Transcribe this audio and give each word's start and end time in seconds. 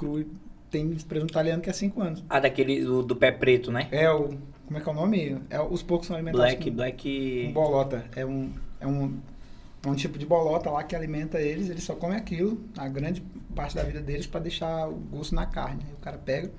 cru. 0.00 0.26
Tem 0.70 0.88
presunto 0.88 1.32
italiano 1.32 1.60
que 1.60 1.68
é 1.68 1.72
5 1.72 2.00
anos. 2.00 2.24
Ah, 2.28 2.40
daquele 2.40 2.82
do, 2.84 3.02
do 3.02 3.16
pé 3.16 3.30
preto, 3.30 3.70
né? 3.70 3.88
É 3.90 4.10
o. 4.10 4.30
Como 4.66 4.78
é 4.78 4.80
que 4.80 4.88
é 4.88 4.92
o 4.92 4.94
nome? 4.94 5.36
É, 5.50 5.60
os 5.60 5.82
poucos 5.82 6.06
são 6.06 6.14
alimentados 6.14 6.46
Black, 6.46 6.70
com, 6.70 6.76
black. 6.76 7.42
com 7.46 7.52
bolota. 7.52 8.04
É 8.14 8.24
um, 8.24 8.52
é, 8.78 8.86
um, 8.86 9.18
é 9.84 9.88
um 9.88 9.94
tipo 9.96 10.16
de 10.16 10.24
bolota 10.24 10.70
lá 10.70 10.84
que 10.84 10.94
alimenta 10.94 11.40
eles. 11.40 11.68
Eles 11.68 11.82
só 11.82 11.96
comem 11.96 12.16
aquilo, 12.16 12.60
a 12.78 12.86
grande 12.86 13.20
parte 13.52 13.74
da 13.74 13.82
vida 13.82 14.00
deles, 14.00 14.28
para 14.28 14.38
deixar 14.38 14.88
o 14.88 14.94
gosto 14.94 15.34
na 15.34 15.44
carne. 15.44 15.82
Aí 15.88 15.92
o 15.92 15.96
cara 15.96 16.18
pega, 16.18 16.52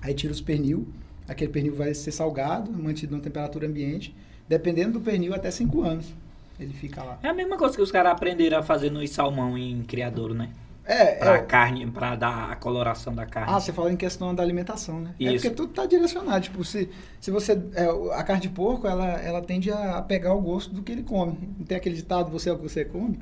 aí 0.00 0.14
tira 0.14 0.32
os 0.32 0.40
pernil. 0.40 0.88
Aquele 1.28 1.52
pernil 1.52 1.74
vai 1.74 1.92
ser 1.92 2.10
salgado, 2.10 2.72
mantido 2.72 3.12
numa 3.12 3.22
temperatura 3.22 3.66
ambiente. 3.66 4.16
Dependendo 4.48 4.98
do 4.98 5.00
pernil, 5.02 5.34
até 5.34 5.50
5 5.50 5.82
anos. 5.82 6.14
Ele 6.58 6.72
fica 6.72 7.02
lá. 7.02 7.18
É 7.22 7.28
a 7.28 7.34
mesma 7.34 7.58
coisa 7.58 7.76
que 7.76 7.82
os 7.82 7.92
caras 7.92 8.12
aprenderam 8.12 8.58
a 8.58 8.62
fazer 8.62 8.90
no 8.90 9.06
salmão 9.06 9.58
em 9.58 9.82
criadouro, 9.82 10.32
né? 10.32 10.48
É, 10.86 11.16
Pra 11.16 11.34
é, 11.34 11.42
carne, 11.42 11.86
pra 11.90 12.14
dar 12.14 12.52
a 12.52 12.56
coloração 12.56 13.14
da 13.14 13.26
carne. 13.26 13.52
Ah, 13.52 13.60
você 13.60 13.72
fala 13.72 13.92
em 13.92 13.96
questão 13.96 14.34
da 14.34 14.42
alimentação, 14.42 15.00
né? 15.00 15.14
É 15.18 15.24
Isso. 15.24 15.34
porque 15.34 15.50
tudo 15.50 15.72
tá 15.72 15.84
direcionado. 15.84 16.40
Tipo, 16.40 16.64
se, 16.64 16.88
se 17.20 17.30
você. 17.30 17.52
é, 17.74 17.86
a 18.14 18.22
carne 18.22 18.42
de 18.42 18.48
porco, 18.48 18.86
ela, 18.86 19.20
ela 19.20 19.42
tende 19.42 19.70
a 19.70 20.00
pegar 20.00 20.32
o 20.34 20.40
gosto 20.40 20.72
do 20.72 20.82
que 20.82 20.92
ele 20.92 21.02
come. 21.02 21.36
Não 21.58 21.66
tem 21.66 21.76
aquele 21.76 21.96
ditado, 21.96 22.30
você 22.30 22.48
é 22.48 22.52
o 22.52 22.56
que 22.56 22.62
você 22.62 22.84
come? 22.84 23.18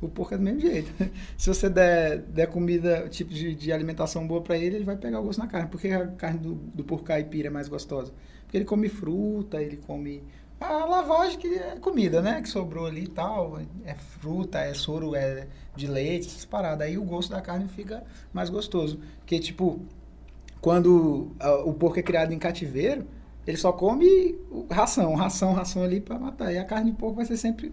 O 0.00 0.08
porco 0.08 0.34
é 0.34 0.38
do 0.38 0.42
mesmo 0.42 0.60
jeito. 0.60 0.90
Se 1.36 1.48
você 1.48 1.68
der, 1.68 2.18
der 2.18 2.48
comida, 2.48 3.06
tipo 3.08 3.32
de, 3.32 3.54
de 3.54 3.70
alimentação 3.72 4.26
boa 4.26 4.40
pra 4.40 4.56
ele, 4.56 4.76
ele 4.76 4.84
vai 4.84 4.96
pegar 4.96 5.20
o 5.20 5.22
gosto 5.22 5.38
na 5.38 5.46
carne. 5.46 5.68
Por 5.68 5.80
que 5.80 5.88
a 5.88 6.08
carne 6.08 6.38
do, 6.38 6.54
do 6.54 6.82
porco 6.82 7.04
caipira 7.04 7.48
é 7.48 7.50
mais 7.50 7.68
gostosa? 7.68 8.12
Porque 8.42 8.56
ele 8.56 8.64
come 8.64 8.88
fruta, 8.88 9.62
ele 9.62 9.76
come. 9.76 10.22
A 10.62 10.84
lavagem 10.86 11.38
que 11.38 11.54
é 11.54 11.76
comida, 11.80 12.20
né? 12.22 12.40
Que 12.42 12.48
sobrou 12.48 12.86
ali 12.86 13.04
e 13.04 13.08
tal. 13.08 13.58
É 13.84 13.94
fruta, 13.94 14.58
é 14.58 14.72
soro, 14.74 15.14
é 15.14 15.46
de 15.76 15.86
leite, 15.86 16.28
essas 16.28 16.44
paradas. 16.44 16.86
Aí 16.86 16.96
o 16.98 17.04
gosto 17.04 17.30
da 17.30 17.40
carne 17.40 17.68
fica 17.68 18.02
mais 18.32 18.48
gostoso. 18.50 19.00
Porque, 19.20 19.38
tipo, 19.38 19.80
quando 20.60 21.32
ah, 21.40 21.56
o 21.64 21.72
porco 21.74 21.98
é 21.98 22.02
criado 22.02 22.32
em 22.32 22.38
cativeiro, 22.38 23.06
ele 23.46 23.56
só 23.56 23.72
come 23.72 24.36
ração, 24.70 25.14
ração, 25.14 25.52
ração 25.52 25.82
ali 25.82 26.00
pra 26.00 26.18
matar. 26.18 26.52
E 26.52 26.58
a 26.58 26.64
carne 26.64 26.90
de 26.92 26.96
porco 26.96 27.16
vai 27.16 27.24
ser 27.24 27.36
sempre. 27.36 27.72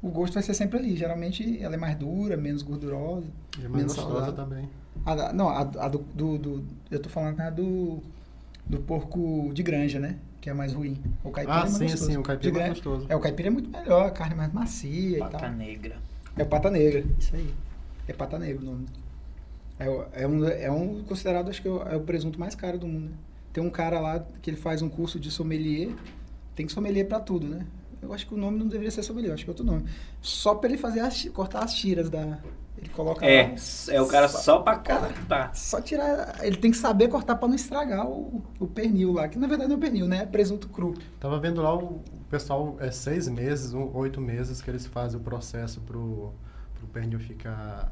O 0.00 0.08
gosto 0.10 0.34
vai 0.34 0.42
ser 0.42 0.54
sempre 0.54 0.78
ali. 0.78 0.96
Geralmente 0.96 1.60
ela 1.62 1.74
é 1.74 1.78
mais 1.78 1.96
dura, 1.96 2.36
menos 2.36 2.62
gordurosa. 2.62 3.26
E 3.58 3.64
é 3.64 3.68
mais 3.68 3.72
Menos 3.82 3.94
gostosa 3.96 4.26
saudável. 4.26 4.34
também. 4.34 4.68
A 5.04 5.32
não, 5.32 5.48
a, 5.48 5.60
a 5.60 5.88
do, 5.88 5.98
do, 6.14 6.38
do- 6.38 6.64
Eu 6.90 7.00
tô 7.00 7.08
falando 7.08 7.40
a 7.40 7.50
do. 7.50 7.98
Do 8.66 8.78
porco 8.80 9.50
de 9.54 9.62
granja, 9.62 9.98
né? 9.98 10.18
Que 10.40 10.50
é 10.50 10.54
mais 10.54 10.72
ruim. 10.72 10.96
O 11.24 11.30
caipira 11.30 11.56
Ah, 11.56 11.60
é 11.60 11.62
mais 11.62 11.74
sim, 11.74 11.84
gostoso. 11.84 12.06
sim, 12.10 12.16
o 12.16 12.22
caipira 12.22 12.52
De 12.52 12.58
é 12.58 12.60
mais 12.60 12.72
gostoso. 12.74 13.06
É, 13.08 13.16
o 13.16 13.20
caipira 13.20 13.48
é 13.48 13.50
muito 13.50 13.68
melhor, 13.70 14.06
a 14.06 14.10
carne 14.10 14.34
é 14.34 14.36
mais 14.36 14.52
macia 14.52 15.16
e 15.16 15.20
Pata 15.20 15.38
tal. 15.38 15.50
negra. 15.52 15.96
É 16.36 16.42
o 16.42 16.46
pata 16.46 16.70
negra, 16.70 17.04
isso 17.18 17.34
aí. 17.34 17.52
É 18.06 18.12
pata 18.12 18.38
negra 18.38 18.62
o 18.62 18.64
nome. 18.64 18.86
É, 19.80 20.22
é, 20.22 20.26
um, 20.28 20.44
é 20.46 20.70
um 20.70 21.02
considerado, 21.04 21.48
acho 21.48 21.60
que 21.60 21.66
é 21.68 21.70
o, 21.70 21.82
é 21.82 21.96
o 21.96 22.00
presunto 22.00 22.38
mais 22.38 22.54
caro 22.54 22.78
do 22.78 22.86
mundo. 22.86 23.10
Né? 23.10 23.16
Tem 23.52 23.62
um 23.62 23.70
cara 23.70 23.98
lá 23.98 24.24
que 24.40 24.48
ele 24.50 24.56
faz 24.56 24.80
um 24.82 24.88
curso 24.88 25.18
de 25.18 25.30
sommelier. 25.30 25.90
Tem 26.54 26.68
sommelier 26.68 27.06
pra 27.06 27.18
tudo, 27.20 27.46
né? 27.48 27.66
Eu 28.00 28.12
acho 28.12 28.26
que 28.26 28.34
o 28.34 28.36
nome 28.36 28.58
não 28.58 28.68
deveria 28.68 28.90
ser 28.92 29.02
sommelier, 29.02 29.30
eu 29.30 29.34
acho 29.34 29.44
que 29.44 29.50
é 29.50 29.52
outro 29.52 29.64
nome. 29.64 29.84
Só 30.22 30.54
pra 30.54 30.68
ele 30.68 30.78
fazer 30.78 31.00
as, 31.00 31.24
cortar 31.30 31.64
as 31.64 31.74
tiras 31.74 32.08
da. 32.08 32.38
Ele 32.80 32.88
coloca 32.90 33.26
É, 33.26 33.48
lá. 33.48 33.54
é 33.94 34.00
o 34.00 34.06
cara 34.06 34.28
só 34.28 34.60
pra 34.60 34.76
Cara, 34.76 35.08
cortar. 35.08 35.54
Só 35.56 35.80
tirar. 35.80 36.38
Ele 36.42 36.56
tem 36.56 36.70
que 36.70 36.76
saber 36.76 37.08
cortar 37.08 37.36
pra 37.36 37.48
não 37.48 37.54
estragar 37.56 38.06
o, 38.06 38.42
o 38.60 38.66
pernil 38.66 39.12
lá. 39.12 39.28
Que 39.28 39.38
na 39.38 39.46
verdade 39.48 39.68
não 39.70 39.76
é 39.76 39.80
pernil, 39.80 40.06
né? 40.06 40.18
É 40.22 40.26
presunto 40.26 40.68
cru. 40.68 40.94
Tava 41.18 41.38
vendo 41.40 41.60
lá 41.60 41.74
o 41.76 42.00
pessoal, 42.30 42.76
é 42.78 42.90
seis 42.90 43.26
meses, 43.28 43.74
um- 43.74 43.90
oito 43.96 44.20
meses 44.20 44.62
que 44.62 44.70
eles 44.70 44.86
fazem 44.86 45.18
o 45.18 45.22
processo 45.22 45.80
pro, 45.80 46.32
pro 46.76 46.86
pernil 46.88 47.18
ficar. 47.18 47.90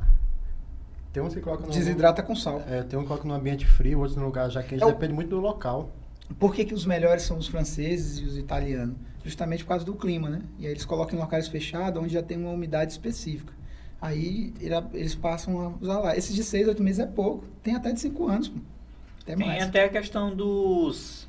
Tem 1.13 1.23
uns 1.23 1.35
que 1.35 1.41
colocam 1.41 1.67
no. 1.67 1.73
Desidrata 1.73 2.23
com 2.23 2.37
sal. 2.37 2.63
É, 2.69 2.83
tem 2.83 2.99
um 2.99 3.03
que 3.03 3.09
coloca 3.09 3.27
no 3.27 3.35
ambiente 3.35 3.67
frio, 3.67 3.99
outros 4.01 4.17
no 4.17 4.25
lugar 4.25 4.51
já 4.51 4.63
quente, 4.63 4.83
É 4.83 4.87
o- 4.87 4.91
depende 4.91 5.15
muito 5.15 5.31
do 5.31 5.41
local. 5.41 5.91
Por 6.39 6.55
que, 6.55 6.65
que 6.65 6.75
os 6.75 6.85
melhores 6.85 7.23
são 7.23 7.39
os 7.39 7.47
franceses 7.49 8.19
e 8.19 8.25
os 8.25 8.37
italianos? 8.37 8.97
Justamente 9.25 9.65
por 9.65 9.71
causa 9.71 9.85
do 9.85 9.95
clima, 9.95 10.29
né? 10.29 10.43
E 10.59 10.67
aí 10.67 10.73
eles 10.73 10.85
colocam 10.85 11.17
em 11.19 11.21
locais 11.21 11.49
fechados 11.49 12.01
onde 12.03 12.13
já 12.13 12.23
tem 12.23 12.37
uma 12.39 12.51
umidade 12.51 12.93
específica. 12.93 13.53
Aí 14.01 14.53
ele- 14.61 14.75
eles 14.95 15.15
passam 15.15 15.61
a 15.61 15.69
usar 15.81 15.99
lá. 16.01 16.17
Esses 16.17 16.35
de 16.35 16.45
6, 16.45 16.69
8 16.69 16.83
meses 16.83 17.01
é 17.01 17.07
pouco. 17.07 17.45
Tem 17.63 17.75
até 17.75 17.93
de 17.93 18.01
5 18.01 18.27
anos. 18.29 18.53
Até 19.23 19.35
Tem 19.37 19.47
mais. 19.47 19.63
até 19.63 19.85
a 19.85 19.89
questão 19.89 20.35
dos 20.35 21.27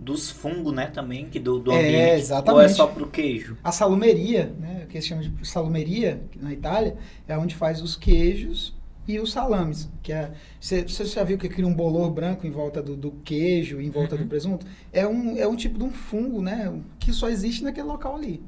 dos 0.00 0.30
fungos, 0.30 0.72
né, 0.72 0.86
também, 0.86 1.26
que 1.28 1.38
do, 1.40 1.58
do 1.58 1.72
É, 1.72 1.78
ambiente. 1.80 2.20
exatamente. 2.20 2.54
Ou 2.54 2.60
é 2.64 2.68
só 2.68 2.86
pro 2.86 3.08
queijo? 3.08 3.58
A 3.62 3.72
salumeria, 3.72 4.54
né, 4.58 4.86
que 4.88 4.96
eles 4.96 5.04
chamam 5.06 5.28
de 5.28 5.46
salumeria 5.46 6.22
na 6.40 6.52
Itália, 6.52 6.96
é 7.26 7.36
onde 7.36 7.54
faz 7.56 7.82
os 7.82 7.96
queijos 7.96 8.72
e 9.06 9.18
os 9.18 9.32
salames. 9.32 9.88
Que 10.02 10.12
é, 10.12 10.30
você, 10.60 10.82
você 10.82 11.04
já 11.04 11.24
viu 11.24 11.36
que 11.36 11.48
cria 11.48 11.66
um 11.66 11.74
bolor 11.74 12.08
branco 12.12 12.46
em 12.46 12.50
volta 12.50 12.80
do, 12.80 12.96
do 12.96 13.10
queijo, 13.24 13.80
em 13.80 13.90
volta 13.90 14.14
Uhum. 14.14 14.22
do 14.22 14.28
presunto? 14.28 14.64
É 14.92 15.06
um, 15.06 15.36
é 15.36 15.46
um 15.46 15.56
tipo 15.56 15.76
de 15.76 15.84
um 15.84 15.90
fungo, 15.90 16.40
né, 16.40 16.72
que 17.00 17.12
só 17.12 17.28
existe 17.28 17.62
naquele 17.64 17.88
local 17.88 18.14
ali. 18.14 18.40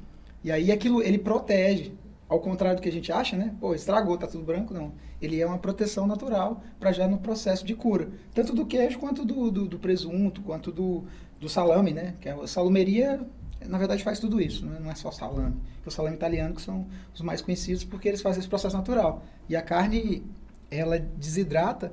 E 0.45 0.51
aí 0.51 0.71
aquilo 0.73 1.03
ele 1.03 1.19
protege. 1.19 1.93
Ao 2.33 2.41
contrário 2.41 2.77
do 2.77 2.83
que 2.83 2.89
a 2.89 2.93
gente 2.93 3.13
acha, 3.13 3.37
né? 3.37 3.55
Pô, 3.61 3.75
estragou, 3.75 4.17
tá 4.17 4.27
tudo 4.27 4.43
branco, 4.43 4.73
não. 4.73 4.95
Ele 5.21 5.39
é 5.39 5.47
uma 5.47 5.59
proteção 5.59 6.07
natural 6.07 6.63
para 6.81 6.91
já 6.91 7.07
no 7.07 7.19
processo 7.19 7.63
de 7.63 7.75
cura. 7.75 8.09
Tanto 8.33 8.55
do 8.55 8.65
queijo 8.65 8.99
quanto 8.99 9.23
do, 9.23 9.51
do, 9.51 9.69
do 9.69 9.79
presunto, 9.79 10.41
quanto 10.41 10.73
do, 10.73 11.05
do 11.39 11.47
salame, 11.47 11.93
né? 11.93 12.15
Que 12.23 12.31
a 12.31 12.47
salumeria, 12.47 13.21
na 13.67 13.77
verdade, 13.77 14.03
faz 14.03 14.19
tudo 14.19 14.41
isso, 14.41 14.65
né? 14.65 14.79
não 14.81 14.91
é 14.91 14.95
só 14.95 15.11
salame. 15.11 15.57
O 15.85 15.91
salame 15.91 16.17
italiano 16.17 16.55
que 16.55 16.63
são 16.63 16.87
os 17.13 17.21
mais 17.21 17.43
conhecidos 17.43 17.85
porque 17.85 18.09
eles 18.09 18.23
fazem 18.23 18.41
esse 18.41 18.49
processo 18.49 18.75
natural. 18.75 19.23
E 19.47 19.55
a 19.55 19.61
carne, 19.61 20.25
ela 20.71 20.99
desidrata 20.99 21.93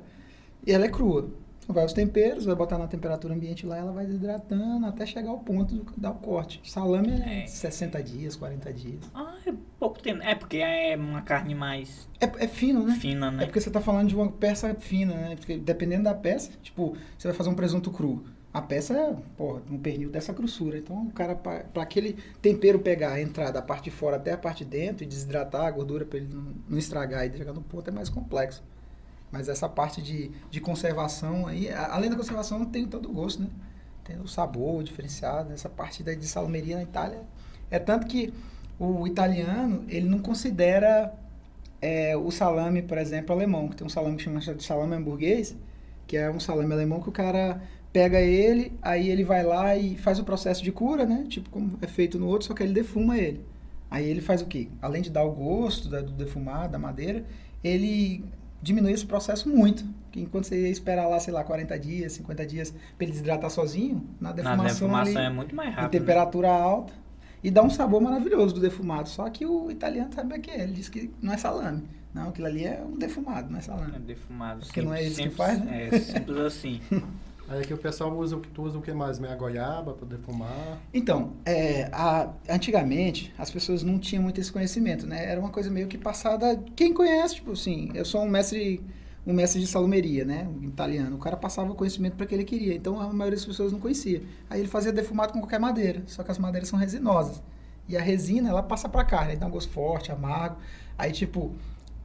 e 0.66 0.72
ela 0.72 0.86
é 0.86 0.88
crua. 0.88 1.28
Então 1.70 1.74
vai 1.76 1.86
os 1.86 1.92
temperos, 1.92 2.46
vai 2.46 2.54
botar 2.56 2.76
na 2.78 2.88
temperatura 2.88 3.32
ambiente 3.32 3.64
lá, 3.64 3.78
ela 3.78 3.92
vai 3.92 4.04
desidratando 4.04 4.84
até 4.86 5.06
chegar 5.06 5.30
ao 5.30 5.38
ponto 5.38 5.72
de 5.72 5.82
dar 5.96 6.10
o 6.10 6.14
corte. 6.16 6.60
Salame 6.68 7.12
é 7.12 7.44
É. 7.44 7.46
60 7.46 8.02
dias, 8.02 8.34
40 8.34 8.72
dias. 8.72 8.98
Ah, 9.14 9.36
é 9.46 9.52
pouco 9.78 10.02
tempo. 10.02 10.20
É 10.20 10.34
porque 10.34 10.56
é 10.56 10.96
uma 10.96 11.22
carne 11.22 11.54
mais 11.54 12.08
É, 12.20 12.24
é 12.44 12.48
fino, 12.48 12.82
né? 12.84 12.96
fina, 12.96 13.28
É 13.28 13.30
né? 13.30 13.44
porque 13.46 13.60
você 13.60 13.70
tá 13.70 13.80
falando 13.80 14.08
de 14.08 14.16
uma 14.16 14.32
peça 14.32 14.74
fina, 14.74 15.14
né? 15.14 15.36
Porque 15.36 15.58
dependendo 15.58 16.02
da 16.04 16.14
peça, 16.14 16.50
tipo, 16.60 16.96
você 17.16 17.28
vai 17.28 17.36
fazer 17.36 17.50
um 17.50 17.54
presunto 17.54 17.92
cru. 17.92 18.24
A 18.52 18.60
peça 18.60 18.92
é, 18.94 19.14
porra, 19.36 19.62
um 19.70 19.78
pernil 19.78 20.10
dessa 20.10 20.32
grossura. 20.32 20.76
Então, 20.76 21.04
o 21.04 21.12
cara, 21.12 21.36
pra 21.36 21.64
aquele 21.76 22.16
tempero 22.42 22.80
pegar, 22.80 23.20
entrar 23.22 23.52
da 23.52 23.62
parte 23.62 23.84
de 23.84 23.90
fora 23.92 24.16
até 24.16 24.32
a 24.32 24.36
parte 24.36 24.64
de 24.64 24.70
dentro 24.72 25.04
e 25.04 25.06
desidratar 25.06 25.66
a 25.66 25.70
gordura 25.70 26.04
pra 26.04 26.18
ele 26.18 26.34
não, 26.34 26.52
não 26.68 26.76
estragar 26.78 27.24
e 27.28 27.38
chegar 27.38 27.52
no 27.52 27.62
ponto 27.62 27.88
é 27.88 27.92
mais 27.92 28.08
complexo. 28.08 28.60
Mas 29.30 29.48
essa 29.48 29.68
parte 29.68 30.02
de, 30.02 30.30
de 30.50 30.60
conservação 30.60 31.46
aí, 31.46 31.70
além 31.72 32.10
da 32.10 32.16
conservação, 32.16 32.64
tem 32.64 32.86
todo 32.86 33.08
o 33.08 33.12
gosto, 33.12 33.42
né? 33.42 33.48
Tem 34.04 34.18
o 34.20 34.26
sabor 34.26 34.82
diferenciado. 34.82 35.52
Essa 35.52 35.68
parte 35.68 36.02
da, 36.02 36.14
de 36.14 36.26
salumeria 36.26 36.76
na 36.76 36.82
Itália. 36.82 37.22
É 37.70 37.78
tanto 37.78 38.06
que 38.06 38.32
o 38.78 39.06
italiano, 39.06 39.84
ele 39.88 40.08
não 40.08 40.18
considera 40.18 41.14
é, 41.80 42.16
o 42.16 42.30
salame, 42.30 42.82
por 42.82 42.98
exemplo, 42.98 43.34
alemão, 43.34 43.68
que 43.68 43.76
tem 43.76 43.86
um 43.86 43.90
salame 43.90 44.16
que 44.16 44.22
chama 44.22 44.40
de 44.40 44.64
salame 44.64 44.94
hamburguês, 44.96 45.56
que 46.06 46.16
é 46.16 46.30
um 46.30 46.40
salame 46.40 46.72
alemão 46.72 47.00
que 47.00 47.08
o 47.08 47.12
cara 47.12 47.62
pega 47.92 48.20
ele, 48.20 48.72
aí 48.82 49.08
ele 49.10 49.24
vai 49.24 49.42
lá 49.42 49.76
e 49.76 49.96
faz 49.96 50.18
o 50.18 50.24
processo 50.24 50.62
de 50.62 50.70
cura, 50.72 51.04
né? 51.06 51.26
Tipo 51.28 51.50
como 51.50 51.78
é 51.82 51.86
feito 51.86 52.18
no 52.18 52.26
outro, 52.26 52.48
só 52.48 52.54
que 52.54 52.62
ele 52.62 52.72
defuma 52.72 53.18
ele. 53.18 53.44
Aí 53.90 54.08
ele 54.08 54.20
faz 54.20 54.40
o 54.42 54.46
quê? 54.46 54.68
Além 54.80 55.02
de 55.02 55.10
dar 55.10 55.24
o 55.24 55.32
gosto 55.32 55.88
da- 55.88 56.00
do 56.00 56.12
defumado, 56.12 56.72
da 56.72 56.78
madeira, 56.78 57.24
ele 57.64 58.24
diminui 58.62 58.92
esse 58.92 59.06
processo 59.06 59.48
muito. 59.48 59.84
Que 60.10 60.20
enquanto 60.20 60.44
você 60.46 60.60
ia 60.62 60.68
esperar 60.68 61.06
lá, 61.06 61.20
sei 61.20 61.32
lá, 61.32 61.44
40 61.44 61.78
dias, 61.78 62.12
50 62.14 62.44
dias 62.46 62.70
para 62.70 62.80
ele 63.04 63.12
desidratar 63.12 63.48
sozinho, 63.50 64.04
na 64.20 64.30
Na 64.30 64.34
defumação, 64.34 64.66
defumação 64.66 65.16
ali, 65.16 65.26
é 65.26 65.30
muito 65.30 65.54
mais 65.54 65.68
em 65.68 65.72
rápido. 65.72 65.92
né? 65.92 65.98
temperatura 66.00 66.48
alta 66.50 66.92
e 67.42 67.50
dá 67.50 67.62
um 67.62 67.70
sabor 67.70 68.00
maravilhoso 68.00 68.54
do 68.54 68.60
defumado. 68.60 69.08
Só 69.08 69.28
que 69.30 69.46
o 69.46 69.70
italiano 69.70 70.10
sabe 70.12 70.36
o 70.36 70.40
que 70.40 70.50
é. 70.50 70.62
Ele 70.62 70.72
diz 70.72 70.88
que 70.88 71.10
não 71.22 71.32
é 71.32 71.36
salame. 71.36 71.84
Não, 72.12 72.28
aquilo 72.30 72.48
ali 72.48 72.64
é 72.64 72.82
um 72.84 72.98
defumado, 72.98 73.48
não 73.48 73.56
é 73.56 73.60
É 73.60 73.62
salame. 73.62 73.98
defumado. 74.00 74.60
Porque 74.66 74.82
não 74.82 74.92
é 74.92 74.98
simples, 75.04 75.06
eles 75.06 75.16
que 75.16 75.22
simples- 75.22 75.36
faz, 75.46 75.64
né? 75.64 75.88
É 75.92 75.98
simples 76.00 76.38
assim. 76.38 76.80
Aí 77.50 77.62
aqui 77.62 77.74
o 77.74 77.78
pessoal 77.78 78.16
usa, 78.16 78.36
o 78.36 78.40
que 78.40 78.48
tu 78.48 78.62
usa 78.62 78.78
o 78.78 78.80
que 78.80 78.92
mais? 78.92 79.18
Meia 79.18 79.34
goiaba 79.34 79.92
para 79.92 80.06
defumar. 80.06 80.78
Então, 80.94 81.32
é, 81.44 81.88
a- 81.92 82.32
antigamente 82.48 83.34
as 83.36 83.50
pessoas 83.50 83.82
não 83.82 83.98
tinham 83.98 84.22
muito 84.22 84.40
esse 84.40 84.52
conhecimento, 84.52 85.04
né? 85.04 85.24
Era 85.28 85.40
uma 85.40 85.50
coisa 85.50 85.68
meio 85.68 85.88
que 85.88 85.98
passada. 85.98 86.62
Quem 86.76 86.94
conhece, 86.94 87.34
tipo 87.36 87.50
assim, 87.50 87.90
eu 87.92 88.04
sou 88.04 88.22
um 88.22 88.28
mestre, 88.28 88.80
um 89.26 89.32
mestre 89.32 89.60
de 89.60 89.66
salumeria, 89.66 90.24
né? 90.24 90.46
Um 90.62 90.68
italiano. 90.68 91.16
O 91.16 91.18
cara 91.18 91.36
passava 91.36 91.72
o 91.72 91.74
conhecimento 91.74 92.14
para 92.14 92.24
que 92.24 92.32
ele 92.36 92.44
queria. 92.44 92.72
Então 92.72 93.00
a 93.00 93.12
maioria 93.12 93.36
das 93.36 93.44
pessoas 93.44 93.72
não 93.72 93.80
conhecia. 93.80 94.22
Aí 94.48 94.60
ele 94.60 94.68
fazia 94.68 94.92
defumado 94.92 95.32
com 95.32 95.40
qualquer 95.40 95.58
madeira, 95.58 96.04
só 96.06 96.22
que 96.22 96.30
as 96.30 96.38
madeiras 96.38 96.68
são 96.68 96.78
resinosas. 96.78 97.42
E 97.88 97.96
a 97.96 98.00
resina, 98.00 98.48
ela 98.50 98.62
passa 98.62 98.88
para 98.88 99.02
carne, 99.04 99.32
aí 99.32 99.36
dá 99.36 99.46
um 99.46 99.50
gosto 99.50 99.72
forte, 99.72 100.12
amargo. 100.12 100.56
Aí 100.96 101.10
tipo, 101.10 101.52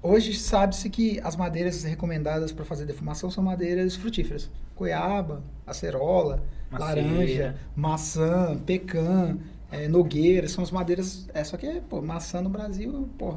hoje 0.01 0.33
sabe-se 0.33 0.89
que 0.89 1.19
as 1.23 1.35
madeiras 1.35 1.83
recomendadas 1.83 2.51
para 2.51 2.65
fazer 2.65 2.85
defumação 2.87 3.29
são 3.29 3.43
madeiras 3.43 3.95
frutíferas. 3.95 4.49
Goiaba, 4.75 5.41
acerola, 5.65 6.43
Macieira. 6.69 7.01
laranja, 7.01 7.55
maçã, 7.75 8.57
pecan, 8.65 9.37
é, 9.71 9.87
nogueira, 9.87 10.47
são 10.47 10.63
as 10.63 10.71
madeiras. 10.71 11.27
É 11.33 11.43
só 11.43 11.57
que, 11.57 11.81
pô, 11.89 12.01
maçã 12.01 12.41
no 12.41 12.49
Brasil, 12.49 13.09
pô, 13.17 13.35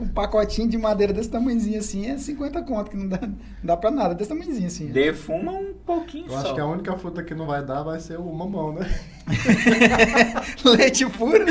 um 0.00 0.08
pacotinho 0.08 0.68
de 0.68 0.78
madeira 0.78 1.12
desse 1.12 1.28
tamanhozinho 1.30 1.78
assim 1.78 2.06
é 2.06 2.16
50 2.18 2.62
conto, 2.62 2.90
que 2.90 2.96
não 2.96 3.08
dá, 3.08 3.18
não 3.22 3.36
dá 3.62 3.76
pra 3.76 3.90
nada, 3.90 4.14
desse 4.14 4.28
tamanhozinho 4.30 4.66
assim. 4.68 4.86
Defuma 4.88 5.52
um 5.52 5.74
pouquinho 5.74 6.26
Eu 6.26 6.30
só. 6.32 6.38
acho 6.38 6.54
que 6.54 6.60
a 6.60 6.66
única 6.66 6.96
fruta 6.96 7.22
que 7.22 7.34
não 7.34 7.46
vai 7.46 7.64
dar 7.64 7.82
vai 7.82 7.98
ser 8.00 8.18
o 8.18 8.32
mamão, 8.32 8.72
né? 8.74 8.86
Leite 10.64 11.06
puro, 11.06 11.44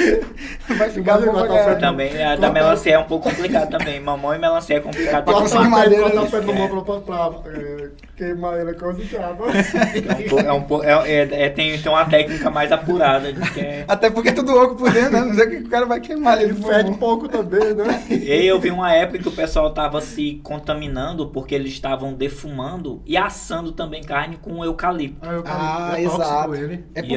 vai 0.77 0.89
ficar 0.89 1.18
bom 1.19 1.33
pra 1.33 1.48
café 1.48 1.75
Também, 1.75 2.24
a 2.24 2.36
da 2.36 2.50
melancia 2.51 2.94
é 2.94 3.00
um 3.00 3.04
pouco 3.04 3.30
complicado 3.30 3.69
também. 3.69 4.00
Mamão 4.00 4.33
e 4.33 4.38
melancia 4.38 4.77
é 4.77 4.80
complicado. 4.80 5.25
Pra 5.25 5.42
de 5.63 5.69
madeira, 5.69 6.04
cortar 6.04 6.22
né? 6.22 6.27
o 6.27 6.31
pé 6.31 6.42
do 6.42 6.51
É. 6.51 6.56
mamão 6.56 6.83
pra, 6.83 7.00
pra, 7.01 7.30
pra 7.31 7.51
é, 7.51 7.89
queimar 8.16 8.60
ele 8.60 8.74
com 8.74 8.92
esse 8.92 9.04
diabo. 9.06 9.44
É 10.45 10.51
um 10.54 10.62
po- 10.62 10.83
é 10.83 10.98
um 10.98 11.01
é- 11.06 11.12
é- 11.24 11.44
é- 11.45 11.50
tem, 11.50 11.77
tem 11.77 11.92
uma 11.92 12.06
técnica 12.06 12.50
mais 12.50 12.72
apurada. 12.72 13.31
De 13.33 13.51
que 13.51 13.60
é... 13.60 13.86
Até 13.88 14.10
porque 14.10 14.30
é 14.30 14.33
tudo 14.33 14.54
oco 14.56 14.75
por 14.75 14.92
dentro, 14.92 15.12
né? 15.12 15.22
Não 15.22 15.33
sei 15.33 15.45
o 15.45 15.50
que 15.50 15.57
o 15.57 15.69
cara 15.69 15.86
vai 15.86 16.00
queimar 16.00 16.42
Ele 16.42 16.54
fede 16.54 16.92
pouco 16.98 17.27
também, 17.27 17.74
né? 17.74 18.04
E 18.10 18.45
eu 18.45 18.60
vi 18.60 18.72
uma 18.72 18.94
época 18.94 19.19
que 19.19 19.27
o 19.27 19.31
pessoal 19.31 19.74
tava 19.74 20.01
se 20.01 20.39
contaminando 20.44 21.27
porque 21.30 21.54
eles 21.56 21.72
estavam 21.74 22.13
defumando 22.13 23.01
e 23.06 23.18
assando 23.18 23.72
também 23.72 24.01
carne 24.04 24.38
com 24.42 24.63
eucalipto. 24.63 25.18
Ah, 25.27 25.33
eu 25.33 25.44
Ah, 25.45 25.94
é 25.98 26.04
tóxico 26.04 26.22
exato. 26.24 26.56
ele. 26.56 26.86
É 26.95 27.01
por- 27.01 27.10
não- 27.10 27.16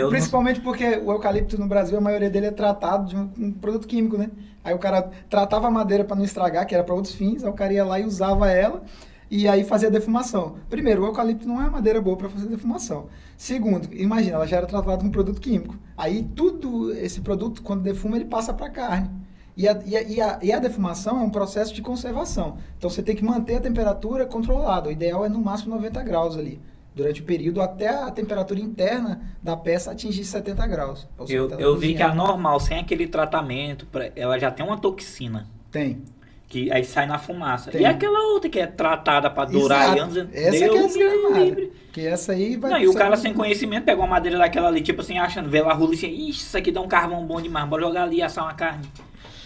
principalmente 0.49 0.61
porque 0.61 0.85
o 1.05 1.13
eucalipto 1.13 1.59
no 1.59 1.67
Brasil, 1.67 1.99
a 1.99 2.01
maioria 2.01 2.31
dele 2.31 2.47
é 2.47 2.51
tratado 2.51 3.09
de 3.09 3.17
um, 3.17 3.53
produto 3.53 3.87
químico, 3.87 4.17
né? 4.17 4.31
Aí 4.65 4.75
o 4.75 4.79
cara 4.79 5.11
tratava 5.29 5.69
a 5.69 5.71
madeira 5.71 6.05
para 6.05 6.17
não 6.17 6.25
estragar, 6.25 6.67
que 6.67 6.75
era 6.75 6.85
para 6.85 6.95
outros 6.95 7.15
fins, 7.15 7.45
aí 7.45 7.51
o 7.51 7.53
cara 7.53 7.73
ia 7.73 7.85
lá 7.85 8.01
e 8.01 8.05
usava 8.05 8.51
ela 8.51 8.83
e 9.31 9.47
aí 9.47 9.63
fazia 9.65 9.91
defumação. 9.91 10.57
Primeiro, 10.71 11.03
o 11.03 11.07
eucalipto 11.07 11.47
não 11.47 11.57
é 11.61 11.65
uma 11.65 11.73
madeira 11.73 12.01
boa 12.01 12.17
para 12.17 12.31
fazer 12.31 12.49
defumação. 12.49 13.07
Segundo, 13.37 13.89
imagina, 13.93 14.37
ela 14.37 14.47
já 14.47 14.57
era 14.57 14.67
tratada 14.67 14.99
como 14.99 15.11
produto 15.11 15.41
químico. 15.41 15.77
Aí 15.97 16.23
tudo 16.35 16.93
esse 16.95 17.21
produto, 17.21 17.63
quando 17.63 17.83
defuma, 17.83 18.17
ele 18.17 18.25
passa 18.25 18.55
para 18.55 18.71
carne. 18.71 19.11
E 19.57 19.69
a, 19.69 19.79
e, 19.85 19.97
a, 19.97 20.03
e, 20.03 20.21
a, 20.21 20.39
e 20.43 20.53
a 20.53 20.59
defumação 20.59 21.21
é 21.21 21.23
um 21.23 21.31
processo 21.31 21.75
de 21.75 21.83
conservação. 21.83 22.57
Então 22.79 22.89
você 22.89 23.03
tem 23.03 23.15
que 23.15 23.25
manter 23.25 23.57
a 23.57 23.61
temperatura 23.61 24.25
controlada. 24.25 24.89
O 24.89 24.93
ideal 24.93 25.25
é 25.27 25.29
no 25.29 25.41
máximo 25.41 25.75
90 25.75 26.03
graus 26.05 26.37
ali. 26.37 26.61
Durante 26.99 27.21
o 27.21 27.25
período 27.25 27.61
até 27.63 27.87
a 27.89 28.11
temperatura 28.11 28.59
interna 28.59 29.21
da 29.41 29.57
peça 29.57 29.93
atingir 29.93 30.25
70 30.25 30.67
graus. 30.67 31.07
Eu, 31.29 31.49
eu 31.51 31.77
vi 31.77 31.95
que 31.95 32.03
a 32.03 32.13
normal, 32.13 32.59
sem 32.59 32.77
aquele 32.81 33.07
tratamento, 33.07 33.87
ela 34.17 34.37
já 34.37 34.51
tem 34.51 34.67
uma 34.67 34.77
toxina. 34.77 35.47
Tem. 35.71 36.03
Que 36.49 36.73
aí 36.73 36.83
sai 36.85 37.07
na 37.07 37.17
fumaça. 37.17 37.71
Tem. 37.71 37.83
E 37.83 37.85
aquela 37.85 38.33
outra 38.33 38.51
que 38.51 38.59
é 38.59 38.67
tratada 38.67 39.31
pra 39.31 39.45
durar 39.45 39.97
Exato. 39.97 40.03
anos. 40.03 40.17
Essa 40.35 40.59
que 40.59 40.65
é 40.65 40.69
Deus 40.69 40.87
desgramada. 40.95 41.45
livre. 41.45 41.73
Porque 41.85 42.01
essa 42.01 42.33
aí 42.33 42.57
vai. 42.57 42.71
Não, 42.73 42.79
e 42.81 42.89
o 42.89 42.95
cara 42.95 43.17
sem 43.17 43.33
conhecimento 43.33 43.85
pega 43.85 44.01
uma 44.01 44.09
madeira 44.09 44.37
daquela 44.37 44.67
ali, 44.67 44.81
tipo 44.81 45.01
assim, 45.01 45.19
achando, 45.19 45.49
vê 45.49 45.63
lá 45.63 45.71
a 45.71 45.75
rula 45.75 45.93
e 45.93 45.95
assim, 45.99 46.09
ixi, 46.09 46.41
isso 46.41 46.59
aqui 46.59 46.73
dá 46.73 46.81
um 46.81 46.89
carvão 46.89 47.25
bom 47.25 47.41
demais, 47.41 47.69
bora 47.69 47.83
jogar 47.83 48.03
ali 48.03 48.17
e 48.17 48.23
assar 48.23 48.43
uma 48.43 48.55
carne. 48.55 48.89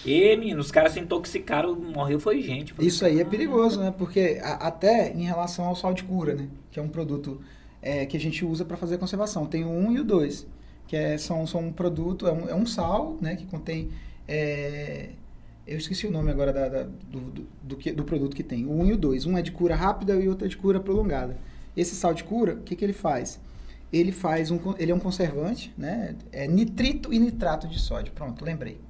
E, 0.07 0.35
menino, 0.37 0.59
os 0.61 0.71
caras 0.71 0.93
se 0.93 1.01
intoxicaram, 1.01 1.75
morreu 1.77 2.19
foi 2.19 2.41
gente. 2.41 2.73
Foi- 2.73 2.87
Isso 2.87 3.05
aí 3.05 3.21
é 3.21 3.25
perigoso, 3.27 3.79
né? 3.79 3.93
Porque 3.97 4.41
a- 4.43 4.69
até 4.69 5.13
em 5.13 5.25
relação 5.25 5.67
ao 5.67 5.77
sal 5.77 5.93
de 5.93 6.03
cura, 6.05 6.35
né? 6.35 6.49
Que 6.73 6.81
é 6.81 6.83
um 6.83 6.89
produto 6.89 7.41
é, 7.81 8.05
que 8.07 8.17
a 8.17 8.21
gente 8.21 8.45
usa 8.45 8.65
para 8.65 8.77
fazer 8.77 8.97
a 8.97 8.99
conservação. 8.99 9.47
Tem 9.47 9.63
o 9.65 9.71
1 9.71 9.93
e 9.93 10.01
o 10.01 10.05
2, 10.05 10.47
que 10.89 10.97
é, 10.97 11.17
são, 11.19 11.47
são 11.47 11.61
um 11.69 11.73
produto, 11.73 12.27
é 12.27 12.33
um, 12.33 12.49
é 12.49 12.55
um 12.55 12.67
sal, 12.67 13.17
né? 13.21 13.37
Que 13.37 13.47
contém. 13.47 13.91
é, 14.27 15.11
eu 15.67 15.79
esqueci 15.79 16.07
o 16.09 16.11
nome 16.11 16.31
agora 16.31 16.53
da, 16.53 16.69
da- 16.69 16.83
do, 16.83 17.21
do, 17.21 17.47
do, 17.63 17.77
que- 17.77 17.93
do 17.93 18.03
produto 18.03 18.35
que 18.35 18.43
tem. 18.43 18.67
O 18.67 18.73
1 18.81 18.87
e 18.87 18.93
o 18.95 18.97
2. 18.97 19.27
Um 19.27 19.39
é 19.39 19.43
de 19.43 19.53
cura 19.53 19.77
rápida 19.77 20.15
e 20.17 20.29
outro 20.29 20.45
é 20.47 20.49
de 20.49 20.57
cura 20.57 20.81
prolongada. 20.81 21.37
Esse 21.77 21.95
sal 21.95 22.13
de 22.13 22.25
cura, 22.25 22.55
o 22.55 22.63
que, 22.63 22.75
que 22.75 22.85
ele 22.85 22.93
faz? 22.93 23.39
Ele 23.93 24.11
faz 24.11 24.51
um, 24.51 24.59
ele 24.79 24.91
é 24.91 24.95
um 24.95 24.99
conservante, 24.99 25.73
né? 25.79 26.17
É 26.33 26.49
nitrito 26.49 27.13
e 27.13 27.19
nitrato 27.19 27.69
de 27.69 27.79
sódio. 27.79 28.13
Pronto, 28.13 28.45
lembrei. 28.45 28.81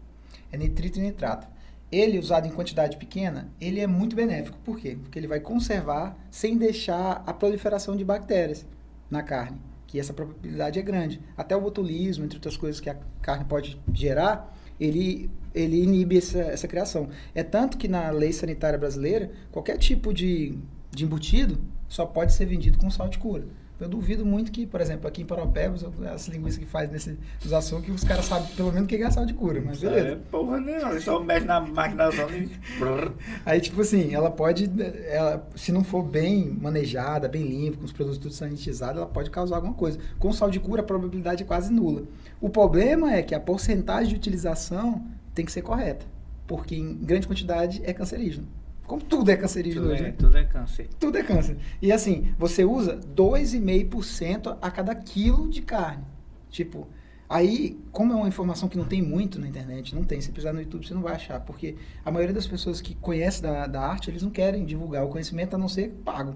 É 0.50 0.56
nitrito 0.56 0.98
e 0.98 1.02
nitrato. 1.02 1.46
Ele, 1.92 2.18
usado 2.18 2.48
em 2.48 2.50
quantidade 2.50 2.96
pequena, 2.96 3.52
ele 3.60 3.78
é 3.78 3.86
muito 3.86 4.16
benéfico. 4.16 4.58
Por 4.64 4.78
quê? 4.78 4.96
Porque 5.00 5.18
ele 5.18 5.28
vai 5.28 5.38
conservar 5.38 6.16
sem 6.30 6.56
deixar 6.56 7.22
a 7.26 7.34
proliferação 7.34 7.94
de 7.94 8.02
bactérias 8.02 8.66
na 9.10 9.22
carne. 9.22 9.60
Que 9.86 10.00
essa 10.00 10.14
probabilidade 10.14 10.78
é 10.78 10.82
grande. 10.82 11.20
Até 11.36 11.54
o 11.54 11.60
botulismo, 11.60 12.24
entre 12.24 12.38
outras 12.38 12.56
coisas 12.56 12.80
que 12.80 12.88
a 12.88 12.96
carne 13.20 13.44
pode 13.44 13.78
gerar, 13.92 14.56
ele, 14.80 15.30
ele 15.54 15.82
inibe 15.82 16.16
essa, 16.16 16.40
essa 16.40 16.66
criação. 16.66 17.10
É 17.34 17.42
tanto 17.42 17.76
que 17.76 17.86
na 17.86 18.08
lei 18.08 18.32
sanitária 18.32 18.78
brasileira, 18.78 19.30
qualquer 19.50 19.76
tipo 19.76 20.14
de, 20.14 20.58
de 20.90 21.04
embutido 21.04 21.60
só 21.88 22.06
pode 22.06 22.32
ser 22.32 22.46
vendido 22.46 22.78
com 22.78 22.90
sal 22.90 23.10
de 23.10 23.18
cura. 23.18 23.44
Eu 23.82 23.88
duvido 23.88 24.24
muito 24.24 24.52
que, 24.52 24.64
por 24.64 24.80
exemplo, 24.80 25.08
aqui 25.08 25.22
em 25.22 25.26
Paropebas, 25.26 25.84
as 26.12 26.28
linguiças 26.28 26.58
que 26.58 26.64
faz 26.64 26.88
nesse, 26.88 27.18
nos 27.42 27.52
açougues, 27.52 27.92
os 27.92 28.04
caras 28.04 28.26
sabem 28.26 28.48
pelo 28.54 28.70
menos 28.70 28.84
o 28.84 28.88
que 28.88 28.94
é 28.94 29.10
sal 29.10 29.26
de 29.26 29.34
cura, 29.34 29.60
mas 29.64 29.80
beleza. 29.80 30.08
É, 30.08 30.16
porra, 30.30 30.60
não, 30.60 30.90
ele 30.90 31.00
só 31.00 31.18
mexe 31.18 31.46
na 31.46 31.60
maquinação 31.60 32.30
e. 32.30 32.48
Aí, 33.44 33.60
tipo 33.60 33.80
assim, 33.80 34.14
ela 34.14 34.30
pode, 34.30 34.70
ela, 35.08 35.48
se 35.56 35.72
não 35.72 35.82
for 35.82 36.04
bem 36.04 36.56
manejada, 36.60 37.28
bem 37.28 37.42
limpa, 37.42 37.78
com 37.78 37.84
os 37.84 37.92
produtos 37.92 38.18
tudo 38.18 38.34
sanitizados, 38.34 38.98
ela 38.98 39.06
pode 39.06 39.30
causar 39.30 39.56
alguma 39.56 39.74
coisa. 39.74 39.98
Com 40.18 40.32
sal 40.32 40.48
de 40.48 40.60
cura, 40.60 40.82
a 40.82 40.84
probabilidade 40.84 41.42
é 41.42 41.46
quase 41.46 41.72
nula. 41.72 42.04
O 42.40 42.48
problema 42.48 43.12
é 43.12 43.22
que 43.22 43.34
a 43.34 43.40
porcentagem 43.40 44.10
de 44.10 44.14
utilização 44.14 45.04
tem 45.34 45.44
que 45.44 45.50
ser 45.50 45.62
correta, 45.62 46.06
porque 46.46 46.76
em 46.76 46.94
grande 46.94 47.26
quantidade 47.26 47.82
é 47.84 47.92
cancerígeno. 47.92 48.46
Como 48.92 49.02
tudo 49.02 49.30
é 49.30 49.36
cancerígeno 49.38 49.86
Tudo 49.86 49.94
hoje, 49.94 50.02
é, 50.02 50.06
né? 50.08 50.12
tudo 50.18 50.36
é 50.36 50.44
câncer. 50.44 50.88
Tudo 51.00 51.16
é 51.16 51.22
câncer. 51.22 51.56
E 51.80 51.90
assim, 51.90 52.34
você 52.38 52.62
usa 52.62 53.00
2,5% 53.16 54.58
a 54.60 54.70
cada 54.70 54.94
quilo 54.94 55.48
de 55.48 55.62
carne. 55.62 56.04
Tipo, 56.50 56.86
aí, 57.26 57.80
como 57.90 58.12
é 58.12 58.16
uma 58.16 58.28
informação 58.28 58.68
que 58.68 58.76
não 58.76 58.84
tem 58.84 59.00
muito 59.00 59.40
na 59.40 59.48
internet, 59.48 59.94
não 59.94 60.04
tem, 60.04 60.20
se 60.20 60.30
precisar 60.30 60.52
no 60.52 60.60
YouTube 60.60 60.86
você 60.86 60.92
não 60.92 61.00
vai 61.00 61.14
achar, 61.14 61.40
porque 61.40 61.74
a 62.04 62.10
maioria 62.10 62.34
das 62.34 62.46
pessoas 62.46 62.82
que 62.82 62.94
conhecem 62.94 63.40
da, 63.40 63.66
da 63.66 63.80
arte, 63.80 64.10
eles 64.10 64.22
não 64.22 64.30
querem 64.30 64.62
divulgar 64.62 65.06
o 65.06 65.08
conhecimento 65.08 65.56
a 65.56 65.58
não 65.58 65.70
ser 65.70 65.88
pago. 66.04 66.34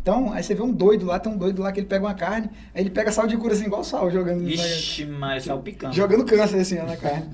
Então, 0.00 0.32
aí 0.32 0.42
você 0.42 0.54
vê 0.54 0.62
um 0.62 0.72
doido 0.72 1.04
lá, 1.06 1.18
tem 1.18 1.30
um 1.32 1.36
doido 1.36 1.60
lá 1.60 1.70
que 1.72 1.80
ele 1.80 1.86
pega 1.86 2.04
uma 2.04 2.14
carne, 2.14 2.48
aí 2.74 2.82
ele 2.82 2.90
pega 2.90 3.12
sal 3.12 3.26
de 3.26 3.36
cura 3.36 3.52
assim, 3.52 3.66
igual 3.66 3.84
sal, 3.84 4.10
jogando 4.10 4.42
na- 4.42 4.48
Ixi, 4.50 5.04
mas 5.06 5.44
salpicando. 5.44 5.94
Jogando 5.94 6.24
câncer 6.24 6.58
assim 6.60 6.78
ó, 6.78 6.84
na 6.86 6.96
carne. 6.96 7.28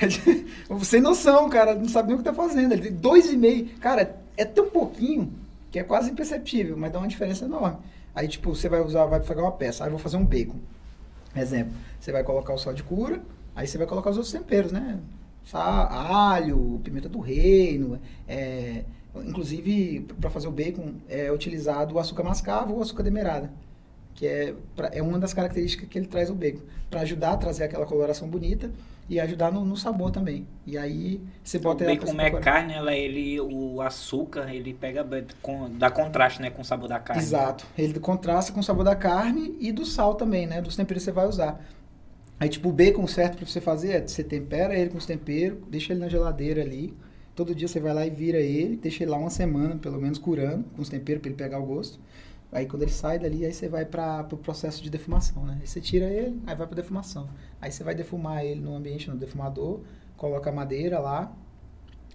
Sem 0.82 1.00
noção, 1.00 1.48
cara, 1.48 1.74
não 1.74 1.88
sabe 1.88 2.08
nem 2.08 2.14
o 2.14 2.18
que 2.18 2.24
tá 2.24 2.32
fazendo. 2.34 2.72
Ele 2.72 2.82
tem 2.82 2.92
dois 2.92 3.30
e 3.32 3.36
meio. 3.36 3.66
Cara, 3.80 4.16
é 4.36 4.44
tão 4.44 4.68
pouquinho 4.70 5.32
que 5.70 5.78
é 5.78 5.82
quase 5.82 6.10
imperceptível, 6.10 6.76
mas 6.76 6.92
dá 6.92 6.98
uma 6.98 7.08
diferença 7.08 7.44
enorme. 7.44 7.78
Aí, 8.14 8.28
tipo, 8.28 8.54
você 8.54 8.68
vai 8.68 8.80
usar, 8.80 9.06
vai 9.06 9.18
pegar 9.20 9.42
uma 9.42 9.52
peça, 9.52 9.82
aí 9.82 9.88
eu 9.88 9.92
vou 9.92 9.98
fazer 10.00 10.16
um 10.16 10.24
bacon. 10.24 10.58
Exemplo, 11.34 11.72
você 11.98 12.12
vai 12.12 12.22
colocar 12.22 12.54
o 12.54 12.58
sal 12.58 12.72
de 12.72 12.82
cura, 12.84 13.20
aí 13.56 13.66
você 13.66 13.76
vai 13.76 13.86
colocar 13.88 14.10
os 14.10 14.16
outros 14.16 14.32
temperos, 14.32 14.70
né? 14.70 14.98
Sal, 15.44 15.88
alho, 15.90 16.80
pimenta 16.84 17.08
do 17.08 17.18
reino, 17.18 17.98
é, 18.28 18.84
inclusive 19.22 20.06
para 20.20 20.30
fazer 20.30 20.48
o 20.48 20.52
bacon 20.52 20.94
é 21.08 21.30
utilizado 21.30 21.94
o 21.94 21.98
açúcar 21.98 22.22
mascavo 22.24 22.72
ou 22.72 22.78
o 22.78 22.82
açúcar 22.82 23.02
demerara, 23.02 23.50
que 24.14 24.26
é, 24.26 24.54
pra- 24.76 24.90
é 24.92 25.02
uma 25.02 25.18
das 25.18 25.34
características 25.34 25.88
que 25.88 25.98
ele 25.98 26.06
traz 26.06 26.30
o 26.30 26.34
bacon, 26.34 26.60
para 26.90 27.00
ajudar 27.00 27.32
a 27.32 27.36
trazer 27.36 27.64
aquela 27.64 27.86
coloração 27.86 28.28
bonita 28.28 28.70
e 29.08 29.20
ajudar 29.20 29.52
no, 29.52 29.64
no 29.64 29.76
sabor 29.76 30.10
também. 30.10 30.46
E 30.66 30.78
aí 30.78 31.20
você 31.42 31.58
O 31.58 31.60
bota 31.60 31.84
ela 31.84 31.94
bacon, 31.94 32.20
é 32.20 32.30
carne, 32.30 32.72
ela, 32.72 32.94
ele, 32.94 33.38
o 33.40 33.80
açúcar, 33.82 34.52
ele 34.54 34.72
pega, 34.72 35.06
com, 35.42 35.68
dá 35.76 35.90
contraste, 35.90 36.40
né, 36.40 36.48
com 36.50 36.62
o 36.62 36.64
sabor 36.64 36.88
da 36.88 36.98
carne. 36.98 37.22
Exato. 37.22 37.66
Ele 37.76 37.98
contrasta 38.00 38.52
com 38.52 38.60
o 38.60 38.62
sabor 38.62 38.84
da 38.84 38.96
carne 38.96 39.56
e 39.60 39.72
do 39.72 39.84
sal 39.84 40.14
também, 40.14 40.46
né? 40.46 40.62
Dos 40.62 40.74
temperos 40.76 41.02
que 41.02 41.04
você 41.10 41.12
vai 41.12 41.26
usar. 41.26 41.62
Aí, 42.40 42.48
tipo, 42.48 42.68
o 42.68 42.72
bacon 42.72 43.06
certo 43.06 43.36
pra 43.36 43.46
você 43.46 43.60
fazer 43.60 43.90
é 43.92 44.00
você 44.06 44.24
tempera 44.24 44.74
ele 44.74 44.90
com 44.90 44.98
os 44.98 45.06
temperos, 45.06 45.58
deixa 45.68 45.92
ele 45.92 46.00
na 46.00 46.08
geladeira 46.08 46.62
ali. 46.62 46.94
Todo 47.34 47.54
dia 47.54 47.66
você 47.66 47.80
vai 47.80 47.92
lá 47.92 48.06
e 48.06 48.10
vira 48.10 48.38
ele, 48.38 48.76
deixa 48.76 49.02
ele 49.02 49.10
lá 49.10 49.18
uma 49.18 49.30
semana, 49.30 49.76
pelo 49.76 50.00
menos, 50.00 50.18
curando, 50.18 50.64
com 50.76 50.82
os 50.82 50.88
temperos 50.88 51.20
pra 51.20 51.28
ele 51.30 51.36
pegar 51.36 51.58
o 51.58 51.66
gosto. 51.66 51.98
Aí 52.52 52.66
quando 52.66 52.82
ele 52.82 52.92
sai 52.92 53.18
dali, 53.18 53.44
aí 53.44 53.52
você 53.52 53.68
vai 53.68 53.84
para 53.84 54.24
o 54.30 54.36
processo 54.36 54.80
de 54.80 54.88
defumação, 54.88 55.44
né? 55.44 55.58
Aí 55.60 55.66
você 55.66 55.80
tira 55.80 56.04
ele, 56.06 56.40
aí 56.46 56.54
vai 56.54 56.66
para 56.66 56.76
defumação. 56.76 57.28
Aí 57.60 57.72
você 57.72 57.82
vai 57.82 57.94
defumar 57.94 58.44
ele 58.44 58.60
no 58.60 58.76
ambiente, 58.76 59.10
no 59.10 59.16
defumador, 59.16 59.80
coloca 60.16 60.50
a 60.50 60.52
madeira 60.52 61.00
lá, 61.00 61.36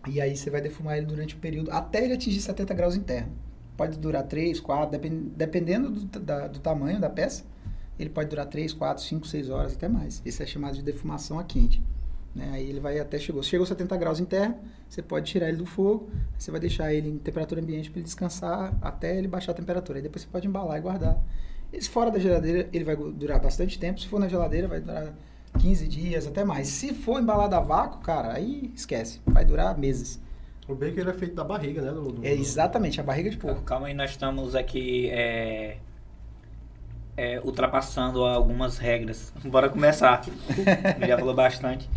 e 0.08 0.22
aí 0.22 0.38
você 0.38 0.50
vai 0.50 0.62
defumar 0.62 0.98
ele 0.98 1.06
durante 1.06 1.36
o 1.36 1.38
período, 1.40 1.70
até 1.72 2.06
ele 2.06 2.14
atingir 2.14 2.40
70 2.40 2.74
graus 2.74 2.96
interno. 2.96 3.34
Pode 3.76 3.98
durar 3.98 4.24
3, 4.24 4.62
4, 4.62 4.90
depend, 4.92 5.30
dependendo 5.36 5.90
do, 5.92 6.20
da- 6.20 6.48
do 6.48 6.60
tamanho 6.60 7.00
da 7.02 7.10
peça, 7.10 7.44
ele 7.98 8.10
pode 8.10 8.30
durar 8.30 8.46
3, 8.46 8.72
4, 8.72 9.04
5, 9.04 9.28
6 9.28 9.50
horas, 9.50 9.74
até 9.74 9.90
mais. 9.90 10.22
Esse 10.26 10.42
é 10.42 10.46
chamado 10.46 10.76
de 10.76 10.82
defumação 10.84 11.38
a 11.38 11.44
quente. 11.44 11.82
Né? 12.36 12.50
Aí 12.54 12.70
ele 12.70 12.80
vai 12.80 13.00
até 13.00 13.18
chegou. 13.18 13.42
Chegou 13.42 13.66
70 13.66 13.98
graus 13.98 14.20
interno, 14.20 14.56
você 14.88 15.02
pode 15.02 15.30
tirar 15.30 15.50
ele 15.50 15.58
do 15.58 15.66
fogo, 15.66 16.10
você 16.38 16.52
vai 16.52 16.60
deixar 16.60 16.94
ele 16.94 17.10
em 17.10 17.18
temperatura 17.18 17.60
ambiente 17.62 17.90
para 17.90 18.00
ele 18.00 18.06
descansar 18.06 18.74
até 18.82 19.18
ele 19.18 19.28
baixar 19.28 19.52
a 19.52 19.56
temperatura. 19.56 19.98
Aí 20.00 20.04
depois 20.04 20.22
você 20.24 20.28
pode 20.32 20.48
embalar 20.48 20.78
e 20.78 20.82
guardar. 20.82 21.18
E 21.74 21.82
se 21.82 21.90
fora 21.90 22.10
da 22.12 22.20
geladeira, 22.20 22.68
ele 22.72 22.84
vai 22.84 22.96
durar 22.96 23.40
bastante 23.40 23.78
tempo. 23.80 24.00
Se 24.00 24.08
for 24.08 24.20
na 24.20 24.28
geladeira, 24.28 24.68
vai 24.68 24.80
durar 24.80 25.14
15 25.60 25.88
dias, 25.88 26.28
até 26.28 26.44
mais. 26.44 26.68
Se 26.68 26.94
for 26.94 27.20
embalado 27.22 27.56
a 27.56 27.60
vácuo, 27.60 28.00
cara, 28.02 28.34
aí 28.34 28.72
esquece. 28.76 29.20
Vai 29.26 29.44
durar 29.46 29.78
meses. 29.78 30.20
O 30.68 30.76
bacon 30.76 31.00
ele 31.02 31.10
é 31.10 31.14
feito 31.14 31.34
da 31.34 31.44
barriga, 31.44 31.82
né? 31.82 31.92
do- 31.92 32.12
do- 32.12 32.26
É 32.26 32.32
exatamente 32.32 33.00
a 33.02 33.04
barriga 33.04 33.30
de 33.32 33.38
porco. 33.38 33.64
Calma 33.64 33.88
aí, 33.88 33.94
nós 33.96 34.12
estamos 34.12 34.54
aqui. 34.56 35.10
É, 35.10 35.78
é, 37.18 37.40
ultrapassando 37.44 38.24
algumas 38.24 38.78
regras. 38.78 39.34
Bora 39.46 39.70
começar. 39.70 40.24
Já 41.08 41.18
falou 41.18 41.34
bastante. 41.34 41.90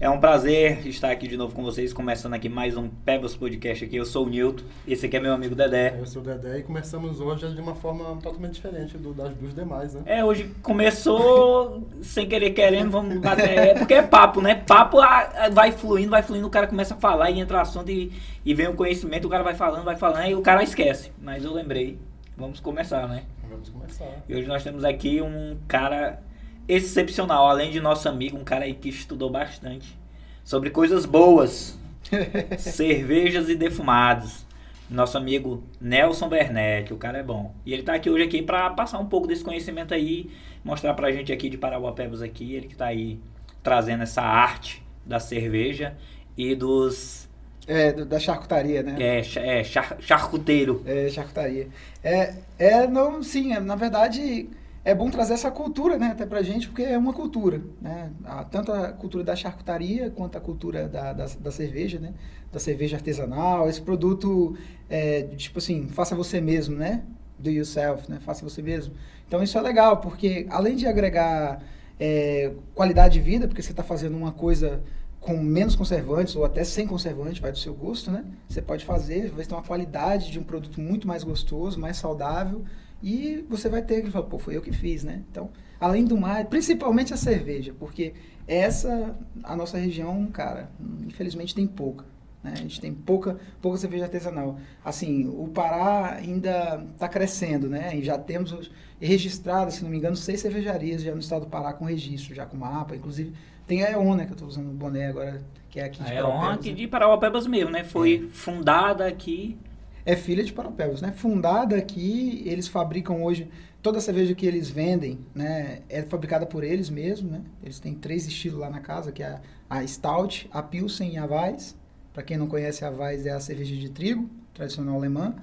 É 0.00 0.08
um 0.08 0.18
prazer 0.18 0.86
estar 0.86 1.10
aqui 1.10 1.28
de 1.28 1.36
novo 1.36 1.54
com 1.54 1.62
vocês, 1.62 1.92
começando 1.92 2.32
aqui 2.32 2.48
mais 2.48 2.74
um 2.74 2.88
Pebbles 2.88 3.36
Podcast 3.36 3.84
aqui. 3.84 3.96
Eu 3.96 4.06
sou 4.06 4.24
o 4.24 4.30
Nilton, 4.30 4.64
esse 4.88 5.04
aqui 5.04 5.18
é 5.18 5.20
meu 5.20 5.34
amigo 5.34 5.54
Dedé. 5.54 5.94
Eu 5.98 6.06
sou 6.06 6.22
o 6.22 6.24
Dedé 6.24 6.60
e 6.60 6.62
começamos 6.62 7.20
hoje 7.20 7.54
de 7.54 7.60
uma 7.60 7.74
forma 7.74 8.16
totalmente 8.22 8.54
diferente 8.54 8.96
do, 8.96 9.12
das, 9.12 9.34
dos 9.34 9.54
demais, 9.54 9.92
né? 9.92 10.00
É, 10.06 10.24
hoje 10.24 10.50
começou 10.62 11.86
sem 12.00 12.26
querer 12.26 12.52
querendo, 12.52 12.90
vamos 12.90 13.18
bater. 13.18 13.58
É 13.58 13.74
porque 13.74 13.92
é 13.92 14.00
papo, 14.00 14.40
né? 14.40 14.54
Papo 14.54 14.98
ah, 15.00 15.50
vai 15.52 15.70
fluindo, 15.70 16.08
vai 16.08 16.22
fluindo, 16.22 16.46
o 16.46 16.50
cara 16.50 16.66
começa 16.66 16.94
a 16.94 16.96
falar 16.96 17.30
e 17.30 17.38
entra 17.38 17.60
assunto 17.60 17.90
e, 17.90 18.10
e 18.42 18.54
vem 18.54 18.68
o 18.68 18.74
conhecimento, 18.74 19.26
o 19.26 19.30
cara 19.30 19.44
vai 19.44 19.54
falando, 19.54 19.84
vai 19.84 19.96
falando, 19.96 20.30
e 20.30 20.34
o 20.34 20.40
cara 20.40 20.62
esquece. 20.62 21.12
Mas 21.20 21.44
eu 21.44 21.52
lembrei. 21.52 21.98
Vamos 22.38 22.58
começar, 22.58 23.06
né? 23.06 23.24
Vamos 23.50 23.68
começar. 23.68 24.08
E 24.26 24.34
hoje 24.34 24.48
nós 24.48 24.64
temos 24.64 24.82
aqui 24.82 25.20
um 25.20 25.58
cara 25.68 26.22
excepcional, 26.68 27.48
além 27.48 27.70
de 27.70 27.80
nosso 27.80 28.08
amigo, 28.08 28.36
um 28.36 28.44
cara 28.44 28.64
aí 28.64 28.74
que 28.74 28.88
estudou 28.88 29.30
bastante 29.30 29.98
sobre 30.44 30.70
coisas 30.70 31.04
boas, 31.04 31.78
cervejas 32.58 33.48
e 33.48 33.54
defumados. 33.54 34.46
Nosso 34.88 35.16
amigo 35.16 35.62
Nelson 35.80 36.28
Bernet, 36.28 36.92
o 36.92 36.96
cara 36.96 37.18
é 37.18 37.22
bom. 37.22 37.54
E 37.64 37.72
ele 37.72 37.84
tá 37.84 37.94
aqui 37.94 38.10
hoje 38.10 38.24
aqui 38.24 38.42
para 38.42 38.70
passar 38.70 38.98
um 38.98 39.06
pouco 39.06 39.28
desse 39.28 39.44
conhecimento 39.44 39.94
aí, 39.94 40.28
mostrar 40.64 40.94
pra 40.94 41.12
gente 41.12 41.32
aqui 41.32 41.48
de 41.48 41.56
Parauapebas 41.56 42.20
aqui, 42.20 42.54
ele 42.54 42.66
que 42.66 42.74
tá 42.74 42.86
aí 42.86 43.20
trazendo 43.62 44.02
essa 44.02 44.22
arte 44.22 44.82
da 45.06 45.20
cerveja 45.20 45.96
e 46.36 46.56
dos 46.56 47.28
é, 47.66 47.92
da 47.92 48.18
charcutaria, 48.18 48.82
né? 48.82 48.96
É, 48.98 49.58
é 49.60 49.62
char, 49.62 49.96
charcuteiro. 50.00 50.82
É, 50.84 51.08
charcutaria. 51.08 51.68
É, 52.02 52.34
é 52.58 52.86
não, 52.86 53.22
sim, 53.22 53.52
é, 53.52 53.60
na 53.60 53.76
verdade 53.76 54.48
é 54.84 54.94
bom 54.94 55.10
trazer 55.10 55.34
essa 55.34 55.50
cultura, 55.50 55.98
né, 55.98 56.08
até 56.12 56.24
pra 56.24 56.42
gente, 56.42 56.68
porque 56.68 56.82
é 56.82 56.96
uma 56.96 57.12
cultura, 57.12 57.62
né? 57.80 58.10
Tanto 58.50 58.72
a 58.72 58.92
cultura 58.92 59.22
da 59.22 59.36
charcutaria 59.36 60.10
quanto 60.10 60.38
a 60.38 60.40
cultura 60.40 60.88
da, 60.88 61.12
da, 61.12 61.26
da 61.26 61.52
cerveja, 61.52 61.98
né? 61.98 62.14
Da 62.50 62.58
cerveja 62.58 62.96
artesanal, 62.96 63.68
esse 63.68 63.80
produto, 63.80 64.56
é, 64.88 65.22
tipo 65.36 65.58
assim, 65.58 65.88
faça 65.88 66.16
você 66.16 66.40
mesmo, 66.40 66.76
né? 66.76 67.02
Do 67.38 67.50
yourself, 67.50 68.10
né? 68.10 68.18
Faça 68.20 68.42
você 68.42 68.62
mesmo. 68.62 68.94
Então 69.28 69.42
isso 69.42 69.58
é 69.58 69.60
legal, 69.60 69.98
porque 69.98 70.46
além 70.48 70.76
de 70.76 70.86
agregar 70.86 71.62
é, 71.98 72.52
qualidade 72.74 73.14
de 73.14 73.20
vida, 73.20 73.46
porque 73.46 73.62
você 73.62 73.72
está 73.72 73.82
fazendo 73.82 74.16
uma 74.16 74.32
coisa 74.32 74.82
com 75.20 75.36
menos 75.36 75.76
conservantes 75.76 76.34
ou 76.34 76.46
até 76.46 76.64
sem 76.64 76.86
conservante, 76.86 77.38
vai 77.38 77.52
do 77.52 77.58
seu 77.58 77.74
gosto, 77.74 78.10
né? 78.10 78.24
Você 78.48 78.62
pode 78.62 78.86
fazer, 78.86 79.30
vai 79.30 79.44
ter 79.44 79.54
uma 79.54 79.62
qualidade 79.62 80.30
de 80.30 80.38
um 80.38 80.42
produto 80.42 80.80
muito 80.80 81.06
mais 81.06 81.22
gostoso, 81.22 81.78
mais 81.78 81.98
saudável 81.98 82.64
e 83.02 83.44
você 83.48 83.68
vai 83.68 83.82
ter 83.82 84.02
que 84.02 84.10
falar, 84.10 84.26
pô, 84.26 84.38
foi 84.38 84.56
eu 84.56 84.62
que 84.62 84.72
fiz, 84.72 85.02
né? 85.04 85.22
Então, 85.30 85.50
além 85.80 86.04
do 86.04 86.16
mais, 86.16 86.46
principalmente 86.46 87.14
a 87.14 87.16
cerveja, 87.16 87.74
porque 87.78 88.12
essa, 88.46 89.16
a 89.42 89.56
nossa 89.56 89.78
região, 89.78 90.26
cara, 90.26 90.70
infelizmente 91.06 91.54
tem 91.54 91.66
pouca. 91.66 92.04
Né? 92.42 92.52
A 92.54 92.58
gente 92.58 92.80
tem 92.80 92.92
pouca, 92.92 93.38
pouca 93.60 93.78
cerveja 93.78 94.04
artesanal. 94.04 94.58
Assim, 94.84 95.26
o 95.28 95.48
Pará 95.48 96.14
ainda 96.14 96.86
está 96.92 97.08
crescendo, 97.08 97.68
né? 97.68 97.96
E 97.96 98.02
já 98.02 98.18
temos 98.18 98.70
registradas, 98.98 99.74
se 99.74 99.82
não 99.82 99.90
me 99.90 99.98
engano, 99.98 100.16
seis 100.16 100.40
cervejarias 100.40 101.02
já 101.02 101.12
no 101.12 101.20
estado 101.20 101.44
do 101.44 101.50
Pará 101.50 101.72
com 101.72 101.84
registro, 101.84 102.34
já 102.34 102.46
com 102.46 102.56
mapa. 102.56 102.96
Inclusive, 102.96 103.32
tem 103.66 103.84
a 103.84 103.90
EON, 103.92 104.14
né? 104.14 104.24
Que 104.24 104.32
eu 104.32 104.34
estou 104.34 104.48
usando 104.48 104.70
o 104.70 104.74
boné 104.74 105.08
agora, 105.08 105.42
que 105.68 105.80
é 105.80 105.84
aqui 105.84 106.02
de 106.02 106.10
a 106.10 106.14
EON 106.14 106.42
aqui 106.42 106.72
de 106.72 106.88
Parauapebas 106.88 107.46
mesmo, 107.46 107.70
né? 107.70 107.84
Foi 107.84 108.24
é. 108.24 108.28
fundada 108.30 109.06
aqui 109.06 109.58
é 110.04 110.16
filha 110.16 110.42
de 110.42 110.52
Parapebas, 110.52 111.00
né? 111.00 111.12
Fundada 111.12 111.76
aqui, 111.76 112.42
eles 112.46 112.68
fabricam 112.68 113.22
hoje 113.22 113.48
toda 113.82 113.98
a 113.98 114.00
cerveja 114.00 114.34
que 114.34 114.46
eles 114.46 114.70
vendem, 114.70 115.18
né? 115.34 115.82
É 115.88 116.02
fabricada 116.02 116.46
por 116.46 116.64
eles 116.64 116.90
mesmos, 116.90 117.30
né? 117.30 117.42
Eles 117.62 117.78
têm 117.78 117.94
três 117.94 118.26
estilos 118.26 118.60
lá 118.60 118.70
na 118.70 118.80
casa, 118.80 119.12
que 119.12 119.22
é 119.22 119.40
a, 119.68 119.86
Stout, 119.86 120.48
a 120.52 120.62
Pilsen 120.62 121.14
e 121.14 121.18
a 121.18 121.26
Weiss. 121.26 121.76
Para 122.12 122.22
quem 122.22 122.36
não 122.36 122.46
conhece, 122.46 122.84
a 122.84 122.90
Weiss 122.90 123.26
é 123.26 123.30
a 123.30 123.40
cerveja 123.40 123.74
de 123.76 123.88
trigo, 123.88 124.28
tradicional 124.54 124.96
alemã. 124.96 125.34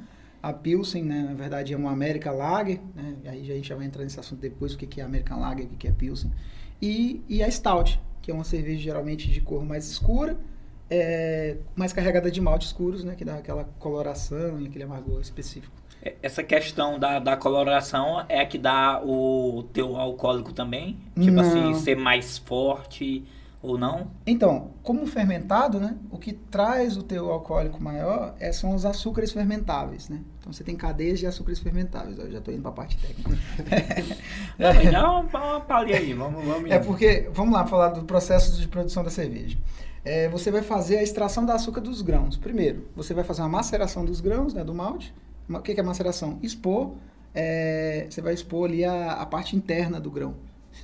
A 0.41 0.53
Pilsen, 0.53 1.03
né, 1.03 1.21
na 1.21 1.33
verdade, 1.33 1.73
é 1.73 1.77
uma 1.77 1.91
American 1.91 2.35
Lager, 2.35 2.79
né? 2.95 3.15
E 3.23 3.27
aí 3.27 3.51
a 3.51 3.55
gente 3.55 3.67
já 3.67 3.75
vai 3.75 3.85
entrar 3.85 4.03
nesse 4.03 4.19
assunto 4.19 4.39
depois, 4.39 4.73
o 4.73 4.77
que 4.77 5.01
é 5.01 5.03
American 5.03 5.39
Lager, 5.39 5.65
o 5.65 5.77
que 5.77 5.87
é 5.87 5.91
Pilsen. 5.91 6.31
E, 6.81 7.23
e 7.27 7.41
a 7.41 7.49
Stout, 7.49 7.99
que 8.21 8.29
é 8.29 8.33
uma 8.33 8.43
cerveja 8.43 8.79
geralmente 8.79 9.29
de 9.29 9.41
cor 9.41 9.65
mais 9.65 9.89
escura, 9.89 10.37
é, 10.89 11.57
mais 11.75 11.93
carregada 11.93 12.31
de 12.31 12.39
malte 12.39 12.65
escuros, 12.65 13.03
né? 13.03 13.15
Que 13.15 13.25
dá 13.25 13.35
aquela 13.35 13.65
coloração 13.79 14.59
e 14.61 14.67
aquele 14.67 14.83
amargor 14.83 15.19
específico. 15.21 15.75
É, 16.01 16.15
essa 16.21 16.43
questão 16.43 16.99
da, 16.99 17.19
da 17.19 17.35
coloração 17.35 18.23
é 18.29 18.41
a 18.41 18.45
que 18.45 18.57
dá 18.57 19.01
o 19.03 19.63
teu 19.73 19.95
alcoólico 19.95 20.53
também? 20.53 20.97
Tipo 21.19 21.39
assim, 21.39 21.61
não. 21.61 21.71
assim, 21.71 21.83
ser 21.83 21.97
mais 21.97 22.37
forte 22.37 23.25
ou 23.61 23.77
não? 23.77 24.11
Então, 24.25 24.71
como 24.83 25.05
fermentado, 25.07 25.79
né? 25.79 25.97
O 26.11 26.17
que 26.17 26.31
traz 26.31 26.95
o 26.95 27.03
teu 27.03 27.31
alcoólico 27.31 27.83
maior 27.83 28.35
é, 28.39 28.51
são 28.53 28.73
os 28.73 28.85
açúcares 28.85 29.33
fermentáveis, 29.33 30.07
né? 30.07 30.21
Então 30.39 30.53
você 30.53 30.63
tem 30.63 30.75
cadeias 30.75 31.19
de 31.19 31.25
açúcares 31.25 31.59
fermentáveis. 31.59 32.17
Eu 32.17 32.31
já 32.31 32.37
estou 32.37 32.53
indo 32.53 32.61
para 32.61 32.71
a 32.71 32.73
parte 32.73 32.97
técnica. 32.97 33.37
não, 34.57 34.91
dá 34.91 35.11
uma, 35.11 35.21
uma 35.21 35.61
palha 35.61 35.97
aí, 35.97 36.13
vamos, 36.13 36.45
vamos 36.45 36.71
É 36.71 36.79
porque, 36.79 37.27
vamos 37.33 37.53
lá 37.53 37.65
falar 37.65 37.89
do 37.89 38.03
processo 38.03 38.61
de 38.61 38.67
produção 38.67 39.03
da 39.03 39.09
cerveja 39.09 39.57
é, 40.07 40.29
você 40.29 40.49
vai 40.49 40.61
fazer 40.61 40.97
a 40.99 41.03
extração 41.03 41.45
da 41.45 41.55
açúcar 41.55 41.81
dos 41.81 42.01
grãos. 42.01 42.37
Primeiro, 42.37 42.87
você 42.95 43.13
vai 43.13 43.25
fazer 43.25 43.41
uma 43.41 43.49
maceração 43.49 44.05
dos 44.05 44.21
grãos, 44.21 44.53
né, 44.53 44.63
do 44.63 44.73
malte. 44.73 45.13
O 45.49 45.59
que 45.59 45.77
é 45.77 45.83
maceração? 45.83 46.39
Expor, 46.41 46.93
é, 47.35 48.07
você 48.09 48.21
vai 48.21 48.33
expor 48.33 48.69
ali 48.69 48.85
a, 48.85 49.13
a, 49.13 49.25
parte 49.25 49.53
interna 49.53 49.99
do 49.99 50.09
grão. 50.09 50.35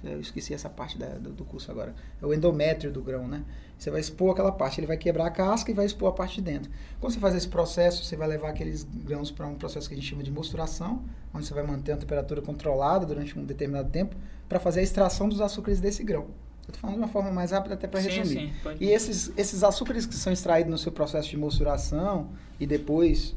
Eu 0.03 0.19
esqueci 0.19 0.53
essa 0.53 0.69
parte 0.69 0.97
da, 0.97 1.07
do, 1.07 1.29
do, 1.29 1.45
curso 1.45 1.71
agora. 1.71 1.95
É 2.21 2.25
o 2.25 2.33
endométrio 2.33 2.91
do 2.91 3.01
grão, 3.01 3.25
né? 3.25 3.45
Você 3.77 3.89
vai 3.89 4.01
expor 4.01 4.31
aquela 4.31 4.51
parte, 4.51 4.81
ele 4.81 4.87
vai 4.87 4.97
quebrar 4.97 5.27
a 5.27 5.31
casca 5.31 5.71
e 5.71 5.73
vai 5.73 5.85
expor 5.85 6.09
a 6.09 6.11
parte 6.11 6.35
de 6.35 6.41
dentro. 6.41 6.69
Quando 6.99 7.13
você 7.13 7.19
faz 7.19 7.33
esse 7.33 7.47
processo, 7.47 8.03
você 8.03 8.17
vai 8.17 8.27
levar 8.27 8.49
aqueles 8.49 8.83
grãos 8.83 9.31
para 9.31 9.47
um 9.47 9.55
processo 9.55 9.87
que 9.87 9.93
a 9.93 9.97
gente 9.97 10.09
chama 10.09 10.23
de 10.23 10.31
mosturação, 10.31 11.01
onde 11.33 11.45
você 11.45 11.53
vai 11.53 11.63
manter 11.63 11.93
a 11.93 11.97
temperatura 11.97 12.41
controlada 12.41 13.05
durante 13.05 13.39
um 13.39 13.45
determinado 13.45 13.89
tempo 13.89 14.17
para 14.49 14.59
fazer 14.59 14.81
a 14.81 14.83
extração 14.83 15.29
dos 15.29 15.39
açúcares 15.39 15.79
desse 15.79 16.03
grão. 16.03 16.27
Eu 16.67 16.73
estou 16.73 16.81
falando 16.81 16.95
de 16.95 17.01
uma 17.01 17.09
forma 17.09 17.29
mais 17.29 17.51
rápida 17.51 17.75
até 17.75 17.87
para 17.87 17.99
resumir. 17.99 18.25
Sim, 18.25 18.53
e 18.79 18.89
esses, 18.89 19.31
esses 19.35 19.63
açúcares 19.63 20.05
que 20.05 20.15
são 20.15 20.31
extraídos 20.31 20.71
no 20.71 20.77
seu 20.77 20.91
processo 20.91 21.29
de 21.29 21.37
mosturação 21.37 22.29
e 22.59 22.65
depois 22.65 23.35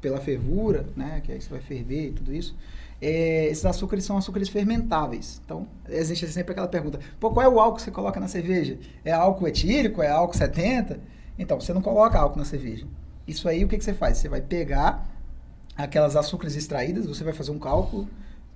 pela 0.00 0.20
fervura, 0.20 0.86
né, 0.96 1.20
que 1.24 1.32
aí 1.32 1.40
você 1.40 1.50
vai 1.50 1.60
ferver 1.60 2.08
e 2.08 2.12
tudo 2.12 2.32
isso, 2.32 2.56
é, 3.00 3.46
esses 3.46 3.64
açúcares 3.64 4.04
são 4.04 4.16
açúcares 4.16 4.48
fermentáveis. 4.48 5.40
Então, 5.44 5.66
existe 5.88 6.26
sempre 6.28 6.52
aquela 6.52 6.68
pergunta, 6.68 7.00
pô, 7.18 7.30
qual 7.30 7.44
é 7.44 7.48
o 7.48 7.58
álcool 7.58 7.76
que 7.76 7.82
você 7.82 7.90
coloca 7.90 8.20
na 8.20 8.28
cerveja? 8.28 8.78
É 9.04 9.12
álcool 9.12 9.48
etílico? 9.48 10.02
É 10.02 10.08
álcool 10.08 10.36
70? 10.36 11.00
Então, 11.38 11.60
você 11.60 11.72
não 11.72 11.82
coloca 11.82 12.18
álcool 12.18 12.38
na 12.38 12.44
cerveja. 12.44 12.86
Isso 13.26 13.48
aí, 13.48 13.64
o 13.64 13.68
que, 13.68 13.76
que 13.76 13.84
você 13.84 13.94
faz? 13.94 14.18
Você 14.18 14.28
vai 14.28 14.40
pegar 14.40 15.06
aquelas 15.76 16.16
açúcares 16.16 16.56
extraídas, 16.56 17.06
você 17.06 17.22
vai 17.22 17.32
fazer 17.32 17.52
um 17.52 17.58
cálculo 17.58 18.08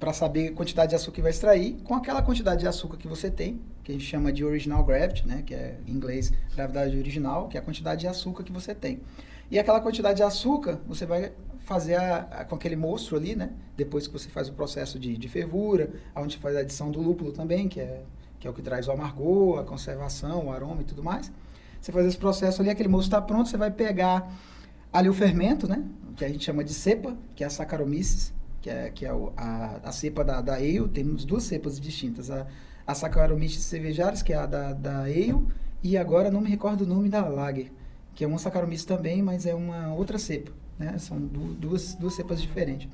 para 0.03 0.13
saber 0.13 0.49
a 0.49 0.53
quantidade 0.53 0.91
de 0.91 0.97
açúcar 0.97 1.15
que 1.15 1.23
vai 1.23 1.31
extrair, 1.31 1.77
com 1.85 1.95
aquela 1.95 2.21
quantidade 2.21 2.63
de 2.63 2.67
açúcar 2.67 2.97
que 2.97 3.07
você 3.07 3.31
tem, 3.31 3.61
que 3.85 3.93
a 3.93 3.95
gente 3.95 4.05
chama 4.05 4.33
de 4.33 4.45
original 4.45 4.83
gravity, 4.83 5.25
né, 5.29 5.45
que 5.47 5.55
é 5.55 5.79
em 5.87 5.93
inglês 5.93 6.33
gravidade 6.57 6.99
original, 6.99 7.47
que 7.47 7.57
é 7.57 7.61
a 7.61 7.63
quantidade 7.63 8.01
de 8.01 8.09
açúcar 8.09 8.43
que 8.43 8.51
você 8.51 8.75
tem. 8.75 9.01
E 9.49 9.61
aquela 9.61 9.81
quantidade 9.81 10.17
de 10.17 10.25
açúcar, 10.25 10.81
você 10.89 11.07
vai 11.07 11.31
fazer 11.61 11.95
a, 11.95 12.17
a, 12.33 12.45
com 12.45 12.57
aquele 12.57 12.75
monstro 12.75 13.17
ali, 13.17 13.37
né, 13.37 13.53
depois 13.77 14.09
que 14.09 14.13
você 14.13 14.29
faz 14.29 14.49
o 14.49 14.55
processo 14.55 14.99
de, 14.99 15.17
de 15.17 15.29
fervura, 15.29 15.89
onde 16.17 16.37
faz 16.37 16.57
a 16.57 16.59
adição 16.59 16.91
do 16.91 17.01
lúpulo 17.01 17.31
também, 17.31 17.69
que 17.69 17.79
é, 17.79 18.03
que 18.41 18.49
é 18.49 18.51
o 18.51 18.53
que 18.53 18.61
traz 18.61 18.89
o 18.89 18.91
amargor, 18.91 19.61
a 19.61 19.63
conservação, 19.63 20.47
o 20.47 20.51
aroma 20.51 20.83
e 20.83 20.85
tudo 20.85 21.05
mais. 21.05 21.31
Você 21.81 21.93
faz 21.93 22.05
esse 22.07 22.19
processo 22.19 22.61
ali, 22.61 22.71
aquele 22.71 22.89
moço 22.89 23.07
está 23.07 23.23
pronto, 23.23 23.49
você 23.49 23.57
vai 23.57 23.71
pegar 23.71 24.29
ali 24.93 25.09
o 25.09 25.15
fermento, 25.15 25.69
né, 25.69 25.85
que 26.17 26.25
a 26.25 26.29
gente 26.29 26.45
chama 26.45 26.65
de 26.65 26.75
cepa, 26.75 27.17
que 27.37 27.45
é 27.45 27.47
a 27.47 27.51
Saccharomyces, 27.51 28.33
que 28.63 28.71
é, 28.71 28.91
que 28.91 29.05
é 29.05 29.11
a, 29.37 29.81
a 29.83 29.93
cepa 29.93 30.25
da, 30.25 30.41
da 30.41 30.55
Ale, 30.55 30.89
temos 30.89 31.25
duas 31.25 31.43
cepas 31.43 31.81
distintas, 31.81 32.31
a, 32.31 32.47
a 32.87 32.95
Saccharomyces 32.95 33.65
cervejaris, 33.65 34.23
que 34.23 34.33
é 34.33 34.37
a 34.37 34.47
da, 34.47 34.73
da 34.73 35.01
Ale, 35.01 35.35
e 35.83 35.99
agora 35.99 36.31
não 36.31 36.41
me 36.41 36.49
recordo 36.49 36.83
o 36.83 36.87
nome 36.87 37.09
da 37.09 37.27
Lager, 37.27 37.73
que 38.15 38.25
é 38.25 38.27
uma 38.27 38.39
Saccharomyces 38.39 38.87
também, 38.87 39.21
mas 39.21 39.47
é 39.47 39.55
uma 39.55 39.93
outra 39.93 40.17
cepa, 40.17 40.53
né? 40.79 40.97
São 40.99 41.19
du, 41.19 41.55
duas, 41.55 41.95
duas 41.97 42.15
cepas 42.15 42.41
diferentes. 42.41 42.89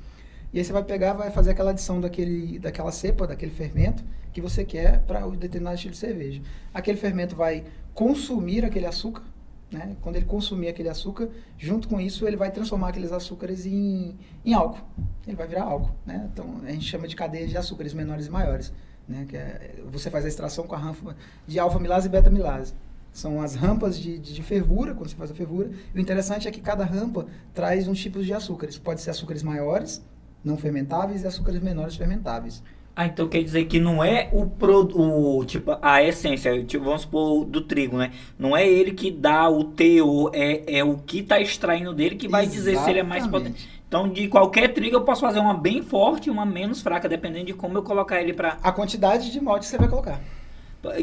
E 0.51 0.57
aí 0.57 0.65
você 0.65 0.73
vai 0.73 0.83
pegar, 0.83 1.13
vai 1.13 1.29
fazer 1.29 1.51
aquela 1.51 1.69
adição 1.69 2.01
daquele, 2.01 2.57
daquela 2.57 2.91
cepa, 2.91 3.27
daquele 3.27 3.51
fermento 3.51 4.03
que 4.33 4.41
você 4.41 4.65
quer 4.65 5.01
para 5.01 5.27
o 5.27 5.35
determinado 5.35 5.75
estilo 5.75 5.91
de 5.91 5.99
cerveja. 5.99 6.41
Aquele 6.73 6.97
fermento 6.97 7.35
vai 7.35 7.63
consumir 7.93 8.65
aquele 8.65 8.87
açúcar, 8.87 9.23
né? 9.71 9.95
Quando 10.01 10.15
ele 10.15 10.25
consumir 10.25 10.67
aquele 10.67 10.89
açúcar, 10.89 11.29
junto 11.57 11.87
com 11.87 12.01
isso 12.01 12.27
ele 12.27 12.35
vai 12.35 12.51
transformar 12.51 12.89
aqueles 12.89 13.11
açúcares 13.11 13.65
em, 13.65 14.17
em 14.43 14.53
álcool. 14.53 14.81
Ele 15.27 15.35
vai 15.35 15.47
virar 15.47 15.63
álcool. 15.63 15.91
Né? 16.05 16.27
Então 16.31 16.61
a 16.65 16.71
gente 16.71 16.85
chama 16.85 17.07
de 17.07 17.15
cadeia 17.15 17.47
de 17.47 17.57
açúcares 17.57 17.93
menores 17.93 18.27
e 18.27 18.29
maiores. 18.31 18.73
Né? 19.07 19.25
Que 19.27 19.37
é, 19.37 19.75
você 19.85 20.09
faz 20.09 20.25
a 20.25 20.27
extração 20.27 20.65
com 20.65 20.75
a 20.75 20.77
rampa 20.77 21.15
de 21.47 21.59
alfa-milase 21.59 22.07
e 22.07 22.09
beta-milase. 22.09 22.73
São 23.11 23.41
as 23.41 23.55
rampas 23.55 23.99
de, 23.99 24.17
de, 24.17 24.33
de, 24.33 24.43
fervura, 24.43 24.93
quando 24.93 25.09
você 25.09 25.15
faz 25.15 25.31
a 25.31 25.35
fervura. 25.35 25.71
E 25.93 25.97
o 25.97 26.01
interessante 26.01 26.47
é 26.47 26.51
que 26.51 26.61
cada 26.61 26.85
rampa 26.85 27.27
traz 27.53 27.87
um 27.87 27.93
tipo 27.93 28.23
de 28.23 28.33
açúcares. 28.33 28.77
Pode 28.77 29.01
ser 29.01 29.09
açúcares 29.09 29.43
maiores, 29.43 30.01
não 30.43 30.55
fermentáveis, 30.57 31.23
e 31.23 31.27
açúcares 31.27 31.61
menores 31.61 31.95
fermentáveis. 31.95 32.63
Ah, 33.01 33.05
então 33.05 33.29
quer 33.29 33.41
dizer 33.41 33.63
que 33.63 33.79
não 33.79 34.03
é 34.03 34.27
o, 34.33 34.45
pro, 34.45 34.81
o 34.81 35.45
tipo 35.45 35.77
a 35.81 36.03
essência, 36.03 36.61
tipo, 36.65 36.83
vamos 36.83 37.03
supor 37.03 37.45
do 37.45 37.61
trigo, 37.61 37.97
né? 37.97 38.11
Não 38.37 38.57
é 38.57 38.67
ele 38.67 38.91
que 38.91 39.09
dá 39.09 39.49
o 39.49 39.63
teor, 39.63 40.31
é, 40.33 40.79
é 40.79 40.83
o 40.83 40.97
que 40.97 41.23
tá 41.23 41.39
extraindo 41.39 41.93
dele 41.93 42.15
que 42.17 42.27
vai 42.27 42.45
dizer 42.45 42.75
se 42.77 42.89
ele 42.89 42.99
é 42.99 43.03
mais 43.03 43.23
Exatamente. 43.23 43.51
potente. 43.53 43.69
Então, 43.87 44.09
de 44.09 44.27
qualquer 44.27 44.73
trigo 44.73 44.97
eu 44.97 45.01
posso 45.03 45.21
fazer 45.21 45.39
uma 45.39 45.53
bem 45.53 45.81
forte 45.81 46.27
e 46.27 46.29
uma 46.29 46.45
menos 46.45 46.81
fraca, 46.81 47.07
dependendo 47.07 47.45
de 47.45 47.53
como 47.53 47.77
eu 47.77 47.83
colocar 47.83 48.21
ele 48.21 48.33
pra. 48.33 48.57
A 48.61 48.71
quantidade 48.73 49.31
de 49.31 49.39
malte 49.39 49.61
que 49.61 49.67
você 49.67 49.77
vai 49.77 49.87
colocar. 49.87 50.19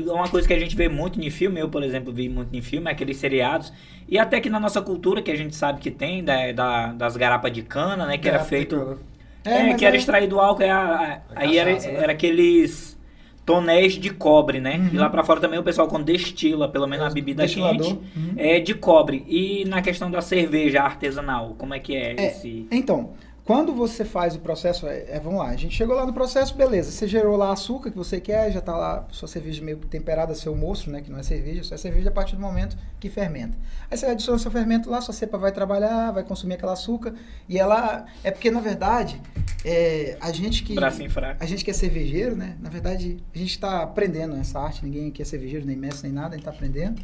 Uma 0.07 0.29
coisa 0.29 0.47
que 0.47 0.53
a 0.55 0.59
gente 0.59 0.77
vê 0.77 0.89
muito 0.91 1.19
em 1.21 1.31
filme, 1.31 1.61
eu, 1.61 1.69
por 1.71 1.83
exemplo, 1.83 2.13
vi 2.13 2.29
muito 2.29 2.55
em 2.55 2.61
filme, 2.61 2.89
é 2.89 2.93
aqueles 2.93 3.17
seriados. 3.17 3.73
E 4.07 4.19
até 4.19 4.39
que 4.41 4.51
na 4.51 4.61
nossa 4.61 4.83
cultura, 4.83 5.21
que 5.23 5.31
a 5.31 5.37
gente 5.37 5.57
sabe 5.57 5.81
que 5.81 5.91
tem, 5.91 6.23
da, 6.23 6.53
da- 6.53 6.93
das 6.93 7.17
garapas 7.17 7.53
de 7.53 7.63
cana, 7.63 8.05
né? 8.07 8.19
Que 8.19 8.29
era 8.29 8.39
Garapa 8.39 8.57
de 8.57 8.57
feito. 8.57 8.99
É, 9.47 9.63
mas 9.69 9.77
que 9.77 9.85
era 9.85 9.97
é- 9.97 9.99
extraído 9.99 10.39
álcool, 10.41 10.63
é 10.63 10.71
a- 10.71 10.79
a- 10.79 11.21
A 11.35 11.41
aí 11.41 11.59
era, 11.59 11.71
né? 11.73 11.79
era 11.95 12.13
aqueles 12.13 12.97
tonéis 13.45 13.93
de 13.95 14.11
cobre, 14.11 14.61
né? 14.61 14.77
Uhum. 14.79 14.91
E 14.93 14.97
lá 14.99 15.09
pra 15.09 15.23
fora 15.23 15.41
também 15.41 15.59
o 15.59 15.63
pessoal 15.63 15.87
quando 15.87 16.05
destila, 16.05 16.69
pelo 16.69 16.87
menos 16.87 17.07
a 17.07 17.11
bebida 17.11 17.43
Destilador. 17.45 17.87
quente, 17.87 18.01
Uhum. 18.17 18.35
é 18.37 18.59
de 18.59 18.75
cobre. 18.75 19.25
E 19.29 19.65
na 19.67 19.81
questão 19.81 20.11
da 20.11 20.21
cerveja 20.21 20.83
artesanal, 20.83 21.55
como 21.57 21.73
é 21.73 21.79
que 21.79 21.95
é, 21.95 22.15
É, 22.17 22.27
esse... 22.27 22.67
Então, 22.73 23.11
quando 23.47 23.73
você 23.73 24.05
faz 24.05 24.35
o 24.35 24.41
processo, 24.41 24.89
é, 24.89 25.05
é, 25.09 25.21
vamos 25.21 25.39
lá, 25.39 25.51
a 25.51 25.57
gente 25.57 25.73
chegou 25.73 25.95
lá 25.95 26.05
no 26.05 26.13
processo, 26.13 26.53
beleza, 26.57 26.91
você 26.91 27.07
gerou 27.07 27.37
lá 27.37 27.53
açúcar 27.53 27.93
que 27.93 27.97
você 27.97 28.21
quer, 28.21 28.51
já 28.51 28.61
tá 28.61 28.77
lá 28.77 29.07
sua 29.13 29.29
cerveja 29.29 29.63
meio 29.63 29.79
temperada, 29.79 30.35
seu 30.35 30.57
moço, 30.57 30.91
né, 30.91 31.01
que 31.01 31.09
não 31.09 31.19
é 31.19 31.23
cerveja, 31.23 31.63
só 31.63 31.77
é 31.77 31.79
cerveja 31.79 32.09
a 32.09 32.13
partir 32.13 32.35
do 32.35 32.43
momento 32.43 32.77
que 32.99 33.09
fermenta. 33.09 33.57
Aí 33.89 33.97
você 33.97 34.07
adiciona 34.07 34.37
seu 34.41 34.51
fermento 34.51 34.91
lá, 34.91 35.01
sua 35.01 35.15
cepa 35.15 35.39
vai 35.39 35.53
trabalhar, 35.53 36.11
vai 36.11 36.25
consumir 36.25 36.55
aquele 36.55 36.73
açúcar, 36.73 37.15
e 37.49 37.57
ela, 37.57 38.07
é 38.25 38.33
porque 38.33 38.51
na 38.51 38.61
verdade, 38.61 39.23
é, 39.65 40.17
a 40.21 40.33
gente 40.33 40.65
que... 40.65 40.75
Bracinho 40.75 41.09
fraco. 41.09 41.37
A 41.41 41.47
gente 41.47 41.65
que 41.65 41.71
é 41.71 41.75
cervejeiro, 41.75 42.35
né? 42.35 42.57
Na 42.61 42.69
verdade, 42.69 43.23
a 43.33 43.39
gente 43.39 43.51
está 43.51 43.83
aprendendo 43.83 44.35
essa 44.37 44.59
arte. 44.59 44.85
Ninguém 44.85 45.09
aqui 45.09 45.23
é 45.23 45.25
cervejeiro, 45.25 45.65
nem 45.65 45.77
mestre, 45.77 46.09
nem 46.09 46.13
nada. 46.15 46.31
A 46.31 46.33
gente 46.33 46.41
está 46.41 46.51
aprendendo. 46.51 47.01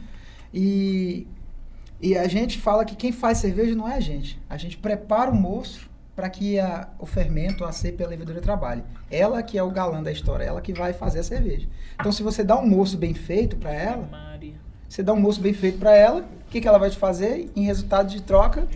E, 0.53 1.27
e 2.01 2.17
a 2.17 2.27
gente 2.27 2.59
fala 2.59 2.85
que 2.85 2.97
quem 2.97 3.13
faz 3.13 3.39
cerveja 3.39 3.75
não 3.77 3.89
é 3.89 3.95
a 3.95 4.01
gente. 4.01 4.41
A 4.51 4.57
gente 4.57 4.77
prepara 4.77 5.31
o 5.31 5.35
moço 5.35 5.92
para 6.23 6.31
que 6.31 6.57
a- 6.61 6.87
o 7.01 7.05
fermento, 7.05 7.65
a 7.65 7.73
cepa 7.73 8.05
e 8.05 8.07
a 8.07 8.09
levedura 8.09 8.41
trabalhem. 8.41 8.85
Ela 9.11 9.43
que 9.43 9.59
é 9.59 9.63
o 9.63 9.69
galã 9.71 10.01
da 10.01 10.13
história, 10.13 10.45
ela 10.45 10.61
que 10.61 10.73
vai 10.73 10.93
fazer 10.93 11.19
a 11.19 11.23
cerveja. 11.25 11.67
Então, 11.99 12.13
se 12.13 12.23
você 12.23 12.45
dá 12.45 12.57
um 12.57 12.65
moço 12.65 12.97
bem 12.97 13.13
feito 13.13 13.57
para 13.57 13.73
ela, 13.73 14.09
você 14.89 15.03
dá 15.03 15.13
um 15.13 15.19
moço 15.19 15.41
bem 15.41 15.53
feito 15.53 15.79
para 15.81 15.97
ela, 15.97 16.21
o 16.21 16.51
que, 16.51 16.61
que 16.61 16.69
ela 16.69 16.79
vai 16.79 16.91
te 16.91 16.97
fazer? 16.97 17.51
Em 17.57 17.65
resultado 17.65 18.09
de 18.09 18.23
troca, 18.23 18.69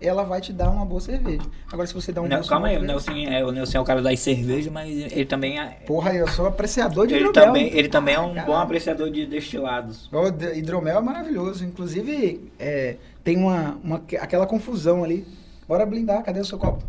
ela 0.00 0.22
vai 0.22 0.40
te 0.40 0.52
dar 0.52 0.70
uma 0.70 0.84
boa 0.84 1.00
cerveja. 1.00 1.42
Agora, 1.72 1.88
se 1.88 1.92
você 1.94 2.12
dá 2.12 2.22
um 2.22 2.28
Não, 2.28 2.40
calma 2.44 2.68
aí, 2.68 2.76
o 2.78 2.82
Nelson, 2.82 3.10
é, 3.16 3.44
o 3.44 3.50
Nelson 3.50 3.78
é 3.78 3.80
o 3.80 3.84
cara 3.84 4.00
das 4.00 4.20
cervejas, 4.20 4.70
mas 4.72 4.88
ele 5.12 5.24
também 5.24 5.58
é, 5.58 5.78
Porra, 5.84 6.14
eu 6.14 6.28
sou 6.28 6.46
apreciador 6.46 7.08
de 7.08 7.14
ele 7.14 7.24
hidromel. 7.30 7.46
também, 7.52 7.76
ele 7.76 7.88
também 7.88 8.14
é 8.14 8.20
um 8.20 8.28
bom 8.28 8.34
Caralho. 8.34 8.54
apreciador 8.58 9.10
de 9.10 9.26
destilados. 9.26 10.08
O 10.12 10.28
hidromel 10.56 10.98
é 10.98 11.02
maravilhoso. 11.02 11.64
Inclusive, 11.64 12.48
é, 12.60 12.94
tem 13.24 13.36
uma, 13.38 13.76
uma- 13.82 14.02
aquela 14.20 14.46
confusão 14.46 15.02
ali. 15.02 15.26
Bora 15.72 15.86
blindar, 15.86 16.22
cadê 16.22 16.38
o 16.38 16.44
seu 16.44 16.58
copo? 16.58 16.84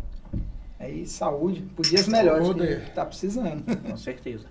Aí, 0.78 1.06
saúde, 1.06 1.62
por 1.74 1.86
dias 1.86 2.06
melhores. 2.06 2.46
Que 2.52 2.90
Tá 2.90 3.06
precisando. 3.06 3.64
Com 3.80 3.96
certeza. 3.96 4.44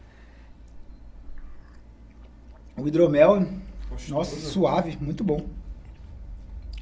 O 2.75 2.87
hidromel, 2.87 3.45
Gostoso. 3.91 4.11
nossa, 4.11 4.35
suave, 4.37 4.97
muito 4.99 5.23
bom. 5.23 5.45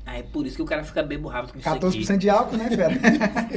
Ah, 0.05 0.17
é 0.17 0.23
por 0.23 0.45
isso 0.47 0.55
que 0.55 0.61
o 0.61 0.65
cara 0.65 0.81
fica 0.85 1.03
bebo 1.03 1.27
rápido 1.27 1.51
com 1.51 1.59
isso 1.59 1.67
aqui. 1.67 1.85
14% 1.87 2.17
de 2.19 2.29
álcool, 2.29 2.55
né, 2.55 2.69
fera? 2.69 2.93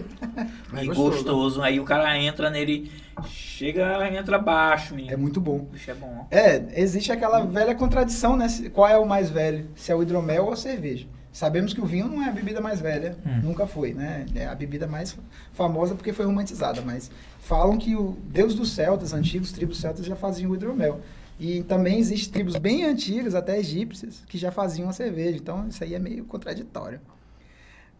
Mas 0.72 0.82
E 0.82 0.86
gostoso. 0.88 1.10
gostoso. 1.10 1.62
Aí 1.62 1.78
o 1.78 1.84
cara 1.84 2.18
entra 2.18 2.50
nele, 2.50 2.90
chega, 3.28 4.08
entra 4.12 4.40
baixo. 4.40 4.96
é 5.06 5.16
muito 5.16 5.40
bom. 5.40 5.68
Bicho 5.70 5.92
é 5.92 5.94
bom, 5.94 6.22
ó. 6.22 6.34
É, 6.34 6.80
existe 6.80 7.12
aquela 7.12 7.44
velha 7.44 7.76
contradição, 7.76 8.36
né? 8.36 8.48
Qual 8.72 8.88
é 8.88 8.98
o 8.98 9.06
mais 9.06 9.30
velho? 9.30 9.68
Se 9.76 9.92
é 9.92 9.94
o 9.94 10.02
hidromel 10.02 10.46
ou 10.46 10.52
a 10.52 10.56
cerveja. 10.56 11.06
Sabemos 11.34 11.74
que 11.74 11.80
o 11.80 11.84
vinho 11.84 12.06
não 12.06 12.22
é 12.22 12.28
a 12.28 12.32
bebida 12.32 12.60
mais 12.60 12.80
velha, 12.80 13.16
Hum. 13.26 13.40
nunca 13.42 13.66
foi, 13.66 13.92
né? 13.92 14.24
É 14.36 14.46
a 14.46 14.54
bebida 14.54 14.86
mais 14.86 15.16
famosa 15.52 15.96
porque 15.96 16.12
foi 16.12 16.24
romantizada, 16.24 16.80
mas 16.80 17.10
falam 17.40 17.76
que 17.76 17.96
o 17.96 18.16
Deus 18.28 18.54
dos 18.54 18.70
celtas, 18.72 19.12
antigos 19.12 19.50
tribos 19.50 19.80
celtas 19.80 20.06
já 20.06 20.14
faziam 20.14 20.52
o 20.52 20.54
hidromel. 20.54 21.00
E 21.40 21.64
também 21.64 21.98
existem 21.98 22.32
tribos 22.32 22.54
bem 22.56 22.84
antigas, 22.84 23.34
até 23.34 23.58
egípcias, 23.58 24.22
que 24.28 24.38
já 24.38 24.52
faziam 24.52 24.88
a 24.88 24.92
cerveja. 24.92 25.36
Então 25.36 25.66
isso 25.66 25.82
aí 25.82 25.92
é 25.96 25.98
meio 25.98 26.24
contraditório. 26.24 27.00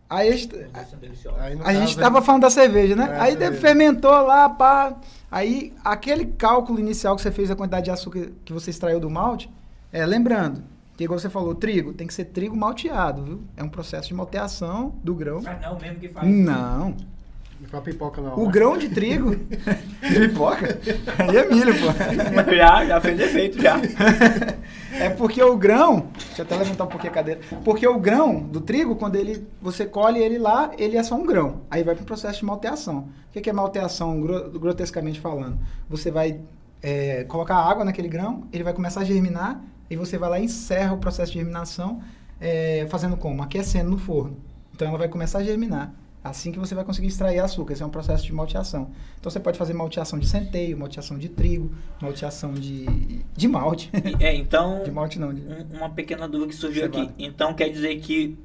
Aí 0.08 0.28
a 0.28 1.68
a 1.68 1.74
gente 1.74 1.88
estava 1.90 2.22
falando 2.22 2.42
da 2.42 2.50
cerveja, 2.50 2.94
né? 2.94 3.08
É, 3.16 3.20
aí 3.20 3.32
cerveja. 3.32 3.60
fermentou 3.60 4.12
lá, 4.12 4.48
pá. 4.48 4.96
Aí 5.28 5.72
aquele 5.84 6.26
cálculo 6.26 6.78
inicial 6.78 7.16
que 7.16 7.22
você 7.22 7.32
fez 7.32 7.48
da 7.48 7.56
quantidade 7.56 7.86
de 7.86 7.90
açúcar 7.90 8.28
que 8.44 8.52
você 8.52 8.70
extraiu 8.70 9.00
do 9.00 9.10
malte, 9.10 9.50
é, 9.92 10.06
lembrando, 10.06 10.62
que 10.96 11.04
igual 11.04 11.18
você 11.18 11.28
falou, 11.28 11.54
trigo, 11.54 11.92
tem 11.92 12.06
que 12.06 12.14
ser 12.14 12.26
trigo 12.26 12.56
malteado, 12.56 13.22
viu? 13.24 13.40
É 13.56 13.62
um 13.62 13.68
processo 13.68 14.08
de 14.08 14.14
malteação 14.14 14.94
do 15.02 15.14
grão. 15.14 15.42
Ah, 15.46 15.58
não, 15.62 15.78
mesmo 15.78 15.98
que 15.98 16.08
faz. 16.08 16.28
Não. 16.28 16.94
Com 17.70 17.76
a 17.78 17.80
pipoca 17.80 18.20
não. 18.20 18.38
O 18.38 18.48
grão 18.48 18.76
de 18.76 18.90
trigo. 18.90 19.36
Pipoca? 20.02 20.78
Aí 21.18 21.36
é 21.36 21.48
milho, 21.48 21.72
pô. 21.74 22.54
já, 22.54 22.84
já 22.84 23.00
fez 23.00 23.18
efeito, 23.18 23.60
já. 23.62 23.80
É 24.92 25.08
porque 25.08 25.42
o 25.42 25.56
grão, 25.56 26.08
deixa 26.26 26.42
eu 26.42 26.44
até 26.44 26.56
levantar 26.56 26.84
um 26.84 26.88
pouquinho 26.88 27.10
a 27.10 27.14
cadeira, 27.14 27.40
porque 27.64 27.86
o 27.86 27.98
grão 27.98 28.40
do 28.40 28.60
trigo, 28.60 28.96
quando 28.96 29.16
ele, 29.16 29.46
você 29.62 29.86
colhe 29.86 30.20
ele 30.20 30.38
lá, 30.38 30.72
ele 30.78 30.96
é 30.96 31.02
só 31.02 31.14
um 31.14 31.24
grão. 31.26 31.62
Aí 31.70 31.82
vai 31.82 31.94
para 31.94 32.02
o 32.02 32.06
processo 32.06 32.40
de 32.40 32.44
malteação. 32.44 33.08
O 33.34 33.40
que 33.40 33.48
é 33.48 33.52
malteação, 33.52 34.20
gro- 34.20 34.50
grotescamente 34.58 35.18
falando? 35.18 35.58
Você 35.88 36.10
vai 36.10 36.40
é, 36.82 37.24
colocar 37.24 37.56
água 37.56 37.84
naquele 37.84 38.08
grão, 38.08 38.44
ele 38.52 38.62
vai 38.62 38.72
começar 38.74 39.00
a 39.00 39.04
germinar, 39.04 39.60
e 39.94 39.96
você 39.96 40.18
vai 40.18 40.28
lá 40.30 40.38
e 40.38 40.44
encerra 40.44 40.92
o 40.92 40.98
processo 40.98 41.32
de 41.32 41.38
germinação, 41.38 42.02
é, 42.40 42.86
fazendo 42.90 43.16
como? 43.16 43.42
Aquecendo 43.42 43.90
no 43.90 43.98
forno. 43.98 44.36
Então 44.74 44.88
ela 44.88 44.98
vai 44.98 45.08
começar 45.08 45.38
a 45.38 45.42
germinar. 45.44 45.92
Assim 46.22 46.50
que 46.50 46.58
você 46.58 46.74
vai 46.74 46.84
conseguir 46.84 47.08
extrair 47.08 47.38
açúcar. 47.38 47.74
Esse 47.74 47.82
é 47.82 47.86
um 47.86 47.90
processo 47.90 48.24
de 48.24 48.32
malteação. 48.32 48.90
Então 49.20 49.30
você 49.30 49.38
pode 49.38 49.58
fazer 49.58 49.74
malteação 49.74 50.18
de 50.18 50.26
centeio, 50.26 50.76
malteação 50.78 51.18
de 51.18 51.28
trigo, 51.28 51.70
malteação 52.00 52.54
de, 52.54 53.22
de 53.36 53.46
malte. 53.46 53.90
É, 54.18 54.34
então, 54.34 54.82
De 54.84 54.90
malte 54.90 55.18
não, 55.18 55.34
de... 55.34 55.42
um- 55.42 55.76
uma 55.78 55.90
pequena 55.90 56.26
dúvida 56.26 56.48
que 56.50 56.56
surgiu 56.56 56.86
aqui. 56.86 57.10
Então 57.18 57.52
quer 57.52 57.68
dizer 57.68 57.96
que, 58.00 58.38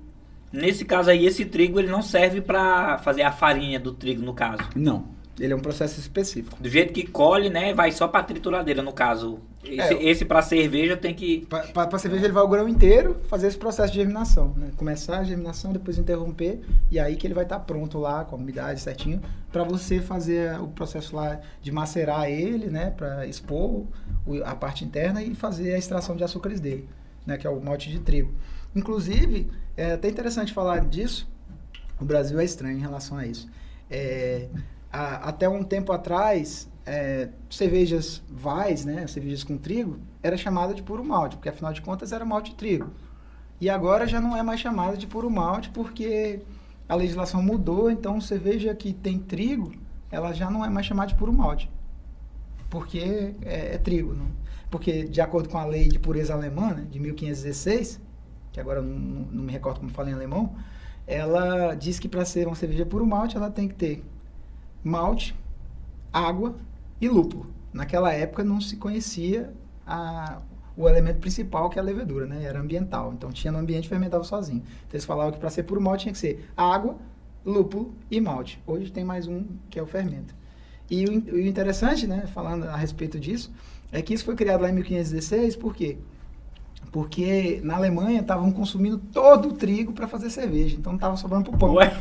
nesse 0.52 0.84
caso 0.84 1.10
aí, 1.10 1.26
esse 1.26 1.46
trigo 1.46 1.80
ele 1.80 1.90
não 1.90 2.02
serve 2.02 2.42
pra 2.42 2.98
fazer 3.00 3.22
a 3.24 3.32
farinha 3.32 3.80
do 3.80 3.94
trigo, 3.94 4.22
no 4.24 4.34
caso. 4.34 4.62
Não. 4.76 5.06
Ele 5.40 5.54
é 5.54 5.56
um 5.56 5.62
processo 5.62 6.02
específico. 6.02 6.62
Do 6.62 6.68
jeito 6.68 6.92
que 6.92 7.08
colhe, 7.08 7.50
né, 7.50 7.74
vai 7.74 7.94
só 7.94 8.10
pra 8.10 8.22
trituradeira, 8.24 8.82
no 8.82 8.92
caso. 8.92 9.40
Esse, 9.62 9.94
É. 9.94 10.04
esse 10.10 10.24
pra 10.26 10.42
cerveja 10.42 10.96
tem 10.96 11.14
que... 11.14 11.46
Para 11.74 12.00
cerveja 12.00 12.24
ele 12.26 12.34
vai 12.34 12.44
o 12.44 12.48
grão 12.48 12.68
inteiro 12.68 13.18
fazer 13.28 13.48
esse 13.48 13.58
processo 13.58 13.92
de 13.92 14.00
germinação. 14.00 14.54
Né? 14.56 14.70
Começar 14.78 15.18
a 15.20 15.24
germinação, 15.24 15.74
depois 15.74 15.98
interromper, 15.98 16.62
e 16.90 16.98
aí 16.98 17.18
que 17.18 17.28
ele 17.28 17.34
vai 17.34 17.44
estar 17.44 17.60
pronto 17.60 17.98
lá, 18.00 18.24
com 18.24 18.38
a 18.38 18.40
umidade 18.40 18.80
certinho, 18.80 19.22
para 19.52 19.64
você 19.66 20.00
fazer 20.00 20.58
o 20.62 20.68
processo 20.68 21.14
lá 21.16 21.42
de 21.62 21.72
macerar 21.74 22.30
ele, 22.30 22.68
né? 22.68 22.92
Para 22.92 23.26
expor 23.28 23.84
a 24.46 24.56
parte 24.56 24.86
interna 24.86 25.22
e 25.22 25.36
fazer 25.36 25.74
a 25.74 25.78
extração 25.78 26.16
de 26.16 26.24
açúcares 26.24 26.60
dele, 26.62 26.88
né? 27.26 27.36
Que 27.38 27.46
é 27.46 27.50
o 27.50 27.60
malte 27.60 27.90
de 27.90 28.00
trigo. 28.00 28.32
Inclusive, 28.74 29.50
é 29.76 29.94
até 29.94 30.08
interessante 30.08 30.54
falar 30.54 30.86
disso, 30.86 31.28
o 32.00 32.06
Brasil 32.06 32.40
é 32.40 32.46
estranho 32.46 32.78
em 32.78 32.82
relação 32.82 33.18
a 33.18 33.26
isso. 33.26 33.50
É, 33.92 34.48
a- 34.94 35.28
até 35.30 35.50
um 35.50 35.64
tempo 35.64 35.92
atrás, 35.92 36.69
é, 36.86 37.30
cervejas 37.50 38.22
vais, 38.30 38.86
né, 38.86 39.08
cervejas 39.08 39.44
com 39.44 39.58
trigo, 39.58 40.00
era 40.24 40.38
chamada 40.38 40.74
de 40.74 40.84
puro 40.84 41.04
malte, 41.04 41.36
porque 41.38 41.50
afinal 41.50 41.74
de 41.74 41.82
contas 41.82 42.12
era 42.12 42.26
malte 42.26 42.52
de 42.52 42.58
trigo. 42.58 42.90
E 43.62 43.70
agora 43.70 44.08
já 44.08 44.22
não 44.22 44.36
é 44.38 44.44
mais 44.44 44.60
chamada 44.60 44.98
de 44.98 45.08
puro 45.08 45.30
malte, 45.30 45.70
porque 45.70 46.42
a 46.88 46.96
legislação 46.96 47.42
mudou, 47.44 47.92
então 47.92 48.20
cerveja 48.22 48.74
que 48.76 48.94
tem 48.94 49.20
trigo, 49.20 49.74
ela 50.12 50.34
já 50.34 50.50
não 50.50 50.66
é 50.66 50.70
mais 50.70 50.86
chamada 50.86 51.10
de 51.10 51.16
puro 51.16 51.34
malte. 51.34 51.70
Porque 52.70 53.34
é, 53.42 53.76
é 53.76 53.78
trigo. 53.78 54.14
Não? 54.14 54.28
Porque 54.70 55.04
de 55.04 55.22
acordo 55.22 55.50
com 55.50 55.58
a 55.58 55.66
lei 55.66 55.88
de 55.88 55.98
pureza 56.00 56.34
alemã, 56.34 56.74
né, 56.74 56.86
de 56.90 57.00
1516, 57.00 58.00
que 58.52 58.60
agora 58.60 58.82
não- 58.82 59.26
não 59.32 59.44
me 59.44 59.52
recordo 59.52 59.80
como 59.80 59.92
fala 59.92 60.10
em 60.10 60.14
alemão, 60.14 60.56
ela 61.08 61.74
diz 61.76 62.00
que 62.00 62.08
para 62.08 62.24
ser 62.26 62.48
uma 62.48 62.56
cerveja 62.56 62.86
puro 62.86 63.06
malte, 63.06 63.36
ela 63.36 63.50
tem 63.50 63.68
que 63.68 63.76
ter 63.76 64.04
malte, 64.84 65.36
água 66.14 66.56
e 67.00 67.08
lúpulo. 67.08 67.48
Naquela 67.74 68.12
época 68.14 68.44
não 68.44 68.60
se 68.62 68.78
conhecia 68.78 69.54
a- 69.86 70.42
o 70.76 70.88
elemento 70.88 71.20
principal 71.20 71.70
que 71.70 71.78
é 71.78 71.82
a 71.82 71.86
levedura, 71.86 72.26
né? 72.26 72.44
Era 72.44 72.60
ambiental. 72.60 73.14
Então 73.14 73.32
tinha 73.32 73.52
no 73.52 73.60
ambiente 73.60 73.88
fermentava 73.90 74.24
sozinho. 74.24 74.60
Então 74.60 74.94
eles 74.94 75.06
falavam 75.06 75.32
que 75.32 75.40
para 75.40 75.50
ser 75.50 75.64
puro 75.64 75.82
malte 75.82 76.04
tinha 76.04 76.14
que 76.14 76.18
ser 76.20 76.50
água, 76.56 76.98
lúpulo 77.46 77.94
e 78.10 78.20
malte. 78.22 78.62
Hoje 78.66 78.92
tem 78.92 79.04
mais 79.04 79.28
um 79.28 79.46
que 79.70 79.78
é 79.80 79.84
o 79.84 79.86
fermento. 79.88 80.34
E 80.90 81.06
o, 81.06 81.12
o 81.12 81.40
interessante, 81.40 82.08
né, 82.08 82.26
falando 82.28 82.64
a 82.66 82.76
respeito 82.76 83.20
disso, 83.20 83.52
é 83.92 84.02
que 84.02 84.14
isso 84.14 84.26
foi 84.26 84.36
criado 84.36 84.62
lá 84.62 84.70
em 84.70 84.74
1516, 84.74 85.56
por 85.56 85.76
quê? 85.76 85.98
Porque 86.92 87.60
na 87.64 87.76
Alemanha 87.76 88.22
estavam 88.22 88.52
consumindo 88.52 88.98
todo 88.98 89.50
o 89.50 89.54
trigo 89.54 89.94
para 89.94 90.08
fazer 90.08 90.30
cerveja, 90.32 90.76
então 90.76 90.92
não 90.92 90.98
estava 90.98 91.16
sobrando 91.18 91.50
pro 91.50 91.58
pão. 91.58 91.76
Ué? 91.76 91.96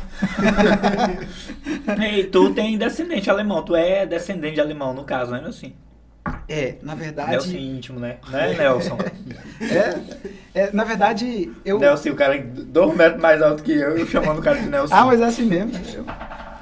e 2.17 2.23
tu 2.23 2.51
tem 2.53 2.75
descendente 2.75 3.29
alemão, 3.29 3.63
tu 3.63 3.75
é 3.75 4.05
descendente 4.05 4.55
de 4.55 4.61
alemão, 4.61 4.93
no 4.93 5.03
caso, 5.03 5.31
né, 5.31 5.43
assim? 5.45 5.73
É, 6.47 6.75
na 6.81 6.95
verdade. 6.95 7.31
Nelson 7.31 7.57
íntimo, 7.57 7.99
né? 7.99 8.17
Não 8.29 8.39
é, 8.39 8.53
Nelson? 8.55 8.97
é, 9.61 10.59
é, 10.61 10.71
na 10.71 10.83
verdade, 10.83 11.51
eu. 11.63 11.79
Nelson, 11.79 12.09
o 12.09 12.15
cara 12.15 12.35
é 12.35 12.39
dois 12.39 12.95
metros 12.95 13.21
mais 13.21 13.41
alto 13.41 13.63
que 13.63 13.71
eu, 13.71 13.97
eu 13.97 14.07
chamando 14.07 14.39
o 14.39 14.41
cara 14.41 14.59
de 14.59 14.67
Nelson. 14.67 14.93
Ah, 14.93 15.05
mas 15.05 15.21
é 15.21 15.25
assim 15.25 15.45
mesmo. 15.45 15.71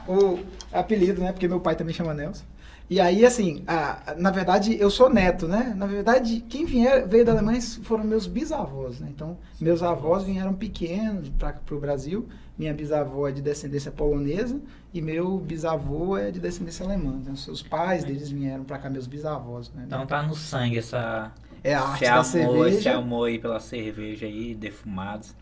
o 0.08 0.40
apelido, 0.72 1.22
né? 1.22 1.32
Porque 1.32 1.48
meu 1.48 1.60
pai 1.60 1.76
também 1.76 1.94
chama 1.94 2.14
Nelson. 2.14 2.44
E 2.90 3.02
aí, 3.02 3.26
assim, 3.26 3.64
a, 3.68 4.16
na 4.18 4.32
verdade, 4.32 4.78
eu 4.80 4.90
sou 4.90 5.10
neto, 5.10 5.46
né? 5.48 5.74
Na 5.76 5.86
verdade, 5.86 6.40
quem 6.48 6.66
vier, 6.66 7.06
veio 7.06 7.26
da 7.26 7.34
Alemanha 7.34 7.60
foram 7.84 8.06
meus 8.06 8.28
bisavós, 8.28 9.00
né? 9.02 9.10
Então, 9.14 9.38
meus 9.60 9.84
avós 9.84 10.24
vieram 10.24 10.54
pequenos 10.54 11.30
para 11.30 11.60
o 11.72 11.80
Brasil. 11.80 12.28
Minha 12.58 12.74
bisavó 12.74 13.28
é 13.28 13.32
de 13.32 13.42
descendência 13.42 13.92
polonesa 13.92 14.60
e 14.94 15.02
meu 15.02 15.38
bisavô 15.38 16.18
é 16.18 16.32
de 16.32 16.40
descendência 16.40 16.86
alemã. 16.86 17.20
Então, 17.22 17.34
os 17.34 17.62
pais 17.62 18.06
deles 18.06 18.30
vieram 18.30 18.64
para 18.64 18.80
cá, 18.80 18.90
meus 18.90 19.06
bisavós, 19.06 19.70
né? 19.74 19.84
Então 19.86 20.08
tá 20.08 20.24
no 20.24 20.34
sangue 20.34 20.78
essa... 20.78 21.32
É 21.64 21.74
a 21.74 21.82
arte 21.82 22.04
esse 22.06 22.06
da 22.06 22.14
amor, 22.14 22.26
cerveja. 22.26 22.78
Esse 22.78 22.90
amor 22.90 23.28
aí 23.28 23.40
pela 23.40 23.60
cerveja 23.60 24.26
aí, 24.26 24.56
defumados. 24.56 25.36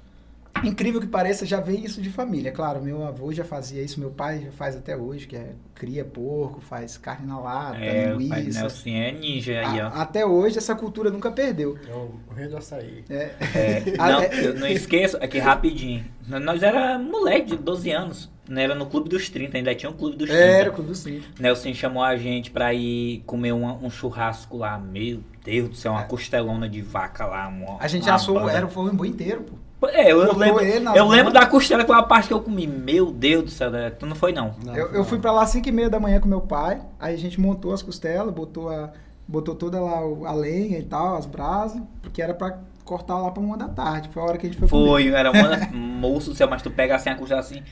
Incrível 0.64 1.00
que 1.02 1.08
pareça, 1.08 1.46
já 1.46 1.60
vem 1.60 1.84
isso 1.86 2.02
de 2.02 2.10
família. 2.10 2.52
Claro, 2.52 2.82
meu 2.82 3.06
avô 3.06 3.32
já 3.32 3.44
fazia 3.44 3.82
isso, 3.84 4.00
meu 4.00 4.10
pai 4.10 4.42
já 4.46 4.52
faz 4.52 4.76
até 4.76 4.96
hoje, 4.98 5.28
que 5.28 5.36
é 5.36 5.52
cria 5.76 6.04
porco, 6.04 6.62
faz 6.62 6.98
carne 6.98 7.28
na 7.28 7.40
lata, 7.40 7.78
É, 7.78 8.14
linguiça. 8.14 8.60
Nelson 8.62 8.90
é 8.90 9.12
ninja 9.12 9.60
aí, 9.60 9.82
ó. 9.82 9.88
A- 9.88 10.02
até 10.02 10.26
hoje 10.26 10.58
essa 10.58 10.74
cultura 10.74 11.10
nunca 11.12 11.30
perdeu. 11.32 11.78
É 11.88 11.94
o 11.94 12.12
rei 12.36 12.48
do 12.48 12.58
açaí. 12.58 13.04
É, 13.10 13.32
É, 13.54 13.84
não, 13.98 14.22
é- 14.22 14.46
eu 14.46 14.56
não 14.56 14.68
esqueço, 14.68 15.18
aqui 15.18 15.38
rapidinho. 15.38 16.06
Nós 16.28 16.64
era 16.64 16.98
moleque 16.98 17.52
de 17.52 17.58
12 17.58 17.92
anos. 17.92 18.34
Não 18.48 18.62
era 18.62 18.74
no 18.76 18.86
Clube 18.86 19.10
dos 19.10 19.28
30, 19.30 19.58
ainda 19.58 19.74
tinha 19.76 19.90
um 19.90 19.94
Clube 19.94 20.18
dos 20.18 20.30
30. 20.30 20.44
era 20.44 20.70
o 20.70 20.74
Clube 20.74 20.90
do 20.92 20.96
Cinto. 20.96 21.28
Nelson 21.42 21.74
chamou 21.74 22.04
a 22.04 22.16
gente 22.16 22.52
pra 22.52 22.74
ir 22.74 23.24
comer 23.26 23.52
uma- 23.52 23.74
um 23.74 23.90
churrasco 23.90 24.58
lá. 24.58 24.78
Meu 24.80 25.20
Deus 25.44 25.70
do 25.70 25.76
céu, 25.76 25.92
uma 25.92 26.04
costelona 26.04 26.70
de 26.70 26.82
vaca 26.82 27.26
lá. 27.26 27.48
Uma, 27.48 27.78
A 27.80 27.88
gente 27.88 28.04
uma 28.08 28.16
assou, 28.16 28.48
era, 28.50 28.68
foi 28.68 28.92
um 28.92 28.96
boi 28.96 29.08
inteiro, 29.08 29.42
pô. 29.44 29.56
É, 29.90 30.12
eu, 30.12 30.20
Cortou 30.28 30.38
lembro, 30.38 30.64
eu 30.96 31.08
lembro 31.08 31.34
da 31.34 31.46
costela 31.46 31.84
que 31.84 31.88
foi 31.88 31.98
a 31.98 32.04
parte 32.04 32.28
que 32.28 32.34
eu 32.34 32.42
comi. 32.42 32.68
Meu 32.68 33.12
Deus 33.12 33.44
do 33.44 33.50
céu, 33.52 33.70
né? 33.72 33.90
tu 33.90 34.06
não 34.06 34.16
foi 34.16 34.32
não. 34.32 34.54
Não, 34.64 34.76
eu, 34.76 34.88
eu 34.94 35.04
fui 35.06 35.20
pra 35.20 35.32
lá 35.32 35.44
às 35.44 35.50
5 35.50 35.68
e 35.68 35.72
meia 35.72 35.90
da 35.90 36.00
manhã 36.00 36.20
com 36.20 36.28
meu 36.28 36.42
pai, 36.42 36.82
aí 37.00 37.14
a 37.14 37.18
gente 37.18 37.40
montou 37.40 37.74
as 37.74 37.82
costelas, 37.82 38.34
botou, 38.34 38.70
a, 38.70 38.92
botou 39.28 39.56
toda 39.56 39.80
lá 39.80 40.00
a 40.26 40.34
lenha 40.34 40.78
e 40.78 40.84
tal, 40.84 41.16
as 41.16 41.26
brasas, 41.26 41.82
porque 42.02 42.22
era 42.22 42.34
pra 42.34 42.60
cortar 42.84 43.18
lá 43.20 43.32
pra 43.32 43.42
uma 43.42 43.58
da 43.58 43.68
tarde. 43.68 44.10
Foi 44.14 44.22
a 44.22 44.26
hora 44.26 44.38
que 44.38 44.46
a 44.46 44.50
gente 44.50 44.60
foi, 44.60 44.68
comer. 44.70 44.88
Foi, 44.88 45.08
era 45.10 45.32
uma 45.32 45.58
moço 45.74 46.30
do 46.32 46.36
céu, 46.36 46.48
mas 46.50 46.62
tu 46.62 46.70
pega 46.70 46.96
assim 46.96 47.10
a 47.10 47.16
costela 47.16 47.40
assim, 47.40 47.64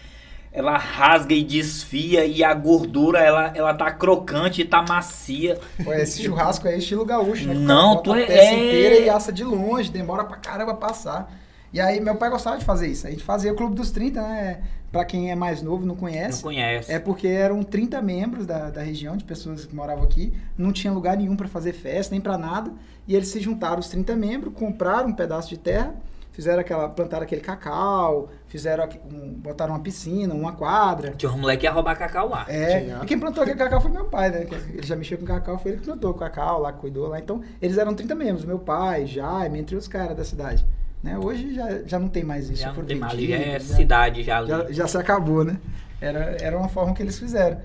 ela 0.51 0.77
rasga 0.77 1.33
e 1.33 1.43
desfia 1.43 2.25
e 2.25 2.43
a 2.43 2.53
gordura 2.53 3.19
ela, 3.19 3.51
ela 3.55 3.73
tá 3.73 3.91
crocante 3.91 4.61
e 4.61 4.65
tá 4.65 4.83
macia. 4.87 5.59
Pô, 5.83 5.91
Esse 5.93 6.23
churrasco 6.23 6.67
aí 6.67 6.75
é 6.75 6.77
estilo 6.77 7.03
gaúcho, 7.05 7.47
né? 7.47 7.53
Que 7.55 7.59
Não, 7.59 8.01
tu 8.03 8.13
a 8.13 8.19
é- 8.19 8.25
peça 8.25 8.53
é. 8.53 8.53
inteira 8.53 8.95
e 9.05 9.09
assa 9.09 9.31
de 9.33 9.43
longe, 9.43 9.89
demora 9.91 10.23
pra 10.23 10.37
caramba 10.37 10.75
passar. 10.75 11.31
E 11.73 11.81
aí 11.81 11.99
meu 11.99 12.15
pai 12.15 12.29
gostava 12.29 12.57
de 12.57 12.63
fazer 12.63 12.87
isso. 12.87 13.07
A 13.07 13.09
gente 13.09 13.23
fazia 13.23 13.51
o 13.51 13.55
Clube 13.55 13.75
dos 13.75 13.89
30, 13.91 14.21
né? 14.21 14.61
Pra 14.91 15.03
quem 15.03 15.31
é 15.31 15.35
mais 15.35 15.59
novo, 15.63 15.79
não 15.85 15.95
Não 15.95 15.95
conhece. 15.95 16.43
conhece. 16.43 16.91
É 16.91 16.99
porque 16.99 17.27
eram 17.27 17.63
30 17.63 17.99
membros 17.99 18.45
da, 18.45 18.69
da 18.69 18.83
região, 18.83 19.17
de 19.17 19.23
pessoas 19.23 19.65
que 19.65 19.75
moravam 19.75 20.03
aqui, 20.03 20.31
não 20.55 20.71
tinha 20.71 20.93
lugar 20.93 21.17
nenhum 21.17 21.35
para 21.35 21.47
fazer 21.47 21.73
festa, 21.73 22.11
nem 22.13 22.21
para 22.21 22.37
nada, 22.37 22.71
e 23.07 23.15
eles 23.15 23.27
se 23.29 23.39
juntaram, 23.39 23.79
os 23.79 23.87
30 23.89 24.15
membros, 24.15 24.53
compraram 24.53 25.09
um 25.09 25.13
pedaço 25.13 25.49
de 25.49 25.57
terra, 25.57 25.95
fizeram 26.31 26.59
aquela, 26.59 26.89
plantaram 26.89 27.23
aquele 27.23 27.41
cacau, 27.41 28.29
fizeram, 28.45 28.87
um, 29.11 29.33
botaram 29.33 29.73
uma 29.73 29.79
piscina, 29.79 30.31
uma 30.35 30.51
quadra. 30.53 31.11
Tinha 31.17 31.31
um 31.31 31.39
moleque 31.39 31.61
que 31.61 31.65
ia 31.65 31.71
roubar 31.71 31.95
cacau 31.97 32.29
lá. 32.29 32.45
É, 32.47 32.81
Tinha. 32.81 32.99
e 33.01 33.05
quem 33.07 33.17
plantou 33.19 33.41
aquele 33.41 33.57
cacau 33.57 33.81
foi 33.81 33.89
meu 33.89 34.05
pai, 34.05 34.29
né? 34.29 34.45
Ele 34.69 34.85
já 34.85 34.95
mexeu 34.95 35.17
com 35.17 35.25
cacau, 35.25 35.57
foi 35.57 35.71
ele 35.71 35.79
que 35.79 35.85
plantou 35.87 36.11
o 36.11 36.13
cacau 36.13 36.61
lá, 36.61 36.71
cuidou 36.71 37.07
lá. 37.07 37.17
Então, 37.19 37.41
eles 37.59 37.79
eram 37.79 37.95
30 37.95 38.13
membros, 38.13 38.45
meu 38.45 38.59
pai, 38.59 39.07
Jaime, 39.07 39.57
entre 39.57 39.75
os 39.75 39.87
caras 39.87 40.15
da 40.15 40.23
cidade. 40.23 40.63
Né? 41.03 41.17
Hoje 41.19 41.53
já, 41.53 41.81
já 41.85 41.99
não 41.99 42.07
tem 42.07 42.23
mais 42.23 42.49
isso. 42.49 42.61
Já 42.61 42.71
não 42.71 42.83
tem 42.85 42.97
mais 42.97 43.19
já 43.19 43.35
é 43.35 43.59
já- 43.59 43.75
cidade 43.75 44.23
já 44.23 44.45
já, 44.45 44.71
já 44.71 44.87
se 44.87 44.97
acabou, 44.97 45.43
né? 45.43 45.57
Era, 45.99 46.37
era 46.41 46.57
uma 46.57 46.69
forma 46.69 46.93
que 46.93 47.01
eles 47.03 47.19
fizeram. 47.19 47.57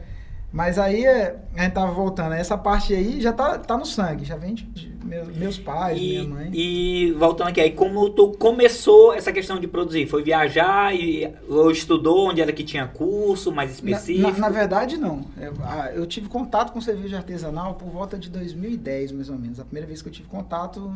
Mas 0.51 0.79
aí 0.79 1.05
é, 1.05 1.37
a 1.55 1.63
gente 1.63 1.73
tava 1.75 1.93
voltando. 1.93 2.33
Essa 2.33 2.57
parte 2.57 2.95
aí 2.95 3.21
já 3.21 3.33
tá, 3.35 3.59
tá 3.59 3.77
no 3.77 3.85
sangue, 3.85 4.25
já 4.25 4.35
vem 4.35 4.55
de, 4.55 4.63
de 4.65 4.93
meu- 5.05 5.27
meus 5.27 5.59
pais, 5.59 5.99
E, 5.99 6.01
minha 6.01 6.25
mãe. 6.25 6.51
e 6.55 7.13
voltando 7.19 7.49
aqui, 7.49 7.61
aí 7.61 7.71
como 7.73 8.09
tu 8.11 8.33
começou 8.39 9.13
essa 9.13 9.31
questão 9.31 9.61
de 9.61 9.69
produzir? 9.69 10.07
Foi 10.07 10.23
viajar 10.23 10.95
e 10.97 11.31
ou 11.49 11.71
estudou 11.71 12.31
onde 12.31 12.41
era 12.41 12.51
que 12.53 12.65
tinha 12.65 12.87
curso 12.89 13.53
mais 13.53 13.71
Na, 13.83 13.91
específico? 13.91 14.31
na- 14.33 14.39
na 14.39 14.49
verdade, 14.49 14.97
não. 14.97 15.21
Eu, 15.37 15.53
eu 15.95 16.07
tive 16.07 16.29
contato 16.31 16.73
com 16.73 16.81
cerveja 16.81 17.19
artesanal 17.19 17.75
por 17.75 17.89
volta 17.91 18.19
de 18.19 18.31
2010, 18.31 19.13
mais 19.13 19.29
ou 19.29 19.39
menos. 19.39 19.61
A 19.61 19.65
primeira 19.65 19.87
vez 19.87 20.01
que 20.01 20.09
eu 20.09 20.13
tive 20.13 20.29
contato 20.29 20.91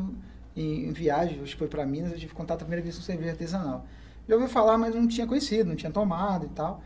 em, 0.56 0.88
em 0.88 0.92
viagem, 0.92 1.40
acho 1.42 1.52
que 1.52 1.58
foi 1.58 1.68
para 1.68 1.84
Minas, 1.86 2.12
eu 2.12 2.18
tive 2.18 2.34
contato 2.34 2.62
a 2.62 2.64
primeira 2.64 2.82
vez 2.82 2.96
com 2.96 3.02
cerveja 3.02 3.30
artesanal. 3.30 3.86
Já 4.28 4.36
ouvi 4.36 4.48
falar, 4.48 4.78
mas 4.78 4.94
não 4.94 5.06
tinha 5.08 5.26
conhecido, 5.26 5.68
não 5.68 5.76
tinha 5.76 5.90
tomado 5.90 6.46
e 6.46 6.48
tal. 6.50 6.82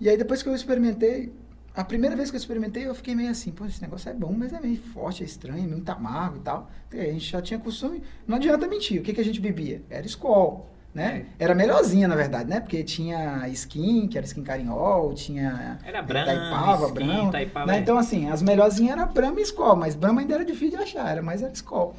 E 0.00 0.08
aí 0.08 0.16
depois 0.16 0.42
que 0.42 0.48
eu 0.48 0.54
experimentei, 0.54 1.32
a 1.74 1.84
primeira 1.84 2.14
vez 2.14 2.30
que 2.30 2.36
eu 2.36 2.38
experimentei, 2.38 2.86
eu 2.86 2.94
fiquei 2.94 3.14
meio 3.14 3.30
assim, 3.30 3.50
pô, 3.50 3.64
esse 3.64 3.80
negócio 3.80 4.10
é 4.10 4.14
bom, 4.14 4.34
mas 4.36 4.52
é 4.52 4.60
meio 4.60 4.76
forte, 4.76 5.22
é 5.22 5.26
estranho, 5.26 5.64
é 5.64 5.66
muito 5.66 5.88
amargo 5.88 6.36
e 6.36 6.40
tal. 6.40 6.70
E 6.92 7.00
a 7.00 7.04
gente 7.04 7.30
já 7.30 7.40
tinha 7.40 7.58
costume, 7.58 8.02
não 8.26 8.36
adianta 8.36 8.66
mentir, 8.66 9.00
o 9.00 9.04
que, 9.04 9.12
que 9.12 9.20
a 9.20 9.24
gente 9.24 9.40
bebia? 9.40 9.82
Era 9.88 10.04
Skol, 10.06 10.68
né? 10.94 11.26
Era 11.38 11.54
melhorzinha, 11.54 12.06
na 12.06 12.14
verdade, 12.14 12.50
né? 12.50 12.60
Porque 12.60 12.82
tinha 12.84 13.48
skin, 13.48 14.06
que 14.08 14.18
era 14.18 14.26
skin 14.26 14.42
carinhol, 14.42 15.14
tinha 15.14 15.78
Era 15.84 16.02
Brahma, 16.02 16.32
Itaipava, 16.32 16.86
Skin, 16.86 16.94
Brahma. 16.94 17.28
Itaipava, 17.28 17.66
né? 17.66 17.76
é. 17.76 17.80
Então, 17.80 17.96
assim, 17.96 18.28
as 18.28 18.42
melhorzinhas 18.42 18.98
eram 18.98 19.10
Brahma 19.10 19.40
e 19.40 19.42
Skol, 19.44 19.76
mas 19.76 19.94
Brahma 19.94 20.20
ainda 20.20 20.34
era 20.34 20.44
difícil 20.44 20.76
de 20.76 20.82
achar, 20.84 21.10
era 21.10 21.22
mais 21.22 21.42
era 21.42 21.52
Skol. 21.52 21.96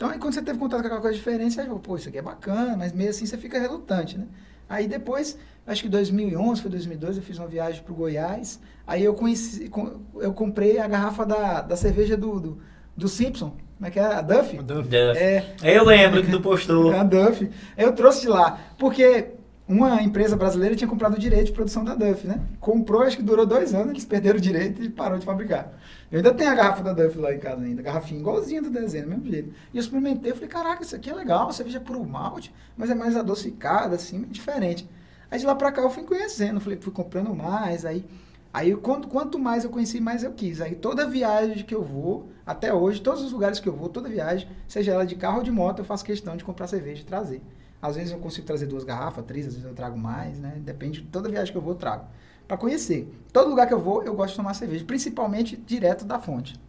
Então, 0.00 0.08
aí 0.08 0.18
quando 0.18 0.32
você 0.32 0.40
teve 0.40 0.58
contato 0.58 0.80
com 0.80 0.86
aquela 0.86 1.02
coisa 1.02 1.14
diferente, 1.14 1.52
você 1.52 1.62
falou, 1.62 1.78
pô, 1.78 1.94
isso 1.94 2.08
aqui 2.08 2.16
é 2.16 2.22
bacana, 2.22 2.74
mas 2.74 2.90
meio 2.90 3.10
assim 3.10 3.26
você 3.26 3.36
fica 3.36 3.60
relutante, 3.60 4.16
né? 4.16 4.24
Aí 4.66 4.88
depois, 4.88 5.36
acho 5.66 5.82
que 5.82 5.90
2011, 5.90 6.62
foi 6.62 6.70
2012, 6.70 7.18
eu 7.18 7.22
fiz 7.22 7.38
uma 7.38 7.46
viagem 7.46 7.82
pro 7.82 7.92
Goiás, 7.92 8.58
aí 8.86 9.04
eu 9.04 9.12
conheci, 9.12 9.70
eu 10.18 10.32
comprei 10.32 10.78
a 10.78 10.88
garrafa 10.88 11.26
da, 11.26 11.60
da 11.60 11.76
cerveja 11.76 12.16
do, 12.16 12.40
do, 12.40 12.58
do 12.96 13.08
Simpson, 13.08 13.54
como 13.76 13.88
é 13.88 13.90
que 13.90 13.98
é? 13.98 14.04
A 14.06 14.22
Duff? 14.22 14.58
O 14.58 14.62
Duff. 14.62 14.88
Duff. 14.88 15.18
É, 15.18 15.54
Eu 15.62 15.84
lembro 15.84 16.24
que 16.24 16.30
tu 16.30 16.40
postou. 16.40 16.92
a 16.96 17.02
Duff. 17.02 17.50
Eu 17.76 17.92
trouxe 17.92 18.22
de 18.22 18.28
lá, 18.28 18.58
porque 18.78 19.32
uma 19.68 20.02
empresa 20.02 20.34
brasileira 20.34 20.74
tinha 20.74 20.88
comprado 20.88 21.14
o 21.14 21.18
direito 21.18 21.46
de 21.46 21.52
produção 21.52 21.84
da 21.84 21.94
Duff, 21.94 22.26
né? 22.26 22.40
Comprou, 22.58 23.02
acho 23.02 23.18
que 23.18 23.22
durou 23.22 23.44
dois 23.44 23.74
anos, 23.74 23.90
eles 23.90 24.06
perderam 24.06 24.38
o 24.38 24.40
direito 24.40 24.82
e 24.82 24.88
parou 24.88 25.18
de 25.18 25.26
fabricar. 25.26 25.78
Eu 26.10 26.16
ainda 26.18 26.34
tenho 26.34 26.50
a 26.50 26.54
garrafa 26.54 26.82
da 26.82 26.92
Duff 26.92 27.16
lá 27.18 27.32
em 27.32 27.38
casa 27.38 27.62
ainda, 27.62 27.82
garrafinha 27.82 28.20
igualzinha 28.20 28.60
do 28.60 28.68
desenho, 28.70 29.08
mesmo 29.08 29.26
jeito. 29.30 29.54
E 29.72 29.76
eu 29.76 29.80
experimentei, 29.80 30.32
falei, 30.32 30.48
caraca, 30.48 30.82
isso 30.82 30.96
aqui 30.96 31.08
é 31.08 31.14
legal, 31.14 31.52
cerveja 31.52 31.78
puro 31.80 32.04
malte, 32.04 32.52
mas 32.76 32.90
é 32.90 32.94
mais 32.94 33.16
adocicada, 33.16 33.94
assim, 33.94 34.22
diferente. 34.22 34.88
Aí 35.30 35.38
de 35.38 35.46
lá 35.46 35.54
pra 35.54 35.70
cá 35.70 35.82
eu 35.82 35.90
fui 35.90 36.02
conhecendo, 36.02 36.60
falei, 36.60 36.78
fui 36.80 36.92
comprando 36.92 37.34
mais, 37.34 37.84
aí... 37.84 38.04
Aí 38.52 38.74
quanto, 38.74 39.06
quanto 39.06 39.38
mais 39.38 39.62
eu 39.62 39.70
conheci, 39.70 40.00
mais 40.00 40.24
eu 40.24 40.32
quis. 40.32 40.60
Aí 40.60 40.74
toda 40.74 41.08
viagem 41.08 41.64
que 41.64 41.72
eu 41.72 41.84
vou, 41.84 42.30
até 42.44 42.74
hoje, 42.74 43.00
todos 43.00 43.22
os 43.22 43.30
lugares 43.30 43.60
que 43.60 43.68
eu 43.68 43.72
vou, 43.72 43.88
toda 43.88 44.08
viagem, 44.08 44.48
seja 44.66 44.90
ela 44.92 45.06
de 45.06 45.14
carro 45.14 45.38
ou 45.38 45.44
de 45.44 45.52
moto, 45.52 45.78
eu 45.78 45.84
faço 45.84 46.04
questão 46.04 46.36
de 46.36 46.42
comprar 46.42 46.66
cerveja 46.66 47.02
e 47.02 47.04
trazer. 47.04 47.40
Às 47.80 47.94
vezes 47.94 48.10
eu 48.12 48.18
consigo 48.18 48.44
trazer 48.46 48.66
duas 48.66 48.82
garrafas, 48.82 49.24
três, 49.24 49.46
às 49.46 49.54
vezes 49.54 49.68
eu 49.68 49.74
trago 49.74 49.96
mais, 49.96 50.40
né? 50.40 50.54
Depende 50.64 51.00
de 51.00 51.06
toda 51.06 51.28
viagem 51.28 51.52
que 51.52 51.56
eu 51.56 51.62
vou, 51.62 51.74
eu 51.74 51.78
trago. 51.78 52.06
Pra 52.50 52.56
conhecer. 52.56 53.08
Todo 53.32 53.48
lugar 53.48 53.68
que 53.68 53.72
eu 53.72 53.78
vou, 53.78 54.02
eu 54.02 54.12
gosto 54.12 54.32
de 54.32 54.38
tomar 54.38 54.54
cerveja, 54.54 54.84
principalmente 54.84 55.56
direto 55.56 56.04
da 56.04 56.18
fonte. 56.18 56.60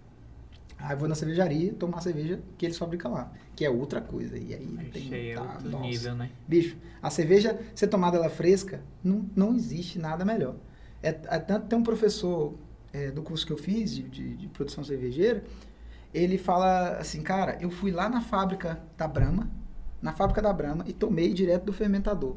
Aí 0.78 0.94
eu 0.94 0.98
vou 1.00 1.08
na 1.08 1.16
cervejaria 1.16 1.74
tomar 1.74 2.02
cerveja 2.02 2.40
que 2.56 2.68
eles 2.68 2.78
fabricam 2.78 3.12
lá, 3.12 3.32
que 3.56 3.66
é 3.66 3.70
outra 3.72 4.00
coisa. 4.00 4.38
E 4.38 4.54
aí 4.54 4.92
tem 4.94 5.06
Achei 5.06 5.34
tá, 5.34 5.42
outro 5.42 5.70
nossa. 5.72 5.88
nível, 5.88 6.14
né? 6.14 6.30
Bicho, 6.48 6.78
a 7.02 7.10
cerveja, 7.10 7.60
ser 7.74 7.88
tomada 7.88 8.16
ela 8.16 8.30
fresca, 8.30 8.84
não, 9.04 9.26
não 9.36 9.56
existe 9.56 9.98
nada 9.98 10.24
melhor. 10.24 10.54
É, 11.02 11.10
é 11.10 11.40
tanto 11.40 11.66
tem 11.66 11.80
um 11.80 11.82
professor 11.82 12.54
é, 12.94 13.10
do 13.10 13.24
curso 13.24 13.44
que 13.44 13.52
eu 13.52 13.58
fiz 13.58 13.96
de, 13.96 14.04
de, 14.04 14.36
de 14.36 14.48
produção 14.50 14.84
cervejeira, 14.84 15.44
ele 16.14 16.38
fala 16.38 16.98
assim, 16.98 17.24
cara, 17.24 17.58
eu 17.60 17.72
fui 17.72 17.90
lá 17.90 18.08
na 18.08 18.22
fábrica 18.22 18.80
da 18.96 19.08
Brahma, 19.08 19.50
na 20.00 20.14
fábrica 20.14 20.44
da 20.44 20.54
Brahma, 20.54 20.84
e 20.88 20.94
tomei 20.94 21.34
direto 21.34 21.64
do 21.64 21.74
fermentador, 21.74 22.36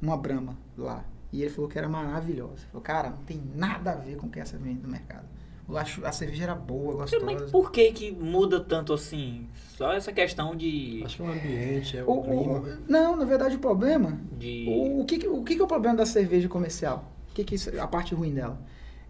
uma 0.00 0.16
Brahma 0.16 0.56
lá. 0.78 1.04
E 1.32 1.42
ele 1.42 1.50
falou 1.50 1.68
que 1.70 1.78
era 1.78 1.88
maravilhosa. 1.88 2.52
Ele 2.54 2.66
falou, 2.72 2.82
cara, 2.82 3.10
não 3.10 3.18
tem 3.18 3.40
nada 3.54 3.92
a 3.92 3.94
ver 3.94 4.16
com 4.16 4.26
o 4.26 4.30
que 4.30 4.40
essa 4.40 4.56
vende 4.58 4.80
no 4.82 4.88
mercado. 4.88 5.24
Eu 5.68 5.78
acho- 5.78 6.04
A 6.04 6.10
cerveja 6.10 6.42
era 6.44 6.54
boa, 6.54 6.96
Mas 6.98 7.10
gostosa. 7.12 7.46
por 7.52 7.70
que 7.70 7.92
que 7.92 8.10
muda 8.10 8.58
tanto 8.58 8.92
assim? 8.92 9.46
Só 9.76 9.92
essa 9.92 10.12
questão 10.12 10.56
de... 10.56 11.00
Acho 11.04 11.16
que 11.18 11.22
é 11.22 11.26
o 11.26 11.28
ambiente, 11.32 11.96
é 11.98 12.02
o, 12.02 12.10
O- 12.10 12.18
o- 12.18 12.22
clima. 12.62 12.78
não, 12.88 13.16
na 13.16 13.24
verdade 13.24 13.54
o 13.54 13.58
problema 13.60 14.18
de... 14.36 14.66
O, 14.68 15.00
o 15.02 15.04
que, 15.04 15.28
o 15.28 15.44
que, 15.44 15.54
que 15.54 15.60
é 15.60 15.64
o 15.64 15.68
problema 15.68 15.96
da 15.96 16.04
cerveja 16.06 16.48
comercial? 16.48 17.04
O 17.30 17.34
que, 17.34 17.44
que 17.44 17.54
isso- 17.54 17.70
a 17.80 17.86
parte 17.86 18.14
ruim 18.14 18.34
dela? 18.34 18.60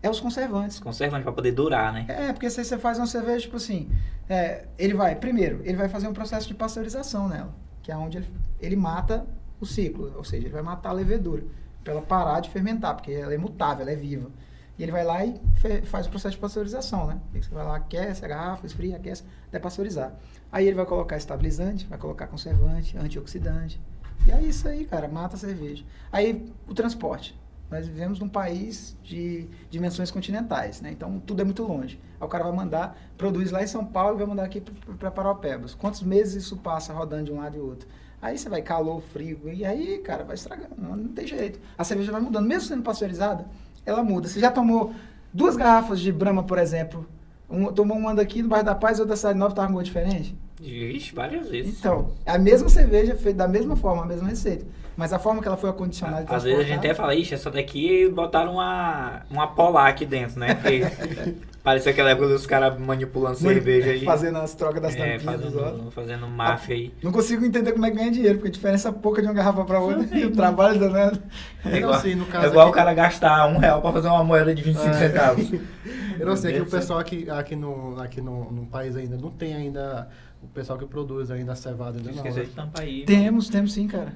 é 0.02 0.08
os 0.08 0.18
conservantes. 0.18 0.80
Conservante 0.80 1.24
pra 1.24 1.32
poder 1.32 1.52
durar, 1.52 1.92
né? 1.92 2.06
É, 2.08 2.32
porque 2.32 2.48
se 2.48 2.64
você 2.64 2.78
faz 2.78 2.96
uma 2.98 3.06
cerveja, 3.06 3.40
tipo 3.42 3.56
assim, 3.56 3.90
é, 4.30 4.66
ele 4.78 4.94
vai, 4.94 5.14
primeiro, 5.14 5.60
ele 5.62 5.76
vai 5.76 5.90
fazer 5.90 6.08
um 6.08 6.14
processo 6.14 6.48
de 6.48 6.54
pasteurização 6.54 7.28
nela, 7.28 7.54
que 7.82 7.92
é 7.92 7.96
onde 7.98 8.16
ele, 8.16 8.26
ele 8.58 8.76
mata 8.76 9.26
o 9.60 9.66
ciclo, 9.66 10.10
ou 10.16 10.24
seja, 10.24 10.44
ele 10.46 10.54
vai 10.54 10.62
matar 10.62 10.88
a 10.88 10.92
levedura, 10.94 11.42
pra 11.82 11.92
ela 11.92 12.02
parar 12.02 12.40
de 12.40 12.50
fermentar, 12.50 12.94
porque 12.94 13.12
ela 13.12 13.32
é 13.32 13.38
mutável, 13.38 13.82
ela 13.82 13.92
é 13.92 13.96
viva. 13.96 14.30
E 14.78 14.82
ele 14.82 14.92
vai 14.92 15.04
lá 15.04 15.24
e 15.24 15.38
faz 15.84 16.06
o 16.06 16.10
processo 16.10 16.34
de 16.34 16.40
pasteurização, 16.40 17.06
né? 17.06 17.20
Você 17.34 17.54
vai 17.54 17.64
lá, 17.64 17.76
aquece 17.76 18.24
a 18.24 18.28
garrafa, 18.28 18.64
esfria, 18.64 18.96
aquece, 18.96 19.24
até 19.46 19.58
pasteurizar. 19.58 20.14
Aí 20.50 20.66
ele 20.66 20.74
vai 20.76 20.86
colocar 20.86 21.18
estabilizante, 21.18 21.86
vai 21.86 21.98
colocar 21.98 22.26
conservante, 22.26 22.96
antioxidante. 22.96 23.80
E 24.26 24.32
é 24.32 24.40
isso 24.40 24.66
aí, 24.66 24.86
cara, 24.86 25.06
mata 25.06 25.36
a 25.36 25.38
cerveja. 25.38 25.84
Aí 26.10 26.50
o 26.66 26.74
transporte. 26.74 27.38
Nós 27.70 27.86
vivemos 27.86 28.18
num 28.18 28.28
país 28.28 28.96
de 29.02 29.46
dimensões 29.70 30.10
continentais, 30.10 30.80
né? 30.80 30.90
Então 30.90 31.20
tudo 31.20 31.40
é 31.42 31.44
muito 31.44 31.62
longe. 31.62 32.00
Aí 32.18 32.26
o 32.26 32.28
cara 32.28 32.42
vai 32.42 32.52
mandar, 32.52 32.98
produz 33.16 33.52
lá 33.52 33.62
em 33.62 33.66
São 33.66 33.84
Paulo 33.84 34.16
e 34.16 34.18
vai 34.18 34.26
mandar 34.26 34.44
aqui 34.44 34.60
para 34.60 35.10
Paraupebas. 35.10 35.74
Quantos 35.74 36.02
meses 36.02 36.42
isso 36.42 36.56
passa 36.56 36.92
rodando 36.92 37.24
de 37.24 37.32
um 37.32 37.36
lado 37.36 37.56
e 37.56 37.60
outro? 37.60 37.86
Aí 38.22 38.36
você 38.36 38.48
vai 38.48 38.60
calor, 38.60 39.00
frio, 39.00 39.40
e 39.52 39.64
aí, 39.64 39.98
cara, 39.98 40.24
vai 40.24 40.34
estragando, 40.34 40.74
não, 40.76 41.08
tem 41.08 41.26
jeito. 41.26 41.58
A 41.78 41.84
cerveja 41.84 42.12
vai 42.12 42.20
mudando, 42.20 42.46
mesmo 42.46 42.68
sendo 42.68 42.82
pasteurizada, 42.82 43.46
ela 43.86 44.02
muda. 44.02 44.28
Você 44.28 44.38
já 44.38 44.50
tomou 44.50 44.92
duas 45.32 45.56
garrafas 45.56 45.98
de 46.00 46.12
Brahma, 46.12 46.42
por 46.42 46.58
exemplo, 46.58 47.06
um, 47.48 47.72
tomou 47.72 47.96
uma 47.96 48.14
daqui 48.14 48.42
no 48.42 48.48
bairro 48.48 48.66
da 48.66 48.74
Paz 48.74 48.98
e 48.98 49.00
outra 49.00 49.14
da 49.14 49.16
Cidade 49.16 49.38
Nova, 49.38 49.54
tava 49.54 49.68
com 49.68 49.74
gosto 49.74 49.86
diferente? 49.86 50.36
Ixi, 50.60 51.14
várias 51.14 51.48
vezes. 51.48 51.78
Então, 51.78 52.12
é 52.26 52.32
a 52.32 52.38
mesma 52.38 52.68
cerveja 52.68 53.16
feita 53.16 53.38
da 53.38 53.48
mesma 53.48 53.74
forma, 53.74 54.02
a 54.02 54.06
mesma 54.06 54.28
receita. 54.28 54.66
Mas 55.00 55.14
a 55.14 55.18
forma 55.18 55.40
que 55.40 55.48
ela 55.48 55.56
foi 55.56 55.70
acondicionada 55.70 56.26
Às 56.28 56.42
vezes 56.44 56.60
a 56.60 56.62
gente 56.62 56.76
até 56.76 56.92
fala, 56.92 57.14
ixi, 57.14 57.32
essa 57.32 57.50
daqui 57.50 58.06
botaram 58.10 58.52
uma, 58.52 59.22
uma 59.30 59.46
polar 59.46 59.88
aqui 59.88 60.04
dentro, 60.04 60.38
né? 60.38 60.54
Porque 60.56 60.82
parece 61.64 61.88
aquela 61.88 62.10
época 62.10 62.28
dos 62.28 62.46
caras 62.46 62.78
manipulando 62.78 63.38
cerveja 63.38 63.92
aí. 63.92 64.04
Fazendo 64.04 64.36
as 64.36 64.54
trocas 64.54 64.82
das 64.82 64.94
é, 64.94 65.16
tampinhas 65.16 65.40
dos 65.40 65.56
olhos. 65.56 65.94
fazendo, 65.94 66.26
máfia 66.28 66.74
aí. 66.76 66.92
Não 67.02 67.10
consigo 67.12 67.42
entender 67.46 67.72
como 67.72 67.86
é 67.86 67.90
que 67.90 67.96
ganha 67.96 68.10
dinheiro, 68.10 68.34
porque 68.34 68.48
a 68.48 68.52
diferença 68.52 68.90
é 68.90 68.92
pouca 68.92 69.22
de 69.22 69.28
uma 69.28 69.32
garrafa 69.32 69.64
para 69.64 69.80
outra 69.80 70.06
e 70.14 70.26
o 70.26 70.32
trabalho 70.32 70.78
danado. 70.78 71.18
É 71.64 71.72
Eu 71.72 71.76
igual, 71.78 71.92
não 71.94 72.00
sei, 72.00 72.14
no 72.14 72.26
caso 72.26 72.44
é 72.44 72.48
igual 72.50 72.66
aqui- 72.66 72.72
o 72.72 72.76
cara 72.76 72.92
gastar 72.92 73.46
um 73.46 73.56
real 73.56 73.80
pra 73.80 73.92
fazer 73.92 74.08
uma 74.08 74.22
moeda 74.22 74.54
de 74.54 74.62
25 74.62 74.86
É. 74.90 74.98
centavos. 74.98 75.50
Eu 76.20 76.26
não 76.26 76.36
sei, 76.36 76.52
que 76.52 76.58
Meu 76.58 76.66
o 76.66 76.70
pessoal 76.70 76.98
aqui, 76.98 77.30
aqui, 77.30 77.56
no, 77.56 77.98
aqui 77.98 78.20
no, 78.20 78.52
no 78.52 78.66
país 78.66 78.94
ainda 78.94 79.16
não 79.16 79.30
tem 79.30 79.54
ainda, 79.54 80.06
o 80.42 80.46
pessoal 80.48 80.78
que 80.78 80.84
produz 80.84 81.30
ainda 81.30 81.52
a 81.52 81.56
cevada 81.56 81.96
ainda 81.96 82.10
não. 82.10 82.16
Esqueceu 82.18 82.42
né? 82.42 82.48
de 82.50 82.54
tampar 82.54 82.82
aí. 82.82 83.04
Temos, 83.06 83.48
temos 83.48 83.72
sim, 83.72 83.88
cara. 83.88 84.12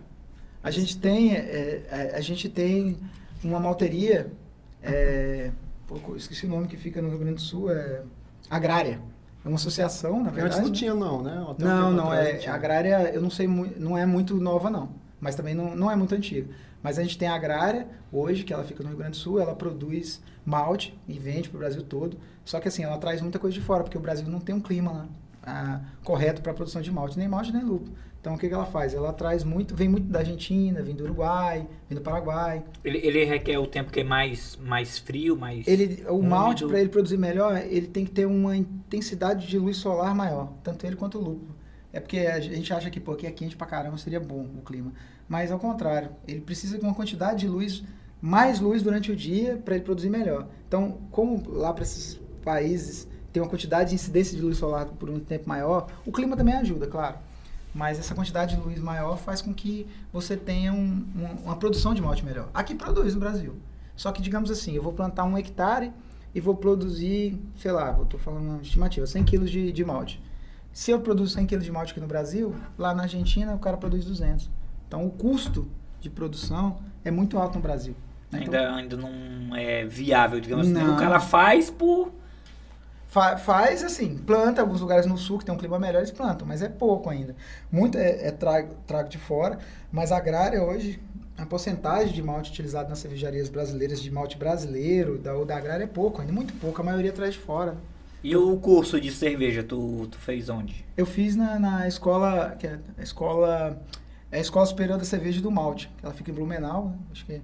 A 0.65 0.71
gente 0.71 0.97
tem, 0.97 1.35
é, 1.35 1.83
é, 1.91 2.13
a 2.17 2.21
gente 2.23 2.49
tem 2.49 2.97
uma 3.45 3.61
malteria, 3.61 4.33
é, 4.83 5.51
eu 5.91 6.17
esqueci 6.17 6.47
o 6.47 6.49
nome 6.49 6.67
que 6.67 6.77
fica 6.79 7.03
no 7.03 7.11
Rio 7.11 7.19
Grande 7.19 7.35
do 7.35 7.41
Sul, 7.43 7.71
é 7.71 8.03
agrária. 8.49 8.99
É 9.45 9.49
uma 9.49 9.57
associação, 9.57 10.21
na 10.23 10.31
Porque 10.31 10.41
verdade. 10.41 10.55
antes 10.55 10.59
não 10.61 10.69
né? 10.69 10.75
tinha 10.75 10.95
não, 10.95 11.23
né? 11.23 11.47
Até 11.51 11.65
Não, 11.65 11.93
não, 11.93 12.11
atrás 12.11 12.29
é 12.29 12.39
tinha. 12.39 12.55
agrária, 12.55 13.11
eu 13.13 13.21
não 13.21 13.29
sei, 13.29 13.47
não 13.47 13.97
é 13.97 14.07
muito 14.07 14.35
nova 14.37 14.71
não, 14.71 14.89
mas 15.21 15.35
também 15.35 15.55
não, 15.55 15.77
não 15.77 15.91
é 15.91 15.97
muito 15.97 16.15
antiga. 16.15 16.49
Mas 16.83 16.99
a 16.99 17.03
gente 17.03 17.19
tem 17.19 17.29
a 17.29 17.35
agrária 17.35 17.87
hoje, 18.11 18.43
que 18.43 18.53
ela 18.53 18.65
fica 18.65 18.83
no 18.83 18.89
Rio 18.89 18.99
Grande 18.99 19.13
do 19.13 19.17
Sul, 19.19 19.39
ela 19.39 19.55
produz 19.55 20.23
malte 20.47 20.99
e 21.07 21.19
vende 21.19 21.51
para 21.51 21.57
o 21.57 21.61
Brasil 21.61 21.83
todo. 21.83 22.17
Só 22.43 22.59
que 22.59 22.69
assim, 22.69 22.85
ela 22.85 22.97
traz 22.97 23.21
muita 23.21 23.39
coisa 23.39 23.55
de 23.55 23.61
fora, 23.63 23.83
porque 23.83 23.99
o 23.99 24.01
Brasil 24.01 24.27
não 24.29 24.41
tem 24.41 24.55
um 24.55 24.61
clima 24.61 24.91
lá, 24.91 25.09
ah, 25.43 25.81
correto 26.03 26.41
para 26.41 26.53
a 26.53 26.55
produção 26.55 26.81
de 26.81 26.91
malte, 26.91 27.19
nem 27.19 27.29
malte 27.29 27.53
nem 27.53 27.63
lúpulo. 27.63 27.95
Então 28.25 28.37
o 28.37 28.39
que, 28.39 28.49
que 28.49 28.55
ela 28.55 28.65
faz? 28.65 28.95
Ela 28.95 29.13
traz 29.13 29.45
muito, 29.45 29.77
vem 29.77 29.87
muito 29.87 30.07
da 30.07 30.21
Argentina, 30.21 30.81
vem 30.81 30.95
do 30.95 31.05
Uruguai, 31.05 31.69
vem 31.87 31.99
do 31.99 32.01
Paraguai. 32.01 32.65
Ele, 32.83 32.97
ele 33.07 33.23
requer 33.23 33.59
o 33.59 33.67
tempo 33.67 33.93
que 33.93 34.01
é 34.01 34.05
mais, 34.05 34.59
mais 34.65 34.99
frio, 34.99 35.37
mais. 35.37 35.69
Ele, 35.69 36.03
o 36.09 36.15
úmido. 36.15 36.31
malte, 36.31 36.67
para 36.67 36.81
ele 36.81 36.89
produzir 36.89 37.19
melhor, 37.19 37.59
ele 37.59 37.87
tem 37.87 38.03
que 38.03 38.11
ter 38.11 38.25
uma 38.25 38.57
intensidade 38.57 39.47
de 39.47 39.59
luz 39.59 39.77
solar 39.77 40.15
maior, 40.15 40.55
tanto 40.63 40.87
ele 40.87 40.97
quanto 40.97 41.19
o 41.19 41.21
lúpulo. 41.21 41.55
É 41.93 42.01
porque 42.01 42.21
a 42.21 42.41
gente 42.41 42.73
acha 42.73 42.89
que, 42.89 42.99
pô, 42.99 43.13
aqui 43.13 43.27
é 43.27 43.31
quente 43.31 43.59
pra 43.59 43.67
caramba, 43.67 43.99
seria 43.99 44.21
bom 44.21 44.49
o 44.57 44.63
clima. 44.63 44.95
Mas 45.29 45.53
ao 45.53 45.59
contrário, 45.59 46.09
ele 46.27 46.41
precisa 46.41 46.79
de 46.79 46.83
uma 46.83 46.95
quantidade 46.95 47.41
de 47.41 47.47
luz, 47.47 47.85
mais 48.23 48.59
luz 48.59 48.83
durante 48.83 49.13
o 49.13 49.17
dia 49.17 49.61
para 49.63 49.75
ele 49.75 49.85
produzir 49.85 50.09
melhor. 50.09 50.49
Então, 50.67 50.97
como 51.11 51.43
lá 51.51 51.75
para 51.75 51.83
esses 51.83 52.19
países 52.43 53.07
tem 53.31 53.43
uma 53.43 53.51
quantidade 53.51 53.91
de 53.91 53.97
incidência 53.97 54.35
de 54.35 54.43
luz 54.43 54.57
solar 54.57 54.87
por 54.87 55.11
um 55.11 55.21
tempo 55.21 55.47
maior, 55.47 55.89
o 56.07 56.11
clima 56.11 56.39
também 56.39 56.55
ajuda, 56.55 56.87
claro. 56.87 57.19
Mas 57.75 57.99
essa 57.99 58.15
quantidade 58.15 58.55
de 58.57 58.63
luz 58.63 58.79
maior 58.79 59.17
faz 59.19 59.43
com 59.43 59.53
que 59.53 59.87
você 60.13 60.37
tenha 60.37 60.73
um- 60.73 61.05
uma, 61.15 61.31
uma 61.45 61.57
produção 61.57 61.93
de 61.93 62.01
malte 62.01 62.25
melhor. 62.25 62.49
Aqui 62.55 62.75
produz 62.75 63.15
no 63.15 63.21
Brasil. 63.21 63.57
Só 63.97 64.13
que, 64.13 64.23
digamos 64.23 64.51
assim, 64.51 64.73
eu 64.75 64.83
vou 64.83 64.93
plantar 64.93 65.25
um 65.25 65.37
hectare 65.37 65.93
e 66.35 66.41
vou 66.41 66.55
produzir, 66.57 67.39
sei 67.57 67.73
lá, 67.73 67.97
estou 68.01 68.19
falando 68.21 68.45
uma 68.49 68.63
estimativa, 68.63 69.07
100 69.07 69.25
quilos 69.25 69.51
de, 69.51 69.73
de 69.73 69.85
malte. 69.85 70.23
Se 70.73 70.91
eu 70.91 71.01
produzo 71.01 71.35
100 71.35 71.47
quilos 71.47 71.65
de 71.65 71.71
malte 71.73 71.93
aqui 71.93 72.01
no 72.01 72.07
Brasil, 72.07 72.55
lá 72.79 72.95
na 72.95 73.05
Argentina 73.05 73.55
o 73.55 73.59
cara 73.59 73.77
produz 73.77 74.05
200. 74.05 74.51
Então 74.89 75.07
o 75.07 75.11
custo 75.11 75.69
de 76.01 76.11
produção 76.11 76.79
é 77.05 77.11
muito 77.11 77.39
alto 77.39 77.57
no 77.57 77.61
Brasil. 77.63 77.95
né? 78.31 78.41
Então, 78.43 78.55
Ainda, 78.61 78.75
ainda 78.77 78.97
não 78.97 79.55
é 79.55 79.85
viável, 79.85 80.41
digamos 80.41 80.67
assim. 80.67 80.75
Não. 80.77 80.95
O 80.95 80.99
cara 80.99 81.19
faz 81.21 81.71
por. 81.71 82.13
Fa- 83.15 83.37
faz 83.37 83.85
assim, 83.85 84.19
planta, 84.19 84.61
alguns 84.61 84.81
lugares 84.81 85.07
no 85.07 85.17
sul 85.17 85.39
que 85.39 85.45
tem 85.45 85.55
um 85.55 85.57
clima 85.57 85.79
melhor, 85.79 86.01
eles 86.01 86.11
plantam, 86.11 86.45
mas 86.45 86.61
é 86.63 86.69
pouco 86.69 87.09
ainda. 87.09 87.37
Muito 87.71 87.97
é, 87.97 88.27
é 88.27 88.33
trago, 88.33 88.75
trago 88.89 89.09
de 89.09 89.19
fora, 89.19 89.57
mas 89.93 90.11
a 90.11 90.17
agrária 90.17 90.61
hoje, 90.61 90.99
a 91.39 91.47
porcentagem 91.47 92.13
de 92.13 92.21
malte 92.21 92.51
utilizado 92.51 92.89
nas 92.89 92.99
cervejarias 92.99 93.49
brasileiras, 93.49 94.03
de 94.03 94.11
malte 94.11 94.37
brasileiro, 94.37 95.17
da, 95.17 95.33
ou 95.33 95.45
da 95.45 95.57
agrária 95.57 95.85
é 95.85 95.87
pouco, 95.87 96.21
ainda 96.21 96.33
muito 96.33 96.53
pouco, 96.55 96.81
a 96.81 96.85
maioria 96.85 97.13
traz 97.13 97.35
de 97.35 97.39
fora. 97.39 97.77
E 98.21 98.35
o 98.35 98.57
curso 98.57 99.01
de 99.01 99.13
cerveja, 99.13 99.63
tu, 99.63 100.09
tu 100.11 100.19
fez 100.19 100.49
onde? 100.49 100.85
Eu 100.97 101.07
fiz 101.07 101.37
na, 101.37 101.57
na 101.57 101.87
escola, 101.87 102.57
que 102.59 102.67
é 102.67 102.81
a 102.99 103.03
escola, 103.05 103.81
é 104.33 104.39
a 104.39 104.41
Escola 104.41 104.67
Superior 104.67 104.99
da 104.99 105.05
Cerveja 105.05 105.41
do 105.41 105.53
Malte, 105.53 105.89
que 105.99 106.05
ela 106.05 106.13
fica 106.13 106.33
em 106.33 106.35
Blumenau, 106.35 106.97
acho 107.13 107.25
que 107.25 107.35
é, 107.35 107.41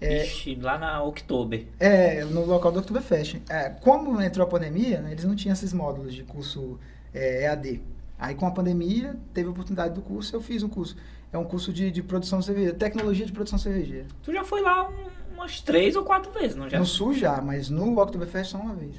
Ixi, 0.00 0.56
lá 0.56 0.76
na 0.78 1.02
Oktober. 1.02 1.66
É, 1.78 2.24
no 2.24 2.44
local 2.44 2.70
do 2.72 2.80
Oktoberfest. 2.80 3.40
É, 3.48 3.70
como 3.70 4.20
entrou 4.20 4.46
a 4.46 4.50
pandemia, 4.50 5.00
né, 5.00 5.12
eles 5.12 5.24
não 5.24 5.34
tinham 5.34 5.52
esses 5.52 5.72
módulos 5.72 6.14
de 6.14 6.22
curso 6.24 6.78
é, 7.12 7.44
EAD. 7.44 7.80
Aí 8.18 8.34
com 8.34 8.46
a 8.46 8.50
pandemia, 8.50 9.16
teve 9.32 9.48
a 9.48 9.50
oportunidade 9.50 9.94
do 9.94 10.02
curso, 10.02 10.34
eu 10.36 10.40
fiz 10.40 10.62
um 10.62 10.68
curso. 10.68 10.96
É 11.32 11.38
um 11.38 11.44
curso 11.44 11.72
de, 11.72 11.90
de 11.90 12.02
produção 12.02 12.40
cervejeira, 12.40 12.76
tecnologia 12.76 13.26
de 13.26 13.32
produção 13.32 13.58
cervejeira. 13.58 14.06
Tu 14.22 14.32
já 14.32 14.44
foi 14.44 14.60
lá 14.62 14.88
um- 14.88 15.34
umas 15.34 15.60
três 15.60 15.96
ou 15.96 16.04
quatro 16.04 16.30
vezes, 16.32 16.54
não 16.54 16.68
já? 16.68 16.78
No 16.78 16.86
Sul 16.86 17.12
já, 17.12 17.40
mas 17.40 17.68
no 17.68 17.98
Oktoberfest 17.98 18.52
só 18.52 18.58
uma 18.58 18.74
vez. 18.74 18.94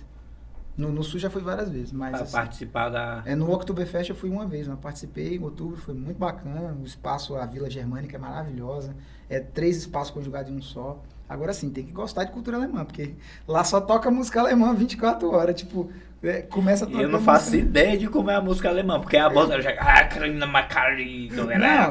No, 0.77 0.91
no 0.91 1.01
Sul 1.01 1.17
já 1.17 1.29
fui 1.29 1.41
várias 1.41 1.69
vezes, 1.69 1.93
mas... 1.93 2.12
Pra 2.12 2.21
assim, 2.23 2.31
participar 2.34 2.89
da. 2.89 3.23
é, 3.25 3.34
no 3.34 3.49
Oktoberfest 3.49 4.10
eu 4.10 4.15
fui 4.15 4.29
uma 4.29 4.45
vez, 4.45 4.67
né? 4.67 4.73
eu 4.73 4.77
participei 4.77 5.38
em 5.38 5.39
outubro, 5.41 5.77
foi 5.77 5.93
muito 5.93 6.17
bacana. 6.17 6.75
O 6.81 6.86
espaço, 6.86 7.36
a 7.36 7.45
Vila 7.45 7.69
Germânica 7.69 8.17
é 8.17 8.19
maravilhosa. 8.19 8.93
É 9.29 9.39
três 9.39 9.77
espaços 9.77 10.11
conjugados 10.11 10.51
em 10.51 10.55
um 10.55 10.61
só. 10.61 11.01
Agora 11.27 11.53
sim, 11.53 11.69
tem 11.71 11.83
que 11.83 11.91
gostar 11.91 12.23
de 12.25 12.31
cultura 12.31 12.57
alemã, 12.57 12.85
porque 12.85 13.13
lá 13.47 13.63
só 13.63 13.81
toca 13.81 14.11
música 14.11 14.39
alemã 14.41 14.73
24 14.75 15.31
horas. 15.31 15.55
Tipo, 15.55 15.89
é, 16.21 16.41
começa 16.43 16.85
a 16.85 16.88
tocar. 16.88 17.01
Eu 17.01 17.09
não 17.09 17.19
faço 17.19 17.45
música- 17.45 17.63
ideia 17.63 17.97
de 17.97 18.07
como 18.07 18.29
é 18.29 18.35
a 18.35 18.41
música 18.41 18.69
alemã, 18.69 18.99
porque 18.99 19.17
a 19.17 19.27
voz 19.27 19.49
ela 19.49 19.61
já. 19.61 19.71
Ah, 21.65 21.88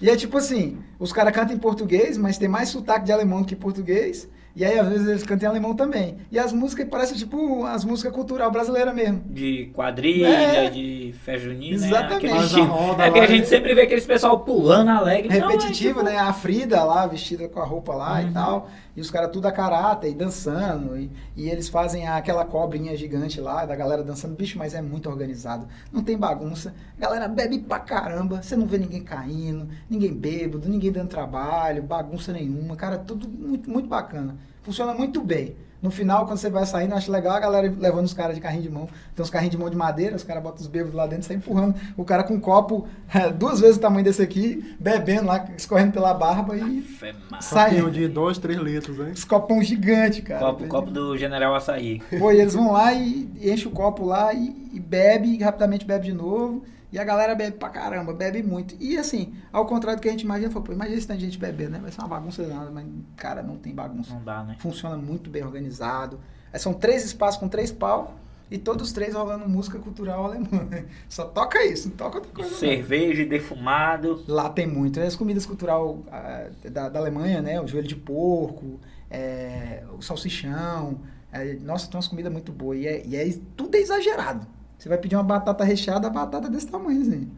e 0.00 0.08
é 0.08 0.14
tipo 0.16 0.36
assim, 0.38 0.78
os 1.00 1.12
caras 1.12 1.32
cantam 1.34 1.54
em 1.56 1.58
português, 1.58 2.16
mas 2.16 2.38
tem 2.38 2.48
mais 2.48 2.68
sotaque 2.68 3.04
de 3.06 3.12
alemão 3.12 3.42
que 3.42 3.56
português. 3.56 4.28
E 4.56 4.64
aí, 4.64 4.78
às 4.78 4.88
vezes, 4.88 5.06
eles 5.06 5.22
cantam 5.22 5.46
em 5.48 5.50
alemão 5.50 5.74
também. 5.76 6.16
E 6.32 6.38
as 6.38 6.50
músicas 6.50 6.88
parecem, 6.88 7.14
tipo, 7.18 7.64
as 7.66 7.84
músicas 7.84 8.10
cultural 8.10 8.50
brasileira 8.50 8.90
mesmo. 8.90 9.20
De 9.28 9.66
quadrilha, 9.74 10.26
É. 10.28 10.70
de 10.70 11.14
festa 11.22 11.46
junina, 11.50 11.78
né? 11.78 11.86
Exatamente. 11.88 12.14
Aquele 12.16 12.32
Faz 12.32 12.42
a 12.42 12.46
estilo. 12.46 12.66
roda 12.66 13.02
É 13.02 13.06
porque 13.06 13.20
a 13.20 13.26
gente 13.26 13.40
né? 13.40 13.46
sempre 13.46 13.74
vê 13.74 13.82
aqueles 13.82 14.06
pessoal 14.06 14.40
pulando 14.40 14.88
alegre. 14.90 15.28
Não, 15.28 15.36
é 15.50 15.52
repetitivo, 15.52 15.98
tipo- 16.00 16.02
né? 16.10 16.16
A 16.16 16.32
Frida 16.32 16.82
lá, 16.82 17.06
vestida 17.06 17.46
com 17.50 17.60
a 17.60 17.64
roupa 17.66 17.94
lá 17.94 18.18
Uhum. 18.22 18.28
e 18.28 18.32
tal. 18.32 18.70
E 18.96 19.00
os 19.02 19.10
caras 19.10 19.30
tudo 19.30 19.44
a 19.46 19.52
caráter 19.52 20.08
e 20.10 20.14
dançando. 20.14 20.96
E, 20.98 21.10
e 21.36 21.50
eles 21.50 21.68
fazem 21.68 22.08
aquela 22.08 22.42
cobrinha 22.46 22.96
gigante 22.96 23.38
lá, 23.42 23.66
da 23.66 23.76
galera 23.76 24.02
dançando. 24.02 24.34
Bicho, 24.34 24.56
mas 24.58 24.72
é 24.72 24.80
muito 24.80 25.06
organizado. 25.06 25.66
Não 25.92 26.02
tem 26.02 26.16
bagunça. 26.16 26.74
A 26.96 27.00
galera 27.02 27.28
bebe 27.28 27.58
pra 27.58 27.78
caramba. 27.78 28.42
Você 28.42 28.56
não 28.56 28.66
vê 28.66 28.78
ninguém 28.78 29.02
caindo, 29.02 29.68
ninguém 29.90 30.14
bêbado, 30.14 30.66
ninguém 30.66 30.90
dando 30.90 31.08
trabalho, 31.10 31.82
bagunça 31.82 32.32
nenhuma. 32.32 32.74
Cara, 32.74 32.96
tudo 32.96 33.28
muito, 33.28 33.68
muito 33.70 33.86
bacana. 33.86 34.34
Funciona 34.66 34.92
muito 34.92 35.22
bem. 35.22 35.54
No 35.80 35.92
final, 35.92 36.26
quando 36.26 36.38
você 36.38 36.50
vai 36.50 36.66
saindo, 36.66 36.90
eu 36.90 36.96
acho 36.96 37.12
legal 37.12 37.36
a 37.36 37.38
galera 37.38 37.72
levando 37.78 38.04
os 38.04 38.12
caras 38.12 38.34
de 38.34 38.40
carrinho 38.40 38.64
de 38.64 38.68
mão. 38.68 38.88
Tem 39.14 39.22
uns 39.22 39.30
carrinhos 39.30 39.52
de 39.52 39.56
mão 39.56 39.70
de 39.70 39.76
madeira, 39.76 40.16
os 40.16 40.24
caras 40.24 40.42
botam 40.42 40.60
os 40.62 40.66
bêbados 40.66 40.92
lá 40.92 41.06
dentro 41.06 41.20
e 41.20 41.26
saem 41.26 41.38
empurrando. 41.38 41.76
O 41.96 42.04
cara 42.04 42.24
com 42.24 42.34
um 42.34 42.40
copo 42.40 42.88
é, 43.14 43.30
duas 43.30 43.60
vezes 43.60 43.76
o 43.76 43.80
tamanho 43.80 44.02
desse 44.02 44.20
aqui, 44.20 44.74
bebendo 44.80 45.26
lá, 45.26 45.46
escorrendo 45.56 45.92
pela 45.92 46.12
barba 46.12 46.56
e 46.56 46.80
Fé 46.80 47.14
massa. 47.30 47.54
Sai. 47.54 47.70
Copinho 47.70 47.92
de 47.92 48.08
2, 48.08 48.38
3 48.38 48.58
litros, 48.58 48.98
hein? 48.98 49.12
os 49.12 49.22
copão 49.22 49.62
gigante, 49.62 50.20
cara. 50.22 50.40
Copo, 50.40 50.66
copo 50.66 50.90
do 50.90 51.16
General 51.16 51.54
Açaí. 51.54 52.02
Pô, 52.18 52.32
e 52.32 52.40
eles 52.40 52.54
vão 52.54 52.72
lá 52.72 52.92
e, 52.92 53.30
e 53.40 53.48
enchem 53.48 53.68
o 53.68 53.70
copo 53.70 54.04
lá 54.04 54.34
e, 54.34 54.70
e 54.72 54.80
bebe, 54.80 55.28
e 55.28 55.40
rapidamente 55.40 55.86
bebe 55.86 56.06
de 56.06 56.12
novo. 56.12 56.64
E 56.96 56.98
a 56.98 57.04
galera 57.04 57.34
bebe 57.34 57.58
pra 57.58 57.68
caramba, 57.68 58.14
bebe 58.14 58.42
muito. 58.42 58.74
E 58.80 58.96
assim, 58.96 59.34
ao 59.52 59.66
contrário 59.66 60.00
do 60.00 60.02
que 60.02 60.08
a 60.08 60.12
gente 60.12 60.22
imagina, 60.22 60.48
falou, 60.48 60.64
pô, 60.64 60.72
imagina 60.72 60.98
se 60.98 61.06
tem 61.06 61.20
gente 61.20 61.36
bebendo, 61.38 61.72
né? 61.72 61.78
Vai 61.78 61.92
ser 61.92 62.00
uma 62.00 62.08
bagunça 62.08 62.42
nada, 62.46 62.70
mas, 62.70 62.86
cara, 63.14 63.42
não 63.42 63.58
tem 63.58 63.74
bagunça. 63.74 64.14
Não 64.14 64.24
dá, 64.24 64.42
né? 64.42 64.56
Funciona 64.58 64.96
muito 64.96 65.28
bem 65.28 65.44
organizado. 65.44 66.18
É, 66.50 66.56
São 66.56 66.72
três 66.72 67.04
espaços 67.04 67.38
com 67.38 67.50
três 67.50 67.70
palcos 67.70 68.14
e 68.50 68.56
todos 68.56 68.86
os 68.88 68.92
três 68.94 69.12
rolando 69.12 69.46
música 69.46 69.78
cultural 69.78 70.24
alemã. 70.24 70.66
Só 71.06 71.26
toca 71.26 71.62
isso, 71.66 71.90
não 71.90 71.96
toca 71.96 72.16
outra 72.16 72.32
coisa. 72.32 72.50
não. 72.50 72.56
Cerveja 72.58 73.20
e 73.20 73.26
defumado. 73.26 74.24
Lá 74.26 74.48
tem 74.48 74.66
muito. 74.66 74.98
As 74.98 75.14
comidas 75.14 75.44
cultural 75.44 75.98
ah, 76.10 76.48
da, 76.70 76.88
da 76.88 76.98
Alemanha, 76.98 77.42
né? 77.42 77.60
O 77.60 77.66
joelho 77.68 77.86
de 77.88 77.96
porco, 77.96 78.80
é, 79.10 79.82
o 79.98 80.00
salsichão. 80.00 80.98
É, 81.30 81.58
nossa, 81.60 81.88
tem 81.88 81.96
umas 81.98 82.08
comidas 82.08 82.32
muito 82.32 82.52
boas. 82.52 82.78
E, 82.78 82.86
é, 82.86 83.06
e 83.06 83.16
é- 83.16 83.38
tudo 83.54 83.74
é 83.74 83.80
exagerado. 83.80 84.46
Você 84.78 84.88
vai 84.88 84.98
pedir 84.98 85.16
uma 85.16 85.22
batata 85.22 85.64
recheada, 85.64 86.06
a 86.06 86.10
batata 86.10 86.48
é 86.48 86.50
desse 86.50 86.66
tamanho, 86.68 87.00
assim. 87.02 87.28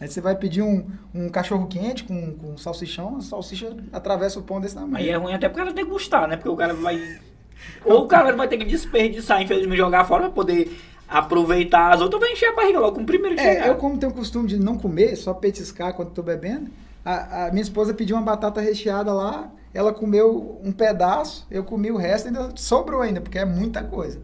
Aí 0.00 0.08
você 0.08 0.20
vai 0.20 0.34
pedir 0.34 0.62
um, 0.62 0.86
um 1.14 1.28
cachorro 1.28 1.66
quente 1.66 2.04
com, 2.04 2.32
com 2.34 2.56
salsichão, 2.56 3.18
a 3.18 3.20
salsicha 3.20 3.76
atravessa 3.92 4.38
o 4.38 4.42
pão 4.42 4.60
desse 4.60 4.74
tamanho. 4.74 4.96
Aí 4.96 5.08
é 5.10 5.16
ruim 5.16 5.34
até 5.34 5.48
pro 5.48 5.58
cara 5.58 5.72
degustar, 5.72 6.26
né? 6.26 6.36
Porque 6.36 6.48
o 6.48 6.56
cara 6.56 6.72
vai. 6.74 6.98
Ou 7.84 8.04
o 8.04 8.08
cara 8.08 8.34
vai 8.34 8.48
ter 8.48 8.56
que 8.56 8.64
desperdiçar, 8.64 9.42
infelizmente, 9.42 9.76
jogar 9.76 10.04
fora 10.04 10.22
pra 10.24 10.30
poder 10.30 10.74
aproveitar 11.06 11.92
as 11.92 12.00
outras, 12.00 12.20
vai 12.20 12.32
encher 12.32 12.46
a 12.46 12.54
barriga 12.54 12.78
logo 12.78 12.96
com 12.96 13.02
o 13.02 13.06
primeiro 13.06 13.34
que 13.36 13.42
É, 13.42 13.54
chegar. 13.54 13.66
eu 13.68 13.74
como 13.76 13.98
tenho 13.98 14.12
o 14.12 14.14
costume 14.14 14.48
de 14.48 14.58
não 14.58 14.78
comer, 14.78 15.16
só 15.16 15.34
petiscar 15.34 15.92
quando 15.92 16.10
tô 16.12 16.22
bebendo. 16.22 16.70
A, 17.04 17.46
a 17.46 17.50
minha 17.50 17.62
esposa 17.62 17.92
pediu 17.92 18.16
uma 18.16 18.22
batata 18.22 18.60
recheada 18.60 19.12
lá, 19.12 19.50
ela 19.74 19.92
comeu 19.92 20.60
um 20.64 20.70
pedaço, 20.72 21.46
eu 21.50 21.64
comi 21.64 21.90
o 21.90 21.96
resto, 21.96 22.28
ainda 22.28 22.52
sobrou 22.56 23.02
ainda, 23.02 23.20
porque 23.20 23.38
é 23.38 23.44
muita 23.44 23.82
coisa. 23.82 24.20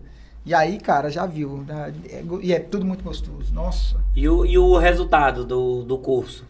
E 0.46 0.54
aí, 0.54 0.78
cara, 0.78 1.10
já 1.10 1.26
viu, 1.26 1.64
né? 1.66 1.92
É 2.08 2.24
e 2.40 2.52
é 2.52 2.60
tudo 2.60 2.86
muito 2.86 3.02
gostoso, 3.02 3.52
nossa. 3.52 3.96
E, 4.14 4.28
o, 4.28 4.46
e 4.46 4.56
o 4.56 4.78
resultado 4.78 5.44
do, 5.44 5.82
do 5.82 5.98
curso? 5.98 6.44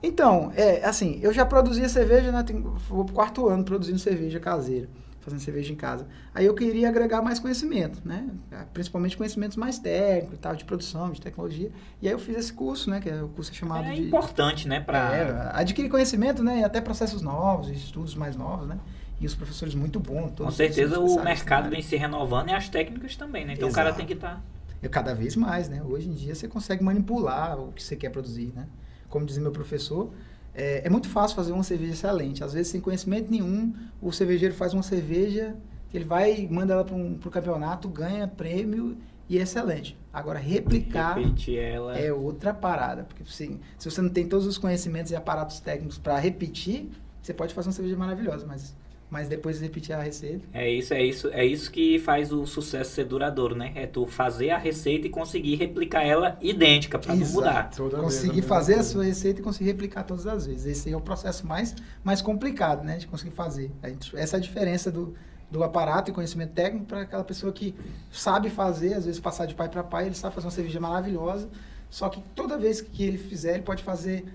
Então, 0.00 0.52
é, 0.54 0.84
assim, 0.84 1.18
eu 1.20 1.32
já 1.32 1.44
produzia 1.44 1.88
cerveja, 1.88 2.30
né? 2.30 2.44
Tenho, 2.44 2.62
vou 2.88 3.04
pro 3.04 3.12
quarto 3.12 3.48
ano 3.48 3.64
produzindo 3.64 3.98
cerveja 3.98 4.38
caseira, 4.38 4.88
fazendo 5.20 5.40
cerveja 5.40 5.72
em 5.72 5.74
casa. 5.74 6.06
Aí 6.32 6.46
eu 6.46 6.54
queria 6.54 6.88
agregar 6.88 7.20
mais 7.20 7.40
conhecimento, 7.40 8.00
né? 8.04 8.28
Principalmente 8.72 9.16
conhecimentos 9.16 9.56
mais 9.56 9.80
técnicos 9.80 10.38
e 10.38 10.40
tal, 10.40 10.54
de 10.54 10.64
produção, 10.64 11.10
de 11.10 11.20
tecnologia. 11.20 11.72
E 12.00 12.06
aí 12.06 12.14
eu 12.14 12.20
fiz 12.20 12.36
esse 12.36 12.52
curso, 12.52 12.88
né? 12.88 13.00
Que 13.00 13.10
é 13.10 13.20
o 13.20 13.28
curso 13.28 13.52
chamado 13.52 13.84
É 13.84 13.94
de... 13.94 14.02
importante, 14.02 14.68
né? 14.68 14.78
Pra... 14.78 15.16
É, 15.16 15.50
adquirir 15.54 15.88
conhecimento, 15.90 16.44
né? 16.44 16.60
E 16.60 16.64
até 16.64 16.80
processos 16.80 17.20
novos, 17.20 17.68
estudos 17.68 18.14
mais 18.14 18.36
novos, 18.36 18.68
né? 18.68 18.78
E 19.20 19.26
os 19.26 19.34
professores 19.34 19.74
muito 19.74 19.98
bons. 19.98 20.32
Com 20.36 20.50
certeza 20.50 21.00
o 21.00 21.22
mercado 21.22 21.70
vem 21.70 21.82
se 21.82 21.96
renovando 21.96 22.48
e 22.50 22.52
as 22.52 22.68
técnicas 22.68 23.16
também, 23.16 23.44
né? 23.44 23.54
Então 23.54 23.68
o 23.68 23.72
cara 23.72 23.88
Exato. 23.88 23.98
tem 23.98 24.06
que 24.06 24.12
estar. 24.12 24.42
É 24.80 24.88
cada 24.88 25.14
vez 25.14 25.34
mais, 25.34 25.68
né? 25.68 25.82
Hoje 25.82 26.08
em 26.08 26.12
dia 26.12 26.34
você 26.34 26.46
consegue 26.46 26.84
manipular 26.84 27.58
o 27.58 27.72
que 27.72 27.82
você 27.82 27.96
quer 27.96 28.10
produzir, 28.10 28.52
né? 28.54 28.66
Como 29.08 29.26
dizia 29.26 29.42
meu 29.42 29.50
professor, 29.50 30.12
é, 30.54 30.82
é 30.84 30.90
muito 30.90 31.08
fácil 31.08 31.36
fazer 31.36 31.52
uma 31.52 31.62
cerveja 31.62 31.92
excelente. 31.92 32.42
Às 32.42 32.52
vezes, 32.52 32.68
sem 32.68 32.80
conhecimento 32.80 33.30
nenhum, 33.30 33.74
o 34.00 34.12
cervejeiro 34.12 34.54
faz 34.54 34.74
uma 34.74 34.82
cerveja, 34.82 35.56
ele 35.94 36.04
vai, 36.04 36.48
manda 36.50 36.72
ela 36.74 36.84
para 36.84 36.94
um 36.94 37.14
pro 37.14 37.30
campeonato, 37.30 37.88
ganha 37.88 38.26
prêmio 38.26 38.96
e 39.28 39.38
é 39.38 39.42
excelente. 39.42 39.96
Agora, 40.12 40.38
replicar 40.38 41.16
ela. 41.48 41.96
é 41.96 42.12
outra 42.12 42.52
parada. 42.52 43.04
Porque 43.04 43.22
assim, 43.22 43.60
se 43.78 43.90
você 43.90 44.00
não 44.00 44.08
tem 44.08 44.26
todos 44.26 44.46
os 44.46 44.58
conhecimentos 44.58 45.12
e 45.12 45.16
aparatos 45.16 45.60
técnicos 45.60 45.96
para 45.96 46.18
repetir, 46.18 46.90
você 47.22 47.32
pode 47.32 47.54
fazer 47.54 47.68
uma 47.68 47.74
cerveja 47.74 47.96
maravilhosa, 47.96 48.46
mas, 48.46 48.74
mas 49.10 49.28
depois 49.28 49.56
de 49.58 49.64
repetir 49.64 49.94
a 49.94 50.02
receita. 50.02 50.46
É 50.52 50.70
isso, 50.70 50.92
é 50.92 51.02
isso, 51.02 51.28
é 51.28 51.44
isso 51.44 51.70
que 51.70 51.98
faz 51.98 52.30
o 52.32 52.46
sucesso 52.46 52.90
ser 52.94 53.04
duradouro, 53.04 53.54
né? 53.54 53.72
É 53.74 53.86
tu 53.86 54.06
fazer 54.06 54.50
a 54.50 54.58
receita 54.58 55.06
e 55.06 55.10
conseguir 55.10 55.54
replicar 55.56 56.02
ela 56.04 56.36
idêntica 56.42 56.98
pra 56.98 57.14
não 57.14 57.26
mudar. 57.26 57.70
Toda 57.70 57.96
vez 57.96 58.02
conseguir 58.02 58.34
mesma 58.36 58.48
fazer 58.48 58.74
a 58.74 58.82
sua 58.82 59.04
receita 59.04 59.40
e 59.40 59.42
conseguir 59.42 59.70
replicar 59.70 60.02
todas 60.04 60.26
as 60.26 60.46
vezes. 60.46 60.66
Esse 60.66 60.92
é 60.92 60.96
o 60.96 61.00
processo 61.00 61.46
mais, 61.46 61.74
mais 62.04 62.20
complicado, 62.20 62.84
né? 62.84 62.98
De 62.98 63.06
conseguir 63.06 63.30
fazer. 63.32 63.70
A 63.82 63.88
gente- 63.88 64.14
essa 64.16 64.36
é 64.36 64.38
a 64.38 64.40
diferença 64.40 64.90
do, 64.92 65.14
do 65.50 65.64
aparato 65.64 66.10
e 66.10 66.14
conhecimento 66.14 66.52
técnico 66.52 66.84
para 66.84 67.00
aquela 67.02 67.24
pessoa 67.24 67.50
que 67.52 67.74
sabe 68.12 68.50
fazer, 68.50 68.92
às 68.94 69.06
vezes 69.06 69.18
passar 69.20 69.46
de 69.46 69.54
pai 69.54 69.68
para 69.70 69.82
pai, 69.82 70.06
ele 70.06 70.14
sabe 70.14 70.34
fazer 70.34 70.46
uma 70.46 70.50
cerveja 70.52 70.78
maravilhosa, 70.80 71.48
só 71.88 72.10
que 72.10 72.22
toda 72.34 72.58
vez 72.58 72.82
que 72.82 73.02
ele 73.04 73.16
fizer, 73.16 73.54
ele 73.54 73.62
pode 73.62 73.82
fazer 73.82 74.26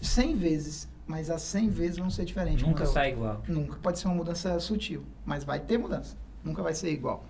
100 0.00 0.36
vezes, 0.36 0.88
mas 1.10 1.28
as 1.28 1.42
100 1.42 1.70
vezes 1.70 1.98
vão 1.98 2.08
ser 2.08 2.24
diferentes. 2.24 2.64
Nunca 2.64 2.86
sai 2.86 3.10
igual. 3.10 3.42
Nunca. 3.48 3.76
Pode 3.82 3.98
ser 3.98 4.06
uma 4.06 4.14
mudança 4.14 4.60
sutil, 4.60 5.02
mas 5.26 5.42
vai 5.42 5.58
ter 5.58 5.76
mudança. 5.76 6.16
Nunca 6.44 6.62
vai 6.62 6.72
ser 6.72 6.92
igual. 6.92 7.24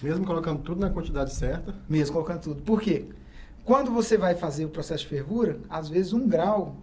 Mesmo 0.00 0.24
colocando 0.24 0.62
tudo 0.62 0.80
na 0.80 0.90
quantidade 0.90 1.34
certa, 1.34 1.74
Mesmo 1.88 2.12
colocando 2.12 2.40
tudo. 2.40 2.62
Por 2.62 2.80
quê? 2.80 3.08
Quando 3.64 3.90
você 3.90 4.16
vai 4.16 4.36
fazer 4.36 4.64
o 4.64 4.68
processo 4.68 5.02
de 5.02 5.08
fervura, 5.08 5.58
às 5.68 5.88
vezes 5.88 6.12
um 6.12 6.28
grau 6.28 6.76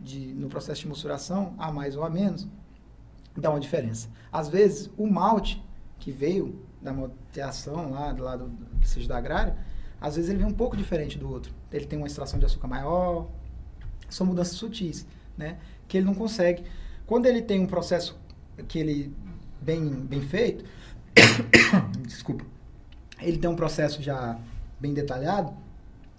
de, 0.00 0.32
no 0.32 0.48
processo 0.48 0.80
de 0.80 0.88
mensuração, 0.88 1.54
a 1.58 1.70
mais 1.70 1.94
ou 1.94 2.02
a 2.02 2.08
menos, 2.08 2.48
dá 3.36 3.50
uma 3.50 3.60
diferença. 3.60 4.08
Às 4.32 4.48
vezes, 4.48 4.90
o 4.96 5.06
malte 5.06 5.62
que 5.98 6.10
veio 6.10 6.64
da 6.80 6.94
malteação 6.94 7.90
lá, 7.90 8.10
do 8.10 8.22
lado 8.22 8.50
que 8.80 8.88
seja 8.88 9.06
da 9.06 9.18
agrária, 9.18 9.54
às 10.00 10.16
vezes 10.16 10.30
ele 10.30 10.38
vem 10.38 10.46
um 10.46 10.54
pouco 10.54 10.74
diferente 10.78 11.18
do 11.18 11.30
outro. 11.30 11.52
Ele 11.70 11.84
tem 11.84 11.98
uma 11.98 12.06
extração 12.06 12.38
de 12.38 12.46
açúcar 12.46 12.68
maior, 12.68 13.28
são 14.08 14.26
mudanças 14.26 14.56
sutis, 14.56 15.06
né? 15.36 15.58
Que 15.90 15.98
ele 15.98 16.06
não 16.06 16.14
consegue. 16.14 16.62
Quando 17.04 17.26
ele 17.26 17.42
tem 17.42 17.58
um 17.58 17.66
processo 17.66 18.16
que 18.68 18.78
ele 18.78 19.12
bem, 19.60 19.90
bem 19.90 20.20
feito, 20.20 20.64
desculpa, 22.06 22.44
ele 23.20 23.38
tem 23.38 23.50
um 23.50 23.56
processo 23.56 24.00
já 24.00 24.38
bem 24.78 24.94
detalhado, 24.94 25.52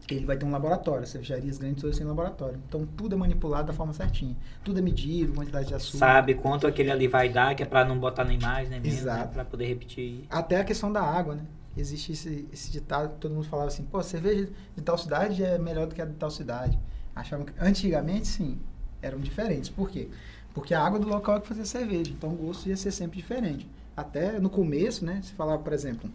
ele 0.09 0.25
vai 0.25 0.35
ter 0.35 0.45
um 0.45 0.51
laboratório. 0.51 1.03
As 1.03 1.09
cervejarias 1.09 1.57
grandes 1.57 1.81
todas 1.81 1.97
têm 1.97 2.05
laboratório. 2.05 2.59
Então 2.67 2.85
tudo 2.85 3.15
é 3.15 3.17
manipulado 3.17 3.67
da 3.67 3.73
forma 3.73 3.93
certinha. 3.93 4.35
Tudo 4.61 4.79
é 4.79 4.81
medido, 4.81 5.31
quantidade 5.31 5.69
de 5.69 5.73
açúcar. 5.73 5.99
Sabe 5.99 6.35
quanto 6.35 6.67
aquele 6.67 6.91
ali 6.91 7.07
vai 7.07 7.29
dar, 7.29 7.55
que 7.55 7.63
é 7.63 7.65
pra 7.65 7.85
não 7.85 7.97
botar 7.97 8.25
nem 8.25 8.37
mais, 8.37 8.69
nem 8.69 8.81
menos, 8.81 9.03
né? 9.03 9.29
Pra 9.31 9.45
poder 9.45 9.67
repetir. 9.67 10.25
Até 10.29 10.59
a 10.59 10.65
questão 10.65 10.91
da 10.91 11.01
água, 11.01 11.35
né? 11.35 11.45
Existe 11.77 12.11
esse, 12.11 12.45
esse 12.51 12.69
ditado 12.69 13.13
que 13.13 13.19
todo 13.19 13.33
mundo 13.33 13.47
falava 13.47 13.69
assim, 13.69 13.85
pô, 13.85 13.99
a 13.99 14.03
cerveja 14.03 14.49
de 14.75 14.81
tal 14.83 14.97
cidade 14.97 15.41
é 15.41 15.57
melhor 15.57 15.87
do 15.87 15.95
que 15.95 16.01
a 16.01 16.05
de 16.05 16.15
tal 16.15 16.29
cidade. 16.29 16.77
Achavam 17.15 17.45
que, 17.45 17.53
antigamente, 17.57 18.27
sim, 18.27 18.59
eram 19.01 19.19
diferentes. 19.19 19.69
Por 19.69 19.89
quê? 19.89 20.09
Porque 20.53 20.73
a 20.73 20.83
água 20.83 20.99
do 20.99 21.07
local 21.07 21.37
é 21.37 21.39
que 21.41 21.47
fazia 21.47 21.65
cerveja, 21.65 22.11
então 22.11 22.31
o 22.31 22.35
gosto 22.35 22.67
ia 22.67 22.75
ser 22.77 22.91
sempre 22.91 23.17
diferente. 23.17 23.67
Até 23.95 24.39
no 24.39 24.49
começo, 24.49 25.05
né, 25.05 25.21
se 25.23 25.33
falava, 25.33 25.61
por 25.61 25.73
exemplo, 25.73 26.09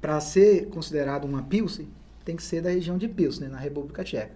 para 0.00 0.20
ser 0.20 0.68
considerado 0.68 1.24
uma 1.24 1.42
Pilsen, 1.42 1.88
tem 2.24 2.36
que 2.36 2.42
ser 2.42 2.62
da 2.62 2.70
região 2.70 2.98
de 2.98 3.08
Pilsen, 3.08 3.48
na 3.48 3.58
República 3.58 4.02
Tcheca. 4.02 4.34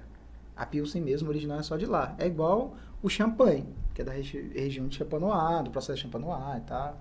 A 0.57 0.67
Pilsen 0.67 1.03
mesmo, 1.03 1.29
original 1.29 1.59
é 1.59 1.63
só 1.63 1.77
de 1.77 1.87
lá. 1.87 2.15
É 2.19 2.27
igual 2.27 2.77
o 3.03 3.09
champanhe, 3.09 3.67
que 3.95 4.03
é 4.03 4.05
da 4.05 4.13
regi- 4.13 4.53
região 4.55 4.87
de 4.87 4.97
Champanois, 4.97 5.65
do 5.65 5.71
processo 5.71 5.97
de 5.97 6.03
Champanois 6.03 6.59
e 6.59 6.61
tal. 6.63 7.01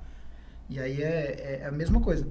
E 0.69 0.79
aí 0.79 1.01
é, 1.01 1.59
é 1.61 1.65
a 1.65 1.71
mesma 1.71 1.99
coisa. 1.99 2.27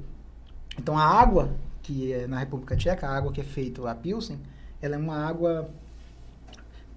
Então 0.79 0.97
a 0.97 1.05
água 1.05 1.55
que 1.83 2.13
é 2.13 2.27
na 2.27 2.39
República 2.39 2.77
Tcheca, 2.77 3.07
a 3.09 3.17
água 3.17 3.33
que 3.33 3.41
é 3.41 3.45
feita 3.45 3.89
a 3.91 3.95
Pilsen, 3.95 4.39
ela 4.81 4.95
é 4.95 4.99
uma 4.99 5.17
água 5.27 5.71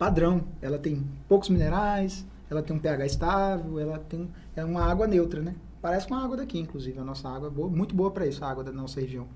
padrão. 0.06 0.44
Ela 0.60 0.80
tem 0.80 1.06
poucos 1.30 1.48
minerais, 1.50 2.26
ela 2.50 2.64
tem 2.64 2.76
um 2.76 2.80
pH 2.80 3.06
estável, 3.06 3.80
ela 3.80 4.00
tem 4.00 4.28
é 4.56 4.66
uma 4.66 4.84
água 4.84 5.06
neutra, 5.06 5.42
né? 5.44 5.54
Parece 5.80 6.08
uma 6.08 6.24
água 6.24 6.36
daqui, 6.38 6.58
inclusive. 6.60 6.98
A 6.98 7.04
nossa 7.04 7.30
água 7.30 7.50
é 7.50 7.52
boa, 7.52 7.70
muito 7.70 7.94
boa 7.94 8.10
para 8.10 8.26
isso, 8.26 8.44
a 8.44 8.50
água 8.50 8.64
da 8.64 8.72
nossa 8.72 9.00
região. 9.00 9.28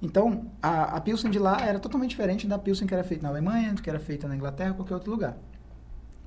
Então, 0.00 0.46
a, 0.62 0.96
a 0.96 1.00
Pilsen 1.00 1.28
de 1.30 1.40
lá 1.40 1.60
era 1.60 1.80
totalmente 1.80 2.10
diferente 2.10 2.46
da 2.46 2.56
Pilsen 2.56 2.86
que 2.86 2.94
era 2.94 3.02
feita 3.02 3.24
na 3.24 3.30
Alemanha, 3.30 3.74
que 3.74 3.90
era 3.90 3.98
feita 3.98 4.28
na 4.28 4.36
Inglaterra, 4.36 4.74
qualquer 4.74 4.94
outro 4.94 5.10
lugar. 5.10 5.36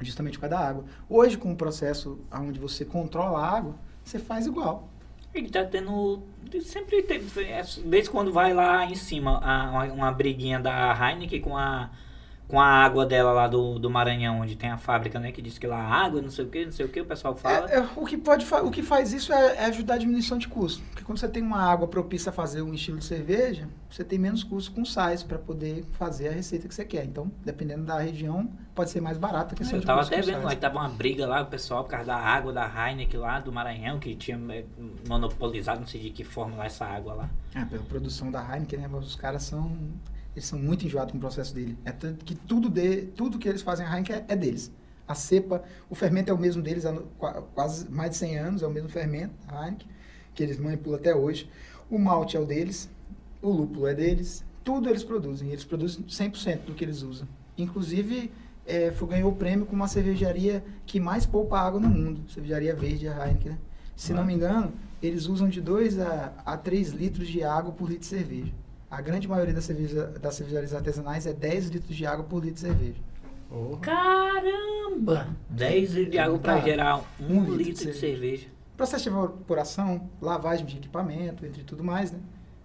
Justamente 0.02 0.38
por 0.38 0.42
causa 0.50 0.56
da 0.58 0.70
água. 0.70 0.84
Hoje, 1.10 1.38
com 1.38 1.54
o 1.54 1.56
processo 1.56 2.20
onde 2.34 2.60
você 2.60 2.84
controla 2.84 3.40
a 3.40 3.50
água, 3.58 3.76
você 4.04 4.20
faz 4.20 4.46
igual. 4.46 4.90
Ele 5.34 5.50
tá 5.50 5.64
tendo. 5.64 6.22
Sempre 6.64 7.02
teve. 7.02 7.42
é, 7.46 7.64
Desde 7.86 8.10
quando 8.10 8.32
vai 8.32 8.54
lá 8.54 8.86
em 8.86 8.96
cima 8.96 9.40
a- 9.42 9.70
uma, 9.72 9.84
uma 9.86 10.12
briguinha 10.12 10.60
da 10.60 10.94
Heineken 10.94 11.40
com 11.42 11.58
a. 11.58 11.90
Com 12.48 12.60
a 12.60 12.66
água 12.66 13.06
dela 13.06 13.32
lá 13.32 13.48
do, 13.48 13.80
do 13.80 13.90
Maranhão, 13.90 14.42
onde 14.42 14.56
tem 14.56 14.70
a 14.70 14.78
fábrica, 14.78 15.20
né? 15.20 15.32
Que 15.32 15.42
diz 15.42 15.58
que 15.58 15.66
lá 15.66 15.78
a 15.78 16.06
água, 16.06 16.22
não 16.22 16.30
sei 16.30 16.46
o 16.46 16.50
que, 16.50 16.66
não 16.66 16.72
sei 16.72 16.86
o 16.86 16.90
que, 16.90 17.02
o 17.02 17.06
pessoal 17.06 17.36
fala. 17.36 17.70
É, 17.72 17.78
é, 17.78 17.88
o, 17.96 18.06
que 18.06 18.18
pode 18.18 18.46
o 18.54 18.70
que 18.70 18.84
faz 18.84 19.14
isso 19.14 19.34
é, 19.34 19.56
é 19.56 19.66
ajudar 19.66 19.96
a 19.96 19.98
diminuição 19.98 20.38
de 20.38 20.48
custo. 20.48 20.84
Porque 20.92 21.04
quando 21.04 21.18
você 21.18 21.28
tem 21.28 21.42
uma 21.42 21.62
água 21.62 21.88
propícia 21.88 22.30
a 22.30 22.34
fazer 22.34 22.62
um 22.62 22.74
estilo 22.74 23.00
de 23.00 23.06
cerveja, 23.06 23.68
você 23.90 24.04
tem 24.04 24.20
menos 24.20 24.44
custo 24.44 24.72
com 24.72 24.84
sais 24.84 25.24
para 25.24 25.38
poder 25.38 25.86
fazer 25.94 26.30
a 26.30 26.32
receita 26.32 26.68
que 26.68 26.76
você 26.76 26.86
quer. 26.86 27.06
Então, 27.06 27.32
dependendo 27.44 27.86
da 27.86 28.00
região, 28.00 28.50
pode 28.74 28.90
ser 28.90 29.02
mais 29.02 29.18
barato 29.18 29.54
a 29.54 29.58
questão 29.58 29.80
Eu 29.80 29.86
tava 29.86 30.02
até 30.02 30.22
vendo 30.22 30.44
lá 30.44 30.50
que 30.50 30.62
tava 30.62 30.80
uma 30.80 30.90
briga 30.90 31.28
lá, 31.28 31.42
o 31.42 31.46
pessoal, 31.46 31.84
por 31.84 31.92
causa 31.92 32.06
da 32.06 32.18
água 32.18 32.52
da 32.52 32.66
Heineken 32.66 33.20
lá 33.20 33.40
do 33.40 33.52
Maranhão, 33.52 34.00
que 34.00 34.16
tinha 34.16 34.40
é, 34.50 34.64
monopolizado, 35.08 35.80
não 35.80 35.88
sei 35.88 36.02
de 36.02 36.10
que 36.10 36.24
forma 36.24 36.58
lá 36.58 36.66
essa 36.66 36.86
água 36.86 37.14
lá. 37.14 37.30
Ah, 37.56 37.66
pela 37.66 37.84
produção 37.84 38.32
da 38.32 38.42
Heineken, 38.42 38.80
né? 38.80 38.88
Mas 38.92 39.06
os 39.06 39.16
caras 39.16 39.44
são. 39.44 39.78
Eles 40.36 40.46
são 40.46 40.58
muito 40.58 40.86
enjoados 40.86 41.12
com 41.12 41.18
o 41.18 41.22
processo 41.22 41.54
dele. 41.54 41.78
É 41.86 41.92
tanto 41.92 42.26
que 42.26 42.36
tudo, 42.36 42.70
de, 42.70 43.04
tudo 43.08 43.38
que 43.38 43.48
eles 43.48 43.62
fazem 43.62 43.86
a 43.86 43.90
Heineken 43.90 44.16
é, 44.16 44.26
é 44.30 44.36
deles. 44.36 44.72
A 45.08 45.16
cepa, 45.16 45.64
o 45.90 45.96
fermento 45.96 46.32
é 46.32 46.34
o 46.34 46.38
mesmo 46.38 46.62
deles 46.62 46.86
há 46.86 46.94
quase 47.54 47.90
mais 47.92 48.12
de 48.12 48.18
100 48.18 48.38
anos, 48.38 48.64
é 48.64 48.68
o 48.68 48.72
mesmo 48.72 48.90
fermento, 48.90 49.34
a 49.48 49.66
Heineken, 49.66 49.88
que 50.34 50.42
eles 50.42 50.58
manipulam 50.58 51.00
até 51.00 51.14
hoje. 51.14 51.50
O 51.90 52.00
malte 52.00 52.38
é 52.38 52.40
o 52.40 52.46
deles, 52.46 52.90
o 53.42 53.50
lúpulo 53.50 53.86
é 53.88 53.94
deles, 53.94 54.44
Tudo 54.64 54.90
eles 54.90 55.04
produzem. 55.04 55.50
Eles 55.50 55.66
produzem 55.66 56.04
100% 56.06 56.62
do 56.66 56.74
que 56.74 56.84
eles 56.86 57.02
usam. 57.02 57.28
Inclusive, 57.58 58.32
é, 58.66 58.92
foi, 58.92 59.10
ganhou 59.10 59.32
o 59.32 59.36
prêmio 59.36 59.66
com 59.66 59.76
uma 59.76 59.88
cervejaria 59.88 60.64
que 60.86 61.00
mais 61.00 61.26
poupa 61.26 61.60
água 61.60 61.80
no 61.80 61.90
mundo. 61.90 62.22
Cervejaria 62.32 62.74
verde, 62.74 63.08
a 63.08 63.28
Heineken. 63.28 63.52
Né? 63.52 63.58
Se 63.96 64.14
não 64.14 64.26
me 64.26 64.34
engano, 64.34 64.74
eles 65.02 65.28
usam 65.28 65.50
de 65.50 65.60
2 65.60 66.00
a, 66.00 66.34
a 66.46 66.58
3 66.58 66.92
litros 66.92 67.28
de 67.28 67.44
água 67.44 67.74
por 67.74 67.90
litro 67.90 68.02
de 68.02 68.08
cerveja. 68.08 68.54
A 68.94 69.02
grande 69.02 69.28
maioria 69.28 69.56
das, 69.56 69.64
cerveja, 69.64 70.06
das 70.22 70.36
cervejarias 70.36 70.72
artesanais 70.72 71.26
é 71.26 71.34
10 71.34 71.70
litros 71.70 71.98
de 71.98 72.06
água 72.06 72.24
por 72.24 72.44
litro 72.44 72.54
de 72.54 72.60
cerveja. 72.60 73.02
Oh. 73.50 73.78
Caramba! 73.78 75.30
10 75.50 75.94
litros 75.94 76.12
de 76.12 76.20
água 76.20 76.38
para 76.38 76.62
gerar 76.62 76.98
um, 77.20 77.26
um 77.26 77.40
litro, 77.40 77.56
litro, 77.56 77.74
de 77.74 77.80
cerveja. 77.80 78.00
cerveja. 78.00 78.48
Processo 78.78 79.04
de 79.06 79.10
evaporação, 79.10 80.12
lavagem 80.22 80.68
de 80.68 80.78
equipamento, 80.78 81.44
entre 81.44 81.64
tudo 81.64 81.84
mais, 81.84 82.12
né? 82.12 82.20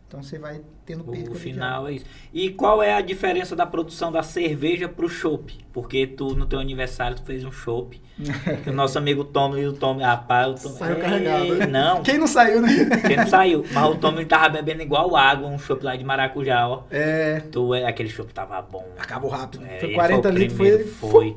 Então 0.09 0.23
você 0.23 0.39
vai 0.39 0.63
tendo 0.87 1.05
perda. 1.05 1.31
O 1.31 1.35
final 1.35 1.87
é 1.87 1.93
isso. 1.93 2.07
E 2.33 2.49
qual 2.49 2.83
é 2.83 2.95
a 2.95 3.01
diferença 3.03 3.55
da 3.55 3.67
produção 3.67 4.11
da 4.11 4.23
cerveja 4.23 4.89
pro 4.89 5.07
chopp? 5.07 5.55
Porque 5.71 6.07
tu, 6.07 6.35
no 6.35 6.47
teu 6.47 6.59
aniversário, 6.59 7.15
tu 7.15 7.23
fez 7.25 7.45
um 7.45 7.53
chopp. 7.53 8.01
o 8.67 8.73
nosso 8.73 8.97
amigo 8.97 9.23
Tomlin, 9.23 9.67
o 9.67 9.75
Tomlin, 9.75 10.05
rapaz, 10.05 10.61
o 10.61 10.63
Tomlin... 10.63 10.79
Saiu 10.79 10.97
carregado. 10.97 11.55
Né? 11.57 11.67
Não. 11.67 12.03
Quem 12.03 12.17
não 12.17 12.27
saiu, 12.27 12.63
né? 12.63 12.71
Quem 13.07 13.19
não 13.19 13.27
saiu. 13.27 13.63
Mas 13.71 13.85
o 13.85 13.97
Tomlin 13.97 14.25
tava 14.25 14.49
bebendo 14.49 14.81
igual 14.81 15.15
água, 15.15 15.47
um 15.47 15.59
chopp 15.59 15.85
lá 15.85 15.95
de 15.95 16.05
maracujá, 16.05 16.67
ó. 16.67 16.85
É. 16.91 17.43
Tu, 17.53 17.75
é, 17.75 17.85
aquele 17.85 18.09
chopp 18.09 18.33
tava 18.33 18.63
bom. 18.63 18.89
Acabou 18.99 19.31
rápido. 19.31 19.63
É, 19.67 19.79
foi 19.79 19.93
40 19.93 20.31
litros, 20.31 20.57
foi... 20.57 20.85
Foi. 21.11 21.37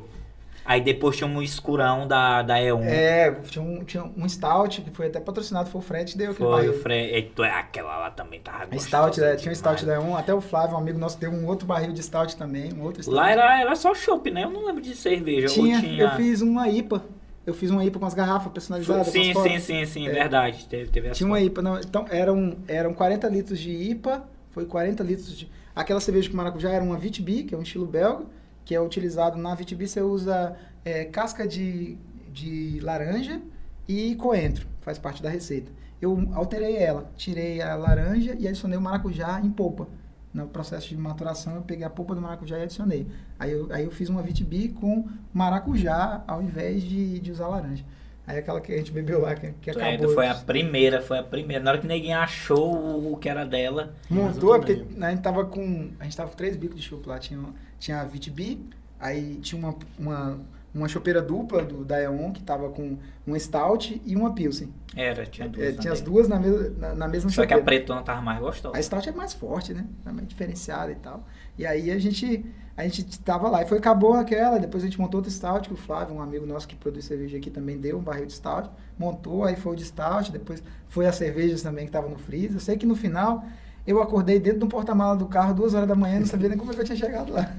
Aí 0.64 0.80
depois 0.80 1.16
tinha 1.16 1.28
um 1.28 1.42
escurão 1.42 2.06
da, 2.06 2.42
da 2.42 2.56
E1. 2.56 2.84
É, 2.84 3.30
tinha 3.32 3.64
um, 3.64 3.84
tinha 3.84 4.04
um 4.04 4.28
Stout, 4.28 4.80
que 4.82 4.90
foi 4.90 5.08
até 5.08 5.18
patrocinado, 5.18 5.68
foi 5.68 5.80
o 5.80 5.84
Fred 5.84 6.16
deu 6.16 6.30
aquele 6.30 6.48
Foi 6.48 6.68
o 6.68 6.80
Fred, 6.80 7.32
aquela 7.42 7.98
lá 7.98 8.10
também 8.10 8.40
tava 8.40 8.66
gostosa. 8.66 9.12
Stout, 9.12 9.22
é, 9.22 9.36
tinha 9.36 9.50
um 9.50 9.54
Stout 9.54 9.84
da 9.84 9.98
E1, 9.98 10.18
até 10.18 10.32
o 10.32 10.40
Flávio, 10.40 10.76
um 10.76 10.78
amigo 10.78 10.98
nosso, 10.98 11.18
deu 11.18 11.30
um 11.30 11.46
outro 11.46 11.66
barril 11.66 11.92
de 11.92 12.02
Stout 12.02 12.36
também, 12.36 12.72
um 12.72 12.82
outro 12.82 13.02
Stout. 13.02 13.16
Lá 13.16 13.30
era, 13.30 13.60
era 13.60 13.74
só 13.74 13.94
chopp, 13.94 14.30
né? 14.30 14.44
Eu 14.44 14.50
não 14.50 14.64
lembro 14.66 14.80
de 14.80 14.94
cerveja. 14.94 15.48
Tinha, 15.48 15.80
tinha... 15.80 16.02
eu 16.02 16.10
fiz 16.10 16.40
uma 16.42 16.68
IPA. 16.68 17.02
Eu 17.44 17.54
fiz 17.54 17.70
uma 17.70 17.84
IPA 17.84 17.98
com 17.98 18.06
as 18.06 18.14
garrafas 18.14 18.52
personalizadas. 18.52 19.08
Sim, 19.08 19.34
sim, 19.34 19.58
sim, 19.58 19.84
sim, 19.84 20.06
é. 20.06 20.12
verdade. 20.12 20.64
Teve, 20.66 20.90
teve 20.90 21.10
Tinha 21.10 21.26
uma 21.26 21.40
IPA, 21.40 21.60
não, 21.60 21.80
então 21.80 22.06
eram, 22.08 22.56
eram 22.68 22.94
40 22.94 23.28
litros 23.28 23.58
de 23.58 23.70
IPA, 23.70 24.24
foi 24.50 24.64
40 24.64 25.02
litros 25.02 25.36
de... 25.36 25.50
Aquela 25.74 25.98
cerveja 25.98 26.30
com 26.30 26.36
maracujá 26.36 26.70
era 26.70 26.84
uma 26.84 26.96
Vitbi, 26.96 27.42
que 27.42 27.54
é 27.54 27.58
um 27.58 27.62
estilo 27.62 27.86
belga, 27.86 28.26
que 28.64 28.74
é 28.74 28.80
utilizado 28.80 29.38
na 29.38 29.54
Vitbi, 29.54 29.86
você 29.86 30.00
usa 30.00 30.56
é, 30.84 31.04
casca 31.04 31.46
de, 31.46 31.96
de 32.32 32.80
laranja 32.80 33.40
e 33.88 34.14
coentro, 34.16 34.66
faz 34.80 34.98
parte 34.98 35.22
da 35.22 35.28
receita. 35.28 35.70
Eu 36.00 36.28
alterei 36.34 36.76
ela, 36.76 37.10
tirei 37.16 37.62
a 37.62 37.76
laranja 37.76 38.34
e 38.38 38.48
adicionei 38.48 38.76
o 38.76 38.80
maracujá 38.80 39.40
em 39.40 39.50
polpa. 39.50 39.86
No 40.34 40.48
processo 40.48 40.88
de 40.88 40.96
maturação, 40.96 41.56
eu 41.56 41.62
peguei 41.62 41.84
a 41.84 41.90
polpa 41.90 42.14
do 42.14 42.20
maracujá 42.20 42.58
e 42.58 42.62
adicionei. 42.62 43.06
Aí 43.38 43.52
eu, 43.52 43.68
aí 43.70 43.84
eu 43.84 43.90
fiz 43.90 44.08
uma 44.08 44.22
Vitbi 44.22 44.70
com 44.70 45.06
maracujá 45.32 46.24
ao 46.26 46.42
invés 46.42 46.82
de, 46.82 47.20
de 47.20 47.30
usar 47.30 47.48
laranja. 47.48 47.84
Aí 48.26 48.38
aquela 48.38 48.60
que 48.60 48.72
a 48.72 48.76
gente 48.76 48.92
bebeu 48.92 49.20
lá, 49.20 49.34
que, 49.34 49.52
que 49.60 49.70
acabou. 49.70 50.14
Foi 50.14 50.28
a 50.28 50.34
primeira, 50.34 51.02
foi 51.02 51.18
a 51.18 51.22
primeira. 51.22 51.62
Na 51.62 51.72
hora 51.72 51.80
que 51.80 51.86
ninguém 51.86 52.14
achou 52.14 53.12
o 53.12 53.16
que 53.16 53.28
era 53.28 53.44
dela. 53.44 53.94
Montou, 54.08 54.58
porque 54.58 54.84
a 55.00 55.10
gente 55.10 55.22
tava 55.22 55.44
com. 55.44 55.90
A 55.98 56.04
gente 56.04 56.16
tava 56.16 56.30
com 56.30 56.36
três 56.36 56.56
bicos 56.56 56.80
de 56.80 56.94
lá. 57.04 57.18
Tinha, 57.18 57.40
tinha 57.82 58.00
a 58.00 58.04
Vitbi, 58.04 58.64
aí 59.00 59.40
tinha 59.42 59.58
uma, 59.58 59.74
uma 59.98 60.40
uma 60.74 60.88
chopeira 60.88 61.20
dupla 61.20 61.62
do 61.62 61.84
da 61.84 62.00
E.ON, 62.00 62.32
que 62.32 62.42
tava 62.42 62.70
com 62.70 62.96
um 63.26 63.38
stout 63.38 64.00
e 64.06 64.16
uma 64.16 64.34
pilsen. 64.34 64.72
Era, 64.96 65.26
tinha 65.26 65.46
duas. 65.46 65.66
É, 65.66 65.72
tinha 65.72 65.92
as 65.92 66.00
duas 66.00 66.28
na, 66.28 66.38
mesma 66.38 66.70
na, 66.78 66.94
na 66.94 67.08
mesma 67.08 67.28
Só 67.28 67.42
chopeira. 67.42 67.56
que 67.56 67.60
a 67.60 67.64
pretona 67.64 68.02
tava 68.02 68.22
mais 68.22 68.40
gostosa. 68.40 68.78
A 68.78 68.82
stout 68.82 69.06
é 69.06 69.12
mais 69.12 69.34
forte, 69.34 69.74
né? 69.74 69.84
É 70.06 70.10
mais 70.10 70.26
diferenciada 70.26 70.90
e 70.90 70.94
tal. 70.94 71.26
E 71.58 71.66
aí 71.66 71.90
a 71.90 71.98
gente 71.98 72.46
a 72.74 72.84
gente 72.84 73.20
tava 73.20 73.50
lá 73.50 73.62
e 73.62 73.66
foi 73.66 73.76
acabou 73.76 74.14
aquela, 74.14 74.58
depois 74.58 74.82
a 74.82 74.86
gente 74.86 74.98
montou 74.98 75.18
outro 75.18 75.30
stout 75.30 75.68
que 75.68 75.74
o 75.74 75.76
Flávio, 75.76 76.14
um 76.14 76.22
amigo 76.22 76.46
nosso 76.46 76.66
que 76.66 76.74
produz 76.74 77.04
cerveja 77.04 77.36
aqui 77.36 77.50
também 77.50 77.76
deu 77.76 77.98
um 77.98 78.02
barril 78.02 78.24
de 78.24 78.32
stout, 78.32 78.70
montou, 78.98 79.44
aí 79.44 79.56
foi 79.56 79.74
o 79.74 79.76
de 79.76 79.84
stout, 79.84 80.32
depois 80.32 80.62
foi 80.88 81.04
as 81.04 81.16
cervejas 81.16 81.60
também 81.60 81.84
que 81.84 81.92
tava 81.92 82.08
no 82.08 82.16
freezer. 82.16 82.54
Eu 82.56 82.60
sei 82.60 82.78
que 82.78 82.86
no 82.86 82.94
final 82.94 83.44
eu 83.86 84.00
acordei 84.00 84.40
dentro 84.40 84.60
do 84.60 84.68
porta-mala 84.68 85.16
do 85.16 85.26
carro 85.26 85.52
duas 85.52 85.74
horas 85.74 85.86
da 85.86 85.94
manhã, 85.94 86.20
não 86.20 86.26
sabia 86.26 86.48
nem 86.48 86.56
como 86.56 86.70
é 86.70 86.74
que 86.74 86.80
eu 86.80 86.84
tinha 86.84 86.96
chegado 86.96 87.30
lá. 87.30 87.52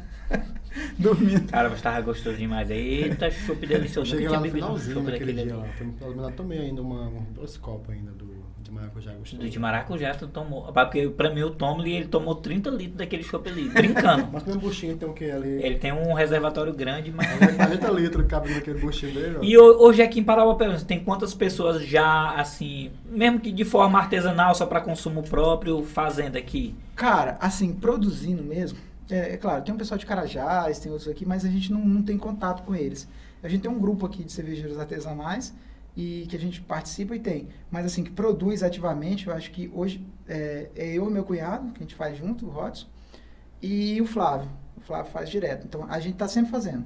Dormindo. 0.97 1.51
Cara, 1.51 1.69
mas 1.69 1.81
tava 1.81 2.01
gostoso 2.01 2.37
demais. 2.37 2.69
Eita, 2.69 3.29
chopp 3.31 3.65
delicioso. 3.65 3.99
Eu 3.99 4.05
cheguei 4.05 4.27
lá 4.27 4.39
no 4.39 4.49
finalzinho 4.49 5.03
naquele 5.03 5.33
dia 5.33 5.55
lá. 5.55 5.65
Pelo 5.99 6.15
menos 6.15 6.33
tomei 6.35 6.59
ainda 6.59 6.81
uma, 6.81 7.07
um, 7.07 7.25
dois 7.33 7.57
copos 7.57 7.89
ainda 7.89 8.11
do, 8.11 8.43
de 8.61 8.71
maracujá 8.71 9.13
gostoso. 9.13 9.41
Do 9.41 9.49
de 9.49 9.59
maracujá 9.59 10.15
tu 10.15 10.27
tomou. 10.27 10.71
Porque 10.73 11.09
pra 11.09 11.33
mim 11.33 11.43
o 11.43 11.51
Tom, 11.51 11.81
ele 11.81 12.07
tomou 12.07 12.35
30 12.35 12.69
litros 12.71 12.97
daquele 12.97 13.23
chopp 13.23 13.47
ali, 13.49 13.69
brincando. 13.69 14.27
mas 14.33 14.43
meu 14.45 14.57
buchinho 14.57 14.97
tem 14.97 15.07
o 15.07 15.13
que 15.13 15.29
ali? 15.29 15.63
Ele 15.63 15.77
tem 15.77 15.91
um 15.91 16.13
reservatório 16.13 16.73
grande, 16.73 17.11
mas... 17.11 17.27
40 17.55 17.91
litros 17.91 18.27
cabe 18.27 18.53
naquele 18.53 18.79
buchinho 18.79 19.13
dele, 19.13 19.37
ó. 19.39 19.43
E 19.43 19.57
hoje 19.57 20.01
aqui 20.01 20.19
em 20.19 20.23
Parauapebas, 20.23 20.83
tem 20.83 21.03
quantas 21.03 21.33
pessoas 21.33 21.85
já, 21.85 22.31
assim, 22.35 22.91
mesmo 23.05 23.39
que 23.39 23.51
de 23.51 23.65
forma 23.65 23.99
artesanal, 23.99 24.55
só 24.55 24.65
para 24.65 24.81
consumo 24.81 25.23
próprio, 25.23 25.83
fazendo 25.83 26.35
aqui? 26.35 26.75
Cara, 26.95 27.37
assim, 27.39 27.73
produzindo 27.73 28.43
mesmo 28.43 28.77
é, 29.09 29.33
é, 29.33 29.37
claro, 29.37 29.63
tem 29.63 29.73
um 29.73 29.77
pessoal 29.77 29.97
de 29.97 30.05
Carajás, 30.05 30.79
tem 30.79 30.91
outros 30.91 31.09
aqui, 31.09 31.25
mas 31.25 31.45
a 31.45 31.49
gente 31.49 31.71
não, 31.71 31.83
não 31.83 32.01
tem 32.01 32.17
contato 32.17 32.63
com 32.63 32.75
eles. 32.75 33.07
A 33.41 33.49
gente 33.49 33.61
tem 33.61 33.71
um 33.71 33.79
grupo 33.79 34.05
aqui 34.05 34.23
de 34.23 34.31
cervejeiros 34.31 34.79
artesanais 34.79 35.53
e 35.95 36.25
que 36.29 36.35
a 36.35 36.39
gente 36.39 36.61
participa 36.61 37.15
e 37.15 37.19
tem. 37.19 37.49
Mas 37.69 37.85
assim, 37.85 38.03
que 38.03 38.11
produz 38.11 38.63
ativamente, 38.63 39.27
eu 39.27 39.33
acho 39.33 39.51
que 39.51 39.69
hoje 39.73 40.05
é, 40.27 40.69
é 40.75 40.87
eu 40.93 41.09
e 41.09 41.11
meu 41.11 41.23
cunhado, 41.23 41.71
que 41.71 41.79
a 41.79 41.83
gente 41.83 41.95
faz 41.95 42.17
junto, 42.17 42.45
o 42.45 42.49
Rodson, 42.49 42.87
e 43.61 44.01
o 44.01 44.05
Flávio. 44.05 44.49
O 44.77 44.81
Flávio 44.81 45.11
faz 45.11 45.29
direto. 45.29 45.65
Então 45.65 45.85
a 45.89 45.99
gente 45.99 46.13
está 46.13 46.27
sempre 46.27 46.51
fazendo. 46.51 46.85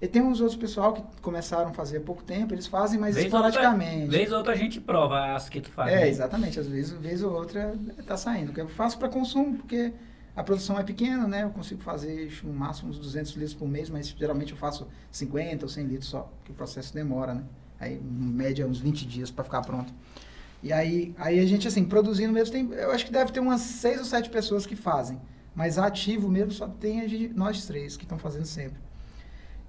E 0.00 0.06
tem 0.06 0.20
uns 0.20 0.40
outros 0.40 0.58
pessoal 0.58 0.92
que 0.92 1.02
começaram 1.22 1.70
a 1.70 1.72
fazer 1.72 1.98
há 1.98 2.00
pouco 2.00 2.22
tempo, 2.22 2.52
eles 2.52 2.66
fazem, 2.66 3.00
mas 3.00 3.14
vez 3.14 3.26
esporadicamente. 3.26 4.02
Outra, 4.02 4.18
vez 4.18 4.30
ou 4.30 4.38
outra 4.38 4.52
a 4.52 4.56
gente 4.56 4.78
prova 4.78 5.34
as 5.34 5.48
que 5.48 5.60
tu 5.60 5.70
faz. 5.70 5.90
É, 5.90 6.00
né? 6.00 6.08
exatamente. 6.08 6.60
Às 6.60 6.68
vezes, 6.68 6.92
vez 6.92 7.22
ou 7.22 7.32
outra 7.32 7.74
está 7.98 8.16
saindo. 8.16 8.52
Eu 8.58 8.68
faço 8.68 8.98
para 8.98 9.08
consumo, 9.08 9.56
porque 9.56 9.92
a 10.36 10.44
produção 10.44 10.78
é 10.78 10.82
pequena, 10.82 11.26
né? 11.26 11.44
Eu 11.44 11.50
consigo 11.50 11.80
fazer 11.80 12.30
no 12.44 12.52
máximo 12.52 12.90
uns 12.90 12.98
200 12.98 13.32
litros 13.32 13.54
por 13.54 13.66
mês, 13.66 13.88
mas 13.88 14.08
geralmente 14.08 14.52
eu 14.52 14.58
faço 14.58 14.86
50 15.10 15.64
ou 15.64 15.68
100 15.68 15.86
litros 15.86 16.10
só, 16.10 16.30
porque 16.38 16.52
o 16.52 16.54
processo 16.54 16.92
demora, 16.92 17.32
né? 17.32 17.42
Aí, 17.80 17.94
em 17.94 18.00
média, 18.00 18.66
uns 18.66 18.78
20 18.78 19.06
dias 19.06 19.30
para 19.30 19.44
ficar 19.44 19.62
pronto. 19.62 19.92
E 20.62 20.72
aí, 20.74 21.14
aí 21.16 21.40
a 21.40 21.46
gente, 21.46 21.66
assim, 21.66 21.84
produzindo 21.84 22.34
mesmo, 22.34 22.52
tem, 22.52 22.70
eu 22.72 22.90
acho 22.90 23.06
que 23.06 23.12
deve 23.12 23.32
ter 23.32 23.40
umas 23.40 23.62
6 23.62 24.00
ou 24.00 24.04
7 24.04 24.28
pessoas 24.28 24.66
que 24.66 24.76
fazem. 24.76 25.18
Mas 25.54 25.78
ativo 25.78 26.28
mesmo 26.28 26.52
só 26.52 26.68
tem 26.68 27.00
a 27.00 27.08
gente, 27.08 27.32
nós 27.32 27.64
três 27.64 27.96
que 27.96 28.04
estão 28.04 28.18
fazendo 28.18 28.44
sempre. 28.44 28.78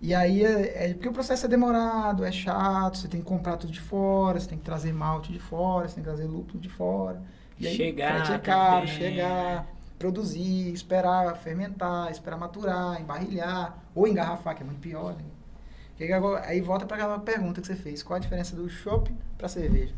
E 0.01 0.13
aí, 0.13 0.43
é, 0.43 0.89
é, 0.89 0.93
porque 0.93 1.07
o 1.07 1.13
processo 1.13 1.45
é 1.45 1.49
demorado, 1.49 2.25
é 2.25 2.31
chato, 2.31 2.97
você 2.97 3.07
tem 3.07 3.21
que 3.21 3.25
comprar 3.25 3.55
tudo 3.55 3.71
de 3.71 3.79
fora, 3.79 4.37
você 4.37 4.49
tem 4.49 4.57
que 4.57 4.65
trazer 4.65 4.91
malte 4.91 5.31
de 5.31 5.39
fora, 5.39 5.87
você 5.87 5.95
tem 5.95 6.03
que 6.03 6.09
trazer 6.09 6.25
lúpulo 6.25 6.59
de 6.59 6.69
fora. 6.69 7.23
E 7.57 7.67
aí, 7.67 7.75
chegar, 7.75 8.31
é 8.31 8.37
caro, 8.37 8.85
chegar 8.85 9.76
produzir, 9.97 10.71
esperar 10.71 11.35
fermentar, 11.37 12.11
esperar 12.11 12.37
maturar, 12.37 13.01
embarrilhar 13.01 13.77
ou 13.95 14.07
engarrafar, 14.07 14.55
que 14.55 14.63
é 14.63 14.65
muito 14.65 14.79
pior. 14.79 15.15
Né? 15.15 15.23
Aí 16.45 16.61
volta 16.61 16.85
para 16.85 16.97
aquela 16.97 17.19
pergunta 17.19 17.61
que 17.61 17.67
você 17.67 17.75
fez: 17.75 18.03
qual 18.03 18.17
a 18.17 18.19
diferença 18.19 18.55
do 18.55 18.69
chopp 18.69 19.11
para 19.37 19.47
cerveja? 19.47 19.93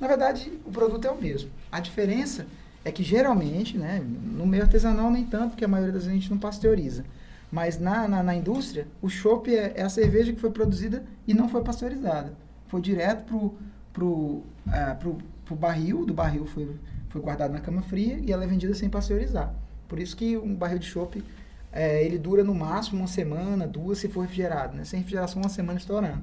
Na 0.00 0.08
verdade, 0.08 0.58
o 0.64 0.70
produto 0.70 1.06
é 1.06 1.10
o 1.10 1.20
mesmo. 1.20 1.50
A 1.70 1.78
diferença 1.78 2.46
é 2.84 2.90
que 2.90 3.02
geralmente, 3.02 3.76
né, 3.76 4.00
no 4.02 4.46
meio 4.46 4.62
artesanal 4.62 5.10
nem 5.10 5.24
tanto, 5.24 5.50
porque 5.50 5.64
a 5.64 5.68
maioria 5.68 5.92
das 5.92 6.04
vezes 6.04 6.18
a 6.18 6.20
gente 6.20 6.30
não 6.30 6.38
pasteuriza. 6.38 7.04
Mas 7.52 7.78
na, 7.78 8.08
na, 8.08 8.22
na 8.22 8.34
indústria, 8.34 8.86
o 9.02 9.08
chopp 9.08 9.54
é, 9.54 9.74
é, 9.76 9.82
a 9.82 9.88
cerveja 9.88 10.32
que 10.32 10.40
foi 10.40 10.50
produzida 10.50 11.04
e 11.26 11.34
não 11.34 11.48
foi 11.48 11.62
pasteurizada. 11.62 12.32
Foi 12.68 12.80
direto 12.80 13.24
pro, 13.24 13.54
pro, 13.92 14.06
uh, 14.06 14.44
pro, 14.98 15.18
pro 15.44 15.56
barril, 15.56 16.06
do 16.06 16.14
barril 16.14 16.46
foi 16.46 16.70
foi 17.10 17.20
guardado 17.20 17.52
na 17.52 17.60
cama 17.60 17.82
fria 17.82 18.18
e 18.18 18.32
ela 18.32 18.44
é 18.44 18.46
vendida 18.46 18.72
sem 18.74 18.88
pasteurizar. 18.88 19.54
Por 19.88 19.98
isso 19.98 20.16
que 20.16 20.38
um 20.38 20.54
barril 20.54 20.78
de 20.78 20.86
chopp, 20.86 21.22
é, 21.72 22.02
ele 22.04 22.16
dura 22.16 22.42
no 22.42 22.54
máximo 22.54 23.00
uma 23.00 23.08
semana, 23.08 23.66
duas, 23.66 23.98
se 23.98 24.08
for 24.08 24.22
refrigerado. 24.22 24.76
Né? 24.76 24.84
Sem 24.84 25.00
refrigeração, 25.00 25.42
uma 25.42 25.48
semana 25.48 25.78
estourando. 25.78 26.22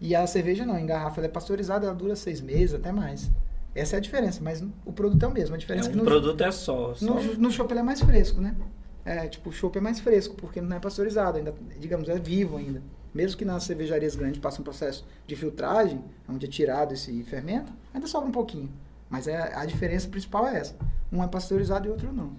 E 0.00 0.14
a 0.14 0.26
cerveja 0.26 0.64
não, 0.64 0.78
em 0.78 0.86
garrafa 0.86 1.20
ela 1.20 1.26
é 1.26 1.30
pasteurizada, 1.30 1.86
ela 1.86 1.94
dura 1.94 2.16
seis 2.16 2.40
meses, 2.40 2.74
até 2.74 2.90
mais. 2.90 3.30
Essa 3.74 3.96
é 3.96 3.98
a 3.98 4.00
diferença, 4.00 4.40
mas 4.42 4.64
o 4.84 4.92
produto 4.92 5.22
é 5.22 5.26
o 5.26 5.30
mesmo. 5.30 5.54
A 5.54 5.58
diferença 5.58 5.88
é, 5.88 5.90
é 5.90 5.92
que 5.92 5.98
no 5.98 6.04
produto 6.04 6.40
é 6.42 6.50
só. 6.50 6.94
só. 6.94 7.04
No, 7.04 7.34
no 7.34 7.50
chopp 7.50 7.70
ele 7.72 7.80
é 7.80 7.82
mais 7.82 8.00
fresco, 8.00 8.40
né? 8.40 8.56
É, 9.04 9.28
tipo, 9.28 9.50
o 9.50 9.52
chopp 9.52 9.76
é 9.76 9.80
mais 9.80 10.00
fresco, 10.00 10.34
porque 10.34 10.60
não 10.60 10.76
é 10.76 10.80
pasteurizado, 10.80 11.38
ainda, 11.38 11.54
digamos, 11.78 12.08
é 12.08 12.18
vivo 12.18 12.56
ainda. 12.56 12.82
Mesmo 13.14 13.36
que 13.36 13.44
nas 13.44 13.64
cervejarias 13.64 14.16
grandes 14.16 14.40
passe 14.40 14.60
um 14.60 14.64
processo 14.64 15.06
de 15.26 15.36
filtragem, 15.36 16.02
onde 16.28 16.46
é 16.46 16.48
tirado 16.48 16.92
esse 16.92 17.22
fermento, 17.24 17.72
ainda 17.94 18.06
sobra 18.06 18.28
um 18.28 18.32
pouquinho. 18.32 18.70
Mas 19.08 19.28
é, 19.28 19.54
a 19.54 19.64
diferença 19.64 20.08
principal 20.08 20.46
é 20.48 20.58
essa. 20.58 20.76
Um 21.12 21.22
é 21.22 21.28
pasteurizado 21.28 21.86
e 21.86 21.90
outro 21.90 22.12
não. 22.12 22.32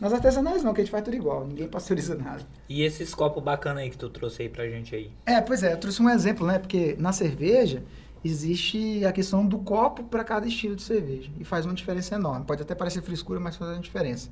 Nas 0.00 0.12
artesanais 0.12 0.62
não, 0.62 0.74
que 0.74 0.80
a 0.80 0.84
gente 0.84 0.90
faz 0.90 1.04
tudo 1.04 1.16
igual, 1.16 1.46
ninguém 1.46 1.68
pasteuriza 1.68 2.14
nada. 2.14 2.42
E 2.68 2.82
esses 2.82 3.14
copos 3.14 3.42
bacanas 3.42 3.82
aí 3.82 3.90
que 3.90 3.96
tu 3.96 4.08
trouxe 4.08 4.42
aí 4.42 4.48
pra 4.48 4.68
gente 4.68 4.94
aí? 4.94 5.10
É, 5.24 5.40
pois 5.40 5.62
é, 5.62 5.72
eu 5.72 5.78
trouxe 5.78 6.02
um 6.02 6.10
exemplo, 6.10 6.46
né? 6.46 6.58
Porque 6.58 6.96
na 6.98 7.12
cerveja 7.12 7.82
existe 8.24 9.04
a 9.04 9.12
questão 9.12 9.46
do 9.46 9.58
copo 9.58 10.02
para 10.04 10.24
cada 10.24 10.46
estilo 10.46 10.74
de 10.74 10.82
cerveja. 10.82 11.30
E 11.38 11.44
faz 11.44 11.64
uma 11.64 11.74
diferença 11.74 12.14
enorme. 12.14 12.44
Pode 12.44 12.62
até 12.62 12.74
parecer 12.74 13.02
frescura, 13.02 13.38
mas 13.38 13.56
faz 13.56 13.70
uma 13.70 13.80
diferença. 13.80 14.30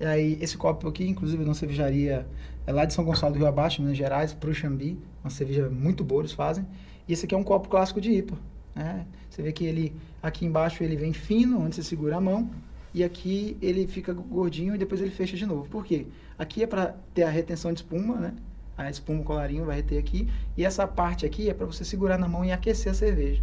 E 0.00 0.04
aí, 0.04 0.38
esse 0.40 0.56
copo 0.56 0.88
aqui, 0.88 1.06
inclusive, 1.06 1.44
na 1.44 1.54
cervejaria 1.54 2.26
é 2.66 2.72
lá 2.72 2.84
de 2.84 2.94
São 2.94 3.04
Gonçalo 3.04 3.32
do 3.32 3.38
Rio 3.38 3.46
Abaixo, 3.46 3.82
Minas 3.82 3.96
Gerais, 3.96 4.32
pro 4.32 4.54
Xambi, 4.54 4.98
uma 5.22 5.30
cerveja 5.30 5.68
muito 5.68 6.02
boa 6.02 6.22
eles 6.22 6.32
fazem. 6.32 6.66
E 7.06 7.12
esse 7.12 7.26
aqui 7.26 7.34
é 7.34 7.38
um 7.38 7.44
copo 7.44 7.68
clássico 7.68 8.00
de 8.00 8.10
IPA. 8.10 8.36
Né? 8.74 9.06
Você 9.28 9.42
vê 9.42 9.52
que 9.52 9.64
ele, 9.64 9.94
aqui 10.24 10.46
embaixo, 10.46 10.82
ele 10.82 10.96
vem 10.96 11.12
fino, 11.12 11.60
onde 11.60 11.76
você 11.76 11.82
segura 11.82 12.16
a 12.16 12.20
mão, 12.20 12.50
e 12.94 13.04
aqui 13.04 13.58
ele 13.60 13.86
fica 13.86 14.12
gordinho 14.14 14.74
e 14.74 14.78
depois 14.78 15.00
ele 15.00 15.10
fecha 15.10 15.36
de 15.36 15.44
novo. 15.44 15.68
Por 15.68 15.84
quê? 15.84 16.06
Aqui 16.38 16.62
é 16.62 16.66
para 16.66 16.96
ter 17.12 17.24
a 17.24 17.28
retenção 17.28 17.72
de 17.72 17.80
espuma, 17.80 18.16
né? 18.16 18.34
A 18.76 18.88
espuma 18.88 19.20
o 19.20 19.24
colarinho 19.24 19.66
vai 19.66 19.76
reter 19.76 19.98
aqui. 19.98 20.28
E 20.56 20.64
essa 20.64 20.86
parte 20.86 21.26
aqui 21.26 21.50
é 21.50 21.54
para 21.54 21.66
você 21.66 21.84
segurar 21.84 22.18
na 22.18 22.26
mão 22.26 22.44
e 22.44 22.52
aquecer 22.52 22.90
a 22.90 22.94
cerveja. 22.94 23.42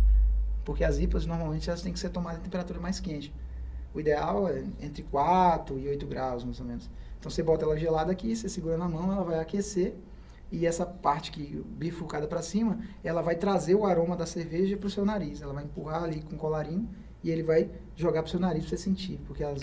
Porque 0.66 0.84
as 0.84 0.98
IPAs 0.98 1.26
normalmente 1.26 1.70
elas 1.70 1.82
têm 1.82 1.94
que 1.94 2.00
ser 2.00 2.10
tomadas 2.10 2.40
em 2.40 2.44
temperatura 2.44 2.80
mais 2.80 3.00
quente. 3.00 3.32
O 3.94 4.00
ideal 4.00 4.48
é 4.48 4.64
entre 4.82 5.04
4 5.04 5.78
e 5.78 5.88
8 5.88 6.08
graus, 6.08 6.44
mais 6.44 6.60
ou 6.60 6.66
menos. 6.66 6.90
Então 7.20 7.30
você 7.30 7.44
bota 7.44 7.64
ela 7.64 7.78
gelada 7.78 8.12
aqui, 8.12 8.36
você 8.36 8.50
segura 8.50 8.78
na 8.78 8.88
mão, 8.90 9.12
ela 9.12 9.24
vai 9.24 9.40
aquecer 9.40 9.94
e 10.52 10.66
essa 10.66 10.86
parte 10.86 11.32
que 11.32 11.64
bifurcada 11.66 12.28
para 12.28 12.42
cima, 12.42 12.80
ela 13.04 13.22
vai 13.22 13.36
trazer 13.36 13.74
o 13.76 13.86
aroma 13.86 14.18
da 14.18 14.26
cerveja 14.26 14.76
para 14.76 14.88
o 14.88 14.90
seu 14.90 15.06
nariz. 15.06 15.42
Ela 15.42 15.54
vai 15.54 15.64
empurrar 15.64 16.04
ali 16.04 16.22
com 16.22 16.36
o 16.36 16.38
colarinho 16.38 16.90
e 17.24 17.32
ele 17.32 17.42
vai 17.42 17.70
jogar 17.96 18.22
para 18.22 18.28
o 18.28 18.32
seu 18.32 18.40
nariz 18.40 18.66
para 18.66 18.72
você 18.72 18.84
sentir, 18.84 19.20
porque 19.26 19.44
as, 19.44 19.62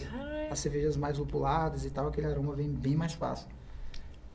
as 0.51 0.59
cervejas 0.59 0.97
mais 0.97 1.18
lupuladas 1.18 1.84
e 1.84 1.91
tal, 1.91 2.09
aquele 2.09 2.26
aroma 2.26 2.55
vem 2.55 2.70
bem 2.70 2.97
mais 2.97 3.12
fácil. 3.12 3.49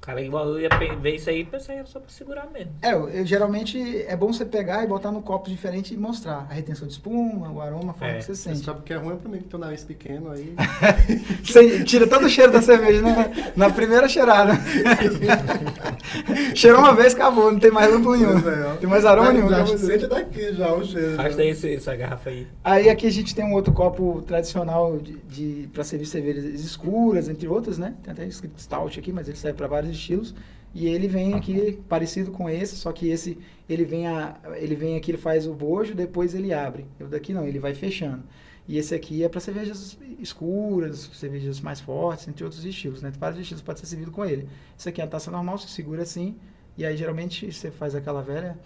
Cara, 0.05 0.21
igual 0.21 0.49
eu 0.49 0.59
ia 0.59 0.69
ver 0.99 1.15
isso 1.15 1.29
aí, 1.29 1.45
pensei 1.45 1.77
era 1.77 1.85
só 1.85 1.97
pra 1.97 2.09
segurar 2.09 2.49
mesmo. 2.51 2.73
É, 2.81 2.91
eu, 2.91 3.07
eu, 3.07 3.25
geralmente 3.25 4.03
é 4.05 4.17
bom 4.17 4.33
você 4.33 4.43
pegar 4.43 4.83
e 4.83 4.87
botar 4.87 5.13
no 5.13 5.21
copo 5.21 5.49
diferente 5.49 5.93
e 5.93 5.97
mostrar 5.97 6.45
a 6.49 6.53
retenção 6.53 6.85
de 6.85 6.93
espuma, 6.93 7.49
o 7.49 7.61
aroma, 7.61 7.91
a 7.91 7.93
forma 7.93 8.15
é. 8.15 8.17
que 8.17 8.25
você 8.25 8.35
sente. 8.35 8.65
Sabe 8.65 8.81
que 8.83 8.91
é 8.91 8.97
ruim 8.97 9.15
pra 9.15 9.31
mim 9.31 9.37
que 9.37 9.45
tem 9.45 9.57
o 9.57 9.63
nariz 9.63 9.85
pequeno 9.85 10.29
aí. 10.29 10.53
você 11.41 11.85
tira 11.85 12.05
todo 12.05 12.25
o 12.25 12.29
cheiro 12.29 12.51
da 12.51 12.61
cerveja 12.61 13.01
né? 13.01 13.53
na 13.55 13.69
primeira 13.69 14.09
cheirada. 14.09 14.51
Cheirou 16.53 16.81
uma 16.81 16.93
vez, 16.93 17.13
acabou, 17.13 17.51
não 17.51 17.59
tem 17.59 17.71
mais 17.71 17.91
lúpulo 17.91 18.17
nenhum. 18.17 18.37
É, 18.37 18.75
tem 18.75 18.89
mais 18.89 19.05
aroma 19.05 19.31
nenhum. 19.31 19.49
Já 19.49 19.65
sente 19.77 20.07
daqui 20.07 20.53
já 20.53 20.73
o 20.73 20.83
cheiro. 20.83 21.15
Faz 21.15 21.35
daí 21.37 21.49
essa 21.49 21.95
garrafa 21.95 22.29
aí. 22.29 22.45
Aí 22.61 22.89
aqui 22.89 23.07
a 23.07 23.11
gente 23.11 23.33
tem 23.33 23.45
um 23.45 23.53
outro 23.53 23.73
copo 23.73 24.21
tradicional 24.27 24.97
de, 24.97 25.13
de, 25.29 25.69
pra 25.71 25.83
servir 25.83 26.05
cervejas 26.05 26.43
escuras, 26.43 27.29
entre 27.29 27.47
outras, 27.47 27.77
né? 27.77 27.95
Tem 28.03 28.11
até 28.11 28.25
escrito 28.25 28.59
stout 28.59 28.99
aqui, 28.99 29.13
mas 29.13 29.29
ele 29.29 29.37
serve 29.37 29.57
para 29.57 29.67
vários 29.67 29.92
estilos. 29.97 30.33
E 30.73 30.87
ele 30.87 31.07
vem 31.07 31.35
aqui 31.35 31.79
parecido 31.87 32.31
com 32.31 32.49
esse, 32.49 32.75
só 32.75 32.91
que 32.91 33.07
esse 33.07 33.37
ele 33.69 33.85
vem 33.85 34.07
a, 34.07 34.35
ele 34.55 34.75
vem 34.75 34.97
aqui, 34.97 35.11
ele 35.11 35.17
faz 35.19 35.45
o 35.45 35.53
bojo, 35.53 35.93
depois 35.93 36.33
ele 36.33 36.51
abre. 36.51 36.85
Eu 36.99 37.07
daqui 37.07 37.31
não, 37.31 37.45
ele 37.45 37.59
vai 37.59 37.75
fechando. 37.75 38.23
E 38.67 38.77
esse 38.77 38.95
aqui 38.95 39.23
é 39.23 39.29
para 39.29 39.39
cervejas 39.39 39.97
escuras, 40.19 41.09
cervejas 41.13 41.59
mais 41.59 41.79
fortes, 41.79 42.27
entre 42.27 42.43
outros 42.43 42.63
estilos, 42.63 43.01
né? 43.01 43.11
Vários 43.19 43.39
estilos 43.39 43.61
pode 43.61 43.79
ser 43.79 43.85
servido 43.85 44.09
com 44.09 44.25
ele. 44.25 44.47
Esse 44.77 44.89
aqui 44.89 45.01
é 45.01 45.03
a 45.03 45.07
taça 45.07 45.29
normal, 45.29 45.57
você 45.57 45.67
segura 45.67 46.03
assim, 46.03 46.37
e 46.77 46.85
aí 46.85 46.95
geralmente 46.95 47.51
você 47.51 47.69
faz 47.69 47.93
aquela 47.93 48.21
velha 48.21 48.57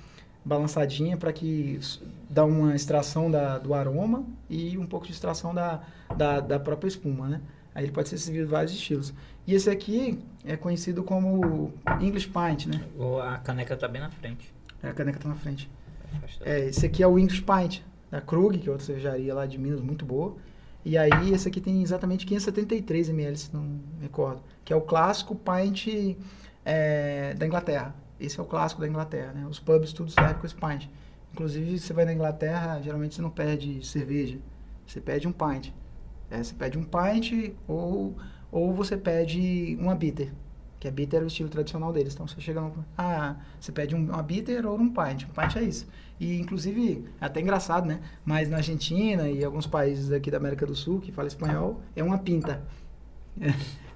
balançadinha 0.45 1.17
para 1.17 1.33
que 1.33 1.79
dá 2.29 2.45
uma 2.45 2.75
extração 2.75 3.29
da, 3.29 3.57
do 3.57 3.73
aroma 3.73 4.25
e 4.49 4.77
um 4.77 4.85
pouco 4.85 5.05
de 5.05 5.11
extração 5.11 5.53
da, 5.53 5.81
da, 6.15 6.39
da 6.39 6.59
própria 6.59 6.87
espuma, 6.87 7.27
né? 7.27 7.41
Aí 7.75 7.83
ele 7.83 7.91
pode 7.91 8.07
ser 8.09 8.17
servido 8.17 8.47
vários 8.47 8.71
estilos. 8.71 9.13
E 9.47 9.55
esse 9.55 9.69
aqui 9.69 10.19
é 10.43 10.57
conhecido 10.57 11.01
como 11.03 11.73
English 12.01 12.27
Pint, 12.27 12.65
né? 12.65 12.83
A 13.23 13.37
caneca 13.37 13.75
está 13.75 13.87
bem 13.87 14.01
na 14.01 14.11
frente. 14.11 14.53
É, 14.83 14.89
a 14.89 14.93
caneca 14.93 15.17
está 15.17 15.29
na 15.29 15.35
frente. 15.35 15.71
É, 16.41 16.67
esse 16.67 16.85
aqui 16.85 17.01
é 17.01 17.07
o 17.07 17.17
English 17.17 17.41
Pint, 17.41 17.79
da 18.11 18.19
Krug, 18.19 18.57
que 18.57 18.67
é 18.67 18.71
outra 18.71 18.85
cervejaria 18.85 19.33
lá 19.33 19.45
de 19.45 19.57
Minas, 19.57 19.79
muito 19.79 20.03
boa. 20.03 20.35
E 20.83 20.97
aí 20.97 21.33
esse 21.33 21.47
aqui 21.47 21.61
tem 21.61 21.81
exatamente 21.81 22.25
573 22.25 23.09
ml, 23.09 23.37
se 23.37 23.53
não 23.53 23.61
me 23.61 23.81
recordo. 24.01 24.43
Que 24.65 24.73
é 24.73 24.75
o 24.75 24.81
clássico 24.81 25.33
Pint 25.33 25.87
é, 26.65 27.33
da 27.33 27.47
Inglaterra. 27.47 27.95
Esse 28.19 28.39
é 28.41 28.43
o 28.43 28.45
clássico 28.45 28.81
da 28.81 28.87
Inglaterra, 28.87 29.31
né? 29.31 29.47
Os 29.49 29.59
pubs 29.59 29.93
tudo 29.93 30.11
servem 30.11 30.35
com 30.35 30.45
esse 30.45 30.55
Pint. 30.55 30.89
Inclusive, 31.31 31.79
você 31.79 31.93
vai 31.93 32.03
na 32.03 32.13
Inglaterra, 32.13 32.81
geralmente 32.81 33.15
você 33.15 33.21
não 33.21 33.29
pede 33.29 33.85
cerveja. 33.85 34.39
Você 34.85 34.99
pede 34.99 35.25
um 35.25 35.31
Pint. 35.31 35.71
É, 36.29 36.43
você 36.43 36.53
pede 36.53 36.77
um 36.77 36.83
Pint 36.83 37.53
ou 37.65 38.15
ou 38.51 38.73
você 38.73 38.97
pede 38.97 39.77
uma 39.79 39.95
bitter, 39.95 40.31
que 40.79 40.87
a 40.87 40.91
bitter 40.91 41.21
é 41.21 41.23
o 41.23 41.27
estilo 41.27 41.49
tradicional 41.49 41.91
deles. 41.91 42.13
Então 42.13 42.27
você 42.27 42.39
chega 42.39 42.61
no. 42.61 42.85
Ah, 42.97 43.37
você 43.59 43.71
pede 43.71 43.95
um, 43.95 44.05
uma 44.05 44.23
bitter 44.23 44.65
ou 44.65 44.77
um 44.77 44.89
pint. 44.89 45.23
Um 45.23 45.41
pint 45.41 45.55
é 45.55 45.63
isso. 45.63 45.87
E 46.19 46.39
inclusive, 46.39 47.05
é 47.21 47.25
até 47.25 47.41
engraçado, 47.41 47.85
né? 47.85 47.99
Mas 48.25 48.49
na 48.49 48.57
Argentina 48.57 49.29
e 49.29 49.43
alguns 49.43 49.67
países 49.67 50.11
aqui 50.11 50.31
da 50.31 50.37
América 50.37 50.65
do 50.65 50.75
Sul 50.75 50.99
que 50.99 51.11
falam 51.11 51.27
espanhol, 51.27 51.81
é 51.95 52.03
uma 52.03 52.17
pinta. 52.17 52.63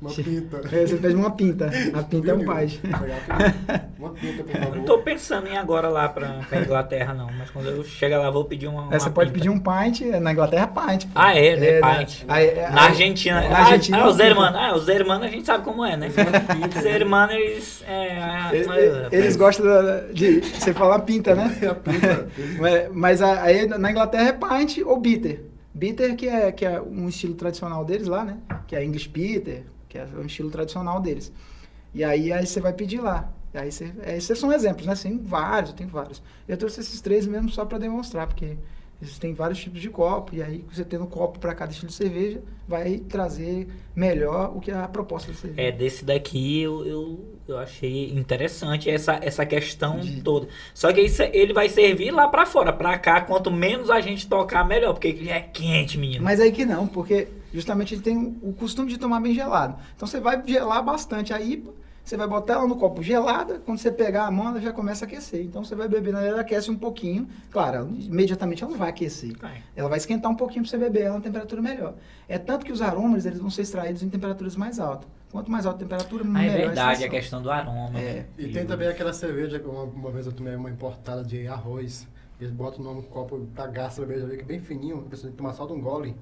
Uma 0.02 0.10
pinta. 0.10 0.62
É, 0.72 0.88
você 0.88 0.97
pede 0.97 1.16
uma 1.16 1.30
pinta. 1.30 1.70
A 1.93 2.02
pinta 2.02 2.32
é 2.32 2.34
um 2.34 2.43
pai. 2.43 2.68
Uma 3.99 4.10
pinta, 4.10 4.43
por 4.43 4.52
favor. 4.52 4.76
Não 4.76 4.84
tô 4.84 4.97
pensando 4.97 5.47
em 5.47 5.54
ir 5.54 5.58
agora 5.58 5.89
lá 5.89 6.10
pra, 6.10 6.39
pra 6.49 6.62
Inglaterra, 6.62 7.14
não. 7.14 7.30
Mas 7.38 7.52
quando 7.52 7.68
eu 7.68 7.84
chegar 7.84 8.18
lá, 8.18 8.32
vou 8.32 8.43
pedir 8.45 8.68
uma. 8.68 8.82
uma 8.82 8.95
é, 8.95 8.97
você 8.97 9.12
pode 9.12 9.32
pedir 9.32 9.49
um 9.49 9.60
pint. 9.60 10.02
Na 10.20 10.32
Inglaterra, 10.32 10.66
pint. 10.66 11.06
Pô. 11.06 11.12
Ah, 11.14 11.38
é, 11.38 11.56
né? 11.56 11.68
É, 11.68 11.82
pint. 11.82 12.24
Na, 12.26 12.41
é, 12.41 12.70
na 12.72 12.82
Argentina. 12.82 13.47
Na 13.47 13.60
Argentina. 13.60 13.97
Ah, 13.99 14.08
os 14.08 14.20
hermanos. 14.20 14.60
Ah, 14.60 14.76
os 14.76 14.88
hermanos 14.88 15.28
a 15.28 15.30
gente 15.30 15.45
sabe 15.45 15.64
como 15.64 15.86
é, 15.86 15.95
né? 15.95 16.10
os 16.76 16.86
hermanos, 16.86 17.36
eles. 17.36 17.84
É, 17.88 18.49
eles, 18.56 18.68
eles 19.12 19.36
gostam 19.36 19.68
de. 20.12 20.41
Você 20.41 20.74
falar 20.74 20.99
pinta, 20.99 21.36
né? 21.36 21.56
É 21.62 21.68
a 21.68 21.76
pinta. 21.76 22.28
mas 22.91 23.22
aí 23.22 23.68
na 23.68 23.91
Inglaterra 23.91 24.30
é 24.30 24.34
pint 24.34 24.80
ou 24.84 24.99
bitter. 24.99 25.52
Bitter, 25.74 26.16
que 26.16 26.28
é, 26.28 26.52
que 26.52 26.66
é 26.66 26.82
um 26.82 27.08
estilo 27.08 27.34
tradicional 27.34 27.86
deles 27.86 28.08
lá, 28.08 28.26
né? 28.26 28.38
Que 28.68 28.76
é 28.76 28.84
English 28.84 29.08
Bitter, 29.08 29.64
que 29.91 29.97
é 29.97 30.05
um 30.15 30.25
estilo 30.25 30.49
tradicional 30.49 31.01
deles. 31.01 31.33
E 31.93 32.01
aí, 32.01 32.31
aí 32.31 32.47
você 32.47 32.61
vai 32.61 32.71
pedir 32.71 33.01
lá. 33.01 33.29
E 33.53 33.57
aí 33.57 33.69
você, 33.69 33.91
esses 34.07 34.39
são 34.39 34.53
exemplos, 34.53 34.87
né? 34.87 34.95
Tem 34.95 35.17
vários, 35.17 35.73
tem 35.73 35.85
vários. 35.85 36.23
Eu 36.47 36.55
trouxe 36.55 36.79
esses 36.79 37.01
três 37.01 37.27
mesmo 37.27 37.49
só 37.49 37.65
para 37.65 37.77
demonstrar, 37.77 38.25
porque 38.25 38.57
existem 39.01 39.33
vários 39.33 39.59
tipos 39.59 39.81
de 39.81 39.89
copo, 39.89 40.33
e 40.33 40.41
aí 40.41 40.63
você 40.71 40.85
tendo 40.85 41.05
copo 41.07 41.39
para 41.39 41.53
cada 41.53 41.71
estilo 41.71 41.89
de 41.89 41.95
cerveja, 41.95 42.41
vai 42.65 42.99
trazer 42.99 43.67
melhor 43.93 44.55
o 44.55 44.61
que 44.61 44.71
é 44.71 44.75
a 44.75 44.87
proposta 44.87 45.31
da 45.31 45.37
cerveja. 45.37 45.67
É, 45.67 45.71
desse 45.71 46.05
daqui 46.05 46.61
eu, 46.61 46.85
eu, 46.85 47.35
eu 47.47 47.57
achei 47.57 48.11
interessante 48.11 48.89
essa, 48.89 49.19
essa 49.21 49.45
questão 49.45 49.99
de... 49.99 50.21
toda. 50.21 50.47
Só 50.73 50.93
que 50.93 51.01
isso, 51.01 51.21
ele 51.23 51.51
vai 51.51 51.67
servir 51.67 52.11
lá 52.11 52.29
para 52.29 52.45
fora. 52.45 52.71
Para 52.71 52.97
cá, 52.97 53.19
quanto 53.19 53.51
menos 53.51 53.89
a 53.89 53.99
gente 53.99 54.25
tocar, 54.29 54.65
melhor, 54.65 54.93
porque 54.93 55.09
ele 55.09 55.29
é 55.29 55.41
quente, 55.41 55.97
menino. 55.97 56.23
Mas 56.23 56.39
aí 56.39 56.51
que 56.53 56.63
não, 56.63 56.87
porque 56.87 57.27
justamente 57.54 57.93
ele 57.93 58.02
tem 58.02 58.38
o 58.41 58.54
costume 58.54 58.89
de 58.89 58.97
tomar 58.97 59.20
bem 59.20 59.34
gelado. 59.34 59.78
Então 59.95 60.08
você 60.08 60.20
vai 60.20 60.41
gelar 60.45 60.84
bastante 60.84 61.34
a 61.34 61.41
IPA, 61.41 61.72
você 62.04 62.18
vai 62.18 62.28
botar 62.28 62.54
ela 62.54 62.68
no 62.68 62.76
copo 62.76 63.04
gelada, 63.04 63.60
quando 63.60 63.78
você 63.78 63.91
pegar 63.91 64.26
a 64.26 64.32
mão, 64.32 64.49
ela 64.49 64.60
já 64.60 64.74
começa 64.74 65.06
a 65.06 65.08
aquecer. 65.08 65.45
Então 65.45 65.64
você 65.64 65.76
vai 65.76 65.88
beber, 65.88 66.14
ela 66.14 66.41
aquece 66.41 66.72
um 66.72 66.78
pouquinho. 66.78 67.28
Claro, 67.52 67.89
imediatamente 67.99 68.64
ela 68.64 68.72
não 68.72 68.80
vai 68.80 68.89
aquecer. 68.89 69.38
Vai. 69.38 69.64
Ela 69.76 69.88
vai 69.88 69.97
esquentar 69.97 70.32
um 70.32 70.36
pouquinho 70.36 70.64
para 70.64 70.72
você 70.72 70.78
beber 70.78 71.04
ela 71.04 71.16
na 71.16 71.22
temperatura 71.22 71.62
melhor. 71.62 71.93
É 72.28 72.38
tanto 72.38 72.66
que 72.66 72.72
os 72.72 72.82
aromas 72.82 73.26
eles 73.26 73.39
vão 73.39 73.49
ser 73.49 73.62
extraídos 73.62 74.02
em 74.02 74.10
temperaturas 74.10 74.56
mais 74.56 74.80
altas. 74.80 75.08
Quanto 75.32 75.49
mais 75.49 75.66
alta 75.66 75.78
a 75.78 75.80
temperatura, 75.80 76.26
ah, 76.26 76.28
é 76.28 76.49
melhor. 76.49 76.56
É 76.56 76.66
verdade, 76.66 77.04
a, 77.04 77.08
a 77.08 77.10
questão 77.10 77.41
do 77.41 77.49
aroma. 77.49 77.97
É. 77.97 78.26
E 78.38 78.49
tem 78.49 78.66
também 78.66 78.88
aquela 78.88 79.14
cerveja, 79.14 79.62
uma, 79.64 79.84
uma 79.84 80.12
vez 80.12 80.26
eu 80.26 80.34
tomei 80.34 80.56
uma 80.56 80.70
importada 80.70 81.24
de 81.24 81.47
arroz. 81.47 82.08
Eles 82.39 82.52
botam 82.52 82.84
no 82.84 83.04
copo 83.04 83.39
pra 83.54 83.68
gasta 83.68 84.02
cerveja 84.02 84.28
que 84.28 84.41
é 84.41 84.43
bem 84.43 84.60
fininho, 84.60 84.97
a 85.06 85.10
pessoa 85.10 85.28
tem 85.28 85.32
que 85.32 85.38
tomar 85.38 85.54
só 85.54 85.66
de 85.66 85.74
um 85.74 85.80
gole. 85.80 86.16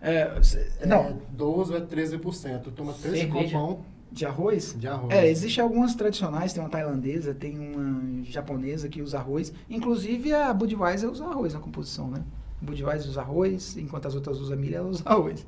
É, 0.00 0.40
não. 0.86 1.04
É 1.04 1.16
12 1.30 1.74
ou 1.74 1.80
13%. 1.80 2.72
Toma 2.72 2.92
13 2.92 3.26
copão. 3.26 3.84
De 4.12 4.26
arroz? 4.26 4.74
De 4.76 4.88
arroz. 4.88 5.12
É, 5.12 5.28
existe 5.28 5.60
algumas 5.60 5.94
tradicionais, 5.94 6.52
tem 6.52 6.60
uma 6.60 6.68
tailandesa, 6.68 7.32
tem 7.32 7.56
uma 7.58 8.24
japonesa 8.24 8.88
que 8.88 9.00
usa 9.00 9.18
arroz. 9.18 9.52
Inclusive 9.68 10.32
a 10.34 10.52
Budweiser 10.52 11.08
usa 11.08 11.24
arroz 11.24 11.54
na 11.54 11.60
composição, 11.60 12.10
né? 12.10 12.24
A 12.60 12.64
Budweiser 12.64 13.08
usa 13.08 13.20
arroz, 13.20 13.76
enquanto 13.76 14.06
as 14.06 14.14
outras 14.16 14.38
usam 14.40 14.56
milho, 14.56 14.76
ela 14.76 14.88
usa 14.88 15.02
arroz. 15.06 15.46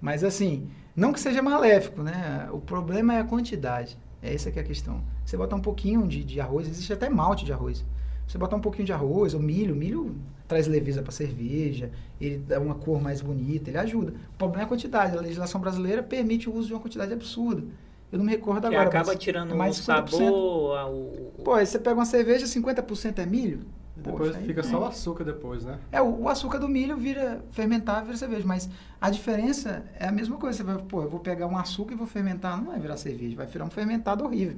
Mas 0.00 0.24
assim, 0.24 0.68
não 0.96 1.12
que 1.12 1.20
seja 1.20 1.42
maléfico, 1.42 2.02
né? 2.02 2.48
O 2.52 2.58
problema 2.58 3.14
é 3.14 3.20
a 3.20 3.24
quantidade. 3.24 3.98
É 4.22 4.34
essa 4.34 4.50
que 4.50 4.58
é 4.58 4.62
a 4.62 4.64
questão. 4.64 5.02
Você 5.24 5.36
bota 5.36 5.54
um 5.54 5.60
pouquinho 5.60 6.06
de, 6.06 6.24
de 6.24 6.40
arroz, 6.40 6.66
existe 6.66 6.92
até 6.92 7.08
malte 7.10 7.44
de 7.44 7.52
arroz. 7.52 7.84
Você 8.30 8.38
botar 8.38 8.54
um 8.54 8.60
pouquinho 8.60 8.86
de 8.86 8.92
arroz 8.92 9.34
ou 9.34 9.40
milho, 9.40 9.74
milho 9.74 10.14
traz 10.46 10.68
leveza 10.68 11.02
para 11.02 11.10
cerveja, 11.10 11.90
ele 12.20 12.38
dá 12.38 12.60
uma 12.60 12.76
cor 12.76 13.02
mais 13.02 13.20
bonita, 13.20 13.70
ele 13.70 13.78
ajuda. 13.78 14.12
O 14.34 14.38
problema 14.38 14.62
é 14.62 14.64
a 14.66 14.68
quantidade. 14.68 15.18
A 15.18 15.20
legislação 15.20 15.60
brasileira 15.60 16.00
permite 16.00 16.48
o 16.48 16.54
uso 16.54 16.68
de 16.68 16.72
uma 16.72 16.78
quantidade 16.78 17.12
absurda. 17.12 17.64
Eu 18.12 18.18
não 18.18 18.24
me 18.24 18.30
recordo 18.30 18.66
agora. 18.66 18.84
Acaba 18.84 19.16
tirando 19.16 19.56
mais 19.56 19.80
o 19.80 19.82
sabor. 19.82 20.92
O... 20.92 21.42
Pô, 21.42 21.54
aí 21.54 21.66
você 21.66 21.76
pega 21.76 21.96
uma 21.96 22.04
cerveja, 22.04 22.46
50% 22.46 23.18
é 23.18 23.26
milho. 23.26 23.62
Depois 23.96 24.30
Poxa, 24.30 24.46
fica 24.46 24.60
aí, 24.60 24.66
só 24.68 24.80
o 24.80 24.84
açúcar 24.84 25.24
depois, 25.24 25.64
né? 25.64 25.80
É, 25.90 26.00
o, 26.00 26.22
o, 26.22 26.28
açúcar 26.28 26.58
do 26.58 26.68
milho 26.68 26.96
vira 26.96 27.44
fermentar, 27.50 28.04
vira 28.04 28.16
cerveja. 28.16 28.46
Mas 28.46 28.70
a 29.00 29.10
diferença 29.10 29.84
é 29.98 30.06
a 30.06 30.12
mesma 30.12 30.36
coisa. 30.36 30.58
Você 30.58 30.62
vai, 30.62 30.78
pô, 30.78 31.02
eu 31.02 31.10
vou 31.10 31.18
pegar 31.18 31.48
um 31.48 31.58
açúcar 31.58 31.94
e 31.94 31.96
vou 31.96 32.06
fermentar. 32.06 32.56
Não 32.56 32.70
vai 32.70 32.78
virar 32.78 32.96
cerveja, 32.96 33.34
vai 33.34 33.46
virar 33.46 33.64
um 33.64 33.70
fermentado 33.70 34.24
horrível. 34.24 34.56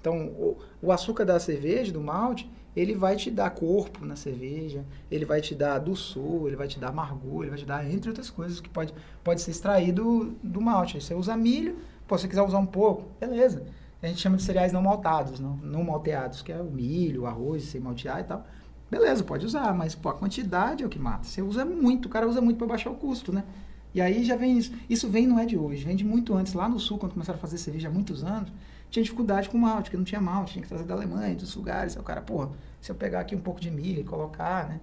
Então, 0.00 0.26
o, 0.28 0.56
o 0.80 0.92
açúcar 0.92 1.24
da 1.24 1.38
cerveja, 1.40 1.92
do 1.92 2.00
malte, 2.00 2.48
ele 2.74 2.94
vai 2.94 3.16
te 3.16 3.30
dar 3.30 3.50
corpo 3.50 4.04
na 4.04 4.16
cerveja, 4.16 4.84
ele 5.10 5.24
vai 5.24 5.40
te 5.40 5.54
dar 5.54 5.78
doçor, 5.78 6.46
ele 6.46 6.56
vai 6.56 6.68
te 6.68 6.78
dar 6.78 6.88
amargor, 6.88 7.42
ele 7.42 7.50
vai 7.50 7.58
te 7.58 7.66
dar, 7.66 7.88
entre 7.90 8.08
outras 8.08 8.30
coisas, 8.30 8.60
que 8.60 8.68
pode, 8.68 8.94
pode 9.24 9.40
ser 9.40 9.50
extraído 9.50 10.36
do 10.42 10.60
malte. 10.60 11.00
Você 11.00 11.14
usa 11.14 11.36
milho, 11.36 11.76
pô, 12.06 12.16
se 12.16 12.22
você 12.22 12.28
quiser 12.28 12.42
usar 12.42 12.58
um 12.58 12.66
pouco, 12.66 13.08
beleza. 13.18 13.64
A 14.02 14.06
gente 14.06 14.20
chama 14.20 14.36
de 14.36 14.42
cereais 14.42 14.72
não 14.72 14.80
maltados, 14.80 15.40
não, 15.40 15.56
não 15.56 15.84
malteados, 15.84 16.40
que 16.40 16.50
é 16.50 16.60
o 16.60 16.70
milho, 16.70 17.22
o 17.22 17.26
arroz, 17.26 17.64
sem 17.64 17.80
maltear 17.80 18.20
e 18.20 18.24
tal. 18.24 18.46
Beleza, 18.90 19.22
pode 19.22 19.44
usar, 19.44 19.74
mas 19.74 19.94
pô, 19.94 20.08
a 20.08 20.14
quantidade 20.14 20.82
é 20.82 20.86
o 20.86 20.88
que 20.88 20.98
mata. 20.98 21.24
Você 21.24 21.42
usa 21.42 21.64
muito, 21.64 22.06
o 22.06 22.08
cara 22.08 22.26
usa 22.28 22.40
muito 22.40 22.56
para 22.56 22.66
baixar 22.66 22.90
o 22.90 22.94
custo, 22.94 23.32
né? 23.32 23.44
E 23.92 24.00
aí 24.00 24.24
já 24.24 24.36
vem 24.36 24.56
isso. 24.56 24.72
Isso 24.88 25.08
vem 25.08 25.26
não 25.26 25.38
é 25.38 25.44
de 25.44 25.56
hoje, 25.56 25.84
vem 25.84 25.96
de 25.96 26.04
muito 26.04 26.34
antes. 26.34 26.54
Lá 26.54 26.68
no 26.68 26.78
sul, 26.78 26.98
quando 26.98 27.12
começaram 27.12 27.38
a 27.38 27.40
fazer 27.40 27.58
cerveja 27.58 27.88
há 27.88 27.90
muitos 27.90 28.24
anos, 28.24 28.50
tinha 28.90 29.02
dificuldade 29.02 29.48
com 29.48 29.56
malte, 29.58 29.84
porque 29.84 29.96
não 29.96 30.04
tinha 30.04 30.20
malte, 30.20 30.52
tinha 30.54 30.62
que 30.62 30.68
trazer 30.68 30.84
da 30.84 30.94
Alemanha, 30.94 31.34
dos 31.34 31.54
lugares. 31.54 31.94
Aí 31.96 32.00
o 32.02 32.04
cara, 32.04 32.20
porra, 32.20 32.50
se 32.80 32.90
eu 32.90 32.94
pegar 32.94 33.20
aqui 33.20 33.34
um 33.36 33.40
pouco 33.40 33.60
de 33.60 33.70
milho 33.70 34.00
e 34.00 34.04
colocar, 34.04 34.68
né? 34.68 34.80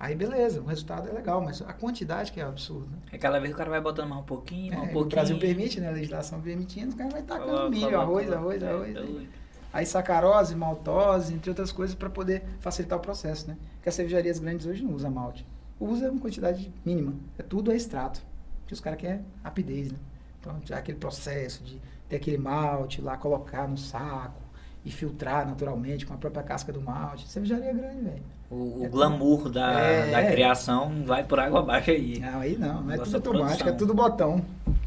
Aí 0.00 0.14
beleza, 0.14 0.60
o 0.60 0.64
resultado 0.64 1.08
é 1.08 1.12
legal, 1.12 1.42
mas 1.42 1.60
a 1.60 1.72
quantidade 1.72 2.30
que 2.30 2.40
é 2.40 2.44
absurda. 2.44 2.86
Aquela 3.12 3.40
vez 3.40 3.52
o 3.52 3.56
cara 3.56 3.68
vai 3.68 3.80
botando 3.80 4.08
mais 4.08 4.22
um 4.22 4.24
pouquinho, 4.24 4.72
mais 4.72 4.82
É, 4.82 4.86
um 4.86 4.90
o 4.90 4.92
pouquinho. 4.92 5.10
Brasil 5.16 5.38
permite, 5.40 5.80
né? 5.80 5.88
A 5.88 5.92
legislação 5.92 6.40
permitindo, 6.40 6.88
os 6.90 6.94
caras 6.94 7.12
vai 7.12 7.22
tacando 7.22 7.46
Coloca, 7.50 7.70
milho, 7.70 7.86
coloca, 7.86 8.02
arroz, 8.02 8.32
arroz, 8.32 8.62
É, 8.62 8.68
arroz. 8.70 8.94
é 8.94 8.98
aí. 9.00 9.06
doido. 9.06 9.28
Aí 9.72 9.84
sacarose, 9.84 10.54
maltose, 10.54 11.34
entre 11.34 11.50
outras 11.50 11.72
coisas, 11.72 11.94
para 11.96 12.08
poder 12.08 12.44
facilitar 12.60 12.96
o 12.96 13.02
processo, 13.02 13.48
né? 13.48 13.56
Porque 13.74 13.88
as 13.88 13.94
cervejarias 13.96 14.38
grandes 14.38 14.66
hoje 14.66 14.84
não 14.84 14.94
usam 14.94 15.10
malte. 15.10 15.44
Usa 15.80 16.10
uma 16.10 16.20
quantidade 16.20 16.72
mínima. 16.86 17.12
É 17.36 17.42
tudo 17.42 17.72
é 17.72 17.76
extrato. 17.76 18.22
Que 18.68 18.72
os 18.74 18.80
caras 18.80 18.98
querem 19.00 19.24
rapidez, 19.42 19.90
né? 19.92 19.98
Então, 20.40 20.56
já 20.64 20.78
aquele 20.78 20.96
processo 20.98 21.62
de 21.64 21.80
ter 22.08 22.16
aquele 22.16 22.38
malte 22.38 23.00
lá, 23.00 23.16
colocar 23.16 23.68
no 23.68 23.76
saco 23.76 24.40
e 24.84 24.90
filtrar 24.90 25.46
naturalmente 25.46 26.06
com 26.06 26.14
a 26.14 26.16
própria 26.16 26.42
casca 26.42 26.72
do 26.72 26.80
malte. 26.80 27.28
Cervejaria 27.28 27.72
grande, 27.72 28.02
velho. 28.02 28.22
O, 28.50 28.80
o 28.80 28.84
É 28.84 28.88
glamour 28.88 29.50
da, 29.50 29.72
É, 29.72 30.10
da 30.10 30.24
criação 30.24 31.04
vai 31.04 31.24
por 31.24 31.38
água 31.38 31.60
abaixo 31.60 31.90
aí. 31.90 32.18
Não, 32.18 32.40
aí 32.40 32.56
não, 32.56 32.82
não 32.82 32.92
é 32.92 32.98
tudo 32.98 33.16
automático, 33.16 33.68
é 33.68 33.72
tudo 33.72 33.94
botão. 33.94 34.44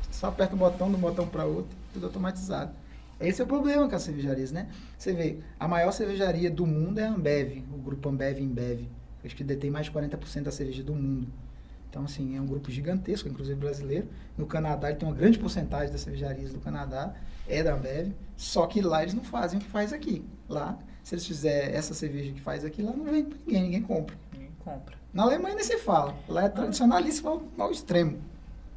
Só 0.10 0.28
aperta 0.28 0.56
o 0.56 0.58
botão 0.58 0.90
de 0.90 0.96
um 0.96 1.00
botão 1.00 1.28
para 1.28 1.46
outro, 1.46 1.76
tudo 1.94 2.06
automatizado. 2.08 2.72
Esse 3.20 3.42
é 3.42 3.46
o 3.46 3.48
problema 3.48 3.88
com 3.88 3.96
as 3.96 4.02
cervejarias, 4.02 4.52
né? 4.52 4.68
Você 4.98 5.14
vê, 5.14 5.40
a 5.60 5.68
maior 5.68 5.92
cervejaria 5.92 6.50
do 6.50 6.66
mundo 6.66 7.00
é 7.00 7.06
a 7.06 7.10
Ambev, 7.12 7.64
o 7.72 7.78
grupo 7.78 8.10
Ambev 8.10 8.40
Embev. 8.40 8.88
Acho 9.24 9.36
que 9.36 9.44
detém 9.44 9.70
mais 9.70 9.86
de 9.86 9.92
40% 9.92 10.44
da 10.44 10.52
cerveja 10.52 10.84
do 10.84 10.96
mundo. 10.96 11.28
Então, 11.92 12.06
assim, 12.06 12.38
é 12.38 12.42
um 12.42 12.46
grupo 12.46 12.72
gigantesco, 12.72 13.28
inclusive 13.28 13.60
brasileiro. 13.60 14.08
No 14.38 14.46
Canadá, 14.46 14.90
ele 14.90 14.98
tem 14.98 15.08
uma 15.08 15.14
grande 15.14 15.38
porcentagem 15.38 15.92
das 15.92 16.00
cervejarias 16.00 16.54
do 16.54 16.60
Canadá, 16.60 17.14
é 17.46 17.62
da 17.62 17.74
Ambev. 17.74 18.14
Só 18.38 18.66
que 18.66 18.82
lá 18.82 19.02
eles 19.02 19.14
não 19.14 19.26
fazem 19.26 19.60
o 19.60 19.62
que 19.62 19.68
faz 19.68 19.92
aqui. 19.92 20.26
Lá, 20.48 20.80
se 21.04 21.16
eles 21.16 21.28
fizerem 21.28 21.76
essa 21.76 21.94
cerveja 21.94 22.32
que 22.32 22.40
faz 22.40 22.64
aqui, 22.64 22.82
lá 22.82 22.94
não 22.94 23.04
vende 23.04 23.24
pra 23.24 23.38
ninguém, 23.46 23.64
ninguém 23.64 23.82
compra. 23.82 24.16
Ninguém 24.32 24.52
compra. 24.60 24.96
Na 25.14 25.24
Alemanha 25.24 25.54
nem 25.54 25.66
se 25.66 25.78
fala. 25.80 26.16
Lá 26.30 26.46
é 26.46 26.50
tradicionalíssimo 26.50 27.28
ao, 27.28 27.44
ao 27.58 27.72
extremo. 27.72 28.20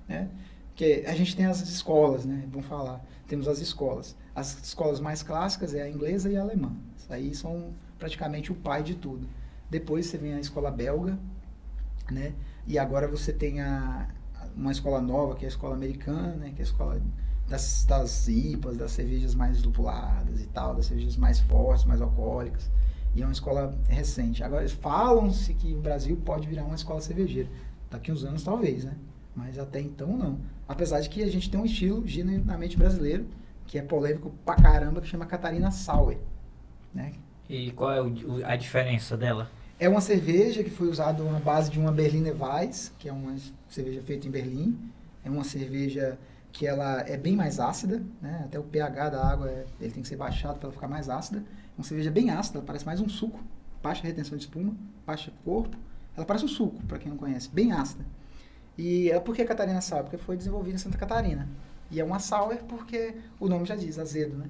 Né? 0.09 0.29
Porque 0.71 1.05
a 1.07 1.15
gente 1.15 1.37
tem 1.37 1.47
as 1.47 1.61
escolas, 1.61 2.27
né? 2.27 2.49
Vamos 2.51 2.67
falar. 2.67 3.01
Temos 3.29 3.47
as 3.47 3.61
escolas. 3.61 4.17
As 4.35 4.61
escolas 4.61 4.99
mais 4.99 5.23
clássicas 5.23 5.73
é 5.73 5.83
a 5.83 5.89
inglesa 5.89 6.29
e 6.29 6.37
a 6.37 6.43
alemã. 6.43 6.73
Isso 6.97 7.12
aí 7.12 7.33
são 7.33 7.73
praticamente 7.97 8.51
o 8.51 8.57
pai 8.57 8.83
de 8.83 8.97
tudo. 8.97 9.29
Depois 9.71 10.07
você 10.07 10.19
vem 10.19 10.35
a 10.35 10.41
escola 10.41 10.69
belga, 10.69 11.17
né? 12.11 12.35
E 12.67 12.79
agora 12.79 13.07
você 13.07 13.33
tem 13.33 13.61
a, 13.61 14.09
uma 14.57 14.73
escola 14.73 15.01
nova, 15.01 15.35
que 15.35 15.45
é 15.45 15.49
a 15.49 15.51
escola 15.51 15.75
americana, 15.75 16.35
né? 16.37 16.51
Que 16.55 16.61
é 16.62 16.65
a 16.65 16.67
escola 16.69 17.01
das, 17.49 17.85
das 17.87 18.27
IPAs, 18.29 18.77
das 18.77 18.93
cervejas 18.93 19.35
mais 19.35 19.62
lupuladas 19.62 20.41
e 20.41 20.47
tal, 20.47 20.75
das 20.75 20.87
cervejas 20.87 21.17
mais 21.17 21.41
fortes, 21.41 21.85
mais 21.85 22.01
alcoólicas. 22.01 22.71
E 23.15 23.23
é 23.23 23.27
uma 23.27 23.33
escola 23.33 23.79
recente. 23.89 24.43
Agora, 24.43 24.69
falam-se 24.69 25.55
que 25.55 25.73
o 25.75 25.81
Brasil 25.81 26.17
pode 26.25 26.49
virar 26.49 26.65
uma 26.65 26.75
escola 26.75 27.01
cervejeira. 27.01 27.49
Daqui 27.91 28.11
uns 28.11 28.25
anos, 28.25 28.43
talvez, 28.43 28.85
né? 28.85 28.95
Mas 29.37 29.59
até 29.59 29.81
então, 29.81 30.17
não. 30.17 30.39
Apesar 30.67 31.01
de 31.01 31.09
que 31.09 31.23
a 31.23 31.31
gente 31.31 31.51
tem 31.51 31.61
um 31.61 31.65
estilo 31.65 32.07
genuinamente 32.07 32.77
brasileiro, 32.77 33.27
que 33.67 33.79
é 33.79 33.83
polêmico 33.83 34.33
pra 34.45 34.57
caramba, 34.57 35.01
que 35.01 35.07
chama 35.07 35.27
Catarina 35.27 35.71
Sauer. 35.71 36.19
Né? 36.93 37.12
E 37.49 37.71
qual 37.73 37.93
é 37.93 38.01
o- 38.03 38.45
a 38.45 38.57
diferença 38.57 39.17
dela? 39.17 39.51
É 39.85 39.89
uma 39.91 40.01
cerveja 40.01 40.64
que 40.64 40.70
foi 40.70 40.89
usada 40.89 41.22
uma 41.22 41.39
base 41.39 41.70
de 41.70 41.78
uma 41.78 41.93
Berliner 41.93 42.35
Weiss, 42.43 42.91
que 42.99 43.07
é 43.07 43.12
uma 43.12 43.37
cerveja 43.68 44.01
feita 44.01 44.26
em 44.26 44.30
Berlim. 44.30 44.78
É 45.22 45.28
uma 45.28 45.45
cerveja 45.45 46.18
que 46.51 46.66
ela 46.66 47.03
é 47.03 47.18
bem 47.18 47.37
mais 47.37 47.61
ácida, 47.61 48.03
né? 48.22 48.45
Até 48.47 48.59
o 48.59 48.62
pH 48.62 49.11
da 49.11 49.22
água 49.22 49.51
é- 49.51 49.66
ele 49.78 49.93
tem 49.93 50.03
que 50.03 50.09
ser 50.09 50.16
baixado 50.16 50.59
para 50.59 50.72
ficar 50.72 50.89
mais 50.89 51.11
ácida. 51.11 51.41
É 51.41 51.78
uma 51.78 51.85
cerveja 51.85 52.11
bem 52.11 52.30
ácida, 52.30 52.62
parece 52.62 52.87
mais 52.87 52.99
um 52.99 53.11
suco. 53.11 53.39
Baixa 53.82 54.03
retenção 54.03 54.39
de 54.39 54.45
espuma, 54.45 54.74
baixa 55.07 55.30
corpo. 55.45 55.76
Ela 56.16 56.24
parece 56.24 56.47
um 56.47 56.49
suco, 56.49 56.82
para 56.85 56.99
quem 56.99 57.11
não 57.11 57.18
conhece, 57.18 57.51
bem 57.51 57.70
ácida. 57.72 58.07
E 58.78 59.11
ela, 59.11 59.20
por 59.20 59.37
que 59.37 59.45
Catarina 59.45 59.82
Sour? 59.82 60.05
Porque 60.05 60.16
foi 60.16 60.35
desenvolvida 60.35 60.76
em 60.76 60.78
Santa 60.78 60.97
Catarina. 60.97 61.47
E 61.91 62.01
é 62.01 62.05
uma 62.05 62.20
sour 62.20 62.57
porque 62.66 63.16
o 63.39 63.51
nome 63.51 63.66
já 63.66 63.76
diz, 63.76 63.99
azedo, 63.99 64.35
né? 64.35 64.47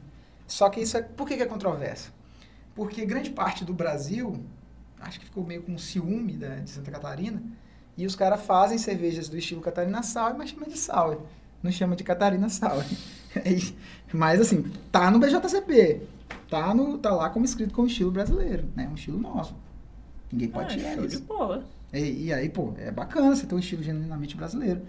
Só 0.47 0.71
que 0.71 0.79
isso 0.79 0.97
é, 0.97 1.03
por 1.03 1.27
que, 1.27 1.37
que 1.37 1.43
é 1.43 1.47
controverso? 1.47 2.13
Porque 2.73 3.05
grande 3.05 3.31
parte 3.31 3.65
do 3.65 3.75
Brasil, 3.75 4.41
acho 5.05 5.21
que 5.21 5.27
ficou 5.27 5.45
meio 5.45 5.63
com 5.63 5.77
ciúme 5.79 6.33
da, 6.35 6.57
de 6.57 6.71
Santa 6.71 6.91
Catarina, 6.91 7.43
e 7.97 8.05
os 8.07 8.17
caras 8.17 8.45
fazem 8.45 8.77
cervejas 8.79 9.29
do 9.29 9.39
estilo 9.39 9.61
Catarina 9.61 10.03
Sour, 10.03 10.35
mas 10.37 10.51
chama 10.51 10.67
de 10.67 10.77
sour. 10.77 11.23
Não 11.63 11.71
chama 11.71 11.95
de 11.97 12.03
Catarina 12.05 12.49
Sour. 12.49 12.85
Mas 14.13 14.41
assim, 14.41 14.63
tá 14.93 15.11
no 15.11 15.19
BJCP. 15.19 16.03
Tá, 16.51 16.75
no, 16.75 16.99
tá 16.99 17.11
lá 17.15 17.31
como 17.31 17.45
escrito 17.45 17.73
como 17.73 17.87
estilo 17.89 18.11
brasileiro, 18.11 18.65
né? 18.77 18.87
Um 18.91 18.95
estilo 18.95 19.19
nosso. 19.19 19.55
Ninguém 20.31 20.49
pode 20.49 20.75
Ah, 20.75 20.77
tirar 20.77 20.95
show 20.95 21.07
de 21.07 21.15
isso. 21.15 21.25
bola. 21.25 21.65
E, 21.93 22.27
e 22.27 22.33
aí, 22.33 22.49
pô, 22.49 22.75
é 22.77 22.91
bacana 22.91 23.35
você 23.35 23.47
ter 23.47 23.55
um 23.55 23.59
estilo 23.59 23.83
genuinamente 23.83 24.37
brasileiro. 24.37 24.83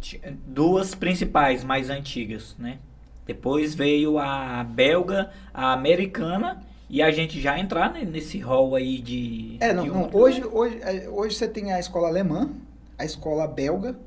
Ti- 0.00 0.20
Duas 0.46 0.94
principais 0.94 1.64
mais 1.64 1.88
antigas, 1.90 2.54
né? 2.58 2.78
Depois 3.26 3.74
veio 3.74 4.18
a 4.18 4.62
belga, 4.64 5.30
a 5.54 5.72
americana 5.72 6.60
e 6.92 7.00
a 7.00 7.10
gente 7.10 7.40
já 7.40 7.58
entrar 7.58 7.90
nesse 8.04 8.38
hall 8.38 8.74
aí 8.74 9.00
de. 9.00 9.56
É, 9.60 9.72
não, 9.72 9.84
de 9.84 9.88
não. 9.88 10.10
Hoje, 10.12 10.42
né? 10.42 10.46
hoje, 10.52 10.78
é, 10.82 11.08
hoje 11.08 11.36
você 11.36 11.48
tem 11.48 11.72
a 11.72 11.80
escola 11.80 12.06
alemã, 12.06 12.50
a 12.98 13.04
escola 13.06 13.46
belga, 13.46 13.98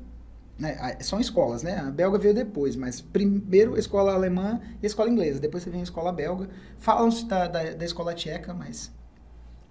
né? 0.56 0.96
São 1.00 1.18
escolas, 1.18 1.64
né? 1.64 1.80
A 1.80 1.90
belga 1.90 2.16
veio 2.16 2.32
depois, 2.32 2.76
mas 2.76 3.00
primeiro 3.00 3.74
a 3.74 3.78
escola 3.80 4.14
alemã 4.14 4.60
e 4.80 4.86
a 4.86 4.88
escola 4.88 5.10
inglesa. 5.10 5.40
Depois 5.40 5.64
você 5.64 5.70
vem 5.70 5.80
a 5.80 5.82
escola 5.82 6.12
belga. 6.12 6.48
Falam-se 6.78 7.24
da, 7.26 7.48
da, 7.48 7.72
da 7.72 7.84
escola 7.84 8.14
tcheca, 8.14 8.54
mas 8.54 8.92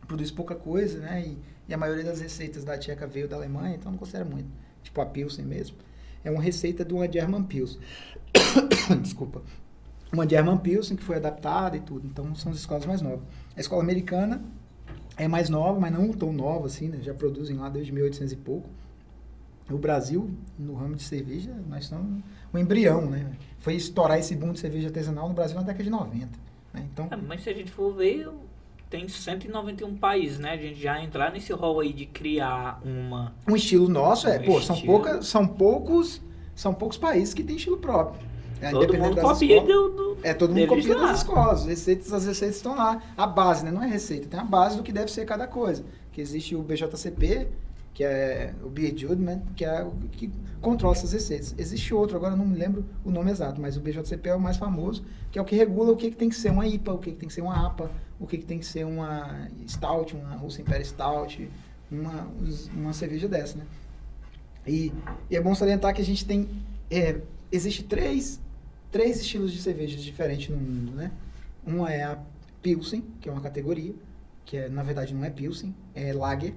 produz 0.06 0.30
pouca 0.30 0.54
coisa, 0.54 1.00
né? 1.00 1.24
E, 1.26 1.38
e 1.70 1.74
a 1.74 1.78
maioria 1.78 2.04
das 2.04 2.20
receitas 2.20 2.66
da 2.66 2.78
tcheca 2.78 3.08
veio 3.08 3.30
da 3.30 3.38
Alemanha, 3.38 3.76
então 3.76 3.94
não 3.94 3.98
considera 3.98 4.26
muito. 4.26 4.50
Tipo 4.84 5.00
a 5.00 5.06
Pilsen 5.06 5.46
mesmo. 5.46 5.78
É 6.22 6.30
uma 6.30 6.44
receita 6.44 6.84
de 6.84 6.94
uma 6.94 7.10
German 7.10 7.44
Pilsen. 7.44 7.80
Desculpa. 9.02 9.42
Uma 10.12 10.28
German 10.28 10.58
Pilsen 10.58 10.96
que 10.96 11.04
foi 11.04 11.18
adaptada 11.18 11.76
e 11.76 11.80
tudo. 11.80 12.08
Então 12.08 12.34
são 12.36 12.52
as 12.52 12.60
escolas 12.60 12.86
mais 12.86 13.02
novas. 13.02 13.22
A 13.56 13.60
escola 13.60 13.82
americana 13.82 14.42
é 15.18 15.28
mais 15.28 15.50
nova, 15.50 15.80
mas 15.80 15.92
não 15.92 16.12
tão 16.12 16.32
nova 16.32 16.68
assim, 16.68 16.88
né? 16.90 17.00
Já 17.02 17.14
produzem 17.14 17.58
lá 17.58 17.70
desde 17.70 17.92
1800 17.92 18.34
e 18.34 18.36
pouco. 18.36 18.70
O 19.70 19.78
Brasil, 19.78 20.30
no 20.60 20.76
ramo 20.76 20.96
de 20.96 21.04
cerveja, 21.04 21.52
nós 21.68 21.86
estamos 21.86 22.22
um 22.54 22.58
embrião, 22.58 23.10
né? 23.10 23.32
Foi 23.60 23.74
estourar 23.74 24.20
esse 24.20 24.36
boom 24.36 24.54
de 24.54 24.60
cerveja 24.60 24.88
artesanal 24.88 25.28
no 25.28 25.34
Brasil 25.34 25.56
na 25.56 25.64
década 25.64 25.84
de 25.84 25.90
90. 25.90 26.28
Né? 26.74 26.88
Então, 26.92 27.08
Ah, 27.10 27.18
mas 27.18 27.42
se 27.42 27.50
a 27.50 27.54
gente 27.54 27.72
for 27.72 27.94
ver, 27.96 28.30
tem 28.90 29.08
191 29.08 29.96
países, 29.96 30.38
né? 30.38 30.52
A 30.52 30.58
gente 30.58 30.80
já 30.80 31.02
entrar 31.02 31.32
nesse 31.32 31.52
rol 31.52 31.80
aí 31.80 31.92
de 31.92 32.06
criar 32.06 32.80
uma. 32.86 33.34
um 33.48 33.56
estilo 33.56 33.90
nosso 33.90 34.28
é, 34.28 34.40
Um 34.40 34.44
pô, 34.44 34.62
são, 34.62 34.80
poucas, 34.80 35.28
são 35.28 35.48
poucos 35.48 36.22
são 36.56 36.74
poucos 36.74 36.98
países 36.98 37.34
que 37.34 37.44
têm 37.44 37.58
estilo 37.58 37.78
próprio. 37.78 38.22
É, 38.68 38.72
Todo 38.72 38.94
mundo 39.04 39.16
copia 39.34 39.62
do, 39.62 39.90
do- 39.90 40.18
É, 40.24 40.34
todo 40.34 40.50
mundo 40.50 40.60
copia 40.70 40.96
das 41.08 41.18
escolas. 41.18 41.62
As 41.62 41.66
receitas, 41.68 42.14
as 42.14 42.26
receitas 42.26 42.56
estão 42.58 42.76
lá. 42.76 43.02
A 43.18 43.28
base, 43.28 43.64
né? 43.66 43.72
Não 43.72 43.84
é 43.84 43.88
receita, 43.88 44.28
tem 44.28 44.40
a 44.40 44.44
base 44.44 44.78
do 44.78 44.84
que 44.84 44.92
deve 44.92 45.12
ser 45.12 45.26
cada 45.26 45.48
coisa. 45.48 45.84
Que 46.12 46.22
existe 46.22 46.56
o 46.56 46.62
BJCP, 46.64 47.48
que 47.94 48.04
é 48.04 48.54
o 48.64 48.70
Beer 48.70 48.96
Judgment, 48.98 49.42
que 49.56 49.64
é 49.64 49.84
o 49.84 49.92
que 50.12 50.32
controla 50.62 50.96
essas 50.96 51.12
receitas. 51.14 51.54
Existe 51.58 51.94
outro, 51.94 52.18
agora 52.18 52.34
eu 52.34 52.38
não 52.38 52.46
me 52.46 52.58
lembro 52.58 52.86
o 53.04 53.12
nome 53.12 53.32
exato, 53.32 53.62
mas 53.62 53.78
o 53.78 53.80
BJCP 53.82 54.30
é 54.30 54.36
o 54.36 54.40
mais 54.40 54.58
famoso, 54.58 55.04
que 55.32 55.38
é 55.40 55.42
o 55.42 55.46
que 55.46 55.56
regula 55.56 55.92
o 55.92 55.96
que, 55.96 56.10
que 56.12 56.16
tem 56.18 56.28
que 56.30 56.36
ser 56.36 56.52
uma 56.52 56.66
IPA, 56.68 56.94
o 56.94 56.98
que, 56.98 57.12
que 57.12 57.18
tem 57.18 57.28
que 57.28 57.34
ser 57.34 57.42
uma 57.42 57.66
APA, 57.68 57.90
o 58.20 58.26
que, 58.28 58.38
que 58.38 58.46
tem 58.46 58.58
que 58.60 58.66
ser 58.66 58.86
uma 58.86 59.48
Stout, 59.68 60.16
uma 60.16 60.36
Russa 60.36 60.62
Imperial 60.62 60.84
Stout, 60.86 61.50
uma, 61.92 62.28
uma 62.74 62.94
cerveja 62.94 63.28
dessa, 63.28 63.58
né? 63.58 63.66
E, 64.68 64.92
e 65.30 65.36
é 65.36 65.42
bom 65.42 65.54
salientar 65.54 65.94
que 65.94 66.02
a 66.02 66.06
gente 66.06 66.26
tem. 66.26 66.50
É, 66.90 67.18
existe 67.52 67.84
três, 67.84 68.40
três 68.96 69.20
estilos 69.20 69.52
de 69.52 69.62
cervejas 69.62 70.02
diferentes 70.02 70.48
no 70.48 70.56
mundo, 70.56 70.94
né? 70.94 71.12
Uma 71.68 71.92
é 71.92 72.04
a 72.04 72.18
Pilsen, 72.62 73.02
que 73.20 73.28
é 73.28 73.32
uma 73.32 73.42
categoria, 73.42 73.94
que 74.46 74.56
é, 74.56 74.70
na 74.70 74.84
verdade 74.84 75.14
não 75.14 75.22
é 75.26 75.30
Pilsen, 75.30 75.76
é 75.94 76.14
Lager. 76.14 76.54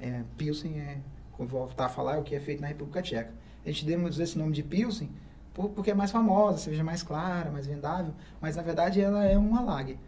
É, 0.00 0.22
Pilsen 0.38 0.78
é, 0.80 0.96
como 1.32 1.46
vou 1.46 1.66
voltar 1.66 1.84
a 1.84 1.88
falar, 1.90 2.14
é 2.14 2.18
o 2.18 2.22
que 2.22 2.34
é 2.34 2.40
feito 2.40 2.62
na 2.62 2.68
República 2.68 3.02
Tcheca. 3.02 3.30
A 3.62 3.68
gente 3.68 3.84
demos 3.84 4.18
esse 4.18 4.38
nome 4.38 4.52
de 4.54 4.62
Pilsen 4.62 5.10
por- 5.52 5.68
porque 5.68 5.90
é 5.90 5.94
mais 5.94 6.10
famosa, 6.10 6.56
cerveja 6.56 6.82
mais 6.82 7.02
clara, 7.02 7.50
mais 7.50 7.66
vendável, 7.66 8.14
mas 8.40 8.56
na 8.56 8.62
verdade 8.62 8.98
ela 8.98 9.26
é 9.26 9.36
uma 9.36 9.60
Lager. 9.60 9.98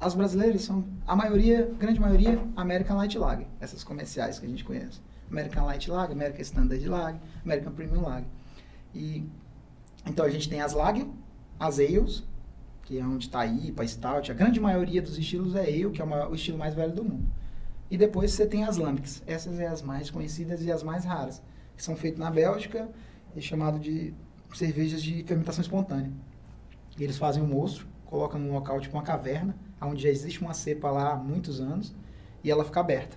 As 0.00 0.14
brasileiras 0.14 0.62
são, 0.62 0.82
a 1.06 1.14
maioria, 1.14 1.70
grande 1.78 2.00
maioria, 2.00 2.42
American 2.56 2.96
Light 2.96 3.18
Lager, 3.18 3.46
essas 3.60 3.84
comerciais 3.84 4.38
que 4.38 4.46
a 4.46 4.48
gente 4.48 4.64
conhece. 4.64 4.98
American 5.30 5.66
Light 5.66 5.90
Lager, 5.90 6.12
American 6.16 6.40
Standard 6.40 6.88
Lager, 6.88 7.20
American 7.44 7.72
Premium 7.72 8.00
Lager. 8.00 8.28
E, 8.94 9.28
então 10.08 10.24
a 10.24 10.30
gente 10.30 10.48
tem 10.48 10.60
as 10.60 10.72
Lager, 10.72 11.06
as 11.58 11.78
Ales, 11.78 12.24
que 12.82 12.98
é 12.98 13.04
onde 13.04 13.26
está 13.26 13.44
IPA, 13.46 13.86
Stout. 13.86 14.30
A 14.30 14.34
grande 14.34 14.60
maioria 14.60 15.02
dos 15.02 15.18
estilos 15.18 15.54
é 15.54 15.60
Ale, 15.60 15.90
que 15.90 16.00
é 16.00 16.04
o, 16.04 16.08
maior- 16.08 16.30
o 16.30 16.34
estilo 16.34 16.58
mais 16.58 16.74
velho 16.74 16.92
do 16.94 17.04
mundo. 17.04 17.26
E 17.90 17.96
depois 17.96 18.32
você 18.32 18.46
tem 18.46 18.64
as 18.64 18.76
Lambics. 18.76 19.22
Essas 19.26 19.56
são 19.56 19.66
as 19.66 19.82
mais 19.82 20.10
conhecidas 20.10 20.62
e 20.62 20.70
as 20.72 20.82
mais 20.82 21.04
raras. 21.04 21.42
Que 21.76 21.82
são 21.82 21.96
feitas 21.96 22.18
na 22.20 22.30
Bélgica 22.30 22.88
e 23.36 23.40
chamado 23.40 23.78
de 23.78 24.14
cervejas 24.54 25.02
de 25.02 25.22
fermentação 25.24 25.62
espontânea. 25.62 26.10
E 26.98 27.04
eles 27.04 27.18
fazem 27.18 27.42
um 27.42 27.46
moço, 27.46 27.86
colocam 28.06 28.40
num 28.40 28.52
local 28.52 28.80
tipo 28.80 28.96
uma 28.96 29.02
caverna, 29.02 29.54
onde 29.80 30.02
já 30.02 30.08
existe 30.08 30.40
uma 30.40 30.54
cepa 30.54 30.90
lá 30.90 31.12
há 31.12 31.16
muitos 31.16 31.60
anos, 31.60 31.94
e 32.42 32.50
ela 32.50 32.64
fica 32.64 32.80
aberta. 32.80 33.16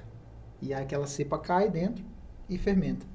E 0.62 0.74
aquela 0.74 1.08
cepa 1.08 1.38
cai 1.40 1.70
dentro 1.70 2.04
e 2.48 2.58
fermenta. 2.58 3.06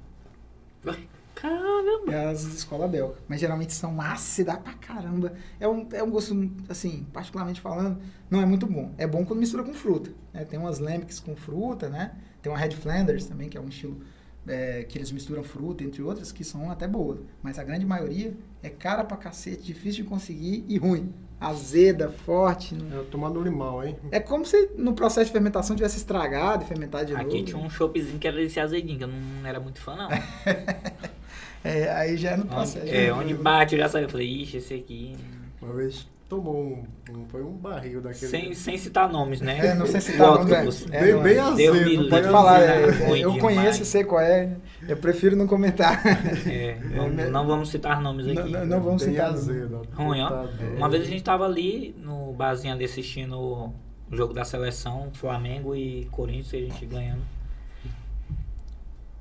Caramba. 1.41 2.11
É 2.11 2.25
as 2.29 2.43
escola 2.43 2.87
belga. 2.87 3.15
Mas 3.27 3.39
geralmente 3.39 3.73
são 3.73 3.99
ácidas 4.01 4.57
pra 4.57 4.73
caramba. 4.73 5.33
É 5.59 5.67
um, 5.67 5.87
é 5.93 6.01
um 6.03 6.09
gosto, 6.09 6.33
assim, 6.69 7.05
particularmente 7.13 7.61
falando, 7.61 7.99
não 8.29 8.41
é 8.41 8.45
muito 8.45 8.65
bom. 8.65 8.91
É 8.97 9.05
bom 9.05 9.23
quando 9.25 9.39
mistura 9.39 9.63
com 9.63 9.73
fruta. 9.73 10.11
né? 10.33 10.43
Tem 10.45 10.57
umas 10.59 10.79
lambics 10.79 11.19
com 11.19 11.35
fruta, 11.35 11.89
né? 11.89 12.15
Tem 12.41 12.51
uma 12.51 12.57
Red 12.57 12.71
Flanders 12.71 13.25
também, 13.25 13.49
que 13.49 13.57
é 13.57 13.61
um 13.61 13.67
estilo 13.69 13.99
é, 14.47 14.83
que 14.87 14.97
eles 14.97 15.11
misturam 15.11 15.43
fruta, 15.43 15.83
entre 15.83 16.01
outras, 16.01 16.31
que 16.31 16.43
são 16.43 16.71
até 16.71 16.87
boas. 16.87 17.19
Mas 17.43 17.59
a 17.59 17.63
grande 17.63 17.85
maioria 17.85 18.33
é 18.63 18.69
cara 18.69 19.03
pra 19.03 19.17
cacete, 19.17 19.61
difícil 19.63 20.03
de 20.05 20.09
conseguir 20.09 20.63
e 20.67 20.77
ruim. 20.77 21.13
Azeda, 21.39 22.09
forte. 22.09 22.73
não- 22.73 22.97
Eu 22.97 23.05
tomando 23.05 23.39
limão, 23.41 23.83
hein? 23.83 23.95
É 24.09 24.19
como 24.19 24.43
se 24.45 24.71
no 24.75 24.93
processo 24.93 25.27
de 25.27 25.31
fermentação 25.33 25.75
tivesse 25.75 25.97
estragado 25.97 26.63
e 26.63 26.67
fermentado 26.67 27.05
de 27.05 27.13
Aqui 27.15 27.25
novo. 27.25 27.43
tinha 27.43 27.57
um 27.59 27.69
choppzinho 27.69 28.17
que 28.17 28.27
era 28.27 28.37
desse 28.37 28.59
azedinho, 28.59 28.97
que 28.97 29.03
eu 29.03 29.07
não 29.07 29.45
era 29.45 29.59
muito 29.59 29.79
fã, 29.79 29.95
não. 29.95 30.07
É, 31.63 31.89
aí 31.91 32.15
já 32.17 32.31
é 32.31 32.37
no 32.37 32.45
processo. 32.45 32.85
Onde, 32.85 32.95
é, 32.95 33.13
onde 33.13 33.33
bate, 33.33 33.75
eu 33.75 33.81
já 33.81 33.89
sabia. 33.89 34.05
Eu 34.05 34.09
falei, 34.11 34.27
ixi, 34.27 34.57
esse 34.57 34.73
aqui. 34.73 35.15
Uma 35.61 35.73
vez 35.73 36.07
tomou 36.29 36.55
um, 36.55 36.83
um- 37.13 37.25
foi 37.27 37.41
um 37.43 37.51
barril 37.53 38.01
daquele. 38.01 38.29
Sem, 38.29 38.53
sem 38.53 38.77
citar 38.77 39.09
nomes, 39.09 39.41
né? 39.41 39.57
É, 39.67 39.73
não 39.73 39.85
sei 39.85 39.99
se 40.01 40.11
O 40.13 40.17
tá 40.17 40.25
nome, 40.27 40.51
Octopus. 40.51 40.85
é, 40.91 41.01
bem, 41.03 41.13
não 41.13 41.19
é. 41.19 41.23
bem 41.23 41.33
Deus 41.55 41.77
azedo. 41.77 42.09
Pode 42.09 42.27
falar, 42.29 42.61
é 42.61 42.83
é, 42.83 43.19
eu 43.23 43.37
conheço, 43.37 43.83
sei 43.85 44.03
qual 44.03 44.21
é. 44.21 44.55
Eu 44.87 44.97
prefiro 44.97 45.35
não 45.35 45.47
comentar. 45.47 46.01
É, 46.47 46.77
não, 46.93 47.09
não 47.31 47.47
vamos 47.47 47.69
citar 47.69 47.99
nomes 48.01 48.25
Não, 48.27 48.41
aqui. 48.43 48.51
não, 48.51 48.65
não 48.65 48.81
vamos 48.81 49.03
Bem 49.03 49.13
citar. 49.13 49.31
azedo. 49.31 49.81
Ruim, 49.93 50.21
ó. 50.21 50.45
Uma 50.77 50.87
vez 50.89 51.03
a 51.03 51.05
gente 51.07 51.23
tava 51.23 51.45
ali 51.45 51.95
no 52.01 52.33
barzinho 52.33 52.73
ali 52.73 52.85
assistindo 52.85 53.37
o 53.37 53.73
jogo 54.11 54.33
da 54.33 54.45
seleção, 54.45 55.09
Flamengo 55.13 55.75
e 55.75 56.05
Corinthians, 56.11 56.53
e 56.53 56.57
a 56.57 56.59
gente 56.61 56.85
ganhando. 56.85 57.21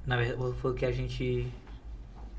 Na 0.07 0.17
verdade, 0.17 0.39
foi 0.61 0.71
o 0.71 0.75
que 0.75 0.85
a 0.87 0.93
gente. 0.93 1.47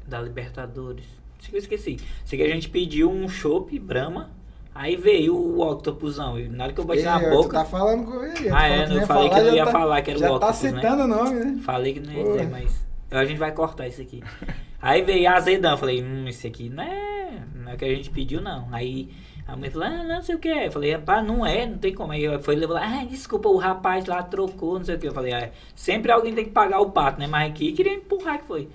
Da 0.07 0.21
Libertadores. 0.21 1.05
Isso 1.39 1.49
que 1.49 1.55
eu 1.55 1.59
esqueci. 1.59 1.97
Isso 2.25 2.35
que 2.35 2.41
a 2.41 2.47
gente 2.47 2.69
pediu 2.69 3.11
um 3.11 3.27
chopp 3.27 3.77
Brahma. 3.79 4.31
Aí 4.73 4.95
veio 4.95 5.35
o 5.35 5.59
Octopusão. 5.61 6.39
E 6.39 6.47
na 6.47 6.65
hora 6.65 6.73
que 6.73 6.79
eu 6.79 6.85
bati 6.85 7.01
na 7.01 7.19
boca. 7.19 7.59
Tá 7.59 7.65
falando 7.65 8.05
com 8.05 8.23
ele. 8.23 8.49
Ah, 8.49 8.69
é, 8.69 8.83
eu 8.83 9.07
falei 9.07 9.29
que 9.29 9.39
eu 9.39 9.55
ia 9.55 9.65
falar 9.65 10.01
que 10.01 10.11
era 10.11 10.19
o 10.19 10.21
já 10.21 10.31
Octopus, 10.31 10.59
tá 10.59 10.71
né? 10.71 10.75
citando 10.75 11.03
o 11.03 11.07
nome, 11.07 11.39
né? 11.39 11.59
Falei 11.63 11.93
que 11.93 11.99
não 11.99 12.13
ia 12.13 12.23
Pô. 12.23 12.31
dizer, 12.31 12.49
mas 12.49 12.85
a 13.09 13.25
gente 13.25 13.37
vai 13.37 13.51
cortar 13.51 13.87
isso 13.87 14.01
aqui. 14.01 14.23
Aí 14.79 15.01
veio 15.01 15.27
a 15.27 15.35
azedão, 15.35 15.75
falei, 15.77 16.03
hum, 16.03 16.27
esse 16.27 16.45
aqui 16.45 16.69
não 16.69 16.83
é, 16.83 17.41
não 17.55 17.71
é 17.71 17.73
o 17.73 17.77
que 17.77 17.85
a 17.85 17.95
gente 17.95 18.11
pediu, 18.11 18.39
não. 18.39 18.67
Aí 18.71 19.09
a 19.47 19.55
mãe 19.55 19.69
falou, 19.71 19.87
ah, 19.87 20.03
não 20.03 20.21
sei 20.21 20.35
o 20.35 20.39
que 20.39 20.49
é. 20.49 20.67
Eu 20.67 20.71
falei, 20.71 20.91
rapaz, 20.91 21.25
não 21.25 21.45
é, 21.45 21.65
não 21.65 21.77
tem 21.77 21.93
como. 21.93 22.11
Aí 22.11 22.23
eu 22.23 22.39
foi 22.39 22.55
levou 22.55 22.75
lá, 22.75 23.01
ah, 23.01 23.05
desculpa, 23.05 23.49
o 23.49 23.57
rapaz 23.57 24.05
lá 24.05 24.21
trocou, 24.21 24.77
não 24.77 24.85
sei 24.85 24.95
o 24.95 24.99
que. 24.99 25.07
Eu 25.07 25.13
falei, 25.13 25.33
ah, 25.33 25.49
sempre 25.75 26.11
alguém 26.11 26.35
tem 26.35 26.45
que 26.45 26.51
pagar 26.51 26.79
o 26.79 26.91
pato, 26.91 27.19
né? 27.19 27.25
Mas 27.25 27.49
aqui 27.49 27.71
queria 27.71 27.93
empurrar 27.95 28.39
que 28.39 28.45
foi. 28.45 28.69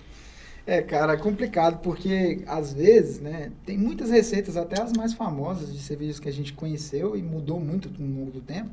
É, 0.66 0.80
cara, 0.80 1.14
é 1.14 1.16
complicado 1.16 1.80
porque 1.80 2.44
às 2.46 2.72
vezes, 2.72 3.18
né, 3.20 3.50
tem 3.66 3.76
muitas 3.76 4.10
receitas, 4.10 4.56
até 4.56 4.80
as 4.80 4.92
mais 4.92 5.12
famosas 5.12 5.72
de 5.72 5.80
cervejas 5.80 6.20
que 6.20 6.28
a 6.28 6.32
gente 6.32 6.52
conheceu 6.52 7.16
e 7.16 7.22
mudou 7.22 7.58
muito 7.58 7.90
no 7.90 8.20
longo 8.20 8.30
do 8.30 8.40
tempo, 8.40 8.70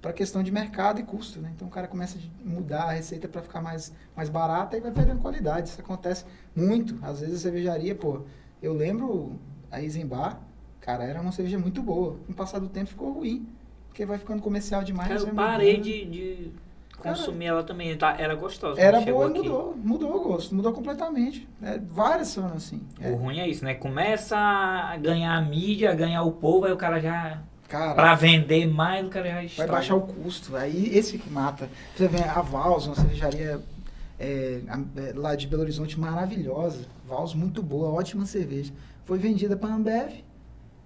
para 0.00 0.12
questão 0.12 0.42
de 0.42 0.52
mercado 0.52 1.00
e 1.00 1.02
custo, 1.02 1.40
né? 1.40 1.50
Então 1.56 1.66
o 1.66 1.70
cara 1.70 1.88
começa 1.88 2.18
a 2.18 2.48
mudar 2.48 2.84
a 2.84 2.92
receita 2.92 3.26
para 3.26 3.40
ficar 3.40 3.62
mais, 3.62 3.90
mais 4.14 4.28
barata 4.28 4.76
e 4.76 4.80
vai 4.80 4.92
perdendo 4.92 5.20
qualidade. 5.20 5.70
Isso 5.70 5.80
acontece 5.80 6.26
muito. 6.54 6.98
Às 7.02 7.20
vezes 7.20 7.36
a 7.36 7.38
cervejaria, 7.38 7.94
pô, 7.94 8.20
eu 8.62 8.74
lembro 8.74 9.32
a 9.70 9.80
Eisenbar, 9.80 10.38
cara, 10.78 11.04
era 11.04 11.20
uma 11.22 11.32
cerveja 11.32 11.58
muito 11.58 11.82
boa. 11.82 12.18
Com 12.26 12.32
o 12.32 12.34
passar 12.34 12.58
do 12.58 12.68
tempo 12.68 12.90
ficou 12.90 13.14
ruim, 13.14 13.48
porque 13.88 14.04
vai 14.04 14.18
ficando 14.18 14.42
comercial 14.42 14.84
demais. 14.84 15.08
Cara, 15.08 15.20
eu 15.20 15.34
parei 15.34 15.78
mudando. 15.78 15.84
de, 15.84 16.04
de 16.04 16.52
Cara, 17.04 17.16
consumir 17.16 17.46
ela 17.46 17.62
também, 17.62 17.96
tá? 17.96 18.16
era 18.18 18.34
gostosa. 18.34 18.80
Era 18.80 19.00
boa 19.00 19.26
e 19.26 19.32
mudou, 19.34 19.76
mudou 19.76 20.16
o 20.16 20.20
gosto, 20.22 20.54
mudou 20.54 20.72
completamente. 20.72 21.46
É, 21.62 21.78
várias 21.78 22.28
são 22.28 22.46
assim. 22.46 22.80
É, 23.00 23.10
O 23.10 23.16
ruim 23.16 23.38
é 23.38 23.48
isso, 23.48 23.64
né? 23.64 23.74
Começa 23.74 24.36
a 24.36 24.96
ganhar 24.96 25.36
a 25.36 25.40
mídia, 25.40 25.90
a 25.90 25.94
ganhar 25.94 26.22
o 26.22 26.32
povo, 26.32 26.66
aí 26.66 26.72
o 26.72 26.76
cara 26.76 26.98
já. 27.00 27.42
cara, 27.68 27.94
Pra 27.94 28.14
vender 28.14 28.66
mais, 28.66 29.06
o 29.06 29.10
cara 29.10 29.28
já 29.28 29.34
Vai 29.34 29.44
estraga. 29.46 29.72
baixar 29.72 29.94
o 29.94 30.00
custo. 30.02 30.56
Aí 30.56 30.88
esse 30.96 31.18
que 31.18 31.30
mata. 31.30 31.68
Você 31.96 32.08
vê 32.08 32.22
a 32.24 32.40
Vals, 32.40 32.86
uma 32.86 32.94
cervejaria 32.96 33.60
é, 34.18 34.60
é, 34.96 35.12
lá 35.14 35.34
de 35.36 35.46
Belo 35.46 35.62
Horizonte 35.62 35.98
maravilhosa. 36.00 36.86
Vals 37.06 37.34
muito 37.34 37.62
boa, 37.62 37.90
ótima 37.90 38.24
cerveja. 38.26 38.72
Foi 39.04 39.18
vendida 39.18 39.56
para 39.56 39.74
Ambev. 39.74 40.24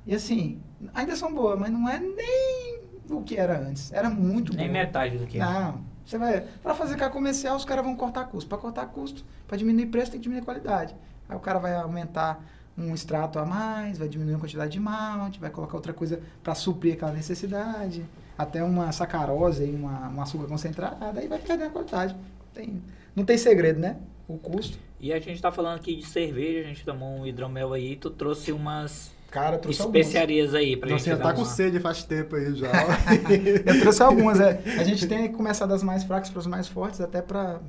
E 0.07 0.15
assim, 0.15 0.61
ainda 0.95 1.15
são 1.15 1.33
boas, 1.33 1.59
mas 1.59 1.71
não 1.71 1.89
é 1.89 2.01
nem 2.01 2.81
o 3.11 3.23
que 3.23 3.37
era 3.37 3.59
antes. 3.59 3.93
Era 3.93 4.09
muito 4.11 4.55
Nem 4.57 4.67
boa. 4.69 4.79
metade 4.79 5.19
do 5.19 5.27
que 5.27 5.37
é. 5.39 5.41
Não. 5.41 5.81
Você 6.09 6.17
vai. 6.17 6.41
Para 6.63 6.75
fazer 6.75 6.97
carro 6.97 7.13
comercial, 7.13 7.55
os 7.55 7.67
caras 7.67 7.85
vão 7.85 7.95
cortar 7.95 8.25
custo. 8.25 8.49
Para 8.49 8.57
cortar 8.57 8.87
custo, 8.87 9.23
para 9.47 9.59
diminuir 9.59 9.87
preço, 9.87 10.11
tem 10.11 10.19
que 10.19 10.23
diminuir 10.23 10.43
qualidade. 10.43 10.97
Aí 11.29 11.37
o 11.37 11.41
cara 11.41 11.59
vai 11.59 11.75
aumentar 11.75 12.43
um 12.79 12.95
extrato 12.95 13.39
a 13.39 13.45
mais, 13.45 13.99
vai 13.99 14.09
diminuir 14.09 14.37
a 14.37 14.39
quantidade 14.39 14.73
de 14.73 14.81
malte, 14.81 15.39
vai 15.39 15.51
colocar 15.51 15.77
outra 15.77 15.93
coisa 15.93 16.19
para 16.43 16.55
suprir 16.55 16.95
aquela 16.95 17.13
necessidade. 17.13 18.07
Até 18.39 18.63
uma 18.65 18.91
sacarose, 18.91 19.65
aí, 19.65 19.75
uma, 19.75 20.09
um 20.09 20.23
açúcar 20.23 20.47
concentrado, 20.47 21.19
aí 21.19 21.29
vai 21.29 21.41
perder 21.41 21.65
a 21.65 21.71
qualidade. 21.71 22.17
Tem, 22.55 22.83
não 23.15 23.27
tem 23.27 23.37
segredo, 23.37 23.79
né? 23.79 23.99
O 24.27 24.39
custo. 24.39 24.79
E 24.99 25.13
a 25.13 25.21
gente 25.21 25.43
tá 25.43 25.53
falando 25.53 25.77
aqui 25.77 25.95
de 25.95 26.07
cerveja, 26.07 26.61
a 26.61 26.69
gente 26.69 26.87
tomou 26.87 27.19
um 27.19 27.27
hidromel 27.27 27.75
aí, 27.75 27.97
tu 27.97 28.09
trouxe 28.09 28.51
umas 28.51 29.13
Cara, 29.31 29.59
trouxe 29.59 29.83
algumas. 29.83 30.01
especiarias 30.07 30.55
aí 30.55 30.77
pra 30.77 30.89
Nossa, 30.89 31.05
gente 31.05 31.13
já 31.13 31.19
dar 31.23 31.29
tá 31.31 31.35
com 31.35 31.41
uma- 31.43 31.47
sede 31.47 31.79
faz 31.81 32.03
tempo 32.03 32.35
aí 32.35 32.55
já. 32.55 32.69
Eu 33.67 33.81
trouxe 33.81 34.03
algumas, 34.03 34.41
é. 34.41 34.61
A 34.79 34.85
gente 34.85 35.07
tem 35.09 35.29
que 35.29 35.35
começar 35.35 35.67
das 35.67 35.83
mais 35.83 36.03
fracas 36.05 36.31
para 36.31 36.41
as 36.41 36.47
mais 36.47 36.67
fortes, 36.67 37.01
até 37.01 37.21
para 37.21 37.61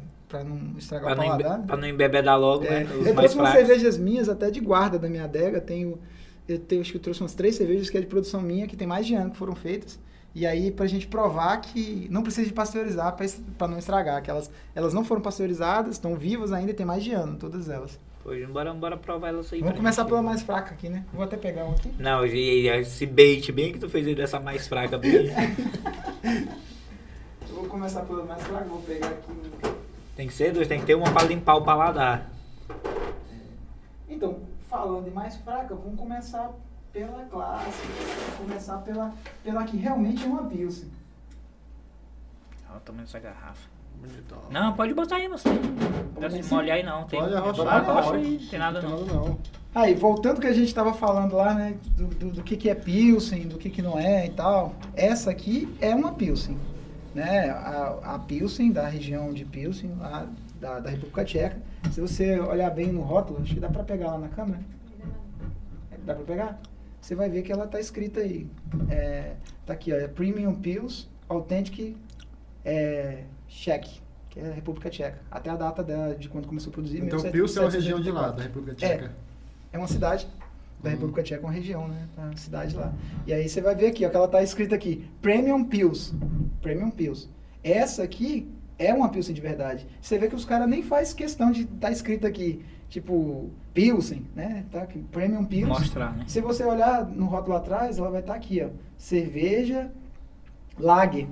não 0.45 0.77
estragar 0.77 1.13
Pra 1.13 1.13
o 1.13 1.17
não, 1.17 1.33
embe- 1.33 1.43
paladar. 1.43 1.59
né? 1.59 1.67
pra 1.67 1.77
não 1.77 1.87
embebedar 1.87 2.39
logo, 2.39 2.63
É, 2.63 2.83
né? 2.83 2.83
Os 2.85 2.89
eu 2.91 3.13
mais 3.13 3.15
trouxe 3.15 3.35
umas 3.35 3.49
fracos. 3.51 3.67
cervejas 3.67 3.97
minhas 3.97 4.29
até 4.29 4.49
de 4.49 4.59
guarda 4.61 4.97
da 4.97 5.09
minha 5.09 5.25
adega. 5.25 5.59
Tenho, 5.59 5.99
eu 6.47 6.57
tenho, 6.59 6.81
acho 6.81 6.91
que 6.91 6.97
eu 6.97 7.01
trouxe 7.01 7.19
umas 7.21 7.33
três 7.33 7.55
cervejas 7.55 7.89
que 7.89 7.97
é 7.97 8.01
de 8.01 8.07
produção 8.07 8.41
minha, 8.41 8.65
que 8.65 8.77
tem 8.77 8.87
mais 8.87 9.05
de 9.05 9.13
ano 9.15 9.31
que 9.31 9.37
foram 9.37 9.53
feitas. 9.53 9.99
E 10.33 10.45
aí, 10.45 10.71
pra 10.71 10.85
gente 10.87 11.07
provar 11.07 11.57
que 11.57 12.07
não 12.09 12.21
precisa 12.21 12.47
de 12.47 12.53
pasteurizar 12.53 13.17
para 13.57 13.67
não 13.67 13.79
estragar. 13.79 14.21
Que 14.21 14.29
elas, 14.29 14.49
elas 14.73 14.93
não 14.93 15.03
foram 15.03 15.21
pasteurizadas, 15.21 15.95
estão 15.95 16.15
vivas 16.15 16.53
ainda 16.53 16.71
e 16.71 16.73
tem 16.73 16.85
mais 16.85 17.03
de 17.03 17.11
ano, 17.11 17.35
todas 17.35 17.67
elas. 17.67 17.99
Pois, 18.23 18.47
bora, 18.49 18.73
bora 18.73 18.97
provar 18.97 19.29
elas 19.29 19.51
aí. 19.53 19.61
Vamos 19.61 19.77
começar 19.77 20.01
gente. 20.01 20.09
pela 20.09 20.21
mais 20.21 20.41
fraca 20.41 20.73
aqui, 20.73 20.89
né? 20.89 21.05
Vou 21.13 21.23
até 21.23 21.37
pegar 21.37 21.63
uma 21.65 21.75
aqui. 21.75 21.93
Não, 21.97 22.25
e, 22.25 22.63
e 22.63 22.67
esse 22.67 23.05
bait 23.05 23.51
bem 23.51 23.71
que 23.71 23.79
tu 23.79 23.89
fez 23.89 24.05
aí 24.05 24.13
dessa 24.13 24.39
mais 24.39 24.67
fraca. 24.67 24.97
Bem... 24.97 25.27
Eu 27.47 27.55
vou 27.55 27.65
começar 27.65 28.01
pela 28.01 28.25
mais 28.25 28.43
fraca, 28.43 28.65
vou 28.65 28.81
pegar 28.81 29.07
aqui. 29.07 29.31
tem 30.15 30.27
que 30.27 30.33
ser, 30.33 30.51
dois, 30.51 30.67
tem 30.67 30.79
que 30.79 30.85
ter 30.85 30.95
uma 30.95 31.11
pra 31.11 31.23
limpar 31.23 31.55
o 31.55 31.63
paladar. 31.63 32.29
Então, 34.09 34.41
falando 34.69 35.07
em 35.07 35.11
mais 35.11 35.37
fraca, 35.37 35.73
vamos 35.73 35.97
começar 35.97 36.51
pela 36.91 37.23
clássica. 37.25 37.87
Vamos 37.87 38.37
começar 38.37 38.77
pela, 38.79 39.13
pela 39.43 39.63
que 39.63 39.77
realmente 39.77 40.25
é 40.25 40.27
uma 40.27 40.43
Pilsen. 40.43 40.89
Olha 42.69 42.77
o 42.77 42.81
tamanho 42.81 43.05
dessa 43.05 43.19
garrafa. 43.19 43.78
Bonitão. 44.01 44.39
Não, 44.49 44.73
pode 44.73 44.93
botar 44.93 45.17
aí, 45.17 45.27
você. 45.27 45.49
Não 45.49 46.27
assim? 46.27 46.41
molhar 46.53 46.77
aí 46.77 46.83
não. 46.83 47.05
Tem, 47.05 47.19
Pode 47.19 47.35
arrochar, 47.35 47.67
Arrocha 47.67 47.91
arrocha. 47.91 48.15
aí, 48.17 48.39
não 48.41 48.49
tem 48.49 48.59
nada 48.59 48.81
Não 48.81 49.05
não. 49.05 49.39
Aí, 49.73 49.93
voltando 49.93 50.41
que 50.41 50.47
a 50.47 50.53
gente 50.53 50.67
estava 50.67 50.93
falando 50.93 51.35
lá, 51.35 51.53
né, 51.53 51.77
do, 51.95 52.07
do, 52.07 52.31
do 52.31 52.43
que, 52.43 52.57
que 52.57 52.69
é 52.69 52.75
Pilsen, 52.75 53.47
do 53.47 53.57
que, 53.57 53.69
que 53.69 53.81
não 53.81 53.99
é 53.99 54.25
e 54.25 54.29
tal, 54.29 54.73
essa 54.95 55.29
aqui 55.29 55.71
é 55.79 55.93
uma 55.93 56.13
Pilsen, 56.13 56.57
né, 57.13 57.51
a, 57.51 58.15
a 58.15 58.19
Pilsen 58.19 58.71
da 58.71 58.87
região 58.87 59.31
de 59.31 59.45
Pilsen, 59.45 59.93
lá 59.99 60.27
da, 60.59 60.79
da 60.79 60.89
República 60.89 61.23
Tcheca. 61.23 61.61
Se 61.91 62.01
você 62.01 62.39
olhar 62.39 62.71
bem 62.71 62.87
no 62.87 63.01
rótulo, 63.01 63.41
acho 63.43 63.53
que 63.53 63.59
dá 63.59 63.69
para 63.69 63.83
pegar 63.83 64.07
lá 64.07 64.17
na 64.17 64.27
câmera. 64.29 64.59
Dá 66.03 66.15
para 66.15 66.23
pegar? 66.23 66.59
Você 66.99 67.13
vai 67.13 67.29
ver 67.29 67.43
que 67.43 67.51
ela 67.51 67.67
tá 67.67 67.79
escrita 67.79 68.21
aí. 68.21 68.49
É, 68.89 69.33
tá 69.65 69.73
aqui, 69.73 69.93
ó, 69.93 69.95
é 69.95 70.07
Premium 70.07 70.55
Pils 70.55 71.07
Authentic 71.29 71.95
é, 72.65 73.23
Czech, 73.49 74.01
que 74.29 74.39
é 74.39 74.49
a 74.49 74.53
República 74.53 74.89
Tcheca. 74.89 75.19
Até 75.29 75.49
a 75.49 75.55
data 75.55 75.83
dela, 75.83 76.15
de 76.15 76.29
quando 76.29 76.47
começou 76.47 76.69
a 76.69 76.73
produzir. 76.73 76.99
Então, 77.03 77.19
17- 77.19 77.31
Pilsen 77.31 77.63
é 77.63 77.65
uma 77.65 77.71
região 77.71 77.97
de 77.99 78.05
1784. 78.05 78.21
lá, 78.21 78.31
da 78.31 78.43
República 78.43 78.75
Tcheca. 78.75 79.11
É 79.73 79.77
uma 79.77 79.87
cidade 79.87 80.27
da 80.81 80.89
República 80.89 81.23
Tcheca, 81.23 81.41
uma 81.43 81.51
região, 81.51 81.87
né? 81.87 82.07
A 82.17 82.37
cidade 82.37 82.75
lá. 82.75 82.93
E 83.27 83.33
aí 83.33 83.49
você 83.49 83.59
vai 83.59 83.75
ver 83.75 83.87
aqui, 83.87 84.05
ó, 84.05 84.09
que 84.09 84.15
ela 84.15 84.27
tá 84.27 84.41
escrita 84.41 84.75
aqui, 84.75 85.09
Premium 85.21 85.63
Pills. 85.63 86.15
Premium 86.61 86.91
Pills. 86.91 87.27
Essa 87.63 88.03
aqui 88.03 88.49
é 88.77 88.93
uma 88.93 89.09
Pilsen 89.09 89.35
de 89.35 89.41
verdade. 89.41 89.85
Você 89.99 90.17
vê 90.17 90.29
que 90.29 90.35
os 90.35 90.45
caras 90.45 90.69
nem 90.69 90.81
faz 90.81 91.11
questão 91.11 91.51
de 91.51 91.63
estar 91.63 91.75
tá 91.79 91.91
escrito 91.91 92.25
aqui, 92.25 92.63
tipo, 92.87 93.49
Pilsen, 93.73 94.25
né? 94.35 94.65
Tá 94.71 94.83
aqui, 94.83 94.99
Premium 95.11 95.43
Pilsen. 95.43 95.67
Mostrar, 95.67 96.15
né? 96.15 96.23
Se 96.27 96.39
você 96.39 96.63
olhar 96.63 97.05
no 97.05 97.25
rótulo 97.25 97.57
atrás, 97.57 97.97
ela 97.97 98.09
vai 98.09 98.21
estar 98.21 98.33
tá 98.33 98.39
aqui, 98.39 98.61
ó. 98.63 98.69
Cerveja 98.97 99.91
Lager. 100.77 101.27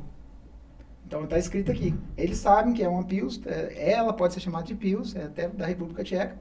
Então 1.08 1.24
está 1.24 1.38
escrito 1.38 1.72
aqui. 1.72 1.96
Eles 2.18 2.38
sabem 2.38 2.74
que 2.74 2.84
é 2.84 2.90
uma 2.90 3.04
Pils, 3.04 3.40
é, 3.46 3.92
ela 3.94 4.12
pode 4.12 4.34
ser 4.34 4.42
chamada 4.42 4.66
de 4.66 4.76
Pils, 4.76 5.16
é 5.16 5.24
até 5.24 5.48
da 5.48 5.66
República 5.66 6.04
Tcheca, 6.04 6.36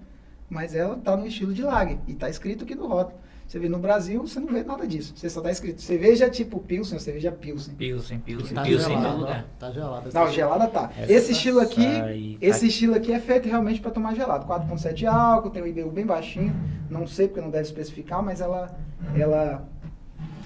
mas 0.50 0.74
ela 0.74 0.96
está 0.96 1.16
no 1.16 1.24
estilo 1.24 1.54
de 1.54 1.62
Lager. 1.62 1.98
E 2.08 2.12
está 2.12 2.28
escrito 2.28 2.64
aqui 2.64 2.74
no 2.74 2.86
rótulo. 2.88 3.16
Você 3.46 3.60
vê 3.60 3.68
no 3.68 3.78
Brasil, 3.78 4.26
você 4.26 4.40
não 4.40 4.48
vê 4.48 4.64
nada 4.64 4.84
disso. 4.88 5.12
Você 5.16 5.30
só 5.30 5.38
está 5.38 5.52
escrito 5.52 5.80
cerveja 5.80 6.28
tipo 6.28 6.58
Pilsen, 6.58 6.98
cerveja 6.98 7.30
Pilsen. 7.30 7.76
Pilsen, 7.76 8.18
Pilsen, 8.18 8.54
Tá 8.56 8.62
Pilsen 8.64 8.88
gelada, 8.96 9.14
lugar. 9.16 9.46
ó. 9.46 9.58
Tá 9.60 9.70
gelada. 9.70 10.10
Não, 10.12 10.32
gelada 10.32 10.66
tá. 10.66 10.90
Essa 10.98 11.12
esse 11.12 11.30
estilo 11.30 11.60
aqui, 11.60 11.86
aí, 11.86 12.38
esse 12.40 12.60
tá- 12.62 12.66
estilo 12.66 12.96
aqui 12.96 13.12
é 13.12 13.20
feito 13.20 13.48
realmente 13.48 13.80
para 13.80 13.92
tomar 13.92 14.16
gelado. 14.16 14.46
4.7 14.46 14.94
de 14.94 15.06
álcool, 15.06 15.50
tem 15.50 15.62
o 15.62 15.66
IBU 15.68 15.92
bem 15.92 16.04
baixinho. 16.04 16.52
Não 16.90 17.06
sei 17.06 17.28
porque 17.28 17.40
não 17.40 17.50
deve 17.50 17.62
especificar, 17.66 18.20
mas 18.20 18.40
ela 18.40 18.76
ela 19.14 19.64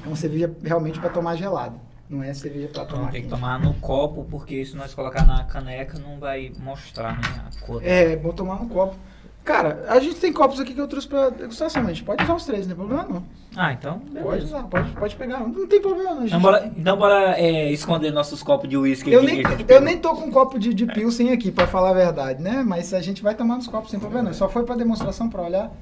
é 0.04 0.06
uma 0.06 0.16
cerveja 0.16 0.54
realmente 0.62 1.00
para 1.00 1.08
tomar 1.08 1.36
gelado. 1.36 1.80
Não 2.10 2.24
é 2.24 2.34
cerveja 2.34 2.66
Então 2.70 2.84
tomar 2.84 3.12
tem 3.12 3.22
que 3.22 3.28
tomar 3.28 3.60
no 3.60 3.72
copo, 3.74 4.26
porque 4.28 4.64
se 4.64 4.74
nós 4.76 4.92
colocar 4.92 5.24
na 5.24 5.44
caneca 5.44 5.96
não 5.96 6.18
vai 6.18 6.50
mostrar 6.58 7.12
né, 7.12 7.44
a 7.46 7.64
cor. 7.64 7.80
É, 7.84 8.16
vou 8.16 8.32
tomar 8.32 8.56
no 8.56 8.68
copo. 8.68 8.96
Cara, 9.44 9.86
a 9.88 9.98
gente 10.00 10.16
tem 10.16 10.32
copos 10.32 10.58
aqui 10.60 10.74
que 10.74 10.80
eu 10.80 10.88
trouxe 10.88 11.06
pra 11.08 11.30
degustação, 11.30 11.82
mas 11.82 11.92
a 11.92 11.94
gente 11.94 12.04
pode 12.04 12.22
usar 12.22 12.34
os 12.34 12.44
três, 12.44 12.66
não 12.66 12.76
tem 12.76 12.86
problema 12.86 13.08
não. 13.08 13.24
Ah, 13.56 13.72
então. 13.72 14.00
Pode 14.00 14.22
beleza. 14.22 14.44
usar, 14.44 14.62
pode, 14.64 14.90
pode 14.90 15.16
pegar. 15.16 15.38
Não 15.40 15.66
tem 15.68 15.80
problema 15.80 16.10
não, 16.10 16.20
gente. 16.22 16.28
Então 16.30 16.40
bora, 16.40 16.72
então 16.76 16.96
bora 16.96 17.40
é, 17.40 17.70
esconder 17.70 18.10
nossos 18.12 18.42
copos 18.42 18.68
de 18.68 18.76
uísque 18.76 19.10
Eu 19.10 19.22
aqui 19.22 19.32
nem, 19.32 19.42
eu 19.68 19.80
nem 19.80 19.96
tô 19.96 20.14
com 20.14 20.26
um 20.26 20.30
copo 20.32 20.58
de, 20.58 20.74
de 20.74 20.86
Pilsen 20.86 21.32
aqui, 21.32 21.50
pra 21.52 21.66
falar 21.66 21.90
a 21.90 21.94
verdade, 21.94 22.42
né? 22.42 22.62
Mas 22.66 22.92
a 22.92 23.00
gente 23.00 23.22
vai 23.22 23.34
tomar 23.34 23.56
nos 23.56 23.68
copos 23.68 23.90
sem 23.90 24.00
problema. 24.00 24.24
não. 24.24 24.34
Só 24.34 24.48
foi 24.48 24.64
pra 24.64 24.74
demonstração, 24.74 25.28
pra 25.30 25.42
olhar. 25.42 25.72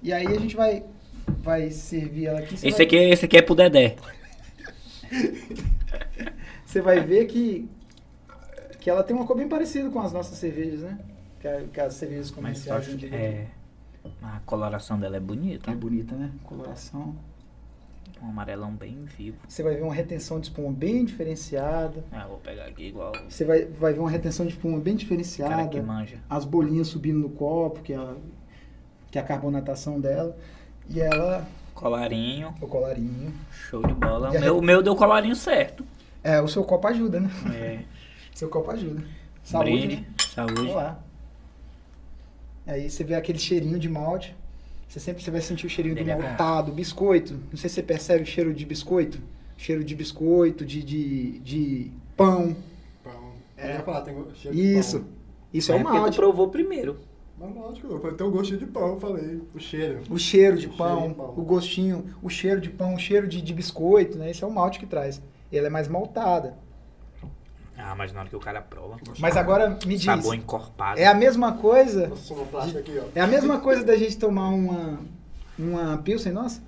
E 0.00 0.12
aí 0.12 0.26
a 0.26 0.40
gente 0.40 0.56
vai, 0.56 0.84
vai 1.42 1.70
servir 1.70 2.26
ela 2.26 2.38
aqui. 2.38 2.54
Esse 2.54 2.70
vai, 2.70 2.82
aqui, 2.82 2.96
é- 2.96 3.10
esse 3.10 3.24
aqui 3.24 3.36
é 3.36 3.42
pro 3.42 3.54
Dedé. 3.54 3.96
Você 6.66 6.80
vai 6.80 7.00
ver 7.00 7.26
que, 7.26 7.68
que 8.80 8.88
ela 8.90 9.02
tem 9.02 9.14
uma 9.14 9.26
cor 9.26 9.36
bem 9.36 9.48
parecida 9.48 9.90
com 9.90 10.00
as 10.00 10.12
nossas 10.12 10.38
cervejas, 10.38 10.80
né? 10.80 10.98
Que, 11.40 11.48
a- 11.48 11.62
que 11.72 11.80
as 11.80 11.94
cervejas 11.94 12.26
Mas 12.30 12.34
comerciais. 12.36 12.84
só, 12.86 12.90
individuais. 12.92 13.24
é, 13.24 13.46
a 14.22 14.40
coloração 14.46 14.98
dela 14.98 15.16
é 15.16 15.20
bonita. 15.20 15.70
É 15.70 15.74
bonita, 15.74 16.14
né? 16.14 16.30
Coloração. 16.44 17.14
Um 18.22 18.28
amarelão 18.28 18.72
bem 18.72 19.00
vivo. 19.00 19.36
Você 19.48 19.64
vai 19.64 19.74
ver 19.74 19.82
uma 19.82 19.92
retenção 19.94 20.38
de 20.38 20.46
espuma 20.46 20.70
bem 20.72 21.04
diferenciada. 21.04 22.04
Ah, 22.12 22.26
vou 22.28 22.38
pegar 22.38 22.66
aqui 22.66 22.84
igual 22.86 23.12
Você 23.28 23.44
vai, 23.44 23.64
vai 23.64 23.92
ver 23.92 23.98
uma 23.98 24.10
retenção 24.10 24.46
de 24.46 24.52
espuma 24.52 24.78
bem 24.78 24.94
cara 24.96 24.96
que 24.96 25.02
diferenciada. 25.04 25.82
manja. 25.82 26.18
As 26.30 26.44
bolinhas 26.44 26.86
subindo 26.86 27.18
no 27.18 27.30
copo, 27.30 27.80
que 27.82 27.92
é 27.92 27.96
a, 27.96 28.14
que 29.10 29.18
é 29.18 29.20
a 29.20 29.24
carbonatação 29.24 30.00
dela. 30.00 30.36
E 30.88 31.00
ela, 31.00 31.44
Colarinho, 31.82 32.54
o 32.60 32.66
colarinho. 32.68 33.34
show 33.50 33.82
de 33.84 33.92
bola. 33.92 34.30
O 34.30 34.40
meu, 34.40 34.62
meu 34.62 34.82
deu 34.82 34.94
colarinho 34.94 35.34
certo. 35.34 35.84
É, 36.22 36.40
o 36.40 36.46
seu 36.46 36.62
copo 36.62 36.86
ajuda, 36.86 37.18
né? 37.18 37.28
É, 37.52 37.80
Seu 38.32 38.48
copo 38.48 38.70
ajuda. 38.70 39.02
Saúde. 39.42 39.96
né? 39.96 40.04
saúde. 40.32 40.54
Vamos 40.54 40.74
lá. 40.76 41.02
Aí 42.66 42.88
você 42.88 43.02
vê 43.02 43.16
aquele 43.16 43.38
cheirinho 43.38 43.80
de 43.80 43.88
malte. 43.88 44.34
Você 44.88 45.00
sempre 45.00 45.24
você 45.24 45.30
vai 45.32 45.40
sentir 45.40 45.66
o 45.66 45.70
cheirinho 45.70 45.96
do 45.96 46.00
Ele 46.00 46.12
é 46.12 46.16
maltado, 46.16 46.70
biscoito. 46.70 47.34
Não 47.50 47.56
sei 47.56 47.68
se 47.68 47.74
você 47.74 47.82
percebe 47.82 48.22
o 48.22 48.26
cheiro 48.26 48.54
de 48.54 48.64
biscoito. 48.64 49.20
Cheiro 49.56 49.82
de 49.82 49.94
biscoito, 49.96 50.64
de, 50.64 50.82
de, 50.84 51.38
de 51.40 51.90
pão. 52.16 52.56
Pão. 53.02 53.32
É. 53.56 53.72
Eu 53.72 53.74
ia 53.74 53.82
falar, 53.82 54.02
tem 54.02 54.14
cheiro 54.34 54.56
de 54.56 54.78
Isso. 54.78 55.00
pão. 55.00 55.08
Isso 55.52 55.72
é, 55.72 55.76
é 55.76 55.80
o 55.80 55.84
malte. 55.84 56.16
provou 56.16 56.48
primeiro. 56.48 56.96
Mas 57.42 57.54
lógico, 57.56 57.98
falei, 57.98 58.16
tem 58.16 58.26
um 58.26 58.30
gostinho 58.30 58.58
de 58.60 58.66
pão, 58.66 58.88
eu 58.90 59.00
falei. 59.00 59.42
O 59.54 59.58
cheiro. 59.58 60.00
O 60.08 60.16
cheiro 60.18 60.56
de 60.56 60.68
O 60.68 60.76
pão, 60.76 60.96
cheiro 60.98 61.08
de 61.08 61.14
pão. 61.16 61.34
o 61.36 61.42
gostinho, 61.42 62.04
o 62.22 62.28
cheiro 62.30 62.60
de 62.60 62.70
pão, 62.70 62.94
o 62.94 62.98
cheiro 62.98 63.26
de, 63.26 63.42
de 63.42 63.52
biscoito, 63.52 64.16
né? 64.16 64.30
Esse 64.30 64.44
é 64.44 64.46
o 64.46 64.50
malte 64.50 64.78
que 64.78 64.86
traz. 64.86 65.20
Ela 65.52 65.66
é 65.66 65.70
mais 65.70 65.88
maltada. 65.88 66.56
Ah, 67.76 67.94
mas 67.96 68.12
na 68.12 68.20
hora 68.20 68.28
que 68.28 68.36
o 68.36 68.40
cara 68.40 68.62
prova. 68.62 68.96
Mas 69.18 69.36
agora 69.36 69.70
me 69.84 69.96
diz, 69.96 70.04
Sabor 70.04 70.34
encorpado. 70.36 71.00
é 71.00 71.06
a 71.06 71.14
mesma 71.14 71.54
coisa, 71.54 72.06
Nossa, 72.08 72.22
sonoplastia 72.22 72.78
aqui, 72.80 72.96
ó. 72.98 73.08
é 73.14 73.20
a 73.20 73.26
mesma 73.26 73.58
coisa 73.58 73.82
da 73.82 73.96
gente 73.96 74.16
tomar 74.18 74.48
uma 74.50 75.00
uma 75.58 75.98
pilsen 75.98 76.32
nossa? 76.32 76.62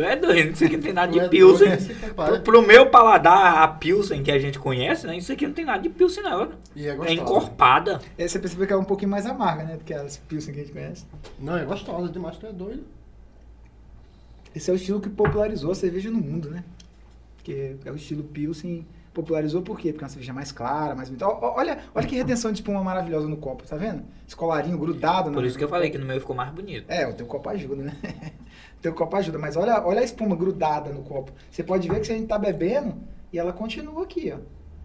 Tu 0.00 0.04
é 0.04 0.16
doido, 0.16 0.52
isso 0.54 0.64
aqui 0.64 0.76
não 0.78 0.82
tem 0.82 0.92
nada 0.94 1.12
de 1.12 1.20
é 1.20 1.28
Pilsen. 1.28 1.68
Pro, 2.16 2.40
pro 2.40 2.66
meu 2.66 2.88
paladar, 2.88 3.62
a 3.62 3.68
Pilsen 3.68 4.22
que 4.22 4.32
a 4.32 4.38
gente 4.38 4.58
conhece, 4.58 5.06
né? 5.06 5.18
Isso 5.18 5.30
aqui 5.30 5.46
não 5.46 5.52
tem 5.52 5.62
nada 5.62 5.82
de 5.82 5.90
Pilsen, 5.90 6.22
não. 6.22 6.52
E 6.74 6.86
é 6.86 6.92
É 6.92 6.94
gostosa. 6.94 7.20
encorpada. 7.20 8.00
Aí 8.18 8.26
você 8.26 8.38
percebeu 8.38 8.66
que 8.66 8.72
ela 8.72 8.80
é 8.80 8.82
um 8.82 8.86
pouquinho 8.86 9.10
mais 9.10 9.26
amarga, 9.26 9.64
né? 9.64 9.76
Do 9.76 9.84
que 9.84 9.92
as 9.92 10.16
pilsen 10.16 10.54
que 10.54 10.60
a 10.60 10.62
gente 10.62 10.72
conhece. 10.72 11.04
Não, 11.38 11.54
é 11.54 11.66
gostosa 11.66 12.10
demais, 12.10 12.38
tu 12.38 12.46
é 12.46 12.52
doido. 12.52 12.82
Esse 14.56 14.70
é 14.70 14.72
o 14.72 14.76
estilo 14.76 15.02
que 15.02 15.10
popularizou 15.10 15.70
a 15.70 15.74
cerveja 15.74 16.10
no 16.10 16.18
mundo, 16.18 16.48
né? 16.48 16.64
Porque 17.36 17.76
é 17.84 17.92
o 17.92 17.96
estilo 17.96 18.22
pilsen 18.22 18.86
popularizou 19.12 19.60
por 19.60 19.78
quê? 19.78 19.92
Porque 19.92 20.04
é 20.04 20.06
uma 20.06 20.10
cerveja 20.10 20.32
mais 20.32 20.50
clara, 20.52 20.94
mais 20.94 21.08
bonita. 21.08 21.26
Olha, 21.26 21.80
olha 21.94 22.06
que 22.06 22.16
retenção 22.16 22.50
de 22.52 22.58
espuma 22.58 22.82
maravilhosa 22.82 23.28
no 23.28 23.36
copo, 23.36 23.64
tá 23.66 23.76
vendo? 23.76 24.02
Esse 24.26 24.36
colarinho 24.36 24.78
grudado. 24.78 25.30
Por 25.30 25.44
isso 25.44 25.58
que 25.58 25.64
eu 25.64 25.68
falei 25.68 25.90
que 25.90 25.98
no 25.98 26.06
meu 26.06 26.18
ficou 26.20 26.34
mais 26.34 26.50
bonito. 26.50 26.86
É, 26.88 27.06
o 27.06 27.12
teu 27.12 27.26
copo 27.26 27.48
ajuda, 27.50 27.82
né? 27.82 27.96
teu 28.80 28.94
copo 28.94 29.16
ajuda, 29.16 29.38
mas 29.38 29.56
olha, 29.56 29.84
olha 29.84 30.00
a 30.00 30.04
espuma 30.04 30.34
grudada 30.36 30.90
no 30.90 31.02
copo. 31.02 31.32
Você 31.50 31.62
pode 31.62 31.88
ver 31.88 32.00
que 32.00 32.06
se 32.06 32.12
a 32.12 32.16
gente 32.16 32.26
tá 32.28 32.38
bebendo 32.38 32.94
e 33.32 33.38
ela 33.38 33.52
continua 33.52 34.02
aqui, 34.04 34.32
ó. 34.34 34.38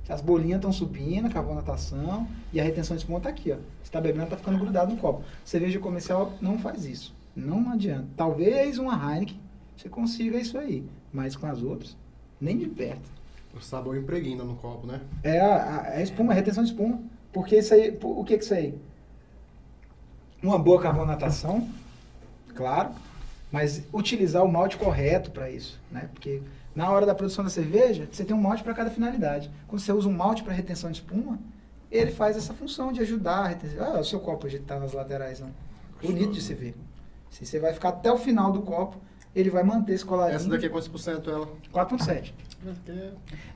As 0.07 0.21
bolinhas 0.21 0.57
estão 0.57 0.71
subindo, 0.71 1.25
a 1.25 1.29
carbonatação 1.31 2.27
e 2.53 2.59
a 2.59 2.63
retenção 2.63 2.95
de 2.95 3.01
espuma 3.03 3.19
tá 3.19 3.29
aqui, 3.29 3.51
ó. 3.51 3.57
Você 3.81 3.91
tá 3.91 3.99
bebendo, 3.99 4.27
tá 4.27 4.37
ficando 4.37 4.59
grudado 4.59 4.91
no 4.93 4.99
copo. 4.99 5.23
Cerveja 5.43 5.79
comercial 5.79 6.33
não 6.39 6.59
faz 6.59 6.85
isso. 6.85 7.13
Não 7.35 7.71
adianta. 7.71 8.05
Talvez 8.15 8.77
uma 8.77 8.93
Heineken 8.93 9.39
você 9.75 9.89
consiga 9.89 10.37
isso 10.37 10.57
aí, 10.57 10.85
mas 11.11 11.35
com 11.35 11.47
as 11.47 11.61
outras, 11.63 11.97
nem 12.39 12.57
de 12.57 12.67
perto. 12.67 13.09
O 13.53 13.59
sabor 13.61 13.97
impregna 13.97 14.43
no 14.43 14.55
copo, 14.55 14.85
né? 14.85 15.01
É 15.23 15.39
a, 15.39 15.55
a- 15.55 15.87
a 15.95 16.01
espuma, 16.01 16.33
a 16.33 16.35
retenção 16.35 16.63
de 16.63 16.69
espuma. 16.71 16.99
Porque 17.33 17.57
isso 17.57 17.73
aí, 17.73 17.97
o 18.01 18.23
que 18.23 18.37
que 18.37 18.43
isso 18.43 18.53
aí? 18.53 18.77
Uma 20.43 20.59
boa 20.59 20.79
carbonatação, 20.81 21.67
claro, 22.53 22.91
mas 23.55 23.83
utilizar 23.93 24.43
o 24.43 24.51
malte 24.51 24.75
correto 24.75 25.31
para 25.31 25.49
isso, 25.49 25.79
né? 25.89 26.09
Porque 26.11 26.41
na 26.75 26.91
hora 26.91 27.05
da 27.05 27.15
produção 27.15 27.41
da 27.41 27.49
cerveja, 27.49 28.05
você 28.11 28.25
tem 28.25 28.35
um 28.35 28.41
malte 28.41 28.61
para 28.61 28.73
cada 28.73 28.89
finalidade. 28.89 29.49
Quando 29.65 29.79
você 29.79 29.93
usa 29.93 30.09
um 30.09 30.11
malte 30.11 30.43
para 30.43 30.51
retenção 30.51 30.91
de 30.91 30.97
espuma, 30.97 31.39
ele 31.89 32.11
faz 32.11 32.35
essa 32.35 32.53
função 32.53 32.91
de 32.91 32.99
ajudar 32.99 33.37
a 33.37 33.47
retenção. 33.47 33.81
Ah, 33.81 33.99
o 34.01 34.03
seu 34.03 34.19
copo 34.19 34.45
hoje 34.45 34.59
tá 34.59 34.77
nas 34.77 34.91
laterais, 34.91 35.39
não. 35.39 35.51
Bonito 36.01 36.33
de 36.33 36.41
se 36.41 36.53
ver. 36.53 36.75
Se 37.29 37.45
você 37.45 37.57
vai 37.57 37.71
ficar 37.71 37.89
até 37.89 38.11
o 38.11 38.17
final 38.17 38.51
do 38.51 38.61
copo, 38.61 38.97
ele 39.33 39.49
vai 39.49 39.63
manter 39.63 39.93
esse 39.93 40.03
colarinho. 40.03 40.35
Essa 40.35 40.49
daqui 40.49 40.65
é 40.65 40.69
quantos 40.69 40.89
por 40.89 40.99
cento 40.99 41.29
ela? 41.29 41.47
4.7. 41.73 42.33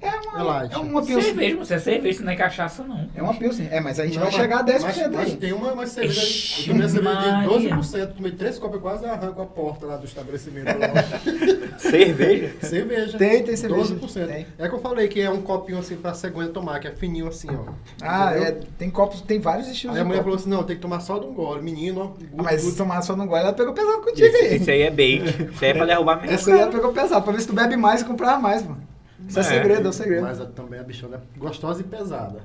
É... 0.01 0.07
Uma, 0.29 0.39
É 0.39 0.43
light. 0.43 0.73
é 0.73 0.77
uma 0.77 1.01
pilsen. 1.03 1.21
Cerveja, 1.23 1.57
você 1.57 1.73
é 1.73 1.79
cerveja, 1.79 2.23
não 2.23 2.31
é 2.31 2.35
cachaça, 2.35 2.83
não. 2.83 3.09
É 3.15 3.21
uma 3.21 3.33
pilsen. 3.33 3.67
É, 3.71 3.79
mas 3.79 3.99
a 3.99 4.05
gente 4.05 4.15
Não, 4.15 4.23
vai 4.23 4.31
mas- 4.31 4.41
chegar 4.41 4.59
a 4.59 4.63
10% 4.63 4.81
mas, 4.83 4.97
aí. 4.99 5.09
mas 5.09 5.33
tem 5.35 5.53
uma, 5.53 5.73
uma 5.73 5.87
cerveja. 5.87 6.21
Ixi, 6.21 6.61
eu 6.69 6.73
tomei 6.75 6.89
cerveja 6.89 7.41
de 7.41 7.47
12%. 7.69 8.13
Tomei 8.15 8.31
três 8.33 8.59
copos 8.59 8.77
e 8.77 8.81
quase 8.81 9.05
arranco 9.05 9.41
a 9.41 9.45
porta 9.45 9.85
lá 9.85 9.97
do 9.97 10.05
estabelecimento. 10.05 10.67
Cerveja? 11.79 12.51
cerveja. 12.61 13.17
Tem, 13.17 13.43
tem 13.43 13.55
cerveja. 13.55 13.95
12%. 13.95 14.27
Tem. 14.27 14.45
É 14.57 14.67
que 14.67 14.75
eu 14.75 14.79
falei 14.79 15.07
que 15.07 15.21
é 15.21 15.29
um 15.29 15.41
copinho 15.41 15.79
assim 15.79 15.95
pra 15.95 16.13
cegonha 16.13 16.49
tomar, 16.49 16.79
que 16.79 16.87
é 16.87 16.91
fininho 16.91 17.27
assim, 17.27 17.47
ó. 17.51 17.71
Ah, 18.01 18.33
é, 18.35 18.51
tem 18.77 18.89
copos, 18.89 19.21
tem 19.21 19.39
vários 19.39 19.67
estilos 19.69 19.95
Aí 19.95 20.01
a 20.01 20.03
de 20.03 20.07
mulher 20.07 20.19
copo. 20.19 20.29
falou 20.31 20.39
assim: 20.39 20.49
não, 20.49 20.63
tem 20.63 20.75
que 20.75 20.81
tomar 20.81 20.99
só 20.99 21.17
de 21.17 21.25
um 21.25 21.33
gole. 21.33 21.61
Menino, 21.61 22.01
ó. 22.01 22.23
Ah, 22.37 22.43
mas 22.43 22.61
se 22.61 22.75
tomar 22.75 23.01
só 23.01 23.15
no 23.15 23.25
gole, 23.25 23.41
ela 23.41 23.53
pegou 23.53 23.73
pesado 23.73 24.01
contigo 24.01 24.27
Isso, 24.27 24.37
aí. 24.43 24.55
isso 24.57 24.69
aí 24.71 24.81
é 24.81 24.91
bait. 24.91 25.23
Isso 25.53 25.63
aí 25.65 25.71
é 25.71 25.73
pra 25.73 25.85
derrubar 25.85 26.17
mesmo. 26.21 26.33
Essa 26.35 26.53
aí 26.53 26.59
ela 26.59 26.71
pegou 26.71 26.91
pesado, 26.93 27.23
pra 27.23 27.31
ver 27.33 27.41
se 27.41 27.47
tu 27.47 27.53
bebe 27.53 27.77
mais 27.77 28.01
e 28.01 28.05
comprar 28.05 28.39
mais, 28.41 28.63
mano. 28.63 28.81
Isso 29.27 29.37
é, 29.39 29.41
É. 29.41 29.45
segredo, 29.45 29.85
é 29.85 29.89
o 29.89 29.93
segredo. 29.93 30.21
Mas 30.23 30.39
a- 30.41 30.45
também 30.45 30.79
a 30.79 30.83
bichona 30.83 31.17
é 31.17 31.39
gostosa 31.39 31.81
e 31.81 31.83
pesada. 31.83 32.41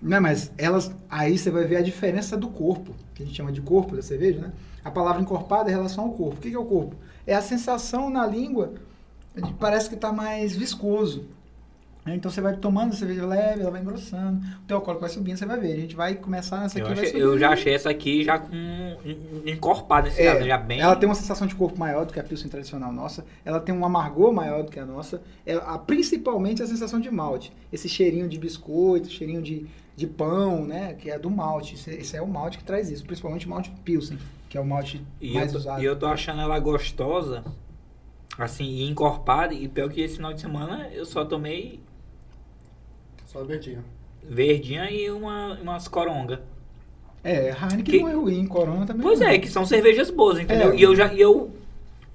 Não, 0.00 0.20
mas 0.20 0.50
elas. 0.58 0.92
Aí 1.08 1.36
você 1.38 1.50
vai 1.50 1.64
ver 1.64 1.76
a 1.76 1.82
diferença 1.82 2.36
do 2.36 2.48
corpo, 2.48 2.94
que 3.14 3.22
a 3.22 3.26
gente 3.26 3.36
chama 3.36 3.50
de 3.52 3.60
corpo 3.60 3.96
da 3.96 4.02
cerveja, 4.02 4.40
né? 4.40 4.52
A 4.84 4.90
palavra 4.90 5.20
encorpada 5.22 5.68
é 5.68 5.72
em 5.72 5.76
relação 5.76 6.04
ao 6.04 6.10
corpo. 6.10 6.36
O 6.36 6.40
que 6.40 6.50
que 6.50 6.56
é 6.56 6.58
o 6.58 6.64
corpo? 6.64 6.94
É 7.26 7.34
a 7.34 7.40
sensação 7.42 8.10
na 8.10 8.26
língua, 8.26 8.74
de- 9.34 9.52
parece 9.54 9.88
que 9.88 9.96
tá 9.96 10.12
mais 10.12 10.54
viscoso. 10.54 11.24
Né? 12.06 12.14
Então 12.14 12.30
você 12.30 12.40
vai 12.40 12.56
tomando 12.56 12.92
a 12.92 12.96
cerveja 12.96 13.26
leve, 13.26 13.60
ela 13.62 13.70
vai 13.70 13.80
engrossando, 13.82 14.38
o 14.62 14.66
teu 14.66 14.76
alcoólico 14.76 15.00
vai 15.02 15.10
subindo, 15.10 15.36
você 15.36 15.44
vai 15.44 15.58
ver. 15.58 15.72
A 15.72 15.76
gente 15.76 15.96
vai 15.96 16.14
começar 16.14 16.60
nessa 16.60 16.78
Eu, 16.78 16.86
aqui. 16.86 17.00
achei- 17.00 17.22
eu 17.22 17.38
já 17.38 17.50
achei 17.50 17.74
essa 17.74 17.90
aqui 17.90 18.22
já 18.24 18.38
com 18.38 18.54
en- 18.54 19.42
encorpada 19.52 20.08
nesse 20.08 20.22
É, 20.22 20.32
lado, 20.32 20.46
já 20.46 20.56
bem. 20.58 20.80
Ela 20.80 20.94
tem 20.96 21.08
uma 21.08 21.14
sensação 21.14 21.46
de 21.46 21.54
corpo 21.54 21.78
maior 21.78 22.06
do 22.06 22.12
que 22.12 22.20
a 22.20 22.24
Pilsen 22.24 22.48
tradicional 22.48 22.92
nossa. 22.92 23.24
Ela 23.44 23.58
tem 23.60 23.74
um 23.74 23.84
amargor 23.84 24.32
maior 24.32 24.62
do 24.62 24.70
que 24.70 24.78
a 24.78 24.86
nossa. 24.86 25.20
Ela, 25.44 25.62
a- 25.62 25.78
principalmente 25.78 26.62
a 26.62 26.66
sensação 26.66 27.00
de 27.00 27.10
malte. 27.10 27.52
Esse 27.72 27.88
cheirinho 27.88 28.28
de 28.28 28.38
biscoito, 28.38 29.08
cheirinho 29.10 29.42
de, 29.42 29.66
de 29.96 30.06
pão, 30.06 30.64
né? 30.64 30.94
Que 30.94 31.10
é 31.10 31.18
do 31.18 31.28
malte. 31.30 31.74
Esse, 31.74 31.90
esse 31.90 32.16
é 32.16 32.22
o 32.22 32.26
malte 32.28 32.58
que 32.58 32.64
traz 32.64 32.90
isso. 32.90 33.04
Principalmente 33.04 33.46
o 33.46 33.50
malte 33.50 33.70
Pilsen, 33.84 34.18
que 34.48 34.56
é 34.56 34.60
o 34.60 34.64
malte 34.64 35.04
E 35.20 35.34
mais 35.34 35.52
eu, 35.52 35.58
usado. 35.58 35.82
e 35.82 35.84
eu 35.84 35.96
tô 35.98 36.06
achando 36.06 36.40
ela 36.40 36.58
gostosa 36.60 37.42
Assim, 38.38 38.86
encorpada. 38.88 39.54
E 39.54 39.66
pior 39.66 39.88
que 39.88 40.00
esse 40.00 40.16
final 40.16 40.32
de 40.34 40.40
semana 40.40 40.88
eu 40.92 41.06
só 41.06 41.24
tomei 41.24 41.80
Só 43.36 43.44
verdinho. 43.44 43.84
verdinha 44.22 44.90
e 44.90 45.10
uma, 45.10 45.58
umas 45.60 45.88
coronga. 45.88 46.40
É, 47.22 47.50
Heineken 47.50 47.82
Que- 47.84 48.00
não 48.00 48.08
é 48.08 48.14
ruim, 48.14 48.46
Corona 48.46 48.86
também 48.86 49.02
Pois 49.02 49.20
não. 49.20 49.26
é, 49.26 49.38
que 49.38 49.48
são 49.48 49.66
cervejas 49.66 50.10
boas, 50.10 50.38
entendeu? 50.38 50.72
É. 50.72 50.76
E 50.76 50.82
eu 50.82 50.94
já 50.96 51.12
e 51.12 51.20
eu 51.20 51.50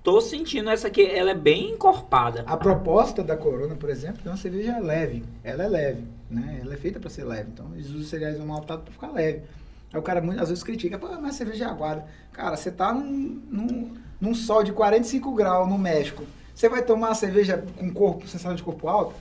tô 0.01 0.19
sentindo 0.19 0.69
essa 0.69 0.87
aqui, 0.87 1.05
ela 1.05 1.31
é 1.31 1.35
bem 1.35 1.71
encorpada. 1.71 2.43
A 2.47 2.57
proposta 2.57 3.21
da 3.21 3.35
Corona, 3.37 3.75
por 3.75 3.89
exemplo, 3.89 4.21
é 4.25 4.29
uma 4.29 4.37
cerveja 4.37 4.79
leve. 4.79 5.23
Ela 5.43 5.63
é 5.65 5.67
leve, 5.67 6.03
né? 6.29 6.59
Ela 6.63 6.73
é 6.73 6.77
feita 6.77 6.99
para 6.99 7.09
ser 7.09 7.25
leve. 7.25 7.49
Então, 7.53 7.67
eles 7.73 7.89
usam 7.89 8.03
cereais 8.03 8.39
maltados 8.39 8.83
para 8.85 8.93
ficar 8.93 9.11
leve. 9.11 9.41
Aí 9.93 9.99
o 9.99 10.03
cara 10.03 10.21
muito, 10.21 10.41
às 10.41 10.47
vezes 10.49 10.63
critica, 10.63 10.97
pô, 10.97 11.07
mas 11.21 11.35
cerveja 11.35 11.65
é 11.65 11.67
aguada. 11.67 12.05
Cara, 12.31 12.55
você 12.55 12.71
tá 12.71 12.93
num, 12.93 13.41
num, 13.49 13.93
num 14.19 14.33
sol 14.33 14.63
de 14.63 14.71
45 14.71 15.33
graus 15.35 15.67
no 15.69 15.77
México. 15.77 16.23
Você 16.55 16.69
vai 16.69 16.81
tomar 16.81 17.09
uma 17.09 17.15
cerveja 17.15 17.63
com 17.77 17.91
corpo, 17.93 18.25
sensação 18.27 18.55
de 18.55 18.63
corpo 18.63 18.87
alto? 18.87 19.13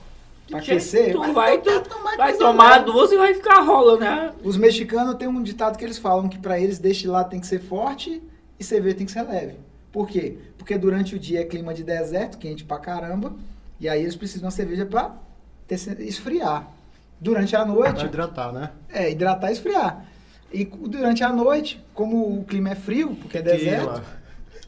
Pra 0.49 0.59
aquecer? 0.59 1.13
tu 1.13 1.33
vai, 1.33 1.57
tentar 1.61 1.79
tu 1.81 1.89
tomar 1.89 2.17
vai 2.17 2.35
tomar 2.37 2.79
duas 2.79 3.11
e 3.11 3.17
vai 3.17 3.33
ficar 3.33 3.61
rola, 3.61 3.97
né? 3.97 4.33
Os 4.43 4.57
mexicanos 4.57 5.15
têm 5.15 5.27
um 5.27 5.41
ditado 5.41 5.77
que 5.77 5.83
eles 5.85 5.97
falam 5.97 6.27
que 6.27 6.37
para 6.37 6.59
eles 6.59 6.77
destilado 6.77 7.29
tem 7.29 7.39
que 7.39 7.47
ser 7.47 7.59
forte 7.61 8.21
e 8.59 8.63
cerveja 8.63 8.97
tem 8.97 9.05
que 9.05 9.11
ser 9.11 9.21
leve. 9.23 9.55
Por 9.91 10.07
quê? 10.07 10.37
Porque 10.57 10.77
durante 10.77 11.15
o 11.15 11.19
dia 11.19 11.41
é 11.41 11.43
clima 11.45 11.73
de 11.73 11.83
deserto, 11.83 12.37
quente 12.37 12.63
pra 12.65 12.79
caramba, 12.79 13.33
e 13.79 13.87
aí 13.87 14.01
eles 14.01 14.15
precisam 14.15 14.41
de 14.41 14.45
uma 14.45 14.51
cerveja 14.51 14.85
pra 14.85 15.15
ter- 15.67 15.75
esfriar. 16.01 16.67
Durante 17.19 17.55
a 17.55 17.59
Pra 17.63 17.73
noite, 17.73 18.05
hidratar, 18.05 18.51
né? 18.51 18.71
é, 18.91 19.11
hidratar 19.11 19.49
e 19.49 19.53
esfriar. 19.53 20.05
E 20.51 20.65
durante 20.65 21.23
a 21.23 21.31
noite, 21.31 21.81
como 21.93 22.39
o 22.39 22.43
clima 22.43 22.69
é 22.71 22.75
frio, 22.75 23.15
porque 23.15 23.37
é 23.37 23.41
deserto, 23.41 24.01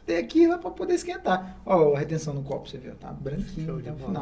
tem 0.06 0.16
aquilo 0.18 0.58
para 0.58 0.70
poder 0.70 0.94
esquentar. 0.94 1.56
Ó, 1.66 1.94
a 1.94 1.98
retenção 1.98 2.32
no 2.32 2.42
copo, 2.42 2.68
você 2.68 2.78
viu? 2.78 2.94
Tá 2.94 3.08
branquinho 3.12 3.74
até 3.78 3.82
de 3.82 3.90
o 3.90 3.92
bola. 3.94 4.12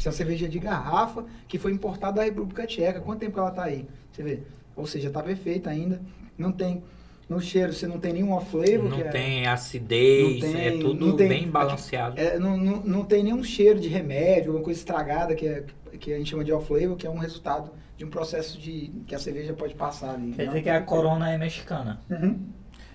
Isso 0.00 0.08
é 0.08 0.10
uma 0.10 0.16
cerveja 0.16 0.48
de 0.48 0.58
garrafa 0.58 1.26
que 1.46 1.58
foi 1.58 1.72
importada 1.72 2.16
da 2.16 2.24
República 2.24 2.66
Tcheca. 2.66 3.02
Quanto 3.02 3.18
tempo 3.20 3.34
que 3.34 3.38
ela 3.38 3.50
tá 3.50 3.64
aí? 3.64 3.86
Você 4.10 4.22
vê? 4.22 4.38
Ou 4.74 4.86
seja, 4.86 5.10
tá 5.10 5.22
perfeita 5.22 5.68
ainda. 5.68 6.00
Não 6.38 6.50
tem. 6.50 6.82
No 7.28 7.38
cheiro, 7.38 7.70
você 7.70 7.86
não 7.86 8.00
tem 8.00 8.14
nenhum 8.14 8.32
off-flavor. 8.32 8.88
Não 8.88 8.96
que 8.96 9.02
é- 9.02 9.08
tem 9.10 9.46
acidez, 9.46 10.42
não 10.42 10.52
tem- 10.52 10.66
é 10.66 10.70
tudo 10.78 11.06
não 11.06 11.16
tem- 11.16 11.28
bem 11.28 11.48
balanceado. 11.50 12.18
é, 12.18 12.38
não, 12.38 12.56
não, 12.56 12.76
não 12.82 13.04
tem 13.04 13.22
nenhum 13.22 13.44
cheiro 13.44 13.78
de 13.78 13.88
remédio, 13.88 14.46
alguma 14.52 14.64
coisa 14.64 14.80
estragada 14.80 15.34
que, 15.34 15.46
é, 15.46 15.64
que 16.00 16.14
a 16.14 16.16
gente 16.16 16.30
chama 16.30 16.42
de 16.44 16.50
off-flavor, 16.52 16.96
que 16.96 17.06
é 17.06 17.10
um 17.10 17.18
resultado 17.18 17.70
de 17.98 18.04
um 18.06 18.08
processo 18.08 18.58
de 18.58 18.90
que 19.06 19.14
a 19.14 19.18
cerveja 19.18 19.52
pode 19.52 19.74
passar 19.74 20.14
ali. 20.14 20.32
Quer 20.32 20.46
dizer 20.46 20.62
que 20.62 20.70
a 20.70 20.80
corona 20.80 21.30
é 21.30 21.36
mexicana. 21.36 22.00
Uhum. 22.10 22.38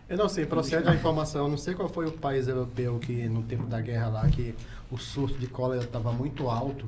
Eu 0.10 0.18
não 0.18 0.28
sei, 0.28 0.46
procede 0.46 0.88
a 0.90 0.94
informação, 0.96 1.44
eu 1.46 1.50
não 1.50 1.58
sei 1.58 1.74
qual 1.76 1.88
foi 1.88 2.06
o 2.08 2.12
país 2.12 2.48
europeu 2.48 2.98
que 3.00 3.28
no 3.30 3.42
tempo 3.44 3.66
da 3.68 3.80
guerra 3.80 4.08
lá, 4.10 4.28
que 4.28 4.54
o 4.92 4.98
surto 4.98 5.38
de 5.38 5.48
cólera 5.48 5.84
estava 5.84 6.12
muito 6.12 6.50
alto. 6.50 6.88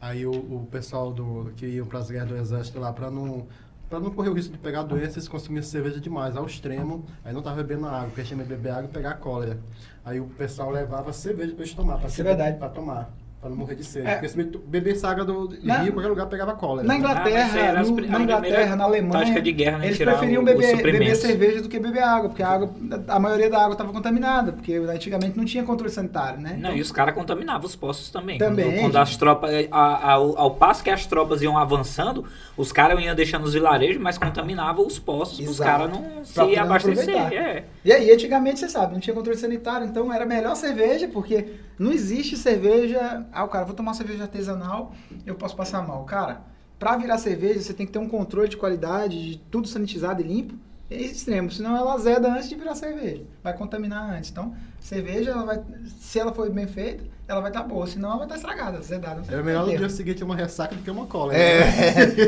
Aí 0.00 0.26
o, 0.26 0.30
o 0.30 0.68
pessoal 0.70 1.12
do, 1.12 1.52
que 1.56 1.66
iam 1.66 1.86
para 1.86 1.98
as 1.98 2.10
guerras 2.10 2.28
do 2.28 2.36
exército 2.36 2.78
lá, 2.78 2.92
para 2.92 3.10
não, 3.10 3.46
pra 3.88 3.98
não 3.98 4.10
correr 4.10 4.28
o 4.28 4.34
risco 4.34 4.52
de 4.52 4.58
pegar 4.58 4.82
doença, 4.82 5.18
eles 5.18 5.28
consumiam 5.28 5.62
cerveja 5.62 6.00
demais, 6.00 6.36
ao 6.36 6.46
extremo. 6.46 7.04
Aí 7.24 7.32
não 7.32 7.42
tava 7.42 7.62
bebendo 7.62 7.86
água, 7.86 8.06
porque 8.08 8.22
tinha 8.22 8.42
de 8.42 8.48
beber 8.48 8.70
água 8.72 8.84
e 8.84 8.88
pegar 8.88 9.14
cólera. 9.14 9.58
Aí 10.04 10.20
o 10.20 10.26
pessoal 10.26 10.70
levava 10.70 11.12
cerveja 11.12 11.52
para 11.54 11.64
eles 11.64 11.74
tomar, 11.74 11.98
para 11.98 12.08
é 12.08 12.22
verdade. 12.22 12.58
Para 12.58 12.68
tomar, 12.68 13.10
para 13.40 13.48
não 13.48 13.56
morrer 13.56 13.74
de 13.74 13.84
sede. 13.84 14.06
É. 14.06 14.12
Porque 14.12 14.28
se 14.28 14.36
be- 14.36 14.58
bebesse 14.58 15.06
água 15.06 15.24
do, 15.24 15.48
Na- 15.62 15.78
rio, 15.78 15.94
qualquer 15.94 16.08
lugar 16.10 16.26
pegava 16.26 16.52
cólera. 16.54 16.86
Na 16.86 16.92
né? 16.92 17.00
Inglaterra, 17.00 17.74
Ah, 17.78 17.82
no- 17.82 17.96
na 17.96 18.20
Inglaterra, 18.20 18.76
na 18.76 18.84
Alemanha, 18.84 19.12
tática 19.12 19.40
de 19.40 19.52
guerra, 19.52 19.78
né, 19.78 19.86
eles 19.86 19.96
preferiam 19.98 20.42
o- 20.42 20.44
beber, 20.44 20.76
beber 20.82 21.16
cerveja 21.16 21.62
do 21.62 21.68
que 21.68 21.78
beber 21.78 22.02
água, 22.02 22.28
porque 22.28 22.42
a, 22.42 22.48
água, 22.48 22.70
a 23.08 23.18
maioria 23.18 23.48
da 23.48 23.58
água 23.62 23.72
estava 23.72 23.90
contaminada, 23.94 24.52
porque 24.52 24.74
antigamente 24.74 25.38
não 25.38 25.44
tinha 25.46 25.64
controle 25.64 25.90
sanitário, 25.90 26.38
né? 26.38 26.58
Não, 26.60 26.76
e 26.76 26.82
os 26.82 26.92
caras 26.92 27.14
contaminavam 27.14 27.64
os 27.66 27.74
postos 27.74 28.10
também. 28.10 28.36
Também. 28.36 28.66
Quando, 28.72 28.80
quando 28.82 28.96
as 28.96 29.16
tropas, 29.16 29.50
a- 29.70 30.12
ao, 30.12 30.38
ao 30.38 30.50
passo 30.56 30.84
que 30.84 30.90
as 30.90 31.06
tropas 31.06 31.40
iam 31.40 31.56
avançando, 31.56 32.26
os 32.58 32.70
caras 32.72 33.02
iam 33.02 33.14
deixando 33.14 33.44
os 33.44 33.54
vilarejos, 33.54 34.02
mas 34.02 34.18
contaminavam 34.18 34.86
os 34.86 34.98
postos 34.98 35.38
para 35.40 35.50
os 35.50 35.56
Exato. 35.56 35.70
caras 35.70 35.90
não 35.90 36.02
Pra 36.34 36.44
se 36.46 36.56
abastecer. 36.58 37.32
É. 37.32 37.64
E 37.82 37.90
aí, 37.90 38.12
antigamente, 38.12 38.60
você 38.60 38.68
sabe, 38.68 38.92
não 38.92 39.00
tinha 39.00 39.14
controle 39.14 39.38
sanitário, 39.38 39.86
então 39.86 40.12
era 40.12 40.26
melhor 40.26 40.54
cerveja, 40.54 41.08
porque 41.08 41.46
não 41.78 41.90
existe 41.90 42.36
cerveja. 42.36 43.24
Ah, 43.32 43.44
o 43.44 43.48
cara, 43.48 43.64
vou 43.64 43.74
tomar 43.74 43.94
cerveja 43.94 44.24
artesanal, 44.24 44.92
eu 45.26 45.34
posso 45.34 45.54
passar 45.56 45.86
mal. 45.86 46.04
Cara, 46.04 46.42
pra 46.78 46.96
virar 46.96 47.18
cerveja, 47.18 47.60
você 47.60 47.72
tem 47.74 47.86
que 47.86 47.92
ter 47.92 47.98
um 47.98 48.08
controle 48.08 48.48
de 48.48 48.56
qualidade, 48.56 49.32
de 49.32 49.38
tudo 49.50 49.68
sanitizado 49.68 50.20
e 50.22 50.24
limpo. 50.24 50.54
É 50.90 50.96
extremo, 50.96 51.48
senão 51.52 51.76
ela 51.76 51.94
azeda 51.94 52.32
antes 52.32 52.48
de 52.48 52.56
virar 52.56 52.74
cerveja. 52.74 53.22
Vai 53.44 53.56
contaminar 53.56 54.10
antes. 54.12 54.28
Então, 54.30 54.52
cerveja, 54.80 55.30
ela 55.30 55.44
vai, 55.44 55.60
se 56.00 56.18
ela 56.18 56.32
for 56.32 56.50
bem 56.50 56.66
feita, 56.66 57.04
ela 57.28 57.40
vai 57.40 57.50
estar 57.50 57.62
boa, 57.62 57.86
senão 57.86 58.08
ela 58.08 58.18
vai 58.18 58.26
estar 58.26 58.34
estragada, 58.34 58.78
azedada. 58.78 59.22
É 59.32 59.40
melhor 59.40 59.66
no 59.68 59.76
dia 59.76 59.88
seguinte 59.88 60.24
uma 60.24 60.34
ressaca 60.34 60.74
do 60.74 60.82
que 60.82 60.90
uma 60.90 61.06
cólera. 61.06 61.38
É. 61.38 61.62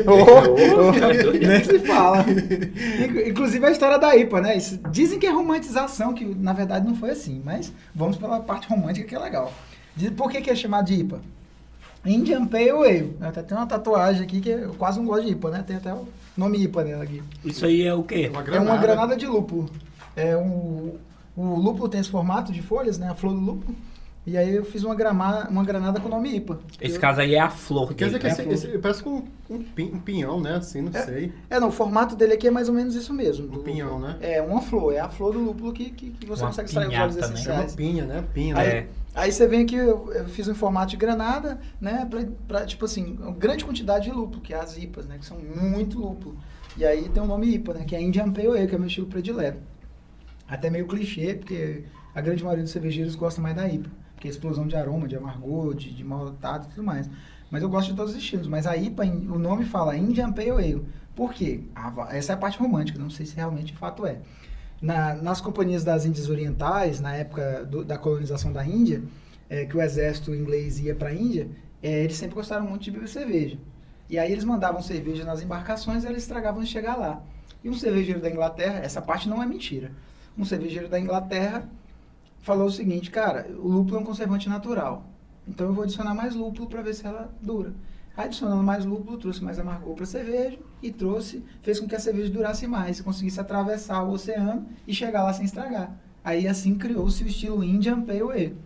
Oh, 0.07 0.93
tá 0.97 1.07
doido. 1.23 1.45
nem 1.45 1.61
se 1.61 1.79
fala. 1.79 2.19
Inclu- 3.03 3.27
Inclusive 3.27 3.65
a 3.65 3.71
história 3.71 3.99
da 3.99 4.15
IPA, 4.15 4.39
né? 4.39 4.55
Isso- 4.55 4.79
dizem 4.89 5.19
que 5.19 5.25
é 5.27 5.31
romantização, 5.31 6.13
que 6.13 6.23
na 6.23 6.53
verdade 6.53 6.87
não 6.87 6.95
foi 6.95 7.09
assim, 7.09 7.41
mas 7.43 7.73
vamos 7.93 8.15
pela 8.15 8.39
parte 8.39 8.67
romântica 8.69 9.05
que 9.05 9.13
é 9.13 9.19
legal. 9.19 9.51
Diz- 9.95 10.11
Por 10.11 10.29
que, 10.31 10.41
que 10.41 10.49
é 10.49 10.55
chamado 10.55 10.85
de 10.85 10.95
IPA? 10.95 11.21
Indian 12.05 12.45
Pale 12.45 12.69
Ale. 12.69 13.15
Eu 13.19 13.27
até 13.27 13.41
tenho 13.41 13.59
uma 13.59 13.67
tatuagem 13.67 14.23
aqui 14.23 14.41
que 14.41 14.49
eu 14.49 14.73
quase 14.73 14.99
não 14.99 15.05
gosto 15.05 15.25
de 15.25 15.31
IPA, 15.31 15.51
né? 15.51 15.63
Tem 15.65 15.77
até 15.77 15.93
o 15.93 16.05
nome 16.35 16.57
IPA 16.63 16.83
nela 16.83 17.03
aqui. 17.03 17.23
Isso 17.45 17.65
aí 17.65 17.83
é 17.83 17.93
o 17.93 18.03
quê? 18.03 18.29
É 18.51 18.59
uma 18.59 18.77
granada 18.77 19.15
de 19.15 19.25
lúpulo. 19.25 19.69
É 20.15 20.35
um, 20.35 20.95
o 21.35 21.55
lúpulo 21.55 21.87
tem 21.87 22.01
esse 22.01 22.09
formato 22.09 22.51
de 22.51 22.61
folhas, 22.61 22.97
né? 22.97 23.09
A 23.09 23.15
flor 23.15 23.33
do 23.33 23.39
lúpulo. 23.39 23.75
E 24.25 24.37
aí 24.37 24.55
eu 24.55 24.63
fiz 24.63 24.83
uma, 24.85 24.95
grama, 24.95 25.47
uma 25.49 25.65
granada 25.65 25.99
com 25.99 26.07
o 26.07 26.11
nome 26.11 26.33
IPA. 26.37 26.59
Esse 26.81 26.95
Eu- 26.95 27.01
caso 27.01 27.19
aí 27.21 27.35
é 27.35 27.39
a 27.41 27.49
flor 27.49 27.93
Quer 27.93 28.05
dizer 28.05 28.19
que 28.19 28.25
né? 28.27 28.31
esse, 28.31 28.41
esse- 28.67 28.77
parece 28.79 29.03
com 29.03 29.21
um, 29.49 29.61
pin- 29.63 29.91
um 29.93 29.99
pinhão, 29.99 30.39
né? 30.41 30.55
Assim, 30.55 30.81
não 30.81 30.91
É. 30.93 31.01
sei. 31.05 31.33
É, 31.49 31.59
não, 31.59 31.67
o 31.69 31.71
formato 31.71 32.15
dele 32.15 32.33
aqui 32.33 32.47
é 32.47 32.51
mais 32.51 32.67
ou 32.69 32.75
menos 32.75 32.95
isso 32.95 33.13
mesmo. 33.13 33.45
Um 33.47 33.49
do 33.49 33.59
pinhão, 33.59 33.99
né? 33.99 34.17
É, 34.21 34.41
uma 34.41 34.61
flor. 34.61 34.93
É 34.93 34.99
a 34.99 35.09
flor 35.09 35.33
do 35.33 35.39
lúpulo 35.39 35.71
que, 35.73 35.89
que, 35.89 36.11
que 36.11 36.25
você 36.25 36.41
Uma 36.41 36.49
consegue 36.49 36.67
extrair 36.69 36.87
os 36.89 36.95
óleos 36.95 37.15
né? 37.15 37.21
É 37.21 37.25
uma 37.27 37.33
essenciais. 37.33 37.75
pinha, 37.75 38.05
né? 38.05 38.23
Pinha, 38.33 38.57
Aí, 38.57 38.67
né? 38.67 38.87
Aí 39.15 39.31
você 39.31 39.47
vem 39.47 39.63
aqui, 39.63 39.75
eu, 39.75 40.11
eu 40.11 40.27
fiz 40.27 40.47
um 40.47 40.55
formato 40.55 40.91
de 40.91 40.97
granada, 40.97 41.59
né? 41.79 42.05
Pra, 42.09 42.25
pra, 42.47 42.65
tipo 42.65 42.85
assim, 42.85 43.15
uma 43.19 43.31
grande 43.31 43.63
quantidade 43.63 44.05
de 44.05 44.11
lúpulo, 44.11 44.41
que 44.41 44.53
é 44.53 44.59
as 44.59 44.75
IPAs, 44.75 45.05
né? 45.05 45.17
Que 45.19 45.25
são 45.25 45.37
muito 45.37 45.99
lúpulo. 45.99 46.37
E 46.75 46.83
aí 46.83 47.07
tem 47.09 47.21
o 47.21 47.27
nome 47.27 47.47
IPA, 47.53 47.73
né? 47.75 47.85
Que 47.85 47.95
é 47.95 48.01
Indian 48.01 48.31
Pale 48.31 48.47
Ale, 48.47 48.67
que 48.67 48.73
é 48.73 48.77
meu 48.77 48.87
estilo 48.87 49.05
predileto. 49.05 49.61
Até 50.47 50.69
meio 50.69 50.87
clichê, 50.87 51.35
porque 51.35 51.83
a 52.15 52.21
grande 52.21 52.43
maioria 52.43 52.63
dos 52.63 52.71
cervejeiros 52.71 53.15
gosta 53.15 53.39
mais 53.39 53.55
da 53.55 53.67
IPA. 53.67 53.89
Porque 54.15 54.27
é 54.27 54.31
explosão 54.31 54.67
de 54.67 54.75
aroma, 54.75 55.07
de 55.07 55.15
amargor, 55.15 55.75
de, 55.75 55.93
de 55.93 56.03
maltado 56.03 56.65
e 56.65 56.69
tudo 56.69 56.83
mais. 56.83 57.07
Mas 57.51 57.61
eu 57.61 57.69
gosto 57.69 57.91
de 57.91 57.95
todos 57.95 58.13
os 58.13 58.17
estilos. 58.17 58.47
Mas 58.47 58.65
a 58.65 58.75
IPA, 58.75 59.03
o 59.03 59.37
nome 59.37 59.63
fala 59.63 59.95
Indian 59.95 60.31
Pale 60.31 60.49
Ale. 60.49 60.85
Por 61.15 61.31
quê? 61.33 61.65
A 61.75 62.15
essa 62.15 62.33
é 62.33 62.35
a 62.35 62.37
parte 62.37 62.57
romântica, 62.57 62.97
não 62.97 63.11
sei 63.11 63.27
se 63.27 63.35
realmente 63.35 63.73
fato 63.73 64.07
é. 64.07 64.19
Na- 64.83 65.15
nas 65.15 65.39
companhias 65.39 65.83
das 65.85 66.05
Índias 66.05 66.29
Orientais, 66.29 66.99
na 66.99 67.15
época 67.15 67.63
do- 67.65 67.85
da 67.85 67.97
colonização 67.97 68.51
da 68.51 68.65
Índia, 68.65 69.01
é, 69.49 69.65
que 69.65 69.77
o 69.77 69.81
exército 69.81 70.35
inglês 70.35 70.77
ia 70.77 70.93
para 70.93 71.07
a 71.07 71.13
Índia, 71.13 71.47
é, 71.81 72.03
eles 72.03 72.17
sempre 72.17 72.35
gostaram 72.35 72.65
muito 72.65 72.83
de 72.83 72.91
beber 72.91 73.07
cerveja. 73.07 73.57
E 74.09 74.19
aí 74.19 74.29
eles 74.29 74.43
mandavam 74.43 74.81
cerveja 74.81 75.23
nas 75.23 75.41
embarcações 75.41 76.03
e 76.03 76.07
eles 76.07 76.23
estragavam 76.23 76.61
de 76.61 76.69
chegar 76.69 76.97
lá. 76.97 77.23
E 77.63 77.69
um 77.69 77.73
cervejeiro 77.73 78.19
da 78.19 78.29
Inglaterra, 78.29 78.79
essa 78.79 79.01
parte 79.01 79.29
não 79.29 79.41
é 79.41 79.45
mentira, 79.45 79.89
um 80.37 80.43
cervejeiro 80.43 80.89
da 80.89 80.99
Inglaterra 80.99 81.65
falou 82.41 82.67
o 82.67 82.71
seguinte, 82.71 83.09
cara, 83.09 83.47
o 83.57 83.69
lúpulo 83.69 83.95
é 83.95 83.99
um 84.01 84.03
conservante 84.03 84.49
natural. 84.49 85.05
Então 85.47 85.67
eu 85.67 85.73
vou 85.73 85.85
adicionar 85.85 86.13
mais 86.13 86.35
lúpulo 86.35 86.67
para 86.67 86.81
ver 86.81 86.93
se 86.93 87.05
ela 87.07 87.33
dura. 87.41 87.73
Adicionando 88.15 88.61
mais 88.61 88.85
lúpulo, 88.85 89.17
trouxe 89.17 89.43
mais 89.43 89.57
amargor 89.57 89.95
para 89.95 90.03
a 90.03 90.07
cerveja 90.07 90.59
e 90.81 90.91
trouxe, 90.91 91.43
fez 91.61 91.79
com 91.79 91.87
que 91.87 91.95
a 91.95 91.99
cerveja 91.99 92.29
durasse 92.29 92.67
mais, 92.67 93.01
conseguisse 93.01 93.39
atravessar 93.39 94.03
o 94.03 94.11
oceano 94.11 94.67
e 94.87 94.93
chegar 94.93 95.23
lá 95.23 95.33
sem 95.33 95.45
estragar. 95.45 95.97
Aí 96.23 96.47
assim 96.47 96.75
criou-se 96.75 97.23
o 97.23 97.27
estilo 97.27 97.63
Indian 97.63 98.01
Pale 98.01 98.21
Ale. 98.21 98.57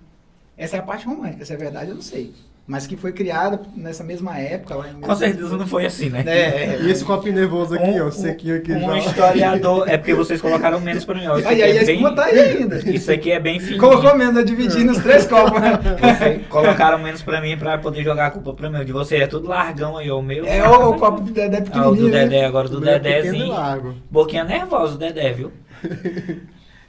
Essa 0.57 0.75
é 0.75 0.79
a 0.79 0.83
parte 0.83 1.05
romântica, 1.05 1.45
se 1.45 1.53
é 1.53 1.57
verdade 1.57 1.91
eu 1.91 1.95
não 1.95 2.01
sei. 2.01 2.33
Mas 2.70 2.86
que 2.86 2.97
foi 2.97 3.13
criada 3.13 3.61
nessa 3.78 4.03
mesma 4.03 4.38
época 4.38 4.76
lá 4.76 4.89
em 4.89 4.99
Com 4.99 5.15
certeza 5.15 5.55
não 5.55 5.65
foi 5.65 5.86
assim, 5.86 6.09
né? 6.09 6.22
É, 6.28 6.78
E 6.82 6.91
esse 6.91 7.05
copinho 7.05 7.34
nervoso 7.34 7.74
aqui, 7.76 7.89
Um- 8.01 8.07
ó, 8.07 8.11
sequinho 8.11 8.57
aqui 8.57 8.74
Um 8.74 8.82
já. 8.82 8.97
historiador. 8.97 9.88
É 9.89 9.95
porque 9.97 10.13
vocês 10.13 10.41
colocaram 10.41 10.78
menos 10.82 11.05
pra 11.05 11.15
mim. 11.15 11.26
ó. 11.28 11.38
Isso 11.38 11.47
Aí, 11.47 11.63
aí 11.63 11.78
é 11.78 11.80
a 11.80 11.84
espuma 11.84 12.13
tá 12.13 12.26
aí 12.26 12.38
ainda. 12.39 12.78
Isso 12.91 13.09
aqui 13.09 13.32
é 13.32 13.39
bem 13.39 13.57
fininho. 13.61 13.80
Colocou 13.80 14.13
menos, 14.18 14.36
eu 14.36 14.43
dividi 14.43 14.84
nos 14.84 14.97
três 14.97 15.26
copos. 15.26 15.61
né? 15.61 15.80
Colocaram 16.49 16.97
menos 16.99 17.22
pra 17.24 17.39
mim 17.39 17.57
pra 17.57 17.78
poder 17.78 18.03
jogar 18.03 18.28
a 18.28 18.32
culpa 18.32 18.53
pra 18.53 18.70
mim. 18.70 18.84
De 18.84 18.91
você 18.91 19.15
é 19.15 19.28
tudo 19.28 19.47
largão 19.47 19.95
aí, 19.97 20.11
ó. 20.11 20.20
O 20.20 20.22
meu. 20.22 20.45
É 20.45 20.68
o, 20.68 20.89
o 20.89 20.99
copo 20.99 21.22
do 21.22 21.32
Dedé 21.32 21.59
Ah, 21.59 21.61
o 21.61 21.63
pequenininho. 21.63 21.95
do 21.95 22.09
né? 22.09 22.24
Dedé 22.26 22.45
agora, 22.45 22.68
do 22.68 22.89
é 22.89 22.99
Dedézinho. 22.99 23.55
Boquinha 24.11 24.43
nervosa, 24.43 24.95
o 24.95 24.97
Dedé, 24.97 25.32
viu? 25.32 25.53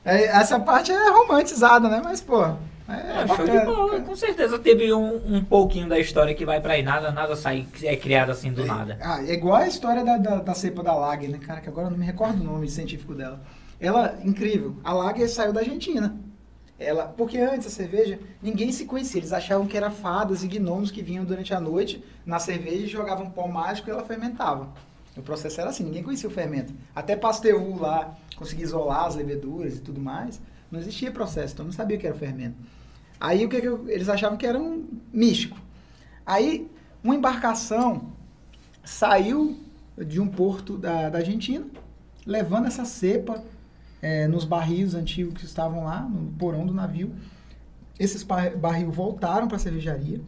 É, 0.05 0.24
essa 0.39 0.59
parte 0.59 0.91
é 0.91 1.11
romantizada, 1.11 1.87
né? 1.89 2.01
Mas, 2.03 2.20
pô. 2.20 2.43
É, 2.89 3.20
É, 3.22 3.26
bacana. 3.26 3.64
bola. 3.64 4.01
Com 4.01 4.16
certeza 4.16 4.59
teve 4.59 4.93
um, 4.95 5.36
um 5.36 5.45
pouquinho 5.45 5.89
da 5.89 5.99
história 5.99 6.34
que 6.34 6.45
vai 6.47 6.61
pra 6.61 6.72
aí. 6.74 6.82
Nada, 6.82 7.11
nada 7.12 7.36
sai, 7.36 7.66
é 7.82 7.97
criado 7.97 8.30
assim 8.30 8.51
do 8.53 8.64
nada. 8.64 8.99
Ah, 9.03 9.22
é 9.22 9.32
igual 9.34 9.57
a 9.57 9.66
história 9.68 10.05
da, 10.05 10.16
da, 10.16 10.36
da 10.36 10.55
cepa 10.55 10.82
da 10.82 10.95
Lager, 10.95 11.30
né, 11.30 11.39
cara? 11.39 11.61
Que 11.61 11.68
agora 11.68 11.89
eu 11.89 11.91
não 11.91 11.99
me 11.99 12.07
recordo 12.07 12.41
o 12.41 12.45
nome 12.45 12.68
científico 12.70 13.14
dela. 13.14 13.41
Ela, 13.78 14.18
incrível. 14.24 14.76
A 14.82 14.93
Lager 14.93 15.28
saiu 15.28 15.53
da 15.53 15.61
Argentina. 15.61 16.16
ela, 16.78 17.05
porque 17.07 17.36
antes 17.39 17.66
a 17.66 17.70
cerveja, 17.70 18.18
ninguém 18.43 18.72
se 18.72 18.84
conhecia, 18.86 19.20
eles 19.20 19.32
achavam 19.32 19.66
que 19.66 19.76
era 19.76 19.91
fadas 19.91 20.43
e 20.43 20.49
gnomos 20.49 20.91
que 20.91 21.03
vinham 21.03 21.24
durante 21.24 21.53
a 21.53 21.61
noite 21.61 22.03
na 22.24 22.39
cerveja 22.39 22.84
e 22.84 22.89
jogavam 22.89 23.28
pó 23.30 23.47
mágico 23.49 23.89
e 23.89 23.93
ela 23.93 24.05
fermentava. 24.05 24.68
O 25.16 25.22
processo 25.22 25.61
era 25.61 25.70
assim, 25.70 25.82
ninguém 25.84 26.03
conhecia 26.05 26.28
o 26.28 26.32
fermento. 26.32 26.72
Até 26.95 27.16
Pasteur 27.16 27.61
lá 27.80 28.14
conseguia 28.36 28.64
isolar 28.64 29.07
as 29.07 29.16
leveduras 29.16 29.76
e 29.76 29.80
tudo 29.80 30.01
mais, 30.01 30.41
não 30.70 30.78
existia 30.78 31.11
processo, 31.11 31.55
então 31.55 31.64
não 31.66 31.72
sabia 31.72 31.97
o 31.97 32.01
que 32.01 32.07
era 32.07 32.14
o 32.14 32.18
fermento. 32.18 32.55
Aí 33.21 33.45
o 33.45 33.49
que, 33.49 33.61
que 33.61 33.66
eu- 33.69 33.89
eles 33.89 34.09
achavam 34.09 34.37
que 34.39 34.47
era 34.47 34.59
um 34.59 34.87
místico. 35.12 35.59
Aí 36.25 36.71
uma 37.03 37.14
embarcação 37.14 38.12
saiu 38.85 39.59
de 39.97 40.21
um 40.21 40.29
porto 40.29 40.77
da, 40.77 41.09
da 41.09 41.19
Argentina, 41.19 41.66
levando 42.27 42.66
essa 42.66 42.85
cepa 42.85 43.43
eh, 44.01 44.29
nos 44.29 44.45
barris 44.45 44.95
antigos 44.95 45.35
que 45.35 45.45
estavam 45.45 45.85
lá, 45.85 46.03
no 46.03 46.31
porão 46.33 46.64
do 46.64 46.73
navio. 46.73 47.12
Esses 47.99 48.23
bar- 48.23 48.57
barril 48.57 48.91
voltaram 48.93 49.49
para 49.49 49.57
a 49.57 49.61
cervejaria. 49.61 50.21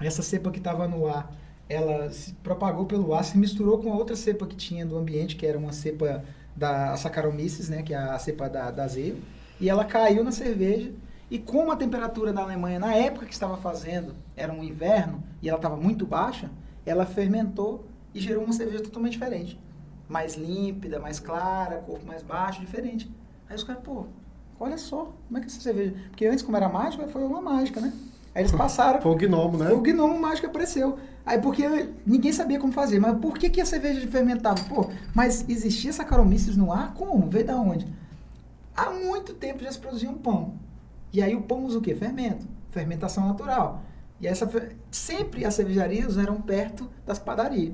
Essa 0.00 0.22
cepa 0.22 0.50
que 0.50 0.58
estava 0.58 0.86
no 0.86 1.06
ar, 1.08 1.32
ela 1.68 2.10
se 2.10 2.32
propagou 2.34 2.84
pelo 2.86 3.12
ar, 3.14 3.24
se 3.24 3.36
misturou 3.38 3.78
com 3.78 3.92
a 3.92 3.96
outra 3.96 4.14
cepa 4.14 4.46
que 4.46 4.54
tinha 4.54 4.84
do 4.86 4.96
ambiente, 4.96 5.34
que 5.34 5.44
era 5.46 5.58
uma 5.58 5.72
cepa 5.72 6.22
da 6.54 6.96
Saccharomyces, 6.96 7.68
né, 7.68 7.82
que 7.82 7.92
é 7.92 7.96
a 7.96 8.18
cepa 8.18 8.48
da, 8.48 8.70
da 8.70 8.86
e 9.60 9.68
ela 9.68 9.84
caiu 9.84 10.22
na 10.22 10.30
cerveja. 10.30 10.92
E 11.34 11.38
como 11.40 11.72
a 11.72 11.76
temperatura 11.76 12.32
da 12.32 12.42
Alemanha, 12.42 12.78
na 12.78 12.94
época 12.94 13.26
que 13.26 13.32
estava 13.32 13.56
fazendo, 13.56 14.14
era 14.36 14.52
um 14.52 14.62
inverno, 14.62 15.20
e 15.42 15.48
ela 15.48 15.58
estava 15.58 15.76
muito 15.76 16.06
baixa, 16.06 16.48
ela 16.86 17.04
fermentou 17.04 17.86
e 18.14 18.20
gerou 18.20 18.44
uma 18.44 18.52
cerveja 18.52 18.84
totalmente 18.84 19.14
diferente. 19.14 19.60
Mais 20.08 20.36
límpida, 20.36 21.00
mais 21.00 21.18
clara, 21.18 21.78
corpo 21.78 22.06
mais 22.06 22.22
baixo, 22.22 22.60
diferente. 22.60 23.12
Aí 23.48 23.56
os 23.56 23.64
caras, 23.64 23.82
pô, 23.82 24.06
olha 24.60 24.78
só, 24.78 25.12
como 25.26 25.36
é 25.36 25.40
que 25.40 25.48
essa 25.48 25.60
cerveja... 25.60 25.96
Porque 26.08 26.24
antes, 26.24 26.40
como 26.40 26.56
era 26.56 26.68
mágica, 26.68 27.08
foi 27.08 27.24
uma 27.24 27.40
mágica, 27.40 27.80
né? 27.80 27.92
Aí 28.32 28.42
eles 28.42 28.52
passaram... 28.54 29.00
Foi 29.00 29.10
o 29.10 29.16
gnomo, 29.16 29.58
né? 29.58 29.72
O 29.72 29.80
gnomo 29.80 30.16
mágico 30.16 30.46
apareceu. 30.46 31.00
Aí 31.26 31.40
porque 31.40 31.64
ninguém 32.06 32.32
sabia 32.32 32.60
como 32.60 32.72
fazer. 32.72 33.00
Mas 33.00 33.18
por 33.18 33.38
que, 33.38 33.50
que 33.50 33.60
a 33.60 33.66
cerveja 33.66 34.06
fermentava? 34.06 34.62
Pô, 34.68 34.88
mas 35.12 35.44
existia 35.48 35.92
Saccharomyces 35.92 36.56
no 36.56 36.72
ar? 36.72 36.94
Como? 36.94 37.28
Veio 37.28 37.46
da 37.46 37.56
onde? 37.56 37.92
Há 38.76 38.90
muito 38.90 39.34
tempo 39.34 39.64
já 39.64 39.72
se 39.72 39.80
produzia 39.80 40.08
um 40.08 40.14
pão. 40.14 40.62
E 41.14 41.22
aí 41.22 41.34
o 41.34 41.42
pão 41.42 41.64
usa 41.64 41.78
o 41.78 41.80
quê? 41.80 41.94
Fermento. 41.94 42.44
Fermentação 42.70 43.26
natural. 43.28 43.82
E 44.20 44.26
essa 44.26 44.50
sempre 44.90 45.44
as 45.44 45.54
cervejarias 45.54 46.18
eram 46.18 46.40
perto 46.40 46.90
das 47.06 47.18
padarias. 47.20 47.72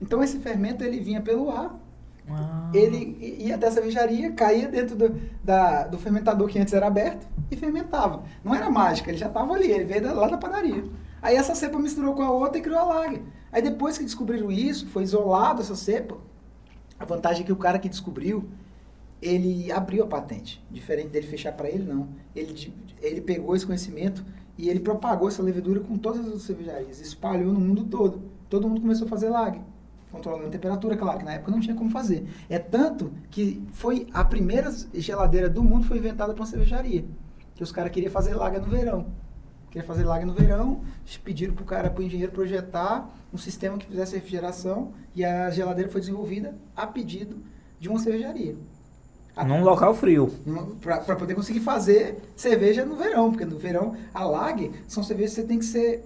Então 0.00 0.22
esse 0.22 0.38
fermento 0.38 0.84
ele 0.84 1.00
vinha 1.00 1.20
pelo 1.20 1.50
ar, 1.50 1.76
Ah. 2.30 2.70
ele 2.72 3.16
ia 3.40 3.56
até 3.56 3.66
a 3.66 3.70
cervejaria, 3.72 4.30
caía 4.32 4.68
dentro 4.68 4.94
do, 4.94 5.20
da- 5.42 5.88
do 5.88 5.98
fermentador 5.98 6.46
que 6.48 6.58
antes 6.58 6.72
era 6.72 6.86
aberto 6.86 7.26
e 7.50 7.56
fermentava. 7.56 8.22
Não 8.44 8.54
era 8.54 8.70
mágica, 8.70 9.10
ele 9.10 9.18
já 9.18 9.26
estava 9.26 9.54
ali, 9.54 9.70
ele 9.72 9.84
veio 9.84 10.02
da- 10.02 10.12
lá 10.12 10.28
da 10.28 10.38
padaria. 10.38 10.84
Aí 11.20 11.34
essa 11.34 11.54
cepa 11.54 11.78
misturou 11.80 12.14
com 12.14 12.22
a 12.22 12.30
outra 12.30 12.58
e 12.58 12.62
criou 12.62 12.78
a 12.78 12.84
lager. 12.84 13.22
Aí 13.50 13.60
depois 13.62 13.98
que 13.98 14.04
descobriram 14.04 14.52
isso, 14.52 14.86
foi 14.88 15.02
isolado 15.02 15.62
essa 15.62 15.74
cepa. 15.74 16.16
A 17.00 17.04
vantagem 17.04 17.42
é 17.42 17.46
que 17.46 17.52
o 17.52 17.56
cara 17.56 17.78
que 17.78 17.88
descobriu, 17.88 18.48
ele 19.20 19.70
abriu 19.72 20.04
a 20.04 20.06
patente. 20.06 20.64
Diferente 20.70 21.08
dele 21.08 21.26
fechar 21.26 21.52
para 21.52 21.68
ele, 21.68 21.84
não. 21.84 22.08
Ele, 22.34 22.72
ele 23.00 23.20
pegou 23.20 23.54
esse 23.54 23.66
conhecimento 23.66 24.24
e 24.56 24.68
ele 24.68 24.80
propagou 24.80 25.28
essa 25.28 25.42
levedura 25.42 25.80
com 25.80 25.96
todas 25.96 26.20
as 26.20 26.26
outras 26.26 26.42
cervejarias. 26.42 27.00
Espalhou 27.00 27.52
no 27.52 27.60
mundo 27.60 27.84
todo. 27.84 28.22
Todo 28.48 28.68
mundo 28.68 28.80
começou 28.80 29.06
a 29.06 29.08
fazer 29.08 29.28
lager. 29.28 29.62
Controlando 30.10 30.46
a 30.46 30.50
temperatura, 30.50 30.96
claro, 30.96 31.18
que 31.18 31.24
na 31.24 31.34
época 31.34 31.50
não 31.50 31.60
tinha 31.60 31.76
como 31.76 31.90
fazer. 31.90 32.26
É 32.48 32.58
tanto 32.58 33.12
que 33.30 33.62
foi 33.72 34.06
a 34.12 34.24
primeira 34.24 34.74
geladeira 34.94 35.48
do 35.50 35.62
mundo 35.62 35.84
foi 35.84 35.98
inventada 35.98 36.32
para 36.32 36.40
uma 36.40 36.48
cervejaria. 36.48 37.04
Que 37.54 37.62
os 37.62 37.70
caras 37.70 37.92
queriam 37.92 38.10
fazer 38.10 38.34
lager 38.34 38.60
no 38.60 38.68
verão. 38.68 39.06
Queria 39.70 39.86
fazer 39.86 40.04
lager 40.04 40.26
no 40.26 40.32
verão, 40.32 40.80
pediram 41.22 41.54
pro 41.54 41.64
cara, 41.64 41.90
pro 41.90 42.02
engenheiro 42.02 42.32
projetar 42.32 43.14
um 43.30 43.36
sistema 43.36 43.76
que 43.76 43.86
fizesse 43.86 44.14
refrigeração 44.14 44.92
e 45.14 45.22
a 45.22 45.50
geladeira 45.50 45.90
foi 45.90 46.00
desenvolvida 46.00 46.56
a 46.74 46.86
pedido 46.86 47.42
de 47.78 47.88
uma 47.88 47.98
cervejaria. 47.98 48.56
Num 49.44 49.62
local 49.62 49.94
frio. 49.94 50.32
Para 50.80 51.16
poder 51.16 51.34
conseguir 51.34 51.60
fazer 51.60 52.16
cerveja 52.36 52.84
no 52.84 52.96
verão, 52.96 53.30
porque 53.30 53.44
no 53.44 53.58
verão 53.58 53.94
a 54.12 54.24
lager 54.24 54.70
são 54.86 55.02
cervejas 55.02 55.34
que 55.34 55.40
você 55.42 55.46
tem 55.46 55.58
que 55.58 55.64
ser. 55.64 56.04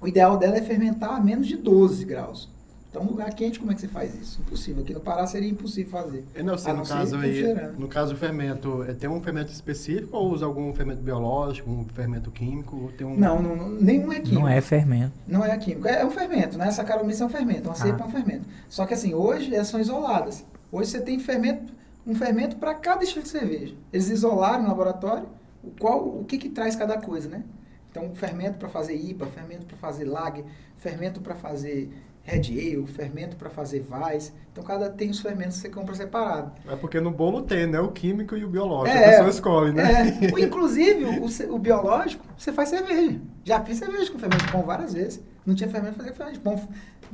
O 0.00 0.06
ideal 0.06 0.36
dela 0.36 0.56
é 0.56 0.62
fermentar 0.62 1.14
a 1.14 1.20
menos 1.20 1.46
de 1.46 1.56
12 1.56 2.04
graus. 2.04 2.48
Então, 2.90 3.02
um 3.02 3.10
lugar 3.10 3.28
quente, 3.34 3.58
como 3.60 3.70
é 3.70 3.74
que 3.74 3.82
você 3.82 3.88
faz 3.88 4.14
isso? 4.14 4.40
Impossível. 4.40 4.82
Aqui 4.82 4.94
no 4.94 5.00
Pará 5.00 5.26
seria 5.26 5.48
impossível 5.50 5.90
fazer. 5.90 6.24
Eu 6.34 6.42
não 6.42 6.56
sei, 6.56 6.72
no 6.72 6.86
caso 6.86 7.16
aí, 7.18 7.44
no 7.76 7.86
caso 7.86 8.14
do 8.14 8.18
fermento, 8.18 8.82
é, 8.82 8.94
tem 8.94 9.10
um 9.10 9.20
fermento 9.20 9.52
específico 9.52 10.16
ou 10.16 10.32
usa 10.32 10.46
algum 10.46 10.72
fermento 10.72 11.02
biológico, 11.02 11.70
um 11.70 11.84
fermento 11.84 12.30
químico? 12.30 12.90
Tem 12.96 13.06
um... 13.06 13.14
Não, 13.14 13.42
não, 13.42 13.68
nenhum 13.68 14.10
é 14.10 14.20
químico. 14.20 14.40
Não 14.40 14.48
é 14.48 14.60
fermento. 14.62 15.12
Não 15.26 15.44
é 15.44 15.54
químico. 15.58 15.86
É, 15.86 16.00
é 16.00 16.06
um 16.06 16.10
fermento, 16.10 16.56
né? 16.56 16.66
Essa 16.66 16.82
caromícia 16.82 17.24
é 17.24 17.26
um 17.26 17.30
fermento, 17.30 17.68
uma 17.68 17.74
cepa 17.74 17.98
Ah. 18.00 18.04
é 18.04 18.08
um 18.08 18.10
fermento. 18.10 18.44
Só 18.70 18.86
que 18.86 18.94
assim, 18.94 19.12
hoje 19.12 19.54
elas 19.54 19.68
são 19.68 19.78
isoladas. 19.78 20.42
Hoje 20.72 20.90
você 20.90 21.00
tem 21.00 21.18
fermento, 21.18 21.70
um 22.08 22.14
fermento 22.14 22.56
para 22.56 22.74
cada 22.74 23.04
estilo 23.04 23.22
de 23.22 23.28
cerveja. 23.28 23.74
Eles 23.92 24.08
isolaram 24.08 24.62
no 24.62 24.68
laboratório 24.68 25.28
o, 25.62 25.70
qual, 25.78 26.08
o 26.08 26.24
que, 26.24 26.38
que 26.38 26.48
traz 26.48 26.74
cada 26.74 26.98
coisa, 26.98 27.28
né? 27.28 27.44
Então, 27.90 28.14
fermento 28.14 28.58
para 28.58 28.68
fazer 28.68 28.94
IPA, 28.94 29.26
fermento 29.26 29.66
para 29.66 29.76
fazer 29.76 30.04
lager, 30.06 30.44
fermento 30.78 31.20
para 31.20 31.34
fazer 31.34 31.90
Red 32.22 32.48
Ale, 32.50 32.86
fermento 32.86 33.36
para 33.36 33.50
fazer 33.50 33.84
Weiss. 33.90 34.32
Então, 34.52 34.64
cada 34.64 34.88
tem 34.88 35.10
os 35.10 35.20
fermentos 35.20 35.56
que 35.56 35.62
você 35.62 35.68
compra 35.68 35.94
separado. 35.94 36.52
É 36.66 36.76
porque 36.76 36.98
no 36.98 37.10
bolo 37.10 37.42
tem, 37.42 37.66
né? 37.66 37.80
O 37.80 37.90
químico 37.90 38.36
e 38.36 38.44
o 38.44 38.48
biológico. 38.48 38.96
É, 38.96 39.06
a 39.06 39.10
pessoa 39.10 39.30
escolhe, 39.30 39.72
né? 39.72 40.18
É, 40.22 40.40
inclusive, 40.40 41.04
o, 41.04 41.54
o 41.54 41.58
biológico, 41.58 42.24
você 42.36 42.52
faz 42.52 42.70
cerveja. 42.70 43.20
Já 43.44 43.62
fiz 43.64 43.78
cerveja 43.78 44.10
com 44.10 44.18
fermento 44.18 44.46
de 44.46 44.52
pão 44.52 44.62
várias 44.62 44.94
vezes. 44.94 45.22
Não 45.44 45.54
tinha 45.54 45.68
fermento 45.68 45.96
pra 45.96 46.04
fazer 46.04 46.16
fermento 46.16 46.38
de 46.38 46.44
pão. 46.44 46.68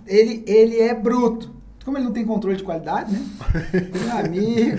Ele, 0.07 0.45
ele 0.47 0.80
é 0.80 0.95
bruto. 0.95 1.63
Como 1.85 1.99
ele 1.99 2.05
não 2.05 2.12
tem 2.12 2.24
controle 2.24 2.57
de 2.57 2.62
qualidade, 2.62 3.12
né? 3.12 3.20
Meu 3.93 4.16
amigo. 4.16 4.78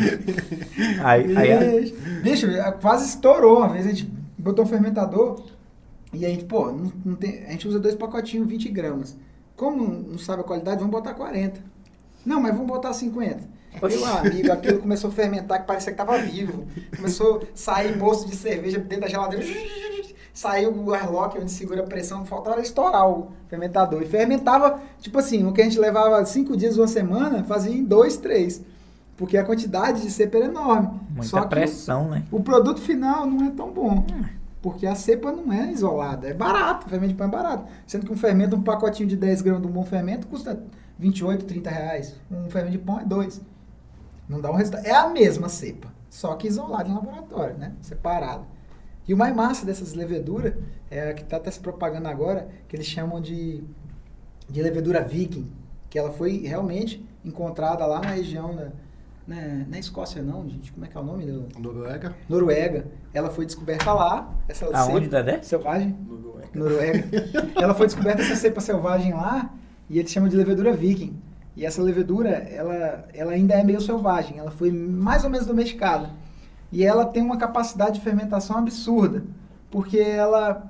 Aí, 1.04 1.38
aí, 1.38 1.92
bicho, 2.24 2.48
quase 2.82 3.08
estourou. 3.08 3.60
Uma 3.60 3.70
vez 3.70 3.86
a 3.86 3.90
gente 3.90 4.12
botou 4.38 4.66
um 4.66 4.68
fermentador 4.68 5.46
e 6.12 6.26
a 6.26 6.30
gente, 6.30 6.46
pô, 6.46 6.72
não, 6.72 6.92
não 7.04 7.16
tem, 7.16 7.46
a 7.46 7.52
gente 7.52 7.68
usa 7.68 7.80
dois 7.80 7.96
pacotinhos, 7.96 8.48
20 8.48 8.70
gramas. 8.70 9.16
Como 9.56 9.78
não, 9.78 9.94
não 10.02 10.18
sabe 10.18 10.42
a 10.42 10.44
qualidade, 10.44 10.78
vamos 10.78 10.92
botar 10.92 11.14
40. 11.14 11.62
Não, 12.26 12.42
mas 12.42 12.52
vamos 12.52 12.68
botar 12.68 12.92
50. 12.94 13.56
Meu 13.82 14.06
amigo, 14.06 14.52
aquilo 14.52 14.80
começou 14.80 15.10
a 15.10 15.14
fermentar 15.14 15.62
que 15.62 15.68
parecia 15.68 15.92
que 15.92 15.98
tava 15.98 16.18
vivo. 16.18 16.66
Começou 16.96 17.38
a 17.38 17.46
sair 17.54 17.98
moço 17.98 18.28
de 18.28 18.36
cerveja 18.36 18.80
dentro 18.80 19.02
da 19.02 19.08
geladeira. 19.08 19.46
Saiu 20.36 20.70
o 20.70 20.94
airlock 20.94 21.40
onde 21.40 21.50
segura 21.50 21.82
a 21.82 21.86
pressão, 21.86 22.26
faltava 22.26 22.60
estourar 22.60 23.10
o 23.10 23.30
fermentador. 23.48 24.02
E 24.02 24.06
fermentava, 24.06 24.82
tipo 25.00 25.18
assim, 25.18 25.46
o 25.46 25.54
que 25.54 25.62
a 25.62 25.64
gente 25.64 25.80
levava 25.80 26.26
cinco 26.26 26.58
dias, 26.58 26.78
uma 26.78 26.90
semana, 26.90 27.46
fazia 27.46 27.74
em 27.74 27.86
dois, 27.86 28.18
três. 28.18 28.62
Porque 29.16 29.38
a 29.38 29.46
quantidade 29.46 30.02
de 30.02 30.12
cepa 30.12 30.36
era 30.36 30.48
enorme. 30.48 30.90
muita 31.10 31.24
Só 31.24 31.42
que 31.44 31.48
pressão, 31.48 32.10
né? 32.10 32.26
o 32.30 32.44
produto 32.44 32.82
final 32.82 33.26
não 33.26 33.48
é 33.48 33.52
tão 33.52 33.72
bom. 33.72 34.06
Porque 34.62 34.86
a 34.86 34.94
cepa 34.94 35.32
não 35.32 35.54
é 35.54 35.72
isolada, 35.72 36.28
é 36.28 36.34
barato, 36.34 36.86
o 36.86 36.90
fermento 36.90 37.14
de 37.14 37.18
pão 37.18 37.28
é 37.28 37.32
barato. 37.32 37.64
Sendo 37.88 38.06
que 38.06 38.12
um 38.12 38.18
fermento, 38.18 38.58
um 38.58 38.62
pacotinho 38.62 39.08
de 39.08 39.16
10 39.16 39.42
gramas 39.42 39.62
de 39.62 39.70
um 39.70 39.72
bom 39.72 39.86
fermento 39.86 40.28
custa 40.28 40.62
28, 41.00 41.46
30 41.46 41.70
reais. 41.70 42.14
Um 42.30 42.50
fermento 42.50 42.78
de 42.78 42.84
pão 42.84 43.00
é 43.00 43.06
2. 43.06 43.42
Não 44.28 44.42
dá 44.42 44.52
um 44.52 44.56
resultado. 44.56 44.86
É 44.86 44.92
a 44.92 45.08
mesma 45.08 45.48
cepa, 45.48 45.88
só 46.10 46.36
que 46.36 46.46
isolada 46.46 46.90
em 46.90 46.94
laboratório, 46.94 47.58
né? 47.58 47.72
Separada. 47.80 48.55
E 49.08 49.14
o 49.14 49.18
mais 49.18 49.36
massa 49.36 49.66
dessas 49.66 49.94
leveduras 49.94 50.54
é 50.90 51.10
a 51.10 51.14
que 51.14 51.22
está 51.22 51.38
até 51.38 51.52
se 51.52 51.60
propagando 51.60 52.08
agora, 52.08 52.48
que 52.68 52.76
eles 52.76 52.88
chamam 52.88 53.22
de, 53.22 53.64
de 54.50 54.62
levedura 54.62 55.02
viking, 55.02 55.50
que 55.90 56.00
ela 56.00 56.12
foi 56.12 56.40
realmente 56.40 57.06
encontrada 57.24 57.86
lá 57.86 58.00
na 58.00 58.10
região, 58.10 58.54
na, 58.54 58.72
na, 59.28 59.66
na 59.68 59.80
Escócia 59.80 60.22
não, 60.22 60.48
gente, 60.50 60.72
como 60.72 60.86
é 60.86 60.90
que 60.90 60.98
é 60.98 61.00
o 61.00 61.04
nome? 61.04 61.26
Do, 61.26 61.48
Noruega. 61.60 62.16
Noruega. 62.28 62.86
Ela 63.14 63.30
foi 63.30 63.46
descoberta 63.46 63.94
lá, 63.94 64.34
essa 64.48 64.66
Aonde, 64.76 65.08
Dedé? 65.08 65.42
selvagem, 65.44 65.96
Noruega. 66.08 66.50
Noruega. 66.54 67.04
ela 67.62 67.76
foi 67.76 67.86
descoberta 67.86 68.24
essa 68.24 68.36
cepa 68.36 68.60
selvagem 68.60 69.14
lá 69.14 69.54
e 69.90 70.00
eles 70.00 70.12
chamam 70.12 70.30
de 70.30 70.36
levedura 70.36 70.74
viking. 70.74 71.16
E 71.56 71.66
essa 71.66 71.82
levedura, 71.82 72.30
ela, 72.30 73.08
ela 73.14 73.32
ainda 73.32 73.54
é 73.54 73.64
meio 73.64 73.80
selvagem, 73.80 74.38
ela 74.38 74.52
foi 74.52 74.72
mais 74.72 75.24
ou 75.24 75.30
menos 75.30 75.48
domesticada. 75.48 76.10
E 76.72 76.84
ela 76.84 77.06
tem 77.06 77.24
uma 77.24 77.38
capacidade 77.38 78.00
de 78.00 78.02
fermentação 78.02 78.58
absurda, 78.58 79.24
porque 79.70 80.00
ela 80.00 80.70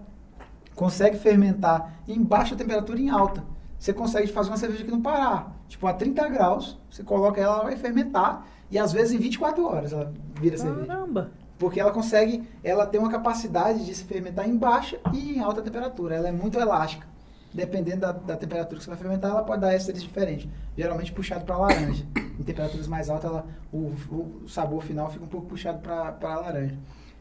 consegue 0.76 1.18
fermentar 1.18 2.00
em 2.08 2.22
baixa 2.22 2.56
temperatura 2.56 3.00
e 3.00 3.06
em 3.06 3.10
alta. 3.10 3.44
Você 3.80 3.94
consegue 3.94 4.28
fazer 4.28 4.50
uma 4.50 4.58
cerveja 4.58 4.84
aqui 4.84 4.92
no 4.92 5.02
Pará, 5.02 5.48
tipo 5.68 5.86
a 5.88 5.94
30 5.94 6.28
graus, 6.30 6.78
você 6.90 7.04
coloca 7.04 7.40
ela, 7.40 7.56
ela 7.56 7.64
vai 7.64 7.76
fermentar, 7.76 8.46
e 8.70 8.80
às 8.80 8.92
vezes 8.92 9.14
em 9.14 9.18
24 9.18 9.66
horas 9.66 9.94
ela 9.94 10.14
vira 10.40 10.58
cerveja. 10.58 10.88
Caramba. 10.88 11.32
Porque 11.58 11.80
ela 11.80 11.92
consegue, 11.92 12.48
ela 12.64 12.86
tem 12.86 13.00
uma 13.00 13.10
capacidade 13.10 13.86
de 13.86 13.96
se 13.96 14.04
fermentar 14.04 14.48
em 14.48 14.58
baixa 14.58 15.00
e 15.14 15.38
em 15.38 15.40
alta 15.40 15.62
temperatura. 15.62 16.16
Ela 16.16 16.28
é 16.28 16.32
muito 16.32 16.60
elástica. 16.60 17.08
Dependendo 17.56 18.02
da, 18.02 18.12
da 18.12 18.36
temperatura 18.36 18.78
que 18.78 18.84
você 18.84 18.90
vai 18.90 19.00
fermentar, 19.00 19.32
ela 19.32 19.44
pode 19.44 19.62
dar 19.62 19.74
ésteres 19.74 20.04
diferentes. 20.04 20.50
Geralmente 20.78 21.14
puxado 21.14 21.46
para 21.46 21.58
laranja. 21.58 22.06
Em 22.38 22.44
temperaturas 22.44 22.86
mais 22.86 23.10
altas, 23.10 23.32
ela, 23.32 23.48
o, 23.72 23.94
o 24.44 24.50
sabor 24.50 24.84
final 24.84 25.10
fica 25.10 25.24
um 25.24 25.28
pouco 25.28 25.48
puxado 25.48 25.80
para 25.80 26.36
laranja. 26.36 26.78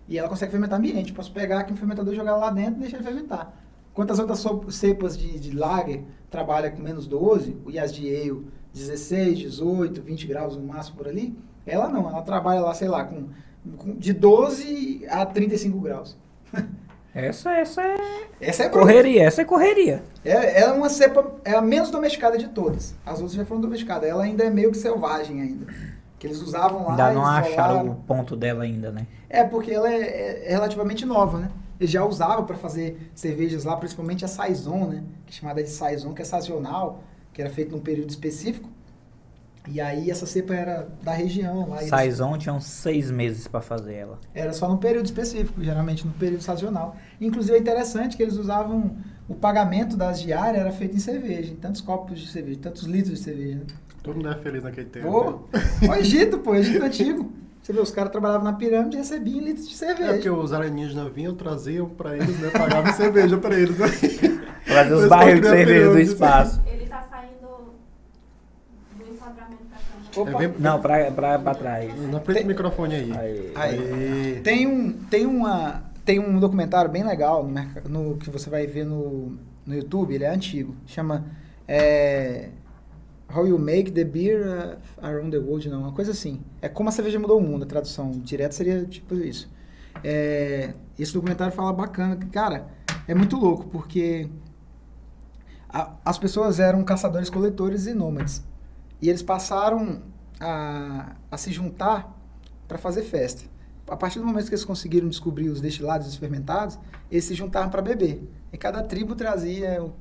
E 0.08 0.18
ela 0.18 0.28
consegue 0.28 0.50
fermentar 0.50 0.78
ambiente. 0.78 1.12
Posso 1.12 1.32
pegar 1.32 1.60
aqui 1.60 1.72
um 1.72 1.76
fermentador, 1.76 2.12
jogar 2.14 2.36
lá 2.36 2.50
dentro 2.50 2.78
e 2.78 2.80
deixar 2.80 2.96
ele 2.96 3.06
fermentar. 3.06 3.54
Quantas 3.94 4.18
outras 4.18 4.44
cepas 4.74 5.16
de, 5.16 5.38
de 5.38 5.56
lager 5.56 6.02
trabalha 6.28 6.68
com 6.68 6.82
menos 6.82 7.06
12, 7.06 7.56
e 7.68 7.78
as 7.78 7.94
de 7.94 8.08
ale 8.08 8.44
16, 8.72 9.38
18, 9.38 10.02
20 10.02 10.26
graus 10.26 10.56
no 10.56 10.64
máximo 10.64 10.96
por 10.96 11.06
ali, 11.06 11.38
ela 11.64 11.88
não, 11.88 12.08
ela 12.08 12.22
trabalha 12.22 12.60
lá, 12.60 12.74
sei 12.74 12.88
lá, 12.88 13.04
com, 13.04 13.28
com 13.76 13.94
de 13.94 14.12
12 14.12 15.06
a 15.08 15.24
35 15.24 15.78
graus. 15.78 16.16
Essa, 17.14 17.52
essa 17.52 17.80
é 17.80 17.96
Essa 18.40 18.64
é 18.64 18.68
correria, 18.68 19.22
essa 19.22 19.42
é 19.42 19.44
correria. 19.44 20.02
É, 20.24 20.62
ela 20.62 20.74
é 20.74 20.76
uma 20.76 20.88
cepa, 20.88 21.24
é 21.44 21.52
a 21.52 21.62
menos 21.62 21.90
domesticada 21.90 22.36
de 22.36 22.48
todas. 22.48 22.94
As 23.06 23.20
outras 23.20 23.34
já 23.34 23.44
foram 23.44 23.60
domesticadas. 23.60 24.08
Ela 24.08 24.24
ainda 24.24 24.42
é 24.42 24.50
meio 24.50 24.72
que 24.72 24.78
selvagem 24.78 25.40
ainda. 25.40 25.66
Que 26.18 26.26
eles 26.26 26.42
usavam 26.42 26.82
lá. 26.82 26.90
Ainda 26.90 27.12
não 27.12 27.24
acharam 27.24 27.74
isolaram. 27.76 27.90
o 27.92 27.94
ponto 27.94 28.34
dela 28.34 28.64
ainda, 28.64 28.90
né? 28.90 29.06
É, 29.28 29.44
porque 29.44 29.70
ela 29.70 29.88
é, 29.88 30.46
é 30.46 30.50
relativamente 30.50 31.06
nova, 31.06 31.38
né? 31.38 31.50
Eles 31.78 31.90
já 31.90 32.04
usavam 32.04 32.44
para 32.44 32.56
fazer 32.56 33.10
cervejas 33.14 33.64
lá, 33.64 33.76
principalmente 33.76 34.24
a 34.24 34.28
Saison, 34.28 34.86
né? 34.86 35.04
Que 35.24 35.32
é 35.32 35.36
chamada 35.40 35.62
de 35.62 35.70
Saison, 35.70 36.12
que 36.12 36.22
é 36.22 36.24
sazonal, 36.24 37.04
que 37.32 37.40
era 37.40 37.50
feito 37.50 37.76
num 37.76 37.82
período 37.82 38.10
específico. 38.10 38.68
E 39.66 39.80
aí 39.80 40.10
essa 40.10 40.26
cepa 40.26 40.54
era 40.54 40.88
da 41.02 41.12
região 41.12 41.68
lá. 41.70 41.78
eles- 41.78 41.88
Saison 41.88 42.36
tinha 42.36 42.52
uns 42.54 42.64
seis 42.64 43.10
meses 43.10 43.48
pra 43.48 43.60
fazer 43.62 43.94
ela. 43.94 44.18
Era 44.34 44.52
só 44.52 44.68
num 44.68 44.76
período 44.76 45.06
específico, 45.06 45.62
geralmente 45.64 46.06
no 46.06 46.12
período 46.12 46.42
sazonal. 46.42 46.96
Inclusive 47.20 47.56
é 47.56 47.60
interessante 47.60 48.16
que 48.16 48.22
eles 48.22 48.36
usavam 48.36 48.96
o 49.26 49.34
pagamento 49.34 49.96
das 49.96 50.20
diárias 50.20 50.60
era 50.60 50.70
feito 50.70 50.94
em 50.96 51.00
cerveja, 51.00 51.50
em 51.52 51.56
tantos 51.56 51.80
copos 51.80 52.20
de 52.20 52.28
cerveja, 52.30 52.58
tantos 52.62 52.82
litros 52.82 53.18
de 53.18 53.24
cerveja. 53.24 53.56
Né? 53.56 53.64
Todo 54.02 54.16
mundo 54.16 54.28
é 54.28 54.34
feliz 54.36 54.62
naquele 54.62 54.88
tempo. 54.90 55.08
Pô, 55.10 55.48
o 55.88 55.94
Egito, 55.96 56.38
pô, 56.40 56.54
Egito 56.54 56.84
antigo. 56.84 57.32
Você 57.62 57.72
vê, 57.72 57.80
os 57.80 57.90
caras 57.90 58.12
trabalhavam 58.12 58.44
na 58.44 58.52
pirâmide 58.52 58.96
e 58.96 58.98
recebiam 58.98 59.40
litros 59.40 59.66
de 59.66 59.82
É 59.82 59.94
porque 59.94 60.04
cerveja. 60.04 60.32
os 60.34 60.52
alienígenas 60.52 61.10
vinham, 61.14 61.34
traziam 61.34 61.88
pra 61.88 62.14
eles, 62.14 62.38
né? 62.38 62.50
Pagavam 62.50 62.92
cerveja 62.92 63.38
pra 63.38 63.58
eles. 63.58 63.78
Né? 63.78 63.86
Fazer 64.68 64.92
os 64.92 65.00
Mas 65.00 65.08
barris 65.08 65.40
de 65.40 65.46
é 65.46 65.50
cerveja 65.50 65.88
do 65.90 65.98
espaço. 65.98 66.62
Ele 66.66 66.86
tá 66.86 67.02
saindo 67.10 67.72
do 68.98 69.10
enquadramento 69.10 69.64
da 69.64 69.76
câmera. 69.78 70.03
Opa. 70.16 70.30
É 70.30 70.34
bem- 70.48 70.54
Não, 70.58 70.80
pra, 70.80 71.10
pra, 71.10 71.38
pra 71.38 71.54
trás. 71.54 72.10
Na 72.10 72.20
frente 72.20 72.42
do 72.42 72.48
microfone 72.48 72.94
aí. 72.94 73.12
Aí. 73.12 73.52
Aí. 73.54 74.40
Tem 74.42 74.66
um, 74.66 74.92
tem 74.92 75.26
uma, 75.26 75.84
tem 76.04 76.18
um 76.18 76.38
documentário 76.38 76.90
bem 76.90 77.02
legal 77.04 77.44
no, 77.46 77.88
no- 77.88 78.16
que 78.16 78.30
você 78.30 78.48
vai 78.50 78.66
ver 78.66 78.84
no, 78.84 79.36
no 79.66 79.74
YouTube, 79.74 80.14
ele 80.14 80.24
é 80.24 80.28
antigo, 80.30 80.74
chama 80.86 81.24
é, 81.66 82.50
How 83.34 83.46
You 83.46 83.58
Make 83.58 83.90
the 83.92 84.04
Beer 84.04 84.76
Around 85.00 85.30
the 85.30 85.38
World, 85.38 85.68
não, 85.70 85.80
uma 85.80 85.92
coisa 85.92 86.10
assim. 86.12 86.40
É 86.60 86.68
como 86.68 86.88
a 86.88 86.92
cerveja 86.92 87.18
mudou 87.18 87.38
o 87.38 87.42
mundo, 87.42 87.62
a 87.64 87.66
tradução 87.66 88.10
direta 88.10 88.52
seria 88.54 88.84
tipo 88.84 89.14
isso. 89.14 89.50
É, 90.02 90.74
esse 90.98 91.12
documentário 91.14 91.52
fala 91.54 91.72
bacana, 91.72 92.16
que, 92.16 92.26
cara, 92.26 92.66
é 93.08 93.14
muito 93.14 93.36
louco, 93.36 93.66
porque 93.68 94.28
a- 95.68 95.94
as 96.04 96.18
pessoas 96.18 96.60
eram 96.60 96.84
caçadores-coletores 96.84 97.86
e 97.86 97.94
nômades. 97.94 98.44
E 99.04 99.08
eles 99.10 99.20
passaram 99.22 100.00
a, 100.40 101.14
a 101.30 101.36
se 101.36 101.52
juntar 101.52 102.18
para 102.66 102.78
fazer 102.78 103.02
festa. 103.02 103.44
A 103.86 103.94
partir 103.98 104.18
do 104.18 104.24
momento 104.24 104.46
que 104.46 104.54
eles 104.54 104.64
conseguiram 104.64 105.06
descobrir 105.10 105.50
os 105.50 105.60
destilados 105.60 106.06
e 106.06 106.10
os 106.10 106.16
fermentados, 106.16 106.78
eles 107.10 107.22
se 107.26 107.34
juntaram 107.34 107.68
para 107.68 107.82
beber. 107.82 108.26
E 108.50 108.56
cada 108.56 108.82
tribo 108.82 109.14
trazia 109.14 109.82
o- 109.84 109.92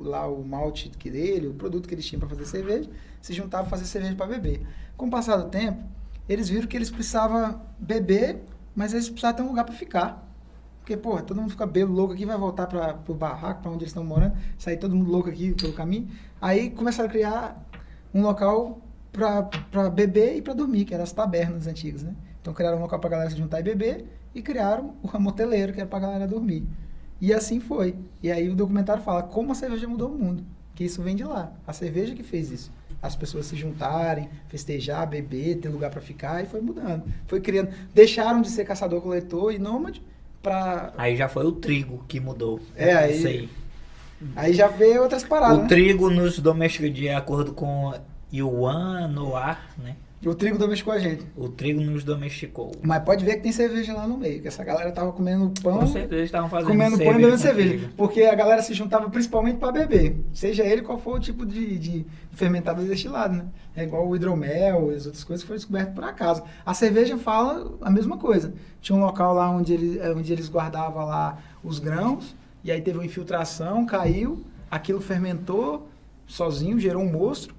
o- 0.00 0.02
lá 0.02 0.26
o 0.26 0.44
malte 0.44 0.88
que 0.88 1.08
dele, 1.08 1.46
o 1.46 1.54
produto 1.54 1.86
que 1.88 1.94
eles 1.94 2.04
tinham 2.04 2.18
para 2.18 2.28
fazer 2.28 2.44
cerveja, 2.44 2.90
se 3.22 3.32
juntavam 3.32 3.68
para 3.68 3.78
fazer 3.78 3.88
cerveja 3.88 4.16
para 4.16 4.26
beber. 4.26 4.66
Com 4.96 5.06
o 5.06 5.10
passar 5.10 5.36
do 5.36 5.48
tempo, 5.48 5.84
eles 6.28 6.48
viram 6.48 6.66
que 6.66 6.76
eles 6.76 6.90
precisavam 6.90 7.62
beber, 7.78 8.42
mas 8.74 8.92
eles 8.92 9.08
precisavam 9.08 9.36
ter 9.36 9.42
um 9.44 9.48
lugar 9.50 9.64
para 9.64 9.76
ficar. 9.76 10.28
Porque, 10.80 10.96
porra, 10.96 11.22
todo 11.22 11.40
mundo 11.40 11.50
fica 11.50 11.66
bêbado, 11.66 11.94
louco 11.94 12.14
aqui, 12.14 12.26
vai 12.26 12.36
voltar 12.36 12.66
para 12.66 12.98
o 13.06 13.14
barraco, 13.14 13.62
para 13.62 13.70
onde 13.70 13.84
eles 13.84 13.90
estão 13.90 14.02
morando, 14.02 14.36
sair 14.58 14.76
todo 14.76 14.96
mundo 14.96 15.08
louco 15.08 15.28
aqui 15.28 15.54
pelo 15.54 15.72
caminho. 15.72 16.08
Aí 16.40 16.68
começaram 16.70 17.08
a 17.08 17.12
criar 17.12 17.69
um 18.14 18.22
local 18.22 18.80
para 19.12 19.90
beber 19.90 20.36
e 20.36 20.42
para 20.42 20.54
dormir, 20.54 20.84
que 20.84 20.94
eram 20.94 21.04
as 21.04 21.12
tabernas 21.12 21.66
antigas, 21.66 22.02
né? 22.02 22.14
Então 22.40 22.54
criaram 22.54 22.78
um 22.78 22.80
local 22.82 22.98
para 22.98 23.10
galera 23.10 23.30
se 23.30 23.36
juntar 23.36 23.60
e 23.60 23.62
beber 23.62 24.04
e 24.34 24.40
criaram 24.40 24.94
o 25.02 25.18
moteleiro, 25.18 25.72
que 25.72 25.80
era 25.80 25.88
para 25.88 25.98
galera 25.98 26.26
dormir. 26.26 26.64
E 27.20 27.34
assim 27.34 27.60
foi. 27.60 27.94
E 28.22 28.30
aí 28.30 28.48
o 28.48 28.54
documentário 28.54 29.02
fala 29.02 29.22
como 29.22 29.52
a 29.52 29.54
cerveja 29.54 29.86
mudou 29.86 30.10
o 30.10 30.18
mundo, 30.18 30.44
que 30.74 30.84
isso 30.84 31.02
vem 31.02 31.14
de 31.14 31.24
lá. 31.24 31.52
A 31.66 31.72
cerveja 31.72 32.14
que 32.14 32.22
fez 32.22 32.50
isso. 32.50 32.72
As 33.02 33.16
pessoas 33.16 33.46
se 33.46 33.56
juntarem, 33.56 34.28
festejar, 34.48 35.06
beber, 35.06 35.56
ter 35.58 35.68
lugar 35.68 35.90
para 35.90 36.00
ficar 36.00 36.42
e 36.42 36.46
foi 36.46 36.60
mudando. 36.60 37.04
Foi 37.26 37.40
criando, 37.40 37.70
deixaram 37.94 38.40
de 38.40 38.48
ser 38.50 38.64
caçador-coletor 38.64 39.52
e 39.52 39.58
nômade 39.58 40.02
para 40.42 40.92
Aí 40.96 41.16
já 41.16 41.28
foi 41.28 41.44
o 41.44 41.52
trigo 41.52 42.04
que 42.08 42.20
mudou. 42.20 42.60
É, 42.74 42.94
aí- 42.94 43.48
aí. 44.36 44.52
já 44.52 44.68
veio 44.68 45.02
outras 45.02 45.24
paradas, 45.24 45.58
O 45.58 45.62
né? 45.62 45.68
trigo 45.68 46.10
nos 46.10 46.38
domesticou 46.38 46.90
de 46.90 47.08
acordo 47.08 47.52
com 47.52 47.92
Yuan 48.32 49.08
Noir, 49.08 49.58
né? 49.78 49.96
O 50.22 50.34
trigo 50.34 50.58
domesticou 50.58 50.92
a 50.92 50.98
gente. 50.98 51.24
O 51.34 51.48
trigo 51.48 51.80
nos 51.80 52.04
domesticou. 52.04 52.72
Mas 52.82 53.02
pode 53.02 53.24
ver 53.24 53.36
que 53.36 53.40
tem 53.40 53.52
cerveja 53.52 53.94
lá 53.94 54.06
no 54.06 54.18
meio, 54.18 54.42
que 54.42 54.48
essa 54.48 54.62
galera 54.62 54.92
tava 54.92 55.12
comendo 55.12 55.50
pão, 55.62 55.78
Com 55.78 55.86
certeza 55.86 56.22
estavam 56.24 56.50
fazendo 56.50 56.68
comendo 56.68 56.98
pão 56.98 57.06
e 57.06 57.14
bebendo 57.14 57.38
cerveja. 57.38 57.68
trigo. 57.78 57.92
Porque 57.96 58.24
a 58.24 58.34
galera 58.34 58.60
se 58.60 58.74
juntava 58.74 59.08
principalmente 59.08 59.56
para 59.56 59.72
beber. 59.72 60.22
Seja 60.34 60.62
ele 60.62 60.82
qual 60.82 60.98
for 60.98 61.16
o 61.16 61.20
tipo 61.20 61.46
de, 61.46 61.78
de 61.78 62.06
fermentado 62.32 62.82
destilado, 62.84 63.34
né? 63.34 63.46
É 63.74 63.82
igual 63.84 64.06
o 64.06 64.14
hidromel 64.14 64.92
e 64.92 64.96
as 64.96 65.06
outras 65.06 65.24
coisas 65.24 65.42
que 65.42 65.46
foram 65.48 65.56
descobertas 65.56 65.94
por 65.94 66.04
acaso. 66.04 66.42
A 66.66 66.74
cerveja 66.74 67.16
fala 67.16 67.78
a 67.80 67.90
mesma 67.90 68.18
coisa. 68.18 68.52
Tinha 68.82 68.98
um 68.98 69.00
local 69.02 69.32
lá 69.32 69.50
onde, 69.50 69.72
ele, 69.72 69.98
onde 70.14 70.30
eles 70.34 70.50
guardavam 70.50 71.06
lá 71.06 71.38
os 71.64 71.78
grãos, 71.78 72.36
e 72.62 72.70
aí 72.70 72.80
teve 72.80 72.98
uma 72.98 73.04
infiltração, 73.04 73.86
caiu, 73.86 74.44
aquilo 74.70 75.00
fermentou 75.00 75.88
sozinho, 76.26 76.78
gerou 76.78 77.02
um 77.02 77.10
monstro, 77.10 77.54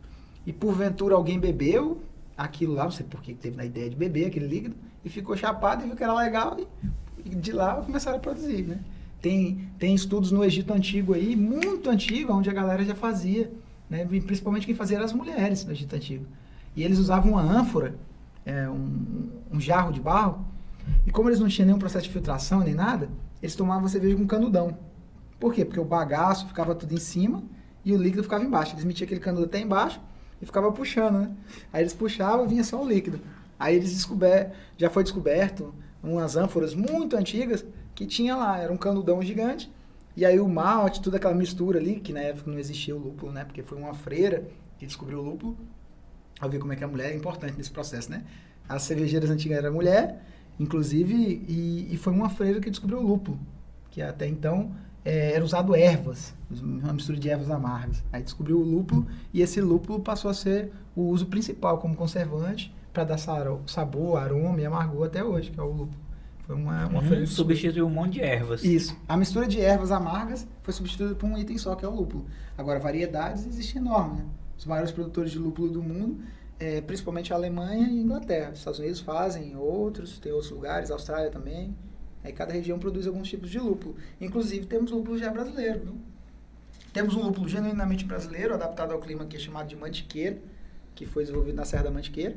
e 0.45 0.53
porventura 0.53 1.15
alguém 1.15 1.40
bebeu 1.40 2.02
aquilo 2.38 2.73
lá, 2.73 2.86
não 2.86 2.91
sei 2.91 3.06
por 3.06 3.22
que 3.22 3.34
teve 3.34 3.56
na 3.56 3.65
ideia 3.65 3.90
de 3.90 3.95
beber 3.95 4.28
aquele 4.28 4.48
líquido, 4.48 4.76
e 5.03 5.10
ficou 5.10 5.36
chapado 5.36 5.84
e 5.84 5.88
viu 5.88 5.95
que 5.95 6.03
era 6.03 6.14
legal, 6.14 6.57
e, 6.60 6.68
e 7.26 7.36
de 7.36 7.52
lá 7.52 7.76
começaram 7.82 8.18
a 8.18 8.19
produzir, 8.19 8.64
né? 8.64 8.80
Tem, 9.22 9.69
tem 9.78 9.94
estudos 9.94 10.32
no 10.32 10.44
Egito 10.44 10.73
Antigo 10.73 11.14
aí, 11.14 11.36
muito 11.36 11.90
antigo, 11.90 12.34
onde 12.34 12.49
a 12.49 12.53
galera 12.53 12.84
já 12.84 12.95
fazia, 12.95 13.52
né? 13.88 14.03
Principalmente 14.06 14.65
quem 14.65 14.73
fazia 14.73 14.98
eram 14.98 15.06
as 15.06 15.14
mulheres 15.14 15.64
no 15.64 15.72
Egito 15.72 15.95
Antigo. 15.95 16.26
E 16.76 16.84
eles 16.84 16.98
usavam 16.98 17.34
uma 17.34 17.41
ânfora, 17.41 17.95
é, 18.44 18.68
um, 18.68 19.30
um 19.52 19.60
jarro 19.60 19.91
de 19.91 19.99
barro, 19.99 20.44
e 21.06 21.11
como 21.11 21.30
eles 21.30 21.40
não 21.40 21.48
tinham 21.48 21.68
nenhum 21.68 21.78
processo 21.78 22.06
de 22.06 22.11
filtração 22.11 22.61
nem 22.61 22.73
nada, 22.73 23.10
eles 23.41 23.56
tomavam 23.56 23.88
cerveja 23.88 24.15
com 24.15 24.26
canudão. 24.26 24.76
Por 25.41 25.55
quê? 25.55 25.65
Porque 25.65 25.80
o 25.80 25.84
bagaço 25.84 26.47
ficava 26.47 26.76
tudo 26.76 26.93
em 26.93 26.99
cima 26.99 27.41
e 27.84 27.91
o 27.91 27.97
líquido 27.97 28.22
ficava 28.22 28.43
embaixo. 28.43 28.76
Eles 28.76 28.85
metiam 28.85 29.05
aquele 29.05 29.19
canudo 29.19 29.45
até 29.45 29.59
embaixo 29.59 29.99
e 30.39 30.45
ficava 30.45 30.72
puxando, 30.72 31.18
né? 31.18 31.31
Aí 31.73 31.81
eles 31.81 31.93
puxavam 31.93 32.47
vinha 32.47 32.63
só 32.63 32.80
o 32.80 32.88
líquido. 32.88 33.19
Aí 33.59 33.76
eles 33.76 33.91
descober, 33.91 34.51
já 34.77 34.88
foi 34.88 35.01
descoberto 35.01 35.73
umas 36.03 36.35
ânforas 36.35 36.76
muito 36.76 37.18
antigas 37.18 37.65
que 37.95 38.05
tinha 38.05 38.35
lá, 38.35 38.59
era 38.59 38.72
um 38.72 38.77
canudão 38.77 39.19
gigante. 39.19 39.72
E 40.15 40.23
aí 40.23 40.39
o 40.39 40.47
malte, 40.47 41.01
toda 41.01 41.18
aquela 41.18 41.34
mistura 41.34 41.80
ali, 41.80 41.99
que 41.99 42.13
na 42.13 42.19
época 42.19 42.51
não 42.51 42.59
existia 42.59 42.95
o 42.95 42.99
lúpulo, 42.99 43.31
né? 43.31 43.43
Porque 43.43 43.63
foi 43.63 43.80
uma 43.80 43.95
freira 43.95 44.47
que 44.77 44.85
descobriu 44.85 45.19
o 45.19 45.23
lúpulo. 45.23 45.57
Ao 46.39 46.47
ver 46.47 46.59
como 46.59 46.72
é 46.72 46.76
que 46.76 46.84
a 46.84 46.88
mulher 46.88 47.11
é 47.11 47.15
importante 47.15 47.57
nesse 47.57 47.72
processo, 47.72 48.11
né? 48.11 48.23
As 48.69 48.84
cervejeiras 48.84 49.31
antigas 49.31 49.57
eram 49.57 49.73
mulher, 49.73 50.23
inclusive, 50.59 51.15
e, 51.47 51.88
e 51.91 51.97
foi 51.97 52.13
uma 52.13 52.30
freira 52.30 52.59
que 52.59 52.69
descobriu 52.69 52.99
o 52.99 53.01
lúpulo, 53.01 53.39
que 53.89 54.03
até 54.03 54.27
então 54.27 54.72
é, 55.03 55.34
era 55.34 55.44
usado 55.44 55.76
ervas, 55.76 56.34
uma 56.52 56.94
mistura 56.94 57.18
de 57.18 57.30
ervas 57.30 57.49
amargas. 57.49 58.03
Aí 58.11 58.22
descobriu 58.23 58.60
o 58.60 58.64
lúpulo 58.64 59.07
e 59.34 59.41
esse 59.41 59.60
lúpulo 59.61 59.99
passou 59.99 60.30
a 60.30 60.34
ser 60.34 60.72
o 60.95 61.03
uso 61.03 61.26
principal 61.28 61.78
como 61.78 61.95
conservante 61.95 62.73
para 62.94 63.03
dar 63.03 63.18
sabor, 63.18 64.18
aroma 64.18 64.60
e 64.60 64.65
amargor 64.65 65.07
até 65.07 65.23
hoje, 65.23 65.49
que 65.52 65.60
é 65.60 65.64
o 65.64 65.68
lúpulo. 65.68 65.99
Foi 66.45 66.56
uma, 66.56 66.88
uma 66.88 66.99
Um 66.99 67.02
descobriu. 67.02 67.28
substituiu 67.28 67.88
um 67.88 67.90
monte 67.90 68.14
de 68.14 68.22
ervas. 68.22 68.64
Isso. 68.64 68.98
A 69.07 69.15
mistura 69.15 69.48
de 69.48 69.61
ervas 69.61 69.91
amargas 69.91 70.45
foi 70.64 70.73
substituída 70.73 71.15
por 71.15 71.28
um 71.28 71.38
item 71.38 71.57
só, 71.57 71.76
que 71.76 71.86
é 71.86 71.88
o 71.88 71.95
lúpulo. 71.95 72.26
Agora, 72.57 72.80
variedades 72.80 73.45
existem 73.45 73.82
enormes, 73.82 74.19
né? 74.19 74.26
Os 74.57 74.65
maiores 74.65 74.91
produtores 74.91 75.32
de 75.32 75.40
lúpulo 75.40 75.69
do 75.69 75.82
mundo, 75.82 76.22
é, 76.60 76.82
principalmente 76.82 77.32
a 77.32 77.36
Alemanha 77.36 77.88
e 77.88 77.99
a 77.99 78.02
Inglaterra. 78.03 78.52
Os 78.52 78.60
Estados 78.60 78.80
Unidos 78.80 78.99
fazem 78.99 79.56
outros, 79.56 80.19
tem 80.19 80.32
outros 80.32 80.52
lugares, 80.52 80.91
a 80.91 80.94
Austrália 80.95 81.32
também. 81.32 81.73
Aí 82.23 82.31
cada 82.31 82.53
região 82.53 82.77
produz 82.77 83.07
alguns 83.07 83.27
tipos 83.27 83.49
de 83.49 83.60
lúpulo. 83.60 83.95
Inclusive, 84.19 84.65
temos 84.65 84.91
lúpulo 84.91 85.18
já 85.18 85.31
brasileiro, 85.31 85.80
viu? 85.80 85.95
Temos 86.93 87.15
um 87.15 87.22
lúpulo 87.22 87.48
genuinamente 87.48 88.03
brasileiro, 88.03 88.53
adaptado 88.53 88.91
ao 88.91 88.99
clima 88.99 89.26
que 89.26 89.38
é 89.38 89.39
chamado 89.39 89.68
de 89.68 89.76
mantiqueira, 89.76 90.38
que 90.93 91.06
foi 91.06 91.23
desenvolvido 91.23 91.56
na 91.56 91.64
Serra 91.64 91.84
da 91.84 91.91
Mantiqueira, 91.91 92.35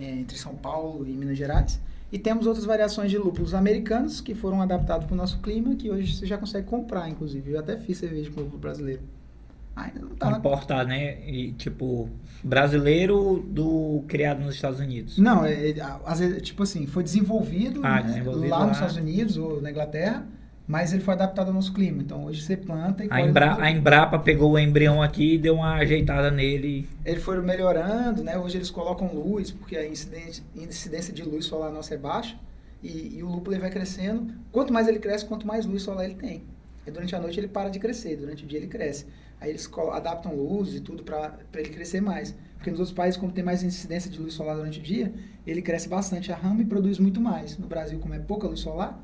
é, 0.00 0.10
entre 0.10 0.36
São 0.36 0.56
Paulo 0.56 1.06
e 1.06 1.12
Minas 1.12 1.38
Gerais. 1.38 1.80
E 2.10 2.18
temos 2.18 2.46
outras 2.46 2.64
variações 2.64 3.10
de 3.10 3.18
lúpulos 3.18 3.54
americanos 3.54 4.20
que 4.20 4.34
foram 4.34 4.60
adaptados 4.60 5.06
para 5.06 5.14
o 5.14 5.16
nosso 5.16 5.40
clima, 5.40 5.74
que 5.74 5.90
hoje 5.90 6.16
você 6.16 6.26
já 6.26 6.38
consegue 6.38 6.66
comprar, 6.66 7.08
inclusive. 7.08 7.52
Eu 7.52 7.60
até 7.60 7.76
fiz 7.76 7.98
cerveja 7.98 8.30
com 8.30 8.40
lúpulo 8.40 8.58
brasileiro. 8.58 9.02
Ainda 9.76 10.00
não 10.00 10.16
tá 10.16 10.30
na 10.30 10.38
Importar, 10.38 10.86
né? 10.86 11.18
E, 11.28 11.52
tipo, 11.52 12.08
brasileiro 12.42 13.44
do 13.46 14.02
criado 14.08 14.40
nos 14.42 14.54
Estados 14.54 14.80
Unidos. 14.80 15.18
Não, 15.18 15.44
é, 15.44 15.70
é, 15.70 15.74
às 16.04 16.18
vezes, 16.18 16.40
tipo 16.42 16.62
assim, 16.62 16.86
foi 16.86 17.02
desenvolvido, 17.02 17.80
Ah, 17.84 17.96
né, 17.96 18.02
desenvolvido 18.04 18.48
lá, 18.48 18.58
lá. 18.60 18.66
nos 18.66 18.76
Estados 18.76 18.96
Unidos 18.96 19.36
ou 19.36 19.60
na 19.60 19.70
Inglaterra, 19.70 20.26
mas 20.66 20.92
ele 20.94 21.02
foi 21.02 21.12
adaptado 21.14 21.48
ao 21.48 21.54
nosso 21.54 21.72
clima. 21.74 22.02
Então 22.02 22.24
hoje 22.24 22.40
você 22.42 22.56
planta 22.56 23.04
e 23.04 23.08
A, 23.10 23.20
Embra, 23.20 23.56
a 23.62 23.70
Embrapa 23.70 24.18
pegou 24.18 24.52
o 24.52 24.58
embrião 24.58 25.02
aqui 25.02 25.34
e 25.34 25.38
deu 25.38 25.56
uma 25.56 25.74
ajeitada 25.74 26.30
nele. 26.30 26.88
Eles 27.04 27.22
foram 27.22 27.42
melhorando, 27.42 28.24
né? 28.24 28.38
Hoje 28.38 28.56
eles 28.56 28.70
colocam 28.70 29.12
luz, 29.14 29.50
porque 29.50 29.76
a 29.76 29.86
incidência, 29.86 30.42
incidência 30.56 31.12
de 31.12 31.22
luz 31.22 31.44
solar 31.44 31.70
nossa 31.70 31.94
é 31.94 31.98
baixa. 31.98 32.34
E, 32.82 33.18
e 33.18 33.22
o 33.22 33.28
lúpulo 33.28 33.58
vai 33.60 33.70
crescendo. 33.70 34.32
Quanto 34.50 34.72
mais 34.72 34.88
ele 34.88 34.98
cresce, 34.98 35.24
quanto 35.26 35.46
mais 35.46 35.66
luz 35.66 35.82
solar 35.82 36.04
ele 36.04 36.14
tem. 36.14 36.42
E 36.86 36.90
durante 36.90 37.14
a 37.14 37.20
noite 37.20 37.38
ele 37.38 37.48
para 37.48 37.68
de 37.68 37.78
crescer, 37.78 38.16
durante 38.16 38.44
o 38.44 38.46
dia 38.46 38.58
ele 38.58 38.68
cresce. 38.68 39.06
Aí 39.40 39.50
eles 39.50 39.70
adaptam 39.92 40.34
luz 40.34 40.74
e 40.74 40.80
tudo 40.80 41.02
para 41.02 41.38
ele 41.54 41.68
crescer 41.68 42.00
mais. 42.00 42.34
Porque 42.56 42.70
nos 42.70 42.80
outros 42.80 42.96
países, 42.96 43.18
como 43.20 43.32
tem 43.32 43.44
mais 43.44 43.62
incidência 43.62 44.10
de 44.10 44.18
luz 44.18 44.34
solar 44.34 44.56
durante 44.56 44.80
o 44.80 44.82
dia, 44.82 45.12
ele 45.46 45.60
cresce 45.62 45.88
bastante 45.88 46.32
a 46.32 46.36
rama 46.36 46.62
e 46.62 46.64
produz 46.64 46.98
muito 46.98 47.20
mais. 47.20 47.58
No 47.58 47.66
Brasil, 47.66 47.98
como 47.98 48.14
é 48.14 48.18
pouca 48.18 48.48
luz 48.48 48.60
solar, 48.60 48.98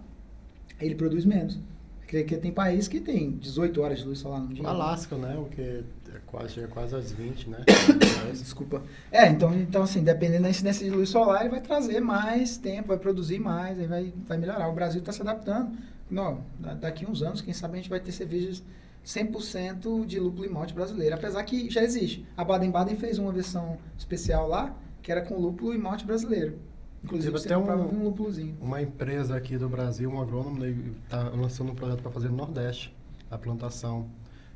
ele 0.80 0.94
produz 0.94 1.24
menos. 1.24 1.58
Porque 2.00 2.36
tem 2.36 2.52
país 2.52 2.88
que 2.88 3.00
tem 3.00 3.30
18 3.30 3.80
horas 3.80 3.98
de 4.00 4.04
luz 4.04 4.18
solar 4.18 4.40
no 4.40 4.48
dia. 4.48 4.62
O 4.62 4.66
Alasca, 4.66 5.16
né? 5.16 5.34
O 5.38 5.46
que 5.46 5.62
é 5.62 5.82
quase, 6.26 6.54
chega 6.54 6.68
quase 6.68 6.94
às 6.94 7.10
20, 7.10 7.48
né? 7.48 7.64
Desculpa. 8.32 8.82
É, 9.10 9.28
então, 9.28 9.54
então 9.54 9.82
assim, 9.82 10.02
dependendo 10.02 10.42
da 10.42 10.50
incidência 10.50 10.84
de 10.84 10.90
luz 10.94 11.08
solar, 11.08 11.40
ele 11.40 11.50
vai 11.50 11.60
trazer 11.62 12.00
mais 12.00 12.58
tempo, 12.58 12.88
vai 12.88 12.98
produzir 12.98 13.38
mais, 13.38 13.78
aí 13.78 13.86
vai, 13.86 14.12
vai 14.26 14.36
melhorar. 14.36 14.68
O 14.68 14.74
Brasil 14.74 15.00
está 15.00 15.10
se 15.12 15.22
adaptando. 15.22 15.72
Não, 16.10 16.42
da- 16.58 16.74
daqui 16.74 17.06
uns 17.08 17.22
anos, 17.22 17.40
quem 17.40 17.54
sabe 17.54 17.74
a 17.74 17.76
gente 17.76 17.88
vai 17.88 18.00
ter 18.00 18.12
cervejas 18.12 18.62
100% 19.04 20.04
de 20.06 20.18
lúpulo 20.18 20.44
e 20.46 20.48
malte 20.48 20.72
brasileiro. 20.74 21.14
Apesar 21.14 21.42
que 21.44 21.68
já 21.70 21.82
existe. 21.82 22.26
A 22.36 22.44
Baden-Baden 22.44 22.96
fez 22.96 23.18
uma 23.18 23.32
versão 23.32 23.78
especial 23.98 24.48
lá, 24.48 24.74
que 25.02 25.10
era 25.10 25.22
com 25.22 25.38
lúpulo 25.38 25.74
e 25.74 25.78
malte 25.78 26.04
brasileiro. 26.04 26.58
Inclusive, 27.04 27.36
até 27.36 27.56
um- 27.58 27.94
um 28.00 28.04
lúpulozinho. 28.04 28.56
Uma 28.60 28.80
empresa 28.80 29.36
aqui 29.36 29.58
do 29.58 29.68
Brasil, 29.68 30.08
um 30.08 30.20
agrônomo, 30.20 30.64
está 31.04 31.28
lançando 31.30 31.72
um 31.72 31.74
projeto 31.74 32.00
para 32.00 32.12
fazer 32.12 32.28
no 32.28 32.36
Nordeste, 32.36 32.94
a 33.30 33.36
plantação. 33.36 34.06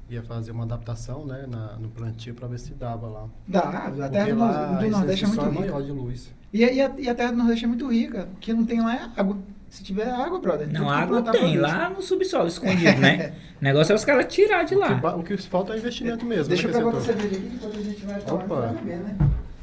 Ia 0.09 0.23
fazer 0.23 0.53
uma 0.53 0.63
adaptação 0.63 1.27
né, 1.27 1.47
na- 1.49 1.77
no 1.79 1.89
plantio 1.89 2.33
para 2.33 2.47
ver 2.47 2.61
se 2.61 2.73
dava 2.75 3.09
lá. 3.09 3.29
Dá, 3.49 3.61
a 3.61 4.09
terra 4.09 4.77
do, 4.77 4.85
do 4.85 4.91
Nordeste 4.91 5.25
é 5.25 5.27
muito 5.27 5.41
exceção 5.41 5.49
rica. 5.51 5.61
maior 5.61 5.83
de 5.83 5.91
luz. 5.91 6.33
E, 6.53 6.59
e, 6.63 6.81
a, 6.81 6.95
e 6.97 7.09
a 7.09 7.15
terra 7.17 7.33
do 7.33 7.39
Nordeste 7.39 7.65
é 7.65 7.69
muito 7.69 7.89
rica. 7.91 8.29
O 8.33 8.37
que 8.37 8.53
não 8.55 8.65
tem 8.65 8.81
lá 8.81 8.95
é 8.95 9.11
água. 9.21 9.37
Se 9.69 9.83
tiver 9.83 10.09
água, 10.09 10.39
brother. 10.39 10.69
Não, 10.73 10.89
água 10.89 11.21
tem, 11.23 11.57
lá 11.59 11.91
no 11.91 12.01
subsolo, 12.01 12.49
escondido, 12.49 12.99
né? 13.01 13.33
O 13.61 13.65
negócio 13.65 13.93
é 13.93 13.97
os 13.97 14.05
caras 14.05 14.27
tirar 14.33 14.65
de 14.65 14.75
O 14.75 14.79
que, 14.79 14.85
lá. 14.85 15.17
o 15.17 15.23
que 15.23 15.37
falta 15.39 15.73
é 15.73 15.79
investimento 15.79 16.27
mesmo. 16.27 16.49
Deixa 16.49 16.65
eu 16.69 16.73
né, 16.73 16.77
pegar 16.77 16.87
outra 16.89 17.01
setor? 17.01 17.21
cerveja 17.23 17.41
aqui, 17.47 17.55
enquanto 17.57 17.79
a 17.79 17.83
gente 17.83 18.05
vai 18.07 18.21
falar. 18.21 18.45
Opa. 18.45 18.67
beber, 18.67 18.97
né? 18.99 19.17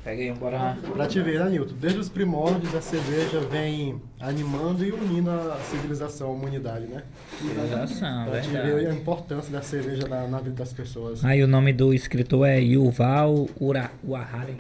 Pega 0.04 0.22
aí, 0.24 0.32
bora. 0.34 0.78
Pra 0.94 1.08
te 1.08 1.22
ver, 1.22 1.40
né, 1.40 1.50
Nilton? 1.52 1.76
Desde 1.80 2.00
os 2.00 2.10
primórdios, 2.10 2.74
a 2.76 2.82
cerveja 2.82 3.40
vem 3.40 4.02
animando 4.20 4.84
e 4.84 4.92
unindo 4.92 5.30
a 5.30 5.58
civilização, 5.70 6.30
a 6.30 6.32
humanidade, 6.32 6.88
né? 6.88 7.04
Civilização, 7.40 8.26
Pra 8.26 8.42
te 8.42 8.50
ver 8.50 8.88
a 8.88 8.94
importância 8.94 9.52
da 9.52 9.62
cerveja 9.62 10.08
na, 10.08 10.28
na 10.28 10.40
vida 10.40 10.56
das 10.56 10.74
pessoas. 10.74 11.24
Aí 11.24 11.44
o 11.44 11.48
nome 11.48 11.72
do 11.72 11.94
escritor 11.94 12.48
é 12.48 12.60
Yuval 12.60 13.48
Ura- 13.60 13.92
Harari. 14.12 14.58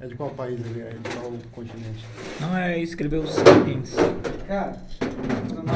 É 0.00 0.06
de 0.06 0.14
qual 0.14 0.30
país 0.30 0.58
ele 0.64 0.80
é? 0.80 0.90
De 0.90 1.16
qual 1.16 1.32
continente? 1.52 2.04
Não, 2.40 2.56
é 2.56 2.78
escreveu 2.78 3.22
os 3.22 3.34
Sapiens. 3.34 3.94
Cara, 4.48 4.72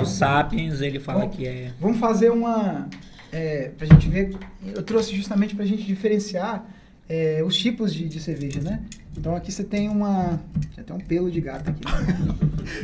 Os 0.03 0.11
Sapiens, 0.13 0.81
ele 0.81 0.99
fala 0.99 1.29
que 1.29 1.47
é... 1.47 1.73
vamos 1.79 1.99
fazer 1.99 2.31
uma. 2.31 2.89
É, 3.31 3.71
pra 3.77 3.87
gente 3.87 4.09
ver. 4.09 4.35
Eu 4.75 4.83
trouxe 4.83 5.15
justamente 5.15 5.55
pra 5.55 5.65
gente 5.67 5.83
diferenciar 5.83 6.65
é, 7.09 7.43
os 7.45 7.55
tipos 7.57 7.93
de, 7.93 8.09
de 8.09 8.19
cerveja, 8.21 8.61
né? 8.63 8.83
Então 9.17 9.37
aqui 9.37 9.53
você 9.53 9.63
tem 9.63 9.89
uma. 9.91 10.41
Tem 10.75 10.83
até 10.83 10.95
um 10.95 10.99
pelo 11.01 11.31
de 11.31 11.41
gato 11.43 11.69
aqui. 11.71 11.83
Né? 11.85 12.35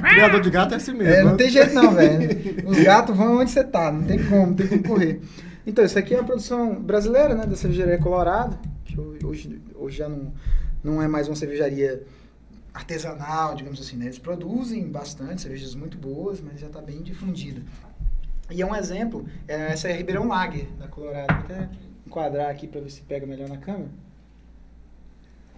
Criador 0.11 0.41
de 0.43 0.51
gato 0.51 0.75
é 0.75 0.77
assim 0.77 0.93
mesmo. 0.93 1.12
É, 1.15 1.23
não 1.23 1.31
né? 1.33 1.37
tem 1.39 1.49
jeito 1.51 1.73
não, 1.73 1.95
velho. 1.95 2.29
Os 2.69 2.79
gatos 2.83 3.17
vão 3.17 3.39
onde 3.39 3.51
você 3.51 3.65
tá, 3.65 3.91
não 3.91 4.03
tem 4.05 4.23
como, 4.25 4.47
não 4.49 4.55
tem 4.55 4.67
como 4.69 4.83
correr. 4.83 5.21
Então, 5.67 5.85
isso 5.85 5.99
aqui 5.99 6.15
é 6.15 6.19
a 6.19 6.25
produção 6.25 6.75
brasileira, 6.83 7.35
né, 7.35 7.47
da 7.47 7.55
cervejaria 7.55 7.99
Colorado, 7.99 8.59
que 8.85 8.99
ho- 8.99 9.17
hoje, 9.25 9.61
hoje 9.77 9.99
já 9.99 10.09
não, 10.09 10.33
não 10.82 11.02
é 11.02 11.09
mais 11.09 11.28
uma 11.28 11.36
cervejaria 11.36 12.02
artesanal, 12.73 13.55
digamos 13.55 13.81
assim, 13.81 13.97
né? 13.97 14.07
Eles 14.07 14.19
produzem 14.19 14.89
bastante, 14.89 15.43
cervejas 15.43 15.74
muito 15.74 15.98
boas, 15.98 16.40
mas 16.40 16.61
já 16.61 16.69
está 16.69 16.81
bem 16.81 17.02
difundida. 17.02 17.62
E 18.51 18.62
é 18.62 18.66
um 18.66 18.74
exemplo, 18.74 19.27
é, 19.47 19.73
essa 19.73 19.89
é 19.89 19.93
a 19.93 19.97
Ribeirão 19.97 20.27
Lager, 20.27 20.66
da 20.78 20.89
Colorado. 20.89 21.32
Vou 21.32 21.44
até 21.44 21.69
enquadrar 22.07 22.51
aqui 22.51 22.66
para 22.66 22.81
ver 22.81 22.90
se 22.90 23.02
pega 23.02 23.27
melhor 23.27 23.48
na 23.48 23.59
câmera. 23.59 23.90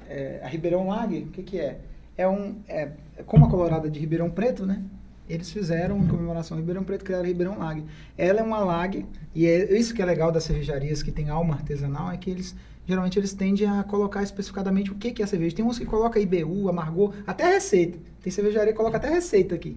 É, 0.08 0.40
a 0.42 0.48
Ribeirão 0.48 0.88
Lager, 0.88 1.22
o 1.22 1.28
que 1.28 1.42
que 1.42 1.58
é? 1.58 1.80
É 2.16 2.28
um, 2.28 2.56
é, 2.68 2.90
é 3.16 3.22
como 3.22 3.46
a 3.46 3.50
Colorado 3.50 3.86
é 3.86 3.90
de 3.90 3.98
Ribeirão 3.98 4.30
Preto, 4.30 4.66
né? 4.66 4.82
Eles 5.28 5.50
fizeram 5.50 5.98
em 5.98 6.06
comemoração 6.06 6.58
Ribeirão 6.58 6.84
Preto, 6.84 7.04
criaram 7.04 7.24
Ribeirão 7.24 7.58
Lager. 7.58 7.84
Ela 8.18 8.40
é 8.40 8.42
uma 8.42 8.58
lager, 8.58 9.06
e 9.34 9.46
é 9.46 9.78
isso 9.78 9.94
que 9.94 10.02
é 10.02 10.04
legal 10.04 10.30
das 10.30 10.44
cervejarias 10.44 11.02
que 11.02 11.10
tem 11.10 11.30
alma 11.30 11.54
artesanal, 11.54 12.10
é 12.10 12.18
que 12.18 12.30
eles, 12.30 12.54
geralmente, 12.86 13.18
eles 13.18 13.32
tendem 13.32 13.68
a 13.68 13.82
colocar 13.84 14.22
especificadamente 14.22 14.90
o 14.90 14.94
que 14.94 15.12
que 15.12 15.22
é 15.22 15.24
a 15.24 15.28
cerveja. 15.28 15.56
Tem 15.56 15.64
uns 15.64 15.78
que 15.78 15.84
colocam 15.84 16.20
IBU, 16.20 16.68
amargor, 16.68 17.14
até 17.26 17.46
receita. 17.52 17.98
Tem 18.20 18.32
cervejaria 18.32 18.72
que 18.72 18.76
coloca 18.76 18.96
até 18.96 19.08
receita 19.08 19.54
aqui. 19.54 19.76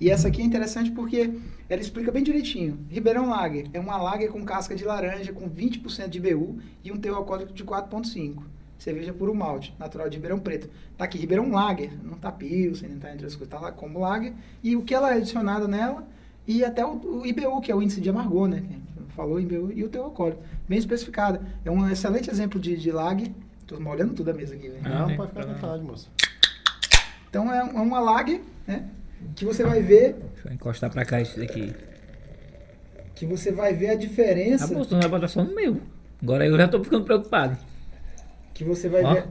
E 0.00 0.10
essa 0.10 0.28
aqui 0.28 0.40
é 0.40 0.44
interessante 0.44 0.92
porque 0.92 1.34
ela 1.68 1.80
explica 1.80 2.12
bem 2.12 2.22
direitinho. 2.22 2.78
Ribeirão 2.88 3.28
Lager 3.28 3.66
é 3.72 3.80
uma 3.80 3.96
lager 3.96 4.30
com 4.30 4.44
casca 4.44 4.74
de 4.74 4.84
laranja, 4.84 5.32
com 5.32 5.50
20% 5.50 6.08
de 6.08 6.18
IBU 6.18 6.58
e 6.84 6.92
um 6.92 6.96
teor 6.96 7.16
alcoólico 7.16 7.52
de 7.52 7.64
4,5. 7.64 8.42
Cerveja 8.78 9.12
puro 9.12 9.34
malte, 9.34 9.74
natural 9.76 10.08
de 10.08 10.16
Ribeirão 10.16 10.38
Preto. 10.38 10.70
Tá 10.96 11.04
aqui, 11.04 11.18
Ribeirão 11.18 11.50
Lager, 11.50 11.90
não 12.04 12.16
tá 12.16 12.30
Pilsen, 12.30 12.90
não 12.90 13.00
tá 13.00 13.12
entre 13.12 13.26
as 13.26 13.34
coisas, 13.34 13.48
tá 13.48 13.58
lá 13.58 13.72
como 13.72 13.98
Lager. 13.98 14.32
E 14.62 14.76
o 14.76 14.82
que 14.82 14.94
ela 14.94 15.12
é 15.12 15.16
adicionada 15.16 15.66
nela, 15.66 16.06
e 16.46 16.64
até 16.64 16.86
o, 16.86 17.20
o 17.22 17.26
IBU, 17.26 17.60
que 17.60 17.72
é 17.72 17.74
o 17.74 17.82
índice 17.82 18.00
de 18.00 18.08
amargor, 18.08 18.46
né? 18.46 18.62
Falou 19.18 19.40
e 19.40 19.82
o 19.82 19.88
teor 19.88 20.04
alcoólico. 20.04 20.40
Bem 20.68 20.78
especificada. 20.78 21.40
É 21.64 21.70
um 21.72 21.90
excelente 21.90 22.30
exemplo 22.30 22.60
de, 22.60 22.76
de 22.76 22.92
Lager. 22.92 23.28
Tô 23.66 23.80
molhando 23.80 24.14
tudo 24.14 24.30
a 24.30 24.32
mesa 24.32 24.54
aqui. 24.54 24.72
Ah, 24.84 24.88
Não, 25.00 25.06
tem 25.08 25.16
pode 25.16 25.30
ficar 25.30 25.42
à 25.42 25.46
vontade, 25.54 25.82
moço. 25.82 26.08
Então 27.28 27.52
é, 27.52 27.64
um- 27.64 27.78
é 27.78 27.80
uma 27.82 27.98
Lager, 27.98 28.40
né? 28.64 28.88
Que 29.34 29.44
você 29.44 29.64
vai 29.64 29.82
ver, 29.82 30.14
Deixa 30.34 30.48
eu 30.48 30.52
encostar 30.52 30.88
pra 30.88 31.04
cá 31.04 31.20
isso 31.20 31.36
daqui. 31.36 31.74
que 33.16 33.26
você 33.26 33.50
vai 33.50 33.74
ver 33.74 33.88
a 33.90 33.94
diferença. 33.96 34.66
Ah, 34.66 34.68
tu 34.84 34.92
não 34.94 35.00
vai 35.00 35.08
botar 35.10 35.26
só 35.26 35.42
no 35.42 35.52
meu. 35.52 35.80
Agora 36.22 36.46
eu 36.46 36.56
já 36.56 36.68
tô 36.68 36.84
ficando 36.84 37.04
preocupado. 37.04 37.58
Que 38.54 38.62
você 38.62 38.88
vai 38.88 39.02
Ó. 39.02 39.14
ver. 39.14 39.24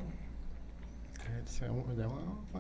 É, 1.26 1.42
isso 1.48 1.64
é, 1.64 1.68
é 1.68 1.72
uma, 1.72 1.84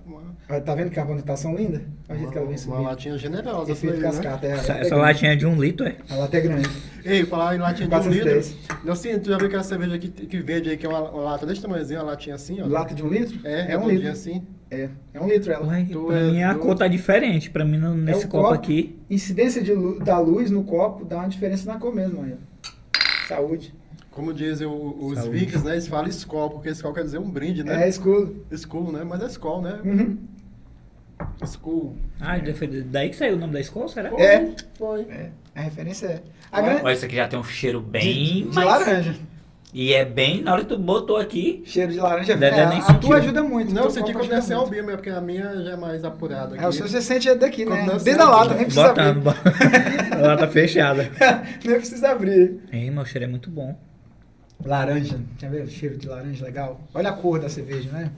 uma, 0.08 0.62
Tá 0.62 0.74
vendo 0.76 0.90
que 0.90 1.00
a 1.00 1.04
carbonatação 1.04 1.56
linda? 1.56 1.82
Olha 2.10 2.28
que 2.30 2.38
ela 2.38 2.48
vem 2.48 2.58
uma, 2.68 2.80
latinha 2.80 3.18
generosa. 3.18 3.72
essa 3.72 3.86
Efeito 3.86 3.94
daí, 3.94 4.02
né? 4.02 4.08
cascata. 4.10 4.48
É, 4.48 4.52
Essa, 4.52 4.74
é 4.74 4.82
essa 4.82 4.96
latinha 4.96 5.34
é 5.34 5.36
de 5.36 5.46
um 5.46 5.60
litro, 5.62 5.86
é? 5.86 5.96
A 6.10 6.16
lata 6.16 6.38
é 6.38 6.42
grande. 6.42 6.70
Ei, 7.04 7.26
falar 7.26 7.56
em 7.56 7.60
latinha 7.60 7.88
de 7.88 7.96
um 7.96 8.00
410. 8.00 8.48
litro. 8.50 8.78
Não 8.86 8.96
sei, 8.96 9.20
tu 9.20 9.30
já 9.30 9.38
viu 9.38 9.48
aquela 9.48 9.64
cerveja 9.64 9.98
que, 9.98 10.08
que 10.10 10.38
vende 10.40 10.70
aí, 10.70 10.78
que 10.78 10.86
é 10.86 10.90
uma, 10.90 11.10
uma 11.12 11.24
lata 11.24 11.46
desse 11.46 11.62
tamanhozinho, 11.62 12.00
uma 12.00 12.06
latinha 12.12 12.36
assim, 12.36 12.62
ó. 12.62 12.66
Lata 12.68 12.94
de 12.96 13.04
um 13.04 13.08
litro? 13.10 13.40
É, 13.44 13.74
é 13.74 13.78
um 13.78 13.82
redondinha 13.82 13.94
litro. 13.96 14.10
assim. 14.12 14.44
É, 14.70 14.90
é 15.14 15.22
um 15.22 15.28
litro 15.28 15.52
ela. 15.52 15.66
Ué, 15.68 15.86
Tu 15.90 16.06
pra 16.06 16.20
é 16.20 16.24
mim 16.32 16.44
a 16.44 16.54
do- 16.54 16.60
cor 16.60 16.76
tá 16.76 16.88
diferente. 16.88 17.50
Pra 17.50 17.64
mim, 17.64 17.78
no- 17.78 17.96
nesse 17.96 18.26
É 18.26 18.28
copo, 18.28 18.44
copo. 18.44 18.54
aqui. 18.56 18.98
Incidência 19.10 19.62
de 19.62 19.74
da 20.04 20.20
luz 20.20 20.52
no 20.52 20.64
copo 20.64 21.06
dá 21.06 21.18
uma 21.18 21.30
diferença 21.30 21.72
na 21.72 21.80
cor 21.80 21.94
mesmo, 21.96 22.22
olha. 22.22 22.38
Saúde. 23.28 23.74
Como 24.18 24.34
dizem 24.34 24.66
os 24.68 25.20
Saúde. 25.20 25.38
vikings, 25.38 25.64
né? 25.64 25.74
Eles 25.74 25.88
falam 25.88 26.08
Skol, 26.10 26.50
porque 26.50 26.70
Skol 26.72 26.92
quer 26.92 27.04
dizer 27.04 27.20
um 27.20 27.30
brinde, 27.30 27.62
É, 27.62 27.64
né? 27.66 27.88
escuro. 27.88 28.44
Skol, 28.52 28.92
né? 28.92 29.04
Mas 29.04 29.22
é 29.22 29.28
Skol, 29.28 29.62
né? 29.62 29.80
Uhum. 29.86 30.18
Skol. 31.44 31.96
Ah, 32.20 32.36
foi 32.56 32.68
daí 32.68 33.10
que 33.12 33.16
saiu 33.16 33.36
o 33.36 33.40
nome 33.40 33.54
da 33.54 33.60
escola, 33.60 33.88
será? 33.88 34.10
Foi, 34.10 34.20
É. 34.20 34.52
Foi. 34.76 35.02
É, 35.02 35.30
a 35.56 35.62
referência 35.62 36.08
é. 36.08 36.22
A 36.52 36.62
grande... 36.62 36.82
Olha, 36.84 36.94
esse 36.94 37.06
aqui 37.06 37.16
já 37.16 37.28
tem 37.28 37.38
um 37.38 37.44
cheiro 37.44 37.80
bem 37.80 38.02
de, 38.02 38.42
de 38.50 38.56
mais- 38.56 38.68
laranja. 38.68 39.16
E 39.72 39.94
é 39.94 40.04
bem, 40.04 40.42
na 40.42 40.54
hora 40.54 40.62
que 40.64 40.70
tu 40.70 40.80
botou 40.80 41.18
aqui, 41.18 41.62
Cheiro 41.64 41.92
de 41.92 42.00
laranja. 42.00 42.34
É, 42.34 42.38
Dedé 42.38 42.66
nem 42.70 42.80
a 42.80 42.82
sentiu. 42.82 43.00
tua 43.02 43.18
ajuda 43.18 43.44
muito. 43.44 43.72
Não, 43.72 43.84
eu 43.84 43.92
senti 43.92 44.14
quando 44.14 44.30
desceu 44.30 44.60
ao. 44.60 44.68
Bima, 44.68 44.94
porque 44.94 45.12
a 45.12 45.22
minha 45.22 45.62
já 45.62 45.74
é 45.74 45.76
mais 45.76 46.04
apurada 46.04 46.56
aqui. 46.56 46.64
É, 46.64 46.68
o 46.68 46.72
seu 46.72 46.88
você 46.88 47.02
sente 47.04 47.30
é 47.30 47.36
daqui, 47.36 47.66
né? 47.66 47.86
Da 47.86 47.94
nasceu, 47.94 48.18
lata, 48.18 48.56
nem 48.56 48.64
precisa 48.66 48.88
botando. 48.88 49.28
abrir. 49.28 50.14
a 50.14 50.18
lata 50.28 50.48
fechada. 50.48 51.12
nem 51.64 51.76
precisa 51.76 52.10
abrir. 52.10 52.60
Ei, 52.72 52.90
meu 52.90 53.06
cheiro 53.06 53.26
é 53.26 53.28
muito 53.28 53.52
bom. 53.52 53.78
Laranja. 54.66 55.20
Quer 55.38 55.50
ver 55.50 55.64
o 55.64 55.70
cheiro 55.70 55.98
de 55.98 56.08
laranja 56.08 56.44
legal? 56.46 56.82
Olha 56.94 57.10
a 57.10 57.14
cor 57.14 57.40
da 57.40 57.50
cerveja, 57.50 57.92
né? 57.92 58.12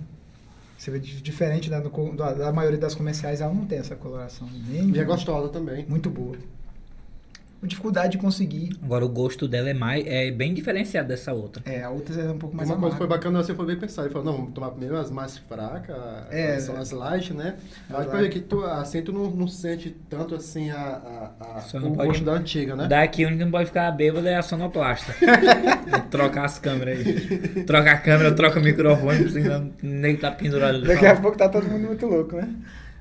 Di- 0.77 1.21
diferente 1.21 1.69
da, 1.69 1.79
do 1.81 1.89
da, 2.15 2.33
da 2.33 2.53
maioria 2.53 2.79
das 2.79 2.95
comerciais, 2.95 3.41
ela 3.41 3.53
não 3.53 3.65
tem 3.65 3.79
essa 3.79 3.95
coloração. 3.95 4.47
Bem, 4.47 4.89
E 4.91 4.99
é 4.99 5.03
gostosa 5.03 5.49
também. 5.49 5.85
Muito 5.87 6.09
boa. 6.09 6.37
Dificuldade 7.67 8.13
de 8.13 8.17
conseguir. 8.17 8.69
Agora 8.81 9.05
o 9.05 9.09
gosto 9.09 9.47
dela 9.47 9.69
é 9.69 9.73
mais 9.73 10.05
é 10.07 10.31
bem 10.31 10.53
diferenciado 10.53 11.07
dessa 11.09 11.33
outra. 11.33 11.61
É, 11.65 11.83
a 11.83 11.89
outra 11.89 12.19
é 12.21 12.31
um 12.31 12.37
pouco 12.37 12.55
mais 12.55 12.69
Uma 12.69 12.77
coisa 12.77 12.91
que 12.93 12.97
foi 12.97 13.05
amarga. 13.07 13.27
bacana, 13.29 13.43
você 13.43 13.53
foi 13.53 13.65
bem 13.65 13.75
pensar. 13.77 14.03
Ele 14.03 14.11
falou, 14.11 14.25
não, 14.25 14.37
vamos 14.37 14.53
tomar 14.53 14.69
primeiro 14.71 14.97
as 14.97 15.11
mais 15.11 15.37
fracas, 15.37 15.95
É, 16.31 16.59
são 16.59 16.77
as 16.77 16.91
light, 16.91 17.33
né? 17.33 17.55
As 17.89 17.95
Aí 17.95 18.03
depois 18.05 18.21
light. 18.21 18.33
que 18.33 18.39
tu, 18.39 18.63
assim, 18.63 19.01
tu 19.01 19.11
não, 19.11 19.29
não 19.31 19.47
sente 19.47 19.95
tanto 20.09 20.35
assim 20.35 20.69
a, 20.71 21.31
a, 21.39 21.57
a- 21.57 21.61
Só 21.61 21.79
não 21.79 21.91
o 21.91 21.95
gosto 21.95 22.23
da 22.23 22.33
antiga, 22.33 22.75
né? 22.75 22.87
Daqui 22.87 23.23
o 23.23 23.27
único 23.27 23.39
que 23.39 23.45
não 23.45 23.51
pode 23.51 23.65
ficar 23.67 23.91
bêbado 23.91 24.27
é 24.27 24.35
a 24.35 24.41
sonoplasta. 24.41 25.13
trocar 26.09 26.45
as 26.45 26.59
câmeras 26.59 26.97
aí. 26.99 27.63
Troca 27.65 27.91
a 27.91 27.97
câmera, 27.97 28.31
troca 28.33 28.59
o 28.59 28.63
microfone, 28.63 29.29
senão 29.29 29.71
o 29.83 29.85
nego 29.85 30.19
tá 30.19 30.31
pendurado 30.31 30.75
ali. 30.75 30.87
Daqui 30.87 31.05
a 31.05 31.15
pouco 31.15 31.37
tá 31.37 31.49
todo 31.49 31.67
mundo 31.67 31.87
muito 31.87 32.05
louco, 32.05 32.35
né? 32.35 32.47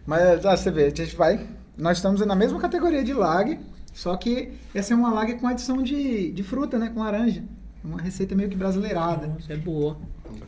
Mas 0.07 0.45
ah, 0.45 0.57
você 0.57 0.71
vê, 0.71 0.85
a 0.85 0.91
gente 0.91 1.15
vai. 1.15 1.41
Nós 1.77 1.99
estamos 1.99 2.25
na 2.25 2.35
mesma 2.35 2.59
categoria 2.59 3.05
de 3.05 3.13
lag, 3.13 3.59
só 3.93 4.17
que 4.17 4.53
essa 4.75 4.93
é 4.93 4.97
uma 4.97 5.13
lag 5.13 5.35
com 5.35 5.47
adição 5.47 5.83
de, 5.83 6.31
de 6.33 6.43
fruta, 6.43 6.79
né? 6.79 6.89
Com 6.89 7.01
laranja. 7.01 7.43
Uma 7.83 8.01
receita 8.01 8.35
meio 8.35 8.49
que 8.49 8.57
brasileirada. 8.57 9.27
Nossa, 9.27 9.53
é 9.53 9.57
boa. 9.57 9.97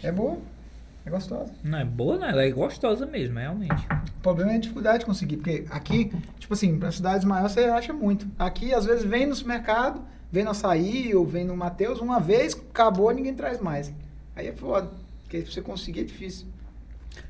É 0.03 0.13
boa, 0.13 0.39
é 1.05 1.11
gostosa. 1.11 1.53
Não 1.65 1.79
é 1.79 1.85
boa, 1.85 2.19
não. 2.19 2.29
Ela 2.29 2.45
é 2.45 2.51
gostosa 2.51 3.07
mesmo, 3.07 3.39
realmente. 3.39 3.87
O 4.19 4.23
problema 4.23 4.53
é 4.53 4.57
a 4.57 4.59
dificuldade 4.59 5.01
de 5.01 5.07
conseguir, 5.07 5.37
porque 5.37 5.65
aqui, 5.71 6.13
tipo 6.39 6.53
assim, 6.53 6.79
para 6.79 6.93
cidades 6.93 7.25
maiores 7.25 7.53
você 7.53 7.65
acha 7.65 7.93
muito. 7.93 8.27
Aqui, 8.39 8.75
às 8.75 8.85
vezes, 8.85 9.05
vem 9.05 9.27
no 9.27 9.35
supermercado, 9.35 10.03
vem 10.31 10.45
no 10.45 10.51
açaí 10.51 11.15
ou 11.15 11.27
vem 11.27 11.45
no 11.45 11.57
Mateus, 11.57 12.01
uma 12.01 12.21
vez, 12.21 12.55
acabou, 12.55 13.11
ninguém 13.13 13.35
traz 13.35 13.61
mais. 13.61 13.93
Aí 14.37 14.49
é 14.49 14.53
foda, 14.53 14.91
porque 15.23 15.43
pra 15.43 15.51
você 15.51 15.63
conseguir 15.63 16.01
é 16.01 16.05
difícil. 16.05 16.47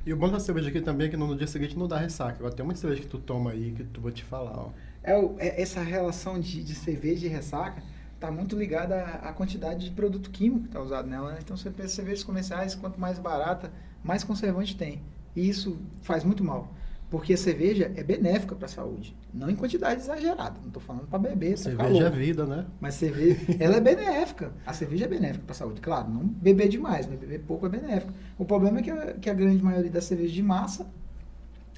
E 0.05 0.13
o 0.13 0.17
bom 0.17 0.29
da 0.29 0.41
cerveja 0.41 0.69
aqui 0.69 0.81
também 0.81 1.07
é 1.07 1.11
que 1.11 1.17
no 1.17 1.37
dia 1.37 1.47
seguinte 1.47 1.79
não 1.79 1.87
dá 1.87 1.97
ressaca. 1.99 2.37
Agora 2.39 2.55
tem 2.55 2.65
uma 2.65 2.75
cerveja 2.75 3.03
que 3.03 3.09
tu 3.09 3.19
toma 3.19 3.53
aí 3.53 3.73
que 3.73 3.85
tu 3.85 4.01
vou 4.01 4.11
te 4.11 4.25
falar, 4.25 4.59
ó. 4.59 4.71
É, 5.03 5.17
o- 5.17 5.37
é 5.39 5.61
essa 5.61 5.81
relação 5.83 6.39
de, 6.39 6.63
de 6.63 6.75
cerveja 6.75 7.27
e 7.27 7.29
ressaca 7.29 7.83
tá 8.19 8.31
muito 8.31 8.57
ligada 8.57 8.97
à, 9.03 9.31
à 9.31 9.33
quantidade 9.33 9.87
de 9.87 9.91
produto 9.93 10.31
químico 10.31 10.65
que 10.65 10.69
tá 10.69 10.81
usado 10.83 11.09
nela. 11.09 11.33
Né? 11.33 11.39
Então 11.43 11.57
você 11.57 11.71
pensa 11.71 11.97
cervejas 11.97 12.23
comerciais, 12.23 12.75
quanto 12.75 13.01
mais 13.01 13.19
barata, 13.19 13.73
mais 14.05 14.23
conservante 14.25 14.77
tem. 14.77 15.01
E 15.35 15.49
isso 15.49 15.79
faz 16.03 16.23
muito 16.25 16.45
mal. 16.45 16.75
Porque 17.09 17.33
a 17.33 17.37
cerveja 17.37 17.91
é 17.97 18.05
benéfica 18.05 18.55
para 18.55 18.67
a 18.67 18.69
saúde. 18.69 19.17
Não 19.35 19.51
em 19.51 19.57
quantidade 19.57 20.01
exagerada. 20.01 20.61
Não 20.61 20.69
estou 20.69 20.81
falando 20.83 21.09
para 21.09 21.19
beber, 21.19 21.59
Cerveja 21.59 22.07
é 22.07 22.11
vida, 22.11 22.47
né? 22.47 22.67
Mas 22.81 22.95
cerveja, 22.95 23.41
ela 23.59 23.77
é 23.79 23.81
benéfica. 23.81 24.53
A 24.65 24.73
cerveja 24.73 25.07
é 25.07 25.09
benéfica 25.09 25.45
para 25.45 25.53
a 25.53 25.59
saúde. 25.59 25.81
Claro, 25.81 26.09
não 26.09 26.25
beber 26.25 26.69
demais, 26.69 27.07
mas 27.09 27.19
beber 27.19 27.41
pouco 27.41 27.67
é 27.67 27.69
benéfico. 27.69 28.13
O 28.39 28.45
problema 28.45 28.79
é 28.79 28.83
que 28.83 28.91
a, 28.93 29.15
que 29.15 29.29
a 29.29 29.35
grande 29.35 29.61
maioria 29.61 29.91
das 29.91 30.05
cervejas 30.05 30.33
de 30.33 30.43
massa, 30.43 30.87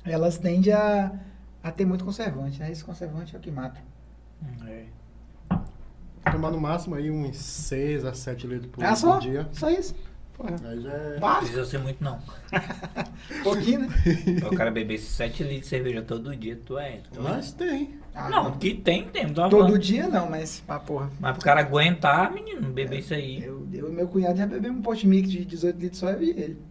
elas 0.05 0.39
tendem 0.39 0.73
a, 0.73 1.13
a 1.63 1.71
ter 1.73 1.85
muito 1.85 2.05
conservante. 2.05 2.59
Né? 2.61 2.71
Esse 2.73 2.85
conservante 2.85 3.35
é 3.35 3.39
o 3.39 3.41
que 3.43 3.51
mata. 3.51 3.81
Tomar 6.31 6.51
no 6.51 6.61
máximo 6.61 6.95
aí 6.95 7.11
uns 7.11 7.37
6 7.37 8.05
a 8.05 8.15
7 8.15 8.47
litros 8.47 8.71
por, 8.71 8.85
Ah, 8.85 8.95
só? 8.95 9.15
por 9.15 9.21
dia. 9.23 9.49
Só 9.53 9.69
isso. 9.71 9.95
Porra. 10.35 10.57
Aí 10.65 10.81
já 10.81 10.91
é... 10.93 11.19
Não 11.21 11.37
precisa 11.39 11.65
ser 11.65 11.79
muito, 11.79 12.03
não. 12.03 12.19
Pouquinho, 13.45 13.81
né? 13.81 13.89
Pra 14.41 14.49
o 14.49 14.57
cara 14.57 14.71
beber 14.71 14.99
7 14.99 15.43
litros 15.43 15.63
de 15.63 15.67
cerveja 15.67 16.01
todo 16.03 16.35
dia, 16.35 16.59
tu 16.65 16.79
é. 16.79 17.01
Tu 17.13 17.21
é. 17.21 17.23
Mas 17.23 17.53
tem. 17.53 18.01
Ah, 18.15 18.29
Não, 18.31 18.53
que 18.53 18.75
tem, 18.75 19.09
tem. 19.09 19.27
Não 19.27 19.35
tô 19.35 19.49
Todo 19.49 19.65
falando. 19.65 19.79
dia 19.79 20.07
não, 20.09 20.29
mas, 20.31 20.63
ah, 20.69 20.79
porra. 20.79 21.11
Mas 21.21 21.33
pro 21.35 21.45
cara 21.45 21.61
aguentar, 21.61 22.33
menino, 22.33 22.63
beber 22.71 23.01
isso 23.01 23.13
aí. 23.15 23.43
Eu, 23.43 23.67
eu 23.73 23.93
meu 23.93 24.07
cunhado 24.09 24.37
já 24.39 24.47
bebemos 24.47 24.79
um 24.79 24.83
pote 24.83 25.07
mix 25.07 25.31
de 25.31 25.45
18 25.45 25.79
litros 25.79 25.99
só 25.99 26.11
eu 26.11 26.23
e 26.23 26.31
ele. 26.31 26.63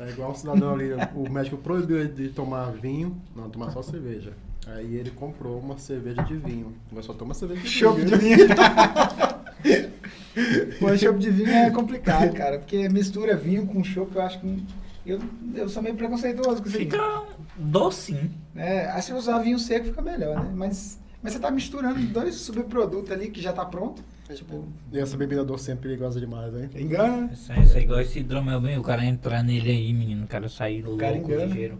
Tá 0.00 0.08
igual 0.08 0.30
um 0.30 0.34
cidadão 0.34 0.72
ali, 0.72 0.92
o 1.14 1.30
médico 1.30 1.58
proibiu 1.58 2.00
ele 2.00 2.08
de 2.08 2.30
tomar 2.30 2.72
vinho, 2.72 3.20
não, 3.36 3.50
tomar 3.50 3.70
só 3.70 3.82
cerveja. 3.82 4.32
Aí 4.66 4.96
ele 4.96 5.10
comprou 5.10 5.58
uma 5.58 5.76
cerveja 5.76 6.22
de 6.22 6.38
vinho. 6.38 6.74
Agora 6.90 7.04
só 7.04 7.12
toma 7.12 7.34
cerveja 7.34 7.60
de 7.60 7.68
Chopp 7.68 8.00
vinho. 8.00 8.08
de 8.08 8.16
vinho. 8.16 8.48
Pô, 10.80 10.96
chopp 10.96 11.18
de 11.18 11.30
vinho 11.30 11.50
é 11.50 11.70
complicado, 11.70 12.32
cara. 12.32 12.58
Porque 12.58 12.88
mistura 12.88 13.36
vinho 13.36 13.66
com 13.66 13.84
chopp, 13.84 14.16
eu 14.16 14.22
acho 14.22 14.40
que. 14.40 14.64
Eu, 15.04 15.20
eu 15.54 15.68
sou 15.68 15.82
meio 15.82 15.94
preconceituoso 15.94 16.62
com 16.62 16.68
isso. 16.70 16.78
Fica 16.78 17.24
docinho. 17.56 18.30
É, 18.56 18.90
aí 18.90 19.02
se 19.02 19.12
usar 19.12 19.40
vinho 19.40 19.58
seco 19.58 19.84
fica 19.84 20.00
melhor, 20.00 20.42
né? 20.42 20.50
Mas, 20.54 20.98
mas 21.22 21.34
você 21.34 21.38
tá 21.38 21.50
misturando 21.50 22.00
dois 22.06 22.36
subprodutos 22.36 23.10
ali 23.10 23.30
que 23.30 23.42
já 23.42 23.52
tá 23.52 23.66
pronto. 23.66 24.02
Tipo, 24.34 24.64
E 24.92 24.98
essa 24.98 25.16
bebida 25.16 25.44
doce 25.44 25.70
é 25.72 25.74
perigosa 25.76 26.20
demais, 26.20 26.54
hein? 26.54 26.70
engana. 26.76 27.22
né? 27.22 27.30
Isso 27.32 27.52
aí 27.52 27.82
igual 27.82 28.00
esse 28.00 28.20
hidromel 28.20 28.60
bem, 28.60 28.78
o 28.78 28.82
cara 28.82 29.04
entrar 29.04 29.42
nele 29.42 29.70
aí, 29.70 29.92
menino, 29.92 30.24
o 30.24 30.28
cara 30.28 30.48
sair 30.48 30.82
louco, 30.82 30.98
cara 31.00 31.16
engana. 31.16 31.44
ligeiro. 31.46 31.78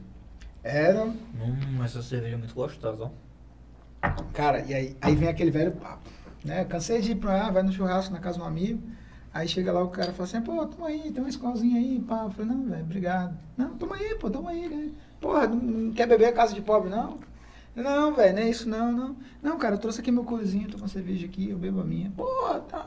É, 0.62 0.93
não. 0.93 1.09
Hum, 1.09 1.82
essa 1.85 2.02
cerveja 2.02 2.35
é 2.35 2.39
muito 2.39 2.55
gostosa, 2.55 3.05
ó. 3.05 3.10
Cara, 4.32 4.60
e 4.66 4.74
aí, 4.74 4.97
aí 5.01 5.14
vem 5.14 5.28
aquele 5.28 5.51
velho 5.51 5.72
papo. 5.72 6.09
Né? 6.44 6.64
Cansei 6.64 7.01
de 7.01 7.12
ir 7.12 7.16
pra 7.16 7.32
lá, 7.35 7.51
vai 7.51 7.62
no 7.62 7.72
churrasco 7.72 8.12
na 8.12 8.18
casa 8.20 8.39
de 8.39 8.43
um 8.43 8.47
amigo. 8.47 8.81
Aí 9.32 9.47
chega 9.47 9.72
lá 9.72 9.82
o 9.82 9.89
cara 9.89 10.12
fala 10.12 10.24
assim, 10.24 10.40
pô, 10.40 10.66
toma 10.66 10.89
aí, 10.89 11.12
tem 11.12 11.20
uma 11.22 11.28
escolzinha 11.28 11.78
aí, 11.78 12.01
pá. 12.01 12.24
Eu 12.24 12.31
falei, 12.31 12.51
não, 12.51 12.64
velho, 12.64 12.82
obrigado. 12.82 13.36
Não, 13.56 13.77
toma 13.77 13.97
aí, 13.97 14.16
pô, 14.16 14.28
toma 14.31 14.51
aí, 14.51 14.68
né? 14.68 14.90
Porra, 15.20 15.47
não, 15.47 15.56
não 15.56 15.93
quer 15.93 16.06
beber 16.09 16.27
a 16.27 16.32
casa 16.32 16.55
de 16.55 16.60
pobre, 16.62 16.90
não? 16.90 17.18
Não, 17.81 18.15
velho, 18.15 18.35
não 18.35 18.43
é 18.43 18.48
isso 18.51 18.69
não, 18.69 18.93
não. 18.93 19.16
Não, 19.43 19.59
cara, 19.59 19.74
eu 19.74 19.78
trouxe 19.78 20.01
aqui 20.01 20.11
meu 20.11 20.24
cozinho, 20.24 20.69
tô 20.69 20.78
com 20.78 20.89
cerveja 20.89 21.27
aqui, 21.27 21.51
eu 21.51 21.59
bebo 21.59 21.81
a 21.81 21.85
minha. 21.85 22.11
Porra, 22.16 22.61
tá. 22.61 22.86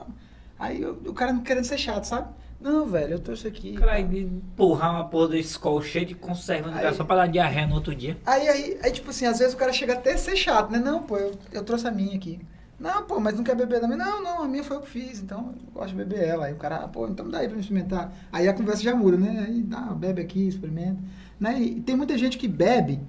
Aí 0.60 0.82
eu- 0.82 0.98
o 1.06 1.14
cara 1.14 1.34
não 1.34 1.42
querendo 1.42 1.64
ser 1.66 1.78
chato, 1.78 2.06
sabe? 2.06 2.28
Não, 2.62 2.86
velho, 2.86 3.14
eu 3.16 3.20
trouxe 3.20 3.48
aqui. 3.48 3.74
Cara, 3.74 3.94
aí 3.94 4.04
empurrar 4.24 4.92
uma 4.94 5.06
porra 5.10 5.30
desse 5.30 5.50
skol 5.50 5.82
cheio 5.82 6.06
de 6.06 6.16
conserva 6.16 6.72
Aí- 6.74 6.94
só 6.94 7.04
pra 7.04 7.18
dar 7.18 7.28
diarreia 7.28 7.68
no 7.68 7.76
outro 7.76 7.94
dia. 7.94 8.18
Aí, 8.26 8.48
aí, 8.48 8.80
aí, 8.82 8.92
tipo 8.92 9.10
assim, 9.10 9.26
às 9.26 9.40
vezes 9.40 9.54
o 9.54 9.58
cara 9.58 9.74
chega 9.74 9.94
até 9.94 10.14
a 10.14 10.18
ser 10.18 10.36
chato, 10.38 10.72
né? 10.72 10.80
Não, 10.80 11.04
pô, 11.04 11.18
eu, 11.18 11.32
eu 11.52 11.64
trouxe 11.64 11.86
a 11.88 11.92
minha 11.92 12.16
aqui. 12.16 12.40
Não, 12.80 13.04
pô, 13.04 13.20
mas 13.20 13.36
não 13.36 13.44
quer 13.44 13.56
beber 13.56 13.80
também? 13.82 13.98
Não, 13.98 14.22
não, 14.24 14.44
a 14.44 14.48
minha 14.48 14.64
foi 14.64 14.78
eu 14.78 14.82
que 14.82 14.90
fiz, 14.90 15.22
então 15.22 15.54
eu 15.68 15.72
gosto 15.74 15.90
de 15.90 15.96
beber 15.96 16.24
ela. 16.24 16.46
Aí 16.46 16.54
o 16.54 16.58
cara, 16.58 16.78
ah, 16.78 16.88
pô, 16.88 17.08
então 17.08 17.30
dá 17.30 17.40
aí 17.40 17.48
pra 17.48 17.56
me 17.56 17.62
experimentar. 17.62 18.14
Aí 18.32 18.48
a 18.48 18.54
conversa 18.54 18.82
já 18.82 18.96
muda, 18.96 19.18
né? 19.18 19.46
Aí 19.48 19.62
dá, 19.62 19.82
bebe 19.94 20.22
aqui, 20.22 20.48
experimenta. 20.48 21.00
Né? 21.40 21.60
E 21.62 21.82
tem 21.82 21.96
muita 21.98 22.18
gente 22.18 22.38
que 22.38 22.48
bebe 22.48 23.00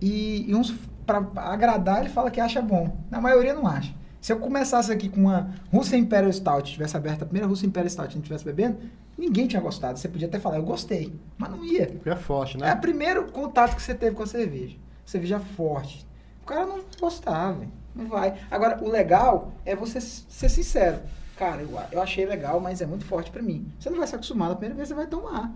e, 0.00 0.50
e 0.50 0.54
uns, 0.54 0.74
pra 1.06 1.26
agradar, 1.36 2.00
ele 2.00 2.08
fala 2.08 2.30
que 2.30 2.40
acha 2.40 2.60
bom. 2.62 2.96
Na 3.10 3.20
maioria 3.20 3.54
não 3.54 3.66
acha. 3.66 3.94
Se 4.20 4.32
eu 4.32 4.38
começasse 4.38 4.92
aqui 4.92 5.08
com 5.08 5.20
uma 5.20 5.50
Russa 5.72 5.96
Imperial 5.96 6.32
Stout, 6.32 6.72
tivesse 6.72 6.96
aberta 6.96 7.24
a 7.24 7.26
primeira 7.26 7.46
Russa 7.48 7.66
Imperial 7.66 7.90
Stout 7.90 8.08
e 8.08 8.10
a 8.10 8.14
gente 8.14 8.22
estivesse 8.22 8.44
bebendo, 8.44 8.78
ninguém 9.18 9.48
tinha 9.48 9.60
gostado. 9.60 9.98
Você 9.98 10.08
podia 10.08 10.28
até 10.28 10.38
falar, 10.38 10.56
eu 10.58 10.62
gostei, 10.62 11.12
mas 11.36 11.50
não 11.50 11.64
ia. 11.64 11.86
Porque 11.88 12.08
é 12.10 12.14
forte, 12.16 12.54
É 12.56 12.58
o 12.58 12.60
né? 12.60 12.74
primeiro 12.76 13.24
contato 13.32 13.74
que 13.74 13.82
você 13.82 13.94
teve 13.94 14.14
com 14.14 14.22
a 14.22 14.26
cerveja. 14.26 14.76
Cerveja 15.04 15.40
forte. 15.40 16.06
O 16.42 16.46
cara 16.46 16.66
não 16.66 16.76
velho. 16.78 17.70
Não 17.94 18.06
vai. 18.06 18.34
Agora, 18.50 18.78
o 18.82 18.88
legal 18.88 19.52
é 19.66 19.74
você 19.76 20.00
ser 20.00 20.48
sincero. 20.48 21.00
Cara, 21.36 21.60
eu, 21.60 21.68
eu 21.90 22.00
achei 22.00 22.24
legal, 22.24 22.60
mas 22.60 22.80
é 22.80 22.86
muito 22.86 23.04
forte 23.04 23.30
pra 23.30 23.42
mim. 23.42 23.66
Você 23.78 23.90
não 23.90 23.98
vai 23.98 24.06
se 24.06 24.14
acostumar, 24.14 24.48
na 24.50 24.54
primeira 24.54 24.76
vez 24.76 24.88
você 24.88 24.94
vai 24.94 25.06
tomar. 25.08 25.52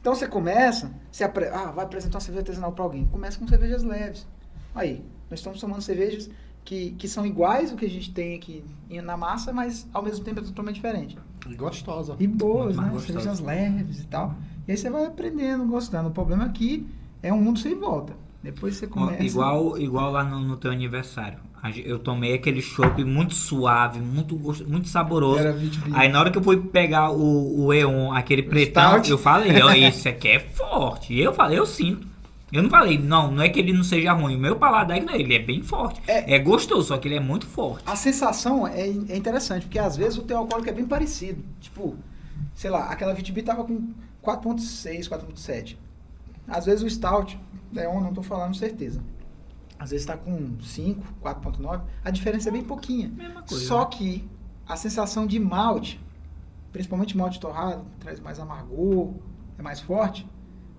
Então 0.00 0.14
você 0.14 0.26
começa, 0.28 0.90
você 1.10 1.24
apre- 1.24 1.48
ah, 1.48 1.70
vai 1.70 1.84
apresentar 1.84 2.16
uma 2.16 2.20
cerveja 2.20 2.42
artesanal 2.42 2.72
pra 2.72 2.84
alguém. 2.84 3.06
Começa 3.06 3.38
com 3.38 3.48
cervejas 3.48 3.82
leves. 3.82 4.26
Aí, 4.74 5.02
nós 5.30 5.40
estamos 5.40 5.60
tomando 5.60 5.82
cervejas 5.82 6.30
que, 6.64 6.92
que 6.92 7.08
são 7.08 7.26
iguais 7.26 7.70
ao 7.70 7.76
que 7.76 7.84
a 7.84 7.90
gente 7.90 8.12
tem 8.12 8.34
aqui 8.36 8.62
na 9.02 9.16
massa, 9.16 9.52
mas 9.52 9.86
ao 9.92 10.02
mesmo 10.02 10.24
tempo 10.24 10.40
é 10.40 10.42
totalmente 10.42 10.76
diferente. 10.76 11.16
E 11.48 11.54
gostosa. 11.54 12.16
E 12.20 12.26
boas, 12.26 12.76
né? 12.76 12.88
gostosa. 12.92 13.20
Cervejas 13.20 13.40
leves 13.40 14.00
e 14.00 14.06
tal. 14.06 14.34
E 14.66 14.70
aí 14.70 14.76
você 14.76 14.88
vai 14.88 15.04
aprendendo, 15.06 15.64
gostando. 15.66 16.08
O 16.08 16.12
problema 16.12 16.44
aqui 16.44 16.86
é 17.22 17.32
um 17.32 17.40
mundo 17.40 17.58
sem 17.58 17.74
volta. 17.74 18.14
Depois 18.42 18.76
você 18.76 18.86
começa. 18.86 19.22
Igual, 19.22 19.78
igual 19.78 20.10
lá 20.12 20.24
no, 20.24 20.40
no 20.40 20.56
teu 20.56 20.70
aniversário. 20.70 21.38
Eu 21.84 22.00
tomei 22.00 22.34
aquele 22.34 22.60
chopp 22.60 23.04
muito 23.04 23.34
suave, 23.34 24.00
muito, 24.00 24.34
gosto- 24.34 24.68
muito 24.68 24.88
saboroso. 24.88 25.38
Era 25.38 25.52
20 25.52 25.78
bi. 25.78 25.90
Aí 25.94 26.08
na 26.08 26.18
hora 26.18 26.30
que 26.30 26.36
eu 26.38 26.42
fui 26.42 26.56
pegar 26.60 27.10
o, 27.12 27.66
o 27.66 27.72
E.ON, 27.72 28.12
aquele 28.12 28.42
pretão, 28.42 28.94
Stout. 28.94 29.10
eu 29.12 29.18
falei, 29.18 29.62
ó, 29.62 29.70
esse 29.74 30.08
aqui 30.08 30.26
é 30.28 30.40
forte. 30.40 31.14
E 31.14 31.20
eu 31.20 31.32
falei, 31.32 31.56
eu 31.58 31.66
sinto. 31.66 32.08
Eu 32.52 32.62
não 32.62 32.68
falei, 32.68 32.98
não, 32.98 33.30
não 33.30 33.42
é 33.42 33.48
que 33.48 33.58
ele 33.58 33.72
não 33.72 33.82
seja 33.82 34.12
ruim. 34.12 34.36
O 34.36 34.38
meu 34.38 34.56
paladar, 34.56 35.00
não, 35.00 35.14
ele 35.14 35.34
é 35.34 35.38
bem 35.38 35.62
forte. 35.62 36.02
É. 36.06 36.34
É, 36.34 36.38
gostoso, 36.38 36.88
só 36.88 36.98
que 36.98 37.08
ele 37.08 37.14
é 37.16 37.20
muito 37.20 37.46
forte. 37.46 37.82
A 37.86 37.96
sensação 37.96 38.68
é, 38.68 38.82
é 38.82 39.16
interessante, 39.16 39.64
porque 39.64 39.78
às 39.78 39.96
vezes 39.96 40.18
o 40.18 40.22
teu 40.22 40.36
alcoólico 40.36 40.68
é 40.68 40.72
bem 40.72 40.84
parecido. 40.84 41.42
Tipo, 41.60 41.96
sei 42.54 42.70
lá, 42.70 42.90
aquela 42.90 43.14
VTB 43.14 43.42
tava 43.42 43.64
com 43.64 43.94
4.6, 44.22 45.08
4.7. 45.08 45.76
Às 46.46 46.66
vezes 46.66 46.84
o 46.84 46.90
Stout, 46.90 47.40
Leon, 47.72 48.00
não 48.00 48.12
tô 48.12 48.22
falando 48.22 48.54
certeza. 48.54 49.02
Às 49.78 49.90
vezes 49.90 50.04
tá 50.04 50.16
com 50.16 50.60
5, 50.60 51.02
4.9. 51.24 51.80
A 52.04 52.10
diferença 52.10 52.50
é 52.50 52.52
bem 52.52 52.62
pouquinha. 52.62 53.08
Mesma 53.08 53.42
coisa. 53.42 53.64
Só 53.64 53.84
que 53.86 54.28
a 54.68 54.76
sensação 54.76 55.26
de 55.26 55.38
malte, 55.40 55.98
principalmente 56.70 57.16
malte 57.16 57.40
torrado, 57.40 57.84
traz 57.98 58.20
mais 58.20 58.38
amargor, 58.38 59.14
é 59.58 59.62
mais 59.62 59.80
forte, 59.80 60.26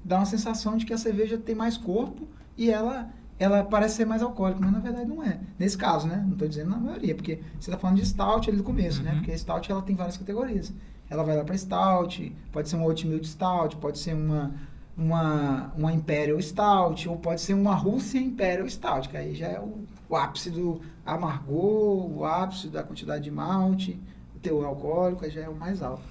dá 0.03 0.17
uma 0.17 0.25
sensação 0.25 0.77
de 0.77 0.85
que 0.85 0.93
a 0.93 0.97
cerveja 0.97 1.38
tem 1.38 1.55
mais 1.55 1.77
corpo 1.77 2.27
e 2.57 2.69
ela 2.69 3.09
ela 3.39 3.63
parece 3.63 3.95
ser 3.97 4.05
mais 4.05 4.21
alcoólica, 4.21 4.59
mas 4.61 4.71
na 4.71 4.80
verdade 4.80 5.07
não 5.09 5.21
é. 5.23 5.39
Nesse 5.59 5.77
caso, 5.77 6.07
né? 6.07 6.17
Não 6.25 6.34
estou 6.34 6.47
dizendo 6.47 6.69
na 6.69 6.77
maioria, 6.77 7.15
porque 7.15 7.39
você 7.59 7.69
está 7.71 7.77
falando 7.77 7.97
de 7.97 8.05
stout 8.05 8.47
ali 8.49 8.57
do 8.57 8.63
começo, 8.63 9.01
né? 9.01 9.11
Uhum. 9.11 9.17
Porque 9.17 9.31
a 9.31 9.38
stout 9.38 9.71
ela 9.71 9.81
tem 9.81 9.95
várias 9.95 10.15
categorias. 10.17 10.71
Ela 11.09 11.23
vai 11.23 11.35
lá 11.35 11.43
para 11.43 11.57
stout, 11.57 12.34
pode 12.51 12.69
ser 12.69 12.75
uma 12.77 12.85
oatmeal 12.85 13.23
stout, 13.23 13.75
pode 13.77 13.97
ser 13.99 14.13
uma 14.13 14.53
uma, 14.95 15.73
uma 15.75 15.91
Imperial 15.91 16.39
Stout, 16.39 17.09
ou 17.09 17.17
pode 17.17 17.41
ser 17.41 17.55
uma 17.55 17.73
Rússia 17.73 18.19
Imperial 18.19 18.69
Stout, 18.69 19.09
que 19.09 19.17
aí 19.17 19.34
já 19.34 19.47
é 19.47 19.59
o, 19.59 19.84
o 20.07 20.15
ápice 20.15 20.51
do 20.51 20.80
amargor, 21.03 22.11
o 22.15 22.23
ápice 22.25 22.67
da 22.67 22.84
quantidade 22.84 23.23
de 23.23 23.31
malte, 23.31 23.99
o 24.35 24.39
teor 24.39 24.65
alcoólico, 24.65 25.25
aí 25.25 25.31
já 25.31 25.41
é 25.41 25.49
o 25.49 25.55
mais 25.55 25.81
alto. 25.81 26.03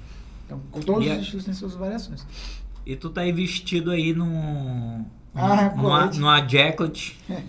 Então, 0.46 0.60
com 0.72 0.80
todos 0.80 1.06
E 1.06 1.10
os 1.10 1.16
a- 1.16 1.20
estilos 1.20 1.44
têm 1.44 1.54
suas 1.54 1.74
variações. 1.74 2.26
E 2.84 2.96
tu 2.96 3.10
tá 3.10 3.22
aí 3.22 3.32
vestido 3.32 3.90
aí 3.90 4.12
num. 4.12 5.04
Ah, 5.34 5.72
numa, 5.76 6.46
jacket, 6.46 7.14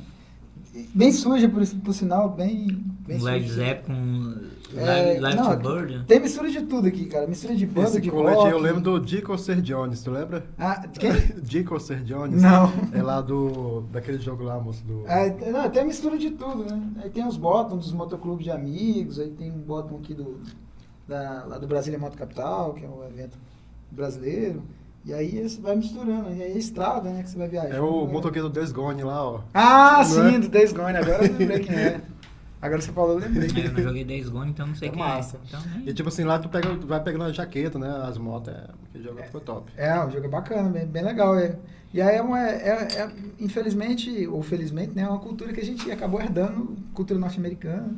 Bem 0.95 1.11
suja, 1.11 1.47
por, 1.47 1.63
por 1.83 1.93
sinal, 1.93 2.29
bem, 2.29 2.67
bem 3.05 3.19
um 3.19 3.23
Led. 3.23 3.47
Zeppelin, 3.47 3.95
um 3.95 4.49
É, 4.75 5.19
não, 5.19 5.55
to 5.55 5.69
Bird. 5.69 6.03
Tem 6.05 6.19
mistura 6.19 6.49
de 6.49 6.63
tudo 6.63 6.87
aqui, 6.87 7.05
cara. 7.05 7.27
Mistura 7.27 7.55
de 7.55 7.67
banda, 7.67 7.89
Esse 7.89 8.01
de 8.01 8.09
colete 8.09 8.37
rock. 8.37 8.51
eu 8.51 8.57
lembro 8.57 8.81
do 8.81 8.99
Dick 8.99 9.29
Osser 9.29 9.61
Jones, 9.61 10.01
tu 10.01 10.09
lembra? 10.09 10.43
Ah, 10.57 10.87
quem? 10.87 11.11
Dick 11.43 11.71
Osser 11.71 12.03
Jones? 12.03 12.41
Não. 12.41 12.71
É 12.91 13.03
lá 13.03 13.21
do. 13.21 13.81
daquele 13.91 14.17
jogo 14.19 14.43
lá, 14.43 14.59
moço. 14.59 14.83
Do... 14.83 15.05
Ah, 15.07 15.25
não, 15.51 15.69
tem 15.69 15.85
mistura 15.85 16.17
de 16.17 16.31
tudo, 16.31 16.65
né? 16.65 16.81
Aí 17.03 17.09
tem 17.11 17.27
os 17.27 17.37
bottoms 17.37 17.85
dos 17.85 17.93
motoclubes 17.93 18.43
de 18.43 18.49
amigos, 18.49 19.19
aí 19.19 19.29
tem 19.29 19.51
um 19.51 19.59
bottom 19.59 19.97
aqui 19.97 20.15
do, 20.15 20.41
da, 21.07 21.43
lá 21.45 21.59
do 21.59 21.67
Brasília 21.67 21.99
Moto 21.99 22.17
Capital, 22.17 22.73
que 22.73 22.83
é 22.83 22.89
um 22.89 23.05
evento 23.05 23.37
brasileiro. 23.91 24.63
E 25.05 25.13
aí 25.13 25.41
você 25.47 25.59
vai 25.59 25.75
misturando, 25.75 26.29
e 26.29 26.41
aí 26.41 26.53
é 26.53 26.57
estrada, 26.57 27.09
né, 27.09 27.23
que 27.23 27.29
você 27.29 27.37
vai 27.37 27.49
viajar. 27.49 27.75
É 27.75 27.81
o 27.81 28.07
motoqueiro 28.07 28.47
do 28.47 28.53
Days 28.53 28.71
Gone 28.71 29.03
lá, 29.03 29.23
ó. 29.25 29.41
Ah, 29.53 29.97
Não 29.97 30.05
sim, 30.05 30.35
é? 30.35 30.39
do 30.39 30.47
Days 30.47 30.71
Gone, 30.71 30.95
agora 30.97 31.25
eu 31.25 31.37
lembrei 31.37 31.59
quem 31.59 31.75
é. 31.75 32.01
Agora 32.61 32.79
você 32.81 32.93
falou, 32.93 33.19
eu 33.19 33.19
lembrei. 33.19 33.49
É, 33.61 33.67
eu 33.67 33.73
não 33.73 33.81
joguei 33.83 34.05
10 34.05 34.29
Gone, 34.29 34.51
então 34.51 34.65
não 34.65 34.73
sei 34.73 34.87
É 34.87 34.91
quem 34.91 34.99
massa. 35.01 35.35
é. 35.35 35.39
Então, 35.45 35.59
nem- 35.75 35.89
E 35.89 35.93
tipo 35.93 36.07
assim, 36.07 36.23
lá 36.23 36.39
tu, 36.39 36.47
pega, 36.47 36.73
tu 36.77 36.87
vai 36.87 37.03
pegando 37.03 37.25
a 37.25 37.31
jaqueta, 37.33 37.77
né? 37.77 37.89
As 38.07 38.17
motos, 38.17 38.53
é, 38.53 38.65
aquele 38.89 39.03
jogo 39.03 39.21
ficou 39.21 39.41
top. 39.41 39.69
É, 39.75 39.93
o 39.99 40.09
jogo 40.09 40.25
é 40.25 40.29
bacana, 40.29 40.69
bem, 40.69 40.85
bem 40.85 41.03
legal. 41.03 41.37
É. 41.37 41.57
E 41.93 42.01
aí 42.01 42.15
é, 42.15 42.21
uma, 42.21 42.39
é, 42.39 42.87
é, 42.95 43.11
infelizmente, 43.37 44.25
ou 44.27 44.41
felizmente, 44.41 44.93
né, 44.95 45.01
é 45.01 45.07
uma 45.09 45.19
cultura 45.19 45.51
que 45.51 45.59
a 45.59 45.65
gente 45.65 45.91
acabou 45.91 46.21
herdando, 46.21 46.77
cultura 46.93 47.19
norte-americana, 47.19 47.97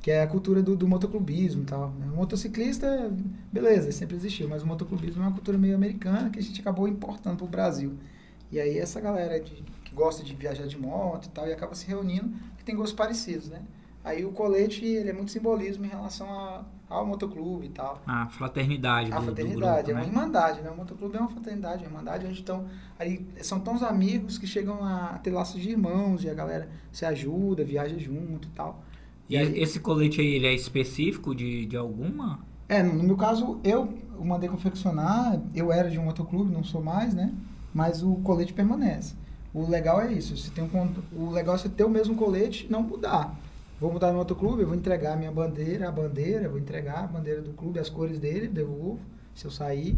que 0.00 0.10
é 0.10 0.22
a 0.22 0.26
cultura 0.26 0.62
do, 0.62 0.74
do 0.76 0.88
motoclubismo 0.88 1.62
e 1.62 1.66
tal. 1.66 1.90
né? 1.90 2.06
O 2.12 2.16
motociclista, 2.16 3.12
beleza, 3.52 3.92
sempre 3.92 4.16
existiu, 4.16 4.48
mas 4.48 4.62
o 4.62 4.66
motoclubismo 4.66 5.22
é 5.22 5.26
uma 5.26 5.32
cultura 5.32 5.58
meio 5.58 5.74
americana 5.74 6.30
que 6.30 6.38
a 6.38 6.42
gente 6.42 6.60
acabou 6.60 6.88
importando 6.88 7.36
para 7.36 7.44
o 7.44 7.48
Brasil. 7.48 7.94
E 8.50 8.58
aí 8.58 8.78
essa 8.78 9.00
galera 9.00 9.38
de- 9.38 9.62
que 9.84 9.94
gosta 9.94 10.24
de 10.24 10.34
viajar 10.34 10.66
de 10.66 10.78
moto 10.78 11.26
e 11.26 11.28
tal, 11.30 11.46
e 11.46 11.52
acaba 11.52 11.74
se 11.74 11.86
reunindo, 11.86 12.30
que 12.56 12.64
tem 12.64 12.74
gostos 12.74 12.96
parecidos, 12.96 13.48
né? 13.48 13.60
Aí 14.02 14.24
o 14.24 14.32
colete, 14.32 14.84
ele 14.86 15.10
é 15.10 15.12
muito 15.12 15.30
simbolismo 15.30 15.84
em 15.84 15.88
relação 15.88 16.26
a- 16.32 16.64
ao 16.88 17.06
motoclube 17.06 17.66
e 17.66 17.68
tal. 17.68 18.00
A 18.06 18.26
fraternidade 18.28 19.12
A 19.12 19.16
do, 19.16 19.20
do 19.20 19.24
fraternidade, 19.26 19.82
grupo, 19.84 19.90
é 19.90 19.94
uma 19.94 20.00
né? 20.00 20.06
irmandade, 20.08 20.60
né? 20.62 20.70
O 20.70 20.76
motoclube 20.76 21.16
é 21.16 21.20
uma 21.20 21.28
fraternidade, 21.28 21.82
uma 21.84 21.88
irmandade 21.90 22.26
onde 22.26 22.38
estão. 22.38 22.66
Aí 22.98 23.26
são 23.42 23.60
tão 23.60 23.76
amigos 23.84 24.38
que 24.38 24.46
chegam 24.46 24.82
a 24.82 25.18
ter 25.22 25.30
laços 25.30 25.60
de 25.60 25.68
irmãos 25.70 26.24
e 26.24 26.30
a 26.30 26.34
galera 26.34 26.68
se 26.90 27.04
ajuda, 27.04 27.62
viaja 27.62 27.98
junto 27.98 28.48
e 28.48 28.50
tal. 28.52 28.82
E 29.30 29.36
aí- 29.36 29.60
esse 29.62 29.78
colete 29.78 30.20
aí, 30.20 30.34
ele 30.34 30.46
é 30.46 30.52
específico 30.52 31.34
de, 31.34 31.64
de 31.64 31.76
alguma? 31.76 32.40
É, 32.68 32.82
no 32.82 33.02
meu 33.04 33.16
caso, 33.16 33.60
eu 33.62 33.88
mandei 34.22 34.48
confeccionar, 34.48 35.40
eu 35.54 35.72
era 35.72 35.88
de 35.88 35.98
um 35.98 36.04
motoclube, 36.04 36.52
não 36.52 36.64
sou 36.64 36.82
mais, 36.82 37.14
né? 37.14 37.32
Mas 37.72 38.02
o 38.02 38.16
colete 38.16 38.52
permanece. 38.52 39.14
O 39.54 39.68
legal 39.68 40.00
é 40.00 40.12
isso, 40.12 40.36
você 40.36 40.50
tem 40.50 40.62
um, 40.64 40.94
o 41.16 41.30
legal 41.30 41.54
é 41.54 41.58
você 41.58 41.68
ter 41.68 41.84
o 41.84 41.90
mesmo 41.90 42.14
colete 42.16 42.66
e 42.66 42.70
não 42.70 42.82
mudar. 42.82 43.38
Vou 43.80 43.92
mudar 43.92 44.12
no 44.12 44.18
motoclube, 44.18 44.62
eu 44.62 44.68
vou 44.68 44.76
entregar 44.76 45.14
a 45.14 45.16
minha 45.16 45.32
bandeira, 45.32 45.88
a 45.88 45.92
bandeira, 45.92 46.48
vou 46.48 46.58
entregar 46.58 47.04
a 47.04 47.06
bandeira 47.06 47.40
do 47.40 47.52
clube, 47.52 47.78
as 47.78 47.88
cores 47.88 48.18
dele, 48.18 48.46
devolvo. 48.46 48.98
Se 49.34 49.44
eu 49.46 49.50
sair, 49.50 49.96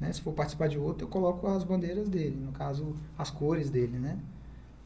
né? 0.00 0.12
Se 0.12 0.20
for 0.20 0.32
participar 0.32 0.68
de 0.68 0.78
outro, 0.78 1.04
eu 1.06 1.08
coloco 1.08 1.46
as 1.46 1.64
bandeiras 1.64 2.08
dele, 2.08 2.36
no 2.44 2.52
caso, 2.52 2.94
as 3.16 3.30
cores 3.30 3.70
dele, 3.70 3.98
né? 3.98 4.18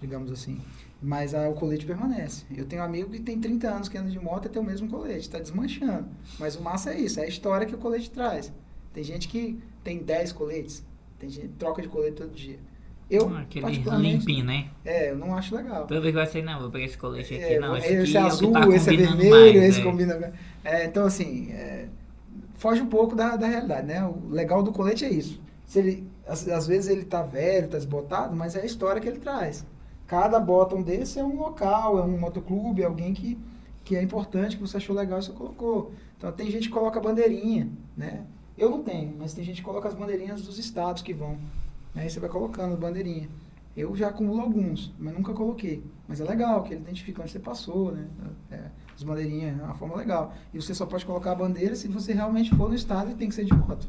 Digamos 0.01 0.31
assim. 0.31 0.59
Mas 1.01 1.33
ah, 1.33 1.49
o 1.49 1.55
colete 1.55 1.87
permanece. 1.87 2.45
Eu 2.55 2.65
tenho 2.65 2.83
um 2.83 2.85
amigo 2.85 3.11
que 3.11 3.21
tem 3.21 3.39
30 3.41 3.69
anos 3.69 3.89
que 3.89 3.97
anda 3.97 4.11
de 4.11 4.19
moto 4.19 4.47
e 4.47 4.49
tem 4.49 4.61
o 4.61 4.65
mesmo 4.65 4.89
colete, 4.89 5.21
está 5.21 5.39
desmanchando. 5.39 6.09
Mas 6.39 6.57
o 6.57 6.63
massa 6.63 6.93
é 6.93 7.01
isso, 7.01 7.21
é 7.21 7.25
a 7.25 7.29
história 7.29 7.67
que 7.67 7.75
o 7.75 7.79
colete 7.79 8.11
traz. 8.11 8.53
Tem 8.93 9.05
gente 9.05 9.29
que 9.29 9.59
tem 9.85 9.99
10 9.99 10.33
coletes, 10.33 10.85
tem 11.19 11.31
gente 11.31 11.49
que 11.49 11.55
troca 11.55 11.81
de 11.81 11.89
colete 11.89 12.17
todo 12.17 12.35
dia. 12.35 12.59
Eu, 13.11 13.29
Ah, 13.35 13.41
Aquele 13.41 13.67
limpinho, 13.97 14.45
né? 14.45 14.69
é, 14.85 15.11
eu 15.11 15.17
não 15.17 15.35
acho 15.35 15.55
legal. 15.55 15.87
Toda 15.87 16.01
vez 16.01 16.13
que 16.13 16.19
vai 16.19 16.27
sair, 16.27 16.43
não, 16.43 16.61
vou 16.61 16.71
pegar 16.71 16.85
esse 16.85 16.99
colete 16.99 17.35
aqui. 17.35 17.45
É, 17.45 17.61
não, 17.61 17.77
esse 17.77 17.87
esse 17.87 18.03
aqui 18.03 18.17
é 18.17 18.21
é 18.21 18.25
o 18.25 18.27
azul, 18.27 18.53
que 18.53 18.61
tá 18.61 18.69
esse 18.69 18.95
é 18.95 18.97
vermelho, 18.97 19.31
mais, 19.31 19.57
esse 19.57 19.81
é. 19.81 19.85
combina. 19.85 20.33
É, 20.63 20.85
então, 20.85 21.07
assim, 21.07 21.51
é, 21.53 21.89
foge 22.57 22.83
um 22.83 22.87
pouco 22.87 23.17
da, 23.17 23.37
da 23.37 23.47
realidade, 23.47 23.87
né? 23.87 24.05
O 24.05 24.29
legal 24.29 24.63
do 24.63 24.73
colete 24.73 25.07
é 25.07 25.11
isso. 25.11 25.41
Se 25.65 25.79
ele, 25.79 26.07
às, 26.27 26.47
às 26.49 26.67
vezes 26.67 26.91
ele 26.91 27.05
tá 27.05 27.23
velho, 27.23 27.69
tá 27.69 27.79
desbotado, 27.79 28.37
mas 28.37 28.55
é 28.57 28.61
a 28.61 28.67
história 28.67 29.01
que 29.01 29.09
ele 29.09 29.19
traz. 29.21 29.65
Cada 30.09 30.41
bottom 30.41 30.83
desse 30.83 31.19
é 31.19 31.25
um 31.25 31.39
local, 31.39 31.99
é 31.99 32.03
um 32.03 32.19
motoclube, 32.19 32.81
é 32.81 32.87
alguém 32.87 33.13
que, 33.13 33.39
que 33.85 33.95
é 33.95 34.03
importante, 34.03 34.57
que 34.57 34.63
você 34.63 34.79
achou 34.79 34.97
legal 34.97 35.19
e 35.19 35.23
você 35.23 35.33
colocou. 35.33 35.93
Então, 36.17 36.33
tem 36.33 36.51
gente 36.51 36.69
que 36.69 36.75
coloca 36.75 36.99
bandeirinha, 36.99 37.71
né? 37.95 38.25
Eu 38.57 38.71
não 38.71 38.83
tenho, 38.83 39.15
mas 39.19 39.35
tem 39.35 39.45
gente 39.45 39.59
que 39.59 39.63
coloca 39.63 39.87
as 39.87 39.95
bandeirinhas 39.95 40.41
dos 40.41 40.59
estados 40.59 41.03
que 41.03 41.13
vão. 41.13 41.37
Aí 41.95 42.09
você 42.09 42.19
vai 42.19 42.31
colocando 42.31 42.75
bandeirinha. 42.75 43.29
Eu 43.77 43.95
já 43.95 44.09
acumulo 44.09 44.41
alguns, 44.41 44.93
mas 44.99 45.13
nunca 45.13 45.35
coloquei. 45.35 45.85
Mas 46.09 46.23
é 46.23 46.25
legal, 46.25 46.63
que 46.63 46.73
ele 46.73 46.81
identifica 46.81 47.21
onde 47.21 47.31
você 47.31 47.39
passou, 47.39 47.93
né? 47.93 48.09
É, 48.51 48.65
as 48.97 49.03
bandeirinhas 49.03 49.61
é 49.61 49.63
uma 49.63 49.75
forma 49.75 49.95
legal. 49.95 50.33
E 50.55 50.61
você 50.61 50.75
só 50.75 50.87
pode 50.87 51.05
colocar 51.05 51.33
a 51.33 51.35
bandeira 51.35 51.77
se 51.77 51.87
você 51.87 52.15
realmente 52.15 52.53
for 52.57 52.71
no 52.71 52.75
estado 52.75 53.11
e 53.11 53.15
tem 53.15 53.29
que 53.29 53.35
ser 53.35 53.45
de 53.45 53.53
moto. 53.53 53.87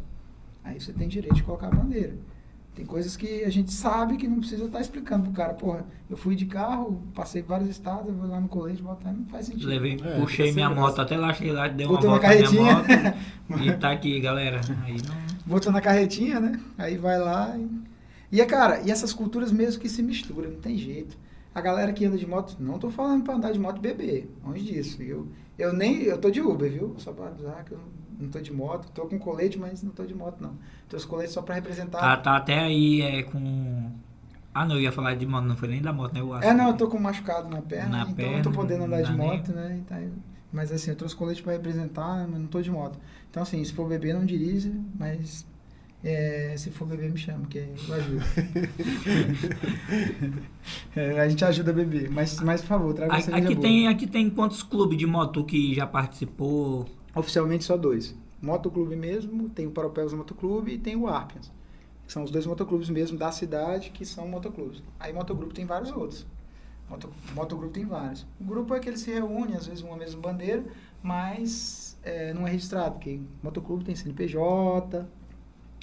Aí 0.65 0.81
você 0.81 0.91
tem 0.91 1.07
direito 1.07 1.35
de 1.35 1.43
colocar 1.43 1.67
a 1.67 1.71
bandeira. 1.71 2.17
Tem 2.79 2.85
coisas 2.85 3.17
que 3.17 3.43
a 3.43 3.49
gente 3.49 3.73
sabe 3.73 4.15
que 4.15 4.25
não 4.25 4.39
precisa 4.39 4.63
estar 4.63 4.79
explicando 4.79 5.23
pro 5.25 5.33
cara. 5.33 5.53
Porra, 5.53 5.85
eu 6.09 6.15
fui 6.15 6.33
de 6.33 6.45
carro, 6.45 7.03
passei 7.13 7.41
vários 7.41 7.69
estados, 7.69 8.07
eu 8.07 8.13
vou 8.13 8.29
lá 8.29 8.39
no 8.39 8.47
colete 8.47 8.81
botar, 8.81 9.11
não 9.11 9.25
faz 9.25 9.47
sentido. 9.47 9.67
Levei, 9.67 9.99
É, 10.01 10.17
puxei 10.17 10.47
fica 10.47 10.55
minha 10.55 10.69
moto 10.69 10.95
graça. 10.95 11.01
até 11.01 11.17
lá, 11.17 11.33
cheguei 11.33 11.51
lá, 11.51 11.67
dei 11.67 11.85
uma 11.85 11.95
Botou 11.97 12.11
na 12.11 12.17
volta 12.17 12.41
na 12.41 12.51
minha 12.51 12.73
moto 12.73 12.87
carretinha. 12.87 13.15
e 13.61 13.77
tá 13.77 13.91
aqui, 13.91 14.17
galera. 14.21 14.61
Aí 14.85 14.95
não... 15.05 15.13
botou 15.45 15.73
na 15.73 15.81
carretinha, 15.81 16.39
né? 16.39 16.57
Aí 16.77 16.95
vai 16.95 17.19
lá 17.19 17.53
e... 17.57 17.67
E, 18.31 18.39
é, 18.39 18.45
cara, 18.45 18.79
e 18.79 18.89
essas 18.89 19.11
culturas 19.11 19.51
mesmo 19.51 19.81
que 19.81 19.89
se 19.89 20.01
misturam, 20.01 20.49
não 20.49 20.61
tem 20.61 20.77
jeito. 20.77 21.17
A 21.53 21.59
galera 21.59 21.91
que 21.91 22.05
anda 22.05 22.17
de 22.17 22.25
moto, 22.25 22.55
não 22.61 22.79
tô 22.79 22.89
falando 22.89 23.25
pra 23.25 23.33
andar 23.33 23.51
de 23.51 23.59
moto 23.59 23.81
beber, 23.81 24.33
longe 24.41 24.63
disso. 24.63 25.03
Eu, 25.03 25.27
eu 25.57 25.73
nem, 25.73 26.03
eu 26.03 26.17
tô 26.17 26.29
de 26.29 26.39
Uber, 26.39 26.71
viu? 26.71 26.95
Só 26.97 27.11
pra 27.11 27.27
avisar 27.27 27.61
que 27.65 27.73
eu 27.73 27.79
não 28.19 28.29
tô 28.29 28.39
de 28.39 28.51
moto. 28.53 28.91
Tô 28.91 29.05
com 29.07 29.17
colete, 29.17 29.57
mas 29.57 29.81
não 29.81 29.91
tô 29.91 30.05
de 30.05 30.13
moto, 30.13 30.39
não. 30.41 30.53
Tô 30.89 30.97
os 30.97 31.05
coletes 31.05 31.33
só 31.33 31.41
pra 31.41 31.55
representar... 31.55 31.99
Tá, 31.99 32.17
tá 32.17 32.37
até 32.37 32.59
aí 32.59 33.01
é, 33.01 33.23
com. 33.23 33.91
Ah, 34.53 34.65
não, 34.65 34.75
eu 34.75 34.81
ia 34.81 34.91
falar 34.91 35.15
de 35.15 35.25
moto, 35.25 35.45
não 35.45 35.55
foi 35.55 35.69
nem 35.69 35.81
da 35.81 35.93
moto, 35.93 36.13
né? 36.13 36.19
Eu 36.21 36.33
acho 36.33 36.47
É, 36.47 36.53
não, 36.53 36.69
eu 36.69 36.77
tô 36.77 36.87
com 36.87 36.99
machucado 36.99 37.49
na 37.49 37.61
perna, 37.61 37.89
Na 37.89 38.01
então 38.03 38.15
perna, 38.15 38.37
eu 38.39 38.43
tô 38.43 38.51
podendo 38.51 38.83
andar 38.83 38.97
não 38.97 39.03
de 39.05 39.11
dá 39.11 39.17
nem- 39.17 39.37
moto, 39.37 39.51
né? 39.53 39.81
Então, 39.85 40.09
mas 40.51 40.71
assim, 40.71 40.89
eu 40.89 40.95
trouxe 40.97 41.15
colete 41.15 41.41
pra 41.43 41.53
representar, 41.53 42.27
mas 42.27 42.39
não 42.41 42.47
tô 42.47 42.61
de 42.61 42.71
moto. 42.71 42.99
Então 43.29 43.43
assim, 43.43 43.63
se 43.63 43.71
for 43.73 43.87
beber, 43.87 44.15
não 44.15 44.25
dirija, 44.25 44.71
mas 44.97 45.45
é, 46.03 46.55
se 46.57 46.71
for 46.71 46.87
beber, 46.87 47.11
me 47.11 47.17
chama, 47.17 47.45
que 47.45 47.59
eu 47.59 47.93
ajudo. 47.95 48.23
É, 50.95 51.19
a 51.19 51.29
gente 51.29 51.43
ajuda 51.45 51.71
a 51.71 51.73
beber, 51.73 52.09
mas, 52.09 52.39
mas 52.41 52.61
por 52.61 52.67
favor, 52.67 52.93
traga 52.93 53.13
Aqui, 53.15 53.33
aqui 53.33 53.55
boa. 53.55 53.61
tem, 53.67 53.87
aqui 53.87 54.07
tem 54.07 54.29
quantos 54.29 54.63
clubes 54.63 54.97
de 54.97 55.05
moto 55.05 55.43
que 55.43 55.73
já 55.73 55.85
participou? 55.85 56.85
Oficialmente 57.15 57.63
só 57.63 57.75
dois. 57.77 58.15
Motoclube 58.41 58.95
mesmo, 58.95 59.49
tem 59.49 59.67
o 59.67 59.71
Paropéus 59.71 60.13
Motoclube 60.13 60.73
e 60.73 60.77
tem 60.77 60.95
o 60.95 61.07
Arpians. 61.07 61.51
Que 62.05 62.13
são 62.13 62.23
os 62.23 62.31
dois 62.31 62.45
motoclubes 62.45 62.89
mesmo 62.89 63.17
da 63.17 63.31
cidade 63.31 63.89
que 63.91 64.05
são 64.05 64.27
motoclubes. 64.27 64.81
Aí 64.99 65.13
motogrupo 65.13 65.53
tem 65.53 65.65
vários 65.65 65.91
outros. 65.91 66.25
Moto, 66.89 67.09
motogrupo 67.35 67.73
tem 67.73 67.85
vários. 67.85 68.25
O 68.39 68.43
grupo 68.43 68.73
é 68.73 68.79
que 68.79 68.89
eles 68.89 69.01
se 69.01 69.11
reúnem, 69.11 69.55
às 69.55 69.67
vezes 69.67 69.83
uma 69.83 69.95
mesma 69.95 70.19
bandeira, 70.19 70.63
mas 71.03 71.95
é, 72.01 72.33
não 72.33 72.47
é 72.47 72.51
registrado, 72.51 72.93
porque 72.95 73.19
motoclube 73.43 73.83
tem 73.83 73.95
CNPJ, 73.95 75.05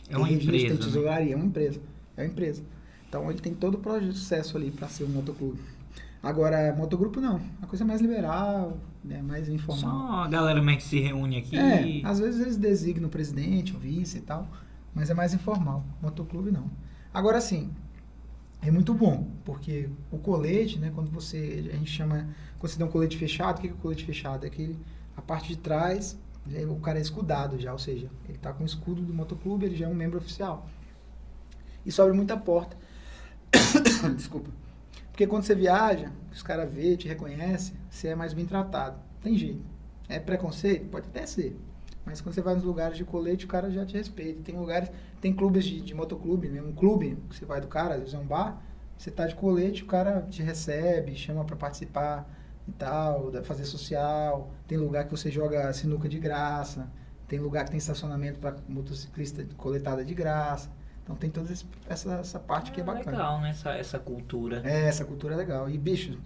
É 0.09 0.17
uma 0.17 0.27
registro, 0.27 0.55
empresa. 0.57 0.67
tem 0.75 0.77
né? 0.79 0.85
tesouraria, 0.85 1.33
é 1.35 1.37
uma 1.37 1.45
empresa. 1.47 1.81
É 2.17 2.23
uma 2.23 2.27
empresa. 2.29 2.63
Então 3.09 3.31
ele 3.31 3.39
tem 3.41 3.55
todo 3.55 3.77
o 3.77 3.79
processo 3.79 4.57
ali 4.57 4.71
para 4.73 4.89
ser 4.89 5.05
um 5.05 5.09
motoclube. 5.09 5.61
Agora, 6.23 6.75
motogrupo 6.77 7.21
não. 7.21 7.41
A 7.63 7.67
coisa 7.67 7.85
é 7.85 7.87
mais 7.87 8.01
liberal, 8.01 8.77
né, 9.07 9.23
mais 9.23 9.49
informal. 9.49 10.09
Só 10.09 10.13
a 10.25 10.29
galera 10.29 10.61
que 10.77 10.83
se 10.83 11.01
reúne 11.01 11.39
aqui. 11.39 11.57
É, 11.57 12.01
às 12.05 12.19
vezes 12.19 12.41
eles 12.41 12.57
designam 12.57 13.07
o 13.09 13.11
presidente, 13.11 13.75
o 13.75 13.79
vice 13.79 14.19
e 14.19 14.21
tal, 14.21 14.49
mas 14.95 15.11
é 15.11 15.15
mais 15.15 15.33
informal. 15.33 15.85
Motoclube 16.03 16.51
não. 16.51 16.71
Agora 17.15 17.41
sim, 17.41 17.71
é 18.61 18.71
muito 18.71 18.93
bom, 18.93 19.31
porque 19.45 19.89
o 20.11 20.19
colete, 20.19 20.79
né, 20.79 20.91
quando 20.95 21.11
você, 21.11 21.71
a 21.73 21.77
gente 21.77 21.91
chama, 21.91 22.29
quando 22.59 22.73
você 22.73 22.79
dá 22.79 22.85
um 22.85 22.91
colete 22.91 23.17
fechado, 23.17 23.59
o 23.59 23.61
que 23.63 23.69
é 23.69 23.73
o 23.73 23.77
colete 23.77 24.05
fechado? 24.05 24.45
É 24.45 24.49
aquele, 24.49 24.79
a 25.17 25.23
parte 25.23 25.49
de 25.49 25.57
trás, 25.57 26.19
ele- 26.49 26.67
o 26.67 26.77
cara 26.77 26.99
é 26.99 27.03
escudado 27.03 27.59
já, 27.59 27.73
ou 27.73 27.79
seja, 27.79 28.11
ele 28.29 28.39
tá 28.39 28.53
com 28.53 28.63
o 28.65 28.67
escudo 28.67 29.01
do 29.03 29.15
motoclube, 29.15 29.67
ele 29.67 29.77
já 29.77 29.87
é 29.87 29.89
um 29.89 29.95
membro 29.95 30.19
oficial. 30.19 30.69
Isso 31.85 32.03
abre 32.03 32.15
muita 32.15 32.37
porta. 32.37 32.77
Desculpa. 34.17 34.51
Porque 35.11 35.27
quando 35.27 35.45
você 35.45 35.55
viaja, 35.55 36.13
os 36.31 36.43
caras 36.43 36.71
vê, 36.71 36.97
te 36.97 37.09
reconhecem, 37.09 37.75
você 37.97 38.09
é 38.09 38.15
mais 38.15 38.33
bem 38.33 38.47
tratado. 38.47 38.99
Tem 39.23 39.37
jeito. 39.37 39.65
É 40.09 40.19
preconceito? 40.21 40.89
Pode 40.89 41.09
até 41.09 41.27
ser. 41.27 41.59
Mas 42.05 42.21
quando 42.21 42.35
você 42.35 42.41
vai 42.41 42.55
nos 42.55 42.63
lugares 42.63 42.97
de 42.97 43.05
colete, 43.05 43.45
o 43.45 43.49
cara 43.49 43.69
já 43.71 43.85
te 43.85 43.97
respeita. 43.97 44.41
Tem 44.43 44.57
lugares, 44.57 44.91
tem 45.21 45.33
clubes 45.35 45.65
de, 45.65 45.81
de 45.81 45.93
motoclube, 45.95 46.49
mesmo 46.49 46.69
um 46.69 46.73
clube, 46.75 47.19
que 47.29 47.37
você 47.37 47.45
vai 47.45 47.61
do 47.61 47.67
cara, 47.67 47.95
às 47.95 48.01
vezes 48.01 48.15
é 48.15 48.19
um 48.19 48.25
bar, 48.27 48.63
você 48.97 49.11
tá 49.11 49.27
de 49.27 49.35
colete, 49.35 49.83
o 49.83 49.87
cara 49.87 50.23
te 50.23 50.43
recebe, 50.43 51.17
chama 51.17 51.45
pra 51.45 51.57
participar 51.57 52.29
e 52.69 52.73
tal, 52.73 53.31
da- 53.33 53.43
fazer 53.43 53.65
social. 53.65 54.51
Tem 54.69 54.79
lugar 54.79 55.05
que 55.05 55.11
você 55.11 55.31
joga 55.31 55.73
sinuca 55.73 56.09
de 56.09 56.19
graça. 56.21 56.89
Tem 57.27 57.41
lugar 57.41 57.65
que 57.65 57.71
tem 57.73 57.79
estacionamento 57.79 58.39
para 58.39 58.55
motociclista 58.69 59.45
coletada 59.57 60.05
de 60.05 60.15
graça. 60.15 60.71
Então 61.03 61.17
tem 61.17 61.29
toda 61.29 61.53
essa, 61.89 62.13
essa 62.15 62.39
parte 62.39 62.71
que 62.71 62.81
é 62.81 62.85
bacana. 62.85 63.11
legal, 63.11 63.41
né? 63.41 63.51
Essa, 63.51 63.71
essa 63.71 63.99
cultura. 63.99 64.63
É, 64.65 64.87
essa 64.87 65.05
cultura 65.05 65.35
é 65.35 65.37
legal. 65.37 65.69
E, 65.69 65.77
bicho, 65.77 66.17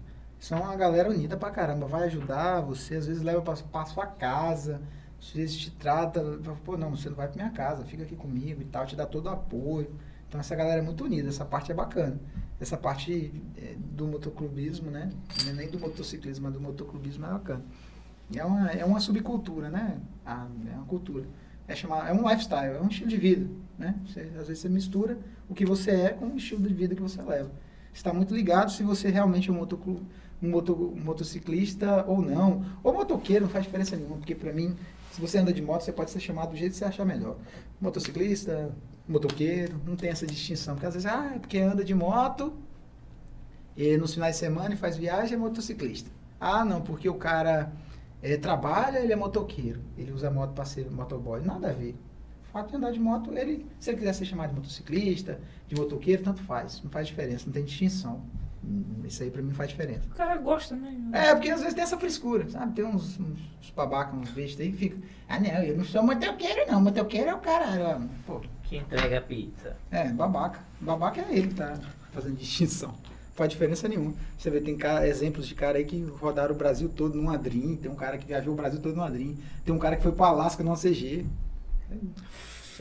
são 0.41 0.63
uma 0.63 0.75
galera 0.75 1.11
unida 1.11 1.37
pra 1.37 1.51
caramba. 1.51 1.87
Vai 1.87 2.05
ajudar 2.05 2.63
você, 2.63 2.97
às 2.97 3.07
vezes 3.07 3.23
leva 3.23 3.43
pra, 3.43 3.55
pra 3.55 3.85
sua 3.85 4.07
casa, 4.07 4.81
às 5.21 5.31
vezes 5.31 5.57
te 5.57 5.71
trata, 5.71 6.21
pô, 6.65 6.79
não, 6.79 6.91
você 6.97 7.11
não 7.11 7.17
vai 7.17 7.29
pra 7.29 7.37
minha 7.37 7.51
casa, 7.51 7.85
fica 7.85 8.03
aqui 8.03 8.17
comigo 8.17 8.63
e 8.63 8.65
tal, 8.65 8.87
te 8.87 8.97
dá 8.97 9.05
todo 9.05 9.27
o 9.27 9.29
apoio. 9.29 9.95
Então 10.27 10.41
essa 10.41 10.57
galera 10.57 10.81
é 10.81 10.83
muito 10.83 11.05
unida, 11.05 11.29
essa 11.29 11.45
parte 11.45 11.71
é 11.71 11.75
bacana. 11.75 12.19
Essa 12.59 12.77
parte 12.77 13.33
é, 13.57 13.75
do 13.79 14.07
motoclubismo, 14.07 14.91
né? 14.91 15.11
É 15.47 15.53
Nem 15.53 15.69
do 15.69 15.79
motociclismo, 15.79 16.45
mas 16.45 16.55
do 16.55 16.61
motoclubismo 16.61 17.27
é 17.27 17.31
bacana. 17.31 17.65
É 18.35 18.45
uma, 18.45 18.71
é 18.71 18.85
uma 18.85 19.01
subcultura, 19.01 19.69
né? 19.69 19.99
Ah, 20.25 20.47
é 20.71 20.75
uma 20.75 20.87
cultura. 20.87 21.27
É, 21.67 21.75
chamar, 21.75 22.09
é 22.09 22.13
um 22.13 22.29
lifestyle, 22.29 22.77
é 22.77 22.81
um 22.81 22.89
estilo 22.89 23.11
de 23.11 23.17
vida, 23.17 23.51
né? 23.79 23.95
Você, 24.07 24.21
às 24.21 24.49
vezes 24.49 24.59
você 24.59 24.69
mistura 24.69 25.19
o 25.49 25.55
que 25.55 25.67
você 25.67 25.91
é 25.91 26.09
com 26.11 26.27
o 26.27 26.37
estilo 26.37 26.63
de 26.63 26.73
vida 26.73 26.95
que 26.95 27.03
você 27.03 27.21
leva. 27.21 27.51
Está 27.93 28.13
muito 28.13 28.35
ligado 28.35 28.71
se 28.71 28.83
você 28.83 29.11
realmente 29.11 29.51
é 29.51 29.53
um, 29.53 29.57
motoclu, 29.57 30.01
um, 30.43 30.51
moto, 30.51 30.95
motociclista 30.97 32.05
ou 32.07 32.21
não. 32.21 32.65
Ou 32.83 32.93
motoqueiro, 32.93 33.45
não 33.45 33.51
faz 33.51 33.65
diferença 33.65 33.97
nenhuma, 33.97 34.17
porque 34.17 34.35
para 34.35 34.53
mim, 34.53 34.77
se 35.13 35.21
você 35.21 35.39
anda 35.39 35.53
de 35.53 35.63
moto, 35.63 35.83
você 35.83 35.93
pode 35.93 36.11
ser 36.11 36.21
chamado 36.21 36.51
do 36.51 36.57
jeito 36.57 36.73
que 36.73 36.79
você 36.79 36.85
achar 36.85 37.05
melhor. 37.05 37.37
Motociclista, 37.81 38.75
motoqueiro, 39.09 39.81
não 39.85 39.97
tem 39.97 40.11
essa 40.11 40.27
distinção. 40.27 40.75
Porque 40.75 40.87
às 40.87 40.95
vezes, 40.95 41.07
ah, 41.07 41.33
é 41.35 41.39
porque 41.39 41.59
anda 41.59 41.85
de 41.85 41.95
moto 41.95 42.53
e 43.77 43.97
nos 43.97 44.15
finais 44.15 44.37
de 44.37 44.41
semana 44.41 44.75
e 44.75 44.77
faz 44.77 44.97
viagem 44.97 45.35
é 45.35 45.39
motociclista. 45.39 46.11
Ah, 46.41 46.65
não, 46.65 46.81
porque 46.81 47.09
o 47.09 47.15
cara 47.15 47.73
eh, 48.23 48.37
trabalha, 48.37 48.99
ele 48.99 49.13
é 49.13 49.17
motoqueiro. 49.17 49.81
Ele 49.97 50.13
usa 50.13 50.31
moto 50.31 50.53
para 50.53 50.65
ser 50.65 50.91
motoboy. 50.91 51.41
Nada 51.41 51.71
a 51.71 51.73
ver. 51.73 51.97
O 52.49 52.53
fato 52.53 52.71
de 52.71 52.77
andar 52.77 52.91
de 52.91 53.01
moto, 53.01 53.33
ele, 53.37 53.67
se 53.79 53.91
ele 53.91 53.99
quiser 53.99 54.13
ser 54.13 54.25
chamado 54.25 54.51
de 54.51 54.57
motociclista, 54.57 55.41
de 55.69 55.77
motoqueiro, 55.77 56.23
tanto 56.23 56.43
faz. 56.43 56.83
Não 56.83 56.91
faz 56.91 57.07
diferença, 57.07 57.47
não 57.47 57.53
tem 57.53 57.65
distinção. 57.65 58.23
Isso 59.05 59.23
aí 59.23 59.31
pra 59.31 59.43
mim 59.43 59.53
faz 59.53 59.71
diferença. 59.71 60.07
O 60.11 60.15
cara 60.15 60.37
gosta, 60.37 60.77
né? 60.77 60.95
É, 61.13 61.35
porque 61.35 61.51
às 61.51 61.61
vezes 61.61 61.75
tem 61.75 61.83
essa 61.83 61.99
frescura, 61.99 62.49
sabe? 62.49 62.75
Tem 62.75 62.85
uns, 62.85 63.19
uns, 63.19 63.39
uns 63.61 63.71
babacas, 63.75 64.15
uns 64.19 64.31
bestas 64.31 64.61
aí 64.61 64.71
que 64.73 64.77
ficam. 64.79 64.99
Ah, 65.29 65.41
não, 65.41 65.63
eu 65.63 65.77
não 65.79 65.85
sou 65.85 66.03
motoqueiro, 66.03 66.71
não. 66.71 66.81
Motoqueiro 66.81 67.31
é 67.31 67.35
o 67.35 67.39
caralho. 67.39 68.09
Pô, 68.27 68.41
Que 68.63 68.77
entrega 68.77 69.19
a 69.19 69.23
pizza. 69.23 69.77
é, 69.91 70.09
babaca. 70.13 70.61
Babaca 70.81 71.21
é 71.23 71.33
ele 71.33 71.49
que 71.49 71.55
tá 71.55 71.79
fazendo 72.13 72.37
distinção. 72.37 72.91
Não 72.91 73.37
faz 73.47 73.51
diferença 73.51 73.89
nenhuma. 73.89 74.13
Você 74.37 74.51
vê, 74.51 74.61
tem 74.61 74.77
cara, 74.77 75.09
exemplos 75.09 75.47
de 75.49 75.55
cara 75.55 75.79
aí 75.79 75.85
que 75.85 76.03
rodaram 76.21 76.55
o 76.55 76.59
Brasil 76.59 76.89
todo 76.91 77.17
num 77.17 77.31
Adrim. 77.31 77.77
Tem 77.77 77.91
um 77.91 77.95
cara 77.97 78.19
que 78.19 78.27
viajou 78.27 78.53
o 78.53 78.57
Brasil 78.57 78.81
todo 78.81 78.95
num 78.95 79.03
Adrim. 79.03 79.39
Tem 79.65 79.75
um 79.75 79.79
cara 79.79 79.97
que 79.97 80.03
foi 80.03 80.13
pro 80.13 80.25
Alasca 80.25 80.63
numa 80.63 80.77
CG. 80.77 81.25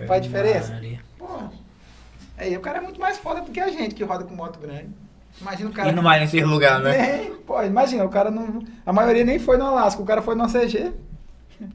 Faz 0.06 0.22
diferença? 0.22 0.80
Pô, 1.18 1.28
aí 2.38 2.56
o 2.56 2.60
cara 2.62 2.80
é 2.80 2.82
muito 2.82 3.00
mais 3.00 3.18
foda 3.18 3.42
do 3.42 3.52
que 3.52 3.60
a 3.60 3.70
gente 3.70 3.96
que 3.96 4.04
roda 4.04 4.24
com 4.24 4.36
moto 4.36 4.60
grande. 4.60 4.90
Imagina 5.42 5.70
o 5.70 5.74
cara. 5.74 5.90
E 5.90 5.92
não 5.92 6.04
vai 6.04 6.20
nesse 6.20 6.42
lugar, 6.44 6.82
né? 6.82 6.98
Nem, 7.30 7.36
pô, 7.36 7.62
imagina, 7.64 8.04
o 8.06 8.10
cara 8.10 8.30
não. 8.30 8.64
A 8.86 8.92
maioria 8.92 9.24
nem 9.24 9.40
foi 9.40 9.58
no 9.58 9.66
Alasca, 9.66 10.02
o 10.02 10.06
cara 10.06 10.22
foi 10.22 10.36
numa 10.36 10.48
CG. 10.48 10.94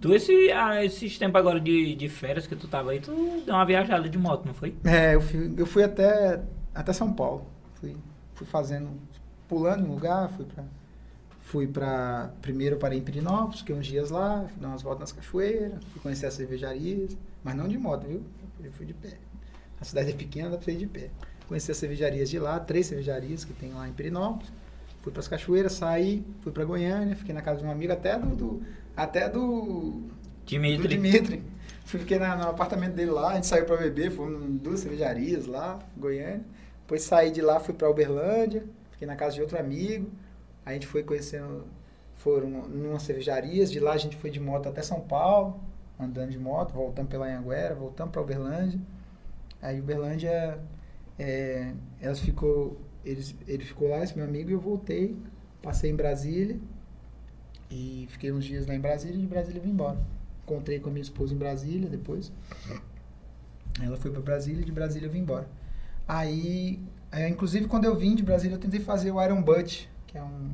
Tu, 0.01 0.15
esse, 0.15 0.51
ah, 0.53 0.82
esses 0.82 1.19
tempos 1.19 1.39
agora 1.39 1.61
de, 1.61 1.95
de 1.95 2.09
férias 2.09 2.47
que 2.47 2.57
tu 2.57 2.66
tava 2.66 2.93
aí, 2.93 3.01
tu 3.01 3.12
deu 3.45 3.55
uma 3.55 3.66
viajada 3.66 4.09
de 4.09 4.16
moto, 4.16 4.47
não 4.47 4.55
foi? 4.55 4.74
É, 4.82 5.15
eu 5.15 5.20
fui, 5.20 5.55
eu 5.59 5.66
fui 5.66 5.82
até, 5.82 6.41
até 6.74 6.93
São 6.93 7.12
Paulo. 7.12 7.47
Fui, 7.74 7.95
fui 8.35 8.47
fazendo, 8.47 8.89
pulando 9.47 9.85
em 9.85 9.89
lugar, 9.89 10.31
fui 10.31 10.45
pra. 10.47 10.65
Fui 11.43 11.66
pra. 11.66 12.31
Primeiro 12.41 12.77
parei 12.77 12.99
em 12.99 13.03
Pirinópolis, 13.03 13.61
fiquei 13.61 13.74
uns 13.74 13.86
dias 13.86 14.11
lá, 14.11 14.47
fui 14.49 14.61
dar 14.61 14.69
umas 14.69 14.82
voltas 14.82 15.01
nas 15.01 15.12
cachoeiras, 15.12 15.85
fui 15.93 16.01
conhecer 16.01 16.27
as 16.27 16.35
cervejarias, 16.35 17.16
mas 17.43 17.55
não 17.55 17.69
de 17.69 17.77
moto, 17.77 18.07
viu? 18.07 18.23
Eu 18.62 18.73
fui 18.73 18.86
de 18.86 18.95
pé. 18.95 19.19
A 19.78 19.85
cidade 19.85 20.11
é 20.11 20.15
pequena, 20.15 20.49
dá 20.49 20.57
pra 20.57 20.73
ir 20.73 20.78
de 20.78 20.86
pé. 20.86 21.11
Conheci 21.48 21.70
as 21.70 21.76
cervejarias 21.76 22.30
de 22.30 22.38
lá, 22.38 22.58
três 22.58 22.86
cervejarias 22.86 23.44
que 23.44 23.52
tem 23.52 23.72
lá 23.72 23.88
em 23.88 23.92
Pirinópolis. 23.92 24.50
Fui 25.02 25.12
pras 25.12 25.28
cachoeiras, 25.28 25.72
saí, 25.74 26.24
fui 26.40 26.50
pra 26.50 26.64
Goiânia, 26.64 27.14
fiquei 27.14 27.34
na 27.34 27.42
casa 27.42 27.60
de 27.60 27.66
um 27.66 27.70
amigo 27.70 27.92
até 27.92 28.18
do. 28.18 28.34
do 28.34 28.62
até 28.96 29.28
do 29.28 29.40
do 30.00 30.10
Dimitri. 30.46 30.88
Dimitri. 30.88 31.42
Fui, 31.84 32.00
fiquei 32.00 32.18
na- 32.18 32.36
no 32.36 32.48
apartamento 32.48 32.94
dele 32.94 33.10
lá, 33.10 33.32
a 33.32 33.34
gente 33.34 33.46
saiu 33.46 33.66
pra 33.66 33.76
beber, 33.76 34.10
fomos 34.10 34.42
em 34.42 34.56
duas 34.56 34.80
cervejarias 34.80 35.46
lá, 35.46 35.78
Goiânia. 35.96 36.40
Depois 36.80 37.02
saí 37.02 37.30
de 37.30 37.40
lá, 37.42 37.60
fui 37.60 37.74
pra 37.74 37.90
Uberlândia, 37.90 38.64
fiquei 38.92 39.06
na 39.06 39.16
casa 39.16 39.34
de 39.34 39.40
outro 39.42 39.58
amigo. 39.58 40.08
A 40.64 40.72
gente 40.72 40.86
foi 40.86 41.02
conhecendo, 41.02 41.64
foram 42.16 42.48
numas 42.48 43.02
cervejarias, 43.02 43.70
de 43.70 43.80
lá 43.80 43.92
a 43.92 43.96
gente 43.98 44.16
foi 44.16 44.30
de 44.30 44.40
moto 44.40 44.68
até 44.68 44.80
São 44.82 45.00
Paulo, 45.00 45.60
andando 46.00 46.30
de 46.30 46.38
moto, 46.38 46.72
voltando 46.72 47.08
pela 47.08 47.26
Anhanguera, 47.26 47.74
voltando 47.74 48.10
pra 48.10 48.22
Uberlândia. 48.22 48.80
Aí 49.60 49.78
Uberlândia, 49.80 50.58
é, 51.19 51.73
elas 52.01 52.20
ficou, 52.20 52.81
eles, 53.05 53.35
ele 53.47 53.65
ficou 53.65 53.89
lá, 53.89 54.03
esse 54.03 54.16
meu 54.16 54.24
amigo, 54.24 54.51
e 54.51 54.53
eu 54.53 54.61
voltei, 54.61 55.16
passei 55.62 55.91
em 55.91 55.97
Brasília. 55.97 56.59
E 57.70 58.07
fiquei 58.11 58.31
uns 58.31 58.45
dias 58.45 58.66
lá 58.66 58.74
em 58.74 58.81
Brasília 58.81 59.16
e 59.16 59.20
de 59.20 59.27
Brasília 59.27 59.61
vim 59.61 59.70
embora. 59.70 59.99
Encontrei 60.43 60.78
com 60.78 60.91
a 60.91 60.93
minha 60.93 61.03
esposa 61.03 61.35
em 61.35 61.39
Brasília 61.39 61.89
depois. 61.89 62.31
Ela 63.82 63.97
foi 63.97 64.11
para 64.11 64.20
Brasília 64.20 64.62
e 64.62 64.65
de 64.65 64.73
Brasília 64.73 65.07
eu 65.07 65.11
vim 65.11 65.20
embora. 65.20 65.49
Aí, 66.07 66.78
é, 67.11 67.28
inclusive 67.28 67.66
quando 67.66 67.86
eu 67.86 67.97
vim 67.97 68.15
de 68.15 68.23
Brasília 68.23 68.55
eu 68.55 68.61
tentei 68.61 68.81
fazer 68.81 69.11
o 69.11 69.23
Iron 69.23 69.43
Butt, 69.43 69.91
que 70.07 70.19
é 70.19 70.23
um 70.23 70.51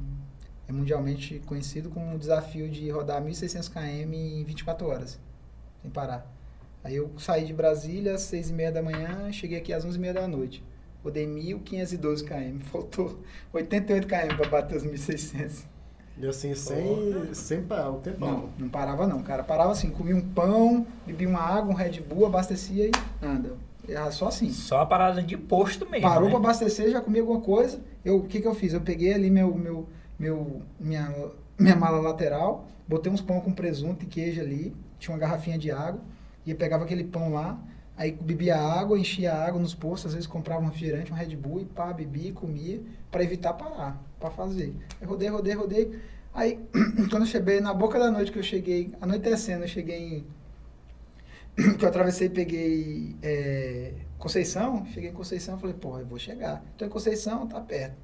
é 0.71 0.73
mundialmente 0.73 1.43
conhecido 1.47 1.91
como 1.91 2.15
o 2.15 2.19
desafio 2.19 2.71
de 2.71 2.89
rodar 2.91 3.21
1.600 3.21 3.69
km 3.69 4.15
em 4.15 4.45
24 4.45 4.87
horas, 4.87 5.19
sem 5.83 5.91
parar. 5.91 6.25
Aí 6.83 6.97
eu 6.97 7.11
saí 7.19 7.45
de 7.45 7.53
Brasília 7.53 8.15
às 8.15 8.23
6h30 8.23 8.73
da 8.73 8.83
manhã, 8.83 9.31
cheguei 9.33 9.59
aqui 9.59 9.73
às 9.73 9.87
11h30 9.87 10.13
da 10.13 10.29
noite. 10.29 10.65
Rodei 11.03 11.27
1.512 11.27 12.25
km, 12.25 12.61
faltou 12.71 13.21
88 13.53 14.07
km 14.07 14.37
para 14.37 14.49
bater 14.49 14.77
os 14.77 14.85
1.600. 14.85 15.65
E 16.19 16.27
assim, 16.27 16.55
sem, 16.55 17.33
sem 17.33 17.63
parar 17.63 17.91
o 17.91 17.99
tempo. 17.99 18.21
Não, 18.21 18.51
não 18.59 18.69
parava 18.69 19.07
não, 19.07 19.23
cara. 19.23 19.43
Parava 19.43 19.73
assim, 19.73 19.91
comia 19.91 20.15
um 20.15 20.21
pão, 20.21 20.87
bebia 21.07 21.27
uma 21.27 21.41
água, 21.41 21.73
um 21.73 21.75
Red 21.75 22.01
Bull, 22.01 22.27
abastecia 22.27 22.89
e 22.89 22.91
anda. 23.25 23.57
Era 23.89 24.11
só 24.11 24.29
assim. 24.29 24.51
Só 24.51 24.81
a 24.81 24.87
parada 24.87 25.23
de 25.23 25.37
posto 25.37 25.89
mesmo. 25.89 26.07
Parou 26.07 26.25
né? 26.25 26.31
pra 26.31 26.39
abastecer, 26.39 26.91
já 26.91 27.01
comia 27.01 27.23
alguma 27.23 27.41
coisa. 27.41 27.81
Eu, 28.05 28.19
o 28.19 28.25
que 28.25 28.41
que 28.41 28.47
eu 28.47 28.55
fiz? 28.55 28.75
Eu 28.75 28.83
peguei 28.83 29.15
ali 29.15 29.31
meu, 29.31 29.55
meu, 29.55 29.89
meu, 30.19 30.63
minha, 30.79 31.11
minha 31.59 31.77
mala 31.77 32.01
lateral, 32.01 32.67
botei 32.87 33.11
uns 33.11 33.23
pão 33.23 33.41
com 33.41 33.53
presunto 33.53 34.05
e 34.05 34.09
queijo 34.09 34.43
ali, 34.43 34.77
tinha 34.99 35.15
uma 35.15 35.21
garrafinha 35.21 35.57
de 35.57 35.71
água, 35.71 36.01
eu 36.47 36.57
pegava 36.57 36.85
aquele 36.85 37.05
pão 37.05 37.33
lá, 37.33 37.59
aí 37.97 38.13
bebia 38.13 38.57
água, 38.57 38.99
enchia 38.99 39.35
água 39.35 39.61
nos 39.61 39.75
postos, 39.75 40.07
às 40.07 40.15
vezes 40.15 40.27
comprava 40.27 40.63
um 40.63 40.67
refrigerante, 40.67 41.13
um 41.13 41.17
Red 41.17 41.37
Bull, 41.37 41.61
e 41.61 41.65
pá, 41.65 41.93
bebia 41.93 42.33
comia, 42.33 42.81
pra 43.11 43.23
evitar 43.23 43.53
parar, 43.55 44.03
pra 44.19 44.31
fazer. 44.31 44.75
Eu 45.01 45.09
rodei, 45.09 45.29
rodei, 45.29 45.55
rodei. 45.55 46.01
Aí, 46.33 46.59
quando 47.11 47.23
eu 47.23 47.27
cheguei, 47.27 47.61
na 47.61 47.75
boca 47.75 47.99
da 47.99 48.11
noite 48.11 48.33
que 48.33 48.39
eu 48.39 48.43
cheguei, 48.43 48.93
anoitecendo, 49.01 49.65
eu 49.65 49.69
cheguei 49.69 49.99
em 50.19 50.25
que 51.77 51.85
eu 51.85 51.89
atravessei 51.89 52.29
e 52.29 52.31
peguei 52.31 53.17
é, 53.23 53.93
Conceição, 54.19 54.87
cheguei 54.87 55.11
em 55.11 55.15
Conceição, 55.15 55.59
falei, 55.59 55.75
porra, 55.75 56.01
eu 56.01 56.07
vou 56.07 56.19
chegar. 56.19 56.63
Então 56.75 56.87
em 56.87 56.91
Conceição 56.91 57.47
tá 57.47 57.61
perto. 57.61 57.97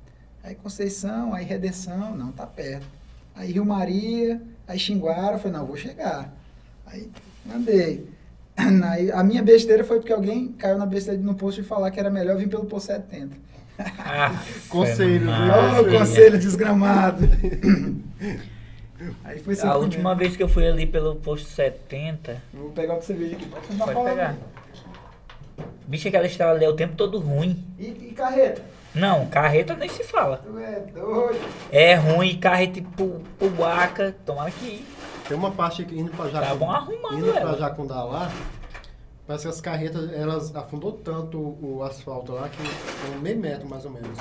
Aí 0.43 0.55
Conceição, 0.55 1.35
aí 1.35 1.45
Redenção, 1.45 2.17
não, 2.17 2.33
tá 2.33 2.47
perto. 2.47 2.87
Aí 3.35 3.53
Rio 3.53 3.65
Maria, 3.65 4.43
aí 4.67 4.79
Xinguara, 4.79 5.39
falei, 5.39 5.53
não, 5.53 5.61
eu 5.61 5.67
vou 5.67 5.77
chegar. 5.77 6.35
Aí 6.87 7.11
andei. 7.53 8.09
A 9.15 9.23
minha 9.23 9.43
besteira 9.43 9.85
foi 9.85 9.99
porque 9.99 10.13
alguém 10.13 10.49
caiu 10.53 10.79
na 10.79 10.87
besteira 10.87 11.21
no 11.21 11.35
posto 11.35 11.63
de 11.63 11.69
falar 11.69 11.91
que 11.91 12.01
era 12.01 12.11
melhor 12.11 12.37
vir 12.37 12.49
pelo 12.49 12.65
posto 12.65 12.87
70. 12.87 13.37
Aff, 13.79 14.69
Conselho, 14.69 15.27
viu? 15.27 15.95
Ô, 15.95 15.99
conselho 15.99 16.39
desgramado. 16.39 17.29
Aí 19.23 19.39
foi 19.41 19.55
A 19.61 19.77
última 19.77 20.15
vez 20.15 20.37
que 20.37 20.43
eu 20.43 20.49
fui 20.49 20.67
ali 20.67 20.87
pelo 20.87 21.17
posto 21.17 21.49
70, 21.51 22.43
Vou 22.55 22.71
pegar 22.71 22.95
o 22.95 22.99
que 22.99 23.05
você 23.05 23.13
veio 23.13 23.33
aqui. 23.35 23.47
Pode, 23.47 23.67
pode 23.67 23.93
falando. 23.93 24.09
pegar. 24.09 24.35
Bicho, 25.87 26.09
aquela 26.09 26.27
estrada 26.27 26.53
ali 26.53 26.65
é 26.65 26.69
o 26.69 26.75
tempo 26.75 26.97
todo 26.97 27.19
ruim. 27.19 27.63
E, 27.79 27.85
e 27.85 28.13
carreta? 28.17 28.63
Não, 28.95 29.27
carreta 29.27 29.77
nem 29.77 29.89
se 29.91 30.03
fala. 30.03 30.39
Tu 30.39 30.59
é 30.59 30.81
doido. 30.95 31.39
É 31.71 31.95
ruim, 31.95 32.39
carreta 32.39 32.81
pro, 32.97 33.21
pro 33.39 33.51
Baca. 33.51 34.17
Tomara 34.25 34.51
que. 34.51 34.85
Tem 35.29 35.37
uma 35.37 35.51
parte 35.51 35.85
que 35.85 35.99
indo 35.99 36.11
pra 36.13 36.27
Jacundá. 36.29 36.49
Tá 36.49 36.55
bom 36.55 36.71
arrumando 36.71 37.19
Indo 37.19 37.33
pra 37.33 37.41
ela. 37.41 37.59
Jacundá 37.59 38.05
lá, 38.05 38.31
parece 39.27 39.45
que 39.45 39.51
as 39.51 39.61
carretas, 39.61 40.13
elas 40.13 40.55
afundou 40.55 40.93
tanto 40.93 41.39
o 41.39 41.83
asfalto 41.83 42.33
lá 42.33 42.49
que 42.49 42.59
tem 42.59 43.17
um 43.19 43.21
meio 43.21 43.39
metro 43.39 43.69
mais 43.69 43.85
ou 43.85 43.91
menos. 43.91 44.19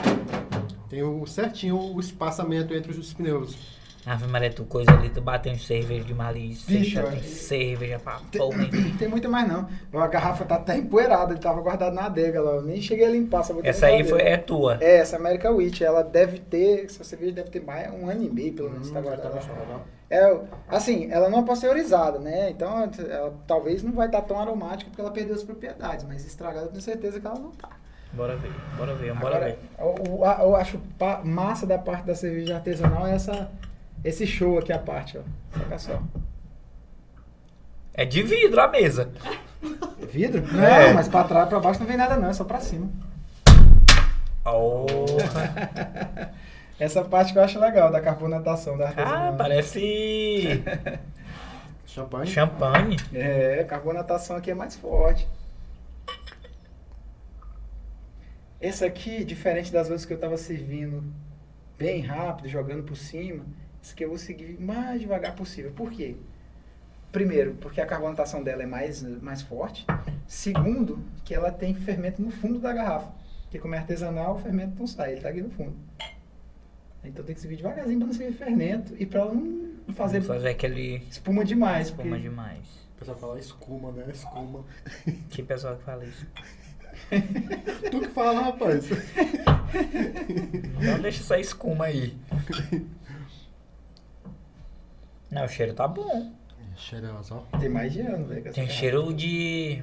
Tem 0.90 1.04
o 1.04 1.26
certinho 1.26 1.78
o 1.78 2.00
espaçamento 2.00 2.74
entre 2.74 2.92
os 2.92 3.14
pneus. 3.14 3.76
Ave 4.08 4.28
Maria, 4.28 4.52
tu 4.54 4.64
coisa 4.66 4.92
ali, 4.92 5.10
tu 5.10 5.20
bateu 5.20 5.52
em 5.52 5.58
cerveja 5.58 6.04
de 6.04 6.14
malícia. 6.14 6.84
Já 6.84 7.04
ó. 7.04 7.08
tem 7.10 7.24
cerveja 7.24 7.98
pra 7.98 8.20
Tem- 8.32 8.40
porra. 8.40 8.62
hein? 8.62 8.70
Não 8.72 8.98
tem 8.98 9.08
muita 9.08 9.28
mais 9.28 9.48
não. 9.48 9.68
A 10.00 10.06
garrafa 10.08 10.46
tá 10.46 10.56
até 10.58 10.78
empoeirada, 10.78 11.34
ele 11.34 11.40
tava 11.42 11.60
guardado 11.60 11.96
na 11.96 12.06
adega 12.06 12.40
lá. 12.40 12.52
Eu 12.52 12.62
nem 12.62 12.80
cheguei 12.80 13.06
a 13.08 13.10
limpar, 13.10 13.42
Essa 13.64 13.88
na 13.88 13.94
aí 13.94 14.04
foi, 14.04 14.22
é 14.22 14.38
tua. 14.38 14.78
É, 14.80 14.98
essa 14.98 15.16
America 15.16 15.50
Witch, 15.50 15.82
ela 15.82 16.04
deve 16.04 16.38
ter, 16.38 16.86
essa 16.86 17.04
cerveja 17.04 17.32
deve 17.32 17.50
ter 17.50 17.64
mais 17.64 17.92
um 17.92 18.08
ano 18.08 18.24
e 18.24 18.30
meio, 18.30 18.54
pelo 18.54 18.70
menos, 18.70 18.92
tá 18.92 19.00
Hum, 19.00 19.04
guardada. 19.04 19.28
tá 19.30 19.36
gostosa, 19.38 19.60
ó. 19.74 19.80
É, 20.16 20.40
assim, 20.70 21.10
ela 21.12 21.30
não 21.30 21.40
é 21.40 21.44
pasteurizada, 21.44 22.20
né? 22.20 22.50
Então, 22.52 22.90
ela 23.10 23.34
talvez 23.46 23.84
não 23.84 23.92
vai 23.92 24.06
estar 24.08 24.22
tão 24.22 24.40
aromática 24.40 24.90
porque 24.90 25.02
ela 25.02 25.12
perdeu 25.12 25.36
as 25.36 25.44
propriedades, 25.44 26.06
mas 26.06 26.26
estragada 26.26 26.68
eu 26.68 26.70
tenho 26.70 26.82
certeza 26.82 27.20
que 27.20 27.26
ela 27.28 27.38
não 27.40 27.52
tá. 27.52 27.70
Bora 28.14 28.36
ver, 28.38 28.52
bora 28.78 28.94
ver, 28.96 29.14
bora 29.14 29.36
Agora, 29.38 29.46
ver. 29.46 29.60
a- 30.26 30.42
eu 30.44 30.56
acho 30.56 30.80
massa 31.26 31.66
da 31.66 31.78
parte 31.78 32.06
da 32.06 32.16
cerveja 32.16 32.56
artesanal 32.56 33.06
é 33.06 33.14
essa, 33.16 33.52
esse 34.06 34.26
show 34.26 34.58
aqui 34.58 34.72
a 34.72 34.80
parte, 34.80 35.18
ó. 35.18 35.22
Saca 35.60 35.78
só. 35.78 36.02
É 37.94 38.06
de 38.06 38.24
vidro 38.24 38.62
a 38.62 38.68
mesa. 38.70 39.10
Vidro? 40.12 40.42
Não, 40.54 40.64
É. 40.64 40.94
mas 40.94 41.08
pra 41.10 41.24
trás, 41.26 41.50
pra 41.50 41.60
baixo 41.60 41.80
não 41.80 41.88
vem 41.88 41.98
nada 41.98 42.16
não, 42.16 42.30
é 42.30 42.34
só 42.34 42.44
pra 42.46 42.60
cima. 42.62 42.90
Oh, 44.46 44.86
Essa 46.80 47.04
parte 47.06 47.32
que 47.34 47.40
eu 47.40 47.44
acho 47.44 47.60
legal, 47.60 47.92
da 47.92 48.02
carbonatação 48.02 48.78
da 48.78 48.88
artesanal. 48.88 49.34
ah, 49.34 49.36
parece 49.38 50.62
Champanhe. 51.86 52.28
champanhe. 52.28 52.98
É, 53.14 53.62
a 53.62 53.66
carbonatação 53.66 54.36
aqui 54.36 54.52
é 54.52 54.56
mais 54.56 54.76
forte. 54.76 55.28
Esse 58.60 58.84
aqui, 58.84 59.24
diferente 59.24 59.72
das 59.72 59.88
outras 59.88 60.06
que 60.06 60.14
eu 60.14 60.20
tava 60.20 60.38
servindo 60.38 61.04
bem 61.78 62.02
rápido, 62.02 62.50
jogando 62.50 62.84
por 62.84 62.96
cima, 62.98 63.46
esse 63.82 63.94
aqui 63.94 64.04
eu 64.04 64.10
vou 64.10 64.18
seguir 64.18 64.60
mais 64.60 65.00
devagar 65.00 65.36
possível. 65.36 65.72
Por 65.72 65.92
quê? 65.92 66.16
Primeiro, 67.12 67.54
porque 67.62 67.80
a 67.80 67.86
carbonatação 67.86 68.44
dela 68.44 68.64
é 68.64 68.66
mais, 68.66 69.02
mais 69.22 69.42
forte. 69.42 69.86
Segundo, 70.28 71.00
que 71.24 71.34
ela 71.34 71.52
tem 71.52 71.74
fermento 71.74 72.22
no 72.22 72.32
fundo 72.32 72.60
da 72.60 72.74
garrafa. 72.74 73.12
Porque 73.44 73.60
como 73.60 73.76
é 73.76 73.78
artesanal, 73.78 74.36
o 74.36 74.40
fermento 74.40 74.76
não 74.78 74.88
sai, 74.88 75.14
ele 75.14 75.22
tá 75.22 75.30
aqui 75.30 75.42
no 75.42 75.50
fundo. 75.52 75.76
Então 77.08 77.24
tem 77.26 77.36
que 77.36 77.42
seguir 77.42 77.56
devagarzinho 77.58 77.98
para 78.00 78.08
não 78.08 78.14
servir 78.14 78.34
fermento 78.38 78.96
e 79.00 79.06
para 79.06 79.22
ela 79.22 79.34
não 79.34 79.94
fazer 79.94 80.20
Vamos 80.20 80.36
fazer 80.36 80.50
aquele 80.50 81.04
espuma 81.10 81.44
demais. 81.46 81.88
espuma 81.88 82.04
porque- 82.10 82.22
demais. 82.22 82.86
O 82.96 82.98
pessoal 83.00 83.18
fala 83.18 83.40
escuma, 83.40 83.92
né? 83.92 84.06
Escuma. 84.12 84.64
Que 85.30 85.44
pessoal 85.44 85.76
que 85.78 85.84
fala 85.84 86.06
isso? 86.06 86.26
tu 87.92 88.00
que 88.00 88.08
fala, 88.10 88.42
rapaz. 88.42 88.90
Não 90.82 91.00
deixa 91.02 91.22
essa 91.22 91.38
escuma 91.40 91.86
aí. 91.86 92.16
Não, 95.30 95.44
o 95.46 95.48
cheiro 95.50 95.74
tá 95.74 95.88
bom. 95.88 96.32
Cheirosa, 96.78 97.36
ó. 97.36 97.58
Tem 97.58 97.70
mais 97.70 97.94
de 97.94 98.02
ano, 98.02 98.26
velho. 98.28 98.52
Tem 98.54 98.70
cheiro 98.70 99.14
de. 99.14 99.82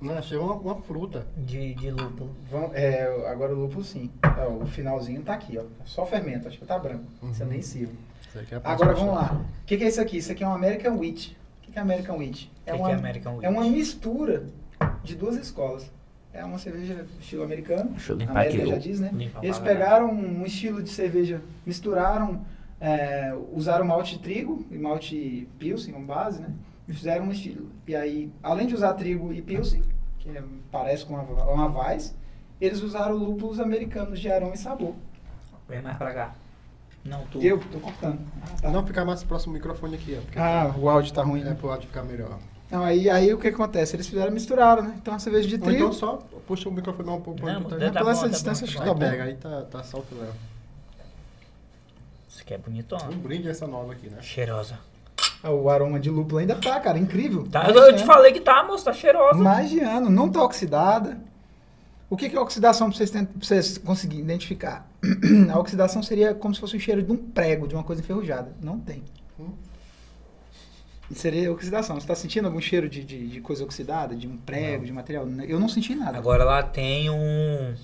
Não, 0.00 0.16
achei 0.16 0.38
uma, 0.38 0.54
uma 0.54 0.76
fruta. 0.76 1.26
de, 1.36 1.74
de 1.74 1.90
lúpulo. 1.90 2.30
Vão- 2.50 2.70
é, 2.72 3.04
agora 3.30 3.52
o 3.54 3.58
lúpulo 3.62 3.82
sim. 3.84 4.10
É, 4.22 4.46
o 4.46 4.64
finalzinho 4.66 5.22
tá 5.22 5.34
aqui, 5.34 5.58
ó. 5.58 5.64
Só 5.84 6.06
fermento, 6.06 6.46
acho 6.46 6.58
que 6.58 6.64
tá 6.64 6.78
branco. 6.78 7.04
Isso 7.30 7.42
é 7.42 7.44
Uhum. 7.44 7.52
nem 7.52 7.62
sirvo. 7.62 7.92
Isso 8.28 8.38
aqui 8.38 8.54
é 8.54 8.60
a 8.62 8.72
Agora 8.72 8.94
vamos 8.94 9.14
lá. 9.14 9.40
O 9.62 9.66
que, 9.66 9.76
que 9.76 9.84
é 9.84 9.88
isso 9.88 10.00
aqui? 10.00 10.18
Isso 10.18 10.30
aqui 10.30 10.44
é 10.44 10.48
um 10.48 10.52
American 10.54 10.96
Wheat. 10.98 11.36
O 11.58 11.62
que, 11.66 11.72
que 11.72 11.78
é 11.78 11.82
American 11.82 12.16
Wheat? 12.18 12.46
O 12.46 12.64
que 12.72 12.76
que 12.76 12.90
é 12.90 12.94
American 12.94 13.32
Wheat? 13.34 13.46
É 13.46 13.48
uma 13.48 13.64
mistura 13.64 14.46
de 15.02 15.16
duas 15.16 15.36
escolas. 15.36 15.90
É 16.32 16.44
uma 16.44 16.58
cerveja 16.58 17.04
estilo 17.18 17.42
americano. 17.42 17.90
Deixa 17.90 18.12
eu 18.12 18.16
A 18.16 18.18
limpar 18.20 18.32
América 18.32 18.62
aqui. 18.62 18.70
já 18.70 18.78
diz, 18.78 19.00
né? 19.00 19.10
Eles 19.42 19.58
pegaram 19.58 20.12
um 20.12 20.44
estilo 20.44 20.80
de 20.82 20.90
cerveja, 20.90 21.40
misturaram, 21.66 22.42
é, 22.80 23.34
usaram 23.52 23.84
malte 23.84 24.16
de 24.16 24.22
trigo 24.22 24.64
e 24.70 24.78
malte 24.78 25.48
pilsen 25.58 25.92
como 25.92 26.06
base, 26.06 26.40
né? 26.40 26.50
E 26.88 26.92
fizeram 26.92 27.26
um 27.26 27.30
estilo. 27.30 27.70
E 27.86 27.94
aí, 27.94 28.32
além 28.42 28.66
de 28.66 28.74
usar 28.74 28.94
trigo 28.94 29.32
e 29.32 29.42
pilsen, 29.42 29.82
que 30.18 30.30
é- 30.30 30.42
parece 30.72 31.04
com 31.04 31.14
uma, 31.14 31.44
uma 31.44 31.82
Weiss, 31.82 32.14
eles 32.60 32.80
usaram 32.80 33.14
lúpulos 33.14 33.60
americanos 33.60 34.18
de 34.18 34.30
aroma 34.30 34.54
e 34.54 34.58
sabor. 34.58 34.94
Vem 35.68 35.82
mais 35.82 35.96
pra 35.98 36.14
cá. 36.14 36.34
Não, 37.04 37.24
tu. 37.26 37.40
Eu 37.42 37.58
tô 37.58 37.78
cortando. 37.78 38.18
Ah, 38.42 38.60
tá. 38.62 38.70
Não, 38.70 38.84
ficar 38.86 39.04
mais 39.04 39.22
próximo 39.22 39.52
do 39.52 39.56
microfone 39.56 39.94
aqui, 39.96 40.16
ó. 40.18 40.22
porque 40.22 40.38
Ah, 40.38 40.74
o 40.78 40.88
áudio 40.88 41.12
tá 41.12 41.22
ruim, 41.22 41.42
É 41.42 41.44
né? 41.44 41.54
pro 41.54 41.68
lado 41.68 41.82
ficar 41.82 42.02
melhor. 42.02 42.38
Não, 42.70 42.82
aí, 42.84 43.08
aí 43.08 43.32
o 43.32 43.38
que 43.38 43.48
acontece? 43.48 43.96
Eles 43.96 44.06
fizeram, 44.08 44.30
misturaram, 44.32 44.82
né? 44.82 44.94
Então 45.00 45.14
a 45.14 45.18
cerveja 45.18 45.48
de 45.48 45.54
Ou 45.54 45.60
trigo. 45.60 45.78
então 45.78 45.92
só 45.92 46.16
puxa 46.46 46.68
o 46.68 46.72
microfone 46.72 47.08
um 47.10 47.20
pouco 47.20 47.40
pra 47.40 47.52
Não, 47.54 47.62
tu 47.64 47.70
tá 47.70 47.78
tá. 47.78 47.92
pela 47.92 48.10
essa 48.10 48.22
bom, 48.22 48.26
tá 48.28 48.32
distância, 48.34 48.66
bom, 48.66 48.68
acho 48.68 48.76
que 48.76 48.82
Aí 48.82 48.88
tá 48.88 48.94
bom. 48.94 49.00
pega, 49.00 49.24
aí 49.24 49.34
tá, 49.36 49.62
tá 49.62 49.82
só 49.84 49.98
o 49.98 50.02
filé. 50.02 50.26
Isso 52.28 52.42
aqui 52.42 52.54
é 52.54 52.58
bonitona. 52.58 53.04
Um 53.10 53.18
brinde 53.18 53.48
essa 53.48 53.66
nova 53.66 53.92
aqui, 53.92 54.08
né? 54.10 54.20
Cheirosa. 54.20 54.78
Ah, 55.42 55.50
O 55.50 55.68
aroma 55.70 56.00
de 56.00 56.10
lúpulo 56.10 56.38
ainda 56.38 56.54
tá, 56.56 56.78
cara, 56.80 56.98
incrível. 56.98 57.46
Tá, 57.50 57.70
eu 57.70 57.94
te 57.96 58.04
falei 58.04 58.32
que 58.32 58.40
tá, 58.40 58.64
moça, 58.64 58.86
tá 58.86 58.92
cheirosa. 58.92 59.38
Mais 59.38 59.70
de 59.70 59.80
ano, 59.80 60.10
não 60.10 60.28
tá 60.28 60.42
oxidada. 60.42 61.18
O 62.10 62.16
que 62.16 62.28
que 62.30 62.36
é 62.36 62.40
oxidação 62.40 62.88
para 62.88 62.96
vocês, 62.96 63.10
tent- 63.10 63.28
pra 63.28 63.46
vocês 63.46 63.76
conseguirem 63.78 64.24
identificar? 64.24 64.88
A 65.52 65.58
oxidação 65.58 66.02
seria 66.02 66.34
como 66.34 66.54
se 66.54 66.60
fosse 66.60 66.74
o 66.76 66.80
cheiro 66.80 67.02
de 67.02 67.12
um 67.12 67.16
prego, 67.16 67.68
de 67.68 67.74
uma 67.74 67.84
coisa 67.84 68.00
enferrujada. 68.02 68.50
Não 68.62 68.80
tem. 68.80 69.02
Hum. 69.38 69.50
Seria 71.12 71.52
oxidação. 71.52 71.96
Você 71.96 72.04
está 72.04 72.14
sentindo 72.14 72.46
algum 72.46 72.60
cheiro 72.60 72.88
de, 72.88 73.04
de, 73.04 73.28
de 73.28 73.40
coisa 73.40 73.62
oxidada, 73.62 74.14
de 74.16 74.26
um 74.26 74.36
prego, 74.38 74.84
de 74.86 74.92
material? 74.92 75.26
Eu 75.46 75.60
não 75.60 75.68
senti 75.68 75.94
nada. 75.94 76.16
Agora 76.18 76.42
ela 76.42 76.62
tem 76.62 77.08
um. 77.10 77.74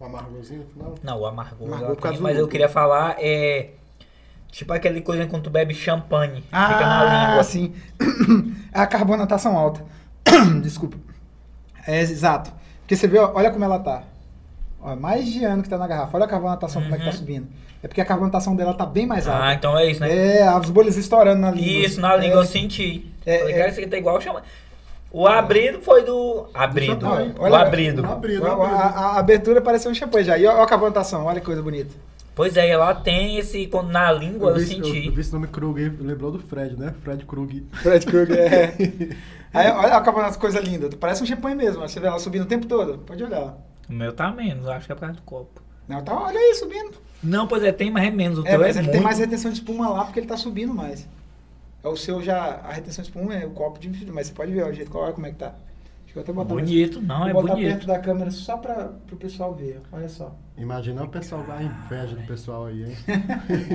Um 0.00 0.04
amargozinho 0.04 0.60
no 0.60 0.66
final. 0.66 0.94
Não, 1.02 1.20
o 1.20 1.26
amargor. 1.26 1.96
Tem, 1.96 2.18
mas 2.18 2.38
eu 2.38 2.46
queria 2.48 2.68
falar 2.68 3.16
é. 3.18 3.70
Tipo 4.56 4.72
aquele 4.72 5.02
coisa 5.02 5.26
quando 5.26 5.42
tu 5.42 5.50
bebe 5.50 5.74
champanhe. 5.74 6.40
fica 6.40 6.50
na 6.52 7.00
Ah, 7.00 7.28
língua. 7.28 7.44
sim. 7.44 7.74
É 8.72 8.80
a 8.80 8.86
carbonatação 8.86 9.56
alta. 9.56 9.82
Desculpa. 10.62 10.96
É 11.86 12.00
exato. 12.00 12.50
Porque 12.80 12.96
você 12.96 13.06
vê, 13.06 13.18
ó, 13.18 13.32
olha 13.34 13.50
como 13.50 13.64
ela 13.64 13.78
tá. 13.78 14.02
Ó, 14.80 14.96
mais 14.96 15.26
de 15.26 15.44
ano 15.44 15.62
que 15.62 15.68
tá 15.68 15.76
na 15.76 15.86
garrafa. 15.86 16.16
Olha 16.16 16.24
a 16.24 16.28
carbonatação 16.28 16.80
como 16.82 16.94
é 16.94 16.98
que 16.98 17.04
tá 17.04 17.10
Uhum. 17.10 17.16
subindo. 17.16 17.48
É 17.82 17.88
porque 17.88 18.00
a 18.00 18.04
carbonatação 18.06 18.56
dela 18.56 18.72
tá 18.72 18.86
bem 18.86 19.06
mais 19.06 19.28
alta. 19.28 19.44
Ah, 19.44 19.52
então 19.54 19.78
é 19.78 19.90
isso, 19.90 20.00
né? 20.00 20.10
É, 20.38 20.48
as 20.48 20.70
bolhas 20.70 20.96
estourando 20.96 21.40
na 21.40 21.50
língua. 21.50 21.86
Isso, 21.86 22.00
na 22.00 22.16
língua 22.16 22.38
É. 22.38 22.40
eu 22.40 22.44
senti. 22.46 23.12
É, 23.26 23.38
Falei, 23.40 23.54
é. 23.54 23.58
cara, 23.58 23.68
isso 23.70 23.80
aqui 23.80 23.88
tá 23.90 23.98
igual. 23.98 24.18
O 25.10 25.26
abrido 25.28 25.80
foi 25.82 26.02
do. 26.02 26.46
Abrido. 26.54 26.92
champanhe. 27.06 27.34
o 27.38 27.42
Olha- 27.42 27.58
abrido. 27.58 28.02
Um 28.02 28.10
abrido, 28.12 28.46
A, 28.46 28.52
abrido. 28.52 28.74
a- 28.74 28.86
a 28.88 29.18
abertura 29.18 29.60
pareceu 29.60 29.90
um 29.90 29.94
champanhe 29.94 30.24
já. 30.24 30.38
E 30.38 30.46
ó 30.46 30.62
a 30.62 30.66
carbonatação, 30.66 31.26
olha 31.26 31.40
que 31.40 31.46
coisa 31.46 31.62
bonita. 31.62 31.94
Pois 32.36 32.54
é, 32.54 32.68
ela 32.68 32.94
tem 32.94 33.38
esse. 33.38 33.68
Na 33.90 34.12
língua 34.12 34.50
eu, 34.50 34.56
vi, 34.56 34.66
senti. 34.66 35.06
eu 35.06 35.12
vi 35.12 35.20
esse 35.22 35.32
nome 35.32 35.46
Krug, 35.46 35.80
lembrou 35.98 36.30
do 36.30 36.38
Fred, 36.38 36.78
né? 36.78 36.94
Fred 37.02 37.24
Krug. 37.24 37.66
Fred 37.72 38.04
Krueger, 38.04 38.38
é. 38.38 38.74
Aí, 39.54 39.70
olha 39.70 39.96
a 39.96 40.00
carbonatação, 40.02 40.38
coisa 40.38 40.60
linda. 40.60 40.90
Parece 41.00 41.22
um 41.22 41.26
champanhe 41.26 41.56
mesmo. 41.56 41.80
Você 41.80 41.98
vê 41.98 42.06
ela 42.08 42.18
subindo 42.18 42.42
o 42.42 42.46
tempo 42.46 42.66
todo. 42.66 42.98
Pode 42.98 43.24
olhar. 43.24 43.56
O 43.88 43.92
meu 43.94 44.12
tá 44.12 44.30
menos, 44.30 44.66
eu 44.66 44.72
acho 44.72 44.84
que 44.84 44.92
é 44.92 44.94
por 44.94 45.00
causa 45.00 45.14
do 45.16 45.22
copo. 45.22 45.62
Não, 45.88 46.02
tá, 46.04 46.14
olha 46.14 46.38
aí, 46.38 46.54
subindo. 46.56 46.92
Não, 47.22 47.46
pois 47.46 47.62
é, 47.62 47.72
tem, 47.72 47.90
mas 47.90 48.04
é 48.04 48.10
menos. 48.10 48.38
O 48.38 48.46
É, 48.46 48.50
teu 48.50 48.60
mas 48.60 48.76
é 48.76 48.80
ele 48.80 48.82
muito. 48.82 48.92
tem 48.92 49.00
mais 49.00 49.18
retenção 49.18 49.50
de 49.50 49.56
espuma 49.56 49.88
lá 49.88 50.04
porque 50.04 50.20
ele 50.20 50.26
tá 50.26 50.36
subindo 50.36 50.74
mais. 50.74 51.08
É 51.82 51.88
O 51.88 51.96
seu 51.96 52.22
já, 52.22 52.60
a 52.64 52.72
retenção 52.72 53.02
de 53.02 53.08
espuma 53.08 53.34
é 53.34 53.46
o 53.46 53.50
copo 53.50 53.78
de 53.78 53.88
mas 54.12 54.26
você 54.26 54.34
pode 54.34 54.52
ver 54.52 54.62
ó, 54.64 54.68
o 54.68 54.72
jeito, 54.74 54.94
olha 54.98 55.12
como 55.14 55.26
é 55.26 55.30
que 55.30 55.36
tá. 55.36 55.54
Deixa 56.16 56.20
eu 56.20 56.22
até 56.22 56.32
botar 56.32 56.54
mais- 56.54 56.66
Bonito, 56.70 57.02
não, 57.02 57.18
Vou 57.18 57.28
é 57.28 57.32
botar 57.34 57.48
bonito. 57.54 57.68
perto 57.68 57.86
da 57.86 57.98
câmera 57.98 58.30
só 58.30 58.56
para 58.56 58.90
o 59.12 59.16
pessoal 59.16 59.54
ver, 59.54 59.82
olha 59.92 60.08
só. 60.08 60.34
Imagina 60.56 61.04
o 61.04 61.08
pessoal 61.08 61.44
lá, 61.46 61.62
inveja 61.62 62.16
do 62.16 62.22
pessoal 62.26 62.64
aí, 62.66 62.84
hein? 62.84 62.96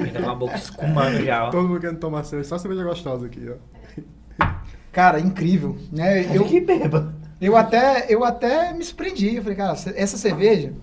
Fica 0.06 0.24
com 0.24 0.30
a 0.30 0.34
boca 0.36 0.56
escumando 0.56 1.24
já, 1.24 1.46
ó. 1.48 1.52
Todo 1.52 1.68
mundo 1.68 1.80
querendo 1.80 2.00
tomar 2.00 2.24
cerveja, 2.24 2.50
só 2.50 2.58
cerveja 2.58 2.84
gostosa 2.84 3.28
aqui, 3.28 3.48
ó. 3.48 4.46
Cara, 4.92 5.20
incrível, 5.20 5.78
né? 5.92 6.36
Eu, 6.36 6.44
que 6.46 6.60
beba. 6.60 7.14
eu, 7.40 7.56
até, 7.56 8.08
eu 8.10 8.24
até 8.26 8.74
me 8.74 8.84
surpreendi, 8.84 9.36
eu 9.36 9.44
falei, 9.44 9.58
cara, 9.58 9.74
essa 9.96 10.18
cerveja, 10.18 10.74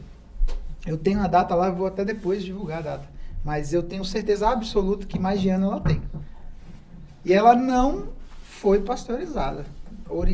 eu 0.86 0.96
tenho 0.96 1.20
a 1.20 1.26
data 1.26 1.56
lá, 1.56 1.66
eu 1.66 1.74
vou 1.74 1.88
até 1.88 2.04
depois 2.04 2.44
divulgar 2.44 2.78
a 2.78 2.82
data, 2.82 3.04
mas 3.44 3.72
eu 3.74 3.82
tenho 3.82 4.04
certeza 4.04 4.48
absoluta 4.48 5.06
que 5.06 5.18
mais 5.18 5.40
de 5.40 5.48
ano 5.48 5.66
ela 5.72 5.80
tem. 5.80 6.00
E 7.24 7.32
ela 7.32 7.56
não 7.56 8.10
foi 8.44 8.80
pasteurizada. 8.80 9.66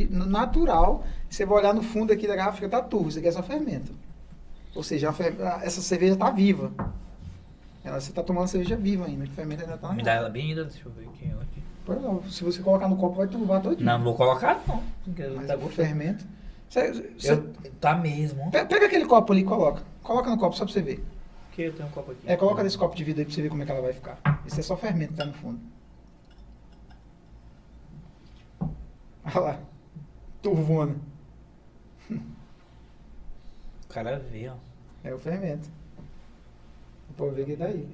Natural. 0.09 1.03
Você 1.29 1.45
vai 1.45 1.59
olhar 1.59 1.73
no 1.73 1.81
fundo 1.83 2.11
aqui 2.13 2.27
da 2.27 2.35
garrafa, 2.35 2.57
fica 2.57 2.69
tá 2.69 2.81
turvo. 2.81 3.09
Isso 3.09 3.19
aqui 3.19 3.27
é 3.27 3.31
só 3.31 3.43
fermento. 3.43 3.91
Ou 4.75 4.83
seja, 4.83 5.13
essa 5.63 5.81
cerveja 5.81 6.13
está 6.13 6.29
viva. 6.31 6.71
Ela, 7.83 7.99
você 7.99 8.09
está 8.09 8.23
tomando 8.23 8.47
cerveja 8.47 8.75
viva 8.75 9.05
ainda, 9.05 9.25
que 9.25 9.31
o 9.31 9.35
fermento 9.35 9.61
ainda 9.61 9.75
está 9.75 9.87
na 9.89 9.93
Me 9.93 10.03
dá 10.03 10.13
ela 10.13 10.29
bem 10.29 10.49
ainda, 10.49 10.65
deixa 10.65 10.81
eu 10.85 10.91
ver 10.91 11.05
aqui. 11.07 11.29
ela 11.29 11.43
aqui. 11.43 11.61
Pois 11.85 12.01
não, 12.01 12.23
se 12.23 12.43
você 12.43 12.61
colocar 12.61 12.87
no 12.87 12.97
copo, 12.97 13.15
vai 13.15 13.27
turvar 13.27 13.61
todinho. 13.61 13.85
Não, 13.85 13.97
não 13.99 14.03
vou 14.05 14.15
colocar 14.15 14.59
não. 14.67 14.81
Mas 15.35 15.47
tá 15.47 15.53
o 15.55 15.57
gostoso. 15.59 15.75
fermento... 15.75 16.25
Você- 16.67 17.31
Eu- 17.31 17.53
tá 17.79 17.95
mesmo. 17.95 18.49
Pega 18.51 18.87
aquele 18.87 19.05
copo 19.05 19.31
ali 19.31 19.41
e 19.41 19.45
coloca. 19.45 19.83
Coloca 20.01 20.29
no 20.31 20.37
copo 20.37 20.57
só 20.57 20.65
pra 20.65 20.73
você 20.73 20.81
ver. 20.81 21.05
Que 21.51 21.61
eu 21.61 21.73
tenho 21.73 21.87
um 21.87 21.91
copo 21.91 22.11
aqui. 22.11 22.21
É, 22.25 22.35
coloca 22.35 22.63
nesse 22.63 22.77
copo 22.77 22.95
de 22.95 23.03
vidro 23.03 23.21
aí 23.21 23.25
pra 23.25 23.33
você 23.35 23.41
ver 23.43 23.49
como 23.49 23.61
é 23.61 23.65
que 23.65 23.71
ela 23.71 23.81
vai 23.81 23.93
ficar. 23.93 24.17
Isso 24.45 24.59
é 24.59 24.63
só 24.63 24.75
fermento 24.75 25.11
que 25.13 25.17
tá 25.19 25.25
no 25.25 25.33
fundo. 25.33 25.59
Olha 29.25 29.39
lá. 29.39 29.59
Turvona. 30.41 30.95
O 32.11 33.87
cara 33.89 34.19
vê, 34.31 34.49
ó. 34.49 34.53
É 35.03 35.13
o 35.13 35.19
fermento. 35.19 35.69
Pô, 37.15 37.29
ver 37.31 37.45
que 37.45 37.55
daí. 37.55 37.87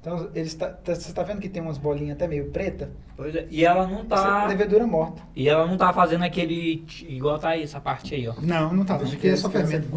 Então, 0.00 0.30
eles 0.34 0.54
tá, 0.54 0.68
tá- 0.68 0.94
você 0.94 1.12
tá 1.14 1.22
vendo 1.22 1.40
que 1.40 1.48
tem 1.48 1.62
umas 1.62 1.78
bolinhas 1.78 2.14
até 2.16 2.28
meio 2.28 2.50
preta? 2.50 2.90
Pois 3.16 3.34
é. 3.34 3.46
E 3.50 3.64
ela 3.64 3.86
não 3.86 4.00
Essa 4.00 4.06
tá. 4.06 4.42
é 4.44 4.48
levedura 4.48 4.86
morta. 4.86 5.22
E 5.34 5.48
ela 5.48 5.66
não 5.66 5.78
tá 5.78 5.92
fazendo 5.94 6.24
aquele. 6.24 6.84
Igual 7.08 7.38
tá 7.38 7.50
aí, 7.50 7.62
essa 7.62 7.80
parte 7.80 8.14
aí, 8.14 8.28
ó. 8.28 8.34
Não, 8.42 8.72
não 8.74 8.84
tá. 8.84 8.98
Não, 8.98 9.08
porque 9.08 9.28
é 9.28 9.36
só 9.36 9.48
fermento. 9.48 9.88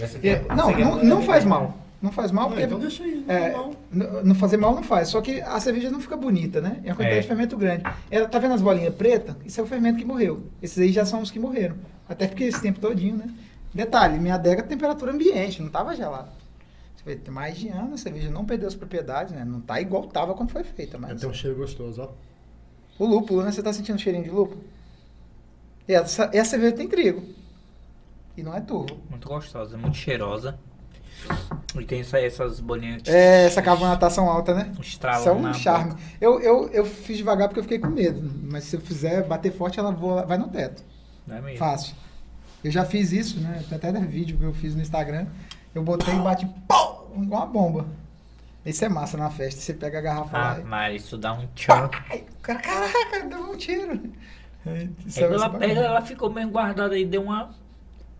Essa 0.00 0.18
É, 0.26 0.42
ó. 0.48 0.54
não, 0.54 0.70
Essa 0.70 0.78
não, 0.80 1.04
não 1.04 1.22
faz 1.22 1.44
mal. 1.44 1.74
Não 2.02 2.10
faz 2.10 2.32
mal 2.32 2.44
Não, 2.46 2.50
porque. 2.50 2.64
então 2.64 2.78
deixa 2.80 3.04
aí. 3.04 3.24
É, 3.28 3.52
não. 3.52 4.24
não 4.24 4.34
fazer 4.34 4.56
mal 4.56 4.74
não 4.74 4.82
faz, 4.82 5.08
só 5.08 5.20
que 5.20 5.40
a 5.40 5.60
cerveja 5.60 5.88
não 5.88 6.00
fica 6.00 6.16
bonita, 6.16 6.60
né? 6.60 6.80
É 6.82 6.88
uma 6.88 6.96
quantidade 6.96 7.18
É. 7.18 7.20
de 7.20 7.28
fermento 7.28 7.56
grande. 7.56 7.84
Ela, 8.10 8.26
tá 8.28 8.40
vendo 8.40 8.54
as 8.54 8.60
bolinhas 8.60 8.92
pretas? 8.94 9.36
Isso 9.44 9.60
é 9.60 9.62
o 9.62 9.66
fermento 9.66 9.98
que 9.98 10.04
morreu. 10.04 10.42
Esses 10.60 10.78
aí 10.80 10.90
já 10.92 11.04
são 11.06 11.22
os 11.22 11.30
que 11.30 11.38
morreram. 11.38 11.76
Até 12.08 12.26
porque 12.26 12.42
esse 12.44 12.60
tempo 12.60 12.80
todinho, 12.80 13.16
né? 13.16 13.32
Detalhe, 13.72 14.18
minha 14.18 14.34
adega 14.34 14.62
é 14.62 14.64
temperatura 14.64 15.12
ambiente, 15.12 15.62
não 15.62 15.70
tava 15.70 15.94
gelado. 15.94 16.28
Você 16.96 17.04
vê, 17.04 17.16
tem 17.16 17.32
mais 17.32 17.56
de 17.56 17.68
ano, 17.68 17.94
a 17.94 17.96
cerveja 17.96 18.28
não 18.30 18.44
perdeu 18.44 18.66
as 18.66 18.74
propriedades, 18.74 19.32
né? 19.32 19.44
Não 19.44 19.60
tá 19.60 19.80
igual 19.80 20.02
tava 20.08 20.34
quando 20.34 20.50
foi 20.50 20.64
feita, 20.64 20.98
mas... 20.98 21.20
Tem 21.20 21.30
um 21.30 21.32
cheiro 21.32 21.56
gostoso, 21.56 22.02
ó. 22.02 22.08
O 22.98 23.06
lúpulo, 23.06 23.42
né? 23.44 23.50
Você 23.52 23.62
tá 23.62 23.72
sentindo 23.72 23.96
o 23.96 23.98
cheirinho 23.98 24.24
de 24.24 24.30
lúpulo? 24.30 24.60
E 25.88 25.94
essa, 25.94 26.28
essa 26.32 26.50
cerveja 26.50 26.74
tem 26.76 26.88
trigo. 26.88 27.22
E 28.36 28.42
não 28.42 28.54
é 28.54 28.60
turvo. 28.60 28.98
Muito 29.08 29.28
gostosa, 29.28 29.76
muito 29.78 29.96
cheirosa. 29.96 30.58
E 31.78 31.84
tem 31.84 32.00
essa- 32.00 32.18
essas 32.18 32.60
bolinhas. 32.60 33.02
É 33.06 33.46
essa 33.46 33.62
carbonatação 33.62 34.28
alta, 34.28 34.52
né? 34.54 34.72
Estralam 34.80 35.20
Isso 35.20 35.28
é 35.28 35.32
um 35.32 35.54
charme. 35.54 35.90
boca. 35.92 36.02
Eu, 36.20 36.40
eu, 36.40 36.68
eu 36.70 36.84
fiz 36.84 37.16
devagar 37.16 37.48
porque 37.48 37.60
eu 37.60 37.64
fiquei 37.64 37.78
com 37.78 37.88
medo. 37.88 38.30
Mas 38.50 38.64
se 38.64 38.76
eu 38.76 38.80
fizer 38.80 39.22
bater 39.26 39.52
forte, 39.52 39.78
ela 39.78 39.90
voa, 39.92 40.24
vai 40.26 40.36
no 40.36 40.48
teto. 40.48 40.82
Não 41.26 41.36
é 41.36 41.40
mesmo? 41.40 41.58
Fácil. 41.58 41.94
Eu 42.62 42.70
já 42.70 42.84
fiz 42.84 43.10
isso, 43.12 43.40
né? 43.40 43.62
Tem 43.68 43.76
até 43.76 43.92
vídeo 44.00 44.36
que 44.36 44.44
eu 44.44 44.52
fiz 44.52 44.74
no 44.74 44.82
Instagram. 44.82 45.26
Eu 45.74 45.82
botei 45.82 46.14
e 46.14 46.18
bati 46.18 46.46
pau, 46.68 47.10
igual 47.16 47.42
uma 47.42 47.46
bomba. 47.52 47.86
Isso 48.64 48.84
é 48.84 48.88
massa 48.88 49.16
na 49.16 49.30
festa. 49.30 49.60
Você 49.60 49.72
pega 49.74 49.98
a 49.98 50.02
garrafa 50.02 50.36
Ah, 50.36 50.52
lá 50.54 50.60
e. 50.60 50.64
mas 50.64 51.02
isso 51.02 51.16
dá 51.18 51.32
um 51.32 51.46
tchan. 51.54 51.90
Ai, 52.10 52.24
o 52.38 52.40
cara, 52.42 52.60
caraca, 52.60 53.26
deu 53.28 53.50
um 53.50 53.56
tiro. 53.56 54.00
Isso 55.04 55.18
é- 55.18 55.24
é 55.24 55.26
ela 55.26 55.58
ela 55.86 56.02
ficou 56.02 56.30
meio 56.30 56.48
guardada 56.48 56.94
aí, 56.94 57.04
deu 57.04 57.22
uma, 57.24 57.52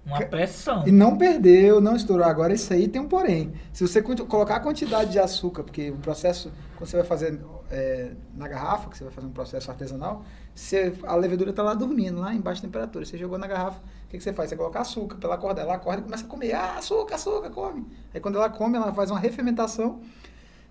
uma 0.05 0.21
pressão. 0.23 0.87
E 0.87 0.91
não 0.91 1.17
perdeu, 1.17 1.81
não 1.81 1.95
estourou. 1.95 2.27
Agora 2.27 2.53
isso 2.53 2.73
aí 2.73 2.89
tem 2.89 3.01
um 3.01 3.09
porém. 3.09 3.53
Se 3.73 3.87
você 3.87 4.03
colocar 4.03 4.57
a 4.57 4.61
quantidade 4.61 5.13
de 5.13 5.19
açúcar, 5.19 5.63
porque 5.63 5.91
o 5.91 5.97
processo, 5.97 6.53
quando 6.77 6.91
você 6.91 6.97
vai 6.97 7.07
fazer 7.07 7.41
é, 7.71 8.11
na 8.35 8.49
garrafa, 8.49 8.91
que 8.91 8.99
você 8.99 9.05
vai 9.05 9.13
fazer 9.13 9.27
um 9.29 9.33
processo 9.33 9.71
artesanal, 9.71 10.25
você, 10.55 10.93
a 11.05 11.15
levedura 11.15 11.51
está 11.51 11.63
lá 11.63 11.73
dormindo, 11.73 12.21
lá 12.21 12.35
em 12.35 12.41
baixa 12.41 12.61
temperatura. 12.61 13.05
Você 13.05 13.17
jogou 13.17 13.39
na 13.39 13.47
garrafa, 13.47 13.79
o 13.79 14.09
que, 14.09 14.19
que 14.19 14.25
você 14.25 14.33
faz? 14.33 14.51
Você 14.51 14.57
coloca 14.57 14.81
açúcar 14.81 15.17
pela 15.17 15.39
corda. 15.39 15.63
Ela 15.63 15.75
acorda 15.75 16.01
e 16.01 16.05
começa 16.05 16.25
a 16.25 16.29
comer. 16.29 16.53
Ah, 16.53 16.79
açúcar, 16.79 17.15
açúcar, 17.15 17.51
come. 17.51 17.87
Aí 18.13 18.21
quando 18.21 18.37
ela 18.37 18.51
come, 18.51 18.77
ela 18.77 18.93
faz 18.93 19.11
uma 19.11 19.21
refermentação 19.21 20.01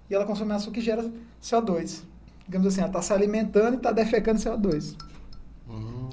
e 0.09 0.13
ela 0.13 0.25
consome 0.25 0.51
açúcar 0.51 0.79
e 0.79 0.81
gera 0.81 1.09
CO2. 1.41 2.03
Digamos 2.45 2.67
assim, 2.67 2.81
ela 2.81 2.89
está 2.89 3.01
se 3.01 3.13
alimentando 3.13 3.75
e 3.75 3.77
está 3.77 3.93
defecando 3.93 4.39
CO2. 4.39 4.97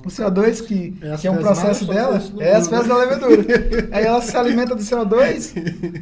O 0.04 0.08
CO2, 0.08 0.64
que, 0.66 0.96
É 1.02 1.16
que 1.16 1.26
é 1.26 1.30
um 1.30 1.38
processo 1.38 1.84
dela, 1.86 2.14
é 2.38 2.54
as 2.54 2.68
mundo, 2.68 2.70
fezes 2.70 2.88
da 2.88 2.96
levedura. 2.96 3.42
Aí 3.92 4.04
ela 4.04 4.22
se 4.22 4.36
alimenta 4.36 4.74
do 4.74 4.80
CO2, 4.82 5.52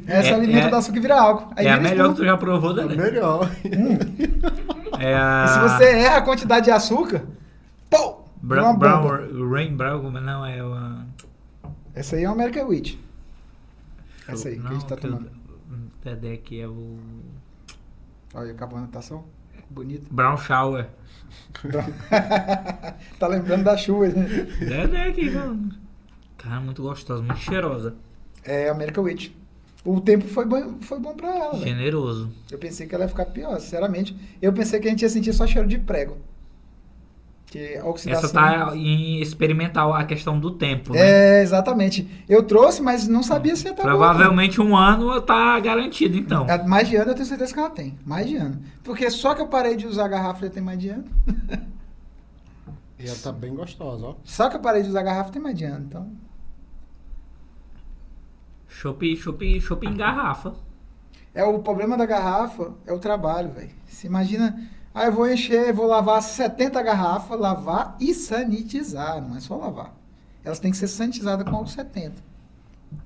ela 0.06 0.22
se 0.22 0.28
É- 0.28 0.34
alimenta 0.34 0.66
é- 0.66 0.70
do 0.70 0.76
açúcar 0.76 0.98
e 0.98 1.00
vira 1.00 1.20
álcool. 1.20 1.52
Aí 1.56 1.66
é 1.66 1.72
a 1.72 1.80
melhor 1.80 2.10
que 2.10 2.16
tu 2.16 2.24
já 2.24 2.36
provou, 2.36 2.78
É 2.78 2.84
né? 2.84 2.94
melhor. 2.94 3.50
É 4.98 5.14
a. 5.14 5.44
E 5.44 5.48
se 5.48 5.58
você 5.60 5.84
erra 5.98 6.16
a 6.18 6.22
quantidade 6.22 6.64
de 6.66 6.70
açúcar, 6.70 7.22
pô! 7.90 8.24
uma 8.42 8.42
Brown, 8.42 8.72
bomba. 8.74 9.18
Brown, 9.18 9.50
Rain 9.50 9.76
Brown, 9.76 10.10
não 10.10 10.46
é 10.46 10.62
o. 10.62 10.74
Essa 11.94 12.16
aí 12.16 12.24
é 12.24 12.28
uma 12.28 12.34
American 12.34 12.68
Wheat. 12.68 12.98
Essa 14.28 14.48
aí, 14.48 14.58
que 14.58 14.66
a 14.66 14.70
gente 14.70 14.86
tá 14.86 14.96
tomando. 14.96 15.26
o 15.26 16.04
Dedé 16.04 16.40
é 16.60 16.66
o. 16.66 16.96
Olha 18.34 18.52
a 18.52 18.54
carbonatação. 18.54 19.24
Bonita. 19.68 20.06
Brown 20.10 20.36
Shower. 20.36 20.86
tá 23.18 23.26
lembrando 23.26 23.64
da 23.64 23.76
chuva, 23.76 24.08
né? 24.08 24.26
Dedé 24.60 25.08
aqui, 25.08 25.30
mano. 25.30 25.70
Cara, 26.36 26.60
muito 26.60 26.82
gostosa, 26.82 27.22
muito 27.22 27.40
cheirosa. 27.40 27.94
É 28.44 28.68
American 28.68 29.04
Wheat. 29.04 29.34
O 29.84 30.00
tempo 30.00 30.26
foi 30.26 30.44
bom, 30.44 30.78
foi 30.80 30.98
bom 30.98 31.14
pra 31.14 31.28
ela. 31.34 31.58
Generoso. 31.58 32.30
Eu 32.50 32.58
pensei 32.58 32.86
que 32.86 32.94
ela 32.94 33.04
ia 33.04 33.08
ficar 33.08 33.26
pior, 33.26 33.58
sinceramente. 33.60 34.16
Eu 34.42 34.52
pensei 34.52 34.80
que 34.80 34.88
a 34.88 34.90
gente 34.90 35.02
ia 35.02 35.08
sentir 35.08 35.32
só 35.32 35.46
cheiro 35.46 35.68
de 35.68 35.78
prego. 35.78 36.18
Que 37.46 37.76
a 37.78 37.86
oxidação... 37.86 38.24
Essa 38.24 38.32
tá 38.34 38.76
em 38.76 39.20
experimental 39.20 39.94
a 39.94 40.04
questão 40.04 40.38
do 40.38 40.50
tempo, 40.50 40.92
né? 40.92 41.00
É, 41.38 41.42
exatamente. 41.42 42.24
Eu 42.28 42.42
trouxe, 42.42 42.82
mas 42.82 43.06
não 43.06 43.22
sabia 43.22 43.54
se 43.54 43.66
ia 43.66 43.70
estar 43.70 43.82
Provavelmente 43.84 44.60
um 44.60 44.76
ano 44.76 45.20
tá 45.20 45.58
garantido, 45.60 46.16
então. 46.16 46.44
boa. 46.44 46.58
É, 46.58 46.64
Mais 46.66 46.88
de 46.88 46.96
ano 46.96 47.12
eu 47.12 47.14
tenho 47.14 47.26
certeza 47.26 47.52
que 47.54 47.58
ela 47.60 47.70
tem. 47.70 47.94
Mais 48.04 48.26
de 48.26 48.36
ano. 48.36 48.60
Porque 48.82 49.08
só 49.10 49.34
que 49.34 49.40
eu 49.40 49.46
parei 49.46 49.76
de 49.76 49.86
usar 49.86 50.08
garrafa 50.08 50.46
já 50.46 50.50
tem 50.52 50.62
mais 50.62 50.78
de 50.78 50.88
ano. 50.88 51.04
E 52.98 53.06
ela 53.06 53.16
tá 53.22 53.30
bem 53.30 53.54
gostosa, 53.54 54.06
ó. 54.06 54.14
Só 54.24 54.48
que 54.50 54.56
eu 54.56 54.60
parei 54.60 54.82
de 54.82 54.88
usar 54.88 55.02
garrafa 55.02 55.30
tem 55.30 55.40
mais 55.40 55.56
de 55.56 55.64
ano. 55.64 55.84
Então, 55.88 56.10
Chopp, 58.68 59.16
chopp, 59.16 59.60
chopp 59.60 59.86
em 59.86 59.96
garrafa. 59.96 60.54
é 61.34 61.44
o 61.44 61.58
problema 61.60 61.96
da 61.96 62.04
garrafa 62.04 62.72
é 62.86 62.92
o 62.92 62.98
trabalho, 62.98 63.50
velho. 63.52 63.70
Você 63.86 64.06
imagina, 64.06 64.58
ah, 64.96 65.04
eu 65.04 65.12
vou 65.12 65.30
encher, 65.30 65.74
vou 65.74 65.86
lavar 65.86 66.22
70 66.22 66.82
garrafas, 66.82 67.38
lavar 67.38 67.98
e 68.00 68.14
sanitizar, 68.14 69.20
não 69.20 69.36
é 69.36 69.40
só 69.40 69.54
lavar. 69.54 69.94
Elas 70.42 70.58
têm 70.58 70.70
que 70.70 70.76
ser 70.78 70.88
sanitizadas 70.88 71.46
com 71.46 71.54
álcool 71.54 71.68
70. 71.68 72.14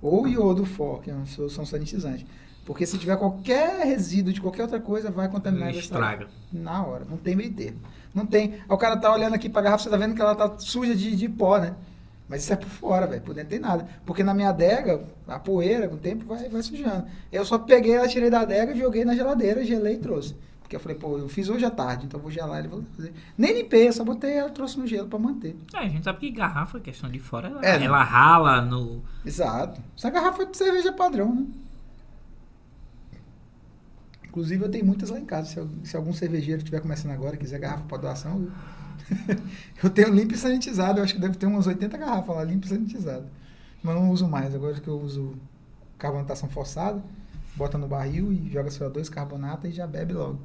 Ou 0.00 0.28
iodo 0.28 0.64
for, 0.64 1.02
que 1.02 1.10
é 1.10 1.14
uma 1.14 1.26
solução 1.26 1.66
sanitizante. 1.66 2.24
Porque 2.64 2.86
se 2.86 2.96
tiver 2.96 3.16
qualquer 3.16 3.84
resíduo 3.84 4.32
de 4.32 4.40
qualquer 4.40 4.62
outra 4.62 4.78
coisa, 4.78 5.10
vai 5.10 5.28
contaminar. 5.28 5.74
Estraga. 5.74 6.28
Na 6.52 6.86
hora, 6.86 7.04
não 7.10 7.16
tem 7.16 7.34
meio 7.34 7.52
termo. 7.52 7.80
Não 8.14 8.24
tem. 8.24 8.52
Aí 8.52 8.60
o 8.68 8.78
cara 8.78 8.96
tá 8.96 9.12
olhando 9.12 9.34
aqui 9.34 9.48
pra 9.48 9.60
garrafa, 9.60 9.82
você 9.82 9.90
tá 9.90 9.96
vendo 9.96 10.14
que 10.14 10.22
ela 10.22 10.36
tá 10.36 10.58
suja 10.58 10.94
de, 10.94 11.16
de 11.16 11.28
pó, 11.28 11.58
né? 11.58 11.74
Mas 12.28 12.44
isso 12.44 12.52
é 12.52 12.56
por 12.56 12.68
fora, 12.68 13.08
velho. 13.08 13.22
Por 13.22 13.34
dentro 13.34 13.50
tem 13.50 13.58
nada. 13.58 13.88
Porque 14.06 14.22
na 14.22 14.32
minha 14.32 14.50
adega, 14.50 15.02
a 15.26 15.40
poeira, 15.40 15.88
com 15.88 15.96
o 15.96 15.98
tempo, 15.98 16.24
vai, 16.24 16.48
vai 16.48 16.62
sujando. 16.62 17.06
Eu 17.32 17.44
só 17.44 17.58
peguei 17.58 17.94
ela, 17.94 18.06
tirei 18.06 18.30
da 18.30 18.42
adega, 18.42 18.76
joguei 18.76 19.04
na 19.04 19.16
geladeira, 19.16 19.64
gelei 19.64 19.94
e 19.94 19.98
trouxe. 19.98 20.36
Porque 20.70 20.76
eu 20.76 20.80
falei, 20.80 20.96
pô, 20.96 21.18
eu 21.18 21.28
fiz 21.28 21.48
hoje 21.48 21.64
à 21.64 21.70
tarde, 21.70 22.06
então 22.06 22.18
eu 22.20 22.22
vou 22.22 22.30
gelar 22.30 22.64
e 22.64 22.68
vou 22.68 22.84
fazer. 22.96 23.12
Nem 23.36 23.52
limpei, 23.54 23.88
eu 23.88 23.92
só 23.92 24.04
botei 24.04 24.34
ela, 24.34 24.50
trouxe 24.50 24.78
no 24.78 24.86
gelo 24.86 25.08
pra 25.08 25.18
manter. 25.18 25.56
É, 25.74 25.78
a 25.78 25.88
gente 25.88 26.04
sabe 26.04 26.20
que 26.20 26.30
garrafa, 26.30 26.78
questão 26.78 27.10
de 27.10 27.18
fora, 27.18 27.48
ela, 27.48 27.60
É, 27.60 27.76
né? 27.76 27.86
ela 27.86 28.04
rala 28.04 28.62
no. 28.62 29.02
Exato. 29.26 29.82
Essa 29.98 30.08
garrafa 30.10 30.44
é 30.44 30.46
de 30.46 30.56
cerveja 30.56 30.92
padrão, 30.92 31.34
né? 31.34 31.46
Inclusive, 34.28 34.64
eu 34.64 34.70
tenho 34.70 34.86
muitas 34.86 35.10
lá 35.10 35.18
em 35.18 35.24
casa. 35.24 35.48
Se, 35.82 35.88
se 35.90 35.96
algum 35.96 36.12
cervejeiro 36.12 36.58
estiver 36.58 36.80
começando 36.80 37.10
agora, 37.10 37.36
quiser 37.36 37.58
garrafa 37.58 37.82
para 37.88 37.98
doação, 37.98 38.48
eu, 39.28 39.36
eu 39.82 39.90
tenho 39.90 40.14
limpo 40.14 40.34
e 40.34 40.36
sanitizado. 40.36 41.00
Eu 41.00 41.04
acho 41.04 41.14
que 41.14 41.20
deve 41.20 41.36
ter 41.36 41.46
umas 41.46 41.66
80 41.66 41.98
garrafas 41.98 42.36
lá, 42.36 42.44
limpo 42.44 42.66
e 42.66 42.68
sanitizado. 42.68 43.26
Mas 43.82 43.96
não 43.96 44.08
uso 44.08 44.28
mais. 44.28 44.54
Agora 44.54 44.74
que 44.78 44.86
eu 44.86 45.00
uso 45.00 45.34
carbonatação 45.98 46.48
forçada, 46.48 47.02
bota 47.56 47.76
no 47.76 47.88
barril 47.88 48.32
e 48.32 48.48
joga 48.52 48.70
CO2, 48.70 49.10
carbonata 49.10 49.66
e 49.66 49.72
já 49.72 49.84
bebe 49.84 50.12
logo. 50.12 50.38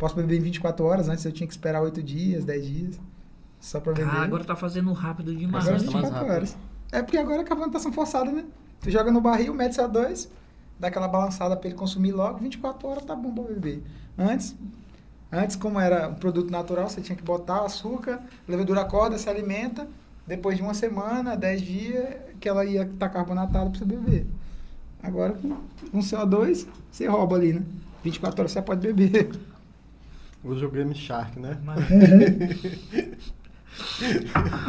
Posso 0.00 0.16
beber 0.16 0.38
em 0.38 0.40
24 0.40 0.82
horas, 0.82 1.10
antes 1.10 1.22
eu 1.26 1.30
tinha 1.30 1.46
que 1.46 1.52
esperar 1.52 1.82
8 1.82 2.02
dias, 2.02 2.42
10 2.42 2.66
dias. 2.66 3.00
Só 3.60 3.78
para 3.80 3.92
beber. 3.92 4.10
Ah, 4.10 4.22
agora 4.22 4.42
tá 4.42 4.56
fazendo 4.56 4.90
rápido 4.94 5.36
demais. 5.36 5.68
Agora 5.68 5.82
é 5.82 5.84
tá 5.84 5.90
mais 5.90 6.04
24 6.04 6.14
rápido. 6.14 6.34
horas. 6.34 6.56
É 6.90 7.02
porque 7.02 7.18
agora 7.18 7.42
é 7.42 7.44
carbonatação 7.44 7.92
forçada, 7.92 8.32
né? 8.32 8.46
Tu 8.80 8.90
joga 8.90 9.12
no 9.12 9.20
barril, 9.20 9.52
mete 9.52 9.76
CO2, 9.76 10.26
dá 10.78 10.88
aquela 10.88 11.06
balançada 11.06 11.54
pra 11.54 11.68
ele 11.68 11.76
consumir 11.76 12.12
logo, 12.12 12.38
24 12.38 12.88
horas 12.88 13.04
tá 13.04 13.14
bom 13.14 13.30
pra 13.30 13.44
beber. 13.44 13.82
Antes, 14.16 14.56
antes 15.30 15.54
como 15.54 15.78
era 15.78 16.08
um 16.08 16.14
produto 16.14 16.50
natural, 16.50 16.88
você 16.88 17.02
tinha 17.02 17.14
que 17.14 17.22
botar 17.22 17.66
açúcar, 17.66 18.22
levedura 18.48 18.80
acorda, 18.80 19.18
se 19.18 19.28
alimenta, 19.28 19.86
depois 20.26 20.56
de 20.56 20.62
uma 20.62 20.72
semana, 20.72 21.36
10 21.36 21.60
dias, 21.60 22.16
que 22.40 22.48
ela 22.48 22.64
ia 22.64 22.84
estar 22.84 23.10
carbonatada 23.10 23.68
pra 23.68 23.78
você 23.78 23.84
beber. 23.84 24.26
Agora 25.02 25.34
com, 25.34 25.56
com 25.90 25.98
CO2, 25.98 26.66
você 26.90 27.06
rouba 27.06 27.36
ali, 27.36 27.52
né? 27.52 27.62
24 28.02 28.40
horas 28.40 28.52
você 28.52 28.62
pode 28.62 28.80
beber. 28.80 29.30
Usa 30.42 30.66
o 30.66 30.70
Game 30.70 30.94
Shark, 30.94 31.38
né? 31.38 31.58
Mas- 31.64 31.84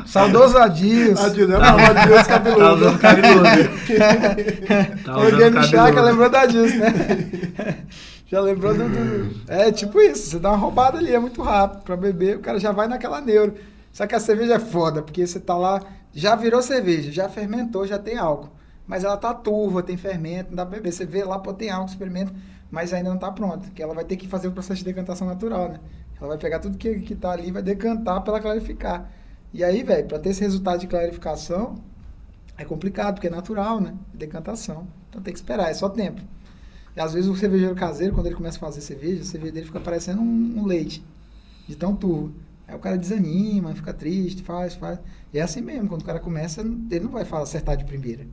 Saudoso 0.06 0.58
Adilson. 0.58 1.24
Adilson, 1.26 1.54
é 1.54 1.58
uma 1.58 1.88
Adilson 1.90 2.16
Tá 2.16 2.24
cabeludo. 2.26 2.76
usando 2.76 3.00
cabeludo. 3.00 3.46
Tá 5.04 5.18
o 5.18 5.38
Game 5.38 5.64
Shark 5.64 6.00
lembrou 6.00 6.30
da 6.30 6.46
Dilson, 6.46 6.78
né? 6.78 7.78
já 8.28 8.40
lembrou 8.42 8.74
do, 8.74 8.88
do- 8.88 9.42
É 9.48 9.72
tipo 9.72 10.00
isso, 10.00 10.30
você 10.32 10.40
dá 10.40 10.50
uma 10.50 10.58
roubada 10.58 10.98
ali, 10.98 11.14
é 11.14 11.20
muito 11.20 11.42
rápido. 11.42 11.84
Pra 11.84 11.98
beber, 11.98 12.38
o 12.38 12.42
cara 12.42 12.60
já 12.60 12.72
vai 12.72 12.88
naquela 12.88 13.22
neuro. 13.22 13.56
Só 13.92 14.08
que 14.08 14.16
a 14.16 14.20
cerveja 14.20 14.56
é 14.56 14.60
foda, 14.60 15.02
porque 15.02 15.26
você 15.28 15.40
tá 15.40 15.58
lá, 15.58 15.82
já 16.14 16.36
virou 16.36 16.62
cerveja, 16.62 17.12
já 17.12 17.28
fermentou, 17.28 17.86
já 17.86 18.00
tem 18.00 18.18
álcool. 18.18 18.50
Mas 18.88 19.04
ela 19.04 19.18
tá 19.18 19.34
turva, 19.34 19.84
tem 19.84 19.98
fermento, 19.98 20.50
não 20.50 20.56
dá 20.58 20.66
pra 20.66 20.78
beber. 20.78 20.92
Você 20.94 21.06
vê 21.06 21.24
lá, 21.24 21.40
pô, 21.40 21.54
tem 21.54 21.70
álcool, 21.70 21.90
experimenta, 21.90 22.34
mas 22.72 22.94
ainda 22.94 23.10
não 23.12 23.20
tá 23.20 23.32
pronta. 23.32 23.70
Que 23.72 23.84
ela 23.84 23.94
vai 23.94 24.06
ter 24.06 24.18
que 24.18 24.28
fazer 24.28 24.48
o 24.50 24.54
processo 24.54 24.80
de 24.80 24.86
decantação 24.86 25.28
natural, 25.28 25.70
né? 25.70 25.82
Ela 26.20 26.30
vai 26.30 26.38
pegar 26.40 26.60
tudo 26.60 26.78
que, 26.78 27.02
que 27.02 27.16
tá 27.16 27.32
ali 27.32 27.50
e 27.50 27.52
vai 27.52 27.64
decantar 27.64 28.22
pra 28.24 28.34
ela 28.34 28.42
clarificar. 28.42 29.12
E 29.54 29.64
aí, 29.64 29.84
velho, 29.84 30.08
pra 30.08 30.20
ter 30.20 30.30
esse 30.30 30.42
resultado 30.42 30.80
de 30.80 30.88
clarificação, 30.88 31.76
É 32.58 32.66
complicado, 32.66 33.16
porque 33.16 33.28
é 33.28 33.30
natural, 33.30 33.82
né? 33.82 33.96
Decantação. 34.14 34.88
Então 35.10 35.22
tem 35.22 35.34
que 35.34 35.40
esperar, 35.40 35.70
é 35.72 35.74
só 35.74 35.90
tempo. 35.90 36.22
E 36.96 37.00
às 37.02 37.14
vezes 37.14 37.30
o 37.30 37.36
cervejeiro 37.36 37.76
caseiro, 37.76 38.14
quando 38.14 38.28
ele 38.28 38.36
começa 38.36 38.58
a 38.58 38.60
fazer 38.60 38.82
cerveja, 38.82 39.22
a 39.22 39.26
cerveja 39.26 39.54
dele 39.54 39.66
fica 39.66 39.80
parecendo 39.80 40.22
um, 40.22 40.60
um 40.60 40.66
leite, 40.66 41.04
de 41.68 41.76
tão 41.76 41.96
turvo. 41.96 42.34
Aí 42.68 42.76
o 42.76 42.80
cara 42.80 42.98
desanima, 42.98 43.74
fica 43.76 43.94
triste, 43.94 44.44
faz, 44.44 44.76
faz. 44.76 45.00
E 45.34 45.40
é 45.40 45.42
assim 45.42 45.62
mesmo, 45.62 45.88
quando 45.90 46.02
o 46.02 46.06
cara 46.06 46.20
começa, 46.20 46.62
ele 46.62 47.02
não 47.02 47.12
vai 47.12 47.24
acertar 47.24 47.78
de 47.78 47.86
primeira. 47.86 48.28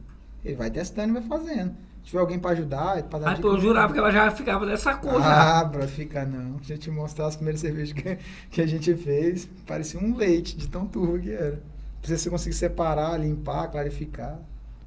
Ele 0.45 0.57
vai 0.57 0.71
testando 0.71 1.11
e 1.11 1.21
vai 1.21 1.23
fazendo. 1.23 1.75
Se 2.09 2.13
tiver 2.13 2.21
alguém 2.23 2.39
pra 2.39 2.53
ajudar, 2.53 3.03
pra 3.03 3.19
dar 3.19 3.27
Mas 3.27 3.37
dica- 3.37 3.49
pô, 3.51 3.55
eu 3.55 3.61
jurava 3.61 3.93
que 3.93 3.99
ela 3.99 4.11
já 4.11 4.31
ficava 4.31 4.65
dessa 4.65 4.95
cor. 4.95 5.21
já. 5.21 5.59
Ah, 5.61 5.65
pra 5.67 5.87
ficar 5.87 6.25
não. 6.25 6.53
Deixa 6.53 6.73
eu 6.73 6.79
te 6.79 6.91
mostrar 6.91 7.27
as 7.27 7.37
primeiras 7.37 7.61
cervejas 7.61 7.93
que, 7.93 8.17
que 8.51 8.63
a 8.63 8.67
gente 8.67 8.95
fez. 8.95 9.47
Parecia 9.67 10.01
um 10.01 10.17
leite 10.17 10.57
de 10.57 10.69
tão 10.69 10.87
turvo 10.87 11.19
que 11.19 11.31
era. 11.31 11.61
Pra 12.01 12.17
você 12.17 12.31
conseguir 12.31 12.57
separar, 12.57 13.21
limpar, 13.21 13.69
clarificar. 13.71 14.39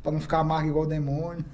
Pra 0.01 0.11
não 0.11 0.19
ficar 0.19 0.39
amargo 0.39 0.69
igual 0.69 0.85
o 0.85 0.87
demônio. 0.87 1.45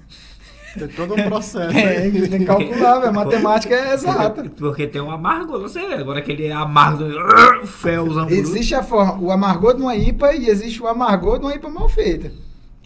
Tem 0.72 0.88
todo 0.88 1.12
um 1.12 1.22
processo. 1.24 1.74
Tem, 1.74 2.12
né? 2.12 2.28
tem 2.28 2.38
que 2.38 2.44
calcular, 2.46 3.00
velho. 3.00 3.12
Matemática 3.12 3.74
é 3.74 3.92
exata. 3.92 4.30
Porque, 4.30 4.48
porque 4.48 4.86
tem 4.86 5.02
um 5.02 5.10
amargo, 5.10 5.60
você 5.60 5.86
vê. 5.86 5.96
Agora 5.96 6.20
aquele 6.20 6.50
amargo, 6.50 7.04
felzão. 7.66 8.26
Existe 8.30 8.74
a 8.74 8.82
forma, 8.82 9.18
o 9.20 9.30
amargor 9.30 9.74
de 9.76 9.82
uma 9.82 9.94
IPA 9.94 10.32
e 10.32 10.48
existe 10.48 10.82
o 10.82 10.86
amargor 10.88 11.38
de 11.38 11.44
uma 11.44 11.54
IPA 11.54 11.68
mal 11.68 11.90
feita. 11.90 12.32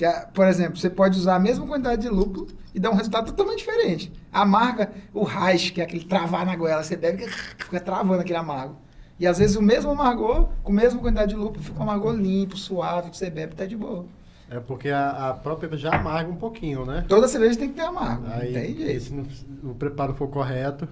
Que 0.02 0.06
é, 0.06 0.26
por 0.34 0.48
exemplo, 0.48 0.76
você 0.76 0.90
pode 0.90 1.16
usar 1.16 1.36
a 1.36 1.38
mesma 1.38 1.64
quantidade 1.64 2.02
de 2.02 2.08
lúpulo 2.08 2.48
e 2.74 2.80
dar 2.80 2.90
um 2.90 2.96
resultado 2.96 3.26
totalmente 3.26 3.58
diferente. 3.58 4.12
A 4.32 4.40
amarga, 4.42 4.90
o 5.14 5.22
raiz, 5.22 5.70
que 5.70 5.80
é 5.80 5.84
aquele 5.84 6.02
travar 6.02 6.44
na 6.44 6.56
goela, 6.56 6.82
você 6.82 6.96
bebe 6.96 7.18
que 7.18 7.30
fica 7.64 7.78
travando 7.78 8.20
aquele 8.20 8.36
amargo. 8.36 8.74
E 9.16 9.28
às 9.28 9.38
vezes 9.38 9.54
o 9.54 9.62
mesmo 9.62 9.92
amargor, 9.92 10.48
com 10.64 10.72
a 10.72 10.74
mesma 10.74 10.98
quantidade 10.98 11.28
de 11.30 11.36
lúpulo, 11.36 11.62
fica 11.62 11.78
um 11.78 11.84
amargor 11.84 12.16
limpo, 12.16 12.56
suave, 12.56 13.10
que 13.10 13.16
você 13.16 13.30
bebe, 13.30 13.54
tá 13.54 13.64
de 13.64 13.76
boa. 13.76 14.04
É 14.50 14.58
porque 14.58 14.88
a, 14.88 15.28
a 15.28 15.34
própria 15.34 15.78
já 15.78 15.94
amarga 15.94 16.28
um 16.28 16.36
pouquinho, 16.36 16.84
né? 16.84 17.04
Toda 17.06 17.28
cerveja 17.28 17.56
tem 17.56 17.68
que 17.68 17.76
ter 17.76 17.82
amargo, 17.82 18.26
Aí, 18.26 18.52
não 18.52 18.60
tem 18.60 18.70
e 18.72 18.76
jeito. 18.78 19.04
se 19.04 19.14
não- 19.14 19.70
o 19.70 19.74
preparo 19.76 20.14
for 20.14 20.26
correto, 20.26 20.88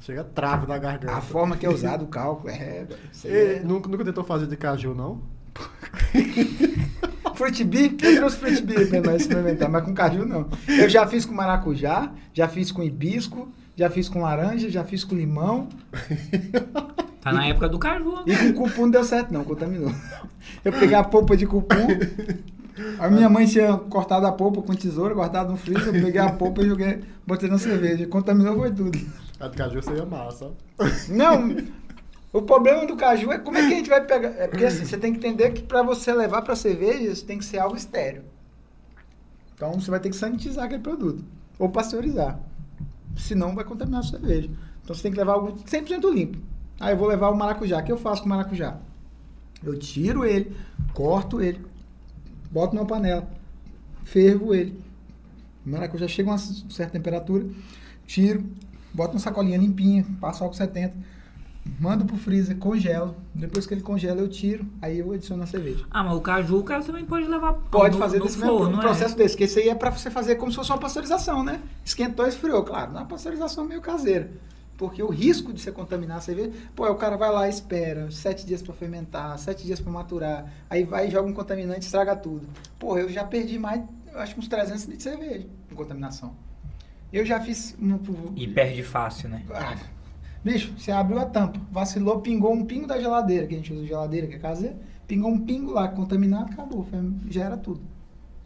chega 0.00 0.24
trava 0.24 0.66
da 0.66 0.78
garganta. 0.78 1.14
A 1.14 1.20
forma 1.20 1.56
que 1.56 1.64
é 1.64 1.70
usado 1.70 2.06
o 2.06 2.08
cálculo 2.08 2.50
é... 2.50 2.88
E, 3.24 3.28
é... 3.28 3.60
nunca, 3.60 3.88
nunca 3.88 4.04
tentou 4.04 4.24
fazer 4.24 4.48
de 4.48 4.56
caju, 4.56 4.96
não? 4.96 5.22
Fruit 7.34 7.64
Bee, 7.64 7.96
eu 8.02 8.16
trouxe 8.16 8.36
Fruit 8.36 8.62
Bee 8.62 8.86
pra 8.86 9.00
nós 9.00 9.22
experimentar, 9.22 9.68
mas 9.68 9.84
com 9.84 9.94
caju 9.94 10.24
não. 10.24 10.48
Eu 10.68 10.88
já 10.88 11.06
fiz 11.06 11.24
com 11.24 11.34
maracujá, 11.34 12.12
já 12.32 12.48
fiz 12.48 12.70
com 12.72 12.82
hibisco, 12.82 13.48
já 13.76 13.90
fiz 13.90 14.08
com 14.08 14.22
laranja, 14.22 14.70
já 14.70 14.84
fiz 14.84 15.04
com 15.04 15.14
limão. 15.14 15.68
Tá 17.20 17.32
na 17.32 17.46
época 17.46 17.68
do 17.68 17.78
caju. 17.78 18.24
E 18.26 18.36
com 18.36 18.52
cupum 18.52 18.82
não 18.82 18.90
deu 18.90 19.04
certo 19.04 19.32
não, 19.32 19.44
contaminou. 19.44 19.94
Eu 20.64 20.72
peguei 20.72 20.94
a 20.96 21.04
polpa 21.04 21.36
de 21.36 21.46
cupum, 21.46 21.86
a 22.98 23.08
minha 23.08 23.28
mãe 23.28 23.46
tinha 23.46 23.76
cortado 23.76 24.26
a 24.26 24.32
polpa 24.32 24.62
com 24.62 24.74
tesoura, 24.74 25.14
guardado 25.14 25.50
no 25.50 25.56
freezer, 25.56 25.94
eu 25.94 26.02
peguei 26.02 26.20
a 26.20 26.30
polpa 26.30 26.62
e 26.62 26.68
joguei, 26.68 27.00
botei 27.26 27.48
na 27.48 27.58
cerveja. 27.58 28.06
Contaminou 28.06 28.56
foi 28.56 28.72
tudo. 28.72 28.98
A 29.38 29.48
de 29.48 29.56
caju 29.56 29.82
seria 29.82 30.06
massa. 30.06 30.50
Não, 31.08 31.56
o 32.32 32.40
problema 32.40 32.86
do 32.86 32.96
caju 32.96 33.30
é 33.30 33.38
como 33.38 33.58
é 33.58 33.68
que 33.68 33.74
a 33.74 33.76
gente 33.76 33.90
vai 33.90 34.04
pegar. 34.04 34.30
É 34.30 34.48
porque 34.48 34.64
assim, 34.64 34.84
você 34.84 34.96
tem 34.96 35.12
que 35.12 35.18
entender 35.18 35.50
que 35.52 35.62
para 35.62 35.82
você 35.82 36.12
levar 36.12 36.42
para 36.42 36.56
cerveja, 36.56 37.12
isso 37.12 37.24
tem 37.26 37.38
que 37.38 37.44
ser 37.44 37.58
algo 37.58 37.76
estéreo. 37.76 38.24
Então 39.54 39.74
você 39.74 39.90
vai 39.90 40.00
ter 40.00 40.08
que 40.08 40.16
sanitizar 40.16 40.64
aquele 40.64 40.82
produto. 40.82 41.22
Ou 41.58 41.68
pasteurizar. 41.68 42.40
Senão 43.16 43.54
vai 43.54 43.64
contaminar 43.64 44.00
a 44.00 44.02
cerveja. 44.02 44.48
Então 44.82 44.96
você 44.96 45.02
tem 45.02 45.12
que 45.12 45.18
levar 45.18 45.34
algo 45.34 45.52
100% 45.58 46.12
limpo. 46.12 46.38
Ah, 46.80 46.90
eu 46.90 46.96
vou 46.96 47.06
levar 47.06 47.28
o 47.28 47.36
maracujá. 47.36 47.78
O 47.78 47.84
que 47.84 47.92
eu 47.92 47.98
faço 47.98 48.22
com 48.22 48.26
o 48.26 48.30
maracujá? 48.30 48.78
Eu 49.62 49.78
tiro 49.78 50.24
ele, 50.24 50.56
corto 50.92 51.40
ele, 51.40 51.60
boto 52.50 52.74
numa 52.74 52.86
panela, 52.86 53.28
fervo 54.02 54.54
ele. 54.54 54.82
O 55.64 55.70
maracujá 55.70 56.08
chega 56.08 56.30
a 56.30 56.32
uma 56.32 56.38
certa 56.38 56.94
temperatura, 56.94 57.46
tiro, 58.06 58.44
boto 58.92 59.12
uma 59.12 59.20
sacolinha 59.20 59.58
limpinha, 59.58 60.04
passo 60.20 60.42
álcool 60.42 60.56
70, 60.56 60.92
mando 61.80 62.04
pro 62.04 62.16
freezer, 62.16 62.56
congelo. 62.56 63.14
Depois 63.34 63.66
que 63.66 63.74
ele 63.74 63.80
congela, 63.82 64.20
eu 64.20 64.28
tiro, 64.28 64.66
aí 64.80 64.98
eu 64.98 65.12
adiciono 65.12 65.42
a 65.42 65.46
cerveja. 65.46 65.84
Ah, 65.90 66.02
mas 66.02 66.16
o 66.16 66.20
caju 66.20 66.58
o 66.58 66.62
cara 66.64 66.82
também 66.82 67.04
pode 67.04 67.26
levar 67.26 67.54
Pode 67.54 67.94
no- 67.94 68.00
fazer 68.02 68.18
no 68.18 68.24
desse 68.24 68.38
mesmo 68.38 68.58
forno, 68.58 68.76
um 68.76 68.78
é? 68.78 68.82
processo 68.82 69.16
desse, 69.16 69.36
que 69.36 69.44
esse 69.44 69.58
aí 69.60 69.68
é 69.68 69.74
pra 69.74 69.90
você 69.90 70.10
fazer 70.10 70.36
como 70.36 70.50
se 70.50 70.56
fosse 70.56 70.70
uma 70.70 70.78
pasteurização, 70.78 71.42
né? 71.44 71.60
Esquentou, 71.84 72.26
esfriou, 72.26 72.62
claro, 72.64 72.90
não 72.92 72.98
é 72.98 73.02
uma 73.02 73.08
pasteurização 73.08 73.64
meio 73.64 73.80
caseira. 73.80 74.30
Porque 74.76 75.00
o 75.02 75.08
risco 75.10 75.52
de 75.52 75.60
você 75.60 75.70
contaminar 75.70 76.16
a 76.16 76.20
cerveja, 76.20 76.50
pô, 76.74 76.88
o 76.90 76.94
cara 76.96 77.16
vai 77.16 77.30
lá 77.30 77.46
e 77.46 77.50
espera 77.50 78.10
sete 78.10 78.44
dias 78.44 78.60
pra 78.62 78.74
fermentar, 78.74 79.38
sete 79.38 79.64
dias 79.64 79.78
pra 79.78 79.92
maturar, 79.92 80.50
aí 80.68 80.82
vai 80.82 81.06
e 81.06 81.10
joga 81.10 81.28
um 81.28 81.32
contaminante 81.32 81.82
e 81.82 81.84
estraga 81.84 82.16
tudo. 82.16 82.48
Pô, 82.80 82.98
eu 82.98 83.08
já 83.08 83.22
perdi 83.22 83.58
mais, 83.60 83.82
eu 84.12 84.18
acho 84.18 84.34
que 84.34 84.40
uns 84.40 84.48
300 84.48 84.82
litros 84.84 84.96
de 84.98 85.02
cerveja 85.04 85.46
com 85.68 85.76
contaminação. 85.76 86.34
Eu 87.12 87.24
já 87.24 87.38
fiz... 87.38 87.76
Um, 87.80 87.98
E 88.34 88.48
perde 88.48 88.82
fácil, 88.82 89.28
né? 89.28 89.44
ah, 89.54 89.76
bicho, 90.44 90.72
você 90.76 90.90
abriu 90.90 91.18
a 91.18 91.24
tampa, 91.24 91.60
vacilou, 91.70 92.20
pingou 92.20 92.52
um 92.52 92.64
pingo 92.64 92.86
da 92.86 92.98
geladeira, 93.00 93.46
que 93.46 93.54
a 93.54 93.56
gente 93.58 93.72
usa 93.72 93.86
geladeira, 93.86 94.26
que 94.26 94.34
é 94.34 94.38
caseira, 94.38 94.76
pingou 95.06 95.30
um 95.30 95.38
pingo 95.38 95.72
lá, 95.72 95.88
contaminado, 95.88 96.52
acabou, 96.52 96.86
já 97.30 97.44
era 97.44 97.56
tudo. 97.56 97.80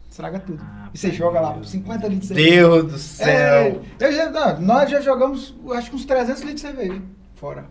Estraga 0.09 0.39
tudo. 0.39 0.63
Ah, 0.63 0.89
e 0.93 0.97
você 0.97 1.11
joga 1.11 1.39
lá 1.41 1.53
Deus. 1.53 1.69
50 1.69 2.07
litros 2.07 2.21
de 2.21 2.27
cerveja. 2.27 2.49
Deus 2.55 2.85
do 2.85 2.95
É, 2.95 2.97
céu! 2.97 3.81
eu 3.99 4.13
já, 4.13 4.29
não, 4.31 4.61
nós 4.61 4.89
já 4.89 5.01
jogamos, 5.01 5.53
acho 5.75 5.89
que 5.89 5.95
uns 5.95 6.05
300 6.05 6.41
litros 6.43 6.55
de 6.55 6.61
cerveja 6.61 7.01
fora. 7.35 7.65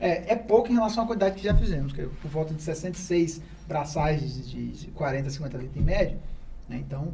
É, 0.00 0.32
é 0.32 0.36
pouco 0.36 0.70
em 0.70 0.74
relação 0.74 1.04
à 1.04 1.06
quantidade 1.06 1.36
que 1.36 1.44
já 1.44 1.54
fizemos, 1.54 1.92
que 1.92 2.00
é 2.00 2.06
por 2.20 2.30
volta 2.30 2.52
de 2.52 2.62
66 2.62 3.40
braçais 3.66 4.46
de, 4.48 4.68
de 4.72 4.86
40, 4.88 5.30
50 5.30 5.56
litros 5.58 5.76
em 5.76 5.84
média. 5.84 6.18
Né? 6.68 6.76
Então, 6.78 7.08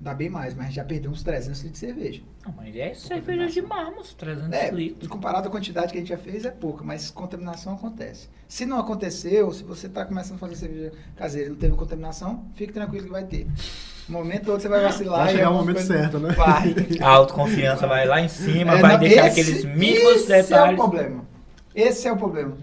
dá 0.00 0.14
bem 0.14 0.30
mais, 0.30 0.54
mas 0.54 0.72
já 0.72 0.82
perdeu 0.82 1.10
uns 1.10 1.22
300 1.22 1.60
litros 1.60 1.72
de 1.72 1.86
cerveja. 1.86 2.22
Não, 2.46 2.54
mas 2.56 2.74
é 2.74 2.94
cerveja 2.94 3.46
de 3.48 3.60
mármore, 3.62 4.08
300 4.16 4.52
É, 4.52 4.70
litros. 4.70 5.06
comparado 5.08 5.46
à 5.46 5.50
quantidade 5.50 5.92
que 5.92 5.98
a 5.98 6.00
gente 6.00 6.08
já 6.08 6.16
fez, 6.16 6.44
é 6.46 6.50
pouca, 6.50 6.82
mas 6.82 7.10
contaminação 7.10 7.74
acontece. 7.74 8.28
Se 8.48 8.64
não 8.64 8.78
aconteceu, 8.78 9.52
se 9.52 9.62
você 9.62 9.86
está 9.88 10.04
começando 10.06 10.36
a 10.36 10.38
fazer 10.38 10.56
cerveja 10.56 10.92
caseira 11.16 11.48
e 11.48 11.50
não 11.50 11.56
teve 11.58 11.76
contaminação, 11.76 12.46
fique 12.54 12.72
tranquilo 12.72 13.04
que 13.04 13.12
vai 13.12 13.24
ter. 13.24 13.46
No 14.08 14.18
momento 14.18 14.46
todo 14.46 14.60
você 14.60 14.68
vai 14.68 14.80
vacilar. 14.82 15.24
Vai 15.26 15.34
chegar 15.34 15.50
o 15.50 15.54
momento 15.54 15.76
coisa- 15.76 15.94
certo, 15.94 16.18
né? 16.18 16.32
Vai. 16.32 16.74
A 17.00 17.08
autoconfiança 17.10 17.86
vai 17.86 18.06
lá 18.06 18.20
em 18.20 18.28
cima, 18.28 18.78
É, 18.78 18.80
vai 18.80 18.92
não, 18.94 18.98
deixar 19.00 19.26
esse- 19.28 19.40
aqueles 19.40 19.64
mínimos 19.66 20.22
esse 20.22 20.32
é 20.32 20.38
o 20.40 20.42
detalhes. 20.42 20.76
problema. 20.80 21.24
Esse 21.74 22.08
é 22.08 22.12
o 22.12 22.16
problema. 22.16 22.56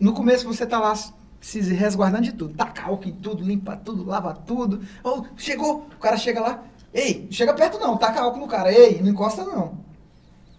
No 0.00 0.14
começo 0.14 0.46
você 0.46 0.64
tá 0.64 0.78
lá 0.80 0.94
se 1.42 1.60
resguardando 1.74 2.22
de 2.22 2.32
tudo. 2.32 2.54
Taca 2.54 2.84
álcool 2.84 3.08
em 3.08 3.12
tudo, 3.12 3.42
limpa 3.44 3.76
tudo, 3.76 4.04
lava 4.04 4.32
tudo. 4.32 4.80
Oh, 5.02 5.24
chegou! 5.36 5.88
O 5.96 6.00
cara 6.00 6.16
chega 6.16 6.40
lá. 6.40 6.62
Ei, 6.94 7.24
não 7.24 7.32
chega 7.32 7.52
perto 7.52 7.78
não, 7.78 7.96
taca 7.96 8.20
álcool 8.20 8.38
no 8.40 8.46
cara. 8.46 8.72
Ei, 8.72 9.02
não 9.02 9.10
encosta 9.10 9.44
não. 9.44 9.82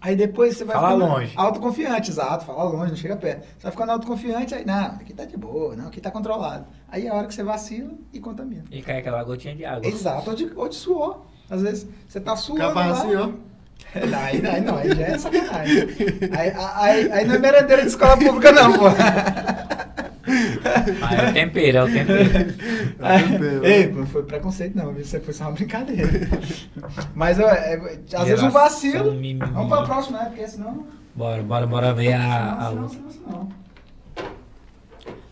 Aí 0.02 0.18
depois 0.18 0.58
você 0.58 0.66
vai 0.66 0.76
Fala 0.76 0.96
ficando 0.96 1.14
longe. 1.14 1.34
autoconfiante, 1.38 2.12
exato, 2.12 2.44
fala 2.46 2.64
longe, 2.66 2.90
não 2.90 2.98
chega 2.98 3.16
perto. 3.16 3.44
Você 3.44 3.64
vai 3.64 3.72
ficando 3.72 3.92
autoconfiante, 3.94 4.54
aí, 4.54 4.66
não, 4.66 4.86
aqui 4.88 5.14
tá 5.14 5.24
de 5.24 5.38
boa, 5.38 5.78
não, 5.78 5.88
aqui 5.88 6.02
tá 6.02 6.12
controlado. 6.12 6.66
Aí 6.90 7.08
é 7.08 7.10
a 7.10 7.14
hora 7.14 7.26
que 7.26 7.34
você 7.34 7.42
vacila 7.42 7.92
e 8.12 8.20
contamina. 8.20 8.66
E 8.70 8.82
cai 8.82 8.98
aquela 8.98 9.24
gotinha 9.24 9.56
de 9.56 9.64
água. 9.64 9.88
Exato, 9.88 10.30
ou 10.30 10.36
de, 10.36 10.52
ou 10.54 10.68
de 10.68 10.76
suor. 10.76 11.22
Às 11.50 11.62
vezes 11.62 11.88
você 12.06 12.20
tá 12.20 12.36
suando 12.36 12.60
Capaz 12.62 12.92
lá, 12.92 12.98
assim, 12.98 13.16
ó. 13.16 13.30
Aí, 13.96 14.46
aí 14.46 14.62
não, 14.62 14.76
aí 14.78 14.94
já 14.94 15.06
é 15.06 15.18
sacanagem. 15.18 15.88
Aí, 16.38 16.54
aí, 16.76 17.12
aí 17.12 17.26
não 17.26 17.36
é 17.36 17.40
merendeira 17.40 17.84
de 17.84 17.88
escola 17.88 18.18
pública, 18.18 18.52
não, 18.52 18.74
pô. 18.74 18.86
Ah, 21.02 21.16
é 21.16 21.30
o 21.30 21.34
tempero, 21.34 21.78
é 21.78 21.84
o 21.84 21.92
tempero. 21.92 22.54
É 23.02 23.20
tempero. 23.20 23.66
Ei, 23.66 23.92
não 23.92 24.06
foi 24.06 24.24
preconceito, 24.24 24.76
não, 24.76 24.98
isso 24.98 25.20
foi 25.22 25.34
só 25.34 25.46
uma 25.46 25.52
brincadeira. 25.54 26.10
Mas 27.16 27.40
ó, 27.40 27.48
é, 27.50 27.76
às 28.14 28.28
vezes 28.28 28.44
um 28.44 28.50
vacilo. 28.50 29.12
mimimi. 29.14 29.40
Vamos 29.52 29.70
pra 29.70 29.84
próxima, 29.84 30.20
né? 30.20 30.26
Porque 30.26 30.48
senão. 30.48 30.86
Bora, 31.16 31.44
bora, 31.44 31.68
bora 31.68 31.94
ver 31.94 32.14
a, 32.14 32.54
a 32.54 32.70
senão, 32.70 32.82
luz. 32.84 32.98
senão, 33.12 33.50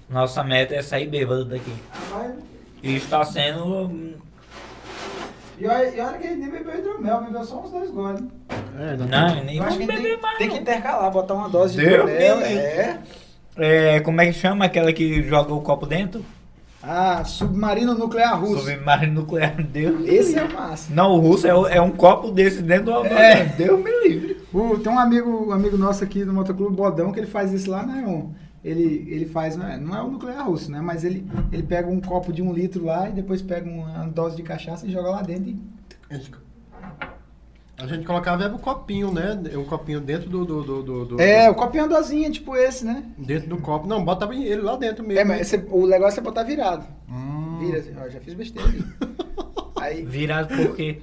Nossa 0.10 0.44
meta 0.44 0.76
é 0.76 0.82
sair 0.82 1.08
bêbado 1.08 1.46
daqui. 1.46 1.74
Vai- 2.12 2.34
E 2.84 2.96
está 2.96 3.24
sendo. 3.24 4.16
E 5.60 5.68
olha, 5.68 5.96
e 5.96 6.00
olha 6.00 6.18
que 6.18 6.26
ele 6.28 6.36
nem 6.38 6.50
bebeu 6.50 6.78
hidromel, 6.80 7.22
bebeu 7.24 7.44
só 7.44 7.62
uns 7.62 7.72
dois 7.72 7.92
goles. 7.92 8.24
É, 8.80 8.90
ainda 8.92 9.06
Não, 9.06 9.44
nem 9.44 9.58
Eu 9.58 9.64
vamos 9.64 9.78
que 9.78 9.86
tem, 9.88 9.96
beber 9.96 10.20
mais. 10.22 10.38
tem 10.40 10.48
que 10.50 10.56
não. 10.56 10.62
intercalar, 10.62 11.12
botar 11.12 11.34
uma 11.36 11.50
dose 11.50 11.76
de 11.76 11.86
hidromel. 11.86 12.40
É. 12.42 13.00
É, 13.56 14.00
como 14.00 14.22
é 14.22 14.28
que 14.28 14.34
chama 14.34 14.66
aquela 14.66 14.92
que 14.94 15.24
joga 15.24 15.54
o 15.54 15.62
copo 15.62 15.86
dentro? 15.86 16.24
Ah, 16.84 17.24
submarino 17.24 17.94
nuclear 17.94 18.40
russo. 18.42 18.66
Submarino 18.70 19.14
nuclear, 19.22 19.62
Deus. 19.64 20.08
Esse 20.08 20.38
é 20.40 20.44
o 20.44 20.52
máximo. 20.52 20.96
Não, 20.96 21.12
o 21.12 21.20
russo 21.20 21.46
é, 21.46 21.54
o- 21.54 21.68
é 21.68 21.80
um 21.82 21.92
copo 21.92 22.32
desse 22.32 22.62
dentro 22.64 22.86
do 22.86 23.06
É. 23.06 23.46
Deus 23.46 23.80
me 23.84 23.92
livre. 24.08 24.38
O- 24.52 24.80
tem 24.80 24.92
um 24.92 24.98
amigo, 24.98 25.48
um 25.50 25.52
amigo 25.52 25.78
nosso 25.78 26.04
aqui 26.04 26.26
do 26.26 26.34
Motoclube 26.34 26.76
Bodão 26.76 27.12
que 27.12 27.20
ele 27.20 27.28
faz 27.28 27.54
isso 27.54 27.70
lá 27.70 27.86
na 27.86 28.02
EON. 28.02 28.30
Ele, 28.64 29.06
ele 29.10 29.26
faz, 29.26 29.56
não 29.56 29.68
é, 29.68 29.78
não 29.78 29.96
é 29.96 30.02
o 30.02 30.08
nuclear 30.10 30.48
russo, 30.48 30.72
né? 30.72 30.80
Mas 30.82 31.04
ele, 31.04 31.26
ele 31.52 31.64
pega 31.64 31.88
um 31.90 32.00
copo 32.02 32.32
de 32.34 32.42
um 32.42 32.54
litro 32.54 32.86
lá 32.86 33.10
e 33.10 33.12
depois 33.12 33.42
pega 33.42 33.70
uma 33.70 34.06
dose 34.08 34.36
de 34.36 34.44
cachaça 34.44 34.86
e 34.88 34.92
joga 34.92 35.10
lá 35.10 35.22
dentro. 35.22 35.50
E, 35.50 35.60
A 37.82 37.88
gente, 37.88 38.06
colocava 38.06 38.48
um 38.48 38.58
copinho, 38.58 39.12
né? 39.12 39.40
Um 39.56 39.64
copinho 39.66 40.00
dentro 40.00 40.30
do. 40.30 40.46
do, 40.46 40.64
do, 40.64 40.84
do- 40.84 41.06
do- 41.06 41.22
é, 41.22 41.50
o 41.50 41.56
copinho 41.56 41.82
é 41.84 41.88
uma 41.88 41.98
dosinha, 41.98 42.30
tipo 42.30 42.56
esse, 42.56 42.86
né? 42.86 43.04
Dentro 43.18 43.50
do 43.50 43.58
copo. 43.58 43.88
Não, 43.88 44.04
botava 44.04 44.36
ele 44.36 44.62
lá 44.62 44.76
dentro 44.78 45.04
mesmo. 45.06 45.20
É, 45.20 45.24
mas 45.24 45.48
você- 45.48 45.66
o 45.70 45.88
negócio 45.88 46.20
é 46.20 46.24
botar 46.24 46.44
virado. 46.44 46.86
Hum. 47.10 47.58
Vira 47.60 47.80
assim, 47.80 47.94
ó, 48.00 48.10
já 48.10 48.20
fiz 48.20 48.34
besteira. 48.34 48.70
Aí, 49.80 50.04
Virado 50.06 50.56
por 50.56 50.76
quê? 50.76 51.02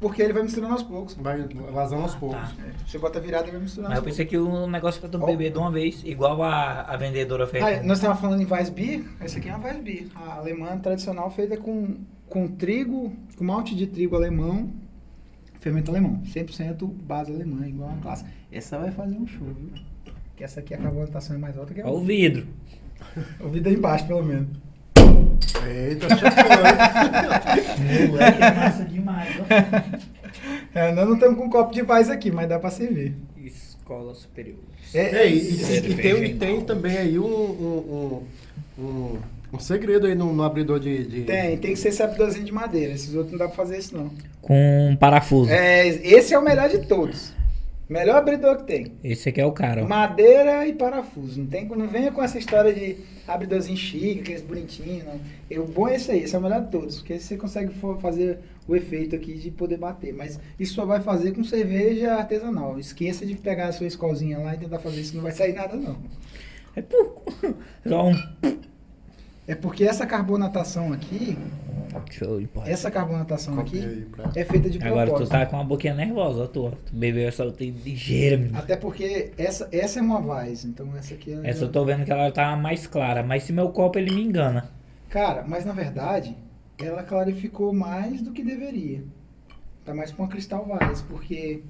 porque 0.00 0.22
ele 0.22 0.32
vai 0.32 0.42
misturando 0.44 0.72
aos 0.74 0.82
poucos. 0.82 1.14
Vai 1.14 1.40
vazando 1.72 2.02
aos 2.02 2.14
poucos. 2.14 2.38
Tá. 2.38 2.52
Você 2.86 2.98
bota 2.98 3.18
virado 3.20 3.48
e 3.48 3.50
vai 3.50 3.60
misturando 3.60 3.88
Mas 3.90 3.98
eu 3.98 4.02
poucos. 4.04 4.16
pensei 4.16 4.26
que 4.26 4.38
o 4.38 4.66
negócio 4.68 5.04
era 5.04 5.18
Ó. 5.20 5.26
beber 5.26 5.50
de 5.52 5.58
uma 5.58 5.70
vez, 5.72 6.02
igual 6.04 6.40
a, 6.42 6.82
a 6.82 6.96
vendedora 6.96 7.46
fez. 7.48 7.64
Ah, 7.64 7.82
nós 7.82 7.98
estávamos 7.98 8.20
falando 8.20 8.40
em 8.40 8.46
Weissbier, 8.46 9.04
essa 9.20 9.38
aqui 9.38 9.48
é 9.48 9.54
uma 9.56 9.64
Weissbier, 9.66 10.06
a 10.14 10.34
alemã 10.36 10.78
tradicional 10.78 11.28
feita 11.32 11.56
com, 11.56 11.96
com 12.28 12.46
trigo, 12.48 13.12
com 13.36 13.42
malte 13.44 13.74
de 13.74 13.88
trigo 13.88 14.14
alemão, 14.14 14.70
fermento 15.60 15.90
alemão, 15.90 16.20
100% 16.34 16.88
base 17.06 17.32
alemã, 17.32 17.66
igual 17.66 17.90
a 17.90 17.96
classe. 18.02 18.24
Essa 18.50 18.78
vai 18.78 18.90
fazer 18.90 19.16
um 19.16 19.26
show, 19.26 19.46
viu? 19.46 19.70
Que 20.36 20.44
essa 20.44 20.60
aqui 20.60 20.72
a 20.74 20.78
carbonatação 20.78 21.36
é 21.36 21.38
mais 21.38 21.56
alta 21.58 21.74
que 21.74 21.80
a 21.80 21.86
Olha 21.86 21.94
o 21.98 22.00
vidro. 22.04 22.46
O 23.40 23.48
vidro 23.48 23.68
aí 23.70 23.76
embaixo, 23.76 24.06
pelo 24.06 24.22
menos. 24.24 24.48
Eita, 25.66 26.08
chegou. 26.10 26.30
Moleque, 28.08 28.42
é 28.42 28.52
massa 28.54 28.84
demais. 28.84 29.36
É, 30.74 30.92
nós 30.92 31.06
não 31.06 31.14
estamos 31.14 31.38
com 31.38 31.44
um 31.46 31.50
copo 31.50 31.72
de 31.72 31.82
Weiss 31.82 32.10
aqui, 32.10 32.30
mas 32.30 32.48
dá 32.48 32.58
pra 32.58 32.70
servir. 32.70 33.14
Escola 33.42 34.14
superior. 34.14 34.58
É, 34.94 35.00
É, 35.24 35.30
e, 35.30 35.38
e- 35.38 35.90
e 35.90 35.94
tem, 35.94 36.16
e 36.22 36.30
em 36.30 36.36
tem 36.38 36.60
também 36.64 36.96
aí 36.98 37.18
um, 37.18 37.24
um, 37.24 38.22
um, 38.78 39.18
um, 39.52 39.56
um 39.56 39.60
segredo 39.60 40.06
aí 40.06 40.14
no, 40.14 40.32
no 40.32 40.42
abridor 40.42 40.78
de, 40.80 41.04
de- 41.04 41.22
Tem, 41.22 41.56
tem 41.58 41.72
que 41.72 41.78
ser 41.78 41.88
esse 41.88 42.02
abridorzinho 42.02 42.44
de 42.44 42.52
madeira, 42.52 42.92
esses 42.92 43.14
outros 43.14 43.32
não 43.32 43.38
dá 43.38 43.46
pra 43.46 43.56
fazer 43.56 43.78
isso 43.78 43.96
não. 43.96 44.10
Com 44.42 44.96
parafuso. 44.98 45.50
É, 45.50 45.86
esse 45.88 46.32
é 46.34 46.38
o 46.38 46.42
melhor 46.42 46.68
de 46.68 46.86
todos. 46.86 47.32
Melhor 47.88 48.16
abridor 48.16 48.58
que 48.58 48.64
tem. 48.64 48.92
Esse 49.02 49.30
aqui 49.30 49.40
é 49.40 49.46
o 49.46 49.52
cara. 49.52 49.82
ó. 49.82 49.88
Madeira 49.88 50.66
e 50.66 50.74
parafuso. 50.74 51.40
Não, 51.40 51.46
tem, 51.46 51.66
não 51.66 51.88
venha 51.88 52.12
com 52.12 52.22
essa 52.22 52.38
história 52.38 52.70
de 52.70 52.96
abridorzinho 53.26 53.78
chique, 53.78 54.20
aqueles 54.20 54.42
bonitinhos. 54.42 55.04
Não. 55.06 55.62
O 55.62 55.66
bom 55.66 55.88
é 55.88 55.96
esse 55.96 56.10
aí, 56.10 56.22
esse 56.24 56.36
é 56.36 56.38
o 56.38 56.42
melhor 56.42 56.60
de 56.64 56.70
todos. 56.70 56.96
Porque 56.98 57.14
aí 57.14 57.18
você 57.20 57.38
consegue 57.38 57.72
fazer 57.98 58.40
o 58.68 58.76
efeito 58.76 59.16
aqui 59.16 59.32
de 59.38 59.50
poder 59.50 59.78
bater. 59.78 60.12
Mas 60.12 60.38
isso 60.60 60.74
só 60.74 60.84
vai 60.84 61.00
fazer 61.00 61.32
com 61.32 61.42
cerveja 61.42 62.12
artesanal. 62.16 62.78
Esqueça 62.78 63.24
de 63.24 63.34
pegar 63.36 63.68
a 63.68 63.72
sua 63.72 63.86
escolzinha 63.86 64.36
lá 64.38 64.54
e 64.54 64.58
tentar 64.58 64.80
fazer 64.80 65.00
isso, 65.00 65.16
não 65.16 65.22
vai 65.22 65.32
sair 65.32 65.54
nada 65.54 65.74
não. 65.74 65.96
É 66.76 66.82
pouco. 66.82 67.32
Só 67.88 68.06
um. 68.06 68.12
É 69.48 69.54
porque 69.54 69.82
essa 69.82 70.06
carbonatação 70.06 70.92
aqui, 70.92 71.36
Show 72.10 72.38
de 72.38 72.46
bola. 72.48 72.68
essa 72.68 72.90
carbonatação 72.90 73.58
aqui 73.58 74.06
pra- 74.14 74.30
é 74.36 74.44
feita 74.44 74.68
de 74.68 74.78
Agora 74.82 75.06
tu 75.06 75.10
propósito. 75.14 75.32
tá 75.32 75.46
com 75.46 75.56
uma 75.56 75.64
boquinha 75.64 75.94
nervosa, 75.94 76.44
ó, 76.44 76.46
tu. 76.46 76.70
Tu 76.84 76.94
bebeu 76.94 77.26
essa 77.26 77.44
outra 77.44 77.64
ligeira, 77.64 78.36
menino. 78.36 78.58
Até 78.58 78.76
porque 78.76 79.32
essa, 79.38 79.66
essa 79.72 79.98
é 79.98 80.02
uma 80.02 80.18
Weiss, 80.20 80.64
então 80.66 80.94
essa 80.96 81.14
aqui 81.14 81.32
é... 81.32 81.48
Essa 81.48 81.64
eu 81.64 81.72
tô 81.72 81.82
vendo 81.84 82.04
que 82.04 82.12
ela 82.12 82.30
tá 82.30 82.54
mais 82.56 82.86
clara, 82.86 83.22
mas 83.22 83.42
se 83.44 83.52
meu 83.54 83.70
copo 83.70 83.98
ele 83.98 84.14
me 84.14 84.22
engana. 84.22 84.70
Cara, 85.08 85.42
mas 85.48 85.64
na 85.64 85.72
verdade, 85.72 86.36
ela 86.78 87.02
clarificou 87.02 87.72
mais 87.72 88.20
do 88.20 88.32
que 88.32 88.44
deveria. 88.44 89.02
Tá 89.82 89.94
mais 89.94 90.12
pra 90.12 90.24
uma 90.24 90.28
Cristal 90.30 90.68
Weiss, 90.68 91.00
porque, 91.08 91.62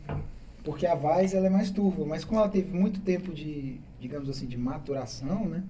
porque 0.65 0.85
a 0.85 0.95
Weiss 0.95 1.33
ela 1.33 1.47
é 1.47 1.51
mais 1.51 1.71
turva, 1.71 2.05
mas 2.05 2.25
como 2.25 2.41
ela 2.41 2.49
teve 2.49 2.77
muito 2.77 2.99
tempo 2.99 3.33
de, 3.33 3.81
digamos 4.01 4.29
assim, 4.29 4.47
de 4.47 4.59
maturação, 4.59 5.45
né? 5.49 5.63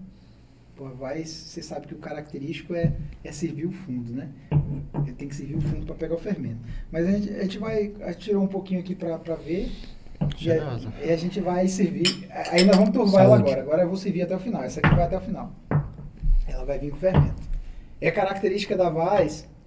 Pô, 0.78 0.88
Weiss, 1.00 1.28
você 1.28 1.60
sabe 1.60 1.88
que 1.88 1.94
o 1.94 1.98
característico 1.98 2.72
é, 2.72 2.92
é 3.24 3.32
servir 3.32 3.66
o 3.66 3.72
fundo, 3.72 4.12
né? 4.12 4.28
Tem 5.18 5.26
que 5.26 5.34
servir 5.34 5.56
o 5.56 5.60
fundo 5.60 5.84
para 5.84 5.96
pegar 5.96 6.14
o 6.14 6.18
fermento. 6.18 6.60
Mas 6.92 7.04
a 7.04 7.10
gente, 7.10 7.30
a 7.30 7.42
gente 7.42 7.58
vai, 7.58 7.92
a 8.00 8.12
gente 8.12 8.18
tirou 8.18 8.44
um 8.44 8.46
pouquinho 8.46 8.78
aqui 8.78 8.94
para 8.94 9.16
ver. 9.34 9.72
E 10.40 10.52
a, 10.52 10.78
e 11.04 11.10
a 11.10 11.16
gente 11.16 11.40
vai 11.40 11.66
servir. 11.66 12.28
Aí 12.30 12.62
nós 12.64 12.76
vamos 12.76 12.92
turvar 12.92 13.24
ela 13.24 13.36
Saúde. 13.38 13.50
agora. 13.50 13.62
Agora 13.66 13.82
eu 13.82 13.88
vou 13.88 13.96
servir 13.96 14.22
até 14.22 14.36
o 14.36 14.38
final. 14.38 14.62
Essa 14.62 14.78
aqui 14.78 14.94
vai 14.94 15.04
até 15.04 15.18
o 15.18 15.20
final. 15.20 15.52
Ela 16.46 16.64
vai 16.64 16.78
vir 16.78 16.92
com 16.92 16.96
fermento. 16.96 17.42
É 18.00 18.12
característica 18.12 18.76
da 18.76 18.88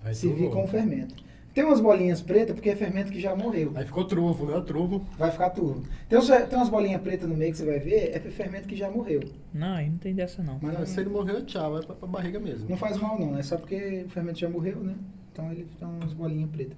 Vai 0.01 0.13
servir 0.13 0.49
com 0.49 0.65
fermento. 0.65 1.13
Tem 1.53 1.63
umas 1.65 1.81
bolinhas 1.81 2.21
pretas 2.21 2.55
porque 2.55 2.69
é 2.69 2.75
fermento 2.75 3.11
que 3.11 3.19
já 3.19 3.35
morreu. 3.35 3.73
Aí 3.75 3.85
ficou 3.85 4.05
truvo, 4.05 4.45
né? 4.45 4.61
Truvo. 4.65 5.05
Vai 5.17 5.31
ficar 5.31 5.49
turvo. 5.49 5.83
Tem, 6.07 6.17
uns, 6.17 6.27
tem 6.27 6.57
umas 6.57 6.69
bolinhas 6.69 7.01
pretas 7.01 7.27
no 7.27 7.35
meio 7.35 7.51
que 7.51 7.57
você 7.57 7.65
vai 7.65 7.79
ver, 7.79 8.15
é 8.15 8.19
fermento 8.19 8.67
que 8.67 8.75
já 8.75 8.89
morreu. 8.89 9.21
Não, 9.53 9.75
aí 9.75 9.89
não 9.89 9.97
tem 9.97 10.15
dessa 10.15 10.41
não. 10.41 10.59
Mas 10.61 10.79
Mas 10.79 10.89
se 10.89 11.01
ele 11.01 11.09
não, 11.09 11.17
morreu, 11.17 11.45
tchau. 11.45 11.77
É 11.77 11.81
pra, 11.81 11.95
pra 11.95 12.07
barriga 12.07 12.39
mesmo. 12.39 12.69
não 12.69 12.77
faz 12.77 12.97
mal 12.97 13.19
não, 13.19 13.37
é 13.37 13.43
só 13.43 13.57
porque 13.57 14.03
o 14.05 14.09
fermento 14.09 14.39
já 14.39 14.49
morreu, 14.49 14.77
né? 14.77 14.95
Então 15.31 15.51
ele 15.51 15.67
dá 15.79 15.87
umas 15.87 16.13
bolinhas 16.13 16.49
pretas. 16.49 16.77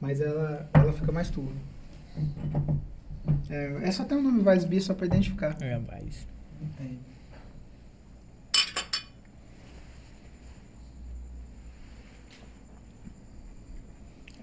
Mas 0.00 0.20
ela, 0.20 0.68
ela 0.72 0.92
fica 0.92 1.12
mais 1.12 1.28
turva. 1.30 1.52
É, 3.50 3.80
é 3.82 3.90
só 3.90 4.04
ter 4.04 4.14
um 4.14 4.22
nome 4.22 4.42
Weissbier 4.42 4.82
só 4.82 4.94
para 4.94 5.06
identificar. 5.06 5.56
É, 5.60 5.78
mas... 5.78 6.26
É. 6.80 7.13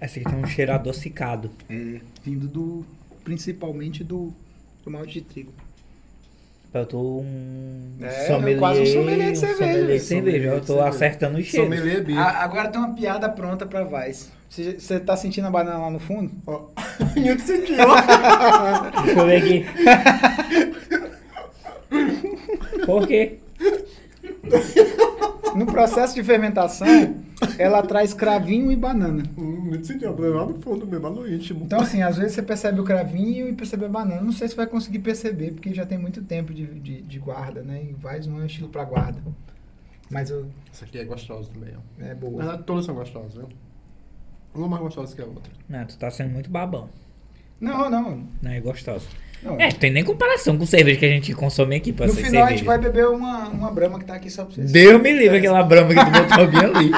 Essa 0.02 0.18
aqui 0.18 0.28
tem 0.28 0.38
um 0.38 0.46
cheiro 0.46 0.72
adocicado. 0.72 1.48
É, 1.70 2.00
vindo 2.24 2.48
do. 2.48 2.84
principalmente 3.22 4.02
do, 4.02 4.32
do 4.84 4.90
malte 4.90 5.12
de 5.14 5.20
trigo. 5.22 5.52
Eu 6.74 6.86
tô 6.86 7.20
um 7.20 7.92
É, 8.00 8.08
sommelier, 8.26 8.58
quase 8.58 8.80
um 8.80 8.86
sommelier 8.86 9.32
de 9.32 9.38
cerveja, 9.38 9.72
sommelier 9.72 10.00
cerveja. 10.00 10.48
Eu 10.48 10.60
tô 10.64 10.80
acertando 10.80 11.38
os 11.38 11.44
cheiros. 11.46 11.78
Sommelier. 11.78 12.18
A- 12.18 12.42
agora 12.42 12.68
tem 12.68 12.80
uma 12.80 12.94
piada 12.94 13.28
pronta 13.28 13.64
pra 13.66 13.86
Weiss. 13.86 14.32
Você 14.50 14.98
tá 14.98 15.16
sentindo 15.16 15.46
a 15.46 15.50
banana 15.50 15.78
lá 15.78 15.90
no 15.90 15.98
fundo? 16.00 16.32
Ó, 16.46 16.66
Nilton 17.14 17.44
sentiu. 17.44 17.76
Deixa 19.04 19.20
eu 19.20 19.26
ver 19.26 19.36
aqui. 19.36 19.66
Por 22.86 23.06
quê? 23.06 23.38
No 25.56 25.66
processo 25.66 26.14
de 26.14 26.22
fermentação, 26.22 26.86
ela 27.58 27.82
traz 27.82 28.14
cravinho 28.14 28.72
e 28.72 28.76
banana. 28.76 29.22
Hum, 29.36 29.64
Nilton 29.66 29.84
sentiu. 29.84 30.16
Lá 30.18 30.46
no 30.46 30.54
fundo 30.60 30.86
mesmo, 30.86 31.08
lá 31.08 31.10
no 31.10 31.28
íntimo. 31.28 31.64
Então, 31.64 31.80
assim, 31.80 32.02
às 32.02 32.16
vezes 32.16 32.32
você 32.34 32.42
percebe 32.42 32.80
o 32.80 32.84
cravinho 32.84 33.48
e 33.48 33.52
percebe 33.52 33.84
a 33.84 33.88
banana. 33.88 34.20
Não 34.22 34.32
sei 34.32 34.48
se 34.48 34.56
vai 34.56 34.66
conseguir 34.66 35.00
perceber, 35.00 35.52
porque 35.52 35.74
já 35.74 35.84
tem 35.84 35.98
muito 35.98 36.22
tempo 36.22 36.52
de, 36.54 36.66
de, 36.66 37.02
de 37.02 37.18
guarda, 37.18 37.62
né? 37.62 37.82
E 37.82 38.28
não 38.28 38.38
é 38.38 38.42
um 38.42 38.46
estilo 38.46 38.68
pra 38.68 38.84
guarda. 38.84 39.20
Mas 40.10 40.30
eu, 40.30 40.46
Essa 40.72 40.84
aqui 40.84 40.98
é 40.98 41.04
gostosa 41.04 41.50
também, 41.52 41.74
ó. 41.74 42.04
é 42.04 42.14
boa. 42.14 42.42
Verdade, 42.42 42.62
todas 42.64 42.84
são 42.84 42.94
gostosas, 42.94 43.34
viu? 43.34 43.48
Uma 44.54 44.68
mais 44.68 44.82
gostosa 44.82 45.16
que 45.16 45.22
a 45.22 45.24
outra. 45.24 45.50
Não, 45.68 45.86
tu 45.86 45.96
tá 45.96 46.10
sendo 46.10 46.30
muito 46.30 46.50
babão. 46.50 46.88
Não, 47.58 47.88
não. 47.88 48.26
Não, 48.42 48.50
é 48.50 48.60
gostosa. 48.60 49.06
Não. 49.42 49.60
É, 49.60 49.70
tem 49.72 49.90
nem 49.90 50.04
comparação 50.04 50.56
com 50.56 50.64
cerveja 50.66 50.98
que 50.98 51.04
a 51.06 51.08
gente 51.08 51.34
consome 51.34 51.76
aqui 51.76 51.92
pra 51.92 52.06
no 52.06 52.12
final 52.14 52.26
a 52.28 52.30
cerveja. 52.30 52.50
gente 52.56 52.64
vai 52.64 52.78
beber 52.78 53.06
uma, 53.08 53.48
uma 53.48 53.70
brama 53.70 53.98
que 53.98 54.04
tá 54.04 54.14
aqui 54.14 54.30
só 54.30 54.44
pra 54.44 54.54
vocês. 54.54 54.70
Deus 54.72 55.00
me 55.02 55.12
livre 55.12 55.38
aquela 55.38 55.62
brama 55.62 55.88
que 55.94 56.04
tu 56.04 56.10
botou 56.10 56.48
bem 56.50 56.60
ali. 56.70 56.90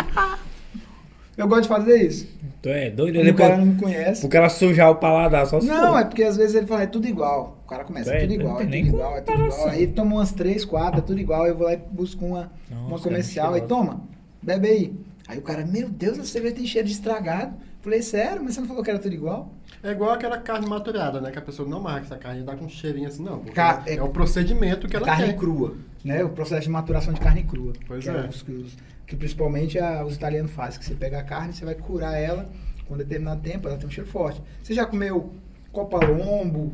Eu 1.37 1.49
gosto 1.49 1.63
de 1.63 1.69
fazer 1.69 2.03
isso. 2.07 2.29
Tu 2.63 2.69
é 2.69 2.89
doido? 2.91 3.19
O 3.21 3.35
cara 3.35 3.59
não 3.59 3.67
me 3.67 3.75
conhece. 3.81 4.23
porque 4.23 4.37
ela 4.37 4.49
sujar 4.49 4.91
o 4.91 4.97
paladar 4.97 5.47
só 5.47 5.61
se 5.61 5.67
Não, 5.67 5.93
for. 5.93 5.99
é 5.99 6.05
porque 6.05 6.23
às 6.23 6.37
vezes 6.37 6.55
ele 6.55 6.67
fala, 6.67 6.85
é 6.85 6.87
tudo 6.87 7.07
igual. 7.07 7.59
O 7.65 7.69
cara 7.69 7.85
começa, 7.85 8.15
é 8.15 8.19
É, 8.19 8.21
tudo 8.27 8.31
não 8.31 8.41
igual, 8.41 8.61
é 8.61 8.65
tudo 8.65 8.75
igual, 8.77 9.17
é 9.17 9.21
tudo 9.21 9.45
igual. 9.47 9.69
Aí 9.69 9.87
toma 9.89 10.15
umas 10.17 10.33
três, 10.33 10.65
quatro, 10.65 11.01
é 11.01 11.03
tudo 11.03 11.21
igual. 11.21 11.47
Eu 11.47 11.57
vou 11.57 11.67
lá 11.67 11.75
e 11.75 11.77
busco 11.77 12.25
uma, 12.25 12.51
uma 12.71 12.91
Nossa, 12.91 13.03
comercial. 13.05 13.53
é 13.55 13.61
Aí 13.61 13.67
toma, 13.67 14.01
bebe 14.41 14.69
aí. 14.69 14.93
Aí 15.29 15.39
o 15.39 15.43
cara, 15.43 15.67
meu 15.67 15.89
Deus, 15.89 16.19
a 16.19 16.25
cerveja 16.25 16.55
tem 16.55 16.67
cheiro 16.67 16.87
de 16.87 16.95
estragado. 16.95 17.55
Falei, 17.83 18.01
sério? 18.01 18.41
Mas 18.43 18.55
você 18.55 18.61
não 18.61 18.69
falou 18.69 18.83
que 18.83 18.89
era 18.91 18.99
tudo 18.99 19.15
igual? 19.15 19.53
É 19.85 19.91
igual 19.93 20.13
aquela 20.13 20.39
carne 20.39 20.67
maturada, 20.67 21.21
né? 21.21 21.31
Que 21.31 21.39
a 21.39 21.43
pessoa 21.43 21.69
não 21.69 21.79
marca 21.81 22.07
essa 22.07 22.17
carne 22.17 22.43
dá 22.43 22.57
com 22.57 22.65
um 22.65 22.69
cheirinho 22.69 23.07
assim, 23.07 23.23
não. 23.23 23.45
é, 23.87 23.97
é- 23.97 24.03
o 24.03 24.09
procedimento 24.09 24.89
que 24.89 24.97
ela 24.97 25.05
carne 25.07 25.27
quer. 25.27 25.37
crua, 25.37 25.77
né? 26.03 26.25
O 26.25 26.31
processo 26.31 26.63
de 26.63 26.71
maturação 26.71 27.13
de 27.13 27.21
carne 27.21 27.43
crua. 27.45 27.75
Pois 27.87 28.03
que 28.03 28.11
é. 28.11 28.27
os- 28.29 28.43
que, 28.43 28.51
os- 28.53 28.77
que 29.07 29.15
principalmente 29.15 29.79
a- 29.79 30.05
os 30.05 30.15
italianos 30.17 30.51
fazem. 30.53 30.81
Que 30.81 30.87
você 30.87 30.95
pega 30.95 31.19
a 31.21 31.23
carne, 31.23 31.53
você 31.53 31.65
vai 31.67 31.75
curar 31.75 32.15
ela 32.19 32.49
com 32.89 32.97
determinado 32.97 33.43
tempo, 33.43 33.69
ela 33.69 33.77
tem 33.77 33.87
um 33.87 33.91
cheiro 33.91 34.09
forte. 34.09 34.43
Você 34.63 34.73
já 34.75 34.87
comeu 34.87 35.33
copa 35.71 35.99
lombo, 36.07 36.73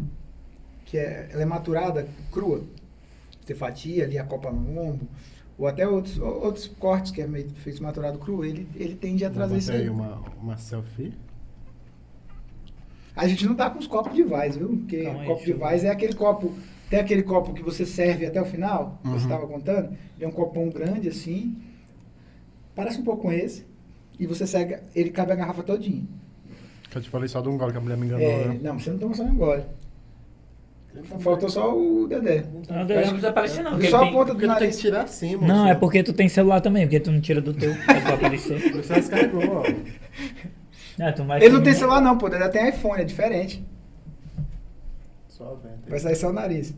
que 0.84 0.96
é, 0.96 1.28
ela 1.32 1.42
é 1.42 1.46
maturada 1.46 2.06
crua? 2.30 2.62
Você 3.44 3.54
fatia 3.56 4.04
ali 4.04 4.18
a 4.18 4.24
copa 4.24 4.50
lombo, 4.50 5.08
ou 5.58 5.66
até 5.66 5.86
outros, 5.88 6.16
ou- 6.18 6.44
outros 6.44 6.68
cortes 6.78 7.10
que 7.10 7.20
é 7.20 7.26
meio 7.26 7.48
feito 7.50 7.82
maturado 7.82 8.18
cru, 8.18 8.44
ele, 8.44 8.68
ele 8.76 8.94
tende 8.94 9.24
a 9.24 9.30
trazer 9.30 9.58
isso 9.58 9.72
aí. 9.72 9.82
aí 9.82 9.88
uma, 9.90 10.20
uma 10.40 10.56
selfie. 10.56 11.12
A 13.16 13.26
gente 13.26 13.44
não 13.46 13.54
tá 13.54 13.68
com 13.68 13.78
os 13.78 13.86
copos 13.86 14.14
de 14.14 14.22
Vaz, 14.22 14.56
viu? 14.56 14.68
Porque 14.68 15.02
Calma 15.04 15.20
aí, 15.20 15.26
copo 15.26 15.44
de 15.44 15.52
Vaz 15.52 15.84
é 15.84 15.90
aquele 15.90 16.14
copo. 16.14 16.52
Tem 16.88 16.98
aquele 17.00 17.22
copo 17.22 17.52
que 17.52 17.62
você 17.62 17.84
serve 17.86 18.26
até 18.26 18.40
o 18.40 18.44
final, 18.44 18.98
que 19.02 19.08
você 19.08 19.16
Uhum. 19.18 19.22
estava 19.22 19.46
contando. 19.46 19.96
É 20.20 20.26
um 20.26 20.30
copão 20.32 20.68
grande 20.70 21.08
assim. 21.08 21.56
Parece 22.74 23.00
um 23.00 23.04
pouco 23.04 23.22
com 23.22 23.32
esse. 23.32 23.64
E 24.18 24.26
você 24.26 24.46
segue, 24.46 24.76
ele 24.94 25.10
cabe 25.10 25.32
a 25.32 25.34
garrafa 25.36 25.62
todinha. 25.62 26.02
Que 26.90 26.98
eu 26.98 27.02
te 27.02 27.08
falei 27.10 27.28
só 27.28 27.40
de 27.40 27.48
um 27.48 27.56
gole 27.56 27.72
que 27.72 27.78
a 27.78 27.80
mulher 27.80 27.96
me 27.96 28.06
enganou, 28.06 28.26
É, 28.26 28.48
né? 28.48 28.58
não, 28.62 28.78
você 28.78 28.90
não 28.90 28.98
toma 28.98 29.14
só 29.14 29.22
um 29.22 29.36
gole. 29.36 29.62
Faltou 31.20 31.48
só 31.48 31.72
o 31.78 32.08
Dedé. 32.08 32.44
Não, 32.68 32.78
não 32.80 32.86
precisa 32.86 33.28
aparecer 33.28 33.62
não. 33.62 33.80
Só 33.82 34.02
a 34.04 34.10
ponta 34.10 34.34
do 34.34 34.40
tu 34.40 34.40
tem 34.40 34.40
que 34.40 34.46
nariz. 34.46 34.78
tirar 34.80 35.02
assim, 35.04 35.36
moço. 35.36 35.46
Não, 35.46 35.68
é 35.68 35.74
porque 35.76 36.02
tu 36.02 36.12
tem 36.12 36.28
celular 36.28 36.60
também, 36.60 36.82
porque 36.82 36.98
tu 36.98 37.12
não 37.12 37.20
tira 37.20 37.40
do 37.40 37.54
teu 37.54 37.72
tu. 37.72 38.76
Você 38.76 38.94
descarregou, 38.94 39.42
ó. 39.58 39.62
Ah, 40.98 41.12
tu 41.12 41.24
vai 41.24 41.40
Ele 41.42 41.50
não 41.54 41.62
tem 41.62 41.74
celular 41.74 42.00
não, 42.00 42.16
pô. 42.18 42.26
O 42.26 42.30
Dedé 42.30 42.48
tem 42.48 42.68
iPhone, 42.68 43.00
é 43.00 43.04
diferente. 43.04 43.64
Só 45.28 45.54
vento. 45.62 45.88
Vai 45.88 45.98
sair 45.98 46.16
só 46.16 46.28
o 46.30 46.32
nariz. 46.32 46.74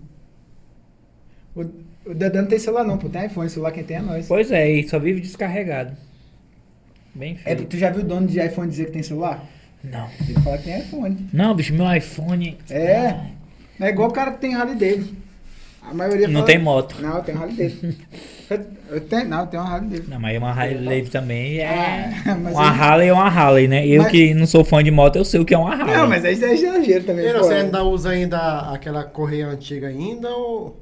O, 1.55 1.61
o 2.07 2.15
Dedé 2.15 2.41
não 2.41 2.49
tem 2.49 2.59
celular 2.59 2.85
não, 2.85 2.99
pô. 2.99 3.09
Tem 3.09 3.27
iPhone. 3.27 3.49
Celular 3.49 3.73
quem 3.73 3.85
tem 3.85 3.97
é 3.97 4.01
nós. 4.03 4.27
Pois 4.29 4.51
é, 4.53 4.71
e 4.71 4.89
só 4.89 4.99
vive 4.99 5.21
descarregado. 5.21 5.97
Bem 7.15 7.33
É, 7.45 7.55
feito. 7.57 7.65
tu 7.67 7.77
já 7.77 7.91
viu 7.91 8.03
o 8.03 8.07
dono 8.07 8.27
de 8.27 8.41
iPhone 8.41 8.69
dizer 8.71 8.87
que 8.87 8.93
tem 8.93 9.03
celular? 9.03 9.45
Não. 9.85 10.09
Ele 10.21 10.35
fala 10.41 10.57
que 10.59 10.65
tem 10.65 10.79
iPhone. 10.81 11.29
Não, 11.33 11.55
bicho, 11.55 11.75
meu 11.75 11.93
iPhone. 11.95 12.57
É. 12.71 13.27
É 13.81 13.89
igual 13.89 14.09
o 14.09 14.13
cara 14.13 14.33
que 14.33 14.41
tem 14.41 14.55
Harley 14.55 14.77
Davidson. 14.77 15.15
A 15.83 15.93
maioria 15.93 16.29
Não 16.29 16.35
fala- 16.35 16.47
tem 16.47 16.59
moto. 16.59 16.97
Não, 17.03 17.17
eu 17.17 17.23
tenho 17.25 17.39
Harley 17.39 17.57
Davidson. 17.57 17.93
Eu, 18.55 18.97
eu 18.97 19.01
tenho, 19.01 19.29
não, 19.29 19.41
eu 19.41 19.47
tenho 19.47 19.63
uma 19.63 19.71
Harley 19.73 19.89
Davidson. 19.91 20.11
Não, 20.11 20.21
mas 20.21 20.39
uma 20.39 20.51
Harley 20.51 21.03
também 21.09 21.59
é. 21.59 22.13
Ah, 22.27 22.35
uma 22.35 22.51
ele- 22.51 22.57
Harley 22.83 23.09
é 23.09 23.13
uma 23.13 23.29
Harley, 23.29 23.69
né? 23.69 23.87
Eu 23.87 24.03
Mas- 24.03 24.11
que 24.13 24.35
não 24.35 24.47
sou 24.47 24.65
fã 24.65 24.83
de 24.83 24.91
moto, 24.91 25.17
eu 25.17 25.25
sei 25.25 25.41
o 25.41 25.45
que 25.45 25.55
é 25.55 25.59
uma 25.59 25.75
Harley. 25.75 25.97
Não, 25.97 26.09
mas 26.09 26.25
aí 26.25 26.33
é 26.43 26.53
exagero 26.53 27.05
também. 27.05 27.33
Pô. 27.33 27.39
você 27.39 27.55
ainda 27.55 27.83
usa 27.85 28.11
ainda 28.11 28.73
aquela 28.73 29.05
correia 29.05 29.47
antiga 29.49 29.89
ainda 29.89 30.29
ou... 30.31 30.79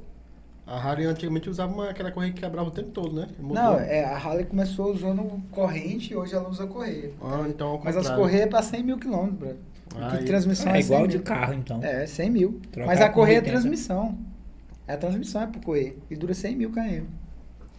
A 0.67 0.77
Harley 0.77 1.05
antigamente 1.05 1.49
usava 1.49 1.73
uma, 1.73 1.89
aquela 1.89 2.11
correia 2.11 2.31
que 2.31 2.39
quebrava 2.39 2.69
o 2.69 2.71
tempo 2.71 2.89
todo, 2.91 3.13
né? 3.13 3.27
Mudou. 3.39 3.55
Não, 3.61 3.79
é, 3.79 4.05
a 4.05 4.15
Harley 4.15 4.45
começou 4.45 4.93
usando 4.93 5.41
corrente 5.51 6.13
e 6.13 6.15
hoje 6.15 6.33
ela 6.33 6.47
usa 6.47 6.65
correia. 6.65 7.11
Ah, 7.21 7.43
então 7.49 7.67
ao 7.69 7.81
Mas 7.83 7.97
as 7.97 8.09
correias 8.09 8.43
é 8.45 8.47
pra 8.47 8.61
100 8.61 8.81
mil 8.83 8.97
quilômetros, 8.97 9.37
brother. 9.37 9.57
Ah, 9.99 10.07
Porque 10.11 10.23
e- 10.23 10.27
transmissão 10.27 10.71
é, 10.73 10.79
É 10.79 10.81
100 10.81 10.85
igual 10.85 11.01
mil. 11.01 11.09
de 11.09 11.19
carro, 11.19 11.53
então. 11.55 11.79
É, 11.83 12.05
100 12.05 12.29
mil. 12.29 12.61
Trocar 12.71 12.87
Mas 12.87 13.01
a 13.01 13.09
correia 13.09 13.35
é 13.37 13.39
80. 13.39 13.51
transmissão. 13.59 14.17
É 14.87 14.93
a 14.93 14.97
transmissão 14.97 15.41
é 15.41 15.47
por 15.47 15.61
correia. 15.61 15.93
E 16.09 16.15
dura 16.15 16.33
100 16.33 16.55
mil 16.55 16.69
km. 16.71 17.01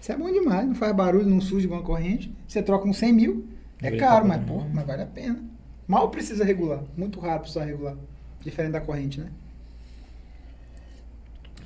Isso 0.02 0.10
é 0.10 0.16
bom 0.16 0.32
demais. 0.32 0.66
Não 0.66 0.74
faz 0.74 0.92
barulho, 0.92 1.24
não 1.24 1.40
surge 1.40 1.64
igual 1.66 1.78
uma 1.78 1.86
corrente. 1.86 2.34
Você 2.48 2.60
troca 2.60 2.88
um 2.88 2.92
100 2.92 3.12
mil. 3.12 3.46
É 3.80 3.96
caro, 3.96 4.24
a 4.24 4.28
mas, 4.28 4.44
pô, 4.44 4.58
né? 4.58 4.70
mas 4.74 4.84
vale 4.84 5.02
a 5.02 5.06
pena. 5.06 5.38
Mal 5.86 6.10
precisa 6.10 6.44
regular. 6.44 6.82
Muito 6.96 7.20
raro 7.20 7.42
precisa 7.42 7.64
regular. 7.64 7.96
Diferente 8.40 8.72
da 8.72 8.80
corrente, 8.80 9.20
né? 9.20 9.30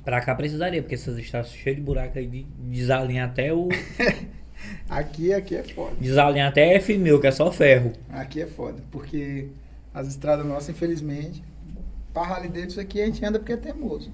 Pra 0.05 0.21
cá 0.21 0.35
precisaria, 0.35 0.83
porque 0.83 0.93
essas 0.93 1.17
estradas 1.17 1.51
cheias 1.51 1.77
de 1.77 1.81
buraco 1.81 2.19
aí, 2.19 2.27
de 2.27 2.43
desalinha 2.43 3.25
até 3.25 3.51
o. 3.51 3.69
Aqui, 4.89 5.31
aqui 5.31 5.55
é 5.55 5.61
foda. 5.61 5.95
desalinha 5.99 6.47
até 6.47 6.79
F1000, 6.79 7.21
que 7.21 7.27
é 7.27 7.31
só 7.31 7.51
ferro. 7.51 7.93
Aqui 8.09 8.41
é 8.41 8.47
foda. 8.47 8.81
Porque 8.89 9.49
as 9.93 10.07
estradas 10.07 10.43
nossas, 10.45 10.69
infelizmente, 10.69 11.43
pra 12.11 12.23
Harley 12.23 12.49
Davidson 12.49 12.81
aqui 12.81 12.99
a 12.99 13.05
gente 13.05 13.23
anda 13.23 13.37
porque 13.37 13.53
é 13.53 13.57
teimoso. 13.57 14.11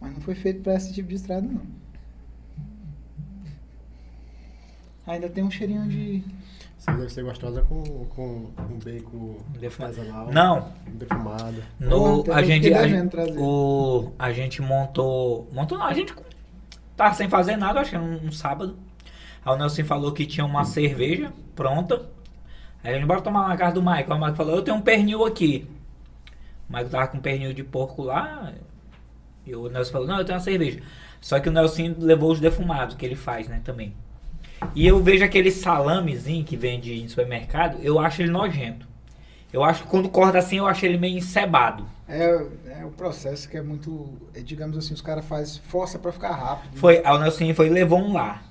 Mas 0.00 0.12
não 0.12 0.20
foi 0.20 0.36
feito 0.36 0.62
pra 0.62 0.76
esse 0.76 0.92
tipo 0.92 1.08
de 1.08 1.16
estrada, 1.16 1.46
não. 1.46 1.79
Ainda 5.10 5.28
tem 5.28 5.42
um 5.42 5.50
cheirinho 5.50 5.88
de. 5.88 6.22
Você 6.78 6.92
deve 6.92 7.08
ser 7.08 7.24
gostosa 7.24 7.62
com, 7.62 7.82
com 8.06 8.48
um 8.58 8.78
bacon 8.82 9.38
Defumado. 9.58 10.00
artesanal. 10.00 10.32
Não, 10.32 10.72
Defumado. 10.86 11.62
no, 11.80 12.32
a 12.32 12.42
gente. 12.44 12.72
A, 12.72 12.84
o, 13.36 14.12
a 14.16 14.32
gente 14.32 14.62
montou. 14.62 15.48
Montou 15.52 15.76
não, 15.76 15.86
a 15.86 15.92
gente 15.92 16.14
tá 16.96 17.12
sem 17.12 17.28
fazer 17.28 17.56
nada, 17.56 17.80
acho 17.80 17.90
que 17.90 17.96
era 17.96 18.04
um, 18.04 18.26
um 18.26 18.30
sábado. 18.30 18.78
Aí 19.44 19.52
o 19.52 19.56
Nelson 19.56 19.84
falou 19.84 20.12
que 20.12 20.24
tinha 20.24 20.46
uma 20.46 20.64
cerveja 20.64 21.32
pronta. 21.56 22.06
Aí 22.84 22.92
a 22.92 22.94
gente 22.94 23.06
bora 23.06 23.20
tomar 23.20 23.48
na 23.48 23.56
casa 23.56 23.74
do 23.74 23.82
Michael. 23.82 24.06
Aí 24.06 24.12
o 24.12 24.14
Michael 24.14 24.36
falou, 24.36 24.54
eu 24.54 24.62
tenho 24.62 24.76
um 24.76 24.82
pernil 24.82 25.24
aqui. 25.24 25.68
O 26.68 26.72
Michael 26.72 26.88
tava 26.88 27.08
com 27.08 27.18
um 27.18 27.20
pernil 27.20 27.52
de 27.52 27.64
porco 27.64 28.02
lá. 28.02 28.52
E 29.44 29.56
o 29.56 29.68
Nelson 29.68 29.90
falou, 29.90 30.06
não, 30.06 30.18
eu 30.18 30.24
tenho 30.24 30.38
uma 30.38 30.44
cerveja. 30.44 30.80
Só 31.20 31.40
que 31.40 31.48
o 31.48 31.52
Nelson 31.52 31.96
levou 31.98 32.30
os 32.30 32.38
defumados 32.38 32.94
que 32.94 33.04
ele 33.04 33.16
faz, 33.16 33.48
né, 33.48 33.60
também. 33.64 33.92
E 34.74 34.86
eu 34.86 35.02
vejo 35.02 35.24
aquele 35.24 35.50
salamezinho 35.50 36.44
que 36.44 36.56
vende 36.56 36.92
em 37.00 37.08
supermercado, 37.08 37.78
eu 37.82 37.98
acho 37.98 38.22
ele 38.22 38.30
nojento. 38.30 38.86
Eu 39.52 39.64
acho 39.64 39.82
que 39.82 39.88
quando 39.88 40.08
corta 40.08 40.38
assim, 40.38 40.58
eu 40.58 40.66
acho 40.66 40.84
ele 40.86 40.96
meio 40.98 41.18
encebado. 41.18 41.84
É, 42.08 42.24
é 42.80 42.84
o 42.84 42.90
processo 42.90 43.48
que 43.48 43.56
é 43.56 43.62
muito. 43.62 44.08
é, 44.34 44.40
digamos 44.40 44.76
assim, 44.78 44.94
os 44.94 45.00
caras 45.00 45.24
fazem 45.24 45.60
força 45.64 45.98
pra 45.98 46.12
ficar 46.12 46.32
rápido. 46.32 46.76
Foi, 46.76 47.00
o 47.00 47.18
Nelson 47.18 47.52
foi 47.54 47.66
e 47.66 47.70
levou 47.70 47.98
um 47.98 48.12
lá. 48.12 48.42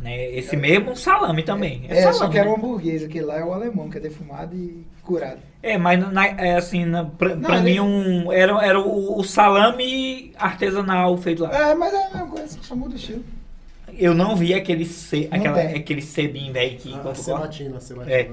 Né? 0.00 0.30
Esse 0.30 0.56
mesmo 0.56 0.94
salame 0.96 1.42
também. 1.42 1.84
É, 1.88 1.96
salame, 2.02 2.18
só 2.18 2.28
que 2.28 2.38
era 2.38 2.46
né? 2.48 2.52
um 2.52 2.56
hamburguês, 2.56 3.02
aquele 3.02 3.24
lá 3.24 3.36
é 3.38 3.44
o 3.44 3.52
alemão, 3.52 3.90
que 3.90 3.98
é 3.98 4.00
defumado 4.00 4.54
e 4.54 4.86
curado. 5.02 5.40
É, 5.60 5.76
mas 5.76 5.98
na- 6.12 6.26
é 6.26 6.54
assim, 6.56 6.84
na, 6.84 7.04
pra, 7.04 7.34
Não, 7.34 7.42
pra 7.42 7.56
ele- 7.58 7.72
mim 7.72 7.80
um, 7.80 8.32
era, 8.32 8.64
era 8.64 8.80
o, 8.80 9.18
o 9.18 9.24
salame 9.24 10.32
artesanal 10.38 11.16
feito 11.18 11.42
lá. 11.42 11.50
É, 11.52 11.74
mas 11.74 11.92
é 11.92 11.96
a 12.06 12.10
mesma 12.10 12.26
coisa, 12.28 12.58
só 12.62 12.76
muda 12.76 12.94
o 12.94 12.96
estilo. 12.96 13.24
Eu 13.98 14.14
não 14.14 14.36
vi 14.36 14.54
aquele, 14.54 14.84
ce, 14.84 15.28
Não 15.30 15.38
aquela, 15.38 15.54
tem. 15.56 15.74
aquele 15.76 16.00
cebim 16.02 16.52
velho 16.52 16.78
que 16.78 16.94
Ah, 16.94 17.14
cebatina, 17.14 17.80
cebatina. 17.80 18.14
É. 18.14 18.30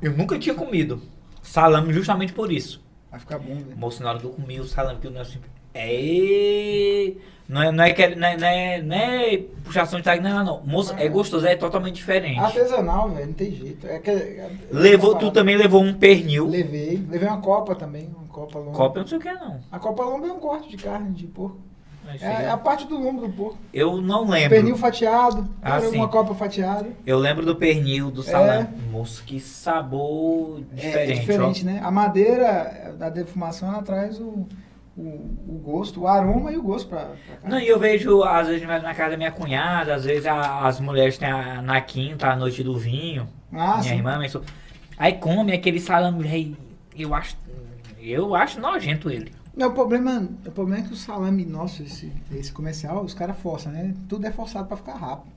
Eu 0.00 0.12
nunca 0.16 0.38
tinha 0.38 0.54
comido 0.54 1.02
salame 1.42 1.92
justamente 1.92 2.32
por 2.32 2.50
isso. 2.50 2.82
Vai 3.10 3.20
ficar 3.20 3.38
bom, 3.38 3.54
velho. 3.54 3.76
Moço, 3.76 4.02
na 4.02 4.10
hora 4.10 4.18
que 4.18 4.24
eu 4.24 4.30
comi 4.30 4.58
o 4.58 4.64
salame 4.64 4.98
que 5.00 5.06
o 5.06 5.10
Nelson. 5.10 5.38
É. 5.74 7.12
Não 7.48 7.62
é, 7.62 7.70
não 7.70 7.84
é, 7.84 7.92
que- 7.92 8.16
não 8.16 8.26
é, 8.26 8.36
não 8.36 8.46
é, 8.48 8.82
não 8.82 8.96
é 8.96 9.36
puxação 9.62 10.00
de 10.00 10.04
tag, 10.04 10.20
não, 10.22 10.42
não. 10.44 10.62
Moço, 10.66 10.92
é 10.98 11.08
gostoso, 11.08 11.46
é 11.46 11.54
totalmente 11.54 11.94
diferente. 11.96 12.40
Artesanal, 12.40 13.10
velho, 13.10 13.26
não 13.26 13.34
tem 13.34 13.52
jeito. 13.54 13.86
É 13.86 13.98
que, 14.00 14.10
é- 14.10 14.50
Levou, 14.72 15.14
é 15.14 15.18
tu 15.20 15.30
também 15.30 15.56
levou 15.56 15.80
um 15.82 15.94
pernil. 15.94 16.48
Levei. 16.48 17.00
Levei 17.08 17.28
uma 17.28 17.40
copa 17.40 17.74
também, 17.76 18.08
uma 18.16 18.26
copa 18.26 18.58
longa. 18.58 18.72
Copa 18.76 18.98
eu 18.98 19.02
não 19.02 19.08
sei 19.08 19.18
o 19.18 19.20
que 19.20 19.28
é, 19.28 19.34
não. 19.34 19.60
A 19.70 19.78
copa 19.78 20.02
longa 20.04 20.26
é 20.26 20.32
um 20.32 20.40
corte 20.40 20.68
de 20.70 20.76
carne 20.76 21.12
de 21.14 21.26
porco. 21.28 21.58
Mas 22.06 22.22
É, 22.22 22.44
é 22.44 22.46
lá. 22.46 22.52
a 22.54 22.56
parte 22.56 22.86
do 22.86 22.96
lombo 22.98 23.26
do 23.26 23.32
porco. 23.32 23.58
Eu 23.74 24.00
não 24.00 24.28
lembro. 24.28 24.50
Pernil 24.50 24.76
fatiado, 24.76 25.46
Ah, 25.60 25.80
sim. 25.80 25.96
uma 25.96 26.08
copa 26.08 26.34
fatiada. 26.34 26.88
Eu 27.04 27.18
lembro 27.18 27.44
do 27.44 27.56
pernil, 27.56 28.10
do 28.10 28.22
salame. 28.22 28.68
Moço, 28.90 29.22
que 29.24 29.40
sabor 29.40 30.60
diferente, 30.72 31.12
é 31.12 31.14
diferente, 31.14 31.64
né? 31.64 31.80
A 31.82 31.90
madeira 31.90 32.94
da 32.98 33.08
defumação, 33.10 33.72
ela 33.72 33.82
traz 33.82 34.20
o, 34.20 34.46
o, 34.96 35.02
o 35.48 35.60
gosto, 35.64 36.02
o 36.02 36.08
aroma 36.08 36.52
e 36.52 36.56
o 36.56 36.62
gosto 36.62 36.88
pra, 36.88 37.00
pra 37.00 37.14
ó. 37.44 37.48
Não, 37.48 37.58
e 37.58 37.66
eu 37.68 37.78
vejo, 37.78 38.22
às 38.22 38.46
vezes, 38.48 38.66
na 38.66 38.94
casa 38.94 39.10
da 39.10 39.16
minha 39.16 39.32
cunhada, 39.32 39.94
às 39.94 40.04
vezes 40.04 40.26
a- 40.26 40.66
as 40.66 40.80
mulheres 40.80 41.18
têm 41.18 41.28
a, 41.30 41.60
na 41.60 41.80
quinta, 41.80 42.28
a 42.28 42.36
noite 42.36 42.62
do 42.62 42.76
vinho. 42.78 43.28
Ah, 43.52 43.78
minha 43.78 43.82
sim. 43.82 43.94
irmã, 43.96 44.26
so- 44.28 44.42
Aí 44.98 45.12
come 45.14 45.52
aquele 45.52 45.78
salame, 45.80 46.56
eu 46.96 47.12
acho. 47.14 47.36
Eu 48.00 48.34
acho 48.34 48.60
nojento 48.60 49.10
ele. 49.10 49.32
Não, 49.56 49.68
o 49.68 49.72
problema, 49.72 50.28
o 50.46 50.50
problema 50.50 50.84
é 50.84 50.86
que 50.86 50.92
o 50.92 50.96
salame 50.96 51.46
nosso, 51.46 51.82
esse, 51.82 52.12
esse 52.30 52.52
comercial, 52.52 53.02
os 53.02 53.14
caras 53.14 53.38
forçam, 53.38 53.72
né? 53.72 53.94
Tudo 54.08 54.26
é 54.26 54.30
forçado 54.30 54.68
pra 54.68 54.76
ficar 54.76 54.94
rápido. 54.94 55.34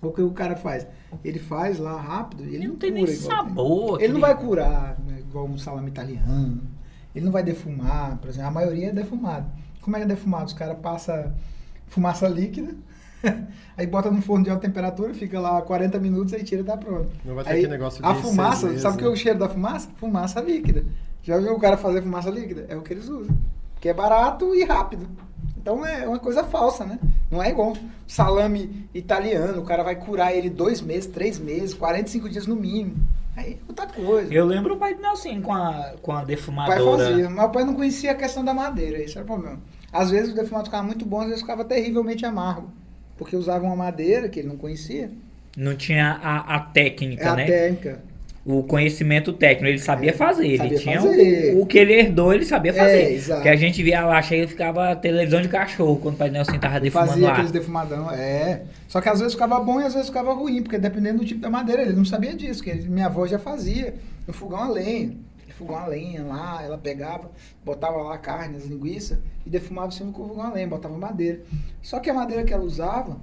O 0.00 0.10
que 0.12 0.22
o 0.22 0.30
cara 0.32 0.56
faz? 0.56 0.86
Ele 1.22 1.38
faz 1.38 1.78
lá 1.78 2.00
rápido 2.00 2.44
e 2.44 2.48
ele, 2.48 2.56
Ele 2.56 2.64
não, 2.66 2.72
não 2.72 2.78
tem 2.78 2.92
cura 2.92 3.04
nem 3.06 3.14
igual 3.14 3.36
sabor. 3.36 3.98
tem. 3.98 4.04
Ele 4.04 4.12
não 4.14 4.20
vai 4.20 4.36
curar 4.36 4.98
né, 5.06 5.20
igual 5.20 5.46
um 5.46 5.58
salame 5.58 5.88
italiano. 5.88 6.62
Ele 7.14 7.24
não 7.24 7.32
vai 7.32 7.42
defumar, 7.42 8.16
por 8.18 8.28
exemplo. 8.28 8.48
A 8.48 8.50
maioria 8.50 8.88
é 8.88 8.92
defumado. 8.92 9.46
Como 9.80 9.96
é 9.96 10.00
que 10.00 10.04
é 10.04 10.08
defumado? 10.08 10.46
Os 10.46 10.52
caras 10.52 10.78
passam 10.78 11.32
fumaça 11.86 12.26
líquida, 12.28 12.74
aí 13.76 13.86
bota 13.86 14.10
no 14.10 14.20
forno 14.20 14.44
de 14.44 14.50
alta 14.50 14.66
temperatura, 14.66 15.14
fica 15.14 15.38
lá 15.38 15.60
40 15.62 15.98
minutos, 15.98 16.32
aí 16.34 16.42
tira 16.42 16.62
e 16.62 16.64
tá 16.64 16.76
pronto. 16.76 17.10
Não 17.24 17.34
vai 17.34 17.44
ter 17.44 17.50
Aí, 17.50 17.58
aquele 17.58 17.72
negócio 17.72 18.02
de 18.02 18.08
a 18.08 18.14
fumaça, 18.14 18.66
meses, 18.66 18.82
sabe 18.82 18.96
o 18.96 18.98
que 18.98 19.04
é 19.04 19.08
o 19.08 19.16
cheiro 19.16 19.38
da 19.38 19.48
fumaça? 19.48 19.88
Fumaça 19.96 20.40
líquida. 20.40 20.84
Já 21.24 21.38
viu 21.38 21.54
o 21.54 21.58
cara 21.58 21.76
fazer 21.76 22.02
fumaça 22.02 22.30
líquida? 22.30 22.66
É 22.68 22.76
o 22.76 22.82
que 22.82 22.92
eles 22.92 23.08
usam. 23.08 23.36
Que 23.80 23.88
é 23.88 23.94
barato 23.94 24.54
e 24.54 24.62
rápido. 24.64 25.08
Então 25.56 25.84
é 25.84 26.06
uma 26.06 26.18
coisa 26.18 26.44
falsa, 26.44 26.84
né? 26.84 26.98
Não 27.30 27.42
é 27.42 27.48
igual 27.50 27.74
salame 28.06 28.86
italiano, 28.94 29.60
o 29.62 29.64
cara 29.64 29.82
vai 29.82 29.96
curar 29.96 30.32
ele 30.36 30.50
dois 30.50 30.80
meses, 30.82 31.06
três 31.06 31.38
meses, 31.38 31.74
45 31.74 32.28
dias 32.28 32.46
no 32.46 32.54
mínimo. 32.54 32.96
Aí 33.36 33.54
é 33.54 33.56
outra 33.66 33.86
coisa. 33.86 34.32
Eu 34.32 34.44
lembro 34.44 34.74
o 34.74 34.76
pai 34.76 34.94
do 34.94 35.00
Nelson 35.02 35.40
com 35.40 35.52
a, 35.52 35.94
com 36.02 36.12
a 36.12 36.16
O 36.16 36.18
pai 36.18 36.26
defumadora. 36.26 37.04
fazia, 37.04 37.30
mas 37.30 37.46
o 37.46 37.48
pai 37.50 37.64
não 37.64 37.74
conhecia 37.74 38.12
a 38.12 38.14
questão 38.14 38.44
da 38.44 38.52
madeira, 38.54 38.98
esse 39.02 39.16
era 39.16 39.24
o 39.24 39.26
problema. 39.26 39.58
Às 39.90 40.10
vezes 40.10 40.32
o 40.32 40.36
defumado 40.36 40.66
ficava 40.66 40.82
muito 40.82 41.04
bom, 41.06 41.20
às 41.20 41.26
vezes 41.26 41.40
ficava 41.40 41.64
terrivelmente 41.64 42.24
amargo. 42.26 42.70
Porque 43.16 43.34
usava 43.34 43.64
uma 43.64 43.76
madeira 43.76 44.28
que 44.28 44.40
ele 44.40 44.48
não 44.48 44.56
conhecia. 44.56 45.10
Não 45.56 45.74
tinha 45.76 46.20
a, 46.22 46.56
a 46.56 46.60
técnica, 46.60 47.24
É 47.24 47.28
a 47.28 47.36
né? 47.36 47.46
técnica. 47.46 48.02
O 48.46 48.62
conhecimento 48.62 49.32
técnico, 49.32 49.66
ele 49.68 49.78
sabia 49.78 50.12
fazer. 50.12 50.46
Ele 50.46 50.56
sabia 50.58 50.78
tinha 50.78 51.00
fazer. 51.00 51.54
O, 51.56 51.62
o 51.62 51.66
que 51.66 51.78
ele 51.78 51.94
herdou, 51.94 52.32
ele 52.34 52.44
sabia 52.44 52.72
É, 52.72 52.74
fazer. 52.74 53.12
exato. 53.12 53.40
Porque 53.40 53.48
a 53.48 53.56
gente 53.56 53.82
via 53.82 54.04
lá, 54.04 54.20
chega 54.20 54.44
e 54.44 54.46
ficava 54.46 54.94
televisão 54.96 55.40
de 55.40 55.48
cachorro 55.48 55.96
quando 55.96 56.14
o 56.16 56.18
pai 56.18 56.28
Nelson 56.30 56.58
tava 56.58 56.78
defumando 56.78 57.08
Fazia 57.08 57.24
lá. 57.26 57.32
aqueles 57.32 57.50
defumadão, 57.52 58.10
é. 58.10 58.62
Só 58.86 59.00
que 59.00 59.08
às 59.08 59.18
vezes 59.18 59.32
ficava 59.32 59.58
bom 59.60 59.80
e 59.80 59.84
às 59.84 59.94
vezes 59.94 60.08
ficava 60.08 60.34
ruim, 60.34 60.62
porque 60.62 60.76
dependendo 60.78 61.20
do 61.20 61.24
tipo 61.24 61.40
da 61.40 61.48
madeira, 61.48 61.82
ele 61.82 61.94
não 61.94 62.04
sabia 62.04 62.34
disso, 62.34 62.62
que 62.62 62.68
ele- 62.68 62.86
minha 62.86 63.06
avó 63.06 63.26
já 63.26 63.38
fazia 63.38 63.94
no 64.26 64.32
fogão 64.34 64.58
a 64.62 64.68
lenha. 64.68 65.12
Fogão 65.56 65.76
a 65.78 65.86
lenha 65.86 66.20
lá, 66.24 66.60
ela 66.64 66.76
pegava, 66.76 67.30
botava 67.64 67.96
lá 67.98 68.14
a 68.16 68.18
carne, 68.18 68.56
as 68.56 68.64
linguiças 68.66 69.16
e 69.46 69.48
defumava 69.48 69.86
em 69.86 69.90
cima 69.92 70.10
do 70.10 70.18
fogão 70.18 70.42
a 70.44 70.52
lenha, 70.52 70.66
botava 70.66 70.98
madeira. 70.98 71.42
Só 71.80 72.00
que 72.00 72.10
a 72.10 72.14
madeira 72.14 72.42
que 72.42 72.52
ela 72.52 72.64
usava, 72.64 73.16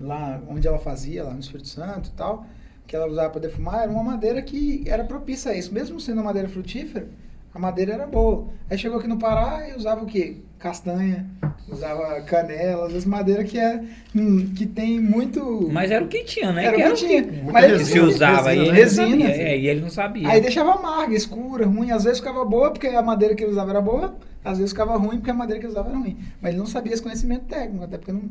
lá 0.00 0.40
onde 0.48 0.66
ela 0.66 0.78
fazia, 0.78 1.22
lá 1.22 1.32
no 1.34 1.40
Espírito 1.40 1.68
Santo 1.68 2.08
e 2.08 2.12
tal, 2.16 2.46
que 2.86 2.94
ela 2.94 3.06
usava 3.06 3.30
para 3.30 3.40
defumar, 3.40 3.82
era 3.82 3.90
uma 3.90 4.02
madeira 4.02 4.40
que 4.42 4.84
era 4.86 5.04
propícia 5.04 5.52
a 5.52 5.56
isso. 5.56 5.72
Mesmo 5.72 5.98
sendo 6.00 6.18
uma 6.18 6.24
madeira 6.24 6.48
frutífera, 6.48 7.08
a 7.54 7.58
madeira 7.58 7.94
era 7.94 8.06
boa. 8.06 8.46
Aí 8.68 8.76
chegou 8.76 8.98
aqui 8.98 9.06
no 9.06 9.18
Pará 9.18 9.68
e 9.68 9.76
usava 9.76 10.02
o 10.02 10.06
quê? 10.06 10.38
Castanha, 10.58 11.26
usava 11.68 12.20
canela, 12.22 12.86
as 12.86 13.04
madeiras 13.04 13.50
que, 13.50 13.58
é, 13.58 13.84
hum, 14.16 14.52
que 14.56 14.66
tem 14.66 14.98
muito... 14.98 15.68
Mas 15.70 15.90
era 15.90 16.04
o 16.04 16.08
que 16.08 16.24
tinha, 16.24 16.52
né? 16.52 16.64
Era 16.64 16.76
que 16.76 16.82
o 16.82 16.90
que 16.90 17.06
tinha. 17.06 17.42
Mas 17.52 17.64
ele 17.70 17.84
se 17.84 18.00
usava 18.00 18.54
e 18.54 18.70
resina, 18.70 19.08
ele 19.08 19.16
né? 19.16 19.26
Resina. 19.28 19.48
É, 19.48 19.58
e 19.58 19.68
ele 19.68 19.80
não 19.82 19.90
sabia. 19.90 20.28
Aí 20.28 20.40
deixava 20.40 20.72
amarga, 20.72 21.14
escura, 21.14 21.66
ruim. 21.66 21.90
Às 21.90 22.04
vezes 22.04 22.18
ficava 22.18 22.44
boa 22.44 22.70
porque 22.70 22.88
a 22.88 23.02
madeira 23.02 23.34
que 23.34 23.44
ele 23.44 23.52
usava 23.52 23.70
era 23.70 23.80
boa, 23.80 24.16
às 24.44 24.58
vezes 24.58 24.72
ficava 24.72 24.96
ruim 24.96 25.18
porque 25.18 25.30
a 25.30 25.34
madeira 25.34 25.60
que 25.60 25.66
ele 25.66 25.72
usava 25.72 25.90
era 25.90 25.98
ruim. 25.98 26.18
Mas 26.40 26.50
ele 26.50 26.58
não 26.58 26.66
sabia 26.66 26.92
esse 26.92 27.02
conhecimento 27.02 27.44
técnico, 27.44 27.84
até 27.84 27.98
porque 27.98 28.12
não, 28.12 28.22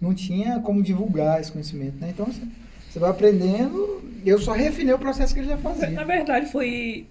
não 0.00 0.14
tinha 0.14 0.60
como 0.60 0.82
divulgar 0.82 1.40
esse 1.40 1.50
conhecimento, 1.50 1.96
né? 2.00 2.10
Então, 2.10 2.26
você, 2.26 2.42
você 2.98 3.00
vai 3.00 3.10
aprendendo. 3.10 4.02
Eu 4.26 4.38
só 4.38 4.52
refinei 4.52 4.92
o 4.94 4.98
processo 4.98 5.32
que 5.32 5.40
ele 5.40 5.48
já 5.48 5.56
Na 5.56 5.62
fazia. 5.62 6.04
verdade, 6.04 6.50
foi 6.50 7.06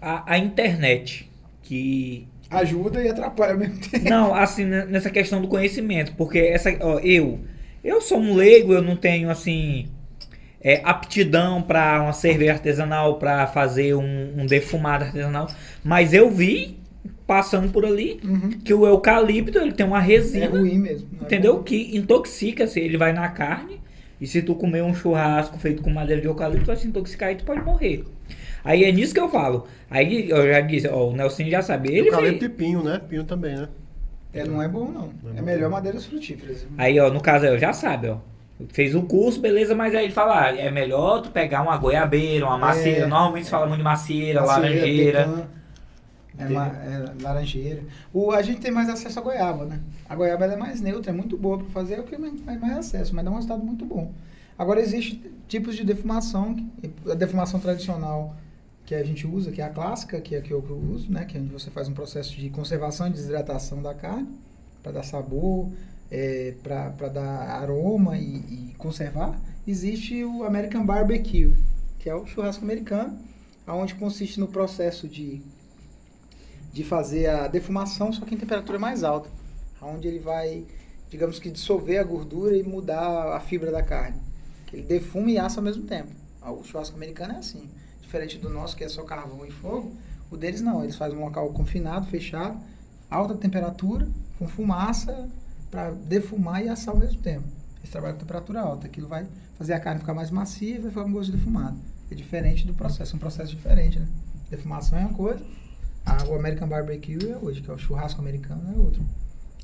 a, 0.00 0.34
a 0.34 0.38
internet 0.38 1.30
que. 1.62 2.26
Ajuda 2.48 3.02
e 3.02 3.08
atrapalha 3.08 3.52
ao 3.54 3.58
mesmo 3.58 3.76
tempo. 3.80 4.08
Não, 4.08 4.32
assim, 4.34 4.64
né, 4.64 4.86
nessa 4.86 5.10
questão 5.10 5.40
do 5.42 5.48
conhecimento. 5.48 6.12
Porque 6.16 6.38
essa, 6.38 6.70
ó, 6.80 6.98
eu. 7.00 7.40
Eu 7.82 8.00
sou 8.00 8.18
um 8.18 8.34
leigo, 8.34 8.72
eu 8.72 8.82
não 8.82 8.96
tenho, 8.96 9.30
assim. 9.30 9.86
é, 10.60 10.80
aptidão 10.84 11.62
para 11.62 12.02
uma 12.02 12.12
cerveja 12.12 12.52
artesanal, 12.52 13.18
para 13.18 13.46
fazer 13.48 13.94
um, 13.94 14.40
um 14.42 14.46
defumado 14.46 15.04
artesanal. 15.04 15.48
Mas 15.84 16.12
eu 16.12 16.30
vi, 16.30 16.78
passando 17.26 17.70
por 17.70 17.84
ali, 17.84 18.20
Uhum. 18.24 18.50
que 18.64 18.74
o 18.74 18.86
eucalipto 18.86 19.58
ele 19.58 19.72
tem 19.72 19.86
uma 19.86 19.98
É 20.02 20.06
resina. 20.06 20.48
ruim 20.48 20.78
mesmo. 20.78 21.08
é 21.20 21.24
Entendeu? 21.24 21.58
bom. 21.58 21.62
Que 21.62 21.96
intoxica, 21.96 22.66
se 22.66 22.80
ele 22.80 22.96
vai 22.96 23.12
na 23.12 23.28
carne. 23.28 23.80
E 24.20 24.26
se 24.26 24.40
tu 24.42 24.54
comer 24.54 24.82
um 24.82 24.94
churrasco 24.94 25.58
feito 25.58 25.82
com 25.82 25.90
madeira 25.90 26.20
de 26.22 26.26
eucalipto, 26.28 26.66
vai 26.66 26.76
se 26.76 26.86
intoxicar 26.86 27.32
e 27.32 27.36
tu 27.36 27.44
pode 27.44 27.60
morrer. 27.62 28.04
Aí 28.64 28.84
é 28.84 28.90
nisso 28.90 29.12
que 29.14 29.20
eu 29.20 29.28
falo. 29.28 29.66
Aí 29.90 30.28
eu 30.30 30.48
já 30.48 30.60
disse, 30.60 30.88
ó, 30.88 31.08
o 31.08 31.12
Nelson 31.16 31.44
já 31.44 31.62
sabe. 31.62 31.90
Ele 31.94 32.08
Eucalipto 32.08 32.40
fez- 32.40 32.50
e 32.52 32.54
pinho, 32.54 32.82
né? 32.82 33.00
Pinho 33.08 33.24
também, 33.24 33.54
né? 33.56 33.68
É, 34.32 34.44
não 34.44 34.60
é 34.62 34.68
bom, 34.68 34.86
não. 34.86 35.10
Não 35.22 35.30
é 35.30 35.36
É 35.36 35.40
bom. 35.40 35.42
melhor 35.42 35.70
madeiras 35.70 36.04
frutíferas. 36.06 36.66
Aí, 36.76 36.98
ó, 36.98 37.10
no 37.10 37.20
caso, 37.20 37.46
eu 37.46 37.58
já 37.58 37.72
sabe, 37.72 38.08
ó. 38.08 38.16
Fez 38.72 38.94
o 38.94 39.02
curso, 39.02 39.38
beleza, 39.38 39.74
mas 39.74 39.94
aí 39.94 40.04
ele 40.06 40.12
fala, 40.14 40.46
ah, 40.46 40.56
é 40.56 40.70
melhor 40.70 41.20
tu 41.20 41.30
pegar 41.30 41.60
uma 41.62 41.76
goiabeira, 41.76 42.46
uma 42.46 42.56
macieira. 42.56 43.04
É. 43.04 43.06
Normalmente 43.06 43.44
se 43.44 43.50
fala 43.50 43.66
muito 43.66 43.78
de 43.78 43.84
macieira, 43.84 44.40
Macieira, 44.40 44.68
laranjeira. 44.70 45.18
pecan, 45.24 45.46
É, 46.38 46.44
é 46.44 47.22
laranjeira. 47.22 47.82
O, 48.12 48.30
a 48.30 48.42
gente 48.42 48.60
tem 48.60 48.70
mais 48.70 48.88
acesso 48.88 49.18
à 49.18 49.22
goiaba, 49.22 49.64
né? 49.64 49.80
A 50.08 50.14
goiaba 50.14 50.44
é 50.46 50.56
mais 50.56 50.80
neutra, 50.80 51.10
é 51.10 51.14
muito 51.14 51.36
boa 51.36 51.58
para 51.58 51.66
fazer, 51.68 51.94
é 51.94 52.00
o 52.00 52.04
que 52.04 52.16
mais, 52.16 52.60
mais- 52.60 52.78
acesso, 52.78 53.14
mas 53.14 53.24
dá 53.24 53.30
um 53.30 53.34
resultado 53.34 53.64
muito 53.64 53.84
bom. 53.84 54.12
Agora, 54.58 54.80
existe 54.80 55.20
tipos 55.48 55.76
de 55.76 55.84
defumação, 55.84 56.56
a 57.10 57.14
defumação 57.14 57.60
tradicional 57.60 58.34
que 58.84 58.94
a 58.94 59.02
gente 59.02 59.26
usa, 59.26 59.50
que 59.50 59.60
é 59.60 59.64
a 59.64 59.68
clássica, 59.70 60.20
que 60.20 60.34
é 60.34 60.38
a 60.38 60.42
que 60.42 60.52
eu, 60.52 60.62
que 60.62 60.70
eu 60.70 60.76
uso, 60.78 61.10
né? 61.10 61.24
Que 61.24 61.36
é 61.36 61.40
onde 61.40 61.52
você 61.52 61.70
faz 61.70 61.88
um 61.88 61.94
processo 61.94 62.34
de 62.36 62.48
conservação 62.50 63.08
e 63.08 63.10
desidratação 63.10 63.82
da 63.82 63.94
carne, 63.94 64.28
para 64.82 64.92
dar 64.92 65.02
sabor, 65.02 65.68
é, 66.10 66.54
para 66.62 67.08
dar 67.08 67.48
aroma 67.60 68.16
e, 68.16 68.36
e 68.36 68.74
conservar. 68.78 69.38
Existe 69.66 70.22
o 70.24 70.44
American 70.44 70.86
Barbecue, 70.86 71.52
que 71.98 72.08
é 72.08 72.14
o 72.14 72.24
churrasco 72.26 72.64
americano, 72.64 73.18
onde 73.66 73.94
consiste 73.96 74.38
no 74.38 74.46
processo 74.46 75.08
de, 75.08 75.42
de 76.76 76.84
fazer 76.84 77.26
a 77.30 77.48
defumação, 77.48 78.12
só 78.12 78.22
que 78.26 78.34
em 78.34 78.38
temperatura 78.38 78.78
mais 78.78 79.02
alta, 79.02 79.30
onde 79.80 80.06
ele 80.06 80.18
vai, 80.18 80.62
digamos 81.08 81.38
que, 81.38 81.50
dissolver 81.50 81.98
a 81.98 82.04
gordura 82.04 82.54
e 82.54 82.62
mudar 82.62 83.34
a 83.34 83.40
fibra 83.40 83.72
da 83.72 83.82
carne. 83.82 84.20
Ele 84.70 84.82
defuma 84.82 85.30
e 85.30 85.38
assa 85.38 85.58
ao 85.58 85.64
mesmo 85.64 85.84
tempo. 85.84 86.10
Ah, 86.42 86.52
O 86.52 86.62
churrasco 86.62 86.94
americano 86.94 87.32
é 87.32 87.38
assim. 87.38 87.66
Diferente 88.02 88.36
do 88.36 88.50
nosso, 88.50 88.76
que 88.76 88.84
é 88.84 88.90
só 88.90 89.04
carvão 89.04 89.46
e 89.46 89.50
fogo, 89.50 89.90
o 90.30 90.36
deles 90.36 90.60
não. 90.60 90.84
Eles 90.84 90.96
fazem 90.96 91.16
um 91.16 91.24
local 91.24 91.48
confinado, 91.48 92.08
fechado, 92.08 92.60
alta 93.10 93.34
temperatura, 93.34 94.06
com 94.38 94.46
fumaça, 94.46 95.30
para 95.70 95.92
defumar 95.92 96.62
e 96.62 96.68
assar 96.68 96.92
ao 96.92 97.00
mesmo 97.00 97.22
tempo. 97.22 97.44
Eles 97.78 97.88
trabalham 97.88 98.16
com 98.16 98.20
temperatura 98.20 98.60
alta. 98.60 98.86
Aquilo 98.86 99.08
vai 99.08 99.26
fazer 99.56 99.72
a 99.72 99.80
carne 99.80 100.00
ficar 100.00 100.12
mais 100.12 100.30
macia 100.30 100.74
e 100.74 100.78
vai 100.78 100.90
ficar 100.90 101.04
com 101.04 101.12
gosto 101.12 101.32
de 101.32 101.38
defumado. 101.38 101.78
É 102.10 102.14
diferente 102.14 102.66
do 102.66 102.74
processo, 102.74 103.14
é 103.14 103.16
um 103.16 103.18
processo 103.18 103.56
diferente, 103.56 103.98
né? 103.98 104.06
Defumação 104.50 104.98
é 104.98 105.00
uma 105.06 105.14
coisa, 105.14 105.42
a- 106.06 106.24
o 106.28 106.34
American 106.34 106.68
Barbecue 106.68 107.18
é 107.30 107.36
hoje, 107.40 107.60
que 107.60 107.70
é 107.70 107.74
o 107.74 107.78
churrasco 107.78 108.20
americano, 108.20 108.62
é 108.74 108.78
outro. 108.78 109.02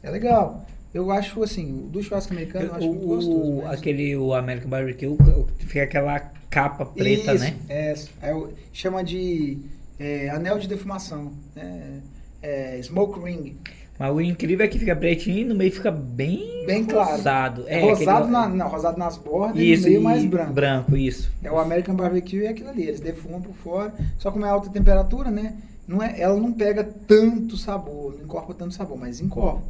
É 0.02 0.10
legal. 0.10 0.66
Eu 0.92 1.10
acho 1.10 1.42
assim, 1.42 1.88
do 1.90 2.02
churrasco 2.02 2.32
americano 2.34 2.66
eu 2.66 2.74
acho 2.74 2.86
muito 2.86 3.04
O, 3.04 3.06
gostoso. 3.08 3.38
né? 3.38 3.44
o- 3.44 3.62
mas- 3.64 3.78
aquele, 3.78 4.16
o 4.16 4.34
American 4.34 4.68
Barbecue, 4.68 5.16
fica 5.58 5.84
aquela 5.84 6.20
capa 6.50 6.84
preta, 6.84 7.32
Isso, 7.34 7.44
né? 7.44 7.56
É, 7.68 7.94
é 8.22 8.34
chama 8.72 9.02
de 9.02 9.58
é, 9.98 10.28
anel 10.30 10.58
de 10.58 10.68
defumação. 10.68 11.32
É, 11.56 11.98
é, 12.42 12.82
smoke 12.82 13.20
ring. 13.20 13.56
Mas 13.98 14.12
o 14.12 14.20
incrível 14.20 14.66
é 14.66 14.68
que 14.68 14.78
fica 14.78 14.96
pretinho 14.96 15.38
e 15.38 15.44
no 15.44 15.54
meio 15.54 15.70
fica 15.70 15.90
bem, 15.90 16.64
Bem 16.66 16.84
claro. 16.84 17.12
rosado. 17.12 17.64
É, 17.68 17.80
rosado, 17.80 18.10
aquele- 18.24 18.32
na, 18.32 18.48
não, 18.48 18.68
rosado 18.68 18.98
nas 18.98 19.16
bordas 19.16 19.62
Isso, 19.62 19.82
e 19.88 19.94
no 19.94 20.00
meio 20.00 20.00
e 20.00 20.02
mais 20.02 20.24
branco. 20.24 20.52
Branco, 20.52 20.96
isso. 20.96 21.30
É 21.42 21.50
o 21.52 21.58
American 21.58 21.94
Barbecue 21.94 22.44
é 22.44 22.48
aquilo 22.48 22.70
ali, 22.70 22.82
eles 22.82 23.00
defumam 23.00 23.40
por 23.40 23.54
fora, 23.54 23.94
só 24.18 24.30
como 24.32 24.44
é 24.44 24.48
alta 24.48 24.68
temperatura, 24.70 25.30
né? 25.30 25.54
Não 25.86 26.02
é, 26.02 26.20
ela 26.20 26.38
não 26.38 26.52
pega 26.52 26.84
tanto 26.84 27.56
sabor, 27.56 28.14
não 28.16 28.24
incorpora 28.24 28.56
tanto 28.58 28.74
sabor, 28.74 28.96
mas 28.98 29.20
incorpora. 29.20 29.62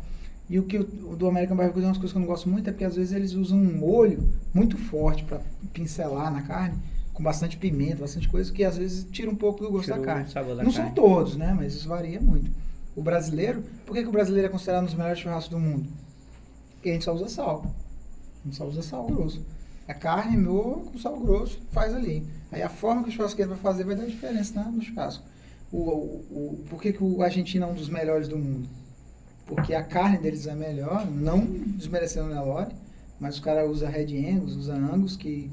E 0.51 0.59
o 0.59 0.64
que 0.64 0.78
o, 0.78 0.84
do 1.16 1.26
American 1.26 1.56
Barbecue 1.56 1.80
tem 1.80 1.89
umas 1.89 1.97
coisas 1.97 2.12
que 2.12 2.18
eu 2.18 2.20
não 2.20 2.26
gosto 2.28 2.48
muito 2.48 2.68
é 2.68 2.72
porque 2.72 2.84
às 2.84 2.97
vezes 2.97 3.12
eles 3.12 3.32
usam 3.32 3.56
um 3.59 3.78
molho 3.78 4.28
muito 4.52 4.76
forte 4.76 5.24
para 5.24 5.40
pincelar 5.72 6.30
na 6.32 6.43
carne, 6.43 6.76
com 7.14 7.22
bastante 7.22 7.56
pimenta, 7.56 7.97
bastante 7.97 8.28
coisa, 8.28 8.52
que 8.52 8.62
às 8.64 8.76
vezes 8.76 9.06
tira 9.10 9.30
um 9.30 9.34
pouco 9.34 9.62
do 9.64 9.70
gosto 9.70 9.84
Tira 9.86 9.98
da 9.98 10.05
carne. 10.05 10.32
da 10.34 10.40
não 10.43 10.56
carne. 10.56 10.72
são 10.72 10.90
todos, 10.90 11.36
né? 11.36 11.55
Mas 11.56 11.74
isso 11.74 11.89
varia 11.89 12.20
muito. 12.20 12.51
O 12.94 13.02
brasileiro, 13.02 13.62
por 13.86 13.94
que, 13.94 14.02
que 14.02 14.09
o 14.09 14.12
brasileiro 14.12 14.48
é 14.48 14.51
considerado 14.51 14.82
um 14.82 14.86
dos 14.86 14.94
melhores 14.94 15.18
churrascos 15.18 15.48
do 15.51 15.59
mundo? 15.59 15.89
Porque 16.74 16.90
a 16.90 16.93
gente 16.93 17.05
só 17.05 17.14
usa 17.14 17.28
sal. 17.28 17.64
A 18.43 18.44
gente 18.44 18.56
só 18.56 18.66
usa 18.66 18.82
sal 18.82 19.06
grosso. 19.06 19.40
A 19.89 19.94
carne 19.94 20.36
moa 20.36 20.80
com 20.80 20.98
sal 20.98 21.18
grosso, 21.18 21.59
faz 21.70 21.94
ali. 21.94 22.26
Aí 22.51 22.60
a 22.62 22.68
forma 22.68 23.02
que 23.02 23.09
o 23.09 23.12
churrasqueiro 23.12 23.51
vai 23.51 23.59
fazer 23.59 23.84
vai 23.84 23.94
dar 23.97 24.05
diferença 24.05 24.55
na- 24.55 24.70
no 24.70 24.82
churrasco. 24.82 25.24
O, 25.73 25.78
o, 25.78 26.65
por 26.69 26.81
que, 26.82 26.93
que 26.93 27.03
o 27.03 27.23
argentino 27.23 27.65
é 27.65 27.69
um 27.69 27.74
dos 27.74 27.89
melhores 27.89 28.28
do 28.28 28.36
mundo? 28.36 28.69
Porque 29.47 29.74
a 29.74 29.82
carne 29.82 30.19
deles 30.19 30.47
é 30.47 30.55
melhor, 30.55 31.07
não 31.11 31.40
desmerecendo 31.40 32.27
o 32.27 32.35
Nelore, 32.35 32.70
mas 33.19 33.39
o 33.39 33.43
cara 33.43 33.66
usa 33.66 33.89
Red 33.89 34.16
Angus, 34.28 34.57
usa 34.57 34.74
Angus, 34.74 35.16
que... 35.16 35.51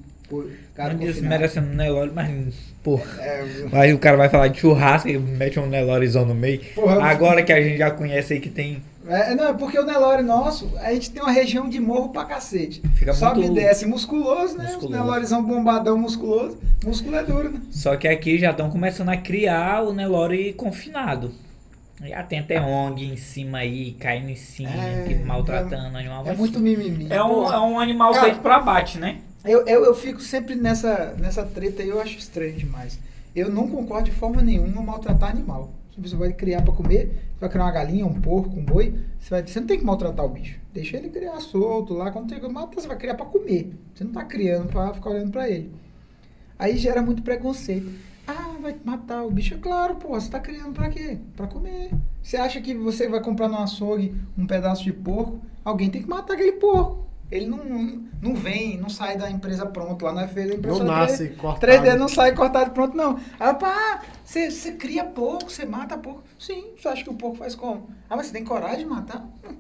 Cara 0.76 0.94
Não 0.94 1.00
desmerecendo 1.00 1.72
o 1.72 1.76
Nelore, 1.76 2.12
mas, 2.14 2.54
pô. 2.84 3.00
É, 3.18 3.44
Aí 3.72 3.94
o 3.94 3.98
cara 3.98 4.16
vai 4.16 4.30
falar 4.30 4.50
de 4.50 4.60
churrasco 4.60 5.10
e 5.10 5.18
mete 5.18 5.60
um 5.60 5.66
Nelorezão 5.66 6.24
no 6.24 6.36
meio. 6.36 6.62
Porra, 6.76 7.04
Agora 7.04 7.42
que 7.42 7.52
a 7.52 7.60
gente 7.60 7.80
já 7.80 7.90
conhece 7.90 8.34
aí 8.34 8.40
que 8.40 8.50
tem. 8.50 8.84
É, 9.10 9.34
não, 9.34 9.46
é 9.48 9.54
porque 9.54 9.80
o 9.80 9.86
Nelore 9.86 10.22
nosso, 10.22 10.72
a 10.78 10.94
gente 10.94 11.10
tem 11.12 11.22
uma 11.22 11.32
região 11.32 11.68
de 11.68 11.80
morro 11.80 12.10
pra 12.10 12.26
cacete. 12.26 12.82
Fica 12.94 13.14
Sobe 13.14 13.40
muito 13.40 13.58
e 13.58 13.62
desce 13.64 13.86
musculoso, 13.86 14.56
né? 14.58 14.66
musculoso. 14.66 14.86
Os 14.86 14.92
Nelorezão 14.92 15.44
bombadão 15.44 15.98
musculoso. 15.98 16.58
Músculo 16.86 17.16
é 17.16 17.24
duro, 17.24 17.50
né? 17.52 17.62
Só 17.72 17.96
que 17.98 18.08
aqui 18.08 18.38
já 18.38 18.52
estão 18.52 18.70
começando 18.70 19.10
a 19.10 19.18
criar 19.18 19.84
o 19.84 19.94
Nelore 19.94 20.54
confinado. 20.54 21.32
Já 22.02 22.24
tem 22.24 22.40
até 22.40 22.62
ONG 22.62 23.04
em 23.04 23.18
cima 23.18 23.58
aí, 23.58 23.92
caindo 23.94 24.30
em 24.30 24.36
cima, 24.36 24.70
É, 24.70 25.22
maltratando 25.26 25.94
o 25.94 25.98
animal. 25.98 26.26
É 26.26 26.34
muito 26.34 26.60
mimimi. 26.60 27.08
é 27.10 27.22
um, 27.22 27.52
é 27.52 27.60
um 27.60 27.80
animal 27.80 28.14
Cara, 28.14 28.26
feito 28.26 28.40
pra 28.40 28.56
abate, 28.58 28.98
né? 28.98 29.18
eu, 29.44 29.66
eu, 29.66 29.86
eu 29.86 29.96
fico 29.96 30.22
sempre 30.22 30.56
nessa, 30.56 31.14
nessa 31.18 31.44
treta 31.44 31.82
aí, 31.82 31.90
eu 31.90 32.00
acho 32.00 32.18
estranho 32.18 32.54
demais. 32.54 33.00
Eu 33.36 33.50
não 33.50 33.68
concordo 33.68 34.10
de 34.10 34.16
forma 34.16 34.42
nenhuma 34.42 34.82
maltratar 34.82 35.30
animal. 35.30 35.72
Você 36.00 36.16
vai 36.16 36.34
criar 36.34 36.62
pra 36.62 36.74
comer, 36.74 37.08
você 37.34 37.40
vai 37.42 37.50
criar 37.50 37.66
uma 37.66 37.72
galinha, 37.72 38.06
um 38.06 38.20
porco, 38.20 38.58
um 38.58 38.64
boi, 38.64 38.96
você, 39.20 39.30
vai, 39.30 39.46
você 39.46 39.60
não 39.60 39.68
tem 39.68 39.80
que 39.80 39.86
maltratar 39.86 40.26
o 40.26 40.30
bicho. 40.30 40.60
Deixa 40.74 40.98
ele 40.98 41.10
criar 41.10 41.40
solto 41.40 41.94
lá, 41.94 42.12
quando 42.12 42.30
tem 42.30 42.40
que 42.40 42.48
matar, 42.48 42.76
você 42.76 42.88
vai 42.88 42.98
criar 42.98 43.16
pra 43.16 43.26
comer. 43.26 43.74
Você 43.94 44.04
não 44.04 44.12
tá 44.12 44.24
criando 44.24 44.68
pra 44.68 44.94
ficar 44.94 45.10
olhando 45.10 45.32
pra 45.32 45.50
ele. 45.50 45.72
Aí 46.58 46.78
gera 46.78 47.02
muito 47.02 47.24
preconceito. 47.24 47.90
Ah, 48.28 48.56
vai 48.62 48.76
matar 48.84 49.24
o 49.24 49.32
bicho. 49.32 49.56
É 49.56 49.58
claro, 49.58 49.96
pô, 49.96 50.10
você 50.10 50.30
tá 50.30 50.40
criando 50.40 50.74
pra 50.74 50.90
quê? 50.90 51.18
Pra 51.36 51.48
comer. 51.48 51.92
Você 52.22 52.38
acha 52.38 52.62
que 52.62 52.76
você 52.76 53.08
vai 53.08 53.22
comprar 53.22 53.48
no 53.48 53.58
açougue 53.58 54.14
um 54.38 54.46
pedaço 54.46 54.84
de 54.84 54.94
porco? 54.94 55.40
Alguém 55.66 55.90
tem 55.90 56.04
que 56.04 56.08
matar 56.08 56.34
aquele 56.34 56.54
porco. 56.54 57.09
Ele 57.32 57.46
não, 57.46 57.64
não 58.22 58.36
vem, 58.36 58.78
não 58.78 58.90
sai 58.90 59.16
da 59.18 59.30
empresa 59.30 59.66
pronto, 59.66 60.04
lá 60.04 60.12
não 60.14 60.22
é 60.22 60.28
feito 60.28 60.48
da 60.50 60.54
Não 60.70 60.80
empresa 60.80 60.84
nasce 60.84 61.30
3D. 61.30 61.36
cortado. 61.38 61.60
3D 61.68 61.96
não 61.98 62.08
sai 62.08 62.34
cortado 62.36 62.72
pronto, 62.72 62.98
não. 62.98 63.20
Aí, 63.40 63.54
pá, 63.54 64.02
você, 64.24 64.50
você 64.50 64.72
cria 64.74 65.04
porco, 65.06 65.50
você 65.52 65.64
mata 65.66 65.98
porco. 65.98 66.24
Sim, 66.40 66.72
você 66.78 66.88
acha 66.88 67.04
que 67.04 67.10
o 67.10 67.14
porco 67.14 67.38
faz 67.38 67.54
como? 67.56 67.90
Ah, 68.10 68.16
mas 68.16 68.28
você 68.28 68.34
tem 68.34 68.44
coragem 68.44 68.80
de 68.80 68.86
matar? 68.86 69.28
Hum. 69.48 69.56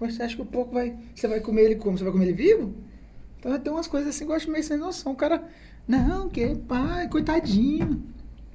Você 0.00 0.22
acha 0.22 0.34
que 0.36 0.42
o 0.42 0.46
porco 0.46 0.74
vai. 0.74 0.96
Você 1.14 1.28
vai 1.28 1.40
comer 1.40 1.62
ele 1.62 1.76
como? 1.76 1.96
Você 1.96 2.04
vai 2.04 2.12
comer 2.12 2.26
ele 2.26 2.34
vivo? 2.34 2.74
Então 3.38 3.58
tem 3.58 3.72
umas 3.72 3.86
coisas 3.86 4.08
assim 4.10 4.24
que 4.26 4.32
eu 4.32 4.36
acho 4.36 4.50
meio 4.50 4.64
sem 4.64 4.76
noção. 4.76 5.12
O 5.12 5.16
cara. 5.16 5.44
Não, 5.86 6.28
que 6.28 6.54
pai, 6.56 7.08
coitadinho. 7.08 8.02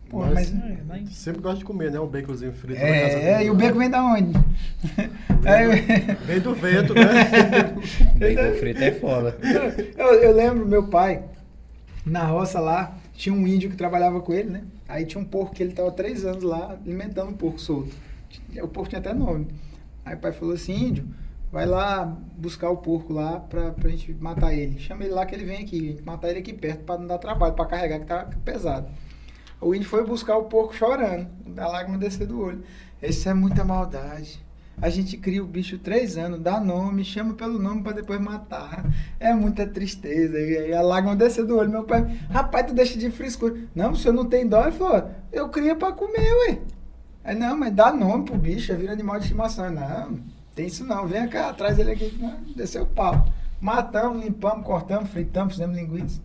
Pô, 0.10 0.26
Mas- 0.26 0.52
mas. 0.88 1.10
Sempre 1.16 1.42
gosta 1.42 1.60
de 1.60 1.66
comer, 1.66 1.92
né? 1.92 2.00
Um 2.00 2.08
baconzinho 2.08 2.52
frito 2.52 2.80
na 2.82 2.88
casa 2.88 2.96
É, 2.96 3.34
dele. 3.38 3.44
e 3.46 3.50
o 3.52 3.56
beco 3.56 3.78
vem 3.78 3.90
da 3.90 4.04
onde? 4.04 4.32
É, 5.46 6.16
Vem 6.26 6.40
do 6.40 6.54
vento, 6.56 6.94
né? 6.96 7.04
Bacon 8.18 8.58
frito 8.60 8.84
é 8.84 8.92
foda. 8.92 9.38
eu, 9.98 10.06
eu 10.16 10.32
lembro 10.34 10.66
meu 10.68 10.88
pai, 10.88 11.24
na 12.06 12.24
roça 12.26 12.60
lá, 12.60 12.98
tinha 13.14 13.34
um 13.34 13.46
índio 13.48 13.70
que 13.70 13.76
trabalhava 13.76 14.20
com 14.20 14.34
ele, 14.34 14.50
né? 14.50 14.64
Aí 14.88 15.06
tinha 15.06 15.22
um 15.22 15.26
porco 15.26 15.54
que 15.54 15.62
ele 15.62 15.74
tava 15.74 15.92
três 15.92 16.26
anos 16.26 16.44
lá 16.44 16.72
alimentando 16.84 17.30
um 17.30 17.34
porco 17.34 17.60
solto. 17.60 17.96
O 18.64 18.68
porco 18.68 18.90
tinha 18.90 19.00
até 19.00 19.14
nome. 19.14 19.48
Aí 20.04 20.16
o 20.16 20.18
pai 20.18 20.32
falou 20.32 20.56
assim, 20.56 20.74
índio, 20.88 21.06
vai 21.52 21.68
lá 21.68 22.18
buscar 22.36 22.70
o 22.72 22.78
porco 22.78 23.14
lá 23.14 23.40
pra, 23.40 23.72
pra 23.72 23.90
gente 23.92 24.12
matar 24.20 24.54
ele. 24.54 24.80
Chama 24.80 25.04
ele 25.04 25.14
lá 25.14 25.26
que 25.26 25.36
ele 25.36 25.46
vem 25.46 25.62
aqui, 25.62 25.78
a 25.78 25.92
gente 25.92 26.04
matar 26.04 26.30
ele 26.30 26.40
aqui 26.40 26.52
perto 26.54 26.84
pra 26.84 26.98
não 26.98 27.06
dar 27.06 27.20
trabalho, 27.20 27.54
pra 27.54 27.66
carregar 27.66 28.00
que 28.00 28.06
tá 28.08 28.28
pesado. 28.44 28.88
O 29.62 29.76
índio 29.76 29.90
foi 29.90 30.06
buscar 30.06 30.38
o 30.38 30.46
porco 30.46 30.74
chorando, 30.74 31.28
a 31.58 31.68
lágrima 31.68 31.98
descer 31.98 32.26
do 32.26 32.42
olho. 32.42 32.64
Isso 33.02 33.28
é 33.28 33.34
muita 33.34 33.64
maldade. 33.64 34.40
A 34.82 34.90
gente 34.90 35.18
cria 35.18 35.44
o 35.44 35.48
bicho 35.48 35.78
três 35.78 36.18
anos, 36.18 36.40
dá 36.40 36.60
nome, 36.60 37.04
chama 37.04 37.34
pelo 37.34 37.60
nome 37.60 37.84
pra 37.84 37.92
depois 37.92 38.20
matar. 38.22 38.86
É 39.20 39.34
muita 39.34 39.68
tristeza. 39.68 40.40
E 40.40 40.58
aí 40.58 40.74
a 40.74 40.82
lágrima 40.82 41.18
desceu 41.18 41.46
do 41.46 41.58
olho. 41.58 41.70
Meu 41.70 41.84
pai, 41.84 42.18
rapaz, 42.30 42.68
tu 42.68 42.74
deixa 42.74 42.98
de 42.98 43.12
frescura. 43.12 43.56
Não, 43.76 43.92
o 43.92 43.96
senhor 43.96 44.14
não 44.14 44.26
tem 44.26 44.48
dó. 44.48 44.62
Ele 44.62 44.72
falou, 44.72 45.10
eu 45.34 45.50
cria 45.50 45.76
pra 45.76 45.92
comer, 45.92 46.34
ué. 46.48 46.60
Aí, 47.26 47.36
não, 47.36 47.58
mas 47.58 47.74
dá 47.74 47.92
nome 47.92 48.24
pro 48.24 48.38
bicho, 48.38 48.74
vira 48.78 48.94
animal 48.94 49.18
de 49.18 49.26
estimação. 49.26 49.70
Não, 49.70 50.18
tem 50.56 50.68
isso 50.68 50.86
não. 50.86 51.06
Vem 51.06 51.28
cá, 51.28 51.52
traz 51.54 51.78
ele 51.78 51.92
aqui. 51.92 52.18
Não, 52.18 52.38
desceu 52.56 52.84
o 52.84 52.88
pau. 52.88 53.28
Matamos, 53.60 54.24
limpamos, 54.24 54.66
cortamos, 54.66 55.10
fritamos, 55.10 55.54
fizemos 55.54 55.76
linguiça. 55.76 56.22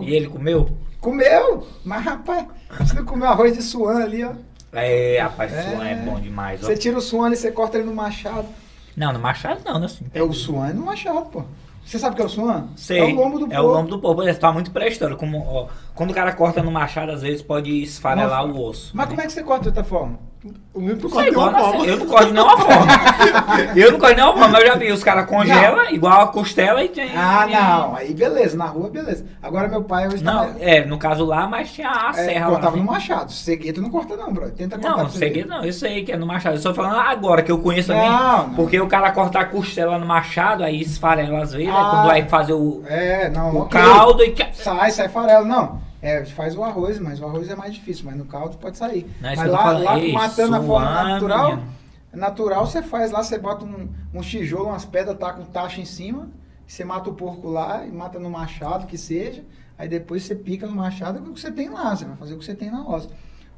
E 0.00 0.14
ele 0.14 0.28
comeu? 0.28 0.68
Comeu! 1.00 1.66
Mas, 1.84 2.02
rapaz, 2.04 2.46
você 2.80 2.94
não 2.94 3.04
comeu 3.04 3.28
arroz 3.28 3.54
de 3.56 3.62
suan 3.62 4.02
ali, 4.02 4.24
ó. 4.24 4.32
É, 4.72 5.18
rapaz, 5.20 5.52
É. 5.52 5.62
suan 5.62 5.86
é 5.86 5.94
bom 5.96 6.18
demais, 6.18 6.62
ó. 6.62 6.66
Você 6.66 6.76
tira 6.76 6.98
o 6.98 7.00
suan 7.00 7.30
e 7.30 7.36
você 7.36 7.50
corta 7.52 7.76
ele 7.78 7.86
no 7.86 7.94
machado. 7.94 8.46
Não, 8.96 9.12
no 9.12 9.18
machado 9.18 9.60
não, 9.64 9.78
né? 9.78 9.86
Assim. 9.86 10.06
É 10.14 10.22
o 10.22 10.32
suan 10.32 10.72
no 10.72 10.86
machado, 10.86 11.26
pô. 11.26 11.42
Você 11.84 11.98
sabe 11.98 12.14
o 12.14 12.16
que 12.16 12.22
é 12.22 12.24
o 12.24 12.28
suan? 12.30 12.68
Sei. 12.76 12.98
É 12.98 13.04
o 13.04 13.14
lombo 13.14 13.38
do 13.38 13.44
É 13.46 13.56
porco. 13.56 13.62
o 13.62 13.72
lombo 13.72 13.88
do 13.90 13.98
porco. 13.98 14.22
Ele 14.22 14.34
tá 14.34 14.50
muito 14.50 14.70
pré-história. 14.70 15.14
Como, 15.16 15.44
ó, 15.46 15.68
quando 15.94 16.10
o 16.12 16.14
cara 16.14 16.32
corta 16.32 16.62
no 16.62 16.70
machado, 16.70 17.12
às 17.12 17.20
vezes 17.20 17.42
pode 17.42 17.70
esfarelar 17.82 18.46
Nossa. 18.46 18.58
o 18.58 18.64
osso. 18.64 18.90
Mas 18.94 19.06
como 19.08 19.20
é 19.20 19.26
que 19.26 19.32
você 19.32 19.42
corta 19.42 19.64
de 19.64 19.68
outra 19.68 19.84
forma? 19.84 20.18
O 20.74 20.80
tu 20.96 21.04
Não 21.04 21.10
corta 21.10 21.28
igual 21.30 21.48
uma 21.48 21.52
na- 21.52 21.64
forma. 21.64 21.86
eu 21.86 21.96
não 21.98 22.06
corto 22.06 22.32
nenhuma 22.34 22.58
forma. 22.58 22.92
eu 23.76 23.92
não 23.92 23.98
corto 23.98 24.14
nenhuma 24.16 24.32
forma, 24.34 24.48
mas 24.48 24.60
eu 24.60 24.66
já 24.66 24.74
vi. 24.76 24.92
Os 24.92 25.04
caras 25.04 25.26
congelam, 25.26 25.90
igual 25.90 26.20
a 26.20 26.26
costela 26.26 26.82
e 26.84 26.88
tem. 26.88 27.10
Ah, 27.16 27.46
não. 27.50 27.96
Aí 27.96 28.12
beleza, 28.12 28.56
na 28.56 28.66
rua 28.66 28.90
beleza. 28.90 29.24
Agora 29.42 29.68
meu 29.68 29.84
pai 29.84 30.06
hoje 30.08 30.22
Não, 30.22 30.46
tá- 30.46 30.54
é, 30.60 30.84
no 30.84 30.98
caso 30.98 31.24
lá, 31.24 31.46
mas 31.46 31.72
tinha 31.72 31.88
a 31.88 32.10
é, 32.10 32.12
serra 32.12 32.46
cortava 32.50 32.76
lá. 32.76 32.82
no 32.82 32.86
né? 32.88 32.92
machado. 32.92 33.32
Seguido 33.32 33.80
não 33.80 33.88
corta 33.88 34.16
não, 34.16 34.32
bro. 34.34 34.50
Tenta 34.50 34.76
cortar. 34.78 34.96
Não, 34.98 35.08
segredo 35.08 35.48
não, 35.48 35.64
eu 35.64 35.72
sei 35.72 36.04
que 36.04 36.12
é 36.12 36.16
no 36.16 36.26
machado. 36.26 36.56
Eu 36.56 36.60
só 36.60 36.74
falando 36.74 36.96
agora 36.98 37.42
que 37.42 37.52
eu 37.52 37.58
conheço 37.60 37.88
também. 37.88 38.08
Não, 38.10 38.48
não. 38.48 38.54
Porque 38.54 38.78
o 38.80 38.86
cara 38.88 39.12
corta 39.12 39.38
a 39.38 39.44
costela 39.46 39.96
no 39.98 40.04
machado, 40.04 40.62
aí 40.64 40.80
esfarela 40.82 41.42
às 41.42 41.52
vezes, 41.52 41.68
Ah. 41.72 41.88
quando 41.90 42.06
vai 42.08 42.24
fazer 42.28 42.52
o, 42.52 42.82
É, 42.88 43.30
não. 43.30 43.56
o 43.60 43.66
caldo 43.66 44.22
e. 44.22 44.34
Sai, 44.52 44.90
sai 44.90 45.08
farelo. 45.08 45.46
Não. 45.46 45.83
É, 46.04 46.22
faz 46.26 46.54
o 46.54 46.62
arroz, 46.62 46.98
mas 46.98 47.18
o 47.18 47.24
arroz 47.24 47.48
é 47.48 47.56
mais 47.56 47.72
difícil, 47.72 48.04
mas 48.04 48.14
no 48.14 48.26
caldo 48.26 48.58
pode 48.58 48.76
sair. 48.76 49.10
Não, 49.22 49.30
é 49.30 49.36
mas 49.36 49.50
lá, 49.50 49.72
lá 49.72 49.98
matando 50.12 50.56
a 50.56 50.60
forma 50.60 51.04
natural, 51.04 51.58
natural 52.12 52.66
você 52.66 52.82
faz 52.82 53.10
lá, 53.10 53.22
você 53.22 53.38
bota 53.38 53.64
um, 53.64 53.88
um 54.12 54.20
tijolo, 54.20 54.66
umas 54.66 54.84
pedras, 54.84 55.16
tá 55.16 55.32
com 55.32 55.46
taxa 55.46 55.80
em 55.80 55.86
cima, 55.86 56.28
você 56.66 56.84
mata 56.84 57.08
o 57.08 57.14
porco 57.14 57.48
lá 57.48 57.86
e 57.86 57.90
mata 57.90 58.18
no 58.18 58.28
machado, 58.28 58.86
que 58.86 58.98
seja, 58.98 59.42
aí 59.78 59.88
depois 59.88 60.24
você 60.24 60.34
pica 60.34 60.66
no 60.66 60.74
machado 60.74 61.20
com 61.20 61.30
o 61.30 61.32
que 61.32 61.40
você 61.40 61.50
tem 61.50 61.70
lá, 61.70 61.96
você 61.96 62.04
vai 62.04 62.16
fazer 62.18 62.34
o 62.34 62.38
que 62.38 62.44
você 62.44 62.54
tem 62.54 62.70
na 62.70 62.82
roça. 62.82 63.08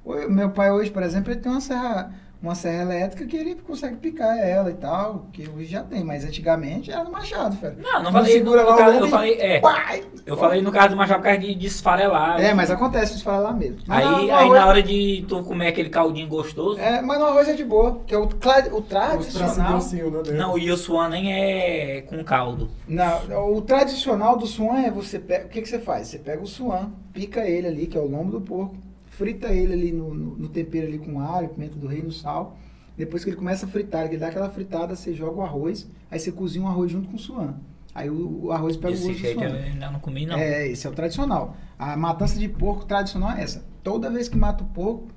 O 0.04 0.30
meu 0.30 0.50
pai 0.50 0.70
hoje, 0.70 0.88
por 0.88 1.02
exemplo, 1.02 1.32
ele 1.32 1.40
tem 1.40 1.50
uma 1.50 1.60
serra, 1.60 2.14
uma 2.42 2.54
serra 2.54 2.82
elétrica 2.82 3.26
que 3.26 3.36
ele 3.36 3.54
consegue 3.56 3.96
picar 3.96 4.38
ela 4.38 4.70
e 4.70 4.74
tal, 4.74 5.26
que 5.32 5.48
hoje 5.48 5.64
já 5.66 5.82
tem, 5.82 6.04
mas 6.04 6.24
antigamente 6.24 6.90
era 6.90 7.02
no 7.02 7.10
machado, 7.10 7.56
velho. 7.56 7.76
Não, 7.80 8.02
não 8.02 8.12
falei. 8.12 8.34
No, 8.34 8.38
segura 8.38 8.62
lá 8.62 8.70
no 8.70 8.74
o 8.74 8.78
caso, 8.78 8.92
lombo 8.92 9.04
eu 9.04 9.06
e- 9.08 9.10
falei. 9.10 9.34
É. 9.40 9.60
Uai! 9.62 10.04
Eu 10.26 10.36
falei 10.36 10.60
no 10.62 10.70
caso 10.72 10.90
do 10.90 10.96
machado 10.96 11.18
por 11.18 11.24
causa 11.24 11.38
de, 11.40 11.54
de 11.54 11.66
esfarelar. 11.66 12.40
É, 12.40 12.52
mas 12.52 12.70
acontece 12.70 13.22
falar 13.22 13.38
lá 13.40 13.52
mesmo. 13.52 13.78
Mas 13.86 14.04
Aí, 14.04 14.10
no 14.12 14.16
aí 14.18 14.30
arroz- 14.30 14.52
na 14.60 14.66
hora 14.66 14.82
de 14.82 15.24
tu 15.28 15.42
comer 15.44 15.68
aquele 15.68 15.88
caldinho 15.88 16.28
gostoso. 16.28 16.78
É, 16.78 17.00
mas 17.00 17.18
no 17.18 17.26
arroz 17.26 17.48
é 17.48 17.54
de 17.54 17.64
boa, 17.64 18.00
que 18.06 18.14
é 18.14 18.18
o, 18.18 18.24
o 18.24 18.82
tradicional. 18.82 19.76
assim, 19.76 20.02
né? 20.02 20.32
Não, 20.32 20.54
o 20.54 20.58
Yosuan 20.58 21.08
nem 21.08 21.32
é 21.32 22.02
com 22.02 22.22
caldo. 22.24 22.68
Não, 22.88 23.54
o 23.54 23.62
tradicional 23.62 24.36
do 24.36 24.46
suan 24.46 24.80
é 24.80 24.90
você 24.90 25.18
pega. 25.18 25.46
O 25.46 25.48
que, 25.48 25.62
que 25.62 25.68
você 25.68 25.78
faz? 25.78 26.08
Você 26.08 26.18
pega 26.18 26.42
o 26.42 26.46
suan, 26.46 26.90
pica 27.12 27.40
ele 27.46 27.66
ali, 27.66 27.86
que 27.86 27.96
é 27.96 28.00
o 28.00 28.06
lombo 28.06 28.32
do 28.32 28.40
porco, 28.40 28.76
frita 29.16 29.48
ele 29.48 29.72
ali 29.72 29.92
no, 29.92 30.14
no, 30.14 30.36
no 30.36 30.48
tempero 30.48 30.86
ali 30.86 30.98
com 30.98 31.20
alho, 31.20 31.48
pimenta 31.48 31.76
do 31.76 31.86
reino, 31.86 32.10
sal. 32.12 32.56
Depois 32.96 33.24
que 33.24 33.30
ele 33.30 33.36
começa 33.36 33.66
a 33.66 33.68
fritar, 33.68 34.08
que 34.08 34.14
ele 34.14 34.20
dá 34.20 34.28
aquela 34.28 34.48
fritada, 34.48 34.94
você 34.94 35.12
joga 35.12 35.38
o 35.38 35.42
arroz, 35.42 35.88
aí 36.10 36.18
você 36.18 36.32
cozinha 36.32 36.64
o 36.64 36.68
arroz 36.68 36.90
junto 36.90 37.08
com 37.08 37.16
o 37.16 37.18
suan. 37.18 37.54
Aí 37.94 38.10
o, 38.10 38.44
o 38.44 38.52
arroz 38.52 38.76
pega 38.76 38.94
o 38.94 38.96
Desse 38.96 39.08
gosto 39.08 39.22
do 39.22 39.28
eu 39.28 39.50
suan. 39.50 39.58
ainda 39.58 39.90
não 39.90 40.00
comi, 40.00 40.26
não. 40.26 40.36
É, 40.36 40.68
esse 40.68 40.86
é 40.86 40.90
o 40.90 40.92
tradicional. 40.92 41.56
A 41.78 41.96
matança 41.96 42.38
de 42.38 42.48
porco 42.48 42.84
tradicional 42.84 43.32
é 43.32 43.42
essa. 43.42 43.64
Toda 43.82 44.10
vez 44.10 44.28
que 44.28 44.36
mata 44.36 44.64
o 44.64 44.66
porco, 44.66 45.08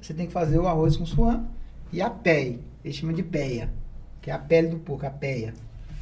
você 0.00 0.12
tem 0.12 0.26
que 0.26 0.32
fazer 0.32 0.58
o 0.58 0.66
arroz 0.66 0.96
com 0.96 1.06
suan 1.06 1.44
e 1.92 2.02
a 2.02 2.10
pele. 2.10 2.60
Eles 2.84 2.96
chamam 2.96 3.14
de 3.14 3.22
peia, 3.22 3.72
que 4.20 4.30
é 4.30 4.34
a 4.34 4.38
pele 4.38 4.68
do 4.68 4.78
porco, 4.78 5.06
a 5.06 5.10
peia. 5.10 5.54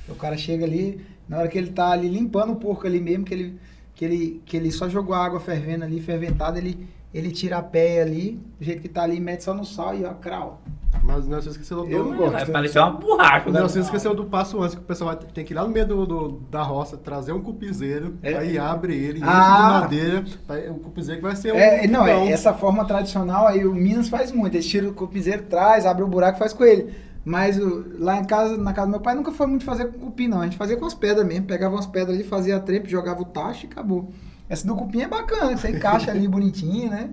O 0.09 0.15
cara 0.15 0.37
chega 0.37 0.65
ali, 0.65 1.05
na 1.29 1.39
hora 1.39 1.49
que 1.49 1.57
ele 1.57 1.71
tá 1.71 1.91
ali 1.91 2.09
limpando 2.09 2.53
o 2.53 2.57
porco 2.57 2.87
ali 2.87 3.01
mesmo, 3.01 3.25
que 3.25 3.33
ele, 3.33 3.59
que 3.95 4.05
ele, 4.05 4.43
que 4.45 4.57
ele 4.57 4.71
só 4.73 4.89
jogou 4.89 5.15
a 5.15 5.25
água 5.25 5.41
fervendo 5.41 5.85
ali, 5.85 6.01
ferventada, 6.01 6.59
ele, 6.59 6.89
ele 7.13 7.31
tira 7.31 7.59
a 7.59 7.63
peia 7.63 8.03
ali, 8.03 8.41
do 8.59 8.65
jeito 8.65 8.81
que 8.83 8.89
tá 8.89 9.03
ali, 9.03 9.21
mete 9.21 9.43
só 9.45 9.53
no 9.55 9.65
sal 9.65 9.95
e 9.95 10.05
ó, 10.05 10.15
crau. 10.15 10.61
Mas 11.05 11.27
não, 11.27 11.41
você 11.41 11.49
esqueceu 11.49 11.79
do... 11.85 11.91
Eu 11.91 12.05
não 12.05 12.17
gosto. 12.17 12.33
Vai 12.33 12.47
parecer 12.47 12.79
uma 12.79 12.93
borracha. 12.93 13.47
Não, 13.47 13.53
né? 13.55 13.61
você 13.63 13.81
esqueceu 13.81 14.15
do 14.15 14.25
passo 14.27 14.63
antes, 14.63 14.75
que 14.77 14.81
o 14.83 14.85
pessoal 14.85 15.11
vai, 15.17 15.19
tem 15.35 15.45
que 15.45 15.53
ir 15.53 15.57
lá 15.57 15.65
no 15.65 15.71
meio 15.71 15.87
do, 15.87 16.07
do- 16.07 16.29
da 16.51 16.63
roça, 16.63 16.97
trazer 16.97 17.33
um 17.33 17.41
cupizeiro, 17.43 18.15
É. 18.23 18.35
aí 18.37 18.57
abre 18.59 18.95
ele, 18.95 19.19
enche 19.19 19.27
Ah. 19.29 19.57
de 19.57 19.81
madeira, 19.81 20.25
aí 20.49 20.71
o 20.71 20.75
cupizeiro 20.75 21.21
que 21.21 21.27
vai 21.27 21.35
ser 21.35 21.53
um 21.53 21.57
É, 21.57 21.87
não, 21.89 22.07
é, 22.07 22.31
essa 22.31 22.55
forma 22.55 22.85
tradicional 22.85 23.49
aí 23.49 23.67
o 23.67 23.75
Minas 23.75 24.09
faz 24.09 24.31
muito. 24.31 24.55
Eles 24.55 24.67
tiram 24.69 24.91
o 24.91 24.95
copizeiro, 24.95 25.43
traz, 25.45 25.87
abre 25.87 26.05
o 26.05 26.09
buraco 26.09 26.37
e 26.37 26.39
faz 26.39 26.53
com 26.53 26.63
ele. 26.65 26.93
Mas 27.25 27.59
o- 27.59 27.85
lá 27.99 28.19
em 28.19 28.25
casa, 28.25 28.57
na 28.57 28.73
casa 28.73 28.87
do 28.89 28.93
meu 28.93 29.01
pai, 29.01 29.15
nunca 29.15 29.33
foi 29.33 29.47
muito 29.47 29.65
fazer 29.65 29.87
com 29.87 29.99
cupim, 29.99 30.29
não. 30.29 30.41
A 30.41 30.45
gente 30.45 30.57
fazia 30.57 30.77
com 30.77 30.85
as 30.87 30.95
pedras 30.95 31.27
mesmo. 31.27 31.47
Pegava 31.47 31.75
umas 31.75 31.87
pedras 31.87 32.15
ali, 32.17 32.25
fazia 32.25 32.57
a 32.57 32.61
trepa, 32.61 32.89
jogava 32.89 33.23
o 33.23 33.25
tacho 33.25 33.67
e 33.67 33.69
acabou. 33.69 34.09
Essa 34.53 34.67
do 34.67 34.77
cupim 34.77 35.01
é 35.01 35.09
bacana, 35.09 35.57
você 35.57 35.71
encaixa 35.71 36.11
ali 36.11 36.29
bonitinho, 36.29 36.91
né? 36.91 37.09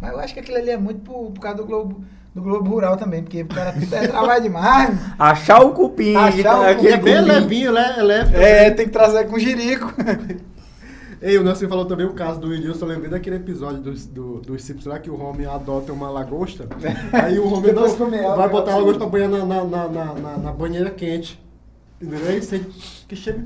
Mas 0.00 0.12
eu 0.12 0.20
acho 0.20 0.32
que 0.32 0.38
aquilo 0.38 0.58
ali 0.58 0.70
é 0.70 0.76
muito 0.76 1.00
por, 1.00 1.32
por 1.32 1.40
causa 1.40 1.56
do 1.58 1.66
Globo, 1.66 2.04
do 2.32 2.40
Globo 2.40 2.70
Rural 2.70 2.96
também, 2.96 3.20
porque 3.20 3.42
o 3.42 3.46
cara 3.48 3.74
é, 3.90 4.06
trabalha 4.06 4.40
demais. 4.40 4.96
Achar 5.18 5.58
o 5.64 5.72
cupim. 5.72 6.14
Achar 6.14 6.42
tá- 6.44 6.60
o 6.60 6.64
E 6.64 6.68
aquele 6.68 6.92
é 6.92 6.96
bem 6.98 7.16
cupim. 7.16 7.28
levinho, 7.32 7.72
né? 7.72 7.94
É 7.98 8.02
leve 8.02 8.36
É, 8.36 8.70
tem 8.70 8.86
que 8.86 8.92
trazer 8.92 9.26
com 9.26 9.36
jirico. 9.40 9.92
Ei, 11.20 11.36
o 11.36 11.42
Nelson 11.42 11.68
falou 11.68 11.84
também 11.86 12.06
o 12.06 12.12
caso 12.12 12.38
do 12.38 12.48
William, 12.50 12.74
eu 12.78 12.86
lembrei 12.86 13.10
daquele 13.10 13.36
episódio 13.36 13.80
dos, 13.80 14.06
do, 14.06 14.40
dos 14.42 14.62
Simpsons 14.62 14.86
lá 14.86 14.98
que 15.00 15.10
o 15.10 15.18
Homem 15.20 15.46
adota 15.46 15.92
uma 15.92 16.08
lagosta. 16.10 16.68
Aí 17.12 17.38
o 17.40 17.46
Homem 17.48 17.72
Depois 17.74 17.98
não- 17.98 18.08
vai 18.10 18.20
vai 18.36 18.48
botar 18.48 18.74
a 18.74 18.76
lagosta 18.76 18.98
pra 19.00 19.08
banhar 19.08 19.28
na, 19.30 19.44
na, 19.44 19.64
na, 19.64 19.88
na, 19.88 20.04
na- 20.14 20.36
na 20.36 20.52
banheira 20.52 20.90
quente. 20.90 21.42
Entendeu? 22.00 22.28
Aí 22.28 22.40
você, 22.40 22.60
que 23.08 23.16
cheiro 23.16 23.44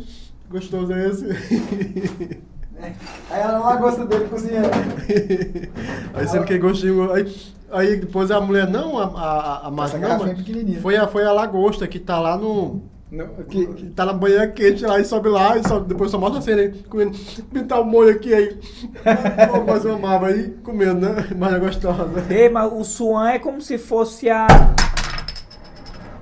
gostoso 0.50 0.92
é 0.92 1.08
esse? 1.08 2.38
Aí 2.80 3.40
ela 3.40 3.58
lá 3.58 3.76
gosta 3.76 4.04
dele 4.06 4.26
cozinhando. 4.28 4.68
aí 6.14 6.28
sendo 6.28 6.44
que 6.44 6.58
gostinho. 6.58 7.12
Aí, 7.12 7.36
aí 7.70 7.96
depois 7.96 8.30
a 8.30 8.40
mulher, 8.40 8.68
não, 8.68 8.98
a, 8.98 9.04
a, 9.04 9.66
a 9.66 9.98
garrafinha 9.98 10.62
não, 10.64 10.80
foi 10.80 10.96
a, 10.96 11.08
foi 11.08 11.24
a 11.24 11.32
lagosta 11.32 11.86
que 11.88 11.98
tá 11.98 12.18
lá 12.20 12.36
no. 12.36 12.82
Não, 13.10 13.26
que, 13.48 13.66
Que 13.66 13.86
tá 13.86 14.04
na 14.04 14.12
banheira 14.12 14.46
quente 14.48 14.84
lá 14.84 15.00
e 15.00 15.04
sobe 15.04 15.30
lá 15.30 15.56
e 15.56 15.66
sobe, 15.66 15.88
depois 15.88 16.10
só 16.10 16.18
mostra 16.18 16.40
a 16.40 16.42
cena 16.42 16.60
aí, 16.60 16.72
comendo, 16.90 17.18
pintar 17.52 17.80
o 17.80 17.84
molho 17.84 18.10
aqui 18.10 18.34
aí. 18.34 18.58
Mas 19.66 19.84
eu 19.84 19.94
amava 19.94 20.26
aí, 20.26 20.50
comendo, 20.62 21.00
né? 21.00 21.26
Mas 21.36 21.54
é 21.54 21.58
gostosa. 21.58 22.26
Ei, 22.28 22.50
mas 22.50 22.70
o 22.70 22.84
suan 22.84 23.30
é 23.30 23.38
como 23.38 23.62
se 23.62 23.78
fosse 23.78 24.28
a. 24.28 24.46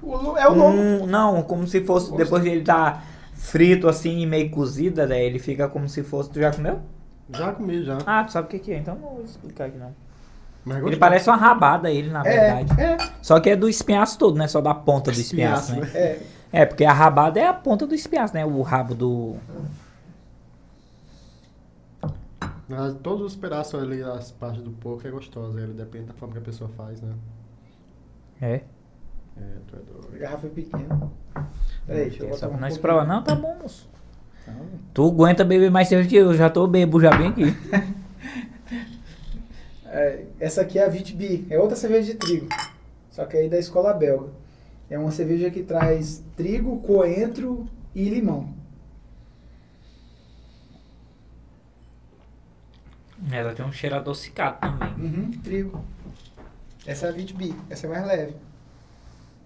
o, 0.01 0.37
é 0.37 0.49
o 0.49 0.55
lombo. 0.55 0.78
Um, 0.78 1.07
não, 1.07 1.43
como 1.43 1.66
se 1.66 1.85
fosse. 1.85 2.16
Depois 2.16 2.43
de 2.45 2.51
ele 2.51 2.62
tá 2.62 3.03
frito 3.47 3.89
assim, 3.89 4.27
meio 4.27 4.51
cozida, 4.51 5.06
né? 5.06 5.24
Ele 5.24 5.39
fica 5.39 5.68
como 5.68 5.89
se 5.89 6.02
fosse. 6.02 6.31
Tu 6.31 6.40
já 6.40 6.52
comeu? 6.52 6.81
Já 7.31 7.52
comi, 7.52 7.82
já. 7.85 7.98
Ah, 8.06 8.24
tu 8.24 8.32
sabe 8.32 8.47
o 8.47 8.51
que, 8.51 8.59
que 8.59 8.73
é? 8.73 8.78
Então 8.78 8.94
não 8.94 9.14
vou 9.14 9.24
explicar 9.24 9.66
aqui 9.66 9.78
não. 9.78 9.94
Mas 10.64 10.77
Ele 10.77 10.97
gostoso. 10.97 11.01
parece 11.01 11.28
uma 11.31 11.36
rabada, 11.36 11.90
ele, 11.90 12.10
na 12.10 12.23
verdade. 12.23 12.81
É, 12.81 12.93
é, 12.93 12.97
Só 13.23 13.39
que 13.40 13.51
é 13.51 13.56
do 13.56 13.68
espinhaço 13.68 14.18
todo, 14.18 14.36
né? 14.36 14.48
Só 14.48 14.60
da 14.60 14.74
ponta 14.74 15.12
do 15.12 15.20
espinhaço, 15.20 15.73
Espinhaço, 15.73 15.94
né? 15.94 16.01
é. 16.01 16.23
É, 16.52 16.66
porque 16.66 16.85
a 16.85 16.93
rabada 16.93 17.39
é 17.40 17.47
a 17.47 17.52
ponta 17.55 17.86
do 17.86 17.94
espinhaço, 17.94 18.35
né? 18.35 18.44
O 18.44 18.62
rabo 18.62 18.94
do. 18.94 19.36
Mas 22.68 22.94
todos 22.94 23.24
os 23.24 23.36
pedaços 23.36 23.81
ali, 23.81 24.02
as 24.02 24.32
partes 24.32 24.62
do 24.62 24.70
porco 24.73 25.06
é 25.06 25.10
gostosa, 25.10 25.60
ele 25.60 25.73
depende 25.73 26.06
da 26.06 26.14
forma 26.14 26.35
que 26.35 26.40
a 26.40 26.43
pessoa 26.44 26.68
faz, 26.77 27.01
né? 27.01 27.14
É. 28.40 28.60
É, 29.36 29.42
tu 29.66 29.76
é 29.76 29.78
doido. 29.80 30.18
Garrafa 30.18 30.48
pequena. 30.48 31.10
Peraí, 31.86 32.10
deixa 32.10 32.22
eu 32.22 32.28
É 32.28 32.30
botar 32.30 32.48
um 32.48 32.78
provar. 32.78 33.06
Não, 33.06 33.22
tá 33.22 33.34
bom, 33.34 33.56
moço. 33.62 33.88
Não. 34.46 34.66
Tu 34.94 35.06
aguenta 35.06 35.44
beber 35.44 35.70
mais 35.70 35.88
cerveja 35.88 36.08
que 36.08 36.16
eu, 36.16 36.34
já 36.34 36.48
tô 36.48 36.66
bebo 36.66 37.00
já 37.00 37.16
bem 37.16 37.28
aqui. 37.28 37.44
É, 39.88 40.26
essa 40.38 40.60
aqui 40.60 40.78
é 40.78 40.84
a 40.84 40.88
Vitbi, 40.88 41.46
é 41.48 41.58
outra 41.58 41.74
cerveja 41.74 42.12
de 42.12 42.18
trigo. 42.18 42.48
Só 43.10 43.24
que 43.24 43.34
aí 43.34 43.48
da 43.48 43.58
escola 43.58 43.94
belga. 43.94 44.28
É 44.90 44.98
uma 44.98 45.10
cerveja 45.10 45.50
que 45.50 45.62
traz 45.62 46.22
trigo, 46.36 46.80
coentro 46.80 47.66
e 47.94 48.06
limão. 48.10 48.52
Ela 53.30 53.54
tem 53.54 53.64
um 53.64 53.72
cheiro 53.72 53.96
adocicado 53.96 54.58
também. 54.60 54.92
Uhum, 54.98 55.30
trigo. 55.42 55.82
Essa 56.84 57.06
é 57.06 57.08
a 57.08 57.12
Vitbi, 57.12 57.54
essa 57.70 57.86
é 57.86 57.90
mais 57.90 58.06
leve. 58.06 58.34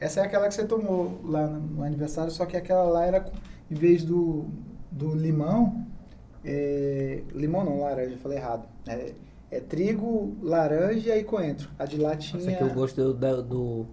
Essa 0.01 0.20
é 0.20 0.24
aquela 0.24 0.48
que 0.48 0.55
você 0.55 0.64
tomou 0.64 1.20
lá 1.22 1.47
no, 1.47 1.85
aniversário, 1.85 2.32
só 2.32 2.47
que 2.47 2.56
aquela 2.56 2.85
lá 2.85 3.05
era, 3.05 3.31
em 3.70 3.74
vez 3.74 4.02
do, 4.02 4.47
do 4.90 5.14
limão, 5.14 5.86
é, 6.43 7.22
limão 7.35 7.62
não, 7.62 7.81
laranja, 7.81 8.16
falei 8.16 8.39
errado. 8.39 8.66
É, 8.89 9.12
é 9.51 9.60
trigo, 9.60 10.35
laranja 10.40 11.14
e 11.16 11.22
coentro. 11.22 11.68
A 11.78 11.85
de 11.85 11.98
lá 11.98 12.16
tinha... 12.16 12.40
Essa 12.40 12.51
aqui 12.51 12.62
eu 12.62 12.70
gosto 12.72 13.12
do, 13.12 13.43
do, 13.43 13.86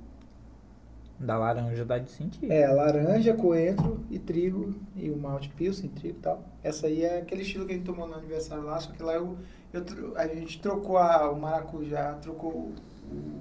Da 1.19 1.37
laranja 1.37 1.83
dá 1.83 1.97
de 1.97 2.09
sentir. 2.09 2.49
É, 2.49 2.65
laranja, 2.69 3.33
coentro 3.33 3.99
e 4.09 4.17
trigo, 4.17 4.75
e 4.95 5.09
o 5.09 5.17
malte 5.17 5.49
pilsen, 5.49 5.89
trigo 5.89 6.19
e 6.19 6.21
tal. 6.21 6.41
Essa 6.63 6.87
aí 6.87 7.03
é 7.03 7.19
aquele 7.19 7.41
estilo 7.41 7.65
que 7.65 7.73
a 7.73 7.75
gente 7.75 7.85
tomou 7.85 8.07
no 8.07 8.15
aniversário 8.15 8.63
lá, 8.63 8.79
só 8.79 8.91
que 8.91 9.03
lá 9.03 9.15
eu, 9.15 9.37
eu 9.73 9.83
a 10.15 10.25
gente 10.25 10.61
trocou 10.61 10.97
a, 10.97 11.29
o 11.29 11.37
maracujá, 11.37 12.13
trocou 12.13 12.71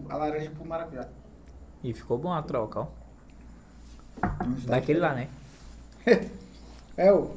a 0.09 0.17
laranja 0.17 0.51
pro 0.51 0.67
maracujá. 0.67 1.09
E 1.83 1.93
ficou 1.93 2.19
bom 2.19 2.33
a 2.33 2.43
troca, 2.43 2.81
ó. 2.81 2.87
Daquele 4.67 4.99
lá, 5.01 5.15
né? 5.15 5.29
É, 6.99 7.13
o, 7.13 7.37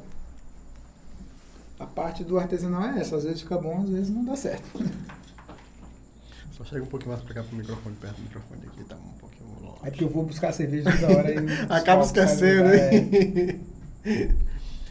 a 1.78 1.84
parte 1.84 2.24
do 2.24 2.38
artesanal 2.38 2.82
é 2.82 2.98
essa, 2.98 3.16
às 3.16 3.24
vezes 3.24 3.42
fica 3.42 3.58
bom, 3.58 3.82
às 3.82 3.90
vezes 3.90 4.08
não 4.08 4.24
dá 4.24 4.34
certo. 4.34 4.66
Só 6.52 6.64
chega 6.64 6.82
um 6.82 6.86
pouquinho 6.86 7.12
mais 7.12 7.22
pra 7.22 7.34
cá 7.34 7.42
pro 7.42 7.54
microfone, 7.56 7.94
perto 7.96 8.16
do 8.16 8.22
microfone 8.22 8.62
aqui, 8.66 8.84
tá 8.84 8.96
um 8.96 9.18
pouquinho 9.18 9.50
longe. 9.60 9.78
É 9.82 9.90
porque 9.90 10.04
eu 10.04 10.08
vou 10.08 10.24
buscar 10.24 10.52
cerveja 10.52 10.90
toda 10.90 11.14
hora 11.14 11.30
e... 11.30 11.38
Acaba 11.68 12.02
esquecendo, 12.02 12.70
hein? 12.74 13.60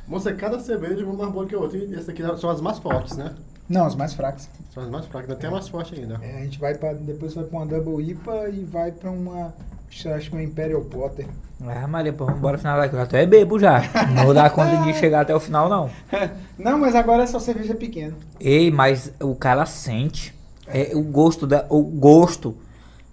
Moça, 0.07 0.33
cada 0.33 0.59
cerveja 0.59 1.01
é 1.01 1.03
uma 1.05 1.13
mais 1.13 1.31
boa 1.31 1.45
que 1.47 1.53
a 1.53 1.59
outra. 1.59 1.77
E 1.77 1.93
essa 1.95 2.11
aqui 2.11 2.23
são 2.37 2.49
as 2.49 2.61
mais 2.61 2.79
fortes, 2.79 3.17
né? 3.17 3.35
É. 3.69 3.73
Não, 3.73 3.87
os 3.87 3.95
mais 3.95 4.13
fracos. 4.13 4.49
São 4.73 4.83
as 4.83 4.89
mais 4.89 5.05
fracas, 5.05 5.29
ainda 5.29 5.39
tem 5.39 5.49
a 5.49 5.51
mais 5.51 5.67
forte 5.67 5.95
ainda. 5.95 6.19
É, 6.21 6.37
a 6.37 6.43
gente 6.43 6.59
vai 6.59 6.75
pra, 6.75 6.93
depois 6.93 7.33
vai 7.33 7.43
pra 7.43 7.59
uma 7.59 7.65
Double 7.65 8.09
IPA 8.09 8.49
e 8.49 8.63
vai 8.63 8.91
pra 8.91 9.11
uma, 9.11 9.53
acho 9.89 10.29
que 10.29 10.35
uma 10.35 10.43
Imperial 10.43 10.81
Potter. 10.81 11.25
Ah, 11.61 11.87
Maria, 11.87 12.13
pô, 12.13 12.25
vamos 12.25 12.39
embora 12.39 12.57
final 12.57 12.77
daqui. 12.77 12.95
Eu 12.95 13.01
até 13.01 13.25
bebo 13.25 13.59
já. 13.59 13.81
Não 14.15 14.25
vou 14.25 14.33
dar 14.33 14.49
conta 14.49 14.77
de 14.77 14.93
chegar 14.93 15.21
até 15.21 15.35
o 15.35 15.39
final, 15.39 15.67
não. 15.67 15.89
Não, 16.57 16.77
mas 16.77 16.93
agora 16.95 17.23
essa 17.23 17.39
cerveja 17.39 17.73
é 17.73 17.75
pequena. 17.75 18.13
Ei, 18.39 18.69
mas 18.71 19.13
o 19.21 19.35
cara 19.35 19.65
sente. 19.65 20.33
É, 20.67 20.91
o 20.93 21.01
gosto 21.01 21.47
da, 21.47 21.65
o 21.69 21.81
gosto 21.81 22.55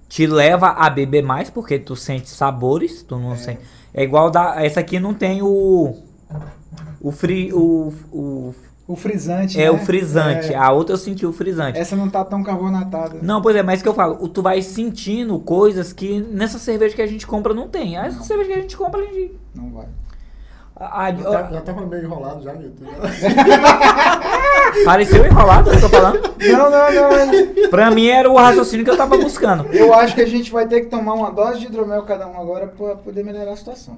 te 0.09 0.27
leva 0.27 0.69
a 0.69 0.91
beber 0.91 1.23
mais 1.23 1.51
porque 1.51 1.79
tu 1.79 1.97
sente 1.97 2.29
sabores, 2.29 3.03
tu 3.03 3.19
não 3.19 3.37
sente. 3.37 3.61
É 3.95 4.03
igual 4.03 4.31
da 4.31 4.63
essa 4.63 4.81
aqui 4.81 5.01
não 5.01 5.15
tem 5.15 5.43
o 5.43 5.97
o 7.01 7.13
fri, 7.13 7.53
o, 7.53 7.93
o 8.13 8.55
O 8.89 8.95
frisante, 8.95 9.61
é 9.61 9.65
né? 9.65 9.71
o 9.71 9.79
frisante. 9.79 10.53
É, 10.53 10.57
A 10.57 10.71
outra 10.71 10.95
eu 10.95 10.99
senti 10.99 11.27
o 11.27 11.33
frisante. 11.33 11.77
essa 11.79 11.97
não 11.97 12.09
tá 12.09 12.25
tão 12.25 12.43
carbonatada. 12.45 13.19
Não, 13.21 13.43
pois 13.43 13.57
é, 13.57 13.63
mas 13.63 13.83
que 13.83 13.89
eu 13.89 13.95
falo, 13.95 14.17
o- 14.21 14.29
tu 14.29 14.43
vai 14.43 14.63
sentindo 14.63 15.39
coisas 15.41 15.93
que 15.93 16.21
nessa 16.31 16.59
cerveja 16.59 16.95
que 16.95 17.03
a 17.03 17.07
gente 17.07 17.27
compra 17.27 17.53
não 17.53 17.67
tem. 17.69 17.97
Essa 17.99 18.23
cerveja 18.23 18.53
que 18.53 18.59
a 18.59 18.63
gente 18.63 18.77
compra, 18.77 19.01
a 19.01 19.05
gente. 19.05 19.35
Não 19.55 19.71
vai. 19.71 19.87
a- 20.79 21.05
a- 21.07 21.13
Já, 21.15 21.23
tá, 21.31 21.49
já 21.53 21.61
tava 21.63 21.87
meio 21.87 22.05
enrolado 22.05 22.43
já, 22.45 22.53
Nito. 22.53 22.83
pareceu 24.85 25.25
enrolado, 25.27 25.71
eu 25.73 25.81
tô 25.81 25.89
falando. 25.89 26.21
Não, 26.39 26.71
não, 26.71 27.63
não. 27.63 27.71
Pra 27.71 27.91
mim 27.91 28.09
era 28.09 28.31
o 28.31 28.37
raciocínio 28.37 28.85
que 28.85 28.91
eu 28.91 28.97
tava 28.97 29.17
buscando. 29.17 29.67
Eu 29.73 29.93
acho 29.95 30.15
que 30.15 30.21
a 30.21 30.27
gente 30.27 30.51
vai 30.53 30.67
ter 30.67 30.83
que 30.83 30.87
tomar 30.89 31.15
uma 31.15 31.31
dose 31.31 31.61
de 31.61 31.67
hidromel 31.67 32.03
cada 32.03 32.27
um 32.29 32.39
agora 32.41 32.67
pra 32.67 32.95
poder 32.97 33.25
melhorar 33.25 33.53
a 33.53 33.57
situação. 33.57 33.97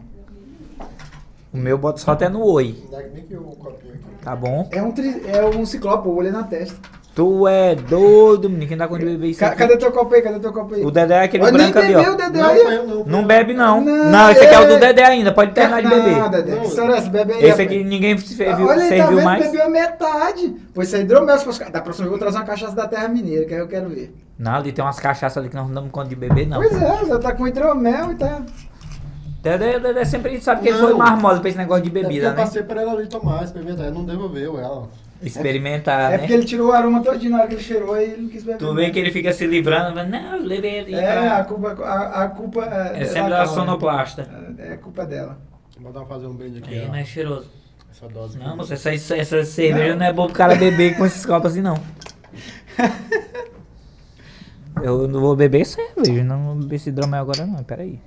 O 1.59 1.61
meu 1.61 1.77
bota 1.77 1.99
só 1.99 2.13
até 2.13 2.29
no 2.29 2.45
oi, 2.45 2.77
Dá 2.91 2.99
nem 3.13 3.25
que 3.25 3.35
o 3.35 3.41
copinho 3.43 3.95
aqui. 3.95 4.05
tá 4.25 4.37
bom? 4.37 4.69
É 4.71 4.81
um, 4.83 4.93
tri, 4.93 5.23
é 5.27 5.45
um 5.45 5.67
ciclope, 5.67 6.07
o 6.09 6.15
olho 6.15 6.29
é 6.29 6.31
na 6.31 6.45
testa. 6.45 6.77
Tu 7.15 7.49
é 7.49 7.75
doido, 7.75 8.49
menino. 8.49 8.69
Quem 8.69 8.77
dá 8.77 8.87
conta 8.87 9.01
de 9.01 9.07
beber 9.07 9.31
isso 9.31 9.41
Ca- 9.41 9.49
aqui? 9.49 9.57
cadê 9.59 9.77
teu 9.77 9.91
copo 9.91 10.15
aí? 10.15 10.23
Cadê 10.23 10.39
teu 10.39 10.53
copo 10.53 10.73
aí? 10.77 10.85
O 10.85 10.91
Dedé 10.93 11.15
é 11.15 11.23
aquele 11.25 11.43
nem 11.43 11.53
branco 11.53 11.79
ali, 11.81 11.95
bebeu 11.97 12.13
ó. 12.13 12.15
Dedé 12.15 12.39
Não, 12.41 12.49
aí. 12.51 12.59
foi 12.61 12.77
eu 12.77 12.87
não. 12.87 13.03
foi 13.03 13.13
Não 13.13 13.21
eu. 13.23 13.27
bebe, 13.27 13.55
não. 13.55 13.81
Não, 13.81 14.05
Não, 14.13 14.31
esse 14.31 14.45
aqui 14.45 14.55
é 14.55 14.61
o 14.61 14.67
do 14.69 14.75
é- 14.75 14.79
Dedé 14.79 15.05
ainda. 15.05 15.33
Pode 15.35 15.51
terminar 15.53 15.83
de 15.83 15.89
Não, 15.89 15.97
beber. 16.05 16.29
Dedé, 16.31 16.53
Não. 16.55 16.61
que 16.61 16.67
história 16.69 16.93
é 16.93 16.97
essa? 16.99 17.11
Bebe 17.11 17.33
aí. 17.33 17.39
Esse 17.41 17.49
rapaz. 17.51 17.61
aqui 17.67 17.83
ninguém 17.85 18.19
serviu, 18.19 18.67
Olha 18.69 18.83
aí, 18.85 18.89
tá 18.91 18.97
serviu 18.97 19.17
vendo? 19.17 19.25
mais. 19.25 19.51
Bebeu 19.51 19.69
metade. 19.69 20.57
Pois 20.73 20.87
isso 20.87 20.97
é 20.97 21.01
hidromel. 21.01 21.39
Se 21.39 21.45
fosse... 21.45 21.59
Da 21.65 21.81
próxima 21.81 21.93
vez 21.95 22.03
eu 22.05 22.11
vou 22.11 22.19
trazer 22.21 22.37
uma 22.39 22.45
cachaça 22.45 22.77
da 22.77 22.87
Terra 22.87 23.09
Mineira, 23.09 23.45
que 23.47 23.55
aí 23.55 23.59
eu 23.61 23.67
quero 23.67 23.89
ver. 23.89 24.15
Não, 24.39 24.55
ali 24.55 24.71
tem 24.71 24.85
umas 24.85 25.01
cachaças 25.01 25.37
ali 25.39 25.49
que 25.49 25.57
nós 25.57 25.67
não 25.67 25.75
damos 25.75 25.91
conta 25.91 26.09
de 26.09 26.15
beber, 26.15 26.47
não. 26.47 26.59
Pois 26.63 26.81
é, 26.81 27.05
já 27.05 27.19
tá 27.19 27.33
com 27.33 27.49
hidromel 27.49 28.13
e 28.13 28.15
tá... 28.15 28.43
Dedé, 29.57 29.79
Dedé 29.79 30.05
sempre 30.05 30.41
sabe 30.41 30.63
que 30.63 30.69
ele 30.69 30.79
Não. 30.79 30.89
foi 30.89 30.97
marmosa 30.97 31.41
pra 31.41 31.49
esse 31.49 31.59
negócio 31.59 31.85
de 31.85 31.91
É 31.91 32.03
bebida, 32.03 32.27
eu 32.27 32.31
né? 32.31 32.37
passei 32.37 32.63
pra 32.63 32.83
ela 32.83 32.93
ali 32.93 33.07
tomar, 33.07 33.45
experimentar. 33.45 33.91
Não 33.91 34.05
devolveu 34.05 34.59
ela. 34.59 34.89
Experimentar, 35.23 36.01
É 36.01 36.13
né? 36.13 36.19
porque 36.19 36.33
ele 36.33 36.45
tirou 36.45 36.69
o 36.69 36.73
aroma 36.73 37.03
todinho 37.03 37.33
na 37.33 37.39
hora 37.39 37.49
que 37.49 37.55
ele 37.55 37.63
cheirou 37.63 37.97
e 37.97 38.05
ele 38.05 38.23
não 38.23 38.29
quis 38.29 38.45
beber. 38.45 38.59
Tu 38.59 38.75
vê 38.75 38.91
que 38.91 38.99
ele 38.99 39.11
fica 39.11 39.33
se 39.33 39.47
livrando, 39.47 39.95
mas, 39.95 40.09
não, 40.09 40.37
eu 40.37 40.43
levei 40.45 40.75
ele. 40.79 40.95
É, 40.95 41.29
a 41.29 41.35
pra- 41.37 41.45
culpa, 41.45 41.69
a, 41.85 42.23
a 42.25 42.29
culpa 42.29 42.65
É 42.65 43.05
sempre 43.05 43.31
da 43.31 43.47
sonoplasta. 43.47 44.29
É, 44.59 44.75
é 44.75 44.77
culpa 44.77 45.05
dela. 45.05 45.39
Vou 45.81 45.93
dar 45.93 46.05
fazer 46.07 46.27
um 46.27 46.35
brinde 46.35 46.59
aqui, 46.59 46.75
Aí, 46.75 46.85
ó. 46.87 46.91
mas 46.91 47.01
é 47.01 47.05
cheiroso. 47.05 47.51
Essa 47.91 48.07
dose 48.09 48.39
Não, 48.39 48.57
moça, 48.57 48.75
essa, 48.75 48.95
essa, 48.95 49.17
essa 49.17 49.45
cerveja 49.45 49.97
não 49.97 50.07
é 50.07 50.13
bom 50.13 50.27
pro 50.27 50.35
cara 50.37 50.55
beber 50.55 50.97
com 50.97 51.05
esses 51.07 51.25
copos 51.27 51.51
assim, 51.53 51.63
não. 51.63 51.75
Eu 54.83 55.09
não 55.09 55.21
vou 55.21 55.35
beber 55.35 55.65
cerveja, 55.67 56.23
não 56.23 56.45
vou 56.45 56.55
beber 56.55 56.77
esse 56.77 56.89
hidromel 56.91 57.21
agora 57.23 57.45
não, 57.45 57.65
peraí. 57.65 57.99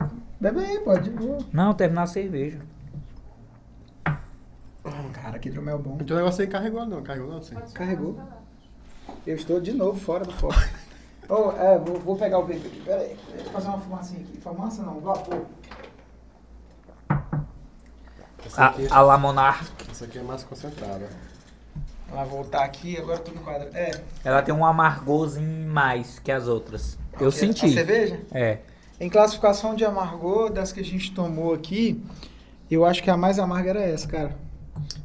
Bebe 0.41 0.59
aí, 0.59 0.79
pode. 0.79 1.11
Boa. 1.11 1.37
Não, 1.53 1.71
terminar 1.71 2.01
a 2.01 2.07
cerveja. 2.07 2.59
Cara, 5.13 5.37
que 5.37 5.49
hidromel 5.49 5.77
bom. 5.77 5.99
Então 6.01 6.17
o 6.17 6.19
negócio 6.19 6.41
aí 6.41 6.47
carregou 6.47 6.83
não, 6.83 7.03
carregou 7.03 7.29
não, 7.29 7.41
sim. 7.43 7.53
Carregou. 7.75 8.19
Eu 9.27 9.35
estou 9.35 9.61
de 9.61 9.71
novo 9.71 9.99
fora 9.99 10.25
do 10.25 10.33
foco. 10.33 10.55
oh, 11.29 11.51
é, 11.51 11.77
vou, 11.77 11.99
vou 11.99 12.15
pegar 12.17 12.39
o 12.39 12.41
vape 12.41 12.55
aqui. 12.55 12.81
Pera 12.83 13.01
aí. 13.01 13.15
Deixa 13.29 13.45
eu 13.45 13.51
fazer 13.51 13.67
uma 13.67 13.79
fumacinha 13.79 14.21
aqui. 14.21 14.41
Fumaça 14.41 14.81
não, 14.81 14.99
vapor. 14.99 15.45
Essa 18.43 18.63
A, 18.63 18.67
aqui, 18.69 18.87
a 18.89 19.01
La 19.01 19.17
Monarch, 19.19 19.71
essa 19.91 20.05
aqui 20.05 20.17
é 20.17 20.23
mais 20.23 20.43
concentrada. 20.43 21.07
Ela 22.11 22.23
voltar 22.23 22.63
aqui, 22.63 22.97
agora 22.97 23.21
no 23.31 23.41
quadro. 23.41 23.69
É. 23.75 23.91
ela 24.23 24.41
tem 24.41 24.53
um 24.53 24.65
amargozinho 24.65 25.69
mais 25.69 26.17
que 26.17 26.31
as 26.31 26.47
outras. 26.47 26.97
Eu 27.19 27.27
a- 27.27 27.31
senti. 27.31 27.67
A 27.67 27.73
cerveja? 27.73 28.19
É. 28.31 28.59
Em 29.01 29.09
classificação 29.09 29.73
de 29.73 29.83
amargor, 29.83 30.51
das 30.51 30.71
que 30.71 30.79
a 30.79 30.83
gente 30.83 31.11
tomou 31.11 31.55
aqui, 31.55 31.99
eu 32.69 32.85
acho 32.85 33.01
que 33.01 33.09
a 33.09 33.17
mais 33.17 33.39
amarga 33.39 33.71
era 33.71 33.81
essa, 33.81 34.07
cara. 34.07 34.35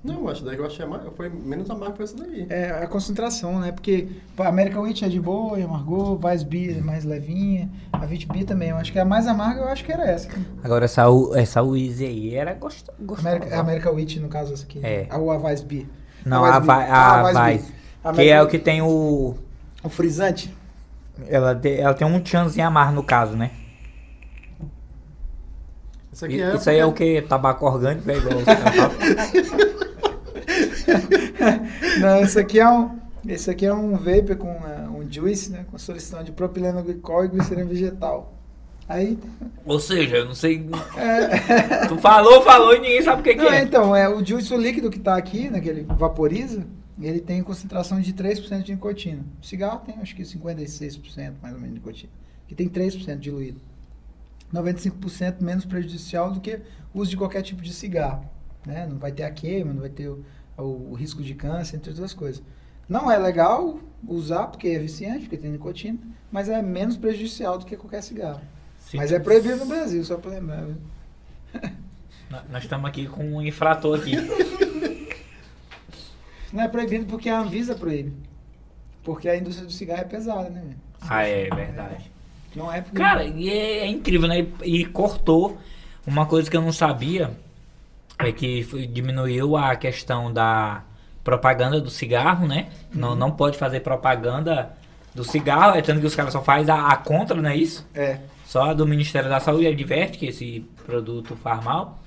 Não, 0.05 0.17
eu 0.21 0.29
acho 0.29 0.45
daí 0.45 0.59
eu 0.59 0.67
achei 0.67 0.85
mais, 0.85 1.03
foi 1.17 1.31
menos 1.31 1.71
amargo 1.71 1.97
que 1.97 2.03
essa 2.03 2.15
daí. 2.15 2.47
É 2.51 2.73
a 2.83 2.87
concentração, 2.87 3.59
né? 3.59 3.73
Porque 3.73 4.07
a 4.37 4.49
American 4.49 4.83
Wheat 4.83 5.03
é 5.03 5.09
de 5.09 5.19
boa, 5.19 5.59
é 5.59 5.63
amargor, 5.63 6.23
Weissbier 6.23 6.77
é 6.77 6.81
mais 6.83 7.05
levinha, 7.07 7.71
a 7.91 8.05
Wheatbier 8.05 8.45
também. 8.45 8.69
Eu 8.69 8.77
acho 8.77 8.93
que 8.93 8.99
a 8.99 9.05
mais 9.07 9.27
amarga, 9.27 9.63
eu 9.63 9.69
acho 9.69 9.83
que 9.83 9.91
era 9.91 10.05
essa. 10.05 10.29
Agora 10.63 10.85
essa, 10.85 11.05
essa 11.35 11.63
Wheezy 11.63 12.05
aí 12.05 12.35
era 12.35 12.53
gosto- 12.53 12.93
gostosa. 13.01 13.29
America, 13.31 13.57
a 13.57 13.61
American 13.61 13.95
Wheat, 13.95 14.21
no 14.21 14.29
caso, 14.29 14.53
essa 14.53 14.65
aqui. 14.65 14.79
É. 14.83 15.07
A, 15.09 15.17
a 15.17 15.19
Weissbier. 15.19 15.87
Não, 16.23 16.45
a, 16.45 16.59
Weissbier. 16.59 16.67
vai, 16.67 16.91
a. 16.91 17.23
Weiss. 17.47 17.73
A 18.05 18.13
Que 18.13 18.29
é 18.29 18.43
o 18.43 18.47
que 18.47 18.59
tem 18.59 18.83
o... 18.83 19.37
O 19.83 19.89
frisante. 19.89 20.55
Ela, 21.27 21.59
ela 21.65 21.95
tem 21.95 22.07
um 22.07 22.21
tchanzinho 22.21 22.67
amargo 22.67 22.93
no 22.95 23.03
caso, 23.03 23.35
né? 23.35 23.51
Isso 26.17 26.25
aqui 26.25 26.41
é. 26.41 26.57
Isso 26.57 26.71
aí 26.71 26.79
é 26.79 26.87
o 26.87 26.95
que? 26.95 27.21
Tabaco 27.21 27.67
orgânico, 27.67 28.11
é 28.11 28.17
igual. 28.17 28.39
Não, 32.01 32.23
esse 32.23 32.39
aqui 32.39 32.59
é 32.59 32.67
um. 32.67 32.99
Esse 33.29 33.51
aqui 33.51 33.67
é 33.67 33.75
um 33.75 33.99
vapor 33.99 34.37
com 34.37 34.49
uh, 34.49 34.97
um 34.97 35.07
juice, 35.13 35.53
né? 35.53 35.67
Com 35.71 35.77
solução 35.77 36.25
de 36.25 36.33
propileno 36.33 36.83
glicol 36.83 37.27
e 37.27 37.29
glicerina 37.29 37.67
vegetal. 37.67 38.33
Aí. 38.89 39.19
Ou 39.67 39.79
seja, 39.79 40.17
eu 40.17 40.25
não 40.25 40.35
sei. 40.35 40.67
É, 40.97 41.87
Tu 41.87 41.99
falou, 41.99 42.43
falou 42.43 42.75
e 42.75 42.79
ninguém 42.79 43.03
sabe 43.03 43.21
o 43.21 43.25
que, 43.25 43.35
que 43.35 43.43
Não, 43.43 43.53
é. 43.53 43.63
então, 43.63 43.95
é, 43.95 44.09
o 44.09 44.25
juice 44.25 44.55
o 44.55 44.57
líquido 44.57 44.89
que 44.89 45.01
tá 45.01 45.17
aqui, 45.17 45.51
né, 45.51 45.61
que 45.61 45.69
ele 45.69 45.87
vaporiza, 45.99 46.67
ele 46.99 47.21
tem 47.21 47.43
concentração 47.43 48.01
de 48.01 48.15
3% 48.15 48.63
de 48.63 48.73
nicotina. 48.73 49.23
O 49.43 49.45
cigarro 49.45 49.83
tem 49.85 49.97
acho 50.01 50.17
que 50.17 50.23
56% 50.23 51.35
mais 51.43 51.53
ou 51.53 51.61
menos 51.61 51.75
de 51.75 51.81
nicotina. 51.81 52.11
Que 52.49 52.55
tem 52.55 52.71
3% 52.71 53.19
diluído. 53.19 53.61
95% 54.53 55.41
menos 55.41 55.65
prejudicial 55.65 56.33
do 56.33 56.41
que 56.41 56.61
o 56.95 57.01
uso 57.01 57.11
de 57.11 57.17
qualquer 57.17 57.43
tipo 57.43 57.63
de 57.63 57.73
cigarro. 57.73 58.29
Né? 58.67 58.87
Não 58.87 58.99
vai 58.99 59.13
ter 59.13 59.23
a 59.25 59.31
queima, 59.31 59.73
não 59.73 59.81
vai 59.81 59.91
ter 59.91 60.09
o, 60.09 60.25
o 60.59 60.95
risco 60.95 61.23
de 61.23 61.35
câncer, 61.35 61.77
entre 61.77 61.91
outras 61.91 62.13
coisas. 62.15 62.43
Não 62.89 63.11
é 63.11 63.19
legal 63.19 63.79
usar 64.07 64.47
porque 64.47 64.69
é 64.69 64.79
viciante, 64.79 65.21
porque 65.21 65.37
tem 65.37 65.51
nicotina, 65.51 65.99
mas 66.31 66.49
é 66.49 66.61
menos 66.63 66.97
prejudicial 66.97 67.59
do 67.59 67.67
que 67.67 67.77
qualquer 67.77 68.03
cigarro. 68.03 68.41
Se- 68.79 68.97
Mas 68.97 69.11
é 69.13 69.19
proibido 69.19 69.57
no 69.57 69.67
Brasil, 69.67 70.05
só 70.05 70.17
para 70.17 70.31
lembrar. 70.33 70.65
Nós- 72.51 72.63
estamos 72.63 72.89
aqui 72.89 73.07
com 73.07 73.25
um 73.25 73.43
infrator 73.43 73.99
aqui. 73.99 74.13
Não 76.53 76.63
é 76.63 76.69
proibido 76.69 77.07
porque 77.07 77.29
a 77.29 77.41
Anvisa 77.41 77.75
proíbe. 77.75 78.13
Porque 79.03 79.29
a 79.29 79.37
indústria 79.37 79.67
do 79.67 79.73
cigarro 79.73 80.01
é 80.03 80.05
pesada, 80.05 80.49
né? 80.51 80.63
ah, 81.03 81.23
é 81.23 81.49
verdade. 81.49 82.11
Não 82.57 82.73
é 82.73 82.81
porque. 82.81 82.97
Cara, 82.97 83.25
e 83.25 83.49
é, 83.51 83.79
é 83.81 83.87
incrível, 83.87 84.27
né? 84.29 84.47
E, 84.65 84.81
e 84.81 84.85
cortou 84.87 85.59
uma 86.07 86.25
coisa 86.27 86.51
que 86.51 86.57
eu 86.57 86.63
não 86.63 86.73
sabia. 86.73 87.31
É 88.19 88.33
que 88.33 88.63
foi- 88.65 88.87
diminuiu 88.87 89.57
a 89.57 89.77
questão 89.77 90.33
da 90.33 90.83
propaganda 91.23 91.81
do 91.81 91.91
cigarro, 91.91 92.47
né? 92.49 92.69
Não, 92.93 93.15
não 93.15 93.31
pode 93.31 93.59
fazer 93.59 93.81
propaganda 93.81 94.71
do 95.15 95.23
cigarro, 95.25 95.77
é 95.77 95.83
tanto 95.83 96.01
que 96.01 96.07
os 96.07 96.15
caras 96.15 96.33
só 96.33 96.43
fazem 96.43 96.73
a, 96.75 96.89
a 96.89 96.97
contra, 96.97 97.41
não 97.41 97.51
é 97.51 97.57
isso? 97.57 97.87
É. 97.95 98.19
Só 98.47 98.73
do 98.73 98.87
Ministério 98.87 99.29
da 99.29 99.41
Saúde 99.41 99.67
adverte 99.67 100.19
que 100.19 100.27
esse 100.27 100.61
produto 100.87 101.37
faz 101.37 101.63
mal. 101.65 101.99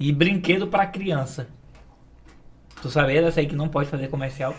E 0.00 0.10
brinquedo 0.12 0.66
pra 0.66 0.86
criança. 0.86 1.46
Tu 2.82 2.90
sabia 2.90 3.22
dessa 3.22 3.40
aí 3.40 3.46
que 3.46 3.54
não 3.54 3.68
pode 3.68 3.88
fazer 3.88 4.08
comercial? 4.08 4.54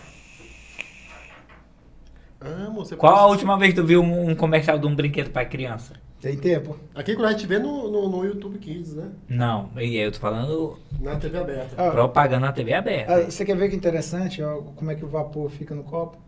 Moça, 2.40 2.90
você 2.90 2.96
Qual 2.96 3.14
a 3.16 3.26
última 3.26 3.58
vez 3.58 3.72
que 3.74 3.80
tu 3.80 3.86
viu 3.86 4.02
um, 4.02 4.30
um 4.30 4.34
comercial 4.34 4.78
de 4.78 4.86
um 4.86 4.94
brinquedo 4.94 5.30
pra 5.30 5.44
criança? 5.44 5.94
Tem 6.20 6.36
tempo. 6.36 6.78
Aqui 6.94 7.14
quando 7.14 7.28
a 7.28 7.32
gente 7.32 7.46
vê 7.46 7.58
no, 7.58 7.90
no, 7.90 8.08
no 8.08 8.24
YouTube 8.24 8.58
Kids, 8.58 8.94
né? 8.94 9.10
Não, 9.28 9.70
e 9.76 9.96
eu 9.96 10.10
tô 10.12 10.18
falando 10.18 10.78
Na 11.00 11.16
TV 11.16 11.38
aberta. 11.38 11.74
Ah, 11.76 11.90
propaganda 11.90 12.46
na 12.46 12.52
TV 12.52 12.74
aberta. 12.74 13.14
ah, 13.14 13.24
você 13.30 13.44
quer 13.44 13.56
ver 13.56 13.68
que 13.70 13.76
interessante? 13.76 14.42
ó, 14.42 14.56
como 14.60 14.90
é 14.90 14.94
que 14.94 15.04
o 15.04 15.08
vapor 15.08 15.50
fica 15.50 15.74
no 15.74 15.82
copo? 15.84 16.18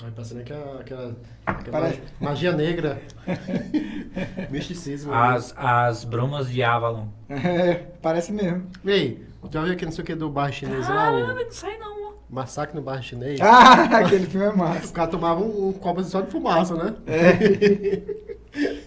Vai 0.00 0.10
passando 0.12 0.40
aquela, 0.42 0.80
aquela, 0.80 1.16
aquela 1.44 1.78
Parece- 1.80 2.02
magia 2.20 2.52
negra. 2.52 3.02
Misticismo. 4.48 5.12
As, 5.12 5.52
as 5.56 6.04
brumas 6.04 6.48
de 6.50 6.62
Avalon. 6.62 7.08
É, 7.28 7.74
parece 8.00 8.32
mesmo. 8.32 8.66
Ei, 8.86 9.26
já 9.50 9.62
viu 9.62 9.72
aquele 9.72 9.86
não 9.86 9.92
sei 9.92 10.02
o 10.02 10.06
que 10.06 10.14
do 10.14 10.28
bairro 10.30 10.52
chinês 10.52 10.88
lá? 10.88 10.94
Caramba, 10.94 11.32
O 11.32 11.44
não 11.44 11.50
sai 11.52 11.78
não, 11.78 12.08
ó. 12.08 12.12
massacre 12.28 12.74
no 12.76 12.82
bairro 12.82 13.02
chinês. 13.02 13.40
Ah, 13.40 13.84
aquele 13.98 14.26
filme 14.26 14.46
é 14.46 14.50
O 14.50 14.56
massa. 14.58 14.92
cara 14.92 15.08
tomava 15.10 15.40
um, 15.40 15.68
um 15.68 15.72
copo 15.72 16.02
só 16.04 16.20
de 16.20 16.30
fumaça, 16.30 16.74
né? 16.74 16.94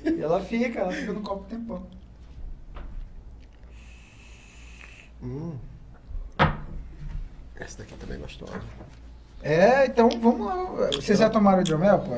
E 0.04 0.20
ela 0.22 0.42
fica, 0.42 0.80
ela 0.80 0.92
fica 0.92 1.14
no 1.14 1.22
copo 1.22 1.44
o 1.44 1.46
tempão. 1.46 1.84
Hum. 5.24 5.54
Essa 7.56 7.78
daqui 7.80 7.94
também 7.96 8.18
é 8.18 8.20
gostosa. 8.20 8.60
É, 9.44 9.86
então 9.86 10.10
vamos 10.20 10.46
lá. 10.46 10.56
Vocês 10.94 11.20
já 11.20 11.30
tomaram 11.30 11.62
hidromel, 11.62 12.00
pô? 12.00 12.12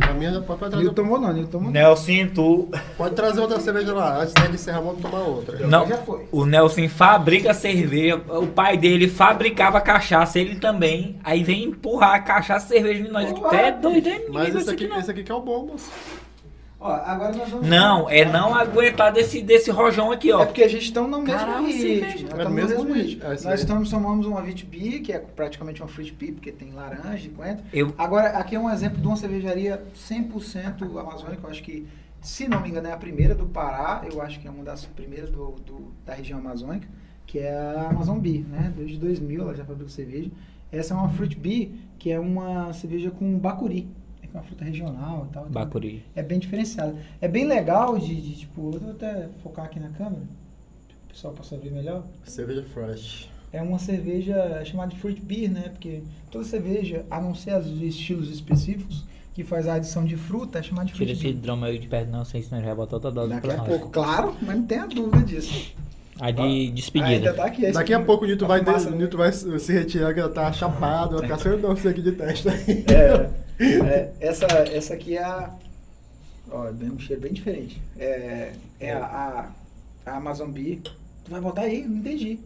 A 0.00 0.12
minha 0.14 0.40
pode 0.42 0.60
trazer, 0.60 0.76
Nil 0.76 0.92
tomou 0.92 1.18
não, 1.20 1.32
Nil 1.32 1.46
tomou 1.48 1.66
não. 1.66 1.72
Nelson, 1.72 2.28
tu. 2.32 2.68
pode 2.96 3.14
trazer 3.16 3.40
outra 3.40 3.58
cerveja 3.58 3.92
lá. 3.92 4.22
Antes 4.22 4.32
de 4.32 4.54
encerrar, 4.54 4.80
vamos 4.80 5.02
tomar 5.02 5.18
outra. 5.20 5.66
Não, 5.66 5.86
já 5.86 5.98
foi. 5.98 6.26
o 6.30 6.46
Nelson 6.46 6.88
fabrica 6.88 7.52
cerveja. 7.52 8.16
O 8.28 8.46
pai 8.46 8.76
dele 8.76 9.08
fabricava 9.08 9.80
cachaça, 9.80 10.38
ele 10.38 10.56
também. 10.56 11.18
Aí 11.24 11.42
vem 11.42 11.64
empurrar 11.64 12.14
a 12.14 12.20
cachaça 12.20 12.66
e 12.66 12.78
cerveja 12.78 13.02
de 13.02 13.10
nós. 13.10 13.32
Pô, 13.32 13.46
Até 13.46 13.72
doido, 13.72 14.06
hein? 14.08 14.18
Ninguém 14.28 14.32
Mas 14.32 14.54
esse 14.54 14.70
aqui, 14.70 14.86
não. 14.86 14.98
esse 15.00 15.10
aqui 15.10 15.24
que 15.24 15.32
é 15.32 15.34
o 15.34 15.40
bom, 15.40 15.66
moço. 15.66 15.90
Ó, 16.84 16.92
agora 16.92 17.32
nós 17.36 17.48
vamos... 17.48 17.68
Não, 17.68 18.10
é 18.10 18.24
não 18.24 18.54
aguentar 18.54 19.12
desse, 19.12 19.40
desse 19.40 19.70
rojão 19.70 20.10
aqui, 20.10 20.32
ó. 20.32 20.42
É 20.42 20.46
porque 20.46 20.62
a 20.64 20.68
gente 20.68 20.82
está 20.84 21.00
no 21.00 21.08
mesmo 21.08 21.26
Caralho, 21.26 21.66
ritmo. 21.66 22.00
nós 22.00 22.02
É 22.02 22.16
estamos 22.16 22.44
no 22.44 22.50
mesmo 22.50 22.68
mesmo 22.70 22.92
ritmo. 22.94 22.94
ritmo. 22.94 23.24
É, 23.30 23.34
isso 23.34 23.44
Nós 23.44 23.52
aí. 23.54 23.60
estamos, 23.60 23.90
tomamos 23.90 24.26
uma 24.26 24.42
Vit 24.42 24.66
Beer, 24.66 25.00
que 25.02 25.12
é 25.12 25.18
praticamente 25.20 25.80
uma 25.80 25.88
Fruit 25.88 26.12
Beer, 26.12 26.32
porque 26.32 26.50
tem 26.50 26.72
laranja 26.72 27.26
e 27.26 27.30
coentro. 27.30 27.64
Eu, 27.72 27.94
Agora, 27.96 28.30
aqui 28.30 28.56
é 28.56 28.58
um 28.60 28.68
exemplo 28.68 29.00
de 29.00 29.06
uma 29.06 29.16
cervejaria 29.16 29.82
100% 29.96 30.98
amazônica. 30.98 31.40
Eu 31.44 31.50
acho 31.50 31.62
que, 31.62 31.86
se 32.20 32.48
não 32.48 32.60
me 32.60 32.68
engano, 32.68 32.88
é 32.88 32.92
a 32.92 32.96
primeira 32.96 33.34
do 33.34 33.46
Pará. 33.46 34.02
Eu 34.10 34.20
acho 34.20 34.40
que 34.40 34.48
é 34.48 34.50
uma 34.50 34.64
das 34.64 34.84
primeiras 34.84 35.30
do, 35.30 35.52
do- 35.66 35.92
da 36.04 36.14
região 36.14 36.38
amazônica, 36.38 36.88
que 37.26 37.38
é 37.38 37.54
a 37.54 37.88
Amazon 37.90 38.18
Beer, 38.18 38.44
né? 38.48 38.72
Desde 38.76 38.96
2000 38.98 39.40
ela 39.42 39.54
já 39.54 39.64
fabrica 39.64 39.88
cerveja. 39.90 40.30
Essa 40.70 40.94
é 40.94 40.96
uma 40.96 41.08
Fruit 41.10 41.38
Beer, 41.38 41.70
que 41.98 42.10
é 42.10 42.18
uma 42.18 42.72
cerveja 42.72 43.10
com 43.10 43.38
bacuri. 43.38 43.88
É 44.34 44.38
uma 44.38 44.42
fruta 44.42 44.64
regional 44.64 45.26
e 45.28 45.32
tal. 45.34 45.42
Então, 45.42 45.52
Bacuri. 45.52 46.04
É 46.16 46.22
bem 46.22 46.38
diferenciada. 46.38 46.94
É 47.20 47.28
bem 47.28 47.46
legal 47.46 47.98
de, 47.98 48.14
de, 48.20 48.34
tipo... 48.36 48.70
Eu 48.74 48.80
vou 48.80 48.90
até 48.92 49.28
focar 49.42 49.66
aqui 49.66 49.78
na 49.78 49.90
câmera, 49.90 50.22
o 51.06 51.08
pessoal 51.12 51.34
possa 51.34 51.56
ver 51.56 51.70
melhor. 51.70 52.02
Cerveja 52.24 52.62
fresh. 52.64 53.28
É 53.52 53.60
uma 53.60 53.78
cerveja 53.78 54.64
chamada 54.64 54.90
de 54.94 54.98
fruit 54.98 55.20
beer, 55.20 55.50
né? 55.50 55.68
Porque 55.68 56.02
toda 56.30 56.42
cerveja, 56.44 57.04
a 57.10 57.20
não 57.20 57.34
ser 57.34 57.54
os 57.58 57.66
estilos 57.82 58.30
específicos, 58.30 59.04
que 59.34 59.44
faz 59.44 59.68
a 59.68 59.74
adição 59.74 60.04
de 60.06 60.16
fruta, 60.16 60.58
é 60.58 60.62
chamada 60.62 60.86
de 60.86 60.94
Tira 60.94 61.04
fruit 61.06 61.12
esse 61.18 61.22
beer. 61.32 61.36
drama 61.36 61.66
aí 61.66 61.78
de 61.78 61.86
perto, 61.86 62.10
não, 62.10 62.24
sei 62.24 62.42
se 62.42 62.50
nós 62.50 62.64
já 62.64 62.74
botou 62.74 62.96
outra 62.96 63.10
dose 63.10 63.28
Daqui 63.28 63.46
pra 63.46 63.54
a 63.54 63.56
nós. 63.58 63.68
pouco, 63.68 63.90
claro, 63.90 64.34
mas 64.40 64.56
não 64.56 64.66
tenha 64.66 64.86
dúvida 64.86 65.22
disso. 65.22 65.74
A 66.22 66.30
de 66.30 66.40
Ainda 66.40 66.74
despedida. 66.74 67.34
tá 67.34 67.44
aqui. 67.46 67.72
Daqui 67.72 67.92
a 67.92 67.98
pouco 68.00 68.24
o 68.24 68.26
Nilton 68.28 68.46
vai, 68.46 68.60
fumaça, 68.64 68.78
des- 68.78 68.90
né? 68.90 68.94
o 68.94 68.98
Nilton 68.98 69.16
vai 69.18 69.32
se 69.32 69.72
retirar, 69.72 70.14
que 70.14 70.20
ela 70.20 70.28
tá 70.28 70.52
chapado, 70.52 71.16
vai 71.18 71.22
ficar 71.22 71.38
sem 71.38 71.52
o 71.52 71.88
aqui 71.90 72.00
de 72.00 72.12
teste. 72.12 72.48
É, 72.48 73.28
é, 73.60 74.12
essa, 74.20 74.46
essa 74.46 74.94
aqui 74.94 75.16
é 75.16 75.22
a. 75.24 75.50
Ó, 76.48 76.68
é 76.68 76.72
bem- 76.72 76.90
um 76.92 76.98
cheiro 77.00 77.20
bem 77.22 77.32
diferente. 77.32 77.82
É, 77.98 78.52
é 78.78 78.92
a, 78.92 79.04
a, 80.06 80.10
a 80.12 80.16
Amazon 80.16 80.50
Beer. 80.50 80.78
Tu 81.24 81.30
vai 81.30 81.40
botar 81.40 81.62
aí? 81.62 81.82
Não 81.88 81.98
entendi. 81.98 82.38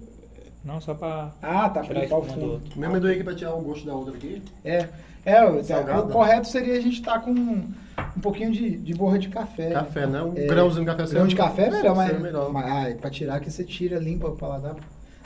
Não, 0.66 0.80
só 0.80 0.92
pra. 0.94 1.30
Ah, 1.40 1.68
tá. 1.70 1.80
Tirar 1.82 1.94
Pra 1.94 2.02
limpar 2.02 2.18
o 2.18 2.22
fundo. 2.24 2.62
Mesmo 2.74 2.84
amendoim 2.86 3.12
aqui 3.12 3.24
pra 3.24 3.34
tirar 3.34 3.54
o 3.54 3.60
gosto 3.62 3.86
da 3.86 3.94
outra 3.94 4.14
aqui. 4.14 4.42
É, 4.64 4.88
é 5.24 5.44
o, 5.44 5.62
Salgada. 5.62 6.02
o 6.02 6.08
correto 6.08 6.48
seria 6.48 6.74
a 6.76 6.80
gente 6.80 6.94
estar 7.00 7.20
com 7.20 7.30
um, 7.30 7.72
pouquinho 8.20 8.50
de, 8.50 8.76
de 8.76 8.92
borra 8.94 9.18
de 9.18 9.28
café. 9.28 9.70
Café, 9.70 10.06
né? 10.06 10.20
Um 10.22 10.32
É, 10.36 10.46
grãozinho 10.46 10.84
de 10.84 10.90
café. 10.96 11.14
Grão 11.14 11.26
de 11.28 11.36
café 11.36 11.66
é 11.66 11.70
melhor, 11.70 11.94
mas, 11.96 12.20
melhor. 12.20 12.52
mas 12.52 12.66
ah, 12.92 12.96
pra 13.00 13.10
tirar 13.10 13.38
que 13.40 13.50
você 13.50 13.62
tira, 13.64 13.98
limpa 13.98 14.26
o 14.28 14.36
paladar 14.36 14.74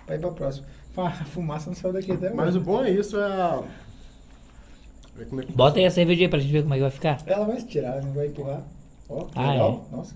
pra 0.07 0.15
ir 0.15 0.19
pra 0.21 0.31
próxima. 0.31 0.67
A 0.97 1.11
fumaça 1.11 1.71
não 1.71 1.75
saiu 1.77 1.95
daqui 1.95 2.13
até 2.13 2.31
Mas 2.35 2.55
o 2.57 2.61
bom 2.61 2.85
é 2.85 2.91
isso, 2.91 3.17
é 3.19 3.25
a... 3.25 3.63
é 5.21 5.25
como 5.25 5.41
é 5.41 5.45
que- 5.47 5.53
Bota 5.53 5.79
aí 5.79 5.87
a 5.87 5.91
cerveja 5.91 6.23
aí 6.23 6.29
pra 6.29 6.39
gente 6.39 6.53
ver 6.53 6.63
como 6.63 6.75
é 6.75 6.77
que 6.77 6.83
vai 6.83 6.91
ficar. 6.91 7.19
Ela 7.27 7.47
vai 7.47 7.59
se 7.61 7.67
tirar, 7.67 8.03
não 8.03 8.13
vai 8.13 8.27
empurrar. 8.27 8.63
Ó, 9.09 9.25
que 9.25 9.39
Ah, 9.39 9.53
legal. 9.53 9.87
Nossa, 9.91 10.15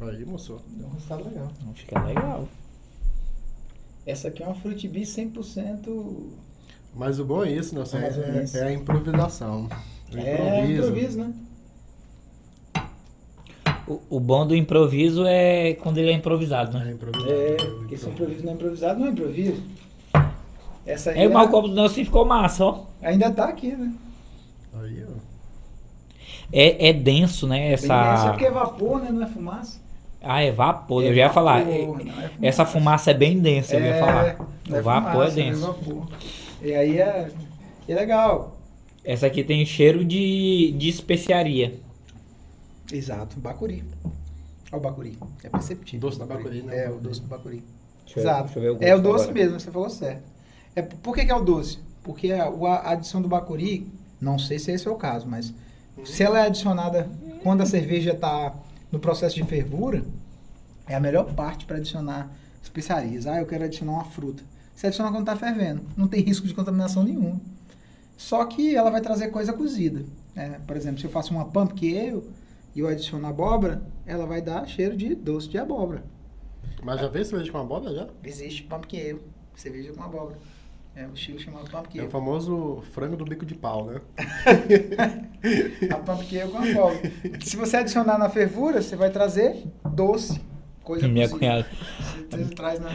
Aí, 0.00 0.24
moço. 0.24 0.60
deu 0.68 0.86
um 0.86 0.90
resultado 0.92 1.24
legal. 1.24 1.48
Não 1.66 1.74
fica 1.74 2.00
legal. 2.02 2.48
Essa 4.06 4.28
aqui 4.28 4.42
é 4.42 4.46
uma 4.46 4.54
Fruit 4.54 4.86
Bee 4.88 5.02
100%... 5.02 6.28
Mas 6.94 7.18
o 7.18 7.24
bom 7.24 7.44
é 7.44 7.50
isso, 7.50 7.74
Nelson, 7.74 7.96
é, 7.98 8.00
Amazonense. 8.06 8.58
é 8.58 8.62
a 8.64 8.72
improvisação. 8.72 9.68
O 10.12 10.16
É, 10.16 10.70
improviso, 10.70 11.18
né? 11.18 11.32
O, 13.86 14.00
o 14.10 14.20
bom 14.20 14.46
do 14.46 14.54
improviso 14.54 15.24
é 15.26 15.74
quando 15.74 15.98
ele 15.98 16.10
é 16.10 16.14
improvisado, 16.14 16.76
É 16.78 16.84
né? 16.84 16.92
improviso. 16.92 17.26
É, 17.28 17.56
porque 17.56 17.96
se 17.96 18.08
improviso 18.08 18.44
não 18.44 18.52
é 18.52 18.54
improvisado, 18.54 19.00
não 19.00 19.08
é 19.08 19.10
improviso. 19.10 19.62
Essa 20.86 21.10
aí 21.10 21.22
É, 21.24 21.28
mas 21.28 21.48
o 21.48 21.50
copo 21.50 21.68
do 21.68 21.74
Nelson 21.74 21.94
ficou 21.96 22.24
massa, 22.24 22.64
ó. 22.64 22.84
ainda 23.02 23.30
tá 23.32 23.46
aqui, 23.46 23.72
né? 23.72 23.92
Aí, 24.74 25.04
ó. 25.04 25.14
É, 26.52 26.90
é 26.90 26.92
denso, 26.92 27.46
né? 27.46 27.70
Denso, 27.70 27.92
é 27.92 28.12
Essa. 28.14 28.28
porque 28.30 28.44
é 28.44 28.50
vapor, 28.50 29.02
né? 29.02 29.10
Não 29.10 29.22
é 29.22 29.26
fumaça. 29.26 29.80
Ah, 30.24 30.42
é 30.42 30.50
vapor. 30.50 31.02
É 31.04 31.08
eu 31.08 31.14
já 31.14 31.22
ia 31.22 31.30
falar. 31.30 31.60
vapor, 31.64 32.00
é- 32.00 32.04
não 32.04 32.22
é 32.22 32.30
essa 32.48 32.64
fumaça 32.64 33.10
é 33.10 33.14
bem 33.14 33.38
densa, 33.38 33.76
eu 33.76 33.84
ia 33.84 33.98
falar. 33.98 34.36
não 34.68 34.78
O 34.78 34.82
vapor 34.82 35.10
é 35.10 35.12
fumaça, 35.30 35.34
denso. 35.34 35.60
vapor. 35.60 36.08
E 36.62 36.74
aí 36.74 36.98
é, 36.98 37.30
é 37.88 37.94
legal. 37.94 38.56
Essa 39.04 39.26
aqui 39.26 39.44
tem 39.44 39.64
cheiro 39.66 40.04
de, 40.04 40.74
de 40.78 40.88
especiaria. 40.88 41.74
Exato, 42.92 43.38
bacuri. 43.38 43.84
Olha 44.72 44.78
o 44.78 44.80
bacuri. 44.80 45.18
É 45.42 45.48
perceptível. 45.48 46.00
Doce 46.00 46.18
do 46.18 46.26
bacuri, 46.26 46.62
né? 46.62 46.84
É, 46.86 46.90
o 46.90 46.94
doce 46.98 47.20
do 47.20 47.26
bacuri. 47.28 47.62
Deixa 48.04 48.18
eu- 48.20 48.22
Exato. 48.22 48.44
deixa 48.44 48.58
eu 48.58 48.62
ver 48.62 48.84
o 48.84 48.88
é 48.88 48.94
o 48.94 49.00
doce 49.00 49.24
agora. 49.24 49.38
mesmo, 49.38 49.60
você 49.60 49.70
falou 49.70 49.90
certo. 49.90 50.22
É, 50.76 50.82
por 50.82 51.14
que, 51.14 51.24
que 51.24 51.30
é 51.30 51.34
o 51.34 51.42
doce? 51.42 51.78
Porque 52.02 52.32
a, 52.32 52.44
a 52.46 52.90
adição 52.92 53.22
do 53.22 53.28
bacuri, 53.28 53.86
não 54.20 54.38
sei 54.38 54.58
se 54.58 54.70
esse 54.72 54.86
é 54.86 54.90
o 54.90 54.96
caso, 54.96 55.26
mas 55.28 55.52
se 56.04 56.22
ela 56.22 56.40
é 56.40 56.46
adicionada 56.46 57.08
quando 57.42 57.60
a 57.62 57.66
cerveja 57.66 58.12
está 58.12 58.52
no 58.94 59.00
processo 59.00 59.34
de 59.34 59.44
fervura, 59.44 60.04
é 60.86 60.94
a 60.94 61.00
melhor 61.00 61.34
parte 61.34 61.66
para 61.66 61.76
adicionar 61.76 62.30
especiarias. 62.62 63.26
Ah, 63.26 63.40
eu 63.40 63.46
quero 63.46 63.64
adicionar 63.64 63.92
uma 63.92 64.04
fruta. 64.04 64.42
Você 64.74 64.86
adiciona 64.86 65.10
quando 65.10 65.28
está 65.28 65.36
fervendo, 65.36 65.82
não 65.96 66.08
tem 66.08 66.20
risco 66.22 66.46
de 66.46 66.54
contaminação 66.54 67.02
nenhum. 67.02 67.38
Só 68.16 68.44
que 68.44 68.74
ela 68.74 68.90
vai 68.90 69.00
trazer 69.00 69.28
coisa 69.28 69.52
cozida. 69.52 70.04
né? 70.34 70.60
Por 70.66 70.76
exemplo, 70.76 71.00
se 71.00 71.06
eu 71.06 71.10
faço 71.10 71.32
uma 71.34 71.44
pumpkin 71.46 72.22
e 72.74 72.80
eu 72.80 72.88
adiciono 72.88 73.26
abóbora, 73.26 73.82
ela 74.06 74.26
vai 74.26 74.40
dar 74.40 74.66
cheiro 74.66 74.96
de 74.96 75.14
doce 75.14 75.48
de 75.48 75.58
abóbora. 75.58 76.04
Mas 76.82 77.00
já 77.00 77.08
veio 77.08 77.24
cerveja 77.24 77.50
com 77.50 77.58
abóbora 77.58 77.94
já? 77.94 78.08
Existe 78.22 78.62
pumpkin 78.64 79.00
ale, 79.00 79.20
cerveja 79.56 79.92
com 79.92 80.02
abóbora. 80.02 80.38
É 80.96 81.06
o 81.06 81.12
estilo 81.14 81.40
chamado 81.40 81.68
pumpkin 81.68 81.98
É 81.98 82.02
o 82.04 82.10
famoso 82.10 82.82
frango 82.92 83.16
do 83.16 83.24
bico 83.24 83.44
de 83.44 83.54
pau, 83.54 83.86
né? 83.86 84.00
A 85.92 85.96
pumpkin 85.96 86.40
ale 86.40 86.50
com 86.52 86.58
abóbora. 86.58 87.12
Se 87.40 87.56
você 87.56 87.78
adicionar 87.78 88.16
na 88.16 88.28
fervura, 88.28 88.80
você 88.80 88.94
vai 88.94 89.10
trazer 89.10 89.64
doce, 89.84 90.40
coisa 90.84 91.08
Minha 91.08 91.28
cozida. 91.28 91.38
cunhada. 91.38 91.66
Você 92.30 92.54
traz 92.54 92.80
na... 92.80 92.90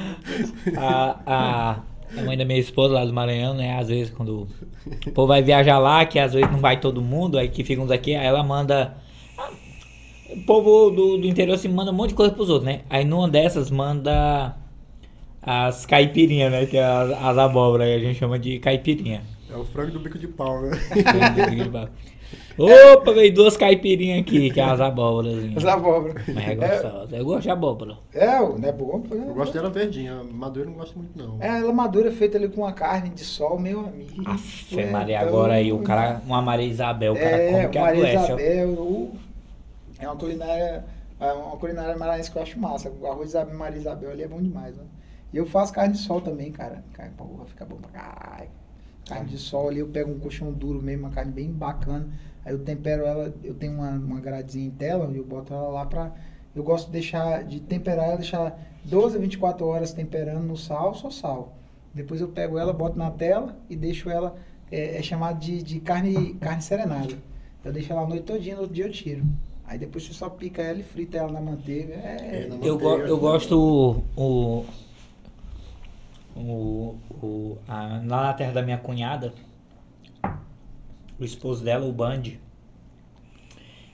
A, 0.78 1.20
a, 1.26 1.72
a 2.18 2.22
mãe 2.24 2.38
da 2.38 2.46
minha 2.46 2.60
esposa 2.60 2.94
lá 2.94 3.06
do 3.06 3.14
Maranhão, 3.14 3.54
né? 3.54 3.78
Às 3.78 3.90
vezes 3.90 4.14
quando 4.14 4.48
o 5.06 5.12
povo 5.12 5.28
vai 5.28 5.44
viajar 5.44 5.78
lá, 5.78 6.06
que 6.06 6.18
às 6.20 6.34
vezes 6.34 6.50
não 6.50 6.60
vai 6.60 6.80
todo 6.80 7.02
mundo, 7.02 7.38
aí 7.38 7.50
que 7.50 7.64
ficam 7.66 7.84
uns 7.84 7.92
aqui, 7.92 8.16
aí 8.16 8.26
ela 8.26 8.44
manda. 8.44 8.96
O 10.30 10.42
povo 10.46 10.90
do, 10.90 11.18
do 11.18 11.28
interior 11.28 11.56
assim 11.56 11.68
manda 11.68 11.92
um 11.92 11.96
monte 11.96 12.10
de 12.10 12.16
coisa 12.16 12.32
pros 12.34 12.50
outros, 12.50 12.66
né? 12.66 12.82
Aí 12.90 13.04
numa 13.04 13.28
dessas 13.28 13.70
manda 13.70 14.56
as 15.42 15.86
caipirinhas, 15.86 16.52
né? 16.52 16.66
Que 16.66 16.78
é 16.78 16.84
as, 16.86 17.12
as 17.12 17.38
abóboras, 17.38 17.88
aí 17.88 17.96
a 17.96 18.00
gente 18.00 18.18
chama 18.20 18.38
de 18.40 18.60
caipirinha. 18.60 19.22
É 19.52 19.56
o 19.58 19.64
frango 19.66 19.92
do 19.92 20.00
bico 20.00 20.18
de 20.20 20.28
pau, 20.28 20.62
né? 20.62 20.72
Opa, 22.58 23.14
veio 23.14 23.34
duas 23.34 23.56
caipirinhas 23.56 24.20
aqui, 24.20 24.52
que 24.52 24.60
é 24.60 24.64
as 24.64 24.82
abóboras. 24.82 25.36
As 25.56 25.66
abóboras. 25.66 26.22
Mas 26.28 26.48
é 26.48 26.56
gostosa. 26.56 27.16
Eu 27.16 27.24
gosto 27.26 27.42
de 27.44 27.50
abóbora. 27.50 27.98
É, 28.14 28.38
não 28.40 28.60
é 28.62 28.72
bom? 28.72 29.00
pô, 29.00 29.16
Eu 29.16 29.34
gosto 29.34 29.54
dela 29.54 29.70
verdinha, 29.70 30.22
madura 30.30 30.66
eu 30.66 30.72
não 30.72 30.78
gosto 30.78 30.98
muito 31.00 31.18
não. 31.18 31.38
É, 31.42 31.48
ela 31.60 31.72
madura 31.72 32.12
feita 32.12 32.38
ali 32.38 32.50
com 32.50 32.62
uma 32.62 32.74
carne 32.74 33.10
de 33.10 33.24
sol, 33.24 33.58
meu 33.58 33.80
amigo. 33.80 34.12
Aff, 34.26 34.78
É, 34.80 34.92
Maria, 34.92 35.16
então- 35.18 35.30
agora 35.30 35.54
aí, 35.54 35.72
o 35.72 35.80
cara, 35.80 36.22
uma 36.26 36.42
Maria 36.42 36.68
Isabel, 36.68 37.14
o 37.14 37.16
cara 37.16 37.30
É, 37.38 37.52
come 37.52 37.70
que 37.70 37.80
Maria 37.80 38.04
adoece, 38.04 38.18
ó. 38.34 38.36
Isabel, 38.38 38.70
o- 38.72 39.12
é 39.98 40.06
uma 40.08 40.16
culinária, 40.18 40.86
é 41.20 41.32
uma 41.34 41.58
culinária 41.58 41.98
maranhense 41.98 42.30
que 42.30 42.38
eu 42.38 42.42
acho 42.44 42.60
massa. 42.60 42.92
O 43.02 43.08
arroz 43.08 43.32
da 43.32 43.46
Maria 43.46 43.80
Isabel 43.80 44.12
ali 44.12 44.24
é 44.24 44.28
bom 44.28 44.42
demais, 44.42 44.76
né? 44.76 44.84
E 45.34 45.38
eu 45.38 45.46
faço 45.46 45.74
carne 45.74 45.94
de 45.94 46.00
sol 46.00 46.22
também, 46.22 46.52
cara. 46.52 46.84
Cara, 46.94 47.12
porra, 47.18 47.46
fica 47.46 47.66
bom 47.66 47.78
pra 47.78 47.92
caralho. 47.92 48.50
Carne 49.08 49.30
de 49.30 49.38
sol 49.38 49.70
ali, 49.70 49.80
eu 49.80 49.88
pego 49.88 50.12
um 50.12 50.20
colchão 50.20 50.52
duro 50.52 50.82
mesmo, 50.82 51.04
uma 51.06 51.12
carne 51.12 51.32
bem 51.32 51.52
bacana. 51.52 52.08
Aí 52.46 52.54
eu 52.54 52.60
tempero 52.60 53.06
ela, 53.06 53.34
eu 53.44 53.54
tenho 53.54 53.74
uma, 53.74 53.90
uma 53.92 54.20
gradezinha 54.20 54.68
em 54.68 54.72
tela, 54.72 55.12
eu 55.14 55.24
boto 55.26 55.54
ela 55.54 55.68
lá 55.70 55.86
pra. 55.86 56.14
Eu 56.56 56.64
gosto 56.64 56.88
de 56.88 56.94
deixar, 56.94 57.44
de 57.44 57.60
temperar 57.60 58.06
ela, 58.06 58.18
deixar 58.18 58.60
12 58.84 59.18
a 59.18 59.20
24 59.20 59.66
horas 59.66 59.94
temperando 59.94 60.44
no 60.44 60.58
sal, 60.58 60.94
só 60.96 61.10
sal. 61.10 61.56
Depois 61.94 62.22
eu 62.22 62.28
pego 62.28 62.58
ela, 62.58 62.74
boto 62.74 62.98
na 62.98 63.12
tela 63.12 63.58
e 63.70 63.76
deixo 63.76 64.10
ela, 64.10 64.36
é, 64.72 64.98
é 64.98 65.02
chamado 65.02 65.40
de, 65.40 65.62
de 65.62 65.80
carne, 65.80 66.34
carne 66.36 66.62
serenada. 66.62 67.16
Eu 67.64 67.72
deixo 67.74 67.92
ela 67.92 68.02
a 68.02 68.08
noite 68.08 68.24
todinha, 68.24 68.56
no 68.56 68.62
outro 68.62 68.76
dia 68.76 68.86
eu 68.86 68.92
tiro. 68.92 69.24
Aí 69.66 69.78
depois 69.78 70.04
você 70.06 70.14
só 70.14 70.30
pica 70.30 70.62
ela 70.62 70.80
e 70.80 70.84
frita 70.84 71.18
ela 71.18 71.32
na 71.32 71.42
manteiga. 71.42 71.94
É, 71.94 72.46
É, 72.46 72.48
na 72.48 72.56
Eu, 72.66 72.78
go- 72.78 72.98
eu 72.98 73.18
gosto 73.18 73.56
o, 73.60 74.04
o, 74.62 74.66
o 76.36 77.58
a, 77.68 78.02
lá 78.06 78.24
na 78.24 78.34
terra 78.34 78.52
da 78.54 78.62
minha 78.62 78.78
cunhada, 78.78 79.34
o 81.20 81.24
esposo 81.24 81.64
dela, 81.64 81.86
o 81.86 81.92
Band, 81.94 82.24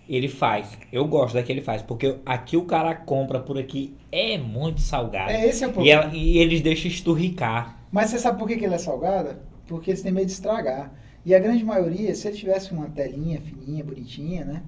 ele 0.07 0.27
faz. 0.27 0.77
Eu 0.91 1.05
gosto 1.07 1.33
da 1.33 1.43
que 1.43 1.51
ele 1.51 1.61
faz, 1.61 1.81
porque 1.81 2.17
aqui 2.25 2.55
o 2.55 2.65
cara 2.65 2.93
compra 2.93 3.39
por 3.39 3.57
aqui 3.57 3.95
é 4.11 4.38
muito 4.38 4.81
salgado. 4.81 5.31
é 5.31 5.47
esse 5.47 5.64
é 5.64 5.67
o 5.67 5.69
e, 5.72 5.73
problema. 5.73 6.03
ela- 6.03 6.15
e 6.15 6.38
eles 6.38 6.61
deixam 6.61 6.89
esturricar. 6.91 7.75
Mas 7.91 8.09
você 8.09 8.19
sabe 8.19 8.38
por 8.38 8.47
que, 8.47 8.57
que 8.57 8.65
ela 8.65 8.75
é 8.75 8.80
salgada? 8.80 9.39
Porque 9.67 9.91
eles 9.91 10.01
têm 10.01 10.11
medo 10.11 10.27
de 10.27 10.31
estragar. 10.33 10.91
E 11.25 11.33
a 11.33 11.39
grande 11.39 11.64
maioria, 11.64 12.14
se 12.14 12.27
ele 12.27 12.38
tivesse 12.38 12.72
uma 12.72 12.89
telinha 12.89 13.41
fininha, 13.41 13.83
bonitinha, 13.83 14.45
né? 14.45 14.64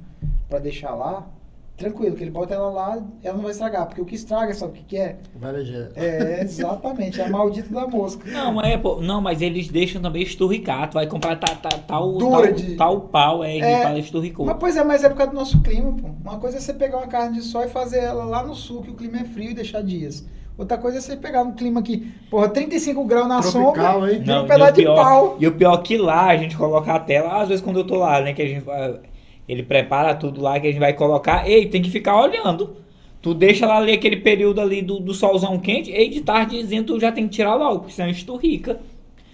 Pra 0.49 0.59
deixar 0.59 0.95
lá, 0.95 1.29
tranquilo, 1.77 2.15
que 2.15 2.23
ele 2.23 2.31
bota 2.31 2.55
ela 2.55 2.69
lá, 2.69 2.97
ela 3.23 3.35
não 3.35 3.43
vai 3.43 3.51
estragar. 3.51 3.85
Porque 3.85 4.01
o 4.01 4.05
que 4.05 4.15
estraga, 4.15 4.53
sabe 4.53 4.71
o 4.71 4.75
que, 4.75 4.83
que 4.83 4.97
é? 4.97 5.17
Varejeiro. 5.35 5.89
É, 5.95 6.41
exatamente, 6.41 7.21
é 7.21 7.25
a 7.25 7.29
maldita 7.29 7.73
da 7.73 7.87
mosca. 7.87 8.29
Não, 8.29 8.51
mas 8.53 8.71
é, 8.73 8.77
pô, 8.77 8.99
não, 8.99 9.21
mas 9.21 9.41
eles 9.41 9.67
deixam 9.69 10.01
também 10.01 10.23
esturricar. 10.23 10.89
Tu 10.89 10.95
vai 10.95 11.05
comprar 11.07 11.35
ta- 11.37 11.55
ta- 11.55 11.77
tal, 11.87 12.13
Dura 12.17 12.47
tal, 12.47 12.53
de- 12.53 12.75
tal 12.75 13.01
pau, 13.01 13.43
é, 13.43 13.57
É, 13.57 13.73
ele 13.73 13.83
fala 13.83 13.99
esturricou. 13.99 14.45
Mas, 14.45 14.57
pois 14.59 14.75
é, 14.75 14.83
mas 14.83 15.03
é 15.03 15.09
por 15.09 15.17
causa 15.17 15.31
do 15.31 15.37
nosso 15.37 15.61
clima, 15.61 15.93
pô. 15.93 16.07
Uma 16.27 16.39
coisa 16.39 16.57
é 16.57 16.59
você 16.59 16.73
pegar 16.73 16.97
uma 16.97 17.07
carne 17.07 17.37
de 17.37 17.43
sol 17.43 17.63
e 17.63 17.67
fazer 17.69 17.99
ela 17.99 18.25
lá 18.25 18.43
no 18.43 18.55
sul, 18.55 18.81
que 18.81 18.89
o 18.89 18.95
clima 18.95 19.19
é 19.19 19.23
frio, 19.23 19.51
e 19.51 19.53
deixar 19.53 19.81
dias. 19.83 20.25
Outra 20.57 20.75
coisa 20.79 20.97
é 20.97 21.01
você 21.01 21.15
pegar 21.15 21.43
um 21.43 21.51
clima 21.53 21.79
aqui, 21.81 22.11
porra, 22.31 22.49
35 22.49 23.03
graus 23.05 23.27
na 23.27 23.39
Tropical, 23.41 23.93
sombra, 23.99 24.11
hein? 24.11 24.19
vira 24.21 24.41
um 24.41 24.47
pedaço 24.47 24.73
de 24.73 24.85
pau. 24.85 25.37
E 25.39 25.45
o 25.45 25.51
pior 25.53 25.77
que 25.83 25.95
lá 25.99 26.25
a 26.31 26.35
gente 26.37 26.57
coloca 26.57 26.91
a 26.91 26.99
tela, 26.99 27.39
às 27.43 27.47
vezes 27.47 27.63
quando 27.63 27.77
eu 27.77 27.85
tô 27.85 27.97
lá, 27.97 28.19
né, 28.21 28.33
que 28.33 28.41
a 28.41 28.47
gente 28.47 28.61
vai- 28.61 28.99
ele 29.47 29.63
prepara 29.63 30.15
tudo 30.15 30.41
lá 30.41 30.59
que 30.59 30.67
a 30.67 30.71
gente 30.71 30.79
vai 30.79 30.93
colocar, 30.93 31.49
ei, 31.49 31.67
tem 31.67 31.81
que 31.81 31.89
ficar 31.89 32.19
olhando. 32.19 32.75
Tu 33.21 33.33
deixa 33.33 33.65
lá 33.65 33.77
ali 33.77 33.93
aquele 33.93 34.17
período 34.17 34.61
ali 34.61 34.81
do, 34.81 34.99
do 34.99 35.13
solzão 35.13 35.59
quente, 35.59 35.91
ei, 35.91 36.09
de 36.09 36.21
tardezinho 36.21 36.83
tu 36.83 36.99
já 36.99 37.11
tem 37.11 37.27
que 37.27 37.35
tirar 37.35 37.55
logo, 37.55 37.79
porque 37.79 37.93
senão 37.93 38.09
esturrica. 38.09 38.79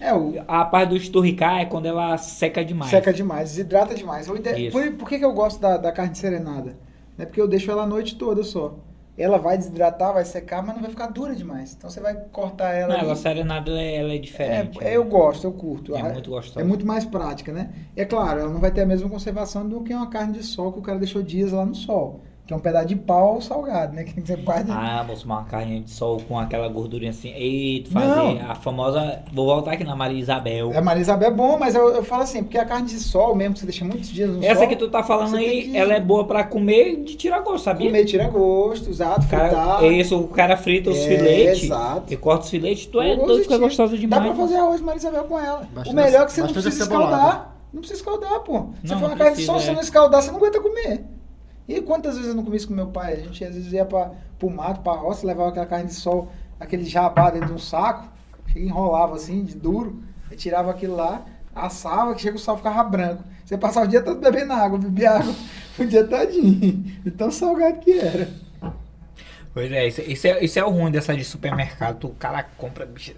É, 0.00 0.12
o, 0.12 0.34
A 0.46 0.64
parte 0.64 0.90
do 0.90 0.96
esturricar 0.96 1.60
é 1.60 1.64
quando 1.64 1.86
ela 1.86 2.16
seca 2.16 2.64
demais. 2.64 2.90
Seca 2.90 3.12
demais, 3.12 3.50
desidrata 3.50 3.94
demais. 3.94 4.26
Ide-. 4.26 4.70
Por, 4.70 4.92
por 4.92 5.08
que, 5.08 5.18
que 5.18 5.24
eu 5.24 5.32
gosto 5.32 5.60
da, 5.60 5.76
da 5.76 5.92
carne 5.92 6.14
serenada? 6.14 6.76
É 7.18 7.24
porque 7.24 7.40
eu 7.40 7.48
deixo 7.48 7.70
ela 7.70 7.84
a 7.84 7.86
noite 7.86 8.16
toda 8.16 8.42
só. 8.42 8.74
Ela 9.16 9.38
vai 9.38 9.56
desidratar, 9.56 10.12
vai 10.12 10.24
secar, 10.24 10.60
mas 10.62 10.74
não 10.74 10.82
vai 10.82 10.90
ficar 10.90 11.06
dura 11.06 11.34
demais. 11.36 11.72
Então 11.72 11.88
você 11.88 12.00
vai 12.00 12.14
cortar 12.32 12.72
ela. 12.72 12.96
Não, 12.98 13.10
ali. 13.10 13.18
serenada 13.18 13.70
ela 13.70 13.80
é, 13.80 13.96
ela 13.96 14.12
é 14.12 14.18
diferente. 14.18 14.82
É, 14.82 14.96
eu 14.96 15.04
gosto, 15.04 15.44
eu 15.44 15.52
curto. 15.52 15.94
É 15.94 16.00
Ah, 16.00 16.08
muito 16.12 16.30
gostosa. 16.30 16.60
É 16.60 16.64
muito 16.64 16.84
mais 16.84 17.04
prática, 17.04 17.52
né? 17.52 17.70
E 17.96 18.00
é 18.00 18.04
claro, 18.04 18.40
ela 18.40 18.50
não 18.50 18.60
vai 18.60 18.72
ter 18.72 18.80
a 18.82 18.86
mesma 18.86 19.08
conservação 19.08 19.68
do 19.68 19.82
que 19.82 19.94
uma 19.94 20.08
carne 20.08 20.32
de 20.32 20.42
sol 20.42 20.72
que 20.72 20.80
o 20.80 20.82
cara 20.82 20.98
deixou 20.98 21.22
dias 21.22 21.52
lá 21.52 21.64
no 21.64 21.74
sol. 21.74 22.22
Que 22.46 22.52
é 22.52 22.56
um 22.56 22.60
pedaço 22.60 22.86
de 22.88 22.94
pau 22.96 23.40
salgado, 23.40 23.94
né? 23.94 24.04
Que 24.04 24.20
você 24.20 24.36
quase. 24.36 24.70
Ah, 24.70 25.02
moço, 25.08 25.24
uma 25.24 25.44
carne 25.44 25.80
de 25.80 25.90
sol 25.90 26.20
com 26.28 26.38
aquela 26.38 26.68
gordurinha 26.68 27.10
assim. 27.10 27.30
Eita, 27.30 27.90
fazer 27.90 28.06
Não. 28.06 28.50
a 28.50 28.54
famosa. 28.54 29.22
Vou 29.32 29.46
voltar 29.46 29.72
aqui 29.72 29.82
na 29.84 29.96
Maria 29.96 30.18
Isabel. 30.20 30.76
A 30.76 30.82
Maria 30.82 31.00
Isabel 31.00 31.28
é 31.28 31.32
bom, 31.32 31.58
mas 31.58 31.74
eu, 31.74 31.88
eu 31.94 32.04
falo 32.04 32.22
assim, 32.22 32.42
porque 32.42 32.58
a 32.58 32.66
carne 32.66 32.86
de 32.88 32.98
sol 32.98 33.34
mesmo, 33.34 33.54
que 33.54 33.60
você 33.60 33.66
deixa 33.66 33.84
muitos 33.86 34.10
dias 34.10 34.28
no 34.28 34.44
Essa 34.44 34.60
sol. 34.60 34.68
que 34.68 34.76
tu 34.76 34.88
tá 34.90 35.02
falando 35.02 35.30
você 35.30 35.36
aí, 35.38 35.62
que- 35.70 35.76
ela 35.76 35.94
é 35.94 36.00
boa 36.00 36.26
pra 36.26 36.44
comer 36.44 36.88
e 36.92 36.96
de 37.04 37.14
tirar 37.16 37.40
gosto, 37.40 37.64
sabia? 37.64 37.86
Comer 37.86 38.04
tira 38.04 38.28
gosto, 38.28 38.90
exato, 38.90 39.26
cara, 39.26 39.48
fritar. 39.48 39.84
é 39.84 39.88
isso, 39.88 40.20
o 40.20 40.28
cara 40.28 40.56
frita 40.58 40.90
os 40.90 40.98
É, 40.98 41.00
filetes 41.16 41.62
exato. 41.64 42.12
e 42.12 42.16
corta 42.18 42.44
os 42.44 42.50
filetes, 42.50 42.84
tu 42.84 43.00
é 43.00 43.16
doido 43.16 43.46
que 43.48 43.54
é 43.54 43.56
de- 43.56 43.62
gostoso 43.64 43.92
Dá 43.94 43.98
demais. 43.98 44.22
pra 44.22 44.34
fazer 44.34 44.56
arroz 44.56 44.80
Maria 44.82 44.98
Isabel 44.98 45.24
com 45.24 45.38
ela. 45.38 45.60
Bastante- 45.74 45.90
o 45.90 45.94
melhor 45.94 46.22
é 46.22 46.26
que 46.26 46.32
você 46.34 46.42
não 46.42 46.52
precisa 46.52 46.82
escaldar. 46.82 47.56
Não 47.72 47.80
precisa 47.80 48.00
escaldar, 48.00 48.40
pô. 48.40 48.66
Se 48.84 48.90
Não, 48.92 48.98
for 48.98 49.06
uma 49.06 49.08
não 49.08 49.16
carne 49.16 49.36
de 49.36 49.44
sol, 49.46 49.58
você 49.58 49.70
é. 49.70 49.72
não 49.72 49.80
escaldar, 49.80 50.20
você 50.22 50.30
não 50.30 50.36
aguenta 50.36 50.60
comer. 50.60 51.04
E 51.66 51.80
quantas 51.80 52.14
vezes 52.14 52.28
eu 52.28 52.34
não 52.34 52.44
comi 52.44 52.56
isso 52.56 52.68
com 52.68 52.74
meu 52.74 52.88
pai? 52.88 53.14
A 53.14 53.16
gente 53.16 53.44
às 53.44 53.54
vezes 53.54 53.72
ia 53.72 53.84
pra, 53.84 54.12
pro 54.38 54.50
mato, 54.50 54.80
pra 54.82 54.92
roça, 54.92 55.26
levava 55.26 55.48
aquela 55.48 55.66
carne 55.66 55.86
de 55.86 55.94
sol, 55.94 56.30
aquele 56.60 56.84
jabá 56.84 57.30
dentro 57.30 57.48
de 57.48 57.54
um 57.54 57.58
saco, 57.58 58.08
e 58.54 58.62
enrolava 58.64 59.16
assim, 59.16 59.44
de 59.44 59.54
duro, 59.54 60.02
aí 60.30 60.36
tirava 60.36 60.70
aquilo 60.70 60.96
lá, 60.96 61.24
assava, 61.54 62.14
que 62.14 62.20
chega 62.20 62.36
o 62.36 62.40
sal 62.40 62.56
ficava 62.56 62.82
branco. 62.84 63.24
Você 63.44 63.58
passava 63.58 63.86
o 63.86 63.88
dia 63.88 64.02
todo 64.02 64.20
bebendo 64.20 64.52
água, 64.52 64.78
bebia 64.78 65.12
água 65.12 65.34
o 65.78 65.84
dia 65.84 66.04
todinho. 66.04 66.72
De 67.02 67.10
tão 67.10 67.30
salgado 67.30 67.80
que 67.80 67.98
era. 67.98 68.28
Pois 69.52 69.70
é, 69.70 69.86
isso, 69.86 70.00
isso 70.00 70.26
é, 70.26 70.44
isso 70.44 70.58
é 70.58 70.64
o 70.64 70.70
ruim 70.70 70.90
dessa 70.90 71.14
de 71.14 71.24
supermercado. 71.24 72.08
O 72.08 72.14
cara 72.14 72.42
compra 72.42 72.84
bicho, 72.84 73.14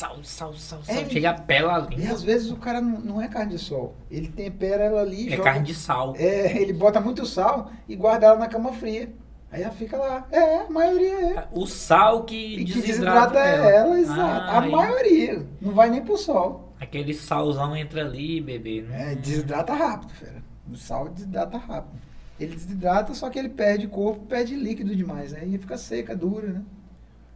sal, 0.00 0.16
sal, 0.22 0.54
sal, 0.54 0.82
sal. 0.82 0.96
É, 0.96 1.04
chega 1.08 1.30
a 1.30 1.34
pela 1.34 1.86
E 1.90 1.96
língua. 1.96 2.14
às 2.14 2.22
vezes 2.22 2.50
o 2.50 2.56
cara 2.56 2.80
não, 2.80 3.00
não 3.00 3.20
é 3.22 3.28
carne 3.28 3.52
de 3.52 3.58
sol. 3.58 3.94
Ele 4.10 4.28
tempera 4.28 4.84
ela 4.84 5.00
ali, 5.02 5.28
É 5.32 5.36
joga- 5.36 5.44
carne 5.44 5.66
de 5.66 5.74
sal. 5.74 6.14
É, 6.16 6.56
ele 6.60 6.72
bota 6.72 7.00
muito 7.00 7.26
sal 7.26 7.70
e 7.88 7.94
guarda 7.96 8.26
ela 8.26 8.36
na 8.38 8.48
cama 8.48 8.72
fria. 8.72 9.10
Aí 9.52 9.62
ela 9.62 9.72
fica 9.72 9.96
lá. 9.96 10.26
É, 10.30 10.60
a 10.60 10.70
maioria 10.70 11.12
é. 11.40 11.48
O 11.52 11.66
sal 11.66 12.22
que, 12.24 12.36
E 12.60 12.64
que 12.64 12.80
desidrata, 12.80 13.32
desidrata 13.32 13.38
ela. 13.40 13.70
ela, 13.70 13.98
exato. 14.00 14.20
Ah, 14.20 14.58
a 14.58 14.60
aí 14.62 14.70
maioria. 14.70 15.46
Não 15.60 15.72
vai 15.72 15.90
nem 15.90 16.02
pro 16.02 16.16
sol. 16.16 16.72
Aquele 16.80 17.12
salzão 17.12 17.76
entra 17.76 18.00
ali, 18.02 18.40
bebê. 18.40 18.82
né? 18.82 19.12
É, 19.12 19.14
desidrata 19.16 19.74
rápido, 19.74 20.12
fera. 20.14 20.40
O 20.72 20.76
sal 20.76 21.08
desidrata 21.08 21.58
rápido. 21.58 21.98
Ele 22.38 22.54
desidrata, 22.54 23.12
só 23.12 23.28
que 23.28 23.38
ele 23.38 23.48
perde 23.50 23.86
corpo, 23.88 24.24
perde 24.26 24.54
líquido 24.54 24.94
demais, 24.96 25.32
né? 25.32 25.42
E 25.44 25.58
fica 25.58 25.76
seca, 25.76 26.16
dura, 26.16 26.46
né? 26.46 26.62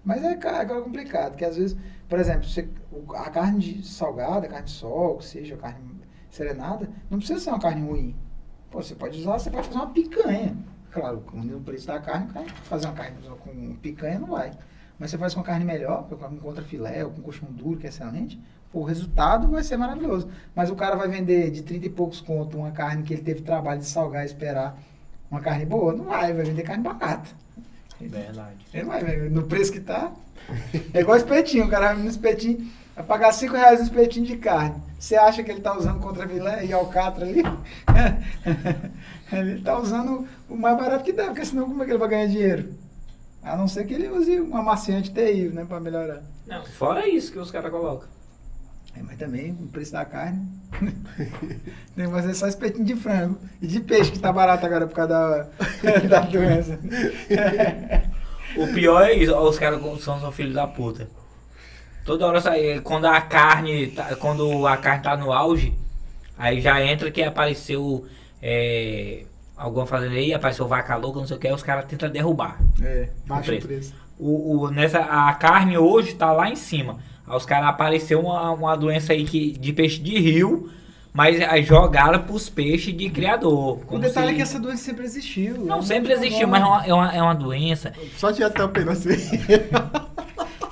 Mas 0.04 0.22
é, 0.24 0.34
ca- 0.36 0.62
é 0.62 0.64
complicado, 0.66 1.30
porque 1.32 1.44
às 1.44 1.56
vezes, 1.56 1.76
por 2.08 2.18
exemplo, 2.18 2.44
você- 2.48 2.68
a 3.16 3.30
carne 3.30 3.58
de 3.60 3.86
salgada, 3.86 4.48
carne 4.48 4.66
de 4.66 4.70
sol, 4.72 5.18
que 5.18 5.24
seja, 5.24 5.56
carne 5.56 5.78
serenada, 6.30 6.88
não 7.10 7.18
precisa 7.18 7.40
ser 7.40 7.50
uma 7.50 7.60
carne 7.60 7.86
ruim. 7.86 8.16
Pô, 8.70 8.82
você 8.82 8.94
pode 8.94 9.18
usar, 9.20 9.38
você 9.38 9.50
pode 9.50 9.66
fazer 9.68 9.78
uma 9.78 9.90
picanha. 9.90 10.56
Claro, 10.90 11.20
com 11.20 11.40
o 11.40 11.60
preço 11.60 11.86
da 11.86 11.98
carne, 12.00 12.28
fazer 12.64 12.86
uma 12.86 12.94
carne 12.94 13.16
com 13.40 13.74
picanha 13.76 14.18
não 14.18 14.28
vai. 14.28 14.52
Mas 14.98 15.10
você 15.10 15.18
faz 15.18 15.34
com 15.34 15.42
carne 15.42 15.64
melhor, 15.64 16.08
com 16.08 16.16
contra 16.38 16.62
filé 16.62 17.04
ou 17.04 17.10
com 17.10 17.20
colchão 17.22 17.48
duro, 17.50 17.78
que 17.78 17.86
é 17.86 17.88
excelente, 17.88 18.40
o 18.72 18.82
resultado 18.82 19.48
vai 19.48 19.62
ser 19.62 19.76
maravilhoso. 19.76 20.28
Mas 20.54 20.70
o 20.70 20.76
cara 20.76 20.94
vai 20.96 21.08
vender 21.08 21.50
de 21.50 21.62
30 21.62 21.86
e 21.86 21.90
poucos 21.90 22.20
conto 22.20 22.58
uma 22.58 22.70
carne 22.70 23.02
que 23.02 23.12
ele 23.12 23.22
teve 23.22 23.42
trabalho 23.42 23.80
de 23.80 23.86
salgar 23.86 24.22
e 24.22 24.26
esperar 24.26 24.76
uma 25.30 25.40
carne 25.40 25.64
boa? 25.64 25.92
Não 25.92 26.04
vai, 26.04 26.32
vai 26.32 26.44
vender 26.44 26.62
carne 26.62 26.82
barata. 26.82 27.30
Verdade. 28.00 28.66
Ele 28.72 28.84
vai, 28.84 29.02
vai, 29.02 29.28
no 29.28 29.44
preço 29.44 29.72
que 29.72 29.80
tá. 29.80 30.12
É 30.92 31.00
igual 31.00 31.16
espetinho, 31.16 31.66
o 31.66 31.68
cara 31.70 31.94
vai 31.94 32.02
no 32.02 32.08
espetinho, 32.08 32.70
vai 32.94 33.04
pagar 33.04 33.32
5 33.32 33.54
reais 33.54 33.78
no 33.78 33.84
espetinho 33.84 34.26
de 34.26 34.36
carne. 34.36 34.82
Você 34.98 35.16
acha 35.16 35.42
que 35.42 35.50
ele 35.50 35.60
tá 35.60 35.76
usando 35.76 36.00
contra 36.00 36.28
filé 36.28 36.64
e 36.64 36.72
alcatra 36.72 37.26
ali? 37.26 37.42
ele 39.32 39.60
tá 39.62 39.78
usando 39.78 40.26
o 40.48 40.56
mais 40.56 40.76
barato 40.76 41.04
que 41.04 41.12
dá, 41.12 41.26
porque 41.26 41.44
senão 41.44 41.68
como 41.68 41.82
é 41.82 41.86
que 41.86 41.92
ele 41.92 41.98
vai 41.98 42.08
ganhar 42.08 42.26
dinheiro? 42.26 42.74
A 43.42 43.56
não 43.56 43.68
ser 43.68 43.84
que 43.84 43.92
ele 43.92 44.08
use 44.08 44.40
um 44.40 44.56
amaciante 44.56 45.10
terrível, 45.10 45.52
né, 45.52 45.64
pra 45.66 45.78
melhorar. 45.78 46.22
Não, 46.46 46.64
fora 46.64 47.06
isso 47.06 47.30
que 47.30 47.38
os 47.38 47.50
caras 47.50 47.70
colocam. 47.70 48.08
É, 48.96 49.02
mas 49.02 49.18
também 49.18 49.52
o 49.52 49.66
preço 49.66 49.92
da 49.92 50.04
carne. 50.04 50.46
Tem 51.94 52.06
que 52.06 52.12
fazer 52.12 52.34
só 52.34 52.46
espetinho 52.46 52.84
de 52.84 52.94
frango. 52.94 53.38
E 53.60 53.66
de 53.66 53.80
peixe, 53.80 54.12
que 54.12 54.18
tá 54.18 54.32
barato 54.32 54.64
agora 54.64 54.86
por 54.86 54.94
causa 54.94 55.48
da, 55.82 55.98
da 56.08 56.20
doença. 56.20 56.78
O 58.56 58.72
pior 58.72 59.02
é 59.02 59.14
isso, 59.14 59.34
os 59.36 59.58
caras 59.58 59.80
são, 60.02 60.20
são 60.20 60.32
filhos 60.32 60.54
da 60.54 60.66
puta. 60.66 61.08
Toda 62.04 62.26
hora 62.26 62.40
sai, 62.40 62.80
quando 62.84 63.06
a 63.06 63.20
carne, 63.20 63.88
tá- 63.88 64.14
quando 64.16 64.66
a 64.66 64.76
carne 64.76 65.02
tá 65.02 65.16
no 65.16 65.32
auge, 65.32 65.72
aí 66.38 66.60
já 66.60 66.82
entra 66.84 67.10
que 67.10 67.22
apareceu 67.22 68.04
é, 68.42 69.24
alguma 69.56 69.86
fazenda 69.86 70.14
aí, 70.14 70.34
apareceu 70.34 70.68
vaca 70.68 70.96
louca, 70.96 71.18
não 71.20 71.26
sei 71.26 71.36
o 71.36 71.40
que, 71.40 71.48
aí 71.48 71.54
os 71.54 71.62
caras 71.62 71.86
tentam 71.86 72.10
derrubar. 72.10 72.60
É, 72.82 73.08
baixa 73.26 73.42
o 73.42 73.44
preço. 73.46 73.66
preço. 73.66 73.94
O, 74.18 74.60
o- 74.64 74.70
nessa, 74.70 74.98
a 75.00 75.32
carne 75.34 75.78
hoje 75.78 76.14
tá 76.14 76.30
lá 76.30 76.48
em 76.50 76.56
cima. 76.56 76.98
Aí 77.26 77.36
os 77.36 77.46
caras 77.46 77.68
apareceu 77.68 78.20
uma, 78.20 78.50
uma 78.52 78.76
doença 78.76 79.12
aí 79.14 79.24
que, 79.24 79.52
de 79.58 79.72
peixe 79.72 79.98
de 79.98 80.18
rio, 80.20 80.68
mas 81.14 81.40
aí 81.40 81.62
jogaram 81.62 82.20
pros 82.24 82.50
peixes 82.50 82.94
de 82.94 83.08
criador. 83.08 83.78
O 83.88 83.98
detalhe 83.98 84.26
se- 84.28 84.32
é 84.32 84.36
que 84.36 84.42
essa 84.42 84.58
doença 84.58 84.82
sempre 84.84 85.04
existiu. 85.04 85.56
Não, 85.64 85.78
É 85.78 85.82
sempre 85.82 86.12
muito 86.14 86.24
existiu, 86.26 86.48
mas 86.48 86.60
é 86.60 86.66
uma, 86.66 86.84
é 86.86 86.92
uma, 86.94 87.14
é 87.14 87.22
uma 87.22 87.34
doença 87.34 87.92
Só 88.18 88.32
tinha 88.32 88.50
tampando 88.50 88.90
assim. 88.90 89.10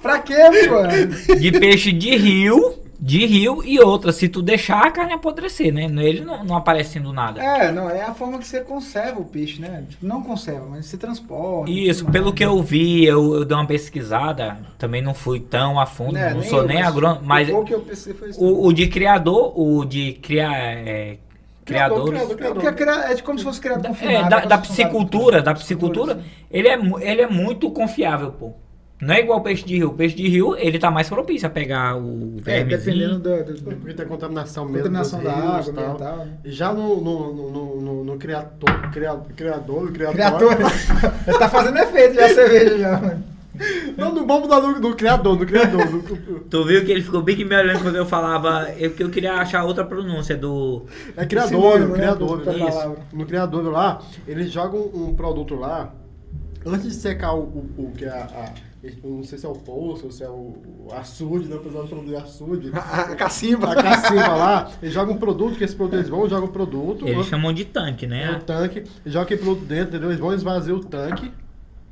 Pra 0.02 0.18
quê, 0.18 0.34
mano? 0.68 1.38
de 1.38 1.52
peixe 1.52 1.92
de 1.92 2.16
rio 2.16 2.81
de 3.02 3.26
rio 3.26 3.62
e 3.64 3.80
outra, 3.80 4.12
se 4.12 4.28
tu 4.28 4.40
deixar 4.40 4.86
a 4.86 4.90
carne 4.92 5.12
apodrecer, 5.14 5.72
né? 5.74 5.84
Ele 6.06 6.20
não, 6.24 6.44
não 6.44 6.56
aparecendo 6.56 7.12
nada. 7.12 7.40
É, 7.42 7.72
não, 7.72 7.90
é 7.90 8.02
a 8.02 8.14
forma 8.14 8.38
que 8.38 8.46
você 8.46 8.60
conserva 8.62 9.20
o 9.20 9.24
peixe, 9.24 9.60
né? 9.60 9.84
Tipo, 9.88 10.06
não 10.06 10.22
conserva, 10.22 10.66
mas 10.70 10.86
você 10.86 10.96
transporta. 10.96 11.70
Isso, 11.70 12.04
pelo 12.06 12.26
mais. 12.26 12.34
que 12.34 12.44
eu 12.44 12.60
vi, 12.62 13.04
eu, 13.04 13.34
eu 13.34 13.44
dei 13.44 13.56
uma 13.56 13.66
pesquisada, 13.66 14.58
também 14.78 15.00
não 15.00 15.14
fui 15.14 15.38
tão 15.40 15.78
a 15.78 15.86
fundo, 15.86 16.16
É, 16.18 16.34
não 16.34 16.42
sou 16.42 16.60
eu, 16.60 16.66
nem 16.66 16.82
agrônomo, 16.82 17.24
mas 17.24 17.48
O 17.48 17.64
que 17.64 17.72
eu 17.74 17.80
pensei 17.82 18.14
foi 18.14 18.30
isso. 18.30 18.42
o, 18.44 18.66
o 18.66 18.72
de 18.72 18.88
criador, 18.88 19.52
o 19.58 19.84
de 19.84 20.14
criar, 20.14 20.56
é, 20.56 21.18
criadores, 21.64 22.20
criador, 22.34 22.46
É, 22.46 22.52
porque 22.52 22.66
é, 22.66 22.72
cria- 22.72 23.04
é 23.12 23.14
de 23.14 23.22
como 23.22 23.38
se 23.38 23.44
fosse 23.44 23.60
criado 23.60 23.82
da, 23.82 23.88
confinado. 23.88 24.16
é, 24.16 24.28
da, 24.28 24.40
da 24.40 24.46
da 24.46 24.58
piscicultura, 24.58 25.42
piscicultura, 25.54 26.20
ele 26.50 26.68
é, 26.68 26.74
ele 27.00 27.22
é 27.22 27.26
muito 27.28 27.70
confiável, 27.70 28.32
pô. 28.32 28.52
Não 29.02 29.12
é 29.14 29.20
igual 29.20 29.40
o 29.40 29.42
peixe 29.42 29.64
de 29.64 29.76
rio. 29.76 29.88
O 29.88 29.94
peixe 29.94 30.14
de 30.14 30.28
rio, 30.28 30.56
ele 30.56 30.78
tá 30.78 30.90
mais 30.90 31.08
propício 31.08 31.46
a 31.46 31.50
pegar 31.50 31.96
o 31.96 32.36
É, 32.46 32.62
vermezinho. 32.62 33.18
dependendo 33.18 33.44
do, 33.52 33.60
do, 33.62 33.76
Porque 33.76 33.94
tem 33.94 34.06
contaminação 34.06 34.64
da 34.66 34.70
mesmo. 34.72 34.84
contaminação 34.88 35.22
da 35.24 35.32
rios 35.32 35.44
água, 35.44 35.70
e 35.70 35.74
tal. 35.74 35.84
ambiental. 35.94 36.16
né? 36.18 36.32
Já 36.44 36.72
no, 36.72 37.00
no, 37.02 37.34
no, 37.34 37.50
no, 37.50 37.80
no, 37.80 38.04
no 38.04 38.16
criador, 38.16 38.90
criador, 38.92 39.90
criador, 39.92 39.92
tá 41.38 41.48
fazendo 41.48 41.78
efeito 41.78 42.14
já 42.14 42.26
a 42.26 42.28
cerveja 42.28 42.78
já, 42.78 43.00
mano. 43.00 43.24
Não, 43.98 44.14
não 44.14 44.26
vamos 44.26 44.48
dar 44.48 44.60
no, 44.62 44.80
no 44.80 44.94
criador, 44.96 45.38
no 45.38 45.44
criador. 45.44 45.84
no- 45.90 46.02
Tu 46.48 46.64
viu 46.64 46.84
que 46.84 46.90
ele 46.90 47.02
ficou 47.02 47.22
bem 47.22 47.36
que 47.36 47.44
me 47.44 47.54
olhando 47.54 47.82
quando 47.82 47.96
eu 47.96 48.06
falava. 48.06 48.68
Eu, 48.78 48.92
que 48.92 49.02
eu 49.02 49.10
queria 49.10 49.34
achar 49.34 49.64
outra 49.64 49.84
pronúncia 49.84 50.34
do. 50.36 50.86
é 51.16 51.26
criador, 51.26 51.48
Sinônimo, 51.50 51.88
né, 51.88 51.94
criador. 51.98 52.40
pra 52.40 52.54
isso. 52.54 52.96
No 53.12 53.26
criador 53.26 53.64
lá, 53.70 54.00
eles 54.26 54.50
jogam 54.50 54.80
um 54.94 55.14
produto 55.14 55.54
lá, 55.54 55.92
antes 56.64 56.84
de 56.88 56.94
secar 56.94 57.34
o, 57.34 57.40
o, 57.40 57.66
o 57.78 57.92
que 57.96 58.04
é 58.06 58.08
a, 58.08 58.22
a- 58.24 58.71
eu 58.82 59.10
Não 59.10 59.22
sei 59.22 59.38
se 59.38 59.46
é 59.46 59.48
o 59.48 59.52
poço 59.52 60.06
ou 60.06 60.10
se 60.12 60.24
é 60.24 60.28
o, 60.28 60.32
o 60.32 60.88
açude, 60.92 61.48
não, 61.48 61.58
apesar 61.58 61.82
de 61.82 61.88
falar 61.90 62.04
de 62.04 62.16
açude. 62.16 62.70
A, 62.74 62.78
a 62.78 63.14
cacimba. 63.16 63.72
A 63.72 63.76
cacimba 63.82 64.28
lá, 64.34 64.70
eles 64.82 64.92
jogam 64.92 65.14
um 65.14 65.18
produto, 65.18 65.56
que 65.56 65.64
esse 65.64 65.76
produto 65.76 65.94
eles 65.94 66.08
vão, 66.08 66.28
jogam 66.28 66.48
um 66.48 66.52
produto. 66.52 67.06
Eles 67.06 67.26
chamam 67.26 67.52
de 67.52 67.64
tanque, 67.64 68.06
É 68.06 68.08
né? 68.08 68.38
o 68.40 68.42
tanque, 68.44 68.82
joga 69.06 69.24
aquele 69.24 69.40
produto 69.42 69.64
dentro, 69.64 69.88
entendeu? 69.90 70.08
Eles 70.10 70.20
vão 70.20 70.34
esvaziar 70.34 70.76
o 70.76 70.80
tanque, 70.84 71.30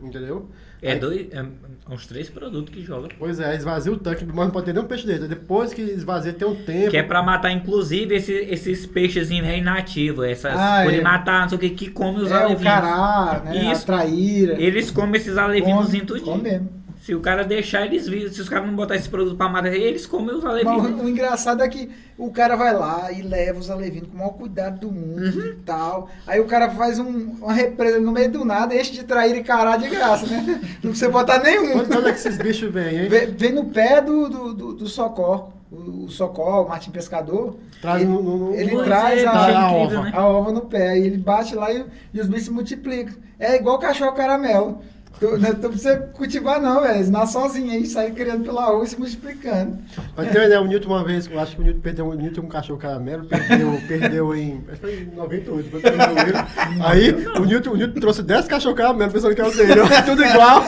entendeu? 0.03 0.49
É 0.83 0.93
Aí- 0.93 0.99
dois. 0.99 1.29
É 1.31 1.45
uns 1.93 2.07
três 2.07 2.31
produtos 2.31 2.73
que 2.73 2.83
joga. 2.83 3.09
Pois 3.19 3.39
é, 3.39 3.55
esvazia 3.55 3.93
o 3.93 3.99
tanque, 3.99 4.25
mas 4.25 4.37
não 4.47 4.51
pode 4.51 4.65
ter 4.67 4.73
nenhum 4.73 4.87
peixe 4.87 5.07
dentro. 5.07 5.29
Depois 5.29 5.75
que 5.75 5.83
esvazia, 5.83 6.33
tem 6.33 6.49
um 6.49 6.55
tempo. 6.55 6.91
Que 6.91 6.97
é 6.97 7.03
pra 7.03 7.23
matar, 7.23 7.51
inclusive, 7.53 8.15
esse- 8.15 8.33
esses 8.33 8.87
peixes 8.87 9.31
inativos. 9.31 10.25
Essas. 10.25 10.57
Ah, 10.57 10.81
por 10.85 10.95
é. 10.95 11.01
matar, 11.03 11.43
não 11.43 11.49
sei 11.51 11.59
o 11.59 11.61
que, 11.61 11.71
que 11.71 11.91
come 11.91 12.23
os 12.23 12.31
É 12.31 12.35
o 12.35 12.39
alevinhos. 12.39 12.63
cará, 12.63 13.43
né? 13.45 13.71
Isso. 13.73 13.83
A 13.83 13.87
traíra. 13.87 14.55
Eles 14.63 14.91
comem 14.91 15.21
esses 15.21 15.37
alevinhos 15.37 15.87
Come- 15.87 16.01
tudinho. 16.01 16.27
come 16.27 16.43
mesmo. 16.45 16.80
Se 17.03 17.15
o 17.15 17.21
cara 17.21 17.43
deixar, 17.43 17.87
eles 17.87 18.07
viram. 18.07 18.31
Se 18.31 18.41
os 18.43 18.49
caras 18.49 18.67
não 18.67 18.77
botar 18.77 18.95
esse 18.95 19.09
produto 19.09 19.35
pra 19.37 19.49
matar, 19.49 19.73
eles 19.75 20.07
comem 20.07 20.37
os 20.37 20.45
Mas 20.45 20.53
alevinhos. 20.53 21.01
o, 21.01 21.05
o 21.05 21.09
engraçado 21.09 21.63
é 21.63 21.69
que 21.69 21.91
o 22.19 22.31
cara 22.31 22.57
vai 22.57 22.75
lá 22.77 23.11
e 23.11 23.23
leva 23.23 23.59
os 23.59 23.71
alevinos 23.71 24.09
com 24.11 24.15
o 24.17 24.19
maior 24.19 24.33
cuidado 24.33 24.81
do 24.81 24.93
mundo 24.93 25.23
Uhum. 25.23 25.47
e 25.47 25.53
tal. 25.65 26.11
Aí 26.27 26.39
o 26.41 26.45
cara 26.45 26.71
faz 26.71 26.99
um- 26.99 27.37
uma 27.41 27.55
represa 27.55 27.99
no 27.99 28.13
meio 28.13 28.31
do 28.31 28.45
nada, 28.45 28.75
enche 28.75 28.93
de 28.93 29.03
traíra 29.05 29.39
e 29.39 29.43
cará 29.43 29.79
de 29.79 29.89
graça, 29.89 30.27
né? 30.27 30.45
Não 30.85 30.91
precisa 30.91 31.09
botar 31.11 31.39
nenhum. 31.43 31.79
Onde 31.79 31.97
onde 31.97 32.09
é 32.09 32.13
que 32.13 32.19
esses 32.19 32.37
bichos 32.37 32.71
vêm, 32.71 33.01
hein? 33.05 33.09
Vem, 33.09 33.27
vem 33.31 33.53
no 33.55 33.65
pé 33.65 34.03
do, 34.03 34.29
do, 34.29 34.55
do, 34.55 34.73
do 34.75 34.87
Socó. 34.87 35.53
O, 35.73 36.09
Socó, 36.11 36.65
o 36.65 36.69
Martim 36.69 36.91
Pescador. 36.91 37.57
Traz 37.81 38.03
ele, 38.03 38.11
no- 38.11 38.23
no- 38.23 38.55
ele 38.55 38.77
traz 38.85 39.23
é, 39.23 39.27
a, 39.27 39.33
é 39.51 39.57
a 39.57 39.73
incrível, 39.73 39.99
ova. 40.01 40.03
né? 40.03 40.13
a 40.15 40.27
ova 40.29 40.53
no 40.53 40.61
pé. 40.63 40.99
E 40.99 41.07
ele 41.07 41.17
bate 41.17 41.55
lá 41.55 41.73
e, 41.73 41.87
e 42.13 42.21
os 42.21 42.27
bichos 42.27 42.45
se 42.45 42.51
multiplicam. 42.51 43.15
É 43.39 43.57
igual 43.57 43.79
cachorro 43.79 44.13
caramelo. 44.13 44.83
Tu, 45.19 45.39
não 45.39 45.55
tu 45.55 45.69
precisa 45.69 45.97
cultivar, 46.15 46.61
não, 46.63 46.81
velho. 46.81 46.95
Eles 46.95 47.11
nascem 47.11 47.41
sozinhos 47.41 47.75
aí, 47.75 47.87
saem 47.87 48.15
criando 48.15 48.45
pela 48.45 48.67
rua 48.67 48.85
e 48.85 48.87
se 48.87 48.99
multiplicando. 48.99 49.79
Mas 50.17 50.31
tem 50.31 50.45
ideia, 50.45 50.61
o 50.63 50.67
Newton 50.67 50.89
uma 50.89 51.05
vez, 51.05 51.27
eu 51.31 51.39
acho 51.39 51.57
que 51.57 51.61
o 51.61 51.65
Newton 51.65 51.81
perdeu, 51.81 52.07
o 52.07 52.15
Newton 52.15 52.41
um 52.41 52.49
cachorro 52.49 52.79
caramelo, 52.79 53.27
perdeu, 53.27 53.81
perdeu 53.87 54.35
em. 54.35 54.65
Acho 54.69 54.81
que 54.81 54.87
foi 54.87 55.01
em 55.01 55.17
98, 55.17 55.65
depois 55.65 55.83
perdeu 55.83 56.19
ele. 56.19 56.83
Aí 56.83 57.27
o 57.39 57.45
Newton, 57.45 57.71
o 57.71 57.77
Newton 57.77 58.01
trouxe 58.01 58.23
10 58.23 58.47
cachorros 58.47 58.79
caramelo 58.79 59.13
pensando 59.13 59.35
que 59.35 59.41
era 59.41 59.51
o 59.51 59.55
dele. 59.55 59.75
Tudo 60.07 60.25
igual. 60.25 60.65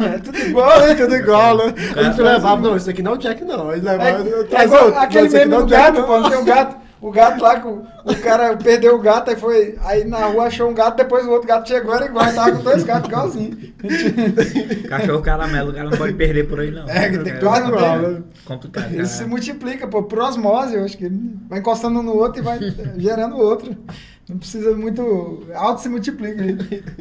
É 0.00 0.18
tudo 0.18 0.38
igual, 0.38 0.80
né? 0.80 0.94
Tudo 0.94 1.14
igual, 1.14 1.56
né? 1.58 1.74
A 1.96 2.02
gente 2.04 2.22
levava, 2.22 2.60
não, 2.60 2.76
isso 2.76 2.90
aqui 2.90 3.02
não 3.02 3.12
é 3.12 3.14
o 3.14 3.18
Jack, 3.18 3.44
não. 3.44 3.70
Aí 3.70 3.80
levava, 3.80 4.28
É, 4.28 4.40
é 4.40 4.44
traz 4.44 4.64
igual 4.66 4.84
outro. 4.84 4.96
Não, 4.96 5.02
aquele 5.02 5.36
é 5.36 5.46
do 5.46 5.66
gato, 5.66 6.02
pô, 6.04 6.20
não 6.20 6.30
tem 6.30 6.38
o 6.38 6.44
gato. 6.44 6.76
O 7.00 7.10
gato 7.10 7.42
lá, 7.42 7.58
com, 7.58 7.82
o 8.04 8.14
cara 8.22 8.54
perdeu 8.56 8.94
o 8.94 8.98
gato, 8.98 9.30
aí 9.30 9.36
foi. 9.36 9.78
Aí 9.84 10.04
na 10.04 10.26
rua 10.26 10.44
achou 10.44 10.68
um 10.68 10.74
gato, 10.74 10.96
depois 10.96 11.24
o 11.26 11.30
outro 11.30 11.48
gato 11.48 11.66
chegou, 11.66 11.94
era 11.94 12.04
igual, 12.04 12.30
tava 12.32 12.52
com 12.52 12.62
dois 12.62 12.82
gatos 12.84 13.08
igualzinho. 13.08 13.72
Cachorro 14.86 15.22
caramelo, 15.22 15.70
o 15.70 15.74
cara 15.74 15.88
não 15.88 15.96
pode 15.96 16.12
perder 16.12 16.46
por 16.46 16.60
aí, 16.60 16.70
não. 16.70 16.86
É, 16.88 17.08
que 17.08 17.18
tem 17.20 17.32
É 17.32 17.36
quase 17.36 17.68
igual, 17.68 18.22
complicado. 18.44 18.94
Isso 18.94 19.12
se 19.12 19.18
cara. 19.20 19.30
multiplica, 19.30 19.88
pô, 19.88 20.02
por 20.02 20.18
osmose, 20.18 20.74
eu 20.74 20.84
acho 20.84 20.98
que 20.98 21.08
vai 21.48 21.60
encostando 21.60 22.00
um 22.00 22.02
no 22.02 22.14
outro 22.14 22.42
e 22.42 22.44
vai 22.44 22.58
gerando 22.98 23.38
outro. 23.38 23.74
Não 24.28 24.38
precisa 24.38 24.76
muito. 24.76 25.42
Alto 25.54 25.80
se 25.80 25.88
multiplica. 25.88 26.44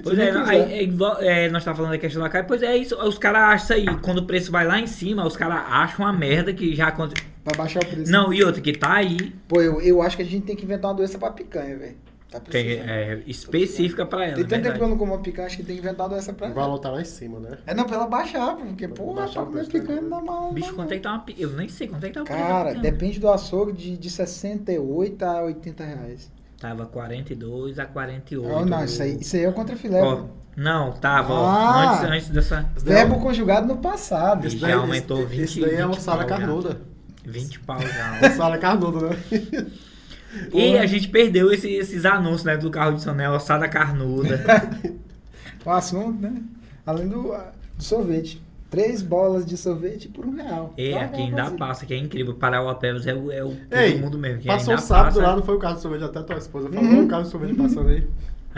Pois 0.02 0.18
é, 0.18 0.32
não, 0.32 0.46
aí, 0.46 0.62
é 0.62 0.84
é, 0.84 1.50
nós 1.50 1.62
estávamos 1.62 1.78
falando 1.78 1.92
da 1.92 1.98
questão 1.98 2.24
da 2.24 2.30
carne, 2.30 2.48
pois 2.48 2.64
é 2.64 2.76
isso, 2.76 2.96
os 2.96 3.20
caras 3.20 3.42
acham 3.42 3.64
isso 3.64 3.74
aí, 3.74 3.98
quando 4.02 4.20
o 4.20 4.26
preço 4.26 4.52
vai 4.52 4.66
lá 4.66 4.80
em 4.80 4.88
cima, 4.88 5.28
os 5.28 5.38
caras 5.38 5.62
acham 5.68 6.06
uma 6.06 6.14
merda 6.14 6.52
que 6.54 6.74
já 6.74 6.88
aconteceu. 6.88 7.28
Pra 7.50 7.58
baixar 7.58 7.84
o 7.84 7.86
preço. 7.86 8.12
Não, 8.12 8.32
e 8.34 8.44
outra 8.44 8.62
que 8.62 8.74
tá 8.74 8.94
aí, 8.96 9.34
Pô, 9.48 9.62
eu, 9.62 9.82
eu 9.82 10.02
acho 10.02 10.16
que 10.16 10.24
a 10.24 10.26
gente 10.26 10.46
tem 10.46 10.56
que 10.56 10.64
inventar 10.66 10.92
uma 10.92 10.98
doença 10.98 11.18
pra 11.18 11.32
picanha, 11.32 11.78
velho. 11.78 11.96
Tá 12.32 12.40
tem, 12.40 12.74
é, 12.74 13.24
específica 13.26 14.06
pra 14.06 14.24
ela. 14.24 14.36
Tem 14.36 14.46
tanto 14.46 14.62
tempo 14.62 14.78
que 14.78 14.84
eu 14.84 14.88
não 14.88 14.98
como 15.00 15.14
uma 15.14 15.20
picanha, 15.22 15.48
acho 15.48 15.58
que 15.58 15.64
tem 15.64 15.76
que 15.76 15.82
inventar 15.82 16.06
uma 16.06 16.10
doença 16.14 16.32
pra 16.32 16.46
O 16.46 16.52
ela. 16.52 16.62
valor 16.62 16.78
tá 16.78 16.92
lá 16.92 17.02
em 17.02 17.06
cima, 17.06 17.40
né? 17.40 17.58
É 17.66 17.74
não, 17.74 17.86
pra 17.86 17.96
ela 17.96 18.06
baixar, 18.06 18.56
pô, 18.56 18.66
porque, 18.68 18.88
pô, 18.88 19.14
baixar 19.16 19.34
pra 19.34 19.42
o 19.42 19.46
comer 19.48 19.66
preço 19.66 19.72
picanha 19.72 20.02
não 20.02 20.10
dá 20.10 20.22
mal. 20.22 20.54
Bicho, 20.54 20.68
não. 20.68 20.76
quanto 20.76 20.92
é 20.92 20.96
que 20.98 21.02
tá 21.02 21.10
uma 21.12 21.20
pi- 21.22 21.36
Eu 21.40 21.50
nem 21.52 21.68
sei 21.68 21.88
quanto 21.88 22.04
é 22.04 22.10
que 22.10 22.14
tá 22.14 22.22
o 22.22 22.26
preço 22.26 22.40
da 22.40 22.48
Cara, 22.48 22.70
picanha. 22.76 22.84
depende 22.92 23.20
do 23.20 23.30
açougue 23.32 23.72
de, 23.74 23.98
de 23.98 24.10
68 24.12 25.24
a 25.26 25.42
80 25.42 25.84
reais. 25.84 26.32
Tava 26.60 26.86
42 26.86 27.80
a 27.80 27.86
48. 27.88 28.48
Não, 28.48 28.66
não, 28.66 28.84
isso 28.86 29.02
aí, 29.02 29.18
isso 29.20 29.36
aí 29.36 29.44
é 29.46 29.50
o 29.50 29.54
contrafilé. 29.54 30.00
Ó, 30.00 30.16
pô. 30.18 30.24
não, 30.56 30.92
tava, 30.92 31.34
ó, 31.34 31.48
Ah! 31.48 31.94
antes, 31.94 32.04
antes 32.12 32.30
dessa... 32.30 32.70
Verbo 32.78 33.20
conjugado 33.22 33.66
no 33.66 33.78
passado. 33.78 34.46
Esse 34.46 34.58
já 34.58 34.76
aumentou 34.76 35.18
esse- 35.22 35.28
20, 35.30 35.42
Esse 35.42 35.62
daí 35.62 35.74
é 35.76 35.84
20 35.88 35.98
ossada 35.98 36.18
pau 36.20 36.30
já. 36.30 36.38
carnuda. 36.38 36.82
20 37.26 37.60
pau 37.62 37.80
já. 37.82 38.20
Ossada 38.28 38.58
carnuda, 38.58 39.10
né? 39.10 39.18
E 40.54 40.78
a 40.78 40.86
gente 40.86 41.08
perdeu 41.10 41.52
esse- 41.52 41.72
esses 41.72 42.06
anúncios, 42.06 42.44
né, 42.44 42.56
do 42.58 42.70
carro 42.70 42.96
de 42.96 43.02
sonel, 43.04 43.34
ossada 43.34 43.68
carnuda. 43.68 44.40
O 45.66 45.70
assunto, 45.72 46.22
né? 46.22 46.34
Além 46.86 47.08
do, 47.10 47.34
ah, 47.34 47.52
do 47.76 47.84
sorvete. 47.84 48.42
Três 48.70 49.02
bolas 49.02 49.46
de 49.46 49.58
sorvete 49.58 50.08
por 50.08 50.26
um 50.26 50.34
real. 50.36 50.74
E 50.78 50.92
Vai, 50.94 51.04
aqui 51.04 51.32
vai. 51.32 51.52
Passa, 51.58 51.86
que 51.86 51.94
é 51.94 51.98
incrível. 51.98 52.34
Parauapebas 52.36 53.06
é 53.06 53.14
o, 53.14 53.30
é 53.32 53.44
o 53.44 53.56
Ei, 53.70 54.00
mundo 54.00 54.18
mesmo. 54.18 54.44
Passou 54.46 54.72
ainda 54.72 54.82
um 54.84 54.86
sábado 54.88 55.16
passa. 55.16 55.22
lá, 55.28 55.36
não 55.36 55.44
foi 55.44 55.56
o 55.56 55.60
caso 55.60 55.76
do 55.76 55.82
sorvete, 55.82 56.04
até 56.06 56.22
tua 56.24 56.38
esposa 56.38 56.70
falou 56.70 56.84
Uhum. 56.84 57.04
o 57.06 57.08
caso 57.10 57.24
do 57.24 57.32
sorvete 57.32 57.56
passando 57.58 57.90
aí. 57.90 58.08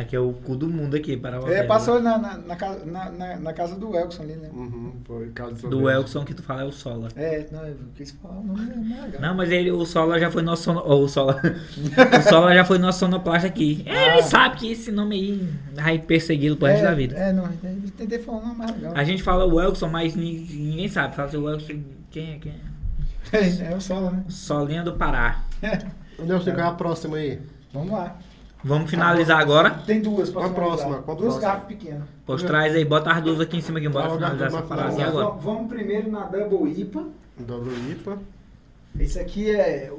Aqui 0.02 0.16
é 0.16 0.20
o 0.20 0.34
cu 0.34 0.56
do 0.56 0.68
mundo 0.68 0.96
aqui, 0.96 1.16
Parauapebas. 1.16 1.60
É, 1.60 1.64
passou 1.64 2.02
na, 2.02 2.18
na, 2.18 2.38
na, 2.38 2.56
casa- 2.56 2.86
na, 2.86 3.38
na, 3.40 3.54
casa 3.54 3.76
do 3.76 3.96
Elkson 3.96 4.24
ali, 4.24 4.34
né? 4.34 4.50
Uhum, 4.52 4.94
foi 5.06 5.28
o 5.28 5.32
caso 5.32 5.56
do. 5.56 5.70
Do 5.70 5.90
Elkson 5.90 6.26
que 6.26 6.34
tu 6.34 6.42
fala 6.42 6.62
é 6.62 6.66
o 6.66 6.72
Sola. 6.72 7.10
É, 7.16 7.46
não, 7.52 7.66
eu 7.66 7.76
quis 7.96 8.12
falar 8.12 8.40
o 8.40 8.44
nome 8.44 8.62
é 8.72 8.76
mais 8.76 9.04
legal. 9.04 9.22
Não, 9.22 9.36
mas 9.36 9.52
ele, 9.52 9.72
o 9.72 9.86
Sola 9.86 10.20
já 10.20 10.32
foi 10.32 10.42
nosso 10.42 10.64
sono... 10.64 10.82
oh, 10.86 11.04
o 11.04 11.08
Sola. 11.08 11.40
o 12.20 12.30
Sola 12.30 12.54
já 12.54 12.66
foi 12.66 12.78
nosso 12.78 13.00
sonoplasta 13.00 13.48
aqui. 13.48 13.86
Ah. 13.88 14.14
Ele 14.14 14.24
sabe 14.24 14.58
que 14.58 14.72
esse 14.72 14.92
nome 14.92 15.16
aí 15.16 15.50
vai 15.74 16.00
persegui-lo 16.00 16.58
pro 16.58 16.68
resto 16.68 16.86
é, 16.86 16.90
da 16.90 16.96
vida. 16.96 17.16
É, 17.16 17.32
não, 17.32 17.46
eu 17.46 17.92
tentei 17.96 18.20
falar 18.20 18.40
o 18.40 18.42
nome 18.48 18.56
mais 18.58 18.72
legal. 18.72 18.94
A 18.96 19.04
gente 19.04 19.22
fala 19.22 19.46
o 19.46 19.62
Elkson, 19.62 19.88
mas 19.88 20.16
ni- 20.16 20.40
ninguém 20.50 20.88
sabe. 20.88 21.16
Fala 21.16 21.28
assim, 21.28 21.38
o 21.38 21.50
Elkson, 21.50 21.80
quem 22.10 22.34
é? 22.34 22.40
Quem 22.40 22.52
é? 22.52 22.72
É, 23.32 23.72
é 23.72 23.76
o 23.76 23.80
solo, 23.80 24.12
né? 24.12 24.26
Solinha 24.28 24.84
do 24.84 24.94
Pará. 24.94 25.44
Nelson, 26.20 26.52
qual 26.52 26.66
é 26.66 26.70
a 26.70 26.74
próxima 26.74 27.18
aí? 27.18 27.40
Vamos 27.74 27.92
lá. 27.92 28.18
Vamos 28.64 28.90
finalizar 28.90 29.40
agora. 29.40 29.72
Tem 29.86 30.02
duas 30.02 30.30
pra 30.30 30.42
Qual 30.42 30.52
a 30.52 30.54
finalizar. 30.54 30.78
próxima? 30.88 31.04
Qual 31.04 31.18
Duas 31.18 31.38
garrafas 31.38 31.68
pequenas. 31.68 32.04
Pois 32.26 32.44
traz 32.44 32.76
aí, 32.76 32.86
bota 32.86 33.12
as 33.12 33.24
duas 33.24 33.40
aqui 33.40 33.58
em 33.58 33.62
cima 33.62 33.80
aqui, 33.80 33.90
bora 33.90 34.08
Vamos 34.10 34.24
finalizar 34.24 34.48
essa 34.48 34.76
lá. 34.76 35.08
agora. 35.08 35.30
Vamos, 35.40 35.68
primeiro 35.68 36.12
na 36.12 36.26
Double 36.26 36.72
IPA. 36.80 37.06
Dobro 37.40 37.72
IPA. 37.90 38.18
Esse 39.00 39.20
aqui 39.20 39.50
é. 39.50 39.90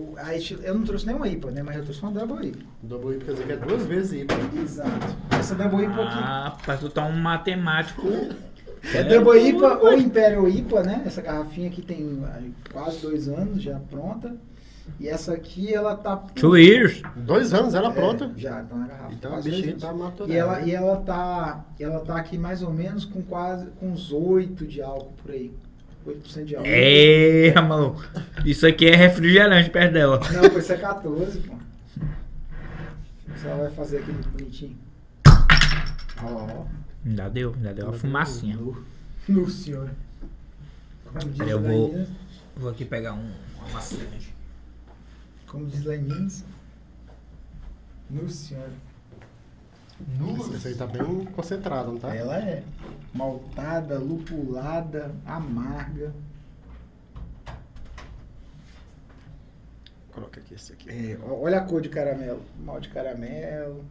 eu 0.63 0.75
não 0.75 0.83
trouxe 0.85 1.07
nenhuma 1.07 1.27
IPA, 1.27 1.51
né? 1.51 1.63
Mas 1.63 1.77
eu 1.77 1.83
trouxe 1.85 2.03
uma 2.03 2.13
Double 2.13 2.47
IPA. 2.47 2.65
Dobro 2.83 3.15
IPA 3.15 3.25
quer 3.25 3.33
dizer 3.33 3.47
que 3.47 3.53
é 3.53 3.57
duas 3.57 3.87
vezes 3.87 4.23
IPA. 4.23 4.35
Exato. 4.63 5.17
Essa 5.31 5.55
Double 5.55 5.85
IPA 5.85 6.03
aqui. 6.03 6.19
Ah, 6.19 6.57
pra 6.65 6.77
tu 6.77 6.89
tá 6.91 7.05
um 7.07 7.17
matemático. 7.17 8.07
É 8.95 9.03
Double 9.05 9.49
IPA 9.49 9.79
ou 9.79 9.93
Imperial 9.95 10.49
IPA, 10.49 10.83
né? 10.83 11.03
Essa 11.07 11.23
garrafinha 11.23 11.69
aqui 11.69 11.81
tem 11.83 12.23
quase 12.73 12.99
dois 13.01 13.29
anos 13.29 13.63
já 13.63 13.79
pronta. 13.91 14.35
E 14.99 15.09
essa 15.09 15.33
aqui, 15.33 15.73
ela 15.73 15.97
tá. 15.97 16.17
Two 16.17 16.57
years. 16.57 17.03
Dois 17.17 17.53
anos 17.55 17.75
ela 17.75 17.91
É, 17.91 17.93
pronta. 17.93 18.33
já, 18.37 18.63
tá 18.63 18.75
na 18.77 18.87
garrafa. 18.87 19.13
Então 19.15 19.35
a 19.37 19.41
bichinha 19.41 19.77
tá 19.79 19.93
maturada. 19.93 20.33
E 20.33 20.37
ela, 20.37 20.61
e 20.63 20.71
ela 20.75 20.97
tá. 20.99 21.65
Ela 21.79 22.01
tá 22.01 22.17
aqui 22.17 22.37
mais 22.39 22.63
ou 22.63 22.73
menos 22.73 23.05
com 23.05 23.23
quase. 23.23 23.67
com 23.79 23.91
uns 23.93 24.13
8 24.13 24.67
de 24.67 24.83
álcool 24.83 25.13
por 25.23 25.31
aí. 25.31 25.53
8% 26.07 26.45
de 26.45 26.57
álcool. 26.57 26.69
É, 26.69 27.61
maluco. 27.63 28.05
Isso 28.45 28.67
aqui 28.67 28.87
é 28.89 28.97
refrigerante 28.97 29.71
perto 29.71 29.93
dela. 29.93 30.21
Não, 30.33 30.51
foi 30.51 30.61
ser 30.63 30.81
14, 30.81 31.39
pô. 31.41 31.55
Você 33.37 33.49
vai 33.49 33.71
fazer 33.71 33.99
aquele 33.99 34.19
bonitinho. 34.33 34.77
Ó. 36.23 36.65
Já 37.05 37.29
deu, 37.29 37.55
já 37.61 37.73
deu 37.73 37.87
uma 37.87 37.93
fumacinha. 37.93 38.59
No 39.29 39.49
senhor. 39.49 39.91
Como 41.07 41.19
diz 41.29 41.37
Peraí, 41.39 41.51
eu 41.53 41.61
vou- 41.61 42.07
Vou 42.57 42.71
aqui 42.71 42.85
pegar 42.85 43.15
um 43.15 43.31
amaciante. 43.71 44.32
Como 45.53 45.67
diz 45.67 45.85
lá 45.85 45.95
em 45.95 46.03
Minas. 46.03 46.45
Nossa 48.11 48.29
senhora. 48.35 48.73
Esse 50.57 50.69
aí 50.69 50.75
tá 50.75 50.87
bem 50.87 51.25
concentrado, 51.27 51.93
não 51.93 51.99
tá? 52.01 52.13
Ela 52.15 52.37
é 52.39 52.65
maltada, 53.15 53.99
lupulada, 53.99 55.15
amarga. 55.25 56.13
Coloca 60.13 60.41
aqui 60.41 60.55
esse 60.55 60.73
aqui. 60.73 60.91
É, 60.91 61.19
olha 61.23 61.59
a 61.59 61.65
cor 61.65 61.81
de 61.81 61.89
caramelo. 61.89 62.43
Mal 62.59 62.81
de 62.81 62.89
caramelo. 62.89 63.85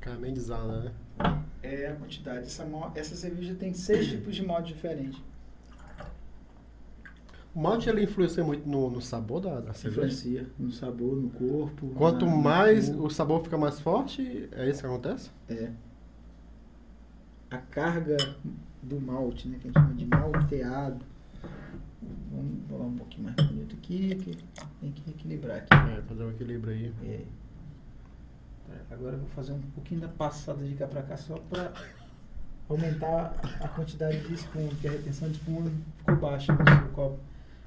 Caramelizada, 0.00 0.80
né? 0.82 0.92
É 1.62 1.86
a 1.88 1.96
quantidade. 1.96 2.46
Essa, 2.46 2.64
mal- 2.64 2.92
essa 2.94 3.14
cerveja 3.16 3.54
tem 3.54 3.72
seis 3.72 4.08
tipos 4.08 4.34
de 4.34 4.44
malte 4.44 4.74
diferentes. 4.74 5.20
O 7.54 7.60
malte 7.60 7.88
ele 7.88 8.02
influencia 8.02 8.42
muito 8.42 8.68
no, 8.68 8.90
no 8.90 9.00
sabor 9.00 9.40
da, 9.40 9.60
da 9.60 9.72
cerveja. 9.72 10.06
Influencia 10.06 10.50
no 10.58 10.70
sabor, 10.72 11.14
no 11.16 11.30
corpo. 11.30 11.88
Quanto 11.96 12.26
na- 12.26 12.34
mais 12.36 12.88
cor. 12.90 13.04
o 13.06 13.10
sabor 13.10 13.42
fica 13.44 13.56
mais 13.56 13.78
forte, 13.80 14.48
é 14.52 14.68
isso 14.68 14.80
que 14.80 14.86
acontece? 14.86 15.30
É. 15.48 15.70
A 17.50 17.58
carga 17.58 18.16
do 18.82 19.00
malte, 19.00 19.48
né? 19.48 19.58
Que 19.60 19.68
a 19.68 19.70
gente 19.70 19.80
chama 19.80 19.94
de 19.94 20.06
malteado. 20.06 21.04
Vamos 22.32 22.66
falar 22.68 22.84
um 22.86 22.96
pouquinho 22.96 23.24
mais 23.24 23.36
bonito 23.48 23.76
aqui, 23.76 24.14
que 24.16 24.36
tem 24.80 24.90
que 24.90 25.10
equilibrar 25.10 25.58
aqui. 25.58 25.68
É, 25.96 26.02
fazer 26.02 26.24
um 26.24 26.30
equilíbrio 26.30 26.72
aí. 26.74 26.92
É. 27.04 27.20
Agora 28.90 29.14
eu 29.14 29.20
vou 29.20 29.28
fazer 29.28 29.52
um 29.52 29.60
pouquinho 29.60 30.00
da 30.00 30.08
passada 30.08 30.64
de 30.64 30.74
cá 30.74 30.86
pra 30.88 31.02
cá 31.02 31.16
só 31.16 31.36
pra 31.48 31.72
aumentar 32.68 33.34
a 33.60 33.68
quantidade 33.68 34.26
de 34.26 34.34
espuma, 34.34 34.68
porque 34.68 34.88
a 34.88 34.90
retenção 34.90 35.28
de 35.28 35.36
espuma 35.36 35.70
ficou 35.96 36.16
baixa 36.16 36.52
no 36.52 36.58
seu 36.68 36.88
copo. 36.92 37.20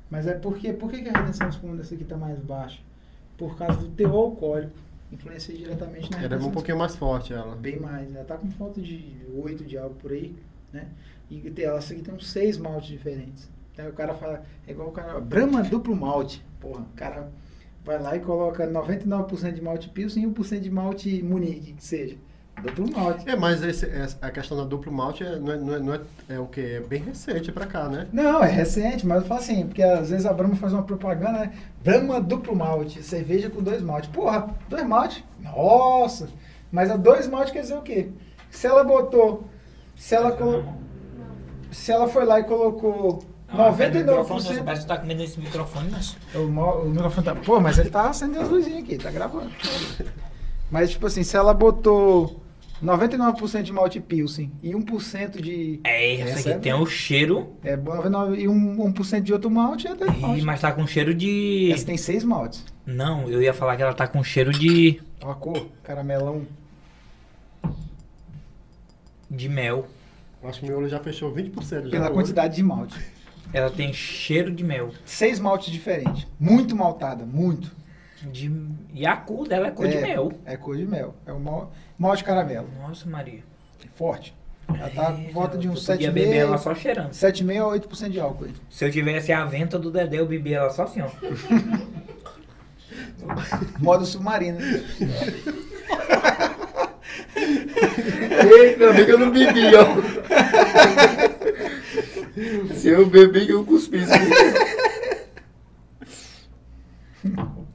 Mas 0.10 0.27
é 0.27 0.34
porque, 0.34 0.72
por 0.74 0.90
que 0.90 1.08
a 1.10 1.19
retenção 1.19 1.50
espuma 1.50 1.76
dessa 1.76 1.95
aqui 1.95 2.03
tá 2.03 2.18
mais 2.18 2.40
baixa? 2.40 2.80
Por 3.38 3.58
causa 3.58 3.80
do 3.80 3.90
teor 3.90 4.16
alcoólico. 4.16 4.77
Influencia 5.11 5.56
diretamente 5.56 6.11
na 6.11 6.22
Ela 6.22 6.36
é 6.36 6.38
um 6.38 6.52
pouquinho 6.52 6.77
mais 6.77 6.95
forte, 6.95 7.34
ela. 7.34 7.56
Bem 7.56 7.80
mais. 7.80 8.14
Ela 8.14 8.26
tá 8.26 8.38
com 8.38 8.50
falta 8.52 8.82
de 8.82 9.16
8 9.34 9.64
de 9.64 9.77
algo 9.77 9.95
por 9.95 10.11
aí, 10.11 10.36
né? 10.74 10.88
E 11.30 11.53
ela 11.61 11.80
aqui 11.80 12.02
tem 12.02 12.14
uns 12.14 12.27
6 12.30 12.58
maltes 12.58 12.90
diferentes. 12.90 13.50
Aí 13.77 13.88
o 13.88 13.94
cara 13.94 14.14
fala, 14.16 14.44
é 14.66 14.72
igual 14.72 14.90
o 14.90 14.92
cara, 14.92 15.19
Brahma 15.19 15.61
duplo 15.61 15.95
malte. 15.95 16.44
Porra, 16.60 16.82
o 16.82 16.95
cara 16.95 17.30
vai 17.86 18.02
lá 18.02 18.16
e 18.18 18.19
coloca 18.19 18.68
99% 18.68 19.53
de 19.53 19.61
malte 19.61 19.90
Pilsen 19.90 20.24
e 20.24 20.27
1% 20.27 20.60
de 20.60 20.69
malte 20.69 21.24
Munique, 21.24 21.74
que 21.74 21.84
seja. 21.84 22.18
Duplo 22.61 22.90
malte. 22.92 23.30
É, 23.30 23.36
mas 23.36 23.61
esse, 23.64 23.86
essa- 23.86 24.18
a 24.22 24.32
questão 24.32 24.58
da 24.58 24.64
duplo 24.64 24.92
malte 24.92 25.24
é, 25.24 25.38
não, 25.38 25.52
é, 25.53 25.58
não, 25.58 25.74
é, 25.76 25.80
não 25.80 25.94
é, 25.94 26.00
é 26.30 26.40
o 26.40 26.48
que? 26.48 26.60
É 26.61 26.80
bem 26.80 27.02
recente 27.03 27.52
pra 27.52 27.68
cá, 27.68 27.88
né? 27.88 28.08
Não, 28.11 28.44
é 28.44 28.50
recente, 28.50 29.06
mas 29.06 29.22
eu 29.22 29.27
falo 29.27 29.40
assim, 29.42 29.68
porque 29.68 29.84
às 29.84 30.10
vezes 30.10 30.26
a 30.26 30.34
Brahma 30.34 30.56
faz 30.56 30.74
uma 30.74 30.82
propaganda, 30.84 31.34
né? 31.40 31.53
Brahma 31.84 32.19
duplo 32.19 32.56
malte, 32.56 33.03
cerveja 33.03 33.50
com 33.50 33.61
dois 33.61 33.82
maltes. 33.82 34.10
Porra, 34.10 34.48
dois 34.68 34.86
maltes? 34.88 35.24
Nossa! 35.40 36.27
Mas 36.72 36.90
a 36.90 36.98
dois 36.98 37.27
maltes 37.27 37.53
quer 37.53 37.61
dizer 37.61 37.76
o 37.77 37.82
quê? 37.82 38.10
Se 38.50 38.66
ela 38.66 38.84
botou, 38.84 39.44
se 39.95 40.16
ela 40.16 40.32
colocou, 40.32 40.74
se 41.72 41.92
ela 41.92 42.08
foi 42.08 42.26
lá 42.26 42.40
e 42.40 42.44
colocou 42.44 43.19
Ah, 43.48 43.69
Você 43.72 43.88
99%... 43.90 44.64
parece 44.64 44.82
que 44.82 44.88
tá 44.88 44.98
comendo 44.98 45.22
esse 45.24 45.40
microfone, 45.40 45.90
mas... 45.92 46.18
O, 46.34 46.40
o 46.40 46.90
microfone 46.90 47.24
tá... 47.26 47.36
Pô, 47.36 47.60
mas 47.60 47.77
ele 47.77 47.90
tá 47.92 48.10
acendendo 48.10 48.42
as 48.42 48.50
luzinhas 48.50 48.84
aqui, 48.84 48.98
tá 48.98 49.11
gravando. 49.11 49.52
Mas, 50.72 50.90
tipo 50.90 51.06
assim, 51.08 51.24
se 51.24 51.38
ela 51.38 51.53
botou 51.53 52.42
99% 52.83 53.61
de 53.64 53.73
malte 53.73 53.99
Pilsen 53.99 54.51
e 54.61 54.72
1% 54.72 55.41
de... 55.41 55.80
É, 55.83 56.15
essa 56.15 56.30
Essa 56.31 56.39
aqui 56.39 56.49
é 56.49 56.59
tem 56.59 56.73
o 56.73 56.85
cheiro. 56.85 57.53
É, 57.64 57.75
99 57.75 58.38
e 58.41 58.45
1%, 58.45 59.19
1 59.19 59.22
de 59.22 59.33
outro 59.33 59.49
malte 59.49 59.88
é 59.88 59.95
10 59.95 60.11
Ih, 60.14 60.19
malte. 60.22 60.41
mas 60.43 60.61
tá 60.61 60.72
com 60.72 60.85
cheiro 60.85 61.14
de. 61.14 61.72
Essa 61.73 61.85
tem 61.85 61.97
6 61.97 62.23
maltes. 62.23 62.64
Não, 62.85 63.30
eu 63.30 63.41
ia 63.41 63.53
falar 63.53 63.75
que 63.75 63.81
ela 63.83 63.93
tá 63.93 64.07
com 64.07 64.23
cheiro 64.23 64.51
de. 64.51 65.01
Ó 65.23 65.31
a 65.31 65.35
cor, 65.35 65.67
caramelão. 65.83 66.45
de 69.30 69.49
mel. 69.49 69.88
Acho 70.43 70.59
que 70.59 70.65
o 70.65 70.69
meu 70.69 70.77
olho 70.77 70.88
já 70.89 70.99
fechou 70.99 71.33
20% 71.33 71.85
já. 71.85 71.89
Pela 71.89 72.09
quantidade 72.11 72.56
de 72.56 72.64
malte. 72.64 72.95
Ela 73.51 73.69
tem 73.69 73.91
cheiro 73.91 74.51
de 74.51 74.64
mel. 74.64 74.91
Seis 75.06 75.39
maltes 75.39 75.72
diferentes. 75.72 76.27
Muito 76.39 76.75
maltada, 76.75 77.25
muito. 77.25 77.75
De... 78.31 78.51
E 78.93 79.06
a 79.06 79.15
cor 79.15 79.47
dela 79.47 79.67
é 79.67 79.72
cor 79.72 79.88
de 79.88 79.97
É, 79.97 80.01
mel. 80.01 80.31
É 80.45 80.56
cor 80.57 80.77
de 80.77 80.85
mel. 80.85 81.15
É 81.25 81.31
o 81.33 81.39
mal, 81.39 81.73
malte 81.98 82.24
caramelo. 82.24 82.69
Nossa, 82.80 83.08
Maria. 83.08 83.43
Forte. 83.95 84.35
Ela 84.67 84.90
tá 84.90 85.11
por 85.11 85.32
volta 85.32 85.58
de 85.58 85.67
eu 85.67 85.74
uns 85.74 85.85
podia 85.85 86.11
beber 86.11 86.35
ela 86.35 86.58
7,5 86.58 86.61
só 86.61 86.76
cheirando. 86.76 87.11
7,5 87.11 87.61
a 87.61 87.66
8% 87.80 88.09
de 88.09 88.19
álcool. 88.19 88.45
aí. 88.45 88.53
Se 88.69 88.85
eu 88.85 88.92
tivesse 88.92 89.32
a 89.32 89.45
venta 89.45 89.80
do 89.80 89.90
Dedé, 89.90 90.19
eu 90.19 90.26
bebia 90.27 90.58
ela 90.58 90.69
só 90.69 90.84
assim, 90.84 91.01
ó. 91.01 91.09
Modo 93.80 94.06
submarino. 94.06 94.59
Ei, 97.35 98.76
meu 98.76 98.92
amigo, 98.92 99.11
eu 99.11 99.19
não 99.19 99.32
bebi, 99.32 99.72
ó. 99.76 99.85
Se 102.76 102.90
eu 102.90 103.06
beber, 103.08 103.50
eu 103.50 103.64
cuspi 103.66 104.00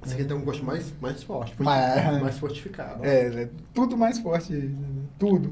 isso 0.05 0.13
aqui. 0.15 0.15
Esse 0.15 0.15
aqui 0.15 0.25
tem 0.25 0.37
um 0.37 0.45
gosto 0.45 0.65
mais, 0.65 0.93
mais 1.01 1.23
forte. 1.23 1.55
Mas- 1.59 2.21
Mais 2.23 2.39
fortificado. 2.39 3.05
É, 3.05 3.27
é 3.45 3.49
tudo 3.75 3.97
mais 3.97 4.19
forte. 4.19 4.53
né? 4.53 4.71
Tudo. 5.19 5.51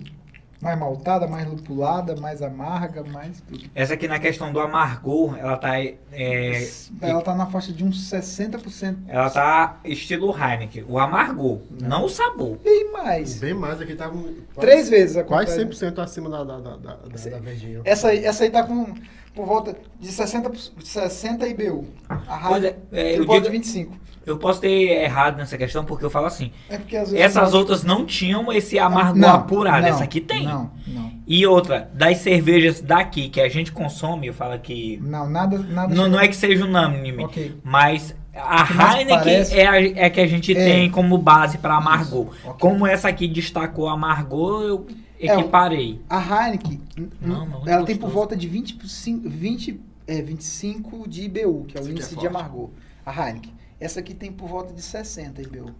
Mais 0.63 0.79
maltada, 0.79 1.27
mais 1.27 1.49
lupulada, 1.49 2.15
mais 2.21 2.43
amarga, 2.43 3.03
mais 3.03 3.41
tudo. 3.41 3.65
Essa 3.75 3.95
aqui 3.95 4.07
na 4.07 4.19
questão 4.19 4.53
do 4.53 4.61
amargor, 4.61 5.35
ela 5.39 5.57
tá. 5.57 5.81
É, 5.81 6.69
Ela 7.01 7.23
tá 7.23 7.35
na 7.35 7.47
faixa 7.47 7.73
de 7.73 7.83
uns 7.83 8.11
60%. 8.11 8.97
ela 9.09 9.31
tá 9.31 9.81
estilo 9.85 10.31
Heineken. 10.39 10.85
O 10.87 10.99
amargor, 10.99 11.61
não, 11.81 12.05
o 12.05 12.09
sabor. 12.11 12.59
Bem 12.63 12.93
mais. 12.93 13.39
Bem 13.41 13.55
mais 13.55 13.81
aqui 13.81 13.95
tá 13.95 14.11
com 14.11 14.35
Três 14.61 14.91
vezes 14.91 15.17
a 15.17 15.25
quase 15.25 15.57
quantidade. 15.65 15.95
100% 15.95 15.99
acima 16.03 16.29
da, 16.29 16.45
da, 16.45 16.59
da, 16.61 16.77
da, 16.77 16.95
da, 16.97 17.31
da 17.31 17.39
verdinha. 17.39 17.81
Essa 17.83 18.09
aí, 18.09 18.23
essa 18.23 18.45
aí 18.45 18.51
tá 18.51 18.63
com 18.63 18.93
por 19.35 19.47
volta 19.47 19.75
de 19.99 20.09
60, 20.09 20.51
60 20.85 21.49
IBU. 21.49 21.87
A 22.07 22.15
rádio 22.37 22.67
é, 22.69 22.77
é, 22.93 23.13
por 23.15 23.21
eu 23.21 23.27
volta 23.27 23.41
digo- 23.51 23.53
de 23.53 23.59
25. 23.59 23.97
Eu 24.31 24.39
posso 24.39 24.61
ter 24.61 25.03
errado 25.03 25.37
nessa 25.37 25.59
questão, 25.59 25.85
porque 25.85 26.05
eu 26.05 26.11
falo 26.11 26.27
assim. 26.27 26.53
É 26.69 26.79
porque 26.79 26.97
às 26.97 27.11
vezes. 27.11 27.25
Essas 27.25 27.53
outras 27.55 27.83
não 27.85 28.07
tinham 28.07 28.53
esse 28.53 28.79
amargor 28.79 29.17
Não, 29.17 29.29
apurado. 29.29 29.83
não, 29.83 29.89
Essa 29.89 30.05
aqui 30.05 30.21
tem. 30.21 30.45
Não, 30.45 30.71
não. 30.87 31.11
E 31.27 31.47
outra, 31.47 31.91
das 31.95 32.19
cervejas 32.19 32.81
daqui 32.81 33.29
que 33.29 33.41
a 33.41 33.49
gente 33.49 33.73
consome, 33.73 34.27
eu 34.29 34.35
falo 34.35 34.59
que. 34.59 34.99
Não, 35.03 35.29
nada. 35.29 35.59
nada 35.59 35.95
Não, 35.95 36.09
não 36.09 36.19
é 36.21 36.27
que 36.29 36.37
seja 36.37 36.65
unânime, 36.65 37.25
Ok. 37.25 37.57
mas 37.65 38.15
a 38.35 38.97
Heineken 38.99 39.19
parece- 39.19 39.59
é, 39.59 39.67
a, 39.67 39.81
é 40.07 40.11
que 40.11 40.21
a 40.21 40.27
gente 40.27 40.57
É. 40.57 40.65
tem 40.65 40.91
como 40.91 41.19
base 41.19 41.59
para 41.59 41.75
amargor. 41.77 42.29
ok. 42.45 42.55
Como 42.59 42.87
essa 42.87 43.09
aqui 43.09 43.27
destacou 43.29 43.89
amargor, 43.89 44.63
eu 44.63 44.87
É, 45.21 45.35
equiparei. 45.35 46.01
A 46.09 46.19
Heineken, 46.47 46.81
Não, 47.21 47.47
muito 47.47 47.69
ela 47.69 47.85
tem 47.85 47.97
por 47.97 48.11
volta 48.11 48.35
de 48.37 48.49
25, 48.49 49.29
20, 49.29 49.81
é, 50.07 50.23
25 50.23 51.09
de 51.09 51.23
IBU, 51.25 51.65
que 51.67 51.77
é 51.77 51.81
o 51.81 51.83
aqui 51.83 51.89
é 51.89 51.93
índice 51.93 52.09
de 52.11 52.15
forte. 52.15 52.27
amargor. 52.29 52.71
A 53.05 53.13
Heineken. 53.29 53.53
Essa 53.81 54.01
aqui 54.01 54.15
tem 54.15 54.31
por 54.31 54.47
volta 54.47 54.73
de 54.75 54.83
60 54.83 55.41
IBU. 55.41 55.75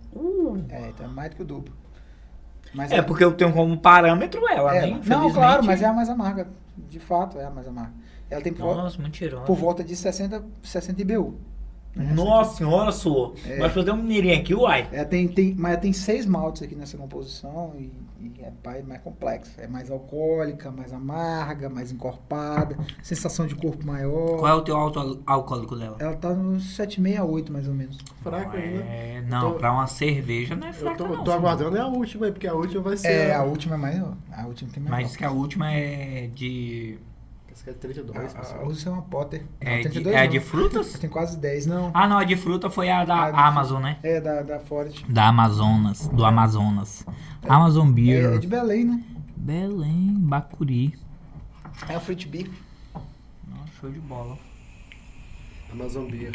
É, 0.71 0.89
então 0.89 1.07
é 1.07 1.09
mais 1.09 1.31
do 1.31 1.37
que 1.37 1.43
o 1.43 1.45
dobro. 1.45 1.73
Mas 2.73 2.91
É, 2.91 3.03
porque 3.03 3.23
eu 3.23 3.33
tenho 3.33 3.53
como 3.53 3.77
parâmetro 3.77 4.49
ela, 4.49 4.75
é, 4.75 4.87
né? 4.87 5.01
Não, 5.05 5.31
claro, 5.33 5.63
mas 5.65 5.83
é 5.83 5.87
a 5.87 5.93
mais 5.93 6.09
amarga. 6.09 6.49
De 6.77 6.99
fato, 6.99 7.39
é 7.39 7.45
a 7.45 7.51
mais 7.51 7.69
amarga. 7.69 7.93
Ela 8.31 8.41
tem 8.41 8.53
por, 8.53 8.63
volta, 8.63 8.83
Nossa, 8.83 9.03
mentirosa. 9.03 9.45
por 9.45 9.57
volta 9.57 9.85
de 9.85 9.95
60, 9.95 10.45
60 10.63 11.03
IBU. 11.03 11.35
né? 11.95 12.13
Nossa 12.15 12.59
senhora, 12.59 12.93
sua. 12.93 13.35
É. 13.45 13.59
Vai 13.59 13.69
fazer 13.69 13.91
um 13.91 13.97
mineirinho 13.97 14.41
aqui, 14.41 14.55
uai. 14.55 14.89
É, 14.93 15.05
tem, 15.05 15.27
tem, 15.29 15.55
mas 15.59 15.79
tem 15.79 15.93
seis 15.93 16.25
maltes 16.25 16.63
aqui 16.63 16.77
nessa 16.77 16.97
composição 16.97 17.75
e, 17.77 17.91
e 18.23 18.41
é 18.43 18.53
mais, 18.65 18.87
mais 18.87 19.01
complexo. 19.03 19.53
É 19.61 19.67
mais 19.67 19.91
alcoólica, 19.91 20.71
mais 20.71 20.93
amarga, 20.93 21.69
mais 21.69 21.91
encorpada, 21.93 22.77
sensação 23.03 23.47
de 23.47 23.55
corpo 23.55 23.87
maior. 23.87 24.39
Qual 24.39 24.49
é 24.49 24.55
o 24.55 24.63
teu 24.63 24.77
alto 24.77 25.23
alcoólico 25.27 25.77
dela? 25.77 25.97
Ela 25.99 26.17
tá 26.17 26.31
nos 26.35 26.75
768, 26.77 27.53
mais 27.53 27.67
ou 27.69 27.75
menos. 27.75 27.99
Fraca 28.23 28.57
ainda. 28.59 28.83
É, 28.85 29.23
não, 29.27 29.53
tô- 29.53 29.59
pra 29.59 29.73
uma 29.73 29.87
cerveja 29.87 30.55
não 30.57 30.67
é 30.67 30.71
Eu 30.71 30.75
fraca 30.75 30.97
tô, 30.99 31.09
não. 31.09 31.25
tô 31.25 31.33
aguardando 31.33 31.77
é 31.77 31.81
a 31.81 31.87
última 31.87 32.27
aí, 32.27 32.33
porque 32.33 32.47
a 32.47 32.55
última 32.55 32.83
vai 32.83 32.97
ser. 32.97 33.09
É, 33.09 33.35
a 33.35 33.43
última 33.43 33.75
é 33.75 33.79
mais. 33.79 34.03
A 34.33 34.47
última 34.47 34.71
tem 34.71 34.83
mais. 34.83 34.91
Mas 34.97 35.07
diz 35.09 35.17
que 35.17 35.25
a 35.25 35.31
última 35.31 35.73
é 35.73 36.29
de... 36.35 36.99
Essa 37.53 37.63
aqui 37.63 37.71
é 37.71 37.73
32, 37.75 38.17
a, 38.17 38.39
a, 38.39 38.41
pessoal. 38.41 38.61
a 38.61 38.65
última 38.65 38.91
é 38.91 38.95
uma 38.95 39.03
Potter. 39.03 39.47
É, 39.61 39.71
Não, 39.71 39.77
de, 39.79 39.83
32 39.91 40.17
é 40.17 40.23
não. 40.25 40.31
de 40.31 40.41
frutas? 40.41 40.93
Tem 40.99 41.11
quase 41.11 41.37
10, 41.39 41.67
não. 41.67 41.91
Ah, 41.93 42.09
não, 42.09 42.19
a 42.19 42.25
de 42.25 42.37
fruta 42.37 42.71
foi 42.71 42.89
a 42.91 43.05
da 43.05 43.25
A 43.27 43.31
de- 43.31 43.37
Amazon, 43.39 43.83
né? 43.83 43.99
É, 44.03 44.21
da, 44.21 44.43
da 44.43 44.59
Ford. 44.61 45.05
Da 45.09 45.29
Amazonas, 45.29 46.09
do 46.09 46.25
Amazonas. 46.25 47.05
Amazon 47.49 47.89
É, 47.89 47.93
Beer. 47.93 48.35
é 48.35 48.39
de 48.39 48.47
Belém, 48.47 48.85
né? 48.85 49.03
Belém, 49.37 50.15
Bacuri. 50.19 50.99
É 51.89 51.95
a 51.95 52.01
Fruit 52.01 52.29
Beer. 52.29 52.51
Nossa, 53.49 53.73
show 53.81 53.91
de 53.91 53.99
bola. 54.01 54.37
Amazon 55.73 56.07
Beer. 56.11 56.33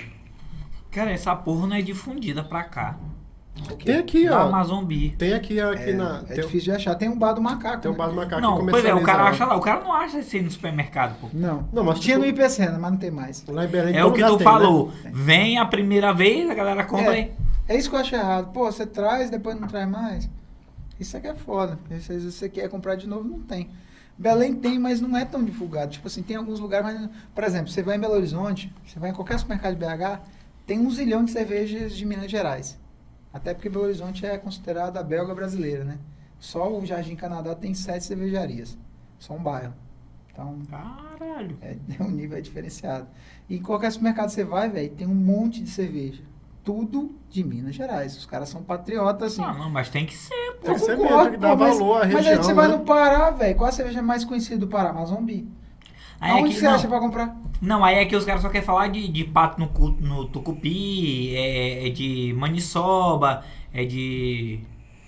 Cara, 0.92 1.12
essa 1.12 1.36
porra 1.36 1.68
não 1.68 1.76
é 1.76 1.82
difundida 1.82 2.44
pra 2.44 2.64
cá. 2.64 2.98
Tem 3.84 3.98
aqui, 3.98 4.28
Da 4.28 4.44
ó. 4.44 4.48
Amazon 4.48 4.84
Bee. 4.84 5.12
Tem 5.18 5.34
aqui, 5.34 5.60
aqui 5.60 5.90
É, 5.92 5.94
na. 5.94 6.20
é 6.30 6.34
tem, 6.34 6.36
difícil 6.44 6.62
de 6.62 6.72
achar. 6.72 6.96
Tem 6.96 7.08
um 7.10 7.18
bar 7.18 7.34
do 7.34 7.42
macaco. 7.42 7.82
tem 7.82 7.90
um 7.90 7.94
né? 7.94 7.98
bar 7.98 8.08
do 8.08 8.14
macaco 8.16 8.42
Não, 8.42 8.66
que 8.66 8.72
pois 8.72 8.86
é, 8.86 8.94
o 8.94 9.02
cara 9.02 9.24
acha 9.24 9.46
lá. 9.46 9.56
O 9.56 9.62
cara 9.62 9.82
não 9.82 9.94
acha 9.94 10.20
isso 10.20 10.36
aí 10.36 10.42
no 10.42 10.52
supermercado, 10.52 11.16
pô. 11.20 11.30
Não. 11.34 11.68
Não, 11.72 11.84
mas 11.84 12.00
Tinha 12.00 12.18
tipo- 12.20 12.28
no 12.28 12.44
IPCena, 12.44 12.78
mas 12.78 12.92
não 12.92 12.98
tem 12.98 13.12
mais. 13.12 13.44
Lá 13.48 13.66
em 13.66 13.68
Belém, 13.68 13.96
É 13.96 14.04
o 14.06 14.12
que 14.12 14.22
tu 14.22 14.28
tem, 14.28 14.38
né? 14.38 14.44
falou. 14.44 14.92
Vem 15.12 15.58
a 15.58 15.66
primeira 15.66 16.14
vez, 16.14 16.50
a 16.50 16.54
galera 16.54 16.84
compra 16.84 17.16
É. 17.16 17.20
aí. 17.20 17.32
É 17.68 17.76
isso 17.78 17.90
que 17.90 17.96
eu 17.96 18.00
acho 18.00 18.14
errado. 18.14 18.52
Pô, 18.52 18.66
você 18.72 18.86
traz, 18.86 19.30
depois 19.30 19.60
não 19.60 19.68
traz 19.68 19.88
mais. 19.90 20.30
Isso 21.00 21.16
aqui 21.18 21.28
é 21.28 21.34
foda. 21.36 21.78
porque 21.78 21.96
Às 21.96 22.08
vezes 22.08 22.34
você 22.36 22.48
quer 22.50 22.70
comprar 22.70 22.96
de 22.96 23.08
novo, 23.08 23.24
não 23.28 23.40
tem. 23.40 23.70
Belém 24.18 24.54
tem, 24.54 24.78
mas 24.80 25.02
não 25.02 25.18
é 25.18 25.26
tão 25.26 25.44
divulgado. 25.44 25.92
Tipo 25.92 26.08
assim, 26.08 26.22
tem 26.22 26.38
alguns 26.38 26.60
lugares, 26.60 26.86
mas... 26.86 27.10
Por 27.34 27.44
exemplo, 27.44 27.68
você 27.70 27.82
vai 27.84 27.98
em 27.98 28.00
Belo 28.00 28.14
Horizonte, 28.14 28.72
você 28.86 28.98
vai 29.00 29.10
em 29.10 29.14
qualquer 29.14 29.38
supermercado 29.40 29.74
de 29.74 29.80
BH, 29.86 30.22
tem 30.66 30.80
um 30.80 30.90
zilhão 30.90 31.26
de 31.26 31.32
cervejas 31.32 31.94
de 31.96 32.06
Minas 32.06 32.30
Gerais. 32.32 32.80
Até 33.36 33.54
porque 33.54 33.68
Belo 33.68 33.84
Horizonte 33.84 34.26
é 34.26 34.38
considerada 34.38 34.98
a 34.98 35.04
belga 35.04 35.36
brasileira, 35.36 35.84
né? 35.84 35.98
Só 36.40 36.72
o 36.72 36.86
Jardim 36.86 37.18
Canadá 37.18 37.54
tem 37.54 37.74
sete 37.74 38.06
cervejarias. 38.06 38.78
Só 39.20 39.34
um 39.34 39.44
bairro. 39.44 39.74
Então, 40.32 40.58
Caralho. 40.72 41.58
é, 41.62 41.76
um 42.02 42.10
nível 42.12 42.38
é 42.38 42.42
diferenciado. 42.42 43.08
E 43.50 43.58
em 43.58 43.62
qualquer 43.62 43.92
supermercado 43.92 44.30
você 44.30 44.46
vai, 44.46 44.70
velho, 44.70 44.90
tem 44.92 45.06
um 45.06 45.14
monte 45.14 45.62
de 45.62 45.70
cerveja. 45.70 46.24
Tudo 46.64 47.14
de 47.30 47.44
Minas 47.44 47.76
Gerais. 47.76 48.16
Os 48.16 48.26
caras 48.26 48.48
são 48.48 48.64
patriotas, 48.64 49.34
assim. 49.34 49.44
Ah, 49.44 49.54
não, 49.54 49.70
mas 49.70 49.90
tem 49.90 50.06
que 50.06 50.16
ser, 50.16 50.54
pô. 50.62 50.68
Tem 50.68 50.74
que 50.76 50.80
ser 50.80 50.98
mesmo, 50.98 51.08
tem 51.32 51.32
que 51.34 51.38
mas- 51.40 51.58
valor 51.78 51.96
à 52.04 52.06
Mas 52.08 52.16
aí 52.16 52.24
região, 52.24 52.44
você 52.44 52.54
vai 52.54 52.68
né? 52.70 52.78
no 52.78 52.86
Pará, 52.86 53.32
velho. 53.32 53.56
Qual 53.58 53.68
a 53.68 53.72
cerveja 53.74 54.02
mais 54.02 54.24
conhecida 54.24 54.58
do 54.60 54.68
Pará? 54.68 54.92
Amazombi. 54.92 55.46
Aí 56.20 56.32
Aonde 56.32 56.50
é 56.50 56.54
que, 56.54 56.60
você 56.60 56.66
não, 56.66 56.74
acha 56.76 56.88
pra 56.88 57.00
comprar? 57.00 57.36
não, 57.62 57.84
aí 57.84 57.96
é 57.96 58.06
que 58.06 58.16
os 58.16 58.26
caras 58.26 58.42
só 58.42 58.50
querem 58.50 58.66
falar 58.66 58.88
de, 58.88 59.08
de 59.08 59.24
pato 59.26 59.60
no, 59.60 59.70
no 60.00 60.26
tucupi, 60.28 61.36
é, 61.36 61.88
é 61.88 61.90
de 61.90 62.34
maniçoba, 62.38 63.44
é 63.74 63.84
de 63.86 64.62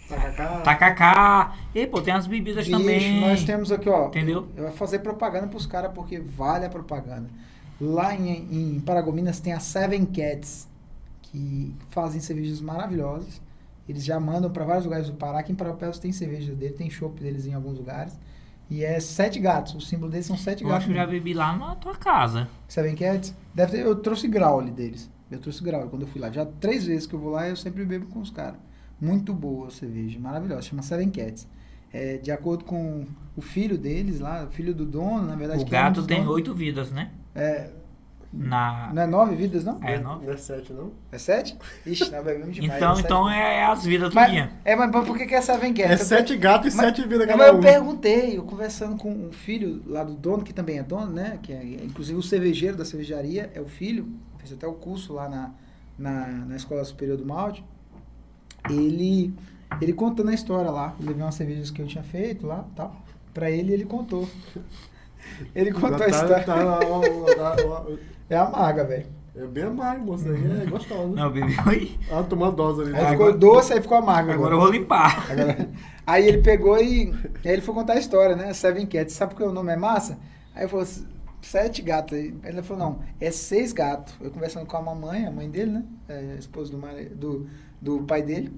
Tacacá. 0.07 0.61
tacacá. 0.61 1.55
E, 1.75 1.85
pô, 1.87 2.01
tem 2.01 2.13
as 2.13 2.27
bebidas 2.27 2.65
Bicho, 2.65 2.77
também. 2.77 3.19
nós 3.21 3.43
temos 3.43 3.71
aqui, 3.71 3.89
ó. 3.89 4.07
Entendeu? 4.07 4.47
Eu 4.55 4.63
vou 4.63 4.71
fazer 4.73 4.99
propaganda 4.99 5.47
pros 5.47 5.65
caras 5.65 5.91
porque 5.93 6.19
vale 6.19 6.65
a 6.65 6.69
propaganda. 6.69 7.29
Lá 7.79 8.15
em, 8.15 8.75
em 8.75 8.79
Paragominas 8.79 9.39
tem 9.39 9.53
a 9.53 9.59
Seven 9.59 10.05
Cats, 10.05 10.67
que 11.21 11.73
fazem 11.89 12.19
cervejas 12.21 12.61
maravilhosas. 12.61 13.41
Eles 13.87 14.03
já 14.03 14.19
mandam 14.19 14.49
para 14.49 14.65
vários 14.65 14.85
lugares 14.85 15.07
do 15.09 15.15
Pará. 15.15 15.39
Aqui 15.39 15.51
em 15.51 15.55
Paraupebas 15.55 15.99
tem 15.99 16.11
cerveja 16.11 16.53
dele, 16.53 16.73
tem 16.73 16.89
chopp 16.89 17.21
deles 17.21 17.45
em 17.45 17.53
alguns 17.53 17.77
lugares. 17.77 18.17
E 18.69 18.83
é 18.83 18.99
sete 18.99 19.39
gatos. 19.39 19.73
O 19.75 19.81
símbolo 19.81 20.11
deles 20.11 20.25
são 20.25 20.37
sete 20.37 20.63
Eu 20.63 20.67
acho 20.69 20.73
gatos. 20.73 20.85
que 20.87 20.91
eu 20.91 20.95
já 20.97 21.05
bebi 21.05 21.33
lá 21.33 21.55
na 21.57 21.75
tua 21.75 21.95
casa. 21.95 22.47
Seven 22.67 22.95
Cats? 22.95 23.33
Deve 23.55 23.71
ter, 23.71 23.85
eu 23.85 23.95
trouxe 23.95 24.27
Graule 24.27 24.71
deles. 24.71 25.09
Eu 25.31 25.39
trouxe 25.39 25.63
Graule 25.63 25.89
quando 25.89 26.01
eu 26.03 26.07
fui 26.07 26.19
lá. 26.19 26.29
Já 26.29 26.45
três 26.45 26.85
vezes 26.85 27.07
que 27.07 27.13
eu 27.13 27.19
vou 27.19 27.31
lá, 27.31 27.47
eu 27.47 27.55
sempre 27.55 27.85
bebo 27.85 28.07
com 28.07 28.19
os 28.19 28.29
caras. 28.29 28.59
Muito 28.99 29.33
boa 29.33 29.67
a 29.67 29.71
cerveja, 29.71 30.19
maravilhosa. 30.19 30.63
Chama 30.63 30.81
Seven 30.81 31.09
Cats. 31.09 31.47
É, 31.93 32.17
de 32.17 32.31
acordo 32.31 32.65
com 32.65 33.05
o 33.35 33.41
filho 33.41 33.77
deles 33.77 34.19
lá, 34.19 34.43
o 34.45 34.49
filho 34.51 34.73
do 34.75 34.85
dono, 34.85 35.25
na 35.25 35.35
verdade. 35.35 35.63
O 35.63 35.65
que 35.65 35.73
é 35.75 35.79
um 35.79 35.83
gato 35.83 36.03
tem 36.03 36.17
donos. 36.19 36.33
oito 36.33 36.53
vidas, 36.53 36.91
né? 36.91 37.11
É, 37.33 37.69
Na... 38.37 38.91
não 38.93 39.01
é 39.01 39.07
nove 39.07 39.35
vidas, 39.35 39.63
não? 39.63 39.79
É, 39.83 39.97
não? 39.99 40.21
Não 40.21 40.31
é 40.31 40.37
sete, 40.37 40.71
não? 40.71 40.91
É 41.11 41.17
sete? 41.17 41.57
Ixi, 41.85 42.11
nós 42.11 42.23
bebemos 42.23 42.55
demais. 42.55 42.77
Então, 42.77 42.95
é 42.95 42.99
então 42.99 43.29
é, 43.29 43.55
é 43.57 43.65
as 43.65 43.83
vidas 43.83 44.13
Mas, 44.13 44.25
tudinha. 44.27 44.51
é, 44.63 44.75
mas 44.75 44.91
por 44.91 45.17
que, 45.17 45.25
que 45.25 45.33
é 45.35 45.41
Seven 45.41 45.73
Cats? 45.73 45.89
É 45.89 45.93
Eu 45.93 46.05
sete 46.05 46.37
gatos 46.37 46.73
e 46.73 46.77
Mas- 46.77 46.85
sete 46.85 47.07
vidas 47.07 47.25
cada 47.25 47.37
mas 47.37 47.47
eu 47.47 47.57
um. 47.57 47.61
perguntei, 47.61 48.37
eu 48.37 48.43
conversando 48.43 48.95
com 48.97 49.11
um 49.11 49.31
filho 49.31 49.81
lá 49.87 50.03
do 50.03 50.13
dono, 50.13 50.43
que 50.43 50.53
também 50.53 50.77
é 50.77 50.83
dono, 50.83 51.11
né? 51.11 51.39
Que 51.41 51.51
é, 51.53 51.63
inclusive 51.83 52.17
o 52.17 52.23
cervejeiro 52.23 52.77
da 52.77 52.85
cervejaria 52.85 53.51
é 53.55 53.59
o 53.59 53.65
filho, 53.67 54.07
fez 54.37 54.53
até 54.53 54.67
o 54.67 54.73
curso 54.73 55.13
lá 55.13 55.27
na, 55.27 55.51
na, 55.97 56.27
na 56.27 56.55
Escola 56.55 56.83
Superior 56.85 57.17
do 57.17 57.25
Malte. 57.25 57.63
Ele, 58.69 59.33
ele 59.81 59.93
contando 59.93 60.29
a 60.29 60.33
história 60.33 60.69
lá. 60.69 60.93
Eu 60.99 61.07
levei 61.07 61.23
umas 61.23 61.35
cervejas 61.35 61.71
que 61.71 61.81
eu 61.81 61.87
tinha 61.87 62.03
feito 62.03 62.45
lá 62.45 62.65
tal. 62.75 62.95
Pra 63.33 63.49
ele, 63.51 63.71
ele 63.73 63.85
contou. 63.85 64.27
Ele 65.55 65.71
contou 65.71 65.95
a 65.95 65.99
Tá- 65.99 66.07
história. 66.07 66.43
tá 66.43 66.55
lá, 66.55 66.79
ó, 66.83 67.01
ó, 67.01 67.67
ó, 67.67 67.85
ó. 67.91 67.95
É 68.29 68.35
amarga, 68.37 68.83
velho. 68.83 69.05
É 69.35 69.45
bem 69.45 69.63
amargo, 69.65 70.03
moça. 70.05 70.29
aí 70.29 70.61
É 70.63 70.65
gostoso. 70.65 71.09
Não, 71.13 71.25
eu 71.25 71.31
bebi 71.31 71.55
aí. 71.65 71.97
Ah, 72.11 72.23
tomou 72.23 72.51
dose 72.51 72.81
ali. 72.81 72.95
Aí 72.95 73.05
Agora- 73.05 73.33
ficou 73.33 73.37
doce, 73.37 73.73
aí 73.73 73.81
ficou 73.81 73.97
amarga. 73.97 74.33
Agora 74.33 74.55
eu 74.55 74.59
vou 74.59 74.71
limpar. 74.71 75.31
Agora- 75.31 75.69
aí 76.07 76.27
ele 76.27 76.39
pegou 76.39 76.77
e. 76.81 77.13
Aí 77.45 77.51
ele 77.51 77.61
foi 77.61 77.75
contar 77.75 77.93
a 77.93 77.99
história, 77.99 78.35
né? 78.35 78.51
Seven 78.53 78.85
Cats. 78.87 79.13
Sabe 79.13 79.33
por 79.35 79.37
que 79.41 79.47
o 79.47 79.51
nome 79.51 79.71
é 79.71 79.77
massa? 79.77 80.17
Aí 80.55 80.63
eu 80.63 80.69
falei, 80.69 80.87
sete 81.41 81.83
gatos. 81.83 82.17
Aí 82.17 82.33
ele 82.43 82.63
falou, 82.63 82.83
não, 82.83 82.99
é 83.21 83.29
seis 83.29 83.71
gatos. 83.73 84.15
Eu 84.19 84.31
conversando 84.31 84.65
com 84.65 84.75
a 84.75 84.81
mamãe, 84.81 85.27
a 85.27 85.31
mãe 85.31 85.47
dele, 85.49 85.71
né? 85.71 85.83
É, 86.09 86.33
a 86.35 86.39
esposa 86.39 86.71
do, 86.71 86.79
mari- 86.79 87.09
do, 87.09 87.47
do 87.79 87.99
pai 88.03 88.23
dele. 88.23 88.51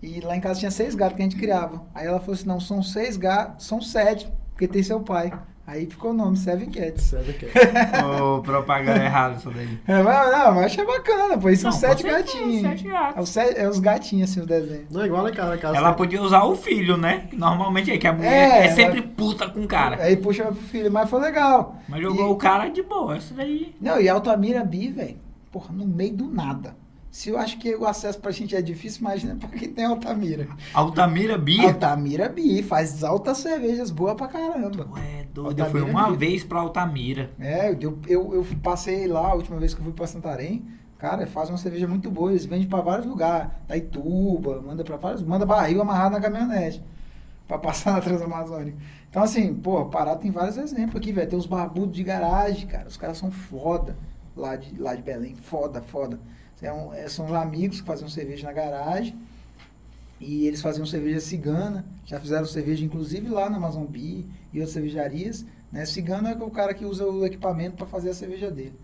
E 0.00 0.20
lá 0.20 0.36
em 0.36 0.40
casa 0.40 0.60
tinha 0.60 0.70
seis 0.70 0.94
gatos 0.94 1.16
que 1.16 1.22
a 1.22 1.24
gente 1.24 1.36
criava. 1.36 1.82
Aí 1.92 2.06
ela 2.06 2.20
falou 2.20 2.34
assim, 2.34 2.46
não, 2.46 2.60
são 2.60 2.82
seis 2.84 3.16
gatos, 3.16 3.66
são 3.66 3.82
sete, 3.82 4.32
porque 4.52 4.68
tem 4.68 4.82
seu 4.82 5.00
pai. 5.00 5.32
Aí 5.72 5.86
ficou 5.86 6.10
o 6.10 6.14
nome, 6.14 6.36
Seven 6.36 6.68
Cats. 6.68 7.14
Que 7.38 7.46
é. 7.56 8.04
Ô, 8.04 8.40
propaganda 8.42 9.04
errada 9.04 9.36
isso 9.36 9.48
daí. 9.50 9.78
É, 9.86 10.02
mas, 10.02 10.32
não, 10.32 10.54
mas 10.56 10.64
achei 10.64 10.84
bacana, 10.84 11.38
pô. 11.38 11.48
Isso 11.48 11.62
são 11.62 11.70
com 11.70 11.76
sete 11.78 12.02
certeza, 12.02 12.22
gatinhos. 12.38 12.60
sete 12.62 12.88
gatos. 12.88 13.16
É, 13.16 13.20
os 13.20 13.28
se- 13.28 13.60
é 13.60 13.68
os 13.68 13.78
gatinhos, 13.78 14.30
assim, 14.30 14.40
o 14.40 14.46
desenho. 14.46 14.86
Não, 14.90 15.02
é 15.02 15.06
igual 15.06 15.22
lá 15.22 15.30
em 15.30 15.32
casa 15.32 15.76
Ela 15.76 15.92
podia 15.92 16.20
usar 16.20 16.42
o 16.42 16.56
filho, 16.56 16.96
né? 16.96 17.28
Normalmente 17.32 17.88
é 17.92 17.98
que 17.98 18.06
a 18.08 18.12
mulher 18.12 18.32
É, 18.62 18.66
é, 18.66 18.70
sempre 18.72 19.00
puta 19.00 19.48
com 19.48 19.60
o 19.62 19.68
cara. 19.68 20.02
Aí 20.02 20.16
puxa 20.16 20.44
pro 20.46 20.54
filho, 20.56 20.90
mas 20.90 21.08
foi 21.08 21.20
legal. 21.20 21.76
Mas 21.88 22.02
jogou 22.02 22.28
E- 22.28 22.32
o 22.32 22.36
cara 22.36 22.68
de 22.68 22.82
boa. 22.82 23.16
Isso 23.16 23.32
daí. 23.34 23.72
Não, 23.80 24.00
e 24.00 24.08
Altamira 24.08 24.64
Bi, 24.64 24.88
velho, 24.88 25.18
porra, 25.52 25.72
no 25.72 25.86
meio 25.86 26.16
do 26.16 26.26
nada. 26.28 26.74
Se 27.10 27.28
eu 27.28 27.36
acho 27.38 27.58
que 27.58 27.74
o 27.74 27.86
acesso 27.86 28.20
pra 28.20 28.30
gente 28.30 28.54
é 28.54 28.62
difícil, 28.62 29.00
imagina 29.00 29.34
pra 29.34 29.48
quem 29.48 29.72
tem 29.72 29.84
Altamira. 29.84 30.46
Altamira 30.72 31.36
Bia. 31.36 31.68
Altamira 31.68 32.28
Bi, 32.28 32.62
faz 32.62 33.02
altas 33.02 33.38
cervejas 33.38 33.90
boas 33.90 34.14
pra 34.14 34.28
caramba. 34.28 34.86
Ué, 34.92 35.26
doido. 35.34 35.58
Eu 35.58 35.66
fui 35.70 35.80
uma 35.80 36.08
Bia. 36.08 36.16
vez 36.16 36.44
pra 36.44 36.60
Altamira. 36.60 37.32
É, 37.40 37.72
eu, 37.80 37.98
eu, 38.06 38.34
eu 38.34 38.46
passei 38.62 39.08
lá 39.08 39.28
a 39.30 39.34
última 39.34 39.58
vez 39.58 39.74
que 39.74 39.80
eu 39.80 39.84
fui 39.84 39.92
pra 39.92 40.06
Santarém. 40.06 40.64
Cara, 40.98 41.26
faz 41.26 41.48
uma 41.48 41.58
cerveja 41.58 41.88
muito 41.88 42.08
boa. 42.10 42.30
Eles 42.30 42.44
vendem 42.44 42.68
pra 42.68 42.80
vários 42.80 43.06
lugares. 43.06 43.50
Da 43.66 43.76
Ituba, 43.76 44.60
manda 44.60 44.84
pra 44.84 44.96
vários. 44.96 45.22
Manda 45.22 45.44
barril 45.44 45.82
amarrado 45.82 46.12
na 46.14 46.20
caminhonete. 46.20 46.80
Pra 47.48 47.58
passar 47.58 47.94
na 47.94 48.00
Transamazônica. 48.00 48.76
Então, 49.08 49.22
assim, 49.24 49.52
pô, 49.52 49.84
Pará 49.86 50.14
tem 50.14 50.30
vários 50.30 50.56
exemplos 50.56 50.96
aqui, 50.96 51.10
velho. 51.10 51.28
Tem 51.28 51.38
os 51.38 51.46
barbudos 51.46 51.96
de 51.96 52.04
garagem, 52.04 52.68
cara. 52.68 52.86
Os 52.86 52.96
caras 52.96 53.18
são 53.18 53.32
foda 53.32 53.96
lá 54.36 54.54
de, 54.54 54.80
lá 54.80 54.94
de 54.94 55.02
Belém. 55.02 55.34
Foda, 55.34 55.82
foda. 55.82 56.20
É 56.62 56.72
um- 56.72 56.92
é, 56.92 57.08
são 57.08 57.26
os 57.26 57.32
amigos 57.32 57.80
que 57.80 57.86
faziam 57.86 58.08
cerveja 58.08 58.46
na 58.46 58.52
garagem. 58.52 59.14
E 60.20 60.46
eles 60.46 60.60
faziam 60.60 60.84
cerveja 60.84 61.20
cigana. 61.20 61.84
Já 62.04 62.20
fizeram 62.20 62.44
cerveja, 62.44 62.84
inclusive, 62.84 63.28
lá 63.28 63.48
na 63.48 63.56
Amazonbi 63.56 64.26
e 64.52 64.58
outras 64.58 64.72
cervejarias. 64.74 65.44
Né? 65.72 65.86
Cigano 65.86 66.28
é 66.28 66.34
o 66.34 66.50
cara 66.50 66.74
que 66.74 66.84
usa 66.84 67.06
o 67.06 67.24
equipamento 67.24 67.76
para 67.76 67.86
fazer 67.86 68.10
a 68.10 68.14
cerveja 68.14 68.50
dele. 68.50 68.74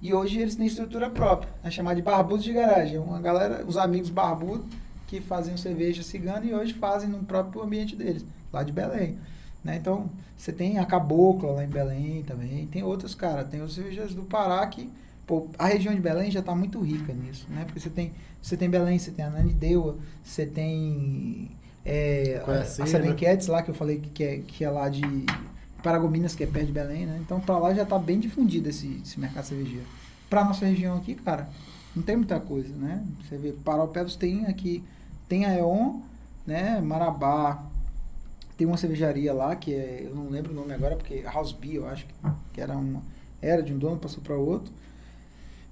E 0.00 0.12
hoje 0.12 0.38
eles 0.38 0.54
têm 0.54 0.66
estrutura 0.66 1.08
própria, 1.08 1.48
é 1.62 1.70
chamada 1.70 1.96
de 1.96 2.02
barbudos 2.02 2.44
de 2.44 2.52
garagem. 2.52 2.96
É 2.96 3.00
Uma 3.00 3.20
galera, 3.20 3.64
os 3.66 3.76
amigos 3.78 4.10
barbudos 4.10 4.66
que 5.06 5.20
faziam 5.20 5.56
cerveja 5.56 6.02
cigana 6.02 6.44
e 6.44 6.54
hoje 6.54 6.74
fazem 6.74 7.08
no 7.08 7.24
próprio 7.24 7.62
ambiente 7.62 7.96
deles, 7.96 8.24
lá 8.52 8.62
de 8.62 8.70
Belém. 8.72 9.18
Né? 9.62 9.76
Então, 9.76 10.10
você 10.36 10.52
tem 10.52 10.78
a 10.78 10.84
Cabocla 10.84 11.52
lá 11.52 11.64
em 11.64 11.68
Belém 11.68 12.22
também, 12.22 12.66
tem 12.66 12.82
outros, 12.82 13.14
cara, 13.14 13.44
tem 13.44 13.62
os 13.62 13.74
cervejas 13.74 14.14
do 14.14 14.22
Pará 14.24 14.66
que, 14.66 14.90
pô, 15.26 15.48
a 15.58 15.66
região 15.66 15.94
de 15.94 16.00
Belém 16.00 16.30
já 16.30 16.40
está 16.40 16.54
muito 16.54 16.80
rica 16.80 17.12
nisso, 17.12 17.46
né? 17.50 17.64
Porque 17.64 17.80
você 17.80 17.90
tem, 17.90 18.12
você 18.40 18.56
tem 18.56 18.68
Belém, 18.68 18.98
você 18.98 19.10
tem 19.10 19.24
a 19.24 19.30
Nanideua, 19.30 19.98
você 20.22 20.46
tem 20.46 21.50
é, 21.84 22.36
a, 22.38 22.42
a 22.42 22.44
Conheci, 22.44 22.86
Seven 22.86 23.10
né? 23.10 23.38
Lá, 23.48 23.62
que 23.62 23.70
eu 23.70 23.74
falei 23.74 23.98
que 23.98 24.24
é, 24.24 24.38
que 24.38 24.64
é 24.64 24.70
lá 24.70 24.88
de 24.88 25.02
Paragominas, 25.82 26.34
que 26.34 26.44
é 26.44 26.46
perto 26.46 26.66
de 26.66 26.72
Belém, 26.72 27.06
né? 27.06 27.18
Então, 27.20 27.40
pra 27.40 27.58
lá 27.58 27.74
já 27.74 27.84
tá 27.84 27.98
bem 27.98 28.18
difundido 28.18 28.68
esse, 28.68 29.00
esse 29.04 29.18
mercado 29.18 29.44
cervejeiro. 29.44 29.86
Pra 30.30 30.44
nossa 30.44 30.64
região 30.66 30.96
aqui, 30.96 31.14
cara, 31.14 31.48
não 31.94 32.02
tem 32.02 32.16
muita 32.16 32.40
coisa, 32.40 32.74
né? 32.74 33.04
Você 33.22 33.36
vê, 33.36 33.52
Paraupebas 33.52 34.16
tem 34.16 34.46
aqui, 34.46 34.82
tem 35.28 35.44
a 35.44 35.54
EON, 35.56 36.00
né? 36.46 36.80
Marabá, 36.80 37.64
tem 38.56 38.66
uma 38.66 38.76
cervejaria 38.76 39.32
lá, 39.32 39.54
que 39.56 39.74
é, 39.74 40.02
eu 40.04 40.14
não 40.14 40.28
lembro 40.28 40.52
o 40.52 40.54
nome 40.54 40.72
agora, 40.72 40.96
porque 40.96 41.22
House 41.22 41.52
Beer, 41.52 41.76
eu 41.76 41.88
acho 41.88 42.06
que, 42.06 42.14
que 42.52 42.60
era 42.60 42.76
uma, 42.76 43.02
era 43.42 43.62
de 43.62 43.72
um 43.72 43.78
dono, 43.78 43.98
passou 43.98 44.22
para 44.22 44.36
outro. 44.36 44.72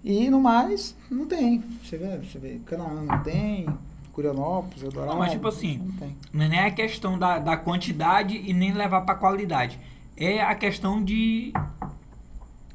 E 0.05 0.29
no 0.31 0.41
mais, 0.41 0.97
não 1.11 1.27
tem. 1.27 1.63
Você 1.85 1.97
vê, 1.97 2.19
você 2.19 2.39
vê, 2.39 2.61
Canaã 2.67 3.03
não 3.03 3.23
tem, 3.23 3.67
Curionópolis, 4.13 4.83
Eldorado. 4.83 5.13
Não, 5.13 5.19
mas 5.19 5.31
tipo 5.33 5.47
assim, 5.49 5.79
Não 5.79 5.93
tem. 5.93 6.17
Não 6.33 6.45
é 6.45 6.49
nem 6.49 6.59
a 6.61 6.71
questão 6.71 7.19
da, 7.19 7.39
da 7.39 7.57
quantidade 7.57 8.37
e 8.37 8.53
nem 8.53 8.73
levar 8.73 9.03
pra 9.03 9.15
qualidade. 9.15 9.79
É 10.17 10.43
a 10.43 10.55
questão 10.55 11.03
de. 11.03 11.53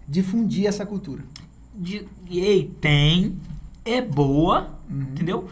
Difundir 0.07 0.67
essa 0.67 0.85
cultura. 0.85 1.23
de 1.75 2.07
ei, 2.29 2.71
tem, 2.81 3.37
é 3.85 4.01
boa, 4.01 4.69
Uhum. 4.89 5.01
entendeu? 5.01 5.49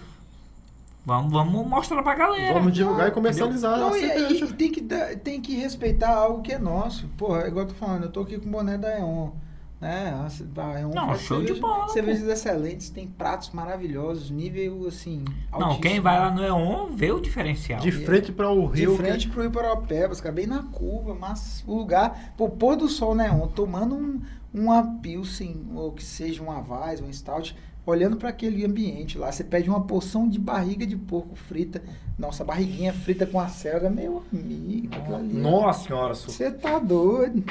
Vamos, 1.06 1.32
vamos 1.32 1.68
mostrar 1.68 2.02
pra 2.02 2.16
galera. 2.16 2.54
Vamos 2.54 2.74
divulgar 2.74 3.10
e 3.10 3.12
comercializar 3.12 3.78
Não, 3.78 3.94
a 3.94 3.98
e, 3.98 4.02
cerveja. 4.02 4.46
e 4.46 4.54
tem, 4.54 4.72
que 4.72 4.82
tem 5.24 5.42
que 5.42 5.56
respeitar 5.56 6.16
algo 6.16 6.42
que 6.42 6.52
é 6.54 6.58
nosso. 6.58 7.08
Porra, 7.18 7.48
igual 7.48 7.66
eu 7.66 7.70
tô 7.74 7.76
falando, 7.76 8.04
eu 8.06 8.12
tô 8.12 8.22
aqui 8.22 8.40
com 8.40 8.48
o 8.48 8.52
boné 8.52 8.76
da 8.78 8.98
EON. 8.98 9.32
Né? 9.80 10.14
Ah, 10.16 10.80
É 10.80 10.86
um 10.86 10.90
Não, 10.92 11.16
show 11.16 11.44
de 11.44 11.54
bola, 11.56 11.88
Cervejas 11.90 12.28
excelentes, 12.28 12.90
tem 12.90 13.08
pratos 13.08 13.50
maravilhosos, 13.52 14.32
nível 14.32 14.88
assim. 14.88 15.24
Não, 15.52 15.60
altíssimo. 15.62 15.82
quem 15.82 16.00
vai 16.00 16.18
lá 16.20 16.32
no 16.32 16.44
Eon 16.44 16.88
vê 16.92 17.12
o 17.12 17.20
diferencial. 17.20 17.80
De 17.80 17.92
frente 17.92 18.32
para 18.32 18.50
o 18.50 18.72
De 18.72 18.82
rio. 18.82 18.96
frente 18.96 19.28
pro 19.28 19.42
Rio 19.42 19.52
Paropebas, 19.52 20.22
cara, 20.22 20.34
bem 20.34 20.48
na 20.48 20.64
curva, 20.64 21.14
mas 21.14 21.64
o 21.68 21.76
lugar, 21.76 22.34
pô, 22.38 22.50
pôr 22.50 22.76
do 22.76 22.88
sol 22.88 23.14
neon, 23.14 23.48
tomando 23.48 23.96
um, 23.96 24.22
uma 24.54 24.84
Pilsen, 25.02 25.68
ou 25.76 25.92
que 25.92 26.04
seja 26.04 26.42
uma 26.42 26.60
Weiss, 26.60 27.02
um 27.02 27.12
Stout, 27.12 27.56
olhando 27.86 28.18
para 28.18 28.30
aquele 28.30 28.66
ambiente 28.66 29.18
lá, 29.18 29.32
você 29.32 29.44
pede 29.44 29.70
uma 29.70 29.82
porção 29.82 30.28
de 30.28 30.40
barriga 30.40 30.88
de 30.88 30.96
porco 30.96 31.36
frita, 31.36 31.84
nossa, 32.18 32.44
barriguinha 32.44 32.92
frita 32.94 33.26
com 33.28 33.40
a 33.40 33.48
selga, 33.48 33.90
meu 33.90 34.24
amigo, 34.34 35.14
ali. 35.14 35.34
Nossa 35.34 35.88
senhora. 35.88 36.16
Você 36.16 36.50
tá 36.50 36.80
doido. 36.80 37.44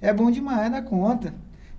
É 0.00 0.12
bom 0.12 0.30
demais 0.30 0.70
na 0.70 0.82
conta. 0.82 1.34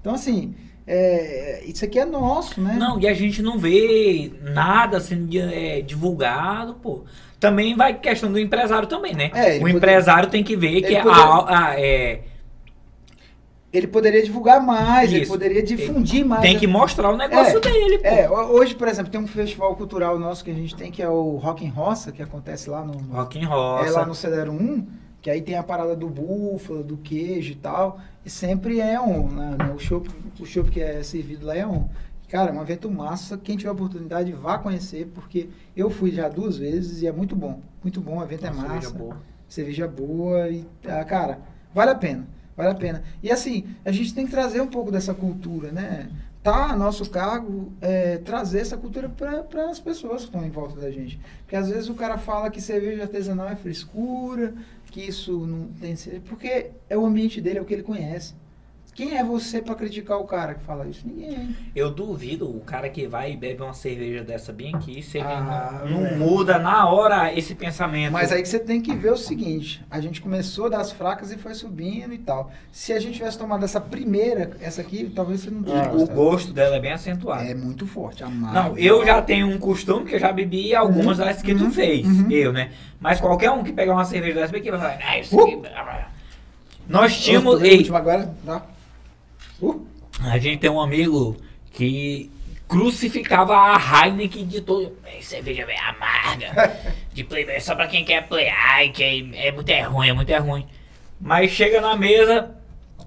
Então, 0.08 0.16
assim, 0.16 0.56
é, 0.88 1.64
isso 1.66 1.84
aqui 1.84 2.00
é 2.00 2.06
nosso, 2.06 2.62
né? 2.62 2.78
Não, 2.80 2.98
e 2.98 3.06
a 3.06 3.14
gente 3.14 3.42
não 3.42 3.60
vê 3.60 4.32
nada 4.42 5.02
sendo 5.02 5.30
é, 5.38 5.82
divulgado, 5.82 6.76
pô. 6.76 7.04
Também 7.42 7.76
vai 7.76 7.94
questão 8.00 8.32
do 8.32 8.40
empresário 8.40 8.88
também, 8.88 9.14
né? 9.14 9.30
É, 9.34 9.50
ele 9.50 9.58
o 9.58 9.62
poder- 9.64 9.76
empresário 9.76 10.30
tem 10.30 10.46
que 10.46 10.56
ver 10.56 10.80
que 10.82 10.88
ele 10.88 10.96
a, 10.96 11.04
poder- 11.04 11.54
a- 11.54 11.76
é, 11.78 12.22
Ele 13.74 13.86
poderia 13.86 14.24
divulgar 14.24 14.66
mais, 14.66 15.12
ele 15.12 15.24
Isso. 15.24 15.32
poderia 15.32 15.62
difundir 15.62 16.26
mais. 16.26 16.42
tem 16.42 16.58
que 16.58 16.66
mostrar 16.66 17.12
o 17.12 17.18
negócio 17.18 17.58
É, 17.58 17.60
dele, 17.60 17.98
pô. 17.98 18.08
É, 18.08 18.30
ho- 18.30 18.54
hoje, 18.54 18.74
por 18.74 18.88
exemplo, 18.88 19.12
tem 19.12 19.20
um 19.20 19.28
festival 19.28 19.76
cultural 19.76 20.18
nosso 20.18 20.42
que 20.42 20.50
a 20.50 20.54
gente 20.54 20.74
tem, 20.74 20.90
que 20.90 21.04
é 21.04 21.10
o 21.10 21.36
Rock 21.36 21.66
em 21.66 21.70
Roça, 21.70 22.14
que 22.14 22.24
acontece 22.24 22.70
lá 22.70 22.84
no, 22.86 22.94
Rock 23.14 23.38
é 23.38 23.44
Roça. 23.44 23.92
lá 24.00 24.06
no 24.06 24.16
Cedero 24.16 24.54
1, 24.54 24.88
que 25.22 25.30
aí 25.30 25.42
tem 25.42 25.56
a 25.56 25.64
parada 25.64 25.96
do 25.96 26.08
búfalo, 26.08 26.84
do 26.84 26.98
queijo 26.98 27.52
e 27.52 27.56
tal, 27.56 28.00
e 28.26 28.30
sempre 28.30 28.80
é 28.80 29.00
on, 29.00 29.28
né? 29.30 29.58
O 29.76 29.80
chopp 29.80 30.10
o 30.40 30.46
chopp 30.46 30.70
que 30.70 30.80
é 30.82 31.02
servido 31.04 31.46
lá 31.46 31.56
é 31.56 31.66
on. 31.66 31.88
Cara, 32.30 32.52
é 32.52 32.54
um 32.54 32.62
evento 32.62 32.92
massa, 32.92 33.38
quem 33.38 33.56
tiver 33.56 33.72
oportunidade 33.72 34.32
vá 34.34 34.58
conhecer, 34.58 35.10
porque 35.16 35.50
eu 35.76 35.90
fui 35.90 36.12
já 36.12 36.28
duas 36.28 36.58
vezes 36.58 37.02
e 37.02 37.08
é 37.08 37.12
muito 37.12 37.36
bom, 37.36 37.62
muito 37.82 38.02
bom, 38.02 38.20
o 38.20 38.24
evento 38.24 38.46
é 38.46 38.50
Nossa, 38.50 38.62
massa, 38.62 38.74
cerveja 38.82 38.98
boa. 38.98 39.18
cerveja 39.48 39.88
boa 39.88 40.50
e, 40.50 40.66
ah, 40.86 41.06
cara, 41.06 41.40
vale 41.74 41.92
a 41.92 41.96
pena, 41.96 42.28
vale 42.56 42.70
a 42.72 42.76
pena. 42.76 43.02
E 43.24 43.32
assim, 43.32 43.66
a 43.86 43.94
gente 43.94 44.14
tem 44.14 44.26
que 44.26 44.32
trazer 44.32 44.60
um 44.60 44.68
pouco 44.68 44.92
dessa 44.92 45.14
cultura, 45.14 45.72
né? 45.72 46.10
Tá 46.44 46.72
a 46.72 46.76
nosso 46.76 47.10
cargo 47.10 47.72
é, 47.82 48.18
trazer 48.18 48.60
essa 48.60 48.78
cultura 48.78 49.10
para 49.10 49.70
as 49.70 49.80
pessoas 49.80 50.22
que 50.22 50.28
estão 50.28 50.46
em 50.46 50.50
volta 50.50 50.80
da 50.80 50.90
gente. 50.92 51.20
Porque 51.40 51.56
às 51.56 51.70
vezes 51.70 51.90
o 51.90 51.94
cara 51.94 52.18
fala 52.18 52.50
que 52.50 52.62
cerveja 52.62 53.04
artesanal 53.04 53.50
é 53.50 53.56
frescura, 53.56 54.54
que 54.98 55.04
isso 55.04 55.46
não 55.46 55.68
tem. 55.80 55.96
Porque 56.22 56.72
é 56.90 56.98
o 56.98 57.06
ambiente 57.06 57.40
dele, 57.40 57.60
é 57.60 57.62
o 57.62 57.66
que 57.66 57.74
ele 57.76 57.84
conhece. 57.84 58.34
Quem 58.98 59.16
é 59.16 59.24
você 59.24 59.62
para 59.62 59.76
criticar 59.76 60.18
o 60.18 60.24
cara 60.24 60.56
que 60.56 60.64
fala 60.64 60.88
isso? 60.88 61.06
Ninguém. 61.06 61.56
Eu 61.76 61.92
duvido 61.92 62.50
o 62.50 62.62
cara 62.62 62.90
que 62.90 63.06
vai 63.06 63.32
e 63.32 63.38
bebe 63.38 63.62
uma 63.62 63.72
cerveja 63.76 64.24
dessa 64.24 64.52
bem 64.52 64.74
aqui, 64.74 65.04
se 65.04 65.20
ele 65.20 65.28
Ah, 65.28 65.84
não 65.88 66.04
é. 66.04 66.16
muda 66.16 66.58
na 66.58 66.90
hora 66.90 67.32
esse 67.32 67.54
pensamento. 67.54 68.12
Mas 68.12 68.32
aí 68.32 68.42
que 68.42 68.48
você 68.50 68.58
tem 68.58 68.82
que 68.82 68.96
ver 68.96 69.12
o 69.14 69.18
seguinte: 69.18 69.86
a 69.92 70.02
gente 70.02 70.20
começou 70.20 70.68
das 70.68 70.92
fracas 70.92 71.32
e 71.32 71.38
foi 71.38 71.54
subindo 71.54 72.12
e 72.12 72.18
tal. 72.18 72.52
Se 72.72 72.92
a 72.92 73.00
gente 73.00 73.18
tivesse 73.18 73.38
tomado 73.38 73.64
essa 73.64 73.80
primeira, 73.80 74.58
essa 74.60 74.82
aqui, 74.82 75.12
talvez 75.16 75.42
você 75.42 75.52
não 75.52 75.62
tenha 75.62 75.90
o 75.90 75.92
gostado. 75.92 76.16
gosto 76.20 76.52
dela 76.52 76.78
é 76.78 76.80
bem 76.80 76.92
acentuado. 76.94 77.44
É 77.44 77.54
muito 77.54 77.86
forte, 77.86 78.24
amargo. 78.24 78.56
Não, 78.72 78.78
eu 78.80 79.06
já 79.06 79.22
tenho 79.22 79.46
um 79.48 79.60
costume 79.60 80.08
que 80.08 80.16
eu 80.16 80.20
já 80.20 80.32
bebi 80.32 80.74
algumas 80.74 81.20
Uhum, 81.20 81.26
das 81.26 81.44
que 81.44 81.54
tu 81.54 81.66
uhum, 81.66 81.72
fez. 81.72 82.08
uhum. 82.08 82.32
Eu, 82.32 82.52
né? 82.52 82.72
Mas 83.00 83.22
qualquer 83.22 83.52
um 83.52 83.64
que 83.64 83.72
pegar 83.74 83.94
uma 83.94 84.06
cerveja 84.06 84.40
dessa 84.40 84.58
aqui 84.58 84.72
vai 84.72 84.80
falar, 84.80 84.98
ah, 85.08 85.20
isso 85.20 85.38
Uh! 85.38 85.44
aqui. 85.44 85.56
blá." 85.58 86.10
Nós 86.90 87.16
tínhamos. 87.24 87.62
o 87.62 87.64
Ei, 87.64 87.88
agora, 87.94 88.34
tá? 88.44 88.66
Uh, 89.62 89.86
a 90.24 90.38
gente 90.38 90.60
tem 90.60 90.70
um 90.70 90.80
amigo 90.82 91.36
que 91.72 92.32
crucificava 92.68 93.56
a 93.56 93.78
Heineken 94.06 94.46
de 94.46 94.62
todo. 94.62 94.92
"Ei, 95.06 95.22
Cerveja 95.22 95.66
bem 95.66 95.78
amarga. 95.80 96.76
De 97.14 97.24
playboy 97.24 97.60
só 97.60 97.74
pra 97.76 97.88
quem 97.88 98.04
quer 98.06 98.28
play. 98.28 98.50
Ai, 98.50 98.90
que 98.90 99.04
é, 99.04 99.48
é 99.48 99.52
muito 99.52 99.70
é 99.70 99.82
ruim, 99.82 100.10
é 100.10 100.14
muito 100.14 100.30
é 100.30 100.38
ruim. 100.38 100.66
Mas 101.20 101.50
chega 101.52 101.82
na 101.82 101.96
mesa. 101.96 102.52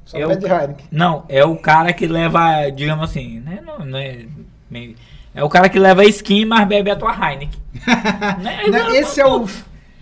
só 0.04 0.18
Eu- 0.18 0.28
pede 0.28 0.46
Heineken. 0.46 0.86
Não, 0.90 1.24
é 1.28 1.44
o 1.44 1.56
cara 1.56 1.92
que 1.92 2.06
leva, 2.06 2.68
digamos 2.70 3.08
assim, 3.10 3.38
né? 3.40 3.60
Não, 3.64 3.78
não 3.84 3.98
é, 3.98 4.24
meio- 4.68 4.96
é 5.34 5.44
o 5.44 5.48
cara 5.48 5.68
que 5.68 5.78
leva 5.78 6.04
skin, 6.06 6.44
mas 6.46 6.66
bebe 6.66 6.90
a 6.90 6.96
tua 6.96 7.12
Heineken. 7.14 7.60
Né? 8.42 8.62
Não, 8.68 8.94
Esse 8.94 9.20
é 9.20 9.26
o. 9.26 9.46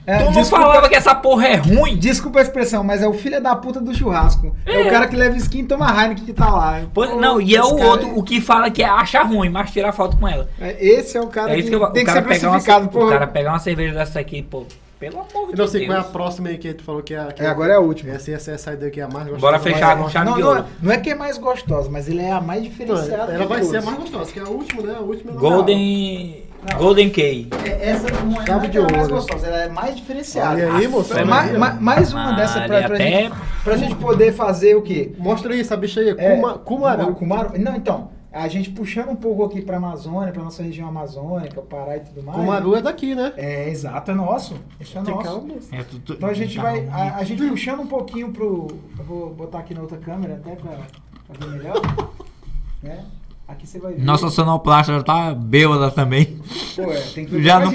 é, 0.08 0.18
tu 0.18 0.24
não 0.24 0.32
desculpa, 0.32 0.64
falava 0.64 0.88
que 0.88 0.94
essa 0.94 1.14
porra 1.14 1.46
é 1.48 1.54
ruim? 1.56 1.96
desculpa 1.96 2.38
a 2.38 2.42
expressão, 2.42 2.82
mas 2.82 3.02
é 3.02 3.08
o 3.08 3.12
filho 3.12 3.40
da 3.42 3.54
puta 3.54 3.80
do 3.80 3.94
churrasco. 3.94 4.54
É, 4.64 4.80
o 4.82 4.90
cara 4.90 5.06
que 5.06 5.14
leva 5.16 5.36
skin 5.36 5.60
e 5.60 5.64
toma 5.64 5.86
Heineken 5.90 6.24
que 6.24 6.32
tá 6.32 6.48
lá. 6.50 6.80
Pô, 6.94 7.04
não, 7.06 7.40
e 7.40 7.54
é 7.54 7.62
o 7.62 7.76
cara- 7.76 7.88
outro, 7.90 8.18
o 8.18 8.22
que 8.22 8.40
fala 8.40 8.70
que 8.70 8.82
acha 8.82 9.22
ruim, 9.22 9.48
mas 9.50 9.70
tira 9.70 9.92
foto 9.92 10.16
com 10.16 10.26
ela. 10.26 10.48
é, 10.60 10.76
Esse 10.84 11.16
é 11.16 11.20
o 11.20 11.26
cara 11.28 11.50
É 11.50 11.54
que, 11.54 11.60
isso 11.60 11.68
que 11.68 11.74
eu, 11.76 11.86
tem 11.90 12.02
o 12.02 12.06
que 12.06 12.12
ser 12.12 12.22
crucificado, 12.22 12.86
o 12.86 12.88
porra. 12.88 13.10
cara 13.12 13.26
pegar 13.26 13.52
uma 13.52 13.58
cerveja 13.58 13.94
dessa 13.94 14.18
aqui, 14.18 14.42
pô, 14.42 14.64
pelo 14.98 15.18
amor 15.20 15.28
Eu 15.48 15.52
de 15.52 15.58
não 15.58 15.68
sei 15.68 15.80
Deus. 15.86 15.92
qual 15.92 15.98
é 15.98 16.00
a 16.00 16.12
próxima 16.12 16.48
aí 16.48 16.58
que 16.58 16.74
tu 16.74 16.82
falou 16.82 17.02
que 17.02 17.14
é 17.14 17.18
a. 17.20 17.26
Que 17.26 17.42
É, 17.42 17.46
agora 17.46 17.72
é 17.74 17.76
a 17.76 17.80
última. 17.80 18.12
Essa, 18.14 18.32
essa, 18.32 18.50
essa 18.50 18.76
daqui 18.76 18.98
é 19.00 19.04
a 19.04 19.08
mais 19.08 19.28
gostosa. 19.28 19.40
Bora 19.40 19.58
fechar 19.60 19.94
Mas- 19.96 20.04
com 20.06 20.10
chave 20.10 20.26
Não, 20.26 20.34
de 20.36 20.40
não, 20.42 20.48
ouro. 20.48 20.60
é- 20.60 20.64
não 20.82 20.92
é 20.92 20.96
que 20.98 21.10
é 21.10 21.14
mais 21.14 21.38
gostosa, 21.38 21.88
mas 21.88 22.08
ele 22.08 22.20
é 22.22 22.32
a 22.32 22.40
mais 22.40 22.62
Não, 22.62 22.68
diferenciada. 22.68 23.32
ela 23.32 23.46
vai 23.46 23.62
ser 23.62 23.76
a 23.76 23.82
mais 23.82 23.96
gostosa, 23.98 24.32
que 24.32 24.40
é 24.40 24.42
a 24.42 24.48
última, 24.48 24.82
né? 24.82 24.96
A 24.98 25.02
última 25.02 25.32
não. 26.70 26.78
Golden, 26.78 27.10
Key. 27.10 27.48
É, 27.64 27.90
Essa 27.90 28.10
não 28.24 28.40
é, 28.40 28.44
é 28.66 28.68
de 28.68 28.78
é 28.78 28.80
mais 28.82 28.94
ouro. 28.94 29.08
gostosa, 29.14 29.46
ela 29.46 29.58
é 29.64 29.68
mais 29.68 29.96
diferenciada. 29.96 30.54
Olha 30.54 30.72
aí, 30.74 30.88
moço. 30.88 31.12
É 31.12 31.16
olha 31.16 31.26
ma- 31.26 31.40
aí, 31.42 31.56
ó. 31.56 31.58
ma- 31.58 31.74
mais 31.74 32.12
uma 32.12 32.32
dessa 32.32 32.60
pra, 32.62 32.82
pra, 32.82 32.94
até- 32.96 33.10
gente, 33.22 33.34
pra 33.64 33.76
gente 33.76 33.94
poder 33.96 34.32
fazer 34.32 34.74
o 34.76 34.82
quê? 34.82 35.12
Mostra 35.18 35.52
aí 35.54 35.60
essa 35.60 35.76
bicha 35.76 36.00
aí, 36.00 36.10
É, 36.18 36.36
Kuma, 36.36 36.58
Kumaru. 36.58 37.14
Kumaru. 37.14 37.58
Não, 37.60 37.76
então, 37.76 38.10
a 38.32 38.46
gente 38.48 38.70
puxando 38.70 39.08
um 39.10 39.16
pouco 39.16 39.44
aqui 39.44 39.62
pra 39.62 39.76
Amazônia, 39.78 40.32
pra 40.32 40.42
nossa 40.42 40.62
região 40.62 40.88
amazônica, 40.88 41.58
o 41.60 41.62
Pará 41.62 41.96
e 41.96 42.00
tudo 42.00 42.22
mais. 42.22 42.38
Kumaru 42.38 42.74
é 42.76 42.82
daqui, 42.82 43.14
né? 43.14 43.32
É, 43.36 43.68
exato, 43.70 44.10
é 44.10 44.14
nosso. 44.14 44.54
Isso 44.80 44.98
é 44.98 45.02
nosso. 45.02 45.22
calma. 45.24 45.54
É, 45.72 45.82
tu- 45.82 45.98
tu- 46.00 46.12
Então 46.14 46.28
a 46.28 46.34
gente 46.34 46.56
tá 46.56 46.62
vai, 46.62 46.86
a, 46.92 47.16
a 47.16 47.24
gente 47.24 47.42
puxando 47.48 47.80
um 47.80 47.86
pouquinho 47.86 48.30
pro. 48.32 48.68
Eu 48.98 49.04
vou 49.04 49.30
botar 49.30 49.60
aqui 49.60 49.74
na 49.74 49.80
outra 49.82 49.96
câmera 49.98 50.34
até 50.34 50.54
pra, 50.56 50.72
pra 51.36 51.46
ver 51.46 51.56
melhor. 51.56 51.80
né? 52.82 53.04
Aqui 53.48 53.66
você 53.66 53.78
vai 53.78 53.94
ver. 53.94 54.04
Nossa 54.04 54.28
sonoplasta 54.28 54.92
já 54.92 55.02
tá 55.02 55.34
bêbada 55.34 55.90
também. 55.90 56.38
Pô, 56.76 56.82
é, 56.82 57.00
tem 57.14 57.24
que 57.24 57.42
Já 57.42 57.58
não, 57.58 57.72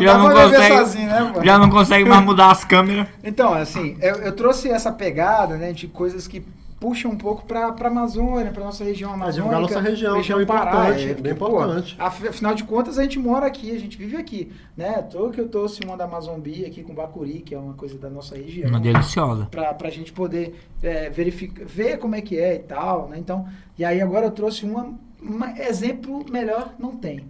já 0.00 0.16
consegue. 0.16 0.76
sozinho, 0.78 1.08
né, 1.08 1.32
já 1.44 1.58
não 1.58 1.68
consegue 1.68 2.08
mais 2.08 2.24
mudar 2.24 2.50
as 2.50 2.64
câmeras. 2.64 3.06
Então, 3.22 3.52
assim, 3.52 3.98
eu, 4.00 4.14
eu 4.16 4.32
trouxe 4.32 4.70
essa 4.70 4.90
pegada, 4.90 5.56
né, 5.58 5.72
de 5.72 5.86
coisas 5.88 6.26
que 6.26 6.42
puxam 6.84 7.12
um 7.12 7.16
pouco 7.16 7.46
pra, 7.46 7.72
pra 7.72 7.88
Amazônia, 7.88 8.52
pra 8.52 8.62
nossa 8.62 8.84
região 8.84 9.10
amazônica. 9.14 9.56
divulgar 9.56 9.60
nossa 9.62 9.80
região, 9.80 10.20
que 10.20 10.32
é 10.32 10.44
Pará, 10.44 10.90
importante, 10.90 11.08
é, 11.10 11.14
bem 11.14 11.32
importante. 11.32 11.96
af- 11.98 12.28
afinal 12.28 12.54
de 12.54 12.62
contas, 12.64 12.98
a 12.98 13.02
gente 13.04 13.18
mora 13.18 13.46
aqui, 13.46 13.74
a 13.74 13.80
gente 13.80 13.96
vive 13.96 14.18
aqui, 14.18 14.52
né? 14.76 15.00
Tô 15.00 15.30
que 15.30 15.40
eu 15.40 15.48
trouxe 15.48 15.82
uma 15.82 15.96
da 15.96 16.04
Amazombi 16.04 16.66
aqui 16.66 16.82
com 16.82 16.94
Bacuri, 16.94 17.40
que 17.40 17.54
é 17.54 17.58
uma 17.58 17.72
coisa 17.72 17.96
da 17.96 18.10
nossa 18.10 18.36
região. 18.36 18.68
Uma 18.68 18.80
deliciosa. 18.80 19.46
Pra, 19.50 19.72
pra 19.72 19.88
gente 19.88 20.12
poder 20.12 20.54
é, 20.82 21.08
verificar, 21.08 21.64
ver 21.64 21.96
como 21.98 22.16
é 22.16 22.20
que 22.20 22.38
é 22.38 22.56
e 22.56 22.58
tal, 22.58 23.08
né? 23.08 23.16
Então, 23.18 23.48
e 23.78 23.84
aí 23.84 24.02
agora 24.02 24.26
eu 24.26 24.30
trouxe 24.30 24.66
uma, 24.66 24.92
uma 25.22 25.58
exemplo 25.58 26.22
melhor, 26.30 26.74
não 26.78 26.94
tem. 26.96 27.24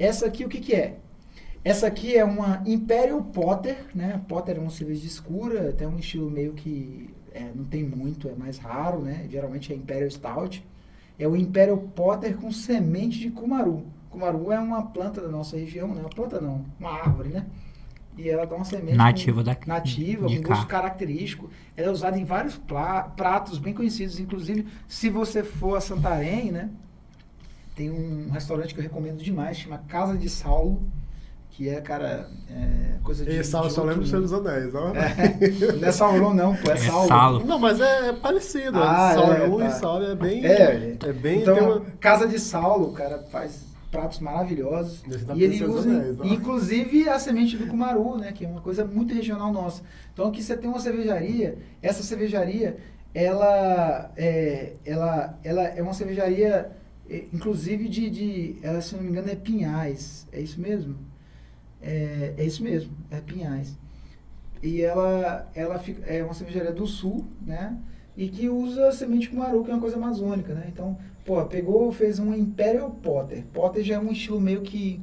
Essa 0.00 0.26
aqui, 0.26 0.44
o 0.44 0.48
que 0.48 0.58
que 0.58 0.74
é? 0.74 0.96
Essa 1.62 1.86
aqui 1.86 2.16
é 2.16 2.24
uma 2.24 2.60
Imperial 2.66 3.22
Potter, 3.22 3.76
né? 3.94 4.20
Potter 4.28 4.56
é 4.56 4.60
uma 4.60 4.70
cerveja 4.70 5.06
escura, 5.06 5.72
tem 5.72 5.86
um 5.86 5.96
estilo 5.98 6.28
meio 6.28 6.52
que 6.54 7.14
é, 7.36 7.52
não 7.54 7.64
tem 7.64 7.82
muito, 7.84 8.28
é 8.28 8.34
mais 8.34 8.58
raro, 8.58 9.00
né? 9.00 9.26
Geralmente 9.30 9.72
é 9.72 9.76
Imperial 9.76 10.10
Stout. 10.10 10.64
É 11.18 11.26
o 11.28 11.36
Imperial 11.36 11.78
Potter 11.78 12.36
com 12.36 12.50
semente 12.50 13.18
de 13.18 13.30
Kumaru. 13.30 13.84
Kumaru 14.10 14.50
é 14.52 14.58
uma 14.58 14.82
planta 14.82 15.20
da 15.20 15.28
nossa 15.28 15.56
região, 15.56 15.88
né? 15.94 16.00
Uma 16.00 16.10
planta 16.10 16.40
não, 16.40 16.64
uma 16.80 16.90
árvore, 16.92 17.28
né? 17.30 17.46
E 18.18 18.28
ela 18.30 18.46
dá 18.46 18.56
uma 18.56 18.64
semente 18.64 18.96
Nativa 18.96 19.42
com, 19.44 19.50
da- 19.50 19.56
nativa, 19.66 20.26
com 20.26 20.40
cá. 20.42 20.48
gosto 20.48 20.66
característico. 20.66 21.50
Ela 21.76 21.88
é 21.88 21.90
usada 21.90 22.18
em 22.18 22.24
vários 22.24 22.58
pratos 23.16 23.58
bem 23.58 23.74
conhecidos, 23.74 24.18
inclusive 24.18 24.66
se 24.88 25.10
você 25.10 25.42
for 25.44 25.76
a 25.76 25.80
Santarém, 25.80 26.50
né? 26.50 26.70
Tem 27.74 27.90
um 27.90 28.30
restaurante 28.30 28.72
que 28.72 28.80
eu 28.80 28.82
recomendo 28.82 29.22
demais, 29.22 29.58
chama 29.58 29.76
Casa 29.86 30.16
de 30.16 30.30
Saulo, 30.30 30.82
que 31.56 31.70
é, 31.70 31.80
cara, 31.80 32.28
é 32.50 32.98
coisa 33.02 33.24
de. 33.24 33.30
E 33.30 33.42
só, 33.42 33.66
de 33.66 33.72
só 33.72 33.82
lembro 33.82 34.02
do 34.02 34.06
Senhor 34.06 34.20
dos 34.20 34.32
Anéis, 34.34 34.74
ó. 34.74 34.92
É, 34.94 35.72
não 35.72 35.88
é 35.88 35.92
Sauron 35.92 36.34
não, 36.34 36.54
pô, 36.54 36.70
é, 36.70 36.74
É 36.74 36.76
Saulo. 36.76 37.08
Saulo. 37.08 37.46
Não, 37.46 37.58
mas 37.58 37.80
é, 37.80 38.08
é 38.08 38.12
parecido. 38.12 38.78
Ah, 38.78 39.14
Sauron 39.14 39.62
é, 39.62 39.64
tá. 39.64 39.66
e 39.76 39.80
Saulo 39.80 40.04
é 40.04 40.14
bem. 40.14 40.44
É, 40.44 40.96
é 41.02 41.12
bem. 41.14 41.40
Então, 41.40 41.78
uma- 41.78 41.80
Casa 41.98 42.28
de 42.28 42.38
Saulo, 42.38 42.90
o 42.90 42.92
cara 42.92 43.24
faz 43.32 43.64
pratos 43.90 44.18
maravilhosos. 44.18 45.00
Tá 45.26 45.34
e 45.34 45.44
ele 45.44 45.64
usa, 45.64 45.88
anéis, 45.88 46.18
inclusive, 46.24 47.08
a 47.08 47.18
semente 47.18 47.56
do 47.56 47.66
cumaru, 47.68 48.18
né? 48.18 48.32
Que 48.32 48.44
é 48.44 48.48
uma 48.48 48.60
coisa 48.60 48.84
muito 48.84 49.14
regional 49.14 49.50
nossa. 49.50 49.80
Então, 50.12 50.28
aqui 50.28 50.42
você 50.42 50.54
tem 50.58 50.68
uma 50.68 50.78
cervejaria. 50.78 51.56
Essa 51.80 52.02
cervejaria, 52.02 52.76
ela 53.14 54.12
é, 54.14 54.74
ela, 54.84 55.38
ela 55.42 55.62
é 55.62 55.80
uma 55.80 55.94
cervejaria, 55.94 56.70
eh, 57.08 57.24
inclusive, 57.32 57.88
de, 57.88 58.10
de... 58.10 58.58
Ela, 58.62 58.82
se 58.82 58.94
não 58.94 59.02
me 59.02 59.08
engano, 59.08 59.30
é 59.30 59.36
Pinhais. 59.36 60.26
É 60.30 60.38
isso 60.38 60.60
mesmo? 60.60 60.96
É, 61.80 62.34
é 62.36 62.44
isso 62.44 62.62
mesmo, 62.62 62.92
é 63.10 63.20
Pinhais. 63.20 63.76
E 64.62 64.82
ela, 64.82 65.50
ela 65.54 65.78
fica, 65.78 66.04
é 66.06 66.24
uma 66.24 66.34
cervejaria 66.34 66.72
do 66.72 66.86
sul, 66.86 67.26
né? 67.40 67.78
e 68.16 68.28
que 68.28 68.48
usa 68.48 68.90
semente 68.92 69.28
cumaru, 69.28 69.62
que 69.62 69.70
é 69.70 69.74
uma 69.74 69.80
coisa 69.80 69.96
amazônica, 69.96 70.54
né? 70.54 70.66
Então, 70.72 70.98
pô, 71.24 71.44
pegou, 71.44 71.92
fez 71.92 72.18
um 72.18 72.34
Imperial 72.34 72.90
Potter. 72.90 73.44
Potter 73.52 73.84
já 73.84 73.96
é 73.96 73.98
um 73.98 74.10
estilo 74.10 74.40
meio 74.40 74.62
que 74.62 75.00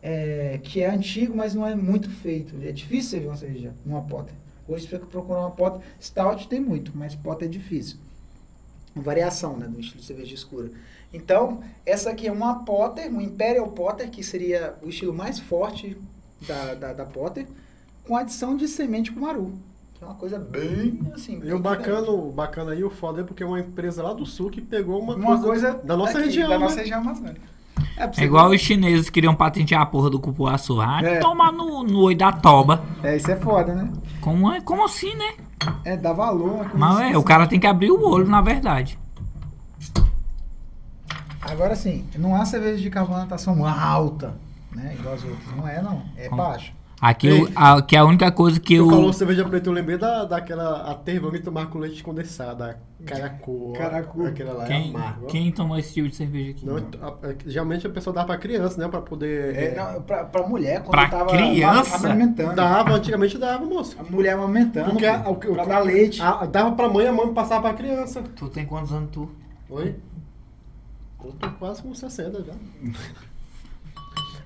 é, 0.00 0.60
que 0.62 0.80
é 0.80 0.88
antigo, 0.88 1.36
mas 1.36 1.54
não 1.54 1.66
é 1.66 1.74
muito 1.74 2.08
feito. 2.08 2.54
É 2.62 2.70
difícil 2.70 3.10
você 3.10 3.20
ver 3.20 3.26
uma 3.26 3.36
cerveja, 3.36 3.74
uma 3.84 4.02
Potter. 4.02 4.34
Hoje 4.68 4.86
você 4.86 4.98
procurar 4.98 5.40
uma 5.40 5.50
Potter, 5.50 5.82
Stout 6.00 6.48
tem 6.48 6.60
muito, 6.60 6.92
mas 6.94 7.16
Potter 7.16 7.48
é 7.48 7.50
difícil. 7.50 7.98
Uma 8.94 9.02
variação, 9.02 9.56
né, 9.56 9.66
do 9.66 9.80
estilo 9.80 10.00
de 10.00 10.06
cerveja 10.06 10.34
escura. 10.34 10.70
Então, 11.12 11.60
essa 11.84 12.10
aqui 12.10 12.26
é 12.26 12.32
uma 12.32 12.64
Potter, 12.64 13.12
um 13.12 13.20
Imperial 13.20 13.68
Potter, 13.68 14.10
que 14.10 14.22
seria 14.22 14.74
o 14.82 14.88
estilo 14.88 15.12
mais 15.12 15.38
forte 15.38 15.96
da, 16.46 16.74
da, 16.74 16.92
da 16.92 17.04
Potter, 17.04 17.46
com 18.06 18.16
adição 18.16 18.56
de 18.56 18.66
semente 18.66 19.12
cumaru. 19.12 19.52
Que 19.94 20.02
é 20.02 20.06
uma 20.06 20.16
coisa 20.16 20.38
bem 20.38 21.00
assim. 21.14 21.34
E 21.34 21.40
bem 21.40 21.52
o 21.52 21.56
diferente. 21.58 21.62
bacana, 21.62 22.10
o 22.10 22.32
bacana 22.32 22.72
aí, 22.72 22.82
o 22.82 22.90
foda 22.90 23.20
é 23.20 23.24
porque 23.24 23.42
é 23.42 23.46
uma 23.46 23.60
empresa 23.60 24.02
lá 24.02 24.12
do 24.12 24.24
sul 24.24 24.50
que 24.50 24.60
pegou 24.60 25.00
uma, 25.00 25.14
Uma 25.14 25.40
coisa 25.40 25.74
da 25.84 25.96
nossa 25.96 26.14
daqui, 26.14 26.24
região, 26.26 26.48
Da 26.48 26.58
né? 26.58 26.64
nossa 26.64 26.80
região 26.80 27.00
amazônica. 27.00 27.40
É, 27.96 28.22
É 28.22 28.24
igual 28.24 28.50
os 28.50 28.60
chineses 28.60 29.10
queriam 29.10 29.34
patentear 29.34 29.82
a 29.82 29.86
porra 29.86 30.08
do 30.08 30.18
cupuaçu. 30.18 30.80
Ah, 30.80 31.00
É. 31.02 31.18
toma 31.20 31.52
no, 31.52 31.82
no 31.84 32.00
oi 32.00 32.14
da 32.14 32.32
toba. 32.32 32.82
É, 33.02 33.16
isso 33.16 33.30
é 33.30 33.36
foda, 33.36 33.74
né? 33.74 33.92
Como, 34.20 34.50
é, 34.50 34.60
como 34.62 34.84
assim, 34.84 35.14
né? 35.14 35.34
É, 35.84 35.96
dá 35.96 36.12
valor. 36.12 36.70
coisa 36.70 36.78
Mas 36.78 36.96
assim, 36.96 37.12
é, 37.12 37.18
o 37.18 37.22
cara 37.22 37.46
tem 37.46 37.60
que 37.60 37.66
abrir 37.66 37.90
o 37.90 38.02
olho, 38.02 38.26
na 38.26 38.40
verdade. 38.40 38.98
Agora 41.42 41.74
sim, 41.74 42.04
não 42.16 42.34
há 42.34 42.44
cerveja 42.44 42.78
de 42.80 42.88
carbonatação 42.90 43.66
alta, 43.66 44.34
né? 44.74 44.94
Igual 44.98 45.14
as 45.14 45.24
outras. 45.24 45.56
Não 45.56 45.66
é, 45.68 45.82
não. 45.82 46.02
É 46.16 46.28
baixa. 46.28 46.72
Aqui, 47.00 47.32
o- 47.32 47.50
a, 47.56 47.82
que 47.82 47.96
é 47.96 47.98
a 47.98 48.04
única 48.04 48.30
coisa 48.30 48.60
que 48.60 48.76
Tu 48.76 48.80
eu. 48.84 48.88
falou 48.88 49.12
cerveja 49.12 49.44
preta, 49.44 49.68
eu 49.68 49.72
lembrei 49.72 49.98
da, 49.98 50.24
daquela 50.24 50.88
aterva 50.88 51.32
que 51.32 51.40
tomar 51.40 51.66
com 51.66 51.80
leite 51.80 52.00
condensado, 52.00 52.62
a 52.62 52.76
caracu. 53.04 53.72
Caracu. 53.76 54.24
Aquela 54.24 54.52
lá 54.52 54.64
é 54.66 54.68
Quem, 54.68 54.94
ó. 54.96 55.26
quem 55.26 55.50
tomou 55.50 55.76
esse 55.76 55.92
tipo 55.94 56.08
de 56.08 56.14
cerveja 56.14 56.52
aqui? 56.52 56.64
Não, 56.64 56.76
a- 56.76 57.08
a- 57.08 57.34
geralmente 57.44 57.84
a 57.88 57.90
pessoa 57.90 58.14
dá 58.14 58.24
pra 58.24 58.38
criança, 58.38 58.80
né? 58.80 58.86
Pra 58.86 59.00
poder. 59.00 59.56
É, 59.56 59.74
não, 59.74 60.00
pra, 60.02 60.22
pra 60.26 60.46
mulher, 60.46 60.78
quando 60.84 60.90
Pra 60.92 61.08
tava 61.08 61.26
criança? 61.30 61.96
amamentando. 61.96 62.54
Dava, 62.54 62.92
antigamente 62.94 63.36
dava, 63.36 63.64
moço. 63.64 63.96
A 63.98 64.04
mulher 64.04 64.34
amamentando. 64.34 64.90
Porque 64.90 65.04
a- 65.06 65.24
o 65.28 65.32
o 65.32 65.36
pra 65.36 65.64
que- 65.64 65.68
dar 65.68 65.80
leite. 65.80 66.22
a- 66.22 66.46
dava 66.46 66.70
pra 66.76 66.88
mãe, 66.88 67.08
a 67.08 67.12
mãe 67.12 67.34
passava 67.34 67.62
pra 67.62 67.74
criança. 67.74 68.22
Tu 68.36 68.48
tem 68.48 68.64
quantos 68.64 68.92
anos 68.92 69.10
tu? 69.10 69.28
Oi? 69.68 69.96
Eu 71.24 71.32
tô 71.32 71.50
quase 71.52 71.82
com 71.82 71.94
60 71.94 72.44
já. 72.44 72.52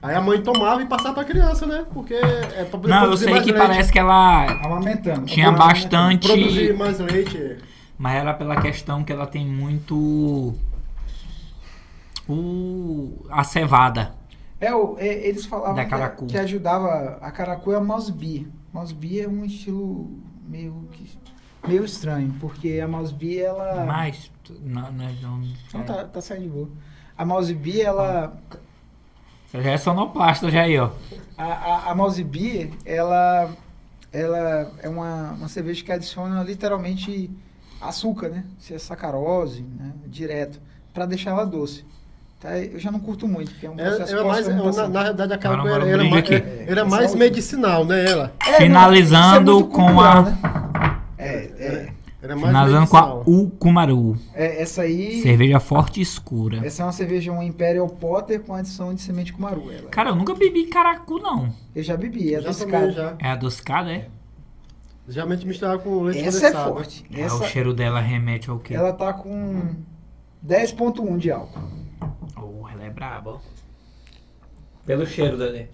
Aí 0.03 0.15
a 0.15 0.21
mãe 0.21 0.41
tomava 0.43 0.83
e 0.83 0.87
passava 0.87 1.15
pra 1.15 1.25
criança, 1.25 1.67
né? 1.67 1.85
Porque 1.93 2.15
é 2.15 2.65
pra 2.65 2.79
poder 2.79 2.89
Não, 2.89 3.05
eu 3.07 3.17
sei 3.17 3.29
que 3.41 3.51
leite. 3.51 3.53
parece 3.55 3.91
que 3.93 3.99
ela 3.99 4.45
Amamentando. 4.65 5.25
tinha 5.27 5.49
Amamentando. 5.49 5.73
bastante. 5.75 6.29
Produzir 6.29 6.77
mais 6.77 6.99
leite. 7.01 7.59
Mas 7.99 8.15
era 8.17 8.35
pela 8.35 8.61
questão 8.61 9.03
que 9.03 9.13
ela 9.13 9.27
tem 9.27 9.47
muito. 9.47 10.55
O. 12.29 13.25
A 13.31 13.43
cevada. 13.45 14.15
É, 14.61 14.75
o- 14.75 14.97
é, 14.99 15.29
eles 15.29 15.47
falavam 15.47 15.75
Da 15.77 15.85
que- 15.85 15.91
caracu. 15.91 16.27
Que, 16.27 16.39
ajudava. 16.39 17.19
A 17.21 17.31
caracu 17.31 17.73
é 17.73 17.77
a. 17.77 17.81
Mouse 17.81 18.13
beer 18.13 19.25
é 19.25 19.29
um 19.29 19.45
estilo 19.45 20.11
meio 20.47 20.89
que 20.93 21.09
meio 21.67 21.85
estranho, 21.85 22.35
porque 22.41 22.81
a 22.83 22.89
mouse 22.89 23.13
beer 23.15 23.47
ela 23.47 23.85
Mas. 23.85 24.31
Não, 24.61 24.93
não, 24.93 25.13
não, 25.23 25.43
Não, 25.75 25.83
tá, 25.83 26.05
tá 26.05 26.21
saindo 26.21 26.45
de 26.45 26.49
boa. 26.49 26.69
A 27.19 27.25
mouse 27.25 27.53
beer 27.55 27.87
ela 27.87 28.33
Você 29.47 29.63
já 29.63 29.71
é 29.73 29.77
sonoplasta 29.79 30.51
já 30.51 30.63
aí, 30.63 30.79
ó. 30.79 30.91
a, 31.37 31.45
a, 31.45 31.91
a 31.91 31.95
mouse 31.95 32.23
beer 32.23 32.71
ela 32.85 33.51
ela 34.13 34.73
é 34.83 34.89
uma, 34.89 35.33
uma 35.33 35.49
cerveja 35.49 35.85
que 35.85 35.93
adiciona 35.93 36.43
literalmente 36.43 37.31
açúcar, 37.81 38.29
né? 38.31 38.45
Se 38.59 38.73
é 38.75 38.79
sacarose, 38.79 39.63
né? 39.63 39.93
Direto, 40.07 40.61
para 40.95 41.05
deixar 41.07 41.31
ela 41.33 41.45
doce. 41.45 41.85
Tá? 42.41 42.57
Eu 42.59 42.79
já 42.79 42.91
não 42.91 43.01
curto 43.01 43.27
muito, 43.27 43.51
porque 43.51 43.67
é 43.67 43.71
um 43.71 43.75
É, 43.79 43.85
processo 43.85 44.15
era 44.15 44.25
mais, 44.25 44.47
na, 44.49 44.89
na 44.89 45.03
realidade, 45.03 45.33
a 45.33 45.37
Agora 45.53 45.87
era, 45.87 46.03
era, 46.03 46.05
mais, 46.11 46.31
era 46.31 46.81
É, 46.81 46.85
mais 46.85 47.15
é 47.15 47.17
medicinal, 47.19 47.85
né? 47.85 48.05
Ela. 48.11 48.33
É, 48.47 48.51
não, 48.53 48.59
Finalizando 48.59 49.51
é 49.51 49.55
muito 49.55 49.69
com 49.69 50.01
a- 50.01 50.23
né? 50.23 50.39
É, 51.27 51.45
é, 51.59 51.93
Era 52.23 52.35
mais 52.35 52.47
Finalizando 52.49 52.87
com 52.89 52.97
a. 52.97 53.15
Ukumaru. 53.21 54.17
é, 54.35 54.63
essa 54.63 54.83
aí 54.83 55.21
Cerveja 55.23 55.61
forte 55.61 55.99
e 56.01 56.03
escura. 56.03 56.65
essa 56.67 56.83
é 56.83 56.87
uma 56.87 56.93
cerveja 56.93 57.31
um 57.33 57.43
Imperial 57.43 57.89
Potter 57.89 58.41
com 58.41 58.55
adição 58.55 58.95
de 58.95 59.01
semente 59.03 59.33
cumaru. 59.33 59.71
Ela. 59.71 59.89
Cara, 59.91 60.11
eu 60.11 60.17
nunca 60.17 60.35
bebi 60.35 60.67
caracu, 60.67 61.19
não. 61.19 61.53
Eu 61.75 61.83
já 61.83 61.97
bebi, 61.97 62.35
é 62.35 62.41
Já 62.41 62.67
cara. 62.67 62.91
já. 62.91 63.17
É 63.19 63.29
adocicada, 63.31 63.93
é? 63.93 64.09
Geralmente 65.09 65.47
misturava 65.47 65.79
com 65.79 66.03
leite 66.03 66.27
Essa 66.27 66.39
é 66.47 66.51
condensado. 66.51 66.75
forte. 66.75 67.05
É, 67.15 67.21
Essa, 67.21 67.37
o 67.37 67.45
cheiro 67.47 67.73
dela 67.73 68.01
remete 68.01 68.51
ao 68.51 68.59
quê? 68.59 68.75
Ela 68.75 68.93
tá 68.93 69.13
com 69.13 69.75
10.1 70.45 71.17
de 71.19 71.31
álcool. 71.31 71.61
Oh, 72.37 72.69
ela 72.69 72.85
é 72.85 72.91
braba. 72.91 73.33
ó. 73.35 73.39
Pelo 74.85 75.07
cheiro, 75.07 75.37
Dedé. 75.39 75.69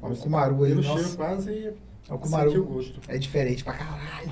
Olha 0.00 0.14
o 0.14 0.16
Kumaru 0.16 0.64
aí, 0.64 0.70
Pelo 0.70 0.82
nossa. 0.82 1.02
cheiro 1.02 1.16
quase 1.16 1.74
É 2.08 2.14
o 2.14 2.18
Kumaru. 2.18 2.50
senti 2.50 2.60
o 2.60 2.64
gosto. 2.64 3.00
É 3.08 3.18
diferente 3.18 3.62
pra 3.64 3.72
caralho. 3.74 4.30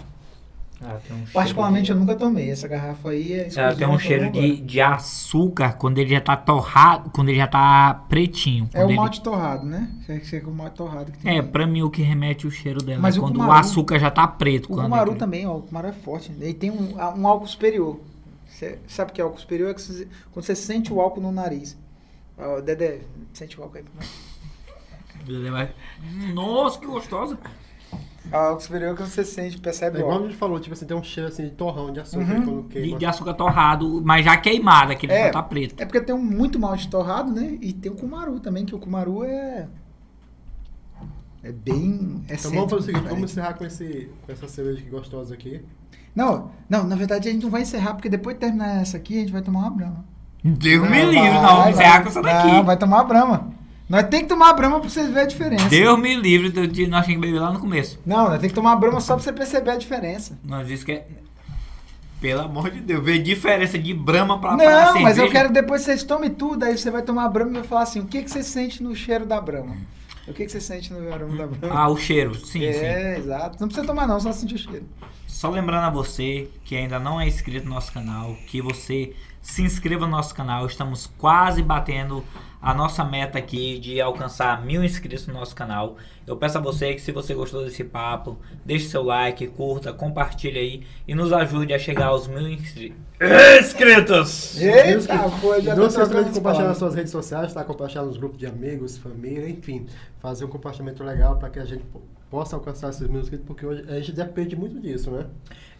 Tem 1.06 1.16
um 1.16 1.24
Particularmente 1.32 1.86
de... 1.86 1.92
eu 1.92 1.96
nunca 1.96 2.14
tomei. 2.14 2.50
Essa 2.50 2.68
garrafa 2.68 3.10
aí 3.10 3.32
é 3.32 3.48
Ela 3.56 3.74
tem 3.74 3.86
um 3.88 3.98
cheiro 3.98 4.30
de, 4.30 4.60
de 4.60 4.80
açúcar 4.80 5.74
quando 5.74 5.98
ele 5.98 6.10
já 6.10 6.20
tá 6.20 6.36
torrado, 6.36 7.08
quando 7.10 7.28
ele 7.30 7.38
já 7.38 7.46
tá 7.46 7.94
pretinho. 8.08 8.68
É 8.74 8.84
o 8.84 8.88
ele- 8.88 8.96
malte 8.96 9.22
torrado, 9.22 9.64
né? 9.64 9.88
É 10.08 10.18
que 10.18 10.36
é 10.36 10.40
o 10.40 10.50
malte 10.50 10.76
torrado 10.76 11.10
que 11.12 11.18
tem. 11.18 11.38
É, 11.38 11.42
pra 11.42 11.66
mim 11.66 11.82
o 11.82 11.88
que 11.90 12.02
remete 12.02 12.46
o 12.46 12.50
cheiro 12.50 12.82
dela 12.82 13.00
Mas 13.00 13.16
é 13.16 13.18
o 13.18 13.22
quando 13.22 13.36
o 13.36 13.38
Kumaru- 13.40 13.58
açúcar 13.60 13.98
já 13.98 14.10
tá 14.10 14.26
preto. 14.26 14.66
O 14.72 14.76
Kumaru 14.76 15.12
ele- 15.12 15.18
também, 15.18 15.46
ó. 15.46 15.56
O 15.56 15.62
Kumaru 15.62 15.88
é 15.88 15.92
forte. 15.92 16.32
Ele 16.38 16.52
tem 16.52 16.70
um, 16.70 16.96
um 16.96 17.26
álcool 17.26 17.46
superior. 17.46 18.00
Você 18.46 18.78
sabe 18.86 19.10
o 19.10 19.14
que 19.14 19.20
é 19.20 19.24
álcool 19.24 19.38
superior? 19.40 19.70
É 19.70 19.74
você- 19.74 20.06
quando 20.32 20.44
você 20.44 20.54
sente 20.54 20.92
o 20.92 21.00
álcool 21.00 21.20
no 21.22 21.32
nariz. 21.32 21.78
Ó, 22.36 22.60
Dedé, 22.60 23.00
sente 23.32 23.58
o 23.58 23.62
álcool 23.62 23.78
aí. 23.78 23.84
Dedé 25.26 25.50
vai- 25.50 25.72
Nossa, 26.34 26.78
que 26.78 26.86
gostosa. 26.86 27.38
O 28.32 28.36
álcool 28.36 28.60
superior 28.60 28.92
é 28.92 28.96
que 28.96 29.02
você 29.02 29.24
sente, 29.24 29.56
É 29.56 29.60
percebe 29.60 29.98
o 29.98 30.00
igual 30.00 30.18
a 30.18 30.22
gente 30.22 30.36
falou, 30.36 30.58
tipo 30.58 30.72
assim, 30.72 30.86
tem 30.86 30.96
um 30.96 31.02
cheiro 31.02 31.28
assim 31.28 31.44
de 31.44 31.50
torrão 31.50 31.92
de 31.92 32.00
açúcar 32.00 32.24
Uhum. 32.34 32.42
quando 32.44 32.62
De, 32.62 32.68
queima. 32.68 32.98
de 32.98 33.06
açúcar 33.06 33.34
torrado, 33.34 34.02
mas 34.04 34.24
já 34.24 34.36
queimada, 34.36 34.94
que 34.96 35.06
ele 35.06 35.12
É. 35.12 35.26
já 35.26 35.30
tá 35.32 35.42
preto. 35.42 35.74
É 35.80 35.84
porque 35.84 36.00
tem 36.00 36.14
um 36.14 36.22
muito 36.22 36.58
malte 36.58 36.88
torrado, 36.88 37.30
né? 37.32 37.58
E 37.60 37.72
tem 37.72 37.92
o 37.92 37.94
Kumaru 37.94 38.40
também, 38.40 38.64
que 38.64 38.74
o 38.74 38.78
Kumaru 38.78 39.24
é. 39.24 39.68
É 41.42 41.52
bem. 41.52 42.22
É 42.28 42.34
Então 42.34 42.50
vamos 42.50 42.70
fazer 42.70 42.82
o 42.82 42.86
seguinte, 42.86 43.08
vamos 43.10 43.30
encerrar 43.30 43.52
com, 43.54 43.64
esse, 43.64 44.10
com 44.24 44.32
essa 44.32 44.48
cerveja 44.48 44.80
aqui 44.80 44.88
gostosa 44.88 45.34
aqui. 45.34 45.60
Não, 46.16 46.50
não, 46.70 46.84
na 46.84 46.96
verdade 46.96 47.28
a 47.28 47.32
gente 47.32 47.42
não 47.42 47.50
vai 47.50 47.62
encerrar, 47.62 47.92
porque 47.94 48.08
depois 48.08 48.36
de 48.36 48.40
terminar 48.40 48.80
essa 48.80 48.96
aqui, 48.96 49.18
a 49.18 49.20
gente 49.20 49.32
vai 49.32 49.42
tomar 49.42 49.60
uma 49.60 49.70
brama. 49.70 50.04
Deus 50.42 50.82
Não, 50.82 50.90
me 50.90 51.02
livre, 51.04 51.16
vai, 51.18 51.32
não, 51.32 51.42
vamos 51.42 51.62
vai. 51.64 51.72
encerrar 51.72 52.02
com 52.02 52.08
essa 52.08 52.22
daqui. 52.22 52.46
Não, 52.48 52.64
vai 52.64 52.76
tomar 52.78 52.96
uma 52.98 53.04
brama. 53.04 53.52
Nós 53.88 54.06
tem 54.08 54.22
que 54.22 54.28
tomar 54.28 54.50
a 54.50 54.52
brama 54.54 54.80
pra 54.80 54.88
vocês 54.88 55.08
verem 55.08 55.22
a 55.22 55.26
diferença. 55.26 55.68
Deus 55.68 55.98
me 55.98 56.14
livre 56.14 56.50
de, 56.50 56.66
de 56.66 56.86
nós 56.86 57.04
tínhamos 57.04 57.26
que 57.26 57.32
beber 57.32 57.40
lá 57.40 57.52
no 57.52 57.60
começo. 57.60 57.98
Não, 58.04 58.28
nós 58.28 58.40
tem 58.40 58.48
que 58.48 58.54
tomar 58.54 58.72
a 58.72 58.76
brama 58.76 59.00
só 59.00 59.14
pra 59.14 59.22
você 59.22 59.32
perceber 59.32 59.72
a 59.72 59.76
diferença. 59.76 60.38
Nós 60.42 60.66
disse 60.66 60.84
que 60.84 60.92
é. 60.92 61.06
Pelo 62.20 62.40
amor 62.40 62.70
de 62.70 62.80
Deus, 62.80 63.04
ver 63.04 63.18
diferença 63.18 63.78
de 63.78 63.92
brama 63.92 64.40
pra, 64.40 64.56
pra 64.56 64.94
não, 64.94 65.02
mas 65.02 65.18
eu 65.18 65.30
quero 65.30 65.52
depois 65.52 65.82
vocês 65.82 66.02
tomem 66.02 66.30
tudo, 66.30 66.64
aí 66.64 66.78
você 66.78 66.90
vai 66.90 67.02
tomar 67.02 67.26
a 67.26 67.28
brama 67.28 67.50
e 67.50 67.54
vai 67.54 67.64
falar 67.64 67.82
assim, 67.82 68.00
o 68.00 68.06
que, 68.06 68.22
que 68.22 68.30
você 68.30 68.42
sente 68.42 68.82
no 68.82 68.96
cheiro 68.96 69.26
da 69.26 69.38
brama? 69.38 69.76
O 70.26 70.32
que, 70.32 70.46
que 70.46 70.50
você 70.50 70.60
sente 70.60 70.90
no 70.90 71.12
aroma 71.12 71.36
da 71.36 71.46
brama? 71.46 71.78
Ah, 71.78 71.88
o 71.88 71.98
cheiro, 71.98 72.34
sim, 72.34 72.60
sim. 72.60 72.64
é, 72.64 73.18
exato. 73.18 73.58
Não 73.60 73.68
precisa 73.68 73.86
tomar 73.86 74.06
não, 74.06 74.18
só 74.18 74.32
sentir 74.32 74.54
o 74.54 74.58
cheiro. 74.58 74.86
Só 75.26 75.50
lembrando 75.50 75.84
a 75.84 75.90
você 75.90 76.48
que 76.64 76.74
ainda 76.74 76.98
não 76.98 77.20
é 77.20 77.28
inscrito 77.28 77.66
no 77.66 77.74
nosso 77.74 77.92
canal, 77.92 78.34
que 78.46 78.62
você 78.62 79.12
se 79.44 79.62
inscreva 79.62 80.06
no 80.06 80.12
nosso 80.12 80.34
canal. 80.34 80.66
Estamos 80.66 81.06
quase 81.18 81.62
batendo 81.62 82.24
a 82.60 82.72
nossa 82.72 83.04
meta 83.04 83.38
aqui 83.38 83.78
de 83.78 84.00
alcançar 84.00 84.64
mil 84.64 84.82
inscritos 84.82 85.26
no 85.26 85.34
nosso 85.34 85.54
canal. 85.54 85.98
Eu 86.26 86.34
peço 86.34 86.56
a 86.56 86.60
você 86.62 86.94
que 86.94 87.00
se 87.02 87.12
você 87.12 87.34
gostou 87.34 87.62
desse 87.62 87.84
papo, 87.84 88.38
deixe 88.64 88.88
seu 88.88 89.02
like, 89.02 89.46
curta, 89.48 89.92
compartilhe 89.92 90.58
aí 90.58 90.86
e 91.06 91.14
nos 91.14 91.30
ajude 91.30 91.74
a 91.74 91.78
chegar 91.78 92.06
aos 92.06 92.26
mil 92.26 92.48
inscri- 92.48 92.94
inscritos. 93.60 94.58
Eita, 94.58 95.18
pô, 95.42 95.60
já 95.60 95.76
Não 95.76 95.90
se 95.90 96.00
esqueça 96.00 96.24
de 96.24 96.30
compartilhar 96.30 96.68
nas 96.68 96.78
suas 96.78 96.94
redes 96.94 97.12
sociais, 97.12 97.52
tá? 97.52 97.62
Compartilhar 97.62 98.04
nos 98.04 98.16
grupos 98.16 98.38
de 98.38 98.46
amigos, 98.46 98.96
família, 98.96 99.46
enfim. 99.46 99.86
Fazer 100.20 100.46
um 100.46 100.48
compartilhamento 100.48 101.04
legal 101.04 101.36
para 101.36 101.50
que 101.50 101.58
a 101.58 101.66
gente 101.66 101.84
possa 102.34 102.56
alcançar 102.56 102.90
esses 102.90 103.06
mil 103.06 103.20
inscritos, 103.20 103.46
porque 103.46 103.64
hoje 103.64 103.84
a 103.88 103.94
gente 103.94 104.10
depende 104.10 104.56
muito 104.56 104.80
disso, 104.80 105.08
né? 105.08 105.26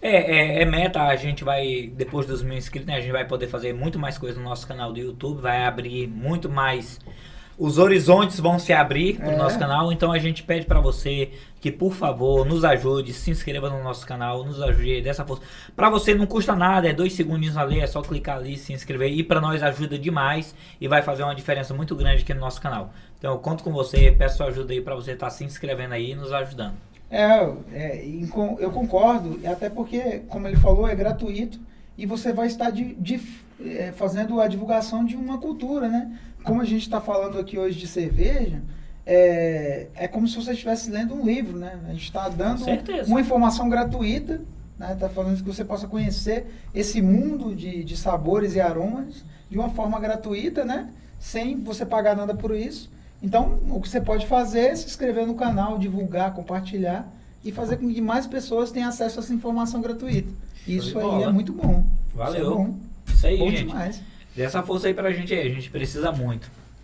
É, 0.01 0.61
é, 0.61 0.63
é 0.63 0.65
meta, 0.65 1.03
a 1.03 1.17
gente 1.17 1.43
vai, 1.43 1.91
depois 1.97 2.27
dos 2.27 2.45
mil 2.45 2.57
inscritos, 2.57 2.87
né, 2.87 2.97
a 2.97 3.01
gente 3.01 3.11
vai 3.11 3.27
poder 3.27 3.49
fazer 3.49 3.75
muito 3.75 3.99
mais 3.99 4.17
coisa 4.17 4.39
no 4.39 4.45
nosso 4.45 4.65
canal 4.65 4.93
do 4.93 5.01
YouTube, 5.01 5.41
vai 5.41 5.65
abrir 5.65 6.07
muito 6.07 6.49
mais. 6.49 7.01
Os 7.59 7.79
horizontes 7.79 8.39
vão 8.39 8.57
se 8.59 8.73
abrir 8.73 9.17
pro 9.17 9.31
É. 9.31 9.37
nosso 9.37 9.59
canal, 9.59 9.91
então 9.93 10.13
a 10.13 10.19
gente 10.19 10.45
pede 10.45 10.65
pra 10.67 10.81
você 10.81 11.31
que, 11.61 11.73
por 11.73 11.93
favor, 11.93 12.45
nos 12.47 12.65
ajude, 12.65 13.13
se 13.13 13.31
inscreva 13.33 13.69
no 13.69 13.83
nosso 13.83 14.07
canal, 14.07 14.45
nos 14.45 14.61
ajude 14.63 15.03
dessa 15.03 15.25
força. 15.25 15.43
Pra 15.75 15.91
você 15.91 16.15
não 16.15 16.27
custa 16.27 16.55
nada, 16.55 16.89
é 16.89 16.93
dois 16.93 17.15
segundinhos 17.15 17.57
ali, 17.57 17.81
é 17.81 17.87
só 17.87 18.01
clicar 18.01 18.37
ali, 18.39 18.57
se 18.57 18.73
inscrever 18.73 19.11
e 19.11 19.25
pra 19.25 19.41
nós 19.41 19.61
ajuda 19.61 19.99
demais 19.99 20.55
e 20.81 20.87
vai 20.87 21.03
fazer 21.03 21.25
uma 21.25 21.35
diferença 21.35 21.75
muito 21.75 21.97
grande 21.97 22.23
aqui 22.23 22.35
no 22.35 22.41
nosso 22.41 22.61
canal. 22.61 22.93
Então 23.25 23.33
eu 23.33 23.39
conto 23.39 23.65
com 23.65 23.73
você, 23.73 24.13
peço 24.13 24.37
sua 24.37 24.49
ajuda 24.49 24.75
aí 24.75 24.83
pra 24.83 24.95
você 24.95 25.13
estar 25.13 25.31
se 25.31 25.45
inscrevendo 25.45 25.95
aí 25.95 26.11
e 26.11 26.15
nos 26.15 26.31
ajudando. 26.31 26.75
É, 27.11 27.25
é, 27.73 28.05
eu 28.59 28.71
concordo, 28.71 29.41
até 29.47 29.71
porque, 29.71 30.19
como 30.29 30.47
ele 30.47 30.59
falou, 30.59 30.87
é 30.87 30.95
gratuito 30.95 31.59
e 31.97 32.05
você 32.05 32.35
vai 32.35 32.49
estar 32.49 32.69
de, 32.69 32.93
de- 32.97 33.23
é, 33.65 33.93
fazendo 33.93 34.43
a 34.43 34.47
divulgação 34.47 35.07
de 35.07 35.17
uma 35.17 35.39
cultura, 35.39 35.89
né? 35.89 36.19
Como 36.43 36.61
a 36.61 36.67
gente 36.67 36.83
está 36.83 37.01
falando 37.01 37.39
aqui 37.39 37.59
hoje 37.59 37.79
de 37.79 37.87
cerveja, 37.87 38.61
é, 39.07 39.87
é 39.95 40.07
como 40.07 40.29
se 40.29 40.37
você 40.37 40.53
estivesse 40.53 40.91
lendo 40.91 41.15
um 41.15 41.25
livro, 41.25 41.57
né? 41.57 41.81
A 41.89 41.93
gente 41.93 42.05
está 42.05 42.29
dando 42.29 42.63
uma 43.09 43.23
informação 43.23 43.71
gratuita, 43.71 44.43
né? 44.79 44.93
Está 44.93 45.09
falando 45.09 45.39
que 45.39 45.43
você 45.49 45.65
possa 45.65 45.89
conhecer 45.89 46.45
esse 46.75 47.01
mundo 47.01 47.55
de, 47.55 47.85
de 47.85 47.97
sabores 47.97 48.55
e 48.55 48.61
aromas 48.61 49.25
de 49.49 49.57
uma 49.57 49.71
forma 49.71 49.99
gratuita, 49.99 50.63
né? 50.63 50.91
Sem 51.19 51.59
você 51.63 51.87
pagar 51.87 52.15
nada 52.15 52.35
por 52.35 52.55
isso. 52.55 52.93
Então, 53.23 53.59
o 53.71 53.81
que 53.81 53.89
você 53.89 54.01
pode 54.01 54.27
fazer 54.27 54.61
é 54.61 54.77
se 54.77 54.87
inscrever 54.87 55.27
no 55.27 55.35
canal, 55.35 55.79
divulgar, 55.79 56.35
compartilhar 56.35 57.09
e 57.43 57.53
fazer 57.53 57.77
com 57.77 57.93
que 57.93 58.01
mais 58.01 58.27
pessoas 58.27 58.71
tenham 58.71 58.89
acesso 58.89 59.19
a 59.19 59.23
essa 59.23 59.33
informação 59.33 59.81
gratuita. 59.81 60.33
Isso 60.67 60.99
aí 60.99 61.23
é 61.23 61.31
muito 61.31 61.53
bom. 61.53 61.85
Valeu. 62.15 62.35
Isso 62.35 62.51
é 62.51 62.55
bom. 62.55 62.75
Isso 63.07 63.27
aí, 63.27 63.39
bom 63.39 63.51
gente. 63.51 63.67
demais. 63.67 64.03
Dê 64.35 64.43
essa 64.43 64.63
força 64.63 64.89
aí 64.89 64.95
pra 64.95 65.13
gente 65.13 65.33
aí, 65.33 65.47
a 65.47 65.55
gente 65.55 65.71
precisa 65.71 66.11
muito. 66.11 66.51